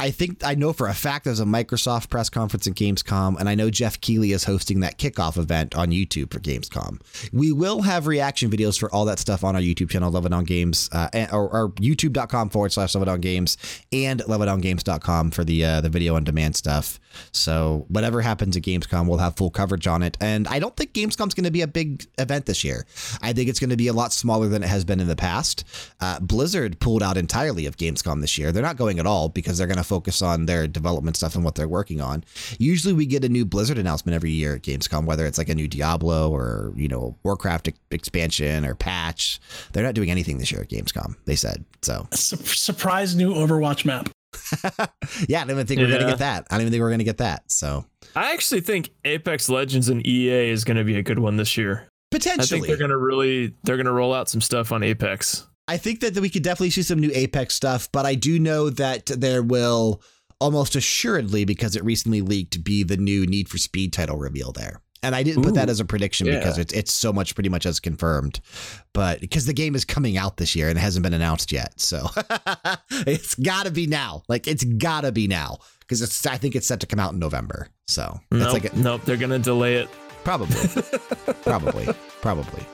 I 0.00 0.12
think 0.12 0.44
I 0.44 0.54
know 0.54 0.72
for 0.72 0.86
a 0.86 0.94
fact 0.94 1.24
there's 1.24 1.40
a 1.40 1.44
Microsoft 1.44 2.08
press 2.08 2.30
conference 2.30 2.68
at 2.68 2.74
Gamescom, 2.74 3.36
and 3.40 3.48
I 3.48 3.56
know 3.56 3.68
Geoff 3.68 4.00
Keighley 4.00 4.30
is 4.30 4.44
hosting 4.44 4.78
that 4.80 4.96
kickoff 4.96 5.36
event 5.36 5.74
on 5.74 5.90
YouTube 5.90 6.32
for 6.32 6.38
Gamescom. 6.38 7.00
We 7.32 7.50
will 7.50 7.82
have 7.82 8.06
reaction 8.06 8.48
videos 8.48 8.78
for 8.78 8.92
all 8.94 9.04
that 9.06 9.18
stuff 9.18 9.42
on 9.42 9.56
our 9.56 9.60
YouTube 9.60 9.90
channel, 9.90 10.12
Level 10.12 10.30
Down 10.30 10.44
Games, 10.44 10.88
uh, 10.92 11.08
or, 11.32 11.48
or 11.48 11.70
youtube.com 11.70 12.50
forward 12.50 12.72
slash 12.72 12.94
Level 12.94 13.06
Down 13.06 13.20
Games, 13.20 13.56
and 13.90 14.20
leveldowngames.com 14.20 15.32
for 15.32 15.42
the 15.42 15.64
uh, 15.64 15.80
the 15.80 15.88
video 15.88 16.14
on 16.14 16.22
demand 16.22 16.54
stuff. 16.54 17.00
So 17.32 17.86
whatever 17.88 18.20
happens 18.20 18.56
at 18.56 18.62
Gamescom, 18.62 19.06
we'll 19.06 19.18
have 19.18 19.36
full 19.36 19.50
coverage 19.50 19.86
on 19.86 20.02
it. 20.02 20.16
And 20.20 20.46
I 20.48 20.58
don't 20.58 20.76
think 20.76 20.92
Gamescom's 20.92 21.34
going 21.34 21.44
to 21.44 21.50
be 21.50 21.62
a 21.62 21.66
big 21.66 22.06
event 22.18 22.46
this 22.46 22.64
year. 22.64 22.86
I 23.22 23.32
think 23.32 23.48
it's 23.48 23.60
going 23.60 23.70
to 23.70 23.76
be 23.76 23.88
a 23.88 23.92
lot 23.92 24.12
smaller 24.12 24.48
than 24.48 24.62
it 24.62 24.68
has 24.68 24.84
been 24.84 25.00
in 25.00 25.08
the 25.08 25.16
past. 25.16 25.64
Uh, 26.00 26.20
Blizzard 26.20 26.80
pulled 26.80 27.02
out 27.02 27.16
entirely 27.16 27.66
of 27.66 27.76
Gamescom 27.76 28.20
this 28.20 28.38
year. 28.38 28.52
They're 28.52 28.62
not 28.62 28.76
going 28.76 28.98
at 28.98 29.06
all 29.06 29.28
because 29.28 29.58
they're 29.58 29.66
going 29.66 29.78
to 29.78 29.84
focus 29.84 30.22
on 30.22 30.46
their 30.46 30.66
development 30.66 31.16
stuff 31.16 31.34
and 31.34 31.44
what 31.44 31.54
they're 31.54 31.68
working 31.68 32.00
on. 32.00 32.24
Usually 32.58 32.94
we 32.94 33.06
get 33.06 33.24
a 33.24 33.28
new 33.28 33.44
Blizzard 33.44 33.78
announcement 33.78 34.14
every 34.14 34.30
year 34.30 34.54
at 34.56 34.62
Gamescom, 34.62 35.04
whether 35.04 35.26
it's 35.26 35.38
like 35.38 35.48
a 35.48 35.54
new 35.54 35.68
Diablo 35.68 36.30
or, 36.30 36.72
you 36.76 36.88
know, 36.88 37.16
Warcraft 37.22 37.70
expansion 37.90 38.64
or 38.64 38.74
patch. 38.74 39.40
They're 39.72 39.84
not 39.84 39.94
doing 39.94 40.10
anything 40.10 40.38
this 40.38 40.50
year 40.52 40.62
at 40.62 40.68
Gamescom, 40.68 41.16
they 41.24 41.36
said. 41.36 41.64
So, 41.82 42.06
surprise 42.12 43.14
new 43.14 43.32
Overwatch 43.32 43.84
map. 43.84 44.08
yeah, 45.28 45.40
I 45.40 45.44
don't 45.44 45.50
even 45.52 45.66
think 45.66 45.80
we're 45.80 45.88
going 45.88 46.00
to 46.00 46.06
get 46.06 46.18
that. 46.18 46.46
I 46.50 46.54
don't 46.54 46.62
even 46.62 46.72
think 46.72 46.80
we're 46.82 46.90
going 46.90 46.98
to 46.98 47.04
get 47.04 47.18
that. 47.18 47.50
So, 47.50 47.84
I 48.14 48.32
actually 48.32 48.60
think 48.60 48.90
Apex 49.04 49.48
Legends 49.48 49.88
and 49.88 50.06
EA 50.06 50.50
is 50.50 50.64
going 50.64 50.76
to 50.76 50.84
be 50.84 50.96
a 50.96 51.02
good 51.02 51.18
one 51.18 51.36
this 51.36 51.56
year. 51.56 51.88
Potentially, 52.10 52.42
I 52.42 52.46
think 52.46 52.66
they're 52.66 52.76
going 52.76 52.90
to 52.90 52.96
really 52.96 53.54
they're 53.64 53.76
to 53.82 53.92
roll 53.92 54.14
out 54.14 54.28
some 54.28 54.40
stuff 54.40 54.72
on 54.72 54.82
Apex. 54.82 55.46
I 55.66 55.76
think 55.76 56.00
that 56.00 56.18
we 56.18 56.30
could 56.30 56.42
definitely 56.42 56.70
see 56.70 56.82
some 56.82 56.98
new 56.98 57.10
Apex 57.12 57.54
stuff, 57.54 57.90
but 57.92 58.06
I 58.06 58.14
do 58.14 58.38
know 58.38 58.70
that 58.70 59.06
there 59.06 59.42
will 59.42 60.02
almost 60.40 60.76
assuredly, 60.76 61.44
because 61.44 61.76
it 61.76 61.84
recently 61.84 62.20
leaked, 62.20 62.64
be 62.64 62.82
the 62.82 62.96
new 62.96 63.26
Need 63.26 63.48
for 63.48 63.58
Speed 63.58 63.92
title 63.92 64.16
reveal 64.16 64.52
there. 64.52 64.80
And 65.02 65.14
I 65.14 65.22
didn't 65.22 65.44
put 65.44 65.54
that 65.54 65.68
as 65.68 65.80
a 65.80 65.84
prediction 65.84 66.26
yeah. 66.26 66.38
because 66.38 66.58
it's 66.58 66.72
it's 66.72 66.92
so 66.92 67.12
much 67.12 67.34
pretty 67.34 67.48
much 67.48 67.66
as 67.66 67.78
confirmed, 67.78 68.40
but 68.92 69.20
because 69.20 69.46
the 69.46 69.52
game 69.52 69.74
is 69.74 69.84
coming 69.84 70.16
out 70.16 70.36
this 70.38 70.56
year 70.56 70.68
and 70.68 70.76
it 70.76 70.80
hasn't 70.80 71.04
been 71.04 71.14
announced 71.14 71.52
yet, 71.52 71.80
so 71.80 72.08
it's 72.90 73.34
got 73.36 73.66
to 73.66 73.70
be 73.70 73.86
now. 73.86 74.22
Like 74.28 74.46
it's 74.48 74.64
got 74.64 75.02
to 75.02 75.12
be 75.12 75.28
now 75.28 75.58
because 75.80 76.02
it's 76.02 76.26
I 76.26 76.36
think 76.36 76.56
it's 76.56 76.66
set 76.66 76.80
to 76.80 76.86
come 76.86 76.98
out 76.98 77.12
in 77.12 77.18
November. 77.18 77.68
So 77.86 78.20
it's 78.30 78.40
Nope, 78.40 78.52
like 78.52 78.72
a, 78.72 78.76
nope, 78.76 79.02
they're 79.04 79.16
going 79.16 79.30
to 79.30 79.38
delay 79.38 79.76
it. 79.76 79.88
Probably. 80.24 80.68
probably. 81.42 81.88
Probably. 82.20 82.66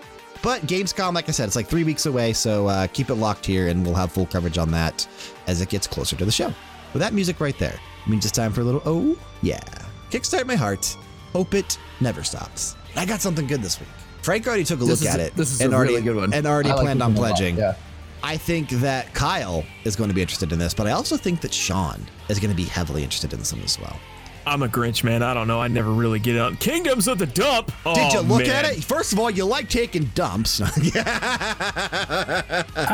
But 0.43 0.63
Gamescom, 0.63 1.15
like 1.15 1.29
I 1.29 1.33
said, 1.33 1.47
it's 1.47 1.57
like 1.57 1.69
three 1.69 1.85
weeks 1.85 2.05
away, 2.07 2.33
so 2.33 2.67
uh, 2.67 2.87
keep 2.89 3.09
it 3.09 3.15
locked 3.15 3.47
here 3.47 3.69
and 3.69 3.85
we'll 3.85 3.95
have 3.95 4.13
full 4.13 4.27
coverage 4.27 4.59
on 4.59 4.71
that 4.73 5.07
as 5.47 5.61
it 5.61 5.69
gets 5.69 5.87
closer 5.87 6.17
to 6.17 6.25
the 6.25 6.33
show. 6.33 6.53
With 6.93 7.01
that 7.01 7.15
music 7.15 7.41
right 7.41 7.59
there, 7.59 7.79
means 8.07 8.25
it's 8.25 8.37
time 8.37 8.53
for 8.53 8.61
a 8.61 8.65
little 8.65 8.83
oh 8.85 9.17
yeah. 9.43 9.63
Kickstart 10.11 10.47
my 10.47 10.55
heart. 10.55 10.97
Hope 11.35 11.53
it 11.55 11.79
never 12.01 12.23
stops. 12.23 12.77
I 12.97 13.05
got 13.05 13.21
something 13.21 13.47
good 13.47 13.61
this 13.63 13.81
week. 13.81 13.89
Frank 14.23 14.47
already 14.47 14.65
took 14.65 14.81
a 14.81 14.85
This 14.85 15.03
look 15.03 15.11
at 15.11 15.19
a- 15.21 15.25
it 15.27 15.35
this 15.37 15.53
is 15.53 15.61
and 15.61 15.73
a 15.73 15.77
already 15.77 15.95
really 15.95 16.05
good 16.05 16.17
one. 16.17 16.33
and 16.33 16.47
already 16.47 16.69
like 16.71 16.81
planned 16.81 17.03
on 17.03 17.15
one 17.15 17.19
a 17.19 17.21
lot, 17.31 17.37
pledging. 17.37 17.57
yeah. 17.59 17.75
I 18.23 18.37
think 18.39 18.71
that 18.71 19.13
Kyle 19.13 19.65
is 19.85 19.97
going 19.97 20.09
to 20.09 20.15
be 20.15 20.23
interested 20.23 20.53
in 20.53 20.59
this, 20.59 20.73
but 20.73 20.87
I 20.87 20.93
also 20.93 21.17
think 21.19 21.41
that 21.43 21.53
Sean 21.53 22.07
is 22.31 22.39
going 22.41 22.51
to 22.51 22.57
be 22.57 22.65
heavily 22.65 23.03
interested 23.03 23.33
in 23.35 23.39
this 23.41 23.53
one 23.53 23.61
as 23.63 23.79
well. 23.79 23.99
I'm 24.47 24.63
a 24.63 24.69
Grinch, 24.69 25.03
man. 25.05 25.23
I 25.23 25.35
don't 25.35 25.47
know. 25.49 25.61
I 25.61 25.69
never 25.69 25.91
really 25.91 26.19
get 26.19 26.37
out. 26.39 26.59
Kingdoms 26.61 27.09
of 27.09 27.19
the 27.19 27.27
Dump. 27.27 27.67
Did 27.85 28.13
you 28.13 28.19
Oh, 28.21 28.23
look 28.23 28.47
man. 28.47 28.65
at 28.65 28.77
it? 28.77 28.85
First 28.85 29.13
of 29.13 29.19
all, 29.19 29.31
you 29.31 29.45
like 29.45 29.69
taking 29.69 30.05
dumps. 30.15 30.61
I 30.63 30.67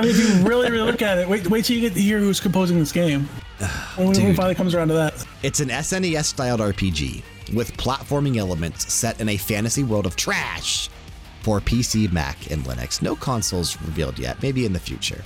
mean, 0.00 0.10
if 0.10 0.18
you 0.18 0.46
really, 0.48 0.70
really 0.70 0.90
look 0.90 1.02
at 1.02 1.18
it, 1.18 1.28
wait, 1.28 1.46
wait 1.48 1.64
till 1.64 1.76
you 1.76 1.82
get 1.82 1.94
to 1.94 2.00
hear 2.00 2.18
who's 2.18 2.40
composing 2.40 2.78
this 2.78 2.92
game. 2.92 3.28
When, 3.96 4.08
when 4.08 4.16
it 4.18 4.34
finally 4.36 4.54
comes 4.54 4.74
around 4.74 4.88
to 4.88 4.94
that. 4.94 5.26
It's 5.42 5.60
an 5.60 5.68
SNES 5.68 6.24
styled 6.24 6.60
RPG 6.60 7.22
with 7.52 7.76
platforming 7.76 8.36
elements 8.36 8.92
set 8.92 9.20
in 9.20 9.28
a 9.28 9.36
fantasy 9.36 9.82
world 9.82 10.06
of 10.06 10.16
trash 10.16 10.88
for 11.42 11.60
PC, 11.60 12.12
Mac, 12.12 12.50
and 12.50 12.64
Linux. 12.64 13.02
No 13.02 13.16
consoles 13.16 13.80
revealed 13.82 14.18
yet, 14.18 14.42
maybe 14.42 14.66
in 14.66 14.72
the 14.72 14.78
future. 14.78 15.24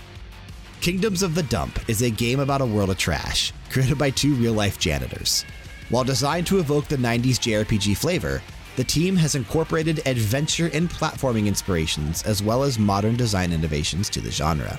Kingdoms 0.80 1.22
of 1.22 1.34
the 1.34 1.42
Dump 1.44 1.88
is 1.88 2.02
a 2.02 2.10
game 2.10 2.40
about 2.40 2.60
a 2.60 2.66
world 2.66 2.90
of 2.90 2.98
trash, 2.98 3.52
created 3.70 3.98
by 3.98 4.10
two 4.10 4.34
real 4.34 4.52
life 4.52 4.78
janitors. 4.78 5.44
While 5.88 6.05
designed 6.05 6.46
to 6.48 6.59
evoke 6.59 6.88
the 6.88 6.96
90s 6.96 7.38
JRPG 7.38 7.96
flavor, 7.96 8.42
the 8.76 8.84
team 8.84 9.16
has 9.16 9.34
incorporated 9.34 10.06
adventure 10.06 10.70
and 10.72 10.90
platforming 10.90 11.46
inspirations 11.46 12.22
as 12.24 12.42
well 12.42 12.62
as 12.62 12.78
modern 12.78 13.16
design 13.16 13.52
innovations 13.52 14.10
to 14.10 14.20
the 14.20 14.30
genre. 14.30 14.78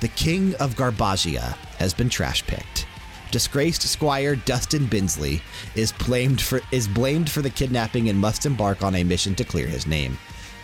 The 0.00 0.08
King 0.08 0.54
of 0.56 0.74
Garbagia 0.74 1.56
has 1.78 1.94
been 1.94 2.08
trash 2.08 2.44
picked. 2.46 2.86
Disgraced 3.32 3.80
Squire 3.88 4.36
Dustin 4.36 4.86
Binsley 4.86 5.40
is 5.74 5.90
blamed 5.90 6.38
for 6.38 6.60
is 6.70 6.86
blamed 6.86 7.30
for 7.30 7.40
the 7.40 7.48
kidnapping 7.48 8.10
and 8.10 8.18
must 8.18 8.44
embark 8.44 8.82
on 8.82 8.94
a 8.94 9.02
mission 9.02 9.34
to 9.36 9.44
clear 9.44 9.66
his 9.66 9.86
name. 9.86 10.18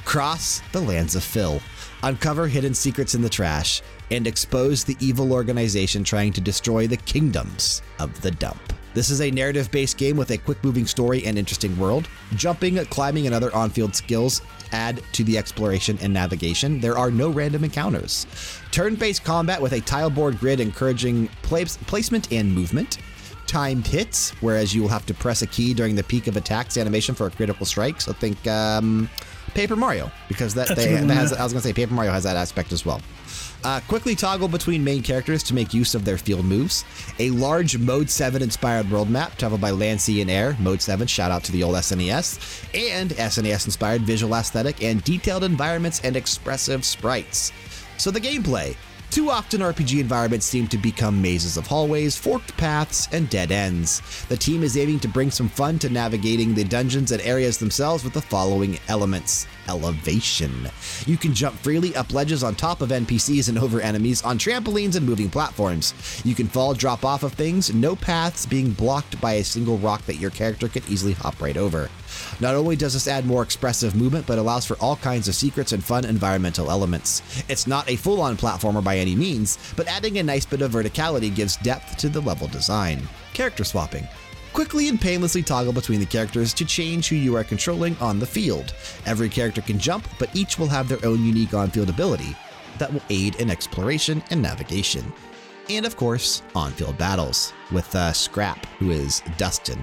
Cross 0.04 0.60
the 0.72 0.80
lands 0.80 1.16
of 1.16 1.24
Phil, 1.24 1.62
uncover 2.02 2.46
hidden 2.46 2.74
secrets 2.74 3.14
in 3.14 3.22
the 3.22 3.28
trash, 3.28 3.80
and 4.10 4.26
expose 4.26 4.84
the 4.84 4.98
evil 5.00 5.32
organization 5.32 6.04
trying 6.04 6.30
to 6.34 6.42
destroy 6.42 6.86
the 6.86 6.98
kingdoms 6.98 7.80
of 7.98 8.20
the 8.20 8.32
dump. 8.32 8.60
This 8.98 9.10
is 9.10 9.20
a 9.20 9.30
narrative 9.30 9.70
based 9.70 9.96
game 9.96 10.16
with 10.16 10.32
a 10.32 10.38
quick 10.38 10.64
moving 10.64 10.84
story 10.84 11.24
and 11.24 11.38
interesting 11.38 11.78
world. 11.78 12.08
Jumping, 12.34 12.84
climbing, 12.86 13.26
and 13.26 13.34
other 13.34 13.54
on 13.54 13.70
field 13.70 13.94
skills 13.94 14.42
add 14.72 15.00
to 15.12 15.22
the 15.22 15.38
exploration 15.38 15.96
and 16.02 16.12
navigation. 16.12 16.80
There 16.80 16.98
are 16.98 17.08
no 17.08 17.30
random 17.30 17.62
encounters. 17.62 18.26
Turn 18.72 18.96
based 18.96 19.22
combat 19.22 19.62
with 19.62 19.72
a 19.72 19.80
tile 19.82 20.10
board 20.10 20.40
grid 20.40 20.58
encouraging 20.58 21.28
place, 21.42 21.76
placement 21.76 22.32
and 22.32 22.52
movement. 22.52 22.98
Timed 23.46 23.86
hits, 23.86 24.30
whereas 24.40 24.74
you 24.74 24.82
will 24.82 24.88
have 24.88 25.06
to 25.06 25.14
press 25.14 25.42
a 25.42 25.46
key 25.46 25.74
during 25.74 25.94
the 25.94 26.02
peak 26.02 26.26
of 26.26 26.36
attacks 26.36 26.76
animation 26.76 27.14
for 27.14 27.28
a 27.28 27.30
critical 27.30 27.66
strike. 27.66 28.00
So 28.00 28.12
think 28.12 28.44
um, 28.48 29.08
Paper 29.54 29.76
Mario, 29.76 30.10
because 30.26 30.54
that, 30.54 30.74
they, 30.74 30.96
that 30.96 31.14
has, 31.14 31.32
I 31.32 31.44
was 31.44 31.52
going 31.52 31.62
to 31.62 31.68
say 31.68 31.72
Paper 31.72 31.94
Mario 31.94 32.10
has 32.10 32.24
that 32.24 32.36
aspect 32.36 32.72
as 32.72 32.84
well. 32.84 33.00
Uh, 33.64 33.80
quickly 33.88 34.14
toggle 34.14 34.48
between 34.48 34.84
main 34.84 35.02
characters 35.02 35.42
to 35.42 35.54
make 35.54 35.74
use 35.74 35.94
of 35.94 36.04
their 36.04 36.18
field 36.18 36.44
moves. 36.44 36.84
A 37.18 37.30
large 37.30 37.76
Mode 37.76 38.08
7 38.08 38.40
inspired 38.40 38.90
world 38.90 39.10
map 39.10 39.36
traveled 39.36 39.60
by 39.60 39.70
land, 39.70 40.00
sea, 40.00 40.20
and 40.20 40.30
air. 40.30 40.56
Mode 40.60 40.80
7, 40.80 41.06
shout 41.06 41.30
out 41.30 41.42
to 41.44 41.52
the 41.52 41.62
old 41.62 41.74
SNES. 41.74 42.38
And 42.74 43.10
SNES 43.10 43.66
inspired 43.66 44.02
visual 44.02 44.34
aesthetic 44.34 44.82
and 44.82 45.02
detailed 45.02 45.44
environments 45.44 46.00
and 46.04 46.16
expressive 46.16 46.84
sprites. 46.84 47.52
So 47.96 48.10
the 48.10 48.20
gameplay. 48.20 48.76
Too 49.10 49.30
often, 49.30 49.62
RPG 49.62 50.00
environments 50.00 50.44
seem 50.44 50.68
to 50.68 50.76
become 50.76 51.20
mazes 51.20 51.56
of 51.56 51.66
hallways, 51.66 52.14
forked 52.14 52.54
paths, 52.58 53.08
and 53.10 53.28
dead 53.30 53.50
ends. 53.50 54.02
The 54.28 54.36
team 54.36 54.62
is 54.62 54.76
aiming 54.76 55.00
to 55.00 55.08
bring 55.08 55.30
some 55.30 55.48
fun 55.48 55.78
to 55.78 55.88
navigating 55.88 56.54
the 56.54 56.62
dungeons 56.62 57.10
and 57.10 57.22
areas 57.22 57.56
themselves 57.56 58.04
with 58.04 58.12
the 58.12 58.20
following 58.20 58.78
elements 58.88 59.46
elevation. 59.68 60.70
You 61.06 61.16
can 61.16 61.34
jump 61.34 61.56
freely 61.58 61.94
up 61.94 62.12
ledges 62.12 62.42
on 62.42 62.54
top 62.54 62.80
of 62.80 62.90
NPCs 62.90 63.48
and 63.48 63.58
over 63.58 63.80
enemies 63.80 64.22
on 64.22 64.38
trampolines 64.38 64.96
and 64.96 65.06
moving 65.06 65.30
platforms. 65.30 65.94
You 66.24 66.34
can 66.34 66.48
fall, 66.48 66.74
drop 66.74 67.04
off 67.04 67.22
of 67.22 67.34
things, 67.34 67.72
no 67.72 67.94
paths 67.94 68.46
being 68.46 68.70
blocked 68.72 69.20
by 69.20 69.34
a 69.34 69.44
single 69.44 69.78
rock 69.78 70.04
that 70.06 70.16
your 70.16 70.30
character 70.30 70.68
can 70.68 70.82
easily 70.88 71.12
hop 71.12 71.40
right 71.40 71.56
over. 71.56 71.88
Not 72.40 72.54
only 72.54 72.76
does 72.76 72.94
this 72.94 73.08
add 73.08 73.26
more 73.26 73.42
expressive 73.42 73.94
movement, 73.94 74.26
but 74.26 74.38
allows 74.38 74.64
for 74.64 74.76
all 74.80 74.96
kinds 74.96 75.28
of 75.28 75.34
secrets 75.34 75.72
and 75.72 75.84
fun 75.84 76.04
environmental 76.04 76.70
elements. 76.70 77.22
It's 77.48 77.66
not 77.66 77.88
a 77.90 77.96
full 77.96 78.20
on 78.20 78.36
platformer 78.36 78.82
by 78.82 78.96
any 78.96 79.14
means, 79.14 79.58
but 79.76 79.88
adding 79.88 80.18
a 80.18 80.22
nice 80.22 80.46
bit 80.46 80.62
of 80.62 80.72
verticality 80.72 81.34
gives 81.34 81.56
depth 81.58 81.96
to 81.98 82.08
the 82.08 82.20
level 82.20 82.48
design. 82.48 83.02
Character 83.34 83.64
swapping. 83.64 84.06
Quickly 84.58 84.88
and 84.88 85.00
painlessly 85.00 85.40
toggle 85.40 85.72
between 85.72 86.00
the 86.00 86.06
characters 86.06 86.52
to 86.54 86.64
change 86.64 87.06
who 87.06 87.14
you 87.14 87.36
are 87.36 87.44
controlling 87.44 87.96
on 87.98 88.18
the 88.18 88.26
field. 88.26 88.74
Every 89.06 89.28
character 89.28 89.60
can 89.60 89.78
jump, 89.78 90.08
but 90.18 90.34
each 90.34 90.58
will 90.58 90.66
have 90.66 90.88
their 90.88 90.98
own 91.06 91.24
unique 91.24 91.54
on 91.54 91.70
field 91.70 91.88
ability 91.88 92.34
that 92.78 92.92
will 92.92 93.00
aid 93.08 93.36
in 93.36 93.50
exploration 93.50 94.20
and 94.30 94.42
navigation. 94.42 95.12
And 95.70 95.86
of 95.86 95.94
course, 95.94 96.42
on 96.56 96.72
field 96.72 96.98
battles 96.98 97.52
with 97.70 97.94
uh, 97.94 98.12
Scrap, 98.12 98.66
who 98.80 98.90
is 98.90 99.22
Dustin. 99.36 99.78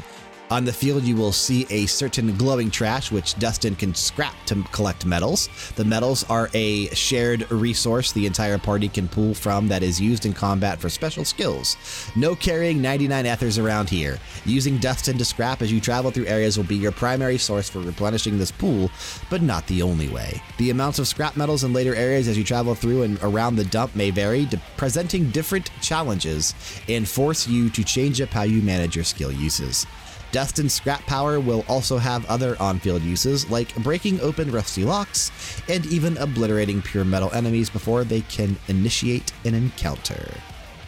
On 0.52 0.64
the 0.64 0.72
field, 0.72 1.04
you 1.04 1.16
will 1.16 1.32
see 1.32 1.66
a 1.72 1.88
certain 1.88 2.38
glowing 2.38 2.70
trash, 2.70 3.12
which 3.12 3.34
Dustin 3.40 3.76
can 3.76 3.96
scrap 3.96 4.36
to 4.46 4.62
collect 4.72 5.04
metals. 5.04 5.50
The 5.76 5.84
metals 5.84 6.24
are 6.30 6.52
a 6.54 6.86
shared 6.90 7.50
resource 7.52 8.12
the 8.12 8.28
entire 8.28 8.60
party 8.60 8.88
can 8.88 9.08
pull 9.08 9.34
from 9.34 9.68
that 9.70 9.82
is 9.82 10.00
used 10.00 10.28
in 10.28 10.34
combat 10.34 10.80
for 10.80 10.88
special 10.88 11.26
skills. 11.26 11.78
No 12.16 12.36
carrying 12.36 12.80
99 12.80 13.26
ethers 13.26 13.58
around 13.58 13.90
here. 13.90 14.20
Using 14.46 14.78
Dustin 14.78 15.18
to 15.18 15.26
scrap 15.26 15.64
as 15.64 15.72
you 15.72 15.82
travel 15.82 16.12
through 16.12 16.28
areas 16.28 16.58
will 16.58 16.66
be 16.66 16.76
your 16.76 16.92
primary 16.92 17.40
source 17.40 17.68
for 17.68 17.80
replenishing 17.80 18.38
this 18.38 18.52
pool, 18.52 18.92
but 19.32 19.42
not 19.42 19.66
the 19.66 19.82
only 19.82 20.10
way. 20.10 20.40
The 20.60 20.70
amounts 20.70 21.00
of 21.00 21.08
scrap 21.08 21.36
metals 21.36 21.64
in 21.64 21.74
later 21.74 21.96
areas 21.96 22.28
as 22.28 22.38
you 22.38 22.44
travel 22.44 22.76
through 22.76 23.02
and 23.02 23.18
around 23.24 23.56
the 23.56 23.66
dump 23.66 23.96
may 23.96 24.12
vary, 24.12 24.48
presenting 24.78 25.32
different 25.32 25.72
challenges 25.82 26.54
and 26.88 27.10
force 27.10 27.48
you 27.48 27.72
to 27.72 27.84
change 27.84 28.22
up 28.22 28.30
how 28.30 28.44
you 28.44 28.62
manage 28.62 28.96
your 28.96 29.06
skill 29.06 29.32
uses. 29.32 29.88
Dustin's 30.32 30.74
scrap 30.74 31.02
power 31.02 31.40
will 31.40 31.64
also 31.68 31.98
have 31.98 32.26
other 32.26 32.56
on 32.60 32.80
field 32.80 33.02
uses, 33.02 33.50
like 33.50 33.74
breaking 33.78 34.20
open 34.22 34.52
rusty 34.52 34.84
locks 34.84 35.32
and 35.70 35.86
even 35.88 36.18
obliterating 36.18 36.82
pure 36.82 37.06
metal 37.06 37.32
enemies 37.34 37.70
before 37.70 38.04
they 38.04 38.22
can 38.22 38.58
initiate 38.68 39.32
an 39.46 39.54
encounter. 39.56 40.30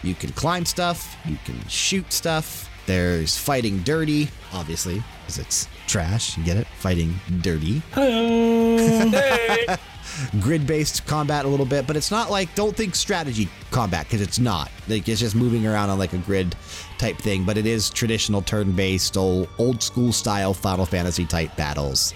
You 0.03 0.15
can 0.15 0.31
climb 0.31 0.65
stuff, 0.65 1.18
you 1.26 1.38
can 1.45 1.65
shoot 1.68 2.11
stuff. 2.14 2.69
There's 2.85 3.38
fighting 3.38 3.80
dirty, 3.80 4.30
obviously, 4.53 5.03
because 5.22 5.39
it's 5.39 5.68
trash. 5.88 6.38
You 6.38 6.43
get 6.45 6.55
it? 6.55 6.68
Fighting 6.80 7.14
dirty. 7.41 7.81
Hello. 7.91 9.76
Grid 10.39 10.65
based 10.65 11.05
combat 11.05 11.43
a 11.43 11.47
little 11.49 11.65
bit, 11.65 11.85
but 11.85 11.97
it's 11.97 12.11
not 12.11 12.31
like, 12.31 12.53
don't 12.55 12.76
think 12.76 12.95
strategy 12.95 13.49
combat, 13.72 14.05
because 14.05 14.22
it's 14.22 14.39
not. 14.39 14.72
Like, 14.88 15.07
it's 15.09 15.19
just 15.19 15.35
moving 15.35 15.68
around 15.68 15.89
on 15.89 15.99
like 15.99 16.14
a 16.14 16.18
grid 16.18 16.55
type 16.98 17.18
thing, 17.18 17.44
but 17.44 17.57
it 17.57 17.65
is 17.65 17.90
traditional 17.90 18.41
turn 18.41 18.72
based, 18.72 19.18
old, 19.18 19.49
old 19.57 19.82
school 19.82 20.11
style 20.11 20.53
Final 20.53 20.86
Fantasy 20.86 21.26
type 21.26 21.56
battles. 21.56 22.14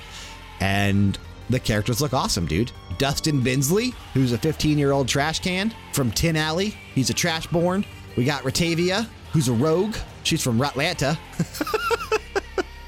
And 0.60 1.18
the 1.50 1.60
characters 1.60 2.02
look 2.02 2.14
awesome, 2.14 2.46
dude. 2.46 2.72
Dustin 2.98 3.42
Binsley, 3.42 3.94
who's 4.14 4.32
a 4.32 4.38
15 4.38 4.78
year 4.78 4.92
old 4.92 5.08
trash 5.08 5.40
can 5.40 5.74
from 5.94 6.12
Tin 6.12 6.36
Alley. 6.36 6.70
He's 6.94 7.10
a 7.10 7.14
trash 7.14 7.48
born. 7.48 7.86
We 8.16 8.26
got 8.26 8.44
Ratavia, 8.44 9.08
who's 9.32 9.48
a 9.48 9.54
rogue. 9.54 9.96
She's 10.24 10.42
from 10.44 10.60
Ratlanta. 10.60 11.18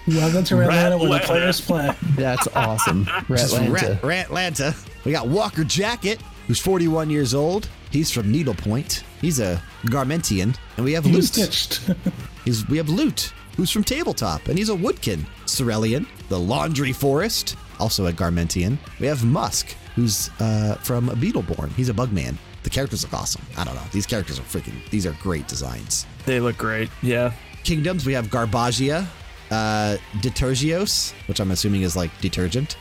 Welcome 0.05 0.43
to 0.45 0.59
Atlanta 0.61 0.97
where 0.97 1.17
the 1.17 1.25
players 1.25 1.61
play. 1.61 1.89
That's 2.15 2.47
awesome. 2.55 3.05
She's 3.05 3.53
Ratlanta. 3.53 4.01
Rat- 4.03 4.27
Ratlanta. 4.27 4.89
We 5.05 5.11
got 5.13 5.27
Walker 5.27 5.63
Jacket, 5.63 6.21
who's 6.47 6.59
41 6.59 7.09
years 7.09 7.33
old. 7.33 7.69
He's 7.93 8.09
from 8.09 8.31
Needlepoint. 8.31 9.03
He's 9.21 9.39
a 9.39 9.61
Garmentian. 9.85 10.57
And 10.77 10.83
we 10.83 10.93
have 10.93 11.05
He 11.05 11.11
Loot. 11.11 11.25
stitched. 11.25 11.81
He's, 12.43 12.67
we 12.67 12.77
have 12.77 12.89
Loot, 12.89 13.31
who's 13.55 13.69
from 13.69 13.83
Tabletop, 13.83 14.47
and 14.47 14.57
he's 14.57 14.69
a 14.69 14.73
Woodkin. 14.75 15.25
Cerulean, 15.45 16.05
the 16.27 16.37
Laundry 16.39 16.91
Forest, 16.91 17.55
also 17.79 18.07
a 18.07 18.11
Garmentian. 18.11 18.77
We 18.99 19.05
have 19.07 19.23
Musk, 19.23 19.75
who's 19.95 20.29
uh, 20.41 20.75
from 20.81 21.07
Beetleborn. 21.09 21.71
He's 21.73 21.87
a 21.89 21.93
Bugman. 21.93 22.35
The 22.63 22.69
characters 22.71 23.03
look 23.03 23.13
awesome. 23.13 23.43
I 23.55 23.63
don't 23.63 23.75
know. 23.75 23.81
These 23.93 24.07
characters 24.07 24.39
are 24.39 24.43
freaking, 24.43 24.73
these 24.89 25.05
are 25.05 25.15
great 25.21 25.47
designs. 25.47 26.05
They 26.25 26.39
look 26.39 26.57
great. 26.57 26.89
Yeah. 27.03 27.31
Kingdoms, 27.63 28.05
we 28.05 28.11
have 28.13 28.27
Garbagia, 28.27 29.05
uh, 29.51 29.97
Detergios, 30.21 31.13
which 31.27 31.39
I'm 31.39 31.51
assuming 31.51 31.83
is 31.83 31.95
like 31.95 32.09
detergent, 32.19 32.75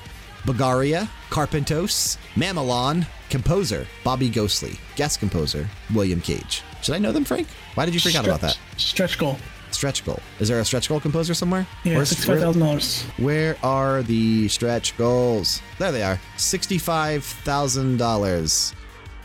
Bagaria, 0.44 1.08
Carpentos, 1.30 2.16
Mamelon, 2.34 3.06
Composer, 3.32 3.86
Bobby 4.04 4.28
Ghostly, 4.28 4.76
guest 4.94 5.18
composer, 5.18 5.66
William 5.94 6.20
Cage. 6.20 6.62
Should 6.82 6.94
I 6.94 6.98
know 6.98 7.12
them, 7.12 7.24
Frank? 7.24 7.48
Why 7.76 7.86
did 7.86 7.94
you 7.94 8.00
freak 8.00 8.14
out 8.14 8.26
about 8.26 8.42
that? 8.42 8.58
Stretch 8.76 9.16
goal. 9.16 9.38
Stretch 9.70 10.04
goal. 10.04 10.20
Is 10.38 10.48
there 10.48 10.60
a 10.60 10.64
stretch 10.66 10.90
goal 10.90 11.00
composer 11.00 11.32
somewhere? 11.32 11.66
Yeah, 11.82 11.94
Where's- 11.94 12.10
sixty-five 12.10 12.40
thousand 12.42 12.60
dollars. 12.60 13.04
where, 13.16 13.54
where 13.54 13.64
are 13.64 14.02
the 14.02 14.48
stretch 14.48 14.94
goals? 14.98 15.62
There 15.78 15.90
they 15.92 16.02
are. 16.02 16.20
$65,000. 16.36 18.74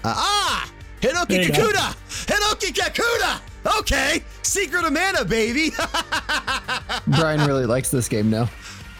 Uh, 0.05 0.13
ah! 0.15 0.71
Hiroki 1.01 1.27
There 1.27 1.41
you 1.43 1.51
go. 1.51 1.69
Kakuda! 1.69 1.93
Hiroki 2.27 2.71
Kakuda! 2.73 3.41
Okay! 3.79 4.23
Secret 4.41 4.85
of 4.85 4.93
Mana, 4.93 5.25
baby! 5.25 5.71
Brian 7.07 7.45
really 7.45 7.65
likes 7.65 7.91
this 7.91 8.07
game 8.07 8.29
now. 8.29 8.49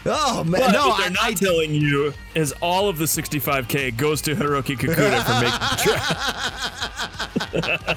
Oh, 0.08 0.44
man. 0.44 0.62
But 0.62 0.72
no, 0.72 0.90
what 0.90 0.98
they're 0.98 1.08
I, 1.08 1.10
not 1.10 1.24
I, 1.24 1.34
telling 1.34 1.74
you 1.74 2.14
is 2.36 2.54
all 2.62 2.90
of 2.90 2.98
the 2.98 3.06
65k 3.06 3.96
goes 3.98 4.22
to 4.24 4.36
Hiroki 4.36 4.78
Kakuda 4.78 5.24
for 5.24 5.40
making 5.42 5.60
the 5.60 5.78
track. 5.84 6.04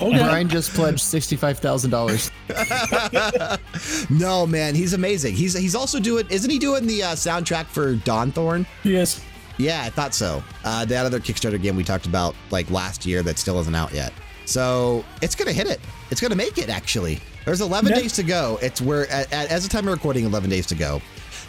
Okay. 0.01 0.19
Brian 0.19 0.49
just 0.49 0.73
pledged 0.74 1.01
sixty-five 1.01 1.59
thousand 1.59 1.91
dollars. 1.91 2.31
no, 4.11 4.47
man. 4.47 4.74
He's 4.74 4.93
amazing. 4.93 5.35
He's 5.35 5.55
he's 5.55 5.74
also 5.74 5.99
doing, 6.01 6.27
isn't 6.31 6.51
he 6.51 6.59
doing 6.59 6.87
the 6.87 7.03
uh, 7.03 7.12
soundtrack 7.12 7.66
for 7.66 7.95
Dawn 7.97 8.32
Thorn? 8.32 8.66
Yes. 8.85 9.24
Yeah, 9.59 9.82
I 9.85 9.91
thought 9.91 10.15
so. 10.15 10.43
Uh, 10.65 10.85
that 10.87 11.05
other 11.05 11.20
Kickstarter 11.20 11.61
game 11.61 11.77
we 11.77 11.85
talked 11.85 12.07
about 12.07 12.35
like 12.51 12.70
last 12.70 13.05
year 13.05 13.23
that 13.23 13.39
still 13.39 13.59
isn't 13.61 13.74
out 13.74 13.93
yet. 13.93 14.12
So 14.47 15.05
it's 15.20 15.35
gonna 15.35 15.53
hit 15.53 15.66
it. 15.66 15.81
It's 16.11 16.20
gonna 16.20 16.37
make 16.37 16.57
it. 16.59 16.69
Actually, 16.70 17.20
there's 17.45 17.61
11 17.61 17.91
Yeah. 17.93 18.01
days 18.01 18.12
to 18.15 18.23
go. 18.23 18.59
It's 18.62 18.81
where 18.81 19.11
at, 19.11 19.32
at, 19.32 19.51
as 19.51 19.65
the 19.65 19.69
time 19.69 19.87
of 19.89 19.95
recording, 19.95 20.24
11 20.24 20.49
days 20.51 20.66
to 20.66 20.74
go. 20.74 21.03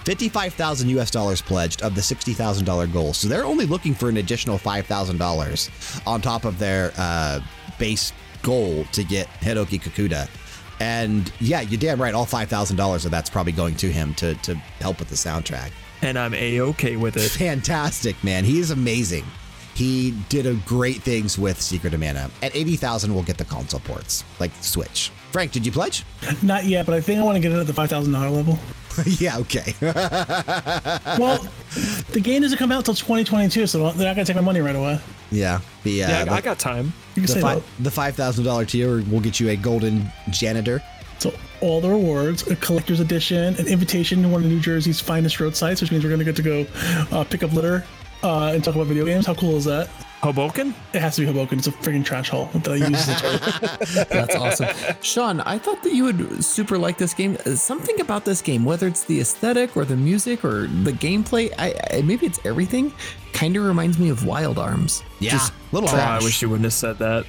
55,000 0.05 0.89
US 0.89 1.11
dollars 1.11 1.41
pledged 1.41 1.81
of 1.81 1.95
the 1.95 2.01
$60,000 2.01 2.91
goal. 2.93 3.13
So 3.13 3.27
they're 3.27 3.45
only 3.45 3.65
looking 3.65 3.93
for 3.93 4.09
an 4.09 4.17
additional 4.17 4.57
$5,000 4.57 6.07
on 6.07 6.21
top 6.21 6.45
of 6.45 6.59
their 6.59 6.91
uh, 6.97 7.39
base 7.77 8.13
goal 8.41 8.83
to 8.91 9.03
get 9.03 9.27
Hiroki 9.41 9.79
Kakuda. 9.81 10.27
And 10.79 11.31
yeah, 11.39 11.61
you're 11.61 11.79
damn 11.79 12.01
right. 12.01 12.13
All 12.13 12.25
$5,000 12.25 13.05
of 13.05 13.11
that's 13.11 13.29
probably 13.29 13.51
going 13.51 13.75
to 13.75 13.91
him 13.91 14.15
to, 14.15 14.33
to 14.35 14.55
help 14.79 14.99
with 14.99 15.09
the 15.09 15.15
soundtrack. 15.15 15.71
And 16.01 16.17
I'm 16.17 16.33
a 16.33 16.61
okay 16.61 16.95
with 16.95 17.17
it. 17.17 17.29
Fantastic, 17.29 18.21
man. 18.23 18.43
He 18.43 18.59
is 18.59 18.71
amazing. 18.71 19.25
He 19.75 20.11
did 20.29 20.47
a 20.47 20.55
great 20.65 21.01
things 21.01 21.37
with 21.37 21.61
Secret 21.61 21.93
of 21.93 21.99
Mana. 21.99 22.29
At 22.41 22.55
80,000, 22.55 23.13
we'll 23.13 23.23
get 23.23 23.37
the 23.37 23.45
console 23.45 23.79
ports, 23.81 24.23
like 24.39 24.51
Switch. 24.61 25.11
Frank, 25.31 25.51
did 25.51 25.65
you 25.65 25.71
pledge? 25.71 26.03
Not 26.41 26.65
yet, 26.65 26.85
but 26.85 26.95
I 26.95 27.01
think 27.01 27.19
I 27.19 27.23
want 27.23 27.35
to 27.35 27.41
get 27.41 27.51
it 27.51 27.59
at 27.59 27.67
the 27.67 27.73
five 27.73 27.89
thousand 27.89 28.11
dollar 28.13 28.29
level. 28.29 28.59
yeah, 29.05 29.37
okay. 29.39 29.73
Well, 31.17 31.45
the 32.11 32.19
game 32.21 32.41
doesn't 32.41 32.57
come 32.57 32.71
out 32.71 32.79
until 32.79 32.93
2022, 32.95 33.67
so 33.67 33.91
they're 33.91 34.07
not 34.07 34.15
gonna 34.15 34.25
take 34.25 34.35
my 34.35 34.41
money 34.41 34.59
right 34.61 34.75
away. 34.75 34.99
yeah. 35.31 35.59
The, 35.83 36.03
uh, 36.03 36.09
Yeah, 36.09 36.25
the, 36.25 36.31
I 36.31 36.41
got 36.41 36.59
time. 36.59 36.93
You 37.15 37.21
can 37.21 37.21
the, 37.23 37.27
say 37.27 37.41
fi- 37.41 37.55
that. 37.55 37.63
the 37.79 37.89
$5,000 37.89 38.67
tier 38.67 39.01
will 39.09 39.19
get 39.19 39.39
you 39.39 39.49
a 39.49 39.55
golden 39.55 40.11
janitor. 40.29 40.81
So 41.19 41.33
all 41.61 41.81
the 41.81 41.89
rewards, 41.89 42.47
a 42.47 42.55
collector's 42.55 42.99
edition, 42.99 43.55
an 43.55 43.67
invitation 43.67 44.23
to 44.23 44.27
one 44.27 44.43
of 44.43 44.49
New 44.49 44.59
Jersey's 44.59 44.99
finest 44.99 45.39
road 45.39 45.55
sites, 45.55 45.79
which 45.81 45.91
means 45.91 46.03
we're 46.03 46.09
gonna 46.09 46.23
get 46.23 46.35
to 46.37 46.41
go 46.41 46.65
uh, 47.11 47.23
pick 47.23 47.43
up 47.43 47.53
litter 47.53 47.85
uh, 48.23 48.51
and 48.53 48.63
talk 48.63 48.73
about 48.75 48.87
video 48.87 49.05
games. 49.05 49.25
How 49.27 49.35
cool 49.35 49.55
is 49.57 49.65
that? 49.65 49.89
Hoboken? 50.21 50.75
It 50.93 51.01
has 51.01 51.15
to 51.15 51.21
be 51.21 51.27
Hoboken. 51.27 51.57
It's 51.57 51.67
a 51.67 51.71
freaking 51.71 52.05
trash 52.05 52.29
hole 52.29 52.45
that 52.53 52.67
I 52.67 52.75
use. 52.75 53.09
as 53.09 53.09
a 53.09 53.15
term. 53.15 54.05
That's 54.09 54.35
awesome. 54.35 54.67
Sean, 55.01 55.39
I 55.41 55.57
thought 55.57 55.81
that 55.83 55.93
you 55.93 56.03
would 56.03 56.43
super 56.43 56.77
like 56.77 56.97
this 56.97 57.13
game. 57.13 57.37
Uh, 57.45 57.55
Something 57.55 57.99
about 57.99 58.23
this 58.23 58.41
game, 58.41 58.63
whether 58.63 58.87
it's 58.87 59.03
the 59.03 59.19
aesthetic 59.19 59.75
or 59.75 59.83
the 59.83 59.95
music 59.97 60.45
or 60.45 60.67
the 60.67 60.91
gameplay, 60.93 61.51
I, 61.57 61.73
I 61.97 62.01
maybe 62.03 62.27
it's 62.27 62.39
everything, 62.45 62.93
kind 63.33 63.55
of 63.57 63.63
reminds 63.63 63.97
me 63.97 64.09
of 64.09 64.25
Wild 64.25 64.59
Arms. 64.59 65.03
Yeah. 65.19 65.31
Just 65.31 65.53
little 65.71 65.89
Oh, 65.89 65.95
I 65.95 66.19
wish 66.19 66.41
you 66.41 66.49
wouldn't 66.49 66.65
have 66.65 66.73
said 66.73 66.99
that. 66.99 67.25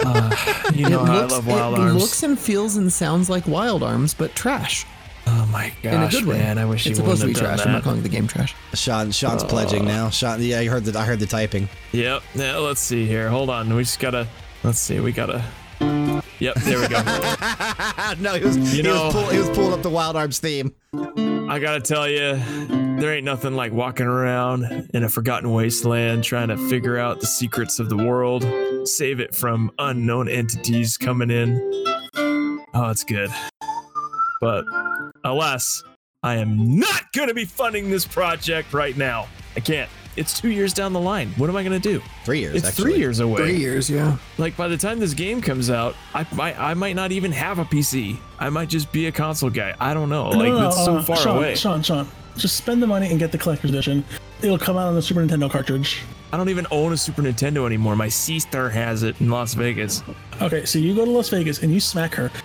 Uh, 0.00 0.70
you 0.74 0.88
know 0.88 1.04
how 1.04 1.20
I 1.20 1.24
love 1.26 1.46
Wild 1.46 1.74
it 1.74 1.80
Arms. 1.80 1.94
It 1.94 1.98
looks 1.98 2.22
and 2.22 2.38
feels 2.38 2.76
and 2.76 2.90
sounds 2.90 3.28
like 3.28 3.46
Wild 3.46 3.82
Arms, 3.82 4.14
but 4.14 4.34
trash 4.34 4.86
oh 5.26 5.48
my 5.52 5.72
gosh, 5.82 5.92
in 5.92 6.02
a 6.02 6.08
good 6.08 6.26
way. 6.26 6.38
man! 6.38 6.58
I 6.58 6.64
wish 6.64 6.86
it's 6.86 6.90
you 6.90 6.94
supposed 6.96 7.22
wouldn't 7.22 7.36
to 7.36 7.42
be 7.42 7.46
trash. 7.46 7.58
done 7.58 7.68
I'm 7.68 7.74
not 7.74 7.82
calling 7.82 8.02
the 8.02 8.08
game 8.08 8.26
trash. 8.26 8.54
Sean, 8.74 9.10
Sean's 9.10 9.42
oh. 9.42 9.46
pledging 9.46 9.84
now. 9.84 10.10
Sean, 10.10 10.42
yeah, 10.42 10.58
I 10.58 10.66
heard 10.66 10.84
the, 10.84 10.98
I 10.98 11.04
heard 11.04 11.20
the 11.20 11.26
typing. 11.26 11.68
Yep. 11.92 12.22
Yeah, 12.34 12.56
let's 12.58 12.80
see 12.80 13.06
here. 13.06 13.28
Hold 13.28 13.50
on. 13.50 13.74
We 13.74 13.82
just 13.82 14.00
gotta. 14.00 14.26
Let's 14.64 14.78
see. 14.78 15.00
We 15.00 15.12
gotta. 15.12 15.44
Yep. 15.80 16.54
There 16.56 16.80
we 16.80 16.88
go. 16.88 17.02
no, 18.20 18.34
he 18.34 18.44
was, 18.44 18.72
he, 18.72 18.82
know- 18.82 19.06
was 19.06 19.14
pull, 19.14 19.26
he 19.26 19.38
was 19.38 19.50
pulling 19.50 19.72
up 19.72 19.82
the 19.82 19.90
Wild 19.90 20.16
Arms 20.16 20.38
theme. 20.38 20.74
I 20.94 21.58
gotta 21.58 21.80
tell 21.80 22.08
you, 22.08 22.36
there 22.98 23.14
ain't 23.14 23.24
nothing 23.24 23.54
like 23.54 23.72
walking 23.72 24.06
around 24.06 24.90
in 24.94 25.04
a 25.04 25.08
forgotten 25.08 25.52
wasteland 25.52 26.24
trying 26.24 26.48
to 26.48 26.56
figure 26.68 26.98
out 26.98 27.20
the 27.20 27.26
secrets 27.26 27.78
of 27.78 27.88
the 27.88 27.96
world, 27.96 28.46
save 28.88 29.20
it 29.20 29.34
from 29.34 29.70
unknown 29.78 30.28
entities 30.28 30.96
coming 30.96 31.30
in. 31.30 31.58
Oh, 32.74 32.88
it's 32.90 33.04
good. 33.04 33.30
But 34.40 34.64
alas, 35.24 35.82
I 36.22 36.36
am 36.36 36.78
not 36.78 37.12
gonna 37.12 37.34
be 37.34 37.44
funding 37.44 37.90
this 37.90 38.06
project 38.06 38.72
right 38.72 38.96
now. 38.96 39.26
I 39.56 39.60
can't. 39.60 39.90
It's 40.14 40.38
two 40.38 40.50
years 40.50 40.74
down 40.74 40.92
the 40.92 41.00
line. 41.00 41.30
What 41.38 41.48
am 41.48 41.56
I 41.56 41.62
gonna 41.62 41.78
do? 41.78 42.02
Three 42.24 42.40
years, 42.40 42.54
It's 42.56 42.68
actually. 42.68 42.92
three 42.92 42.98
years 43.00 43.20
away. 43.20 43.36
Three 43.42 43.56
years, 43.56 43.88
yeah. 43.88 44.18
Like 44.36 44.56
by 44.58 44.68
the 44.68 44.76
time 44.76 44.98
this 44.98 45.14
game 45.14 45.40
comes 45.40 45.70
out, 45.70 45.96
I 46.14 46.26
might 46.34 46.58
I 46.58 46.74
might 46.74 46.96
not 46.96 47.12
even 47.12 47.32
have 47.32 47.58
a 47.58 47.64
PC. 47.64 48.18
I 48.38 48.50
might 48.50 48.68
just 48.68 48.92
be 48.92 49.06
a 49.06 49.12
console 49.12 49.48
guy. 49.50 49.74
I 49.80 49.94
don't 49.94 50.10
know. 50.10 50.28
Like 50.28 50.38
No, 50.38 50.44
no, 50.50 50.60
that's 50.60 50.84
so 50.84 50.96
uh, 50.96 51.02
far 51.02 51.16
Sean, 51.16 51.36
away. 51.38 51.54
Sean, 51.54 51.82
Sean, 51.82 52.06
just 52.36 52.56
spend 52.56 52.82
the 52.82 52.86
money 52.86 53.08
and 53.10 53.18
get 53.18 53.32
the 53.32 53.38
collector's 53.38 53.70
edition. 53.70 54.04
It'll 54.42 54.58
come 54.58 54.76
out 54.76 54.86
on 54.88 54.94
the 54.94 55.02
Super 55.02 55.20
Nintendo 55.20 55.50
cartridge. 55.50 56.02
I 56.32 56.38
don't 56.38 56.48
even 56.48 56.66
own 56.70 56.94
a 56.94 56.96
Super 56.96 57.20
Nintendo 57.20 57.66
anymore. 57.66 57.94
My 57.94 58.08
sister 58.08 58.70
has 58.70 59.02
it 59.02 59.20
in 59.20 59.28
Las 59.28 59.52
Vegas. 59.52 60.02
Okay, 60.40 60.64
so 60.64 60.78
you 60.78 60.94
go 60.94 61.04
to 61.04 61.10
Las 61.10 61.28
Vegas 61.28 61.62
and 61.62 61.72
you 61.72 61.78
smack 61.80 62.14
her. 62.14 62.30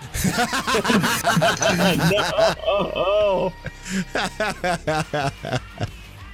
Oh, 2.70 3.52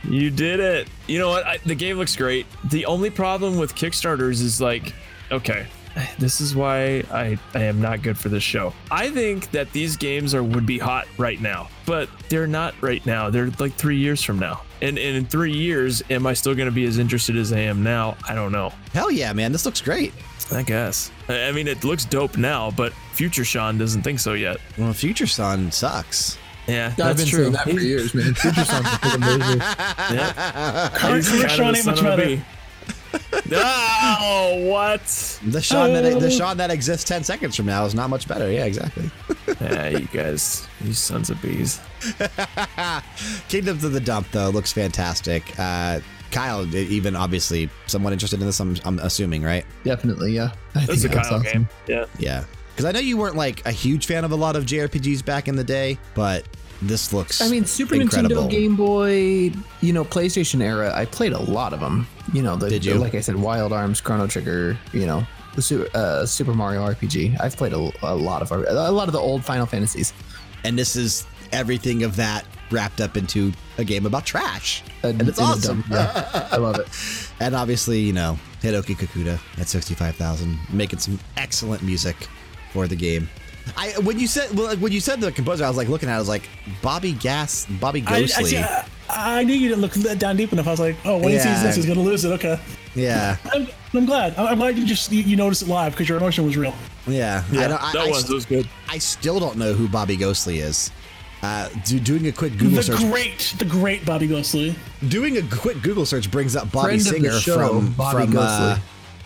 you 0.05 0.31
did 0.31 0.61
it. 0.61 0.89
You 1.07 1.19
know 1.19 1.29
what? 1.29 1.47
I, 1.47 1.59
the 1.59 1.75
game 1.75 1.97
looks 1.97 2.17
great. 2.17 2.47
The 2.71 2.87
only 2.87 3.11
problem 3.11 3.57
with 3.59 3.75
Kickstarters 3.75 4.43
is 4.43 4.61
like, 4.61 4.93
okay, 5.31 5.67
this 6.19 6.41
is 6.41 6.57
why 6.57 7.05
I, 7.13 7.39
I 7.55 7.63
am 7.65 7.81
not 7.81 8.03
good 8.03 8.19
for 8.19 8.29
this 8.29 8.43
show. 8.43 8.73
I 8.91 9.11
think 9.11 9.51
that 9.53 9.73
these 9.73 9.97
games 9.97 10.35
are 10.35 10.43
would 10.43 10.67
be 10.67 10.79
hot 10.79 11.07
right 11.19 11.41
now, 11.41 11.69
but 11.87 12.09
they're 12.29 12.47
not 12.47 12.75
right 12.81 13.05
now. 13.07 13.31
They're 13.31 13.51
like 13.59 13.75
three 13.75 13.99
years 13.99 14.23
from 14.23 14.39
now. 14.39 14.63
And, 14.83 14.99
and 14.99 15.17
in 15.17 15.25
three 15.27 15.53
years, 15.53 16.03
am 16.11 16.27
I 16.27 16.35
still 16.35 16.55
going 16.55 16.67
to 16.69 16.73
be 16.73 16.85
as 16.85 16.99
interested 16.99 17.37
as 17.37 17.53
I 17.53 17.61
am 17.61 17.83
now? 17.83 18.17
I 18.29 18.35
don't 18.35 18.53
know. 18.53 18.73
Hell 18.93 19.11
yeah, 19.11 19.33
man. 19.33 19.53
This 19.53 19.65
looks 19.65 19.81
great. 19.81 20.13
I 20.53 20.63
guess. 20.63 21.11
I 21.29 21.45
I 21.49 21.53
mean, 21.53 21.69
it 21.69 21.85
looks 21.85 22.05
dope 22.05 22.37
now, 22.37 22.71
but 22.73 22.93
future 23.13 23.45
Sean 23.45 23.79
doesn't 23.79 24.03
think 24.03 24.19
so 24.21 24.35
yet. 24.35 24.59
Well, 24.77 24.93
Future 24.93 25.27
Sean 25.27 25.71
sucks. 25.73 26.37
Yeah, 26.67 26.89
I've 26.89 26.97
that's 26.97 27.21
been 27.23 27.29
true. 27.29 27.41
saying 27.43 27.53
that 27.53 27.65
for 27.65 27.71
He's- 27.71 27.83
years, 27.83 28.15
man. 28.15 28.35
Future 28.35 28.65
Son's 28.65 28.87
a 28.87 28.99
fucking 28.99 29.21
loser. 29.21 29.59
Yeah. 30.15 30.91
Current 30.95 31.17
He's 31.17 31.29
current 31.29 31.43
kind 31.47 31.51
Sean 31.53 31.77
ain't 31.77 31.87
much 31.87 31.97
son 31.99 32.07
of 32.07 32.13
a 32.15 32.17
better. 32.17 32.45
Bee. 33.49 33.57
oh, 33.57 34.65
what? 34.69 35.05
The 35.47 35.61
Sean 35.61 35.93
that 35.93 36.21
the 36.21 36.31
Sean 36.31 36.57
that 36.57 36.71
exists 36.71 37.09
ten 37.09 37.25
seconds 37.25 37.57
from 37.57 37.67
now 37.67 37.85
is 37.85 37.95
not 37.95 38.11
much 38.11 38.27
better. 38.29 38.51
Yeah, 38.51 38.65
exactly. 38.65 39.11
Yeah, 39.61 39.89
you 39.89 40.07
guys, 40.07 40.67
you 40.83 40.93
sons 40.93 41.31
of 41.31 41.41
bees. 41.41 41.81
Kingdoms 43.49 43.85
of 43.85 43.93
the 43.93 44.01
Dump 44.01 44.31
though 44.31 44.51
looks 44.51 44.73
fantastic. 44.73 45.45
Uh, 45.59 46.01
Kyle, 46.33 46.67
even 46.75 47.15
obviously 47.15 47.71
somewhat 47.87 48.13
interested 48.13 48.41
in 48.41 48.47
this. 48.47 48.59
I'm, 48.61 48.77
I'm 48.85 48.99
assuming, 48.99 49.43
right? 49.43 49.65
Definitely, 49.85 50.33
yeah. 50.33 50.51
I 50.75 50.87
That's 50.87 51.05
a 51.05 51.09
think 51.09 51.15
that's 51.15 51.29
Kyle 51.29 51.39
awesome. 51.39 51.53
game. 51.53 51.69
Yeah. 51.87 52.07
Yeah, 52.19 52.45
because 52.73 52.85
I 52.87 52.93
know 52.93 52.99
you 53.01 53.17
weren't 53.17 53.37
like 53.37 53.65
a 53.67 53.71
huge 53.71 54.07
fan 54.07 54.25
of 54.25 54.33
a 54.33 54.37
lot 54.37 54.57
of 54.57 54.65
JRPGs 54.67 55.25
back 55.25 55.47
in 55.47 55.57
the 55.57 55.65
day, 55.65 55.99
but 56.15 56.45
this 56.89 57.13
looks. 57.13 57.41
I 57.41 57.49
mean, 57.49 57.65
Super 57.65 57.95
incredible. 57.95 58.45
Nintendo, 58.45 58.51
Game 58.51 58.77
Boy, 58.77 59.53
you 59.81 59.93
know, 59.93 60.05
PlayStation 60.05 60.61
era. 60.63 60.93
I 60.95 61.05
played 61.05 61.33
a 61.33 61.39
lot 61.41 61.73
of 61.73 61.81
them. 61.81 62.07
You 62.33 62.43
know, 62.43 62.57
the, 62.57 62.69
Did 62.69 62.85
you? 62.85 62.95
the- 62.95 62.99
like 63.01 63.15
I 63.15 63.21
said, 63.21 63.37
Wild 63.37 63.73
Arms, 63.73 64.01
Chrono 64.01 64.27
Trigger. 64.27 64.77
You 64.93 65.07
know, 65.07 65.27
the 65.55 65.63
Su- 65.63 65.87
uh, 65.95 66.27
Super 66.27 66.55
Mario 66.55 66.87
RPG. 66.87 67.41
I've 67.41 67.57
played 67.57 67.73
a, 67.73 67.91
a 68.03 68.15
lot 68.15 68.43
of 68.43 68.51
a 68.53 68.91
lot 68.91 69.09
of 69.09 69.13
the 69.13 69.21
old 69.21 69.45
Final 69.45 69.67
Fantasies. 69.67 70.13
and 70.65 70.79
this 70.79 70.97
is 70.97 71.27
everything 71.53 72.03
of 72.03 72.17
that 72.17 72.45
wrapped 72.71 73.01
up 73.01 73.17
into 73.17 73.53
a 73.79 73.85
game 73.85 74.07
about 74.07 74.25
trash, 74.27 74.83
Uh, 75.05 75.09
and 75.09 75.29
it's 75.29 75.39
awesome. 75.39 75.83
dump, 75.83 75.91
yeah. 75.91 76.49
I 76.51 76.57
love 76.57 76.79
it. 76.81 76.89
And 77.41 77.55
obviously, 77.55 78.01
you 78.01 78.13
know, 78.13 78.39
Hiroki 78.63 78.97
Kakuda 78.97 79.39
at 79.61 79.69
65,000, 79.69 80.57
making 80.73 80.99
some 81.01 81.19
excellent 81.37 81.83
music 81.83 82.17
for 82.73 82.87
the 82.89 82.97
game. 82.97 83.29
I 83.77 83.93
when 84.03 84.19
you 84.19 84.27
said 84.27 84.57
well, 84.57 84.77
when 84.77 84.93
you 84.93 85.01
said 85.01 85.21
the 85.21 85.33
composer, 85.33 85.65
I 85.65 85.69
was 85.69 85.77
like 85.77 85.89
looking 85.89 86.09
at, 86.09 86.13
it, 86.13 86.17
I 86.17 86.19
was 86.19 86.29
like 86.29 86.49
Bobby 86.83 87.13
Gas, 87.13 87.67
Bobby 87.81 88.05
I, 88.07 88.17
I, 88.17 88.21
Ghostly. 88.21 88.59
I, 88.59 88.85
I 89.09 89.43
knew 89.45 89.55
you 89.55 89.69
didn't 89.69 89.81
look 89.83 89.93
that 89.93 90.19
down 90.19 90.37
deep 90.37 90.53
enough. 90.53 90.67
I 90.67 90.71
was 90.71 90.81
like, 90.81 90.97
oh, 91.05 91.19
when 91.19 91.29
he 91.31 91.35
Yeah. 91.37 91.55
sees 91.55 91.63
this, 91.63 91.77
he's 91.77 91.87
gonna 91.87 92.01
lose 92.03 92.25
it. 92.25 92.33
Okay, 92.33 92.59
yeah, 92.95 93.37
I'm, 93.55 93.67
I'm 93.95 94.05
glad. 94.07 94.35
I'm, 94.39 94.47
I'm 94.49 94.59
glad 94.59 94.77
you 94.79 94.85
just 94.87 95.11
you, 95.13 95.23
you 95.23 95.37
noticed 95.37 95.63
it 95.63 95.69
live 95.69 95.93
because 95.93 96.09
your 96.09 96.19
emotion 96.19 96.45
was 96.45 96.57
real. 96.57 96.75
yeah, 97.07 97.43
Yeah, 97.51 97.61
I, 97.63 97.69
don't, 97.69 97.83
I, 97.83 97.93
that 97.93 97.99
I 98.03 98.09
was, 98.09 98.17
st- 98.19 98.29
that 98.29 98.35
was 98.35 98.47
good. 98.47 98.69
I 98.89 98.99
still 98.99 99.41
don't 99.41 99.57
know 99.57 99.73
who 99.73 99.89
Bobby 99.89 100.17
Ghostly 100.17 100.59
is. 100.59 100.91
Uh, 101.43 101.69
do, 101.85 102.01
doing 102.01 102.27
a 102.27 102.33
quick 102.33 102.53
Google 102.57 102.77
The 102.77 102.83
search, 102.85 103.01
great, 103.11 103.55
the 103.59 103.67
great 103.67 104.07
Bobby 104.07 104.27
Ghostly. 104.27 104.75
doing 105.09 105.37
a 105.37 105.43
quick 105.43 105.83
Google 105.83 106.07
search 106.07 106.31
brings 106.31 106.57
up 106.57 106.73
Bobby 106.73 106.99
Friend 106.99 107.01
of 107.01 107.05
the 107.07 107.11
Singer 107.11 107.41
show, 107.41 107.69
from 107.81 107.93
Bobby 107.93 108.25
from 108.27 108.37
uh, 108.39 108.69
Ghostly. 108.71 108.83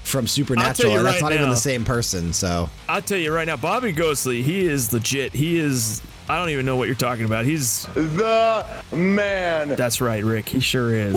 From 0.09 0.26
Supernatural, 0.26 0.97
and 0.97 1.06
that's 1.06 1.22
right 1.22 1.30
not 1.30 1.32
even 1.32 1.51
the 1.51 1.56
same 1.56 1.85
person. 1.85 2.32
So 2.32 2.68
I'll 2.89 3.02
tell 3.02 3.18
you 3.18 3.32
right 3.32 3.47
now, 3.47 3.56
Bobby 3.56 3.93
Ghostly, 3.93 4.43
he 4.43 4.66
is 4.66 4.93
legit. 4.93 5.32
He 5.32 5.59
is. 5.59 6.02
I 6.28 6.39
don't 6.39 6.51
even 6.51 6.66
know 6.66 6.76
what 6.76 6.89
you're 6.89 6.94
talking 6.94 7.24
about. 7.24 7.44
He's. 7.44 7.85
The 7.94 8.66
man. 8.93 9.70
That's 9.70 10.01
right, 10.01 10.24
Rick. 10.24 10.48
He 10.48 10.60
sure 10.60 10.94
is. 10.94 11.14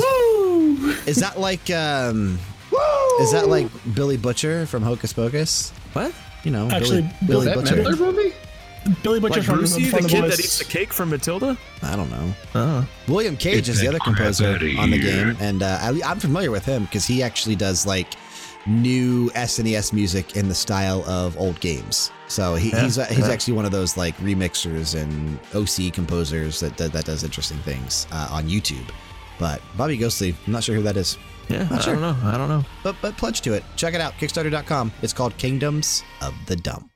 is 1.07 1.17
that 1.17 1.39
like 1.39 1.69
um, 1.69 2.39
is 3.21 3.31
that 3.31 3.47
like 3.47 3.67
Billy 3.93 4.17
Butcher 4.17 4.65
from 4.65 4.83
Hocus 4.83 5.13
Pocus? 5.13 5.71
What? 5.93 6.13
You 6.43 6.51
know, 6.51 6.69
Actually, 6.69 7.09
Billy, 7.27 7.45
Billy 7.45 7.53
Butcher. 7.53 7.75
Midler 7.75 7.99
movie? 7.99 8.33
Billy 9.03 9.19
Butcher 9.19 9.35
Like 9.41 9.43
from, 9.43 9.57
Brucey, 9.59 9.83
from 9.85 10.01
the 10.01 10.07
the 10.07 10.13
kid 10.15 10.21
Boys. 10.21 10.37
that 10.37 10.43
eats 10.43 10.57
the 10.57 10.65
cake 10.65 10.91
from 10.91 11.11
Matilda? 11.11 11.55
I 11.83 11.95
don't 11.95 12.09
know. 12.09 12.33
Oh. 12.55 12.87
William 13.07 13.37
Cage 13.37 13.69
is 13.69 13.79
the 13.79 13.87
other 13.87 13.99
composer 13.99 14.53
on 14.79 14.89
the 14.89 14.99
game, 14.99 15.37
and 15.39 15.61
uh, 15.61 15.77
I, 15.81 16.01
I'm 16.03 16.19
familiar 16.19 16.49
with 16.49 16.65
him 16.65 16.85
because 16.85 17.05
he 17.05 17.21
actually 17.21 17.55
does 17.55 17.85
like 17.85 18.07
new 18.67 19.29
SNES 19.31 19.93
music 19.93 20.35
in 20.35 20.47
the 20.47 20.55
style 20.55 21.03
of 21.09 21.37
old 21.39 21.59
games. 21.59 22.11
So 22.27 22.55
he, 22.55 22.69
he's 22.69 22.97
uh, 22.97 23.05
he's 23.05 23.27
actually 23.27 23.53
one 23.53 23.65
of 23.65 23.71
those 23.71 23.97
like 23.97 24.15
remixers 24.17 24.99
and 24.99 25.39
OC 25.53 25.93
composers 25.93 26.59
that 26.59 26.77
that, 26.77 26.93
that 26.93 27.05
does 27.05 27.23
interesting 27.23 27.57
things 27.59 28.07
uh, 28.11 28.29
on 28.31 28.45
YouTube. 28.47 28.89
But 29.39 29.61
Bobby 29.75 29.97
Ghostly, 29.97 30.35
I'm 30.45 30.53
not 30.53 30.63
sure 30.63 30.75
who 30.75 30.83
that 30.83 30.97
is. 30.97 31.17
Yeah, 31.49 31.63
Not 31.63 31.71
I 31.73 31.79
sure. 31.79 31.93
don't 31.95 32.01
know. 32.01 32.29
I 32.29 32.37
don't 32.37 32.49
know. 32.49 32.63
But 32.83 32.95
but 33.01 33.17
pledge 33.17 33.41
to 33.41 33.53
it. 33.53 33.63
Check 33.75 33.93
it 33.93 34.01
out. 34.01 34.13
Kickstarter.com. 34.13 34.91
It's 35.01 35.13
called 35.13 35.35
Kingdoms 35.37 36.03
of 36.21 36.33
the 36.45 36.55
Dump. 36.55 36.87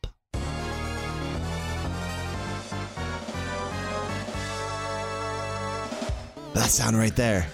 that 6.54 6.70
sound 6.72 6.98
right 6.98 7.16
there, 7.16 7.48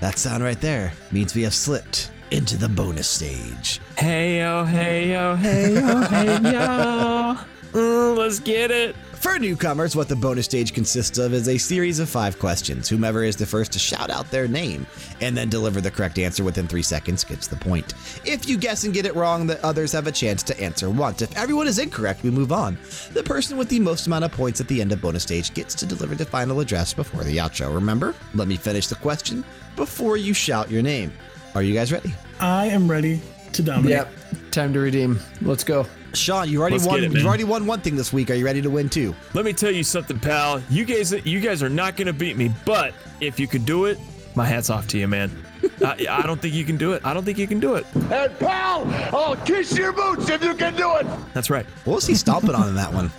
that 0.00 0.18
sound 0.18 0.42
right 0.42 0.60
there 0.60 0.92
means 1.12 1.34
we 1.34 1.42
have 1.42 1.54
slipped 1.54 2.10
into 2.30 2.56
the 2.56 2.68
bonus 2.68 3.08
stage. 3.08 3.80
Hey 3.96 4.38
yo, 4.38 4.64
hey 4.64 5.10
yo, 5.10 5.36
hey 5.36 5.74
yo, 5.74 6.00
hey 6.02 6.26
yo. 6.52 7.36
Mm, 7.72 8.16
let's 8.16 8.40
get 8.40 8.70
it. 8.70 8.96
For 9.20 9.38
newcomers, 9.38 9.94
what 9.94 10.08
the 10.08 10.16
bonus 10.16 10.46
stage 10.46 10.72
consists 10.72 11.18
of 11.18 11.34
is 11.34 11.46
a 11.46 11.58
series 11.58 11.98
of 11.98 12.08
five 12.08 12.38
questions. 12.38 12.88
Whomever 12.88 13.22
is 13.22 13.36
the 13.36 13.44
first 13.44 13.70
to 13.72 13.78
shout 13.78 14.08
out 14.08 14.30
their 14.30 14.48
name 14.48 14.86
and 15.20 15.36
then 15.36 15.50
deliver 15.50 15.82
the 15.82 15.90
correct 15.90 16.18
answer 16.18 16.42
within 16.42 16.66
three 16.66 16.82
seconds 16.82 17.22
gets 17.22 17.46
the 17.46 17.56
point. 17.56 17.92
If 18.24 18.48
you 18.48 18.56
guess 18.56 18.84
and 18.84 18.94
get 18.94 19.04
it 19.04 19.14
wrong, 19.14 19.46
the 19.46 19.62
others 19.64 19.92
have 19.92 20.06
a 20.06 20.12
chance 20.12 20.42
to 20.44 20.58
answer 20.58 20.88
once. 20.88 21.20
If 21.20 21.36
everyone 21.36 21.68
is 21.68 21.78
incorrect, 21.78 22.22
we 22.22 22.30
move 22.30 22.50
on. 22.50 22.78
The 23.12 23.22
person 23.22 23.58
with 23.58 23.68
the 23.68 23.78
most 23.78 24.06
amount 24.06 24.24
of 24.24 24.32
points 24.32 24.58
at 24.60 24.68
the 24.68 24.80
end 24.80 24.90
of 24.90 25.02
bonus 25.02 25.24
stage 25.24 25.52
gets 25.52 25.74
to 25.74 25.86
deliver 25.86 26.14
the 26.14 26.24
final 26.24 26.60
address 26.60 26.94
before 26.94 27.22
the 27.22 27.36
outro. 27.36 27.74
Remember, 27.74 28.14
let 28.34 28.48
me 28.48 28.56
finish 28.56 28.86
the 28.86 28.94
question 28.94 29.44
before 29.76 30.16
you 30.16 30.32
shout 30.32 30.70
your 30.70 30.82
name. 30.82 31.12
Are 31.54 31.62
you 31.62 31.74
guys 31.74 31.92
ready? 31.92 32.12
I 32.38 32.66
am 32.66 32.90
ready 32.90 33.20
to 33.52 33.62
dominate. 33.62 33.90
Yep. 33.90 34.12
Time 34.50 34.72
to 34.72 34.80
redeem. 34.80 35.18
Let's 35.42 35.64
go. 35.64 35.86
Sean, 36.14 36.48
you 36.48 36.60
already 36.60 36.76
Let's 36.76 36.86
won. 36.86 37.04
It, 37.04 37.12
you 37.12 37.26
already 37.26 37.44
won 37.44 37.66
one 37.66 37.80
thing 37.80 37.96
this 37.96 38.12
week. 38.12 38.30
Are 38.30 38.34
you 38.34 38.44
ready 38.44 38.62
to 38.62 38.70
win 38.70 38.88
two? 38.88 39.14
Let 39.34 39.44
me 39.44 39.52
tell 39.52 39.70
you 39.70 39.84
something, 39.84 40.18
pal. 40.18 40.62
You 40.68 40.84
guys, 40.84 41.12
you 41.12 41.40
guys 41.40 41.62
are 41.62 41.68
not 41.68 41.96
gonna 41.96 42.12
beat 42.12 42.36
me. 42.36 42.50
But 42.64 42.94
if 43.20 43.38
you 43.38 43.46
could 43.46 43.64
do 43.64 43.86
it, 43.86 43.98
my 44.34 44.44
hat's 44.44 44.70
off 44.70 44.86
to 44.88 44.98
you, 44.98 45.06
man. 45.08 45.30
I, 45.84 46.06
I 46.10 46.22
don't 46.22 46.40
think 46.40 46.54
you 46.54 46.64
can 46.64 46.76
do 46.76 46.92
it. 46.92 47.04
I 47.04 47.14
don't 47.14 47.24
think 47.24 47.38
you 47.38 47.46
can 47.46 47.60
do 47.60 47.74
it. 47.74 47.86
And 47.94 48.38
pal, 48.38 48.84
I'll 49.14 49.36
kiss 49.36 49.76
your 49.76 49.92
boots 49.92 50.28
if 50.28 50.42
you 50.42 50.54
can 50.54 50.74
do 50.74 50.96
it. 50.96 51.06
That's 51.34 51.50
right. 51.50 51.66
What 51.84 51.96
was 51.96 52.06
he 52.06 52.14
stomping 52.14 52.54
on 52.54 52.68
in 52.68 52.74
that 52.76 52.92
one? 52.92 53.10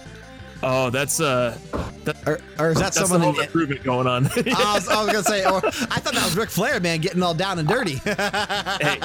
Oh, 0.63 0.89
that's 0.91 1.19
uh, 1.19 1.57
that, 2.03 2.17
Or, 2.27 2.39
or 2.59 2.69
is 2.69 2.77
that 2.77 2.93
that's 2.93 2.99
the 2.99 3.05
someone 3.07 3.35
in, 3.35 3.41
improvement 3.41 3.83
going 3.83 4.05
on. 4.07 4.25
I 4.27 4.73
was, 4.75 4.88
I 4.88 5.03
was 5.03 5.07
gonna 5.11 5.23
say, 5.23 5.43
or 5.45 5.57
I 5.65 5.99
thought 5.99 6.13
that 6.13 6.23
was 6.23 6.38
Ric 6.38 6.49
Flair, 6.49 6.79
man, 6.79 6.99
getting 7.01 7.23
all 7.23 7.33
down 7.33 7.57
and 7.59 7.67
dirty. 7.67 7.95
hey, 8.05 8.99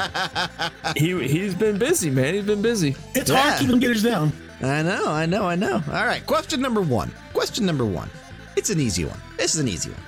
he 0.96 1.26
he's 1.28 1.54
been 1.54 1.78
busy, 1.78 2.10
man. 2.10 2.34
He's 2.34 2.44
been 2.44 2.62
busy. 2.62 2.94
It's 3.14 3.30
Yeah. 3.30 3.40
hard 3.50 3.60
keeping 3.60 3.78
getters 3.78 4.02
down. 4.02 4.32
I 4.62 4.82
know, 4.82 5.06
I 5.08 5.26
know, 5.26 5.44
I 5.46 5.54
know. 5.56 5.82
All 5.88 6.06
right, 6.06 6.24
question 6.26 6.60
number 6.60 6.80
one. 6.80 7.12
Question 7.32 7.66
number 7.66 7.84
one. 7.84 8.10
It's 8.56 8.70
an 8.70 8.80
easy 8.80 9.04
one. 9.04 9.20
This 9.36 9.54
is 9.54 9.60
an 9.60 9.68
easy 9.68 9.90
one. 9.90 10.00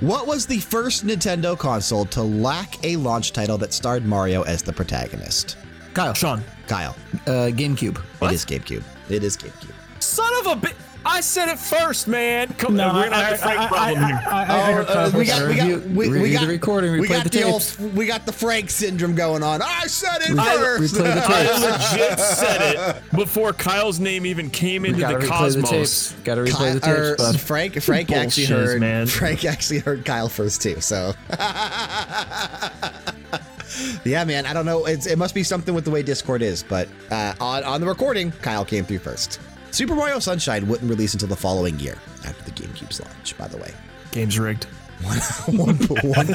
What 0.00 0.26
was 0.26 0.46
the 0.46 0.58
first 0.60 1.04
Nintendo 1.06 1.58
console 1.58 2.04
to 2.06 2.22
lack 2.22 2.82
a 2.84 2.96
launch 2.96 3.32
title 3.32 3.58
that 3.58 3.72
starred 3.74 4.06
Mario 4.06 4.42
as 4.42 4.62
the 4.62 4.72
protagonist? 4.72 5.56
Kyle. 5.92 6.14
Sean, 6.14 6.42
Kyle. 6.68 6.96
Uh, 7.26 7.50
GameCube. 7.52 8.00
It 8.22 8.32
is 8.32 8.44
GameCube. 8.46 8.82
It 9.10 9.24
is 9.24 9.36
GameCube. 9.36 9.74
Son 10.10 10.32
of 10.46 10.52
a 10.52 10.56
bit. 10.60 10.74
I 11.02 11.22
said 11.22 11.48
it 11.48 11.58
first, 11.58 12.08
man. 12.08 12.48
Come 12.58 12.76
No, 12.76 12.88
on, 12.88 12.94
we're 12.96 13.04
gonna 13.08 13.16
have 13.24 13.32
a 13.32 13.34
I- 13.36 13.38
Frank 13.38 13.70
problem 13.72 14.04
here. 14.06 14.16
Heard 14.18 14.86
uh, 14.86 15.10
we 15.16 15.24
got, 15.24 15.48
we 15.48 15.54
got, 15.56 15.66
Review- 15.66 15.82
we, 15.96 16.08
we 16.20 16.30
got 16.30 16.42
the 16.42 16.46
recording, 16.48 16.92
We 16.92 17.08
replay 17.08 17.08
got 17.08 17.24
the 17.24 17.30
the, 17.30 17.42
old, 17.44 17.94
we 17.96 18.04
got 18.04 18.26
the 18.26 18.32
Frank 18.32 18.68
syndrome 18.68 19.14
going 19.14 19.42
on. 19.42 19.62
I 19.62 19.86
said 19.86 20.20
it 20.20 20.28
Re- 20.34 20.36
first. 20.58 20.94
replay 20.96 21.14
the 21.14 21.24
I 21.26 21.70
legit 21.70 22.18
said 22.20 22.74
it 22.76 23.02
before 23.16 23.54
Kyle's 23.54 23.98
name 23.98 24.26
even 24.26 24.50
came 24.50 24.84
into 24.84 25.00
the 25.00 25.26
cosmos. 25.26 26.12
Gotta 26.22 26.42
replay 26.42 26.74
the 26.74 26.80
tapes, 26.80 27.16
bud. 27.32 27.40
Frank 27.40 27.80
Frank 27.80 28.12
actually 28.12 28.48
Bullshit, 28.48 28.66
heard 28.66 28.80
man. 28.80 29.06
Frank 29.06 29.46
actually 29.46 29.78
heard 29.78 30.04
Kyle 30.04 30.28
first 30.28 30.60
too. 30.60 30.82
So 30.82 31.14
yeah, 34.04 34.24
man. 34.24 34.44
I 34.44 34.52
don't 34.52 34.66
know. 34.66 34.84
It's, 34.84 35.06
it 35.06 35.16
must 35.16 35.34
be 35.34 35.42
something 35.42 35.74
with 35.74 35.86
the 35.86 35.90
way 35.90 36.02
Discord 36.02 36.42
is, 36.42 36.62
but 36.62 36.88
uh, 37.10 37.32
on 37.40 37.64
on 37.64 37.80
the 37.80 37.86
recording, 37.86 38.32
Kyle 38.32 38.66
came 38.66 38.84
through 38.84 38.98
first. 38.98 39.40
Super 39.70 39.94
Mario 39.94 40.18
Sunshine 40.18 40.66
wouldn't 40.68 40.88
release 40.90 41.12
until 41.14 41.28
the 41.28 41.36
following 41.36 41.78
year 41.78 41.96
after 42.26 42.44
the 42.44 42.50
GameCube's 42.50 43.00
launch. 43.00 43.36
By 43.38 43.48
the 43.48 43.56
way. 43.56 43.72
Game's 44.12 44.38
rigged. 44.38 44.66
One, 45.02 45.76
one, 45.76 46.28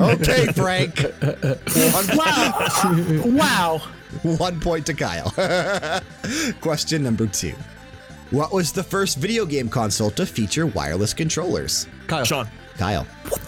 okay, 0.00 0.46
Frank. 0.52 0.98
One, 1.00 2.16
Wow. 2.18 2.68
wow. 3.24 3.78
one 4.22 4.60
point 4.60 4.84
to 4.86 4.94
Kyle. 4.94 5.30
Question 6.60 7.02
number 7.02 7.26
two. 7.26 7.54
What 8.30 8.52
was 8.52 8.72
the 8.72 8.82
first 8.82 9.16
video 9.18 9.46
game 9.46 9.68
console 9.70 10.10
to 10.12 10.26
feature 10.26 10.66
wireless 10.66 11.14
controllers? 11.14 11.86
Kyle. 12.08 12.24
Sean, 12.24 12.48
Kyle. 12.76 13.06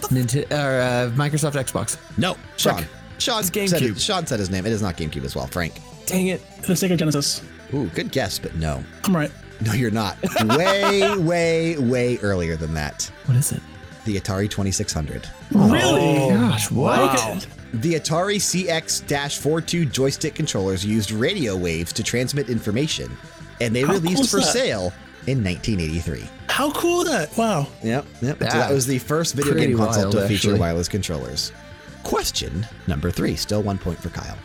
Ninten- 0.09 0.49
or, 0.51 0.81
uh, 0.81 1.11
Microsoft 1.15 1.53
Xbox. 1.53 1.97
No, 2.17 2.35
Sean. 2.57 2.83
Sean 3.19 3.39
It's 3.41 3.47
said, 3.49 3.81
GameCube. 3.81 3.91
it- 3.97 4.01
Sean 4.01 4.25
said 4.25 4.39
his 4.39 4.49
name. 4.49 4.65
It 4.65 4.71
is 4.71 4.81
not 4.81 4.97
GameCube 4.97 5.23
as 5.23 5.35
well, 5.35 5.47
Frank. 5.47 5.73
dang 6.07 6.27
it. 6.27 6.41
The 6.63 6.73
Sega 6.73 6.97
Genesis. 6.97 7.41
Ooh, 7.73 7.87
good 7.89 8.11
guess, 8.11 8.39
but 8.39 8.55
no. 8.55 8.83
I'm 9.03 9.15
right. 9.15 9.31
No, 9.61 9.73
you're 9.73 9.91
not. 9.91 10.17
way, 10.57 11.17
way, 11.17 11.77
way 11.77 12.17
earlier 12.21 12.55
than 12.55 12.73
that. 12.73 13.09
What 13.25 13.37
is 13.37 13.51
it? 13.51 13.61
The 14.05 14.19
Atari 14.19 14.49
2600. 14.49 15.27
Really? 15.51 15.79
Oh. 15.81 16.29
Gosh, 16.29 16.69
what? 16.71 16.99
Wow. 16.99 17.39
The 17.73 17.95
Atari 17.95 18.37
CX 18.37 19.37
42 19.37 19.85
joystick 19.85 20.35
controllers 20.35 20.85
used 20.85 21.11
radio 21.11 21.57
waves 21.57 21.91
to 21.93 22.03
transmit 22.03 22.49
information, 22.49 23.15
and 23.59 23.75
they 23.75 23.81
How 23.81 23.93
released 23.93 24.17
cool's 24.17 24.31
for 24.31 24.39
that? 24.41 24.45
sale 24.45 24.93
in 25.27 25.43
1983. 25.43 26.23
How 26.49 26.71
cool 26.71 27.01
is 27.01 27.09
that? 27.09 27.35
Wow. 27.37 27.67
Yep, 27.83 28.05
yep. 28.21 28.37
so 28.39 28.45
that 28.45 28.71
was 28.71 28.85
the 28.85 28.99
first 28.99 29.33
video 29.33 29.55
game 29.55 29.75
console 29.75 30.03
wild, 30.03 30.11
to 30.13 30.27
feature 30.27 30.49
actually. 30.49 30.59
wireless 30.59 30.87
controllers. 30.87 31.51
Question 32.03 32.65
number 32.87 33.09
three, 33.09 33.35
still 33.35 33.63
one 33.63 33.77
point 33.77 33.97
for 33.99 34.09
Kyle. 34.09 34.37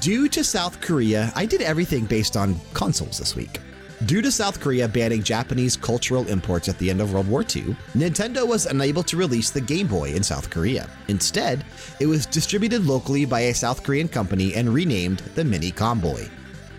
Due 0.00 0.28
to 0.28 0.42
South 0.42 0.80
Korea, 0.80 1.32
I 1.34 1.46
did 1.46 1.62
everything 1.62 2.04
based 2.06 2.36
on 2.36 2.56
consoles 2.72 3.18
this 3.18 3.36
week. 3.36 3.60
Due 4.06 4.20
to 4.22 4.30
South 4.30 4.60
Korea 4.60 4.88
banning 4.88 5.22
Japanese 5.22 5.76
cultural 5.76 6.26
imports 6.28 6.68
at 6.68 6.76
the 6.78 6.90
end 6.90 7.00
of 7.00 7.12
World 7.14 7.28
War 7.28 7.42
II, 7.42 7.76
Nintendo 7.94 8.46
was 8.46 8.66
unable 8.66 9.02
to 9.04 9.16
release 9.16 9.50
the 9.50 9.60
Game 9.60 9.86
Boy 9.86 10.10
in 10.12 10.22
South 10.22 10.50
Korea. 10.50 10.88
Instead, 11.08 11.64
it 12.00 12.06
was 12.06 12.26
distributed 12.26 12.84
locally 12.84 13.24
by 13.24 13.40
a 13.40 13.54
South 13.54 13.82
Korean 13.82 14.08
company 14.08 14.54
and 14.54 14.68
renamed 14.68 15.18
the 15.36 15.44
Mini 15.44 15.70
Comboy. 15.70 16.28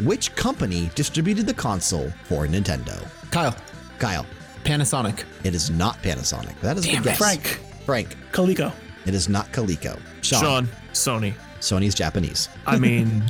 Which 0.02 0.36
company 0.36 0.91
distributed 0.94 1.48
the 1.48 1.53
console 1.53 2.11
for 2.26 2.45
Nintendo? 2.48 3.02
Kyle. 3.32 3.56
Kyle, 3.98 4.26
Panasonic. 4.65 5.23
it 5.45 5.56
is 5.56 5.69
not 5.69 5.95
Panasonic. 6.03 6.60
That 6.60 6.77
is 6.77 6.86
a 6.86 6.91
good 6.91 7.03
guess. 7.03 7.18
Frank. 7.18 7.61
Frank, 7.86 8.18
Coleco. 8.34 8.73
it 9.06 9.14
is 9.15 9.30
not 9.30 9.52
Coleco. 9.53 9.98
Sean, 10.22 10.41
Sean, 10.41 10.68
Sony. 10.91 11.34
Sony's 11.61 11.95
Japanese. 11.95 12.49
I 12.68 12.77
mean, 12.77 13.22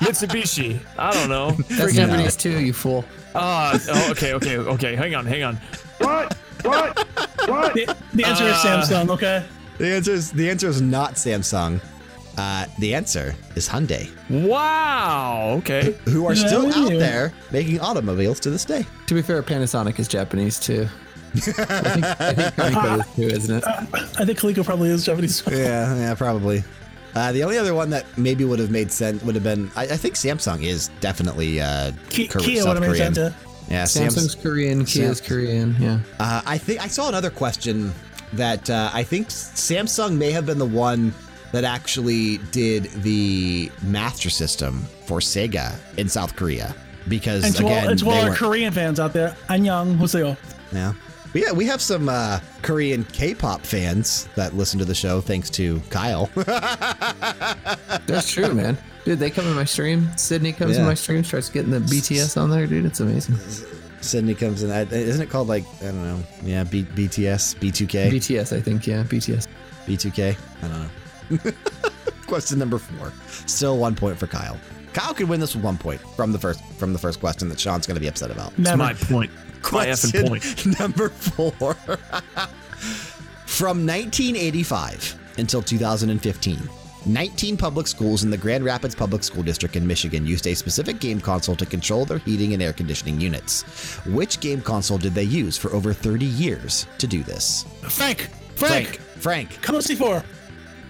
Mitsubishi. 0.00 0.80
I 0.98 1.12
don't 1.12 1.28
know. 1.28 1.52
That's 1.68 1.94
Japanese 1.94 2.36
too, 2.36 2.58
you 2.60 2.72
fool. 2.72 3.04
Uh, 3.34 3.78
oh, 3.88 4.10
okay, 4.10 4.34
okay, 4.34 4.56
okay. 4.58 4.96
Hang 4.96 5.14
on, 5.14 5.26
hang 5.26 5.42
on. 5.42 5.56
What? 5.98 6.36
What? 6.62 6.98
What? 7.48 7.74
The, 7.74 7.96
the 8.14 8.24
answer 8.24 8.44
is 8.44 8.52
Uh, 8.54 8.82
Samsung, 8.82 9.10
okay? 9.10 9.44
The 9.78 9.86
answer 9.94 10.12
is 10.12 10.32
the 10.32 10.50
answer 10.50 10.68
is 10.68 10.82
not 10.82 11.14
Samsung. 11.14 11.80
Uh, 12.38 12.64
the 12.78 12.94
answer 12.94 13.34
is 13.54 13.68
Hyundai, 13.68 14.08
Wow. 14.30 15.56
Okay. 15.58 15.94
who 16.06 16.26
are 16.26 16.34
still 16.34 16.64
Yeah. 16.68 16.84
out 16.84 16.90
there 16.98 17.32
making 17.50 17.80
automobiles 17.80 18.40
to 18.40 18.50
this 18.50 18.64
day. 18.64 18.86
To 19.06 19.14
be 19.14 19.20
fair, 19.22 19.42
Panasonic 19.42 19.98
is 19.98 20.08
Japanese 20.08 20.58
too. 20.58 20.88
I 21.35 21.39
think, 21.39 22.05
I 22.05 22.33
think 22.33 22.55
Coleco 22.55 22.99
is 22.99 23.15
too, 23.15 23.21
isn't 23.35 23.57
it? 23.57 23.63
I 23.67 24.25
think 24.25 24.39
Coleco 24.39 24.63
probably 24.63 24.89
is 24.89 25.03
Japanese. 25.05 25.43
Yeah, 25.49 25.95
yeah, 25.95 26.13
probably. 26.15 26.63
Uh, 27.13 27.31
the 27.31 27.43
only 27.43 27.57
other 27.57 27.73
one 27.73 27.89
that 27.91 28.05
maybe 28.17 28.43
would 28.43 28.59
have 28.59 28.71
made 28.71 28.91
sense 28.91 29.23
would 29.23 29.35
have 29.35 29.43
been 29.43 29.71
I, 29.75 29.83
I 29.83 29.97
think 29.97 30.15
Samsung 30.15 30.63
is 30.63 30.89
definitely 30.99 31.61
uh, 31.61 31.91
Ki- 32.09 32.27
Kor- 32.27 32.41
Kia 32.41 32.61
South 32.61 32.67
would 32.73 32.83
have 32.83 32.91
made 32.91 32.97
Korean. 32.97 33.13
sense. 33.15 33.35
Yeah, 33.69 33.83
Samsung's 33.83 34.35
Samsung. 34.35 34.43
Korean, 34.43 34.85
Kia's 34.85 35.17
Sam- 35.19 35.27
Korean. 35.27 35.75
Yeah. 35.79 35.99
Uh, 36.19 36.41
I 36.45 36.57
think 36.57 36.81
I 36.83 36.87
saw 36.87 37.07
another 37.09 37.29
question 37.29 37.93
that 38.33 38.69
uh, 38.69 38.89
I 38.93 39.03
think 39.03 39.29
Samsung 39.29 40.17
may 40.17 40.31
have 40.31 40.45
been 40.45 40.57
the 40.57 40.65
one 40.65 41.13
that 41.53 41.63
actually 41.63 42.37
did 42.51 42.85
the 43.03 43.71
Master 43.83 44.29
System 44.29 44.81
for 45.05 45.19
Sega 45.19 45.75
in 45.97 46.09
South 46.09 46.35
Korea 46.35 46.75
because 47.07 47.45
And 47.45 47.55
to 47.55 47.63
all, 47.63 47.69
again 47.71 47.89
and 47.91 47.99
to 47.99 48.05
all 48.05 48.11
they 48.11 48.19
our 48.19 48.25
weren't- 48.27 48.37
Korean 48.39 48.73
fans 48.73 48.99
out 48.99 49.13
there, 49.13 49.35
안녕, 49.47 49.97
하세요. 49.97 50.35
yeah. 50.73 50.93
but 51.32 51.42
yeah, 51.42 51.52
we 51.52 51.64
have 51.66 51.80
some 51.80 52.08
uh, 52.08 52.40
Korean 52.62 53.04
K-pop 53.04 53.62
fans 53.62 54.28
that 54.34 54.54
listen 54.54 54.78
to 54.80 54.84
the 54.84 54.94
show 54.94 55.20
thanks 55.20 55.48
to 55.50 55.80
Kyle. 55.90 56.28
That's 56.34 58.32
true, 58.32 58.52
man. 58.52 58.76
Dude, 59.04 59.18
they 59.18 59.30
come 59.30 59.46
in 59.46 59.54
my 59.54 59.64
stream. 59.64 60.08
Sydney 60.16 60.52
comes 60.52 60.76
in 60.76 60.84
my 60.84 60.94
stream, 60.94 61.22
starts 61.24 61.48
getting 61.48 61.70
the 61.70 61.78
BTS 61.78 62.40
on 62.40 62.50
there, 62.50 62.66
dude. 62.66 62.84
It's 62.84 63.00
amazing. 63.00 63.36
Sydney 64.00 64.34
comes 64.34 64.62
in. 64.62 64.70
Isn't 64.70 65.22
it 65.22 65.30
called 65.30 65.48
like 65.48 65.64
I 65.80 65.86
don't 65.86 66.02
know? 66.02 66.22
Yeah, 66.42 66.64
B- 66.64 66.84
BTS, 66.84 67.56
B2K, 67.56 68.10
BTS, 68.10 68.56
I 68.56 68.60
think. 68.60 68.86
Yeah, 68.86 69.04
BTS. 69.04 69.46
B2K. 69.86 70.36
I 70.62 70.68
don't 70.68 71.44
know. 71.44 71.52
question 72.26 72.58
number 72.58 72.78
four. 72.78 73.12
Still 73.46 73.78
one 73.78 73.94
point 73.94 74.18
for 74.18 74.26
Kyle. 74.26 74.58
Kyle 74.92 75.14
could 75.14 75.28
win 75.28 75.38
this 75.40 75.54
with 75.54 75.64
one 75.64 75.78
point 75.78 76.00
from 76.16 76.32
the 76.32 76.38
first 76.38 76.64
from 76.76 76.92
the 76.92 76.98
first 76.98 77.20
question 77.20 77.48
that 77.48 77.60
Sean's 77.60 77.86
going 77.86 77.94
to 77.94 78.00
be 78.00 78.08
upset 78.08 78.30
about. 78.30 78.52
That's 78.56 78.76
my 78.76 78.94
point. 78.94 79.30
My 79.72 79.86
effing 79.86 80.28
point. 80.28 80.78
number 80.80 81.08
four. 81.10 81.74
From 83.46 83.86
1985 83.86 85.16
until 85.38 85.62
2015, 85.62 86.58
19 87.06 87.56
public 87.56 87.86
schools 87.86 88.24
in 88.24 88.30
the 88.30 88.36
Grand 88.36 88.64
Rapids 88.64 88.94
Public 88.94 89.22
School 89.24 89.42
District 89.42 89.76
in 89.76 89.86
Michigan 89.86 90.26
used 90.26 90.46
a 90.46 90.54
specific 90.54 90.98
game 91.00 91.20
console 91.20 91.56
to 91.56 91.66
control 91.66 92.04
their 92.04 92.18
heating 92.18 92.52
and 92.52 92.62
air 92.62 92.72
conditioning 92.72 93.20
units. 93.20 93.62
Which 94.06 94.40
game 94.40 94.60
console 94.60 94.98
did 94.98 95.14
they 95.14 95.24
use 95.24 95.56
for 95.56 95.72
over 95.72 95.92
30 95.92 96.26
years 96.26 96.86
to 96.98 97.06
do 97.06 97.22
this? 97.22 97.64
Frank. 97.82 98.28
Frank. 98.54 98.98
Frank. 99.18 99.60
Come 99.62 99.76
on, 99.76 99.82
C4. 99.82 100.24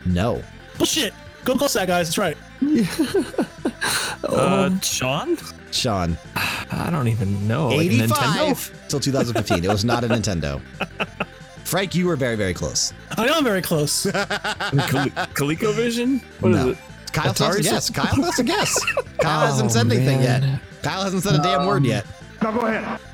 No. 0.07 0.43
Bullshit. 0.79 1.15
Go 1.45 1.55
close 1.55 1.75
that, 1.75 1.87
guys. 1.89 2.09
That's 2.09 2.19
right. 2.19 2.37
Uh, 4.23 4.70
Sean? 4.81 5.37
Sean. 5.73 6.16
I 6.37 6.89
don't 6.91 7.09
even 7.09 7.49
know. 7.49 7.69
Like 7.69 7.87
85 7.87 8.09
Nintendo? 8.19 8.89
till 8.89 9.01
2015. 9.01 9.65
it 9.65 9.69
was 9.69 9.85
not 9.85 10.05
a 10.05 10.09
Nintendo. 10.09 10.61
Frank, 11.65 11.95
you 11.95 12.07
were 12.07 12.16
very, 12.16 12.37
very 12.37 12.53
close. 12.55 12.93
I 13.16 13.27
know 13.27 13.35
I'm 13.39 13.45
very 13.45 13.62
close. 13.62 14.03
Col- 14.11 14.20
ColecoVision? 15.35 16.23
What 16.41 16.53
is 16.53 16.57
No. 16.59 16.69
it? 16.70 16.78
Kyle 17.12 17.32
has 17.32 17.57
a 17.57 17.62
guess. 17.62 17.91
Kyle 17.91 18.23
has 18.23 18.39
a 18.39 18.45
guess. 18.45 18.85
Kyle 19.20 19.47
hasn't 19.47 19.70
Oh, 19.70 19.73
said 19.73 19.87
anything 19.87 20.19
man. 20.20 20.43
yet. 20.43 20.61
Kyle 20.82 21.03
hasn't 21.03 21.23
said 21.23 21.35
a 21.35 21.43
damn 21.43 21.66
word 21.66 21.85
yet. 21.85 22.07
Now 22.43 22.53
go 22.53 22.61
ahead. 22.66 23.01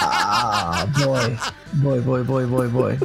Ah, 0.00 0.86
boy, 1.04 1.36
boy, 1.82 2.00
boy, 2.00 2.22
boy, 2.22 2.46
boy, 2.46 2.68
boy. 2.68 2.98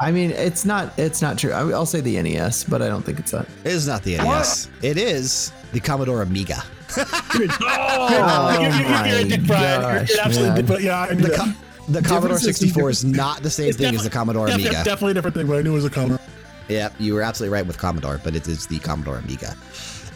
I 0.00 0.12
mean, 0.12 0.30
it's 0.30 0.64
not. 0.64 0.96
It's 0.98 1.20
not 1.20 1.38
true. 1.38 1.52
I, 1.52 1.60
I'll 1.70 1.86
say 1.86 2.00
the 2.00 2.20
NES, 2.22 2.64
but 2.64 2.82
I 2.82 2.88
don't 2.88 3.02
think 3.04 3.18
it's 3.18 3.32
that. 3.32 3.46
It 3.64 3.72
is 3.72 3.86
not 3.88 4.02
the 4.02 4.16
NES. 4.18 4.68
It 4.82 4.96
is 4.96 5.52
the 5.72 5.80
Commodore 5.80 6.22
Amiga. 6.22 6.62
oh, 6.96 7.56
Oh 7.60 8.52
you're, 8.60 8.62
you're, 8.70 8.88
my 8.88 9.08
you're 9.10 9.18
a 9.20 9.24
dick, 9.24 9.42
Brian. 9.44 10.06
You're, 10.08 10.20
absolutely 10.22 10.62
dick, 10.62 10.66
but 10.66 10.82
yeah, 10.82 11.00
I 11.02 11.14
knew 11.14 11.22
The, 11.22 11.28
that. 11.28 11.56
the 11.88 12.02
Commodore 12.02 12.38
64 12.38 12.90
is 12.90 13.04
not 13.04 13.42
the 13.42 13.50
same 13.50 13.72
thing 13.72 13.94
as 13.94 14.04
the 14.04 14.10
Commodore 14.10 14.46
defi- 14.46 14.62
Amiga. 14.68 14.84
Definitely 14.84 15.10
a 15.10 15.14
different 15.14 15.36
thing, 15.36 15.46
but 15.46 15.58
I 15.58 15.62
knew 15.62 15.72
it 15.72 15.74
was 15.74 15.84
a 15.84 15.90
Commodore. 15.90 16.20
Yeah, 16.68 16.90
you 16.98 17.14
were 17.14 17.22
absolutely 17.22 17.52
right 17.54 17.66
with 17.66 17.78
Commodore, 17.78 18.20
but 18.22 18.36
it 18.36 18.46
is 18.46 18.66
the 18.66 18.78
Commodore 18.78 19.16
Amiga. 19.18 19.56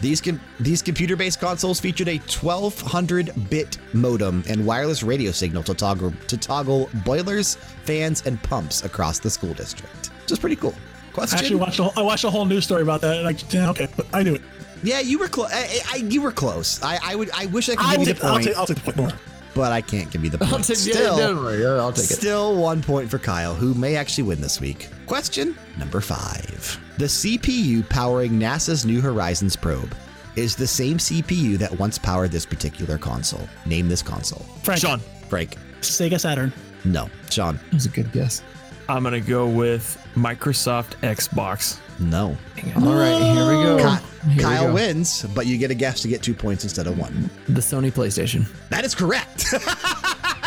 These 0.03 0.19
com- 0.19 0.41
these 0.59 0.81
computer-based 0.81 1.39
consoles 1.39 1.79
featured 1.79 2.09
a 2.09 2.19
1200-bit 2.19 3.77
modem 3.93 4.43
and 4.49 4.65
wireless 4.65 5.01
radio 5.01 5.31
signal 5.31 5.63
to 5.63 5.73
toggle 5.73 6.11
to 6.27 6.35
toggle 6.35 6.89
boilers, 7.05 7.55
fans, 7.85 8.21
and 8.25 8.43
pumps 8.43 8.83
across 8.83 9.19
the 9.19 9.29
school 9.29 9.53
district. 9.53 10.07
Which 10.23 10.33
is 10.33 10.39
pretty 10.39 10.57
cool. 10.57 10.75
I 11.17 11.23
actually 11.23 11.55
watched 11.55 11.79
a 11.79 11.83
whole, 11.83 11.93
I 11.95 12.01
watched 12.01 12.25
a 12.25 12.29
whole 12.29 12.43
news 12.43 12.65
story 12.65 12.81
about 12.81 12.99
that. 12.99 13.23
Like, 13.23 13.53
yeah, 13.53 13.69
okay, 13.69 13.87
but 13.95 14.05
I 14.11 14.23
knew 14.23 14.35
it. 14.35 14.41
yeah, 14.83 14.99
you 14.99 15.19
were 15.19 15.29
close. 15.29 15.49
You 15.97 16.21
were 16.21 16.33
close. 16.33 16.83
I, 16.83 16.99
I 17.01 17.15
would. 17.15 17.31
I 17.31 17.45
wish 17.45 17.69
I 17.69 17.75
could 17.75 17.85
I'll 17.85 17.91
give 17.91 17.99
you 18.01 18.05
take, 18.07 18.21
the 18.21 18.27
I'll, 18.27 18.33
point, 18.33 18.45
take, 18.45 18.57
I'll 18.57 18.65
take 18.65 18.77
the 18.79 18.83
point 18.83 18.97
more. 18.97 19.11
But 19.53 19.71
I 19.71 19.81
can't 19.81 20.09
give 20.11 20.23
you 20.23 20.29
the 20.29 20.37
point. 20.37 20.53
I'll 20.53 20.59
take, 20.59 20.77
Still, 20.77 21.17
yeah, 21.17 21.27
don't 21.27 21.43
worry, 21.43 21.65
I'll 21.65 21.91
take 21.91 22.05
it. 22.11 22.15
Still 22.15 22.55
one 22.57 22.81
point 22.81 23.09
for 23.09 23.19
Kyle, 23.19 23.53
who 23.53 23.73
may 23.73 23.95
actually 23.95 24.23
win 24.25 24.41
this 24.41 24.59
week. 24.59 24.89
Question 25.05 25.57
number 25.77 26.01
five. 26.01 26.79
The 26.97 27.05
CPU 27.05 27.87
powering 27.89 28.33
NASA's 28.33 28.85
New 28.85 29.01
Horizons 29.01 29.55
probe 29.55 29.95
is 30.35 30.55
the 30.55 30.67
same 30.67 30.97
CPU 30.97 31.57
that 31.57 31.77
once 31.79 31.97
powered 31.97 32.31
this 32.31 32.45
particular 32.45 32.97
console. 32.97 33.47
Name 33.65 33.87
this 33.87 34.01
console. 34.01 34.45
Frank, 34.63 34.81
Sean. 34.81 34.99
Frank. 35.29 35.57
Sega 35.81 36.19
Saturn. 36.19 36.51
No. 36.85 37.09
Sean. 37.29 37.59
That 37.65 37.73
was 37.73 37.85
a 37.85 37.89
good 37.89 38.11
guess. 38.11 38.41
I'm 38.89 39.03
going 39.03 39.13
to 39.13 39.21
go 39.21 39.47
with 39.47 39.97
Microsoft 40.15 40.95
Xbox. 41.01 41.79
No. 41.99 42.37
All 42.77 42.93
right, 42.95 43.21
here 43.21 43.47
we 43.47 43.63
go. 43.63 43.77
Ki- 43.77 44.29
Here 44.29 44.37
we 44.37 44.41
Kyle 44.43 44.67
go. 44.67 44.73
wins, 44.73 45.25
but 45.35 45.45
you 45.45 45.57
get 45.57 45.71
a 45.71 45.75
guess 45.75 46.01
to 46.01 46.07
get 46.07 46.21
two 46.21 46.33
points 46.33 46.63
instead 46.63 46.87
of 46.87 46.97
one. 46.97 47.29
The 47.47 47.61
Sony 47.61 47.91
PlayStation. 47.91 48.47
That 48.69 48.83
is 48.85 48.95
correct. 48.95 49.43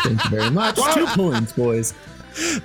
Thank 0.03 0.23
you 0.23 0.29
very 0.29 0.49
much. 0.51 0.75
Two 0.93 1.05
points, 1.07 1.53
boys. 1.53 1.93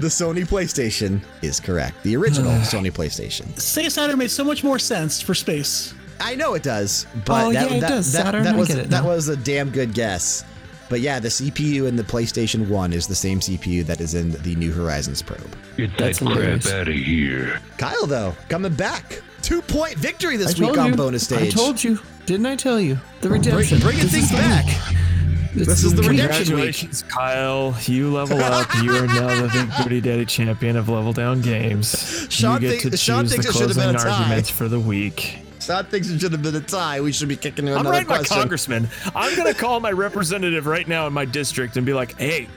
the 0.01 0.09
Sony 0.09 0.47
PlayStation 0.47 1.21
is 1.43 1.61
correct. 1.61 2.03
The 2.03 2.17
original 2.17 2.51
Sony 2.61 2.91
PlayStation. 2.93 3.47
Sega 3.55 3.91
Saturn 3.91 4.19
made 4.19 4.31
so 4.31 4.45
much 4.45 4.63
more 4.65 4.79
sense 4.79 5.21
for 5.21 5.35
space. 5.35 5.95
I 6.21 6.35
know 6.35 6.55
it 6.55 6.63
does, 6.63 7.07
but 7.25 7.47
Oh, 7.47 7.53
that, 7.53 7.71
yeah, 7.71 7.77
it 7.77 7.81
that, 7.81 7.89
does. 7.89 8.13
that, 8.13 8.25
Saturn, 8.27 8.45
that 8.45 8.55
I 8.55 8.59
was 8.59 8.69
get 8.69 8.79
it 8.79 8.91
that 8.91 9.03
now. 9.03 9.09
was 9.09 9.29
a 9.29 9.37
damn 9.37 9.71
good 9.71 9.93
guess. 9.95 10.45
But 10.93 11.01
yeah, 11.01 11.19
the 11.21 11.29
CPU 11.29 11.89
in 11.89 11.97
the 11.97 12.03
PlayStation 12.03 12.69
1 12.69 12.93
is 12.93 13.07
the 13.07 13.15
same 13.15 13.41
CPU 13.41 13.83
that 13.87 13.99
is 14.03 14.13
in 14.13 14.33
the 14.43 14.55
New 14.57 14.73
Horizons 14.73 15.23
probe. 15.23 15.41
Get 15.79 15.97
That's 15.97 16.19
that 16.19 16.27
crap 16.27 16.37
hilarious. 16.37 16.71
out 16.71 16.87
of 16.87 16.95
here. 16.95 17.61
Kyle, 17.79 18.07
though, 18.07 18.35
coming 18.51 18.75
back. 18.75 19.23
Two 19.41 19.63
point 19.63 19.95
victory 19.95 20.37
this 20.37 20.61
I 20.61 20.67
week 20.69 20.77
on 20.77 20.91
you. 20.91 20.97
bonus 20.97 21.33
I 21.33 21.37
stage. 21.37 21.55
told 21.55 21.83
you. 21.83 21.99
Didn't 22.27 22.45
I 22.45 22.57
tell 22.57 22.79
you? 22.79 23.01
The 23.23 23.29
Bring, 23.31 23.41
redemption. 23.41 23.79
bringing 23.81 24.03
This 24.03 24.13
things 24.13 24.33
back. 24.33 24.67
week. 24.67 25.65
This 25.67 25.83
is 25.83 25.95
the 25.95 26.03
week. 26.03 26.11
redemption 26.11 26.57
week. 26.57 26.91
Kyle. 27.09 27.75
You 27.87 28.13
level 28.13 28.39
up. 28.43 28.69
You 28.83 28.95
are 28.95 29.07
now 29.07 29.47
the 29.47 29.49
Big 29.51 29.71
Booty 29.83 30.01
Daddy 30.03 30.27
champion 30.27 30.77
of 30.77 30.91
Level 30.91 31.15
Down 31.15 31.41
Games. 31.41 32.27
Sean 32.29 32.61
you 32.61 32.69
think- 32.69 32.83
get 32.83 32.91
to 32.93 32.99
Sean 32.99 33.23
choose 33.25 33.33
thinks 33.33 33.47
the 33.47 33.51
it 33.51 33.57
should 33.57 33.69
have 33.71 33.79
been 33.79 33.95
closing 33.97 34.11
arguments 34.13 34.51
for 34.51 34.69
the 34.69 34.79
week. 34.79 35.39
Sean 35.63 35.85
think 35.85 36.05
it 36.07 36.21
should 36.21 36.33
have 36.33 36.43
been 36.43 36.57
a 36.57 36.61
tie. 36.61 37.01
We 37.01 37.13
should 37.13 37.29
be 37.29 37.37
kicking 37.37 37.67
to 37.67 37.73
I'm 37.73 37.81
another 37.81 37.91
writing 37.91 38.09
my 38.09 38.23
congressman. 38.25 38.89
I'm 39.15 39.35
going 39.37 39.53
to 39.53 39.59
call 39.59 39.81
my 39.81 39.93
representative 39.93 40.67
right 40.67 40.87
now 40.89 41.07
in 41.07 41.13
my 41.13 41.25
district 41.25 41.77
and 41.77 41.87
be 41.87 41.93
like, 41.95 42.19
hey, 42.19 42.49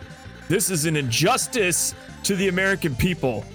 this 0.48 0.70
is 0.70 0.86
an 0.86 0.96
injustice 0.96 1.94
to 2.24 2.36
the 2.36 2.48
American 2.48 2.96
people. 2.96 3.46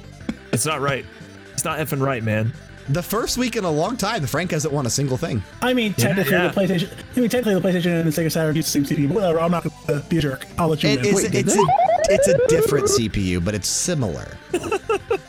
It's 0.52 0.66
not 0.66 0.80
right. 0.80 1.04
It's 1.52 1.64
not 1.64 1.78
effing 1.78 2.00
right, 2.00 2.22
man. 2.22 2.52
the 2.88 3.02
first 3.02 3.38
week 3.38 3.54
in 3.56 3.64
a 3.64 3.70
long 3.70 3.96
time, 3.96 4.20
the 4.22 4.26
Frank 4.28 4.50
hasn't 4.50 4.72
won 4.72 4.86
a 4.86 4.90
single 4.90 5.16
thing. 5.16 5.42
I 5.62 5.74
mean, 5.74 5.94
technically 5.94 6.32
yeah. 6.32 6.48
the 6.48 6.60
PlayStation. 6.60 6.92
I 7.16 7.20
mean, 7.20 7.28
technically 7.30 7.54
the 7.54 7.68
PlayStation 7.68 8.00
and 8.00 8.12
the 8.12 8.22
Sega 8.22 8.32
Saturn 8.32 8.56
use 8.56 8.72
the 8.72 8.84
same 8.84 8.98
CPU. 8.98 9.08
But 9.08 9.14
whatever. 9.16 9.40
I'm 9.40 9.50
not 9.50 9.64
gonna 9.86 10.00
be 10.08 10.18
a 10.18 10.20
jerk. 10.20 10.46
I'll 10.58 10.68
let 10.68 10.82
you 10.82 10.90
It, 10.90 11.02
win. 11.14 11.26
it's, 11.26 11.34
it's, 11.34 11.56
a, 11.56 11.64
it's 12.08 12.28
a 12.28 12.46
different 12.48 12.86
CPU, 12.86 13.44
but 13.44 13.54
it's 13.54 13.68
similar. 13.68 14.36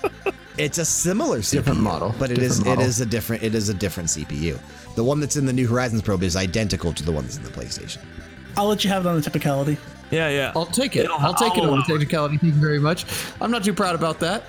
It's 0.61 0.77
a 0.77 0.85
similar 0.85 1.39
CPU, 1.39 1.51
Different 1.51 1.79
model. 1.79 2.13
but 2.19 2.29
it 2.31 2.37
is 2.37 2.57
Different 2.59 2.65
model. 2.77 2.83
it 2.83 2.87
is 2.87 3.01
a 3.01 3.05
different 3.05 3.43
it 3.43 3.55
is 3.55 3.69
a 3.69 3.73
different 3.73 4.09
CPU. 4.09 4.59
The 4.95 5.03
one 5.03 5.19
that's 5.19 5.35
in 5.35 5.45
the 5.45 5.53
New 5.53 5.67
Horizons 5.67 6.01
probe 6.01 6.23
is 6.23 6.35
identical 6.35 6.93
to 6.93 7.03
the 7.03 7.11
one 7.11 7.23
that's 7.23 7.37
in 7.37 7.43
the 7.43 7.49
PlayStation. 7.49 7.97
I'll 8.57 8.67
let 8.67 8.83
you 8.83 8.89
have 8.89 9.05
it 9.05 9.09
on 9.09 9.15
the 9.15 9.21
technicality. 9.21 9.77
Yeah, 10.11 10.27
yeah. 10.29 10.51
I'll 10.55 10.65
take 10.65 10.97
it. 10.97 11.07
I'll 11.09 11.33
take 11.33 11.57
it 11.57 11.63
I'll 11.63 11.71
on 11.71 11.77
the 11.79 11.85
technicality. 11.85 12.37
Thank 12.37 12.53
you 12.55 12.59
very 12.59 12.79
much. 12.79 13.05
I'm 13.39 13.49
not 13.49 13.63
too 13.63 13.73
proud 13.73 13.95
about 13.95 14.19
that. 14.19 14.43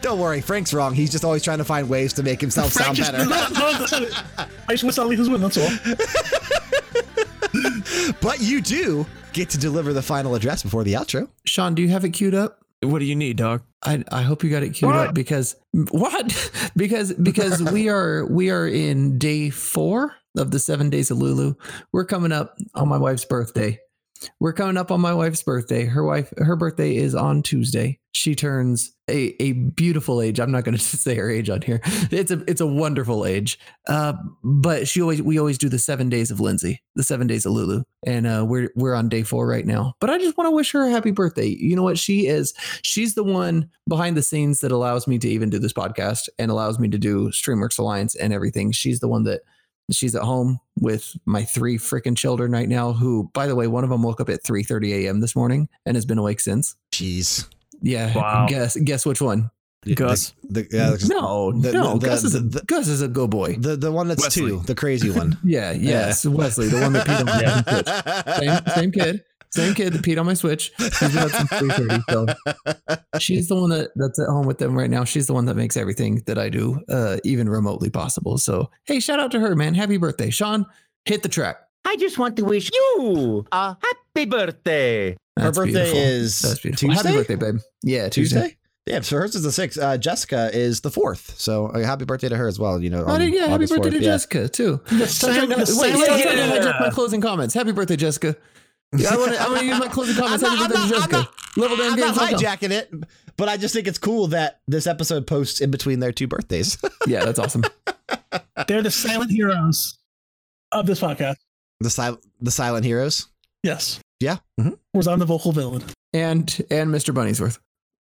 Don't 0.00 0.20
worry, 0.20 0.40
Frank's 0.40 0.72
wrong. 0.72 0.94
He's 0.94 1.10
just 1.10 1.24
always 1.24 1.42
trying 1.42 1.58
to 1.58 1.64
find 1.64 1.88
ways 1.88 2.12
to 2.14 2.22
make 2.22 2.40
himself 2.40 2.72
Frank 2.72 2.96
sound 2.96 3.12
better. 3.12 3.28
no, 3.28 3.48
no, 3.48 3.78
that's 3.78 3.92
it. 3.92 4.14
I 4.68 4.74
just 4.74 4.84
want 4.84 4.94
to 4.94 5.16
who's 5.16 5.28
win. 5.28 5.40
That's 5.40 5.58
all. 5.58 5.70
But 8.20 8.40
you 8.40 8.60
do 8.60 9.06
get 9.32 9.50
to 9.50 9.58
deliver 9.58 9.92
the 9.92 10.02
final 10.02 10.34
address 10.34 10.62
before 10.62 10.84
the 10.84 10.94
outro. 10.94 11.28
Sean, 11.44 11.74
do 11.74 11.82
you 11.82 11.88
have 11.88 12.04
it 12.04 12.10
queued 12.10 12.34
up? 12.34 12.62
What 12.82 13.00
do 13.00 13.04
you 13.04 13.16
need, 13.16 13.36
dog? 13.36 13.62
I, 13.82 14.04
I 14.10 14.22
hope 14.22 14.44
you 14.44 14.50
got 14.50 14.62
it 14.62 14.70
queued 14.70 14.94
up 14.94 15.14
because 15.14 15.56
what? 15.72 16.50
because 16.76 17.12
because 17.12 17.62
we 17.62 17.88
are 17.88 18.24
we 18.26 18.50
are 18.50 18.66
in 18.66 19.18
day 19.18 19.50
four 19.50 20.14
of 20.36 20.52
the 20.52 20.58
seven 20.58 20.88
days 20.90 21.10
of 21.10 21.18
Lulu. 21.18 21.54
We're 21.92 22.04
coming 22.04 22.30
up 22.32 22.56
on 22.74 22.88
my 22.88 22.98
wife's 22.98 23.24
birthday. 23.24 23.80
We're 24.40 24.52
coming 24.52 24.76
up 24.76 24.92
on 24.92 25.00
my 25.00 25.14
wife's 25.14 25.42
birthday. 25.42 25.86
Her 25.86 26.04
wife 26.04 26.32
her 26.38 26.56
birthday 26.56 26.96
is 26.96 27.14
on 27.14 27.42
Tuesday. 27.42 27.98
She 28.18 28.34
turns 28.34 28.92
a, 29.08 29.40
a 29.40 29.52
beautiful 29.52 30.20
age. 30.20 30.40
I'm 30.40 30.50
not 30.50 30.64
going 30.64 30.76
to 30.78 30.82
say 30.82 31.14
her 31.14 31.30
age 31.30 31.48
on 31.48 31.62
here. 31.62 31.80
It's 32.10 32.30
a 32.30 32.42
it's 32.48 32.60
a 32.60 32.66
wonderful 32.66 33.24
age. 33.24 33.58
Uh, 33.88 34.14
but 34.42 34.88
she 34.88 35.00
always 35.00 35.22
we 35.22 35.38
always 35.38 35.56
do 35.56 35.68
the 35.68 35.78
seven 35.78 36.08
days 36.08 36.30
of 36.30 36.40
Lindsay, 36.40 36.82
the 36.96 37.04
seven 37.04 37.28
days 37.28 37.46
of 37.46 37.52
Lulu, 37.52 37.84
and 38.04 38.26
uh, 38.26 38.44
we're 38.46 38.70
we're 38.74 38.94
on 38.94 39.08
day 39.08 39.22
four 39.22 39.46
right 39.46 39.64
now. 39.64 39.94
But 40.00 40.10
I 40.10 40.18
just 40.18 40.36
want 40.36 40.48
to 40.48 40.54
wish 40.54 40.72
her 40.72 40.84
a 40.84 40.90
happy 40.90 41.12
birthday. 41.12 41.46
You 41.46 41.76
know 41.76 41.84
what? 41.84 41.98
She 41.98 42.26
is 42.26 42.52
she's 42.82 43.14
the 43.14 43.24
one 43.24 43.70
behind 43.88 44.16
the 44.16 44.22
scenes 44.22 44.60
that 44.60 44.72
allows 44.72 45.06
me 45.06 45.18
to 45.18 45.28
even 45.28 45.48
do 45.48 45.60
this 45.60 45.72
podcast 45.72 46.28
and 46.38 46.50
allows 46.50 46.78
me 46.78 46.88
to 46.88 46.98
do 46.98 47.28
StreamWorks 47.28 47.78
Alliance 47.78 48.16
and 48.16 48.32
everything. 48.32 48.72
She's 48.72 48.98
the 48.98 49.08
one 49.08 49.22
that 49.24 49.42
she's 49.92 50.14
at 50.14 50.22
home 50.22 50.58
with 50.80 51.16
my 51.24 51.44
three 51.44 51.78
freaking 51.78 52.16
children 52.16 52.52
right 52.52 52.68
now. 52.68 52.92
Who, 52.92 53.30
by 53.32 53.46
the 53.46 53.54
way, 53.54 53.68
one 53.68 53.84
of 53.84 53.90
them 53.90 54.02
woke 54.02 54.20
up 54.20 54.28
at 54.28 54.42
3:30 54.42 55.04
a.m. 55.04 55.20
this 55.20 55.36
morning 55.36 55.68
and 55.86 55.96
has 55.96 56.04
been 56.04 56.18
awake 56.18 56.40
since. 56.40 56.74
Jeez. 56.92 57.46
Yeah, 57.82 58.14
Wow. 58.14 58.46
guess 58.48 58.76
guess 58.76 59.06
which 59.06 59.20
one? 59.20 59.50
Gus. 59.94 60.34
The, 60.50 60.62
the, 60.62 60.76
yeah, 60.76 60.96
No, 61.08 61.52
the- 61.52 61.72
no, 61.72 61.96
the- 61.98 62.06
Gus 62.08 62.24
is 62.24 62.34
a, 62.34 62.40
the- 62.40 62.62
Gus 62.66 62.88
is 62.88 63.00
a 63.00 63.08
go 63.08 63.26
boy. 63.28 63.54
the 63.58 63.76
the 63.76 63.92
one 63.92 64.08
that's 64.08 64.22
Wesley. 64.22 64.50
two, 64.50 64.60
the 64.66 64.74
crazy 64.74 65.10
one. 65.10 65.38
Yeah, 65.44 65.72
yes, 65.72 66.26
Wesley, 66.26 66.66
the 66.68 66.80
one 66.80 66.92
that 66.94 67.06
peed 67.06 67.20
on 67.20 67.26
my 67.26 67.62
switch. 67.62 68.36
Same, 68.66 68.74
same 68.74 68.92
kid, 68.92 69.24
same 69.50 69.74
kid 69.74 69.92
that 69.92 70.02
peed 70.02 70.18
on 70.18 70.26
my 70.26 70.34
switch. 70.34 70.72
She's 70.78 70.98
been 71.14 71.18
up 71.18 71.30
since 71.30 71.48
three 71.50 71.68
thirty. 71.70 72.02
So 72.10 72.26
she's 73.20 73.48
the 73.48 73.54
one 73.54 73.70
that, 73.70 73.90
that's 73.94 74.18
at 74.18 74.26
home 74.28 74.46
with 74.46 74.58
them 74.58 74.76
right 74.76 74.90
now. 74.90 75.04
She's 75.04 75.26
the 75.28 75.32
one 75.34 75.46
that 75.46 75.54
makes 75.54 75.76
everything 75.76 76.22
that 76.26 76.38
I 76.38 76.48
do 76.48 76.80
uh, 76.88 77.18
even 77.24 77.48
remotely 77.48 77.88
possible. 77.88 78.36
So 78.36 78.70
hey, 78.84 78.98
shout 79.00 79.20
out 79.20 79.30
to 79.30 79.40
her, 79.40 79.54
man! 79.54 79.74
Happy 79.74 79.96
birthday, 79.96 80.30
Sean! 80.30 80.66
Hit 81.04 81.22
the 81.22 81.28
track. 81.28 81.58
I 81.84 81.96
just 81.96 82.18
want 82.18 82.36
to 82.36 82.44
wish 82.44 82.68
you 82.74 83.46
a 83.52 83.76
happy 83.80 84.26
birthday. 84.26 85.16
Her 85.40 85.52
birthday 85.52 85.72
beautiful. 85.72 85.98
is 86.00 86.40
That's 86.40 86.60
beautiful. 86.60 86.88
Tuesday? 86.88 87.08
Happy 87.08 87.18
birthday, 87.18 87.34
babe. 87.36 87.60
Yeah, 87.82 88.08
Tuesday. 88.08 88.40
Tuesday. 88.40 88.54
Yeah, 88.86 89.00
so 89.02 89.16
hers 89.18 89.34
is 89.34 89.42
the 89.42 89.52
sixth. 89.52 89.78
Uh, 89.78 89.98
Jessica 89.98 90.50
is 90.52 90.80
the 90.80 90.90
fourth. 90.90 91.38
So 91.38 91.66
uh, 91.66 91.80
happy 91.80 92.06
birthday 92.06 92.30
to 92.30 92.36
her 92.36 92.48
as 92.48 92.58
well. 92.58 92.82
You 92.82 92.88
know, 92.88 93.04
Oh, 93.04 93.10
on 93.12 93.32
yeah, 93.32 93.46
happy 93.46 93.66
birthday 93.66 93.88
4th, 93.88 93.90
to 93.92 93.96
yeah. 93.98 94.00
Jessica 94.12 94.48
too. 94.48 94.80
The 94.90 95.06
Stop 95.06 95.30
same, 95.30 95.46
trying 95.46 95.48
to- 95.50 95.72
the 95.72 95.78
Wait, 95.80 95.92
same 95.92 95.96
stop 96.04 96.20
trying 96.20 96.36
to 96.36 96.42
Yeah. 96.42 96.58
hijack 96.72 96.80
my 96.80 96.90
closing 96.90 97.20
comments. 97.20 97.52
Happy 97.54 97.72
birthday, 97.72 97.96
Jessica. 97.96 98.34
Yeah, 98.96 99.12
I 99.12 99.16
want 99.18 99.32
to. 99.32 99.40
I 99.42 99.48
want 99.48 99.60
to 99.60 99.66
use 99.66 99.78
my 99.78 99.88
closing 99.88 100.14
comments. 100.16 100.42
I'm 100.42 100.56
Happy 100.56 100.60
not- 100.60 100.70
birthday, 100.70 100.82
I'm 100.82 100.88
Jessica. 101.00 101.16
not- 101.16 101.34
Level 101.58 101.76
down 101.76 101.92
I'm 101.92 101.98
not 102.00 102.14
hijacking 102.14 102.70
it, 102.70 102.90
but 103.36 103.48
I 103.50 103.56
just 103.58 103.74
think 103.74 103.86
it's 103.88 103.98
cool 103.98 104.28
that 104.28 104.60
this 104.68 104.86
episode 104.86 105.26
posts 105.26 105.60
in 105.60 105.70
between 105.70 106.00
their 106.00 106.12
two 106.12 106.26
birthdays. 106.26 106.78
Yeah, 107.06 107.24
that's 107.26 107.38
awesome. 107.38 107.64
They're 108.68 108.82
the 108.82 108.90
silent 108.90 109.30
heroes 109.30 109.98
of 110.72 110.86
this 110.86 111.00
podcast. 111.00 111.36
The 111.80 111.90
silent 111.90 112.24
the 112.40 112.50
silent 112.50 112.84
heroes. 112.86 113.26
Yes. 113.62 114.00
Yeah. 114.20 114.38
mhm. 114.60 114.78
Whereas 114.92 115.06
I'm 115.08 115.18
the 115.18 115.24
vocal 115.26 115.52
villain. 115.52 115.82
and 116.12 116.44
and 116.70 116.90
Mr. 116.92 117.14
Bunnyworth, 117.14 117.58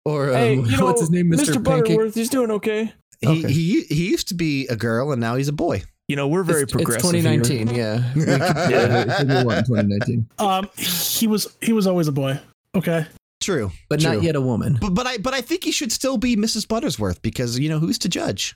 or 0.06 0.30
um, 0.30 0.36
hey, 0.36 0.54
you 0.56 0.78
know, 0.78 0.86
what's 0.86 1.02
his 1.02 1.10
name, 1.12 1.28
Mr. 1.32 1.54
Mr. 1.56 1.64
Butterworth, 1.64 2.16
he's 2.16 2.30
doing 2.30 2.52
okay. 2.52 2.94
He, 3.22 3.28
Okay. 3.28 3.52
he 3.52 3.82
he 3.84 4.10
used 4.10 4.28
to 4.30 4.34
be 4.34 4.68
a 4.68 4.76
girl 4.76 5.12
and 5.12 5.22
now 5.22 5.36
he's 5.36 5.48
a 5.48 5.54
boy. 5.54 5.84
You 6.08 6.16
know, 6.18 6.28
we're 6.28 6.44
very 6.44 6.64
it's, 6.64 6.72
progressive. 6.74 7.14
It's 7.16 7.24
here. 7.24 7.38
2019, 7.68 7.76
yeah. 7.76 8.14
We 8.16 8.22
could- 8.26 8.72
yeah, 8.72 9.62
2019, 9.62 10.28
Um, 10.40 10.70
he 10.76 11.28
was 11.28 11.48
he 11.62 11.72
was 11.72 11.88
always 11.88 12.08
a 12.08 12.12
boy. 12.12 12.40
Okay. 12.76 13.06
True. 13.42 13.72
but 13.90 14.00
True. 14.02 14.14
not 14.16 14.24
yet 14.24 14.36
a 14.36 14.42
woman. 14.42 14.78
But 14.82 14.94
but 14.94 15.08
I 15.08 15.18
but 15.18 15.34
I 15.34 15.42
think 15.42 15.64
he 15.64 15.72
should 15.72 15.92
still 15.92 16.18
be 16.18 16.36
Mrs. 16.36 16.66
Buttersworth 16.68 17.22
because 17.22 17.58
you 17.60 17.70
know 17.70 17.80
who's 17.80 17.98
to 18.00 18.10
judge. 18.10 18.56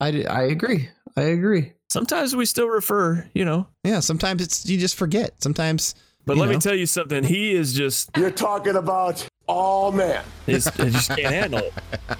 I, 0.00 0.24
I 0.24 0.42
agree. 0.44 0.88
I 1.16 1.22
agree. 1.22 1.72
Sometimes 1.88 2.34
we 2.36 2.44
still 2.44 2.68
refer, 2.68 3.26
you 3.34 3.44
know. 3.44 3.66
Yeah, 3.84 4.00
sometimes 4.00 4.42
it's 4.42 4.66
you 4.66 4.76
just 4.78 4.96
forget. 4.96 5.40
Sometimes 5.42 5.94
But 6.26 6.36
You 6.36 6.42
let 6.42 6.50
me 6.50 6.58
tell 6.58 6.74
you 6.74 6.86
something. 6.86 7.22
He 7.22 7.54
is 7.54 7.72
just, 7.72 8.10
You're 8.16 8.32
talking 8.32 8.74
about 8.74 9.26
all 9.46 9.92
man. 9.92 10.24
he's, 10.44 10.68
he 10.74 10.90
just 10.90 11.08
can't 11.10 11.32
handle 11.32 11.60
it. 11.60 11.72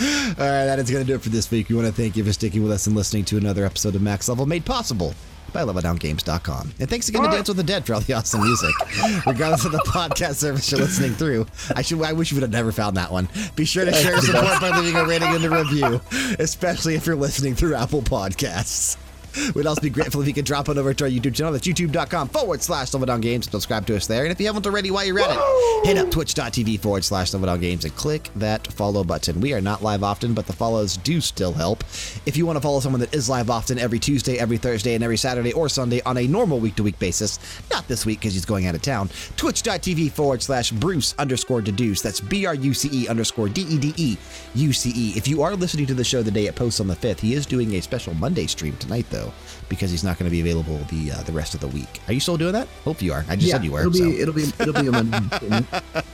All 0.00 0.46
right, 0.46 0.64
that 0.64 0.78
is 0.78 0.90
going 0.90 1.04
to 1.04 1.06
do 1.06 1.16
it 1.16 1.20
for 1.20 1.28
this 1.28 1.50
week. 1.50 1.68
We 1.68 1.74
want 1.74 1.86
to 1.88 1.92
thank 1.92 2.16
you 2.16 2.24
for 2.24 2.32
sticking 2.32 2.62
with 2.62 2.72
us 2.72 2.86
and 2.86 2.96
listening 2.96 3.24
to 3.26 3.36
another 3.36 3.66
episode 3.66 3.94
of 3.96 4.00
Max 4.00 4.30
Level 4.30 4.46
made 4.46 4.64
possible 4.64 5.12
by 5.52 5.62
LevelDownGames.com. 5.62 6.72
And 6.78 6.88
thanks 6.88 7.08
again 7.08 7.22
to 7.22 7.28
Dance 7.28 7.48
with 7.48 7.56
the 7.58 7.62
Dead 7.64 7.84
for 7.84 7.94
all 7.94 8.00
the 8.00 8.14
awesome 8.14 8.40
music. 8.42 8.74
Regardless 9.26 9.64
of 9.66 9.72
the 9.72 9.78
podcast 9.78 10.36
service 10.36 10.70
you're 10.70 10.80
listening 10.80 11.12
through, 11.12 11.46
I 11.74 11.82
should 11.82 12.00
I 12.00 12.12
wish 12.12 12.30
you 12.30 12.36
would 12.36 12.42
have 12.42 12.52
never 12.52 12.72
found 12.72 12.96
that 12.96 13.10
one. 13.12 13.28
Be 13.56 13.64
sure 13.64 13.84
to 13.84 13.92
share 13.92 14.12
your 14.12 14.20
support 14.22 14.60
by 14.60 14.78
leaving 14.78 14.96
a 14.96 15.04
rating 15.04 15.28
and 15.28 15.44
a 15.44 15.50
review, 15.50 16.00
especially 16.38 16.94
if 16.94 17.04
you're 17.04 17.16
listening 17.16 17.54
through 17.54 17.74
Apple 17.74 18.00
Podcasts. 18.00 18.96
We'd 19.54 19.66
also 19.66 19.80
be 19.80 19.90
grateful 19.90 20.20
if 20.20 20.28
you 20.28 20.34
could 20.34 20.44
drop 20.44 20.68
on 20.68 20.78
over 20.78 20.94
to 20.94 21.04
our 21.04 21.10
YouTube 21.10 21.34
channel. 21.34 21.52
That's 21.52 21.66
youtube.com 21.66 22.28
forward 22.28 22.62
slash 22.62 22.90
Down 22.90 23.20
Games. 23.20 23.46
And 23.46 23.52
subscribe 23.52 23.86
to 23.86 23.96
us 23.96 24.06
there. 24.06 24.24
And 24.24 24.32
if 24.32 24.40
you 24.40 24.46
haven't 24.46 24.66
already 24.66 24.90
while 24.90 25.04
you're 25.04 25.20
at 25.20 25.30
it, 25.30 25.86
hit 25.86 25.98
up 25.98 26.10
twitch.tv 26.10 26.80
forward 26.80 27.04
slash 27.04 27.30
Down 27.30 27.60
Games 27.60 27.84
and 27.84 27.94
click 27.96 28.30
that 28.36 28.66
follow 28.72 29.04
button. 29.04 29.40
We 29.40 29.52
are 29.52 29.60
not 29.60 29.82
live 29.82 30.02
often, 30.02 30.34
but 30.34 30.46
the 30.46 30.52
follows 30.52 30.96
do 30.96 31.20
still 31.20 31.52
help. 31.52 31.84
If 32.26 32.36
you 32.36 32.46
want 32.46 32.56
to 32.56 32.60
follow 32.60 32.80
someone 32.80 33.00
that 33.00 33.14
is 33.14 33.28
live 33.28 33.50
often 33.50 33.78
every 33.78 33.98
Tuesday, 33.98 34.38
every 34.38 34.58
Thursday, 34.58 34.94
and 34.94 35.04
every 35.04 35.16
Saturday 35.16 35.52
or 35.52 35.68
Sunday 35.68 36.00
on 36.02 36.16
a 36.16 36.26
normal 36.26 36.58
week 36.58 36.76
to 36.76 36.82
week 36.82 36.98
basis, 36.98 37.38
not 37.70 37.86
this 37.88 38.06
week 38.06 38.20
because 38.20 38.34
he's 38.34 38.44
going 38.44 38.66
out 38.66 38.74
of 38.74 38.82
town, 38.82 39.08
twitch.tv 39.36 40.10
forward 40.12 40.42
slash 40.42 40.70
Bruce 40.70 41.14
underscore 41.18 41.60
dedeuce. 41.60 42.02
That's 42.02 42.20
B 42.20 42.46
R 42.46 42.54
U 42.54 42.74
C 42.74 42.88
E 42.92 43.08
underscore 43.08 43.48
D 43.48 43.62
E 43.62 43.78
D 43.78 43.94
E 43.96 44.16
U 44.54 44.72
C 44.72 44.92
E. 44.94 45.12
If 45.16 45.28
you 45.28 45.42
are 45.42 45.54
listening 45.54 45.86
to 45.86 45.94
the 45.94 46.04
show 46.04 46.22
the 46.22 46.30
day 46.30 46.46
it 46.46 46.54
posts 46.54 46.80
on 46.80 46.86
the 46.86 46.96
5th, 46.96 47.20
he 47.20 47.34
is 47.34 47.46
doing 47.46 47.74
a 47.74 47.82
special 47.82 48.14
Monday 48.14 48.46
stream 48.46 48.76
tonight, 48.76 49.06
though, 49.10 49.19
because 49.68 49.90
he's 49.90 50.04
not 50.04 50.18
going 50.18 50.28
to 50.28 50.30
be 50.30 50.40
available 50.40 50.78
the 50.90 51.12
uh, 51.12 51.22
the 51.22 51.32
rest 51.32 51.54
of 51.54 51.60
the 51.60 51.68
week. 51.68 52.00
Are 52.06 52.12
you 52.12 52.20
still 52.20 52.36
doing 52.36 52.52
that? 52.52 52.68
Hope 52.84 53.02
you 53.02 53.12
are. 53.12 53.24
I 53.28 53.36
just 53.36 53.50
said 53.50 53.64
you 53.64 53.72
were. 53.72 53.80
It'll 53.80 53.92
so. 53.92 54.04
be 54.04 54.20
it'll 54.20 54.34
be 54.34 54.44
it'll 54.58 54.74
be 54.74 54.88
a 54.88 54.92
Monday. 54.92 55.64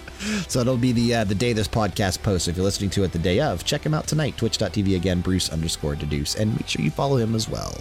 So 0.49 0.61
it'll 0.61 0.79
be 0.79 0.93
the 0.93 1.15
uh, 1.15 1.25
the 1.25 1.35
day 1.35 1.53
this 1.53 1.69
podcast 1.69 2.23
posts. 2.23 2.49
If 2.49 2.57
you're 2.57 2.65
listening 2.65 2.91
to 2.91 3.05
it 3.05 3.13
the 3.13 3.19
day 3.19 3.41
of, 3.41 3.65
check 3.65 3.85
him 3.85 3.95
out 3.95 4.07
tonight. 4.07 4.37
Twitch.tv 4.37 4.97
again, 4.97 5.21
Bruce 5.21 5.51
underscore 5.51 5.95
dedeuce, 5.95 6.37
and 6.39 6.55
make 6.57 6.69
sure 6.69 6.83
you 6.83 6.91
follow 6.91 7.17
him 7.17 7.35
as 7.35 7.49
well. 7.49 7.75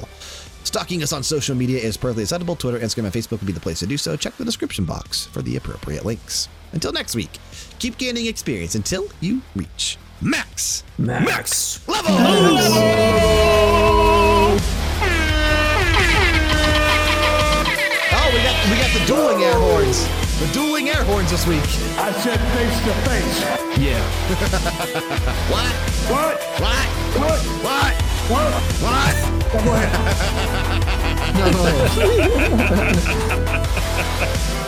Stalking 0.63 1.03
us 1.03 1.13
on 1.13 1.23
social 1.23 1.55
media 1.55 1.79
is 1.79 1.95
perfectly 1.95 2.23
acceptable. 2.23 2.55
Twitter, 2.55 2.79
Instagram, 2.79 3.05
and 3.05 3.13
Facebook 3.13 3.39
would 3.39 3.45
be 3.45 3.53
the 3.53 3.59
place 3.59 3.79
to 3.79 3.87
do 3.87 3.97
so. 3.97 4.17
Check 4.17 4.35
the 4.35 4.45
description 4.45 4.83
box 4.83 5.25
for 5.27 5.41
the 5.41 5.55
appropriate 5.55 6.05
links. 6.05 6.49
Until 6.73 6.91
next 6.91 7.15
week, 7.15 7.31
keep 7.79 7.97
gaining 7.97 8.25
experience 8.25 8.75
until 8.75 9.07
you 9.21 9.41
reach 9.55 9.97
max 10.21 10.83
Max. 10.97 11.87
level. 11.87 12.11
Oh, 12.17 13.54
The 20.39 20.47
dueling 20.53 20.89
air 20.89 21.03
horns 21.03 21.31
this 21.31 21.45
week. 21.47 21.63
I 21.97 22.11
said 22.11 22.39
face 22.53 22.79
to 22.83 22.93
face. 23.07 23.39
Yeah. 23.79 23.99
what? 25.49 25.73
What? 26.11 26.35
What? 26.59 26.87
What? 27.15 27.39
What? 27.63 27.93
What? 28.31 28.53
What? 28.81 29.15
what? 29.65 29.89
no. 34.55 34.55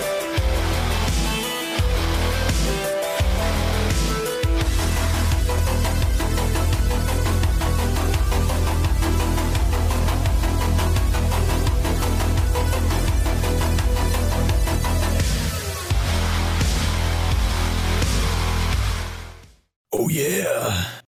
Oh 19.93 20.09
yeah. 20.09 20.99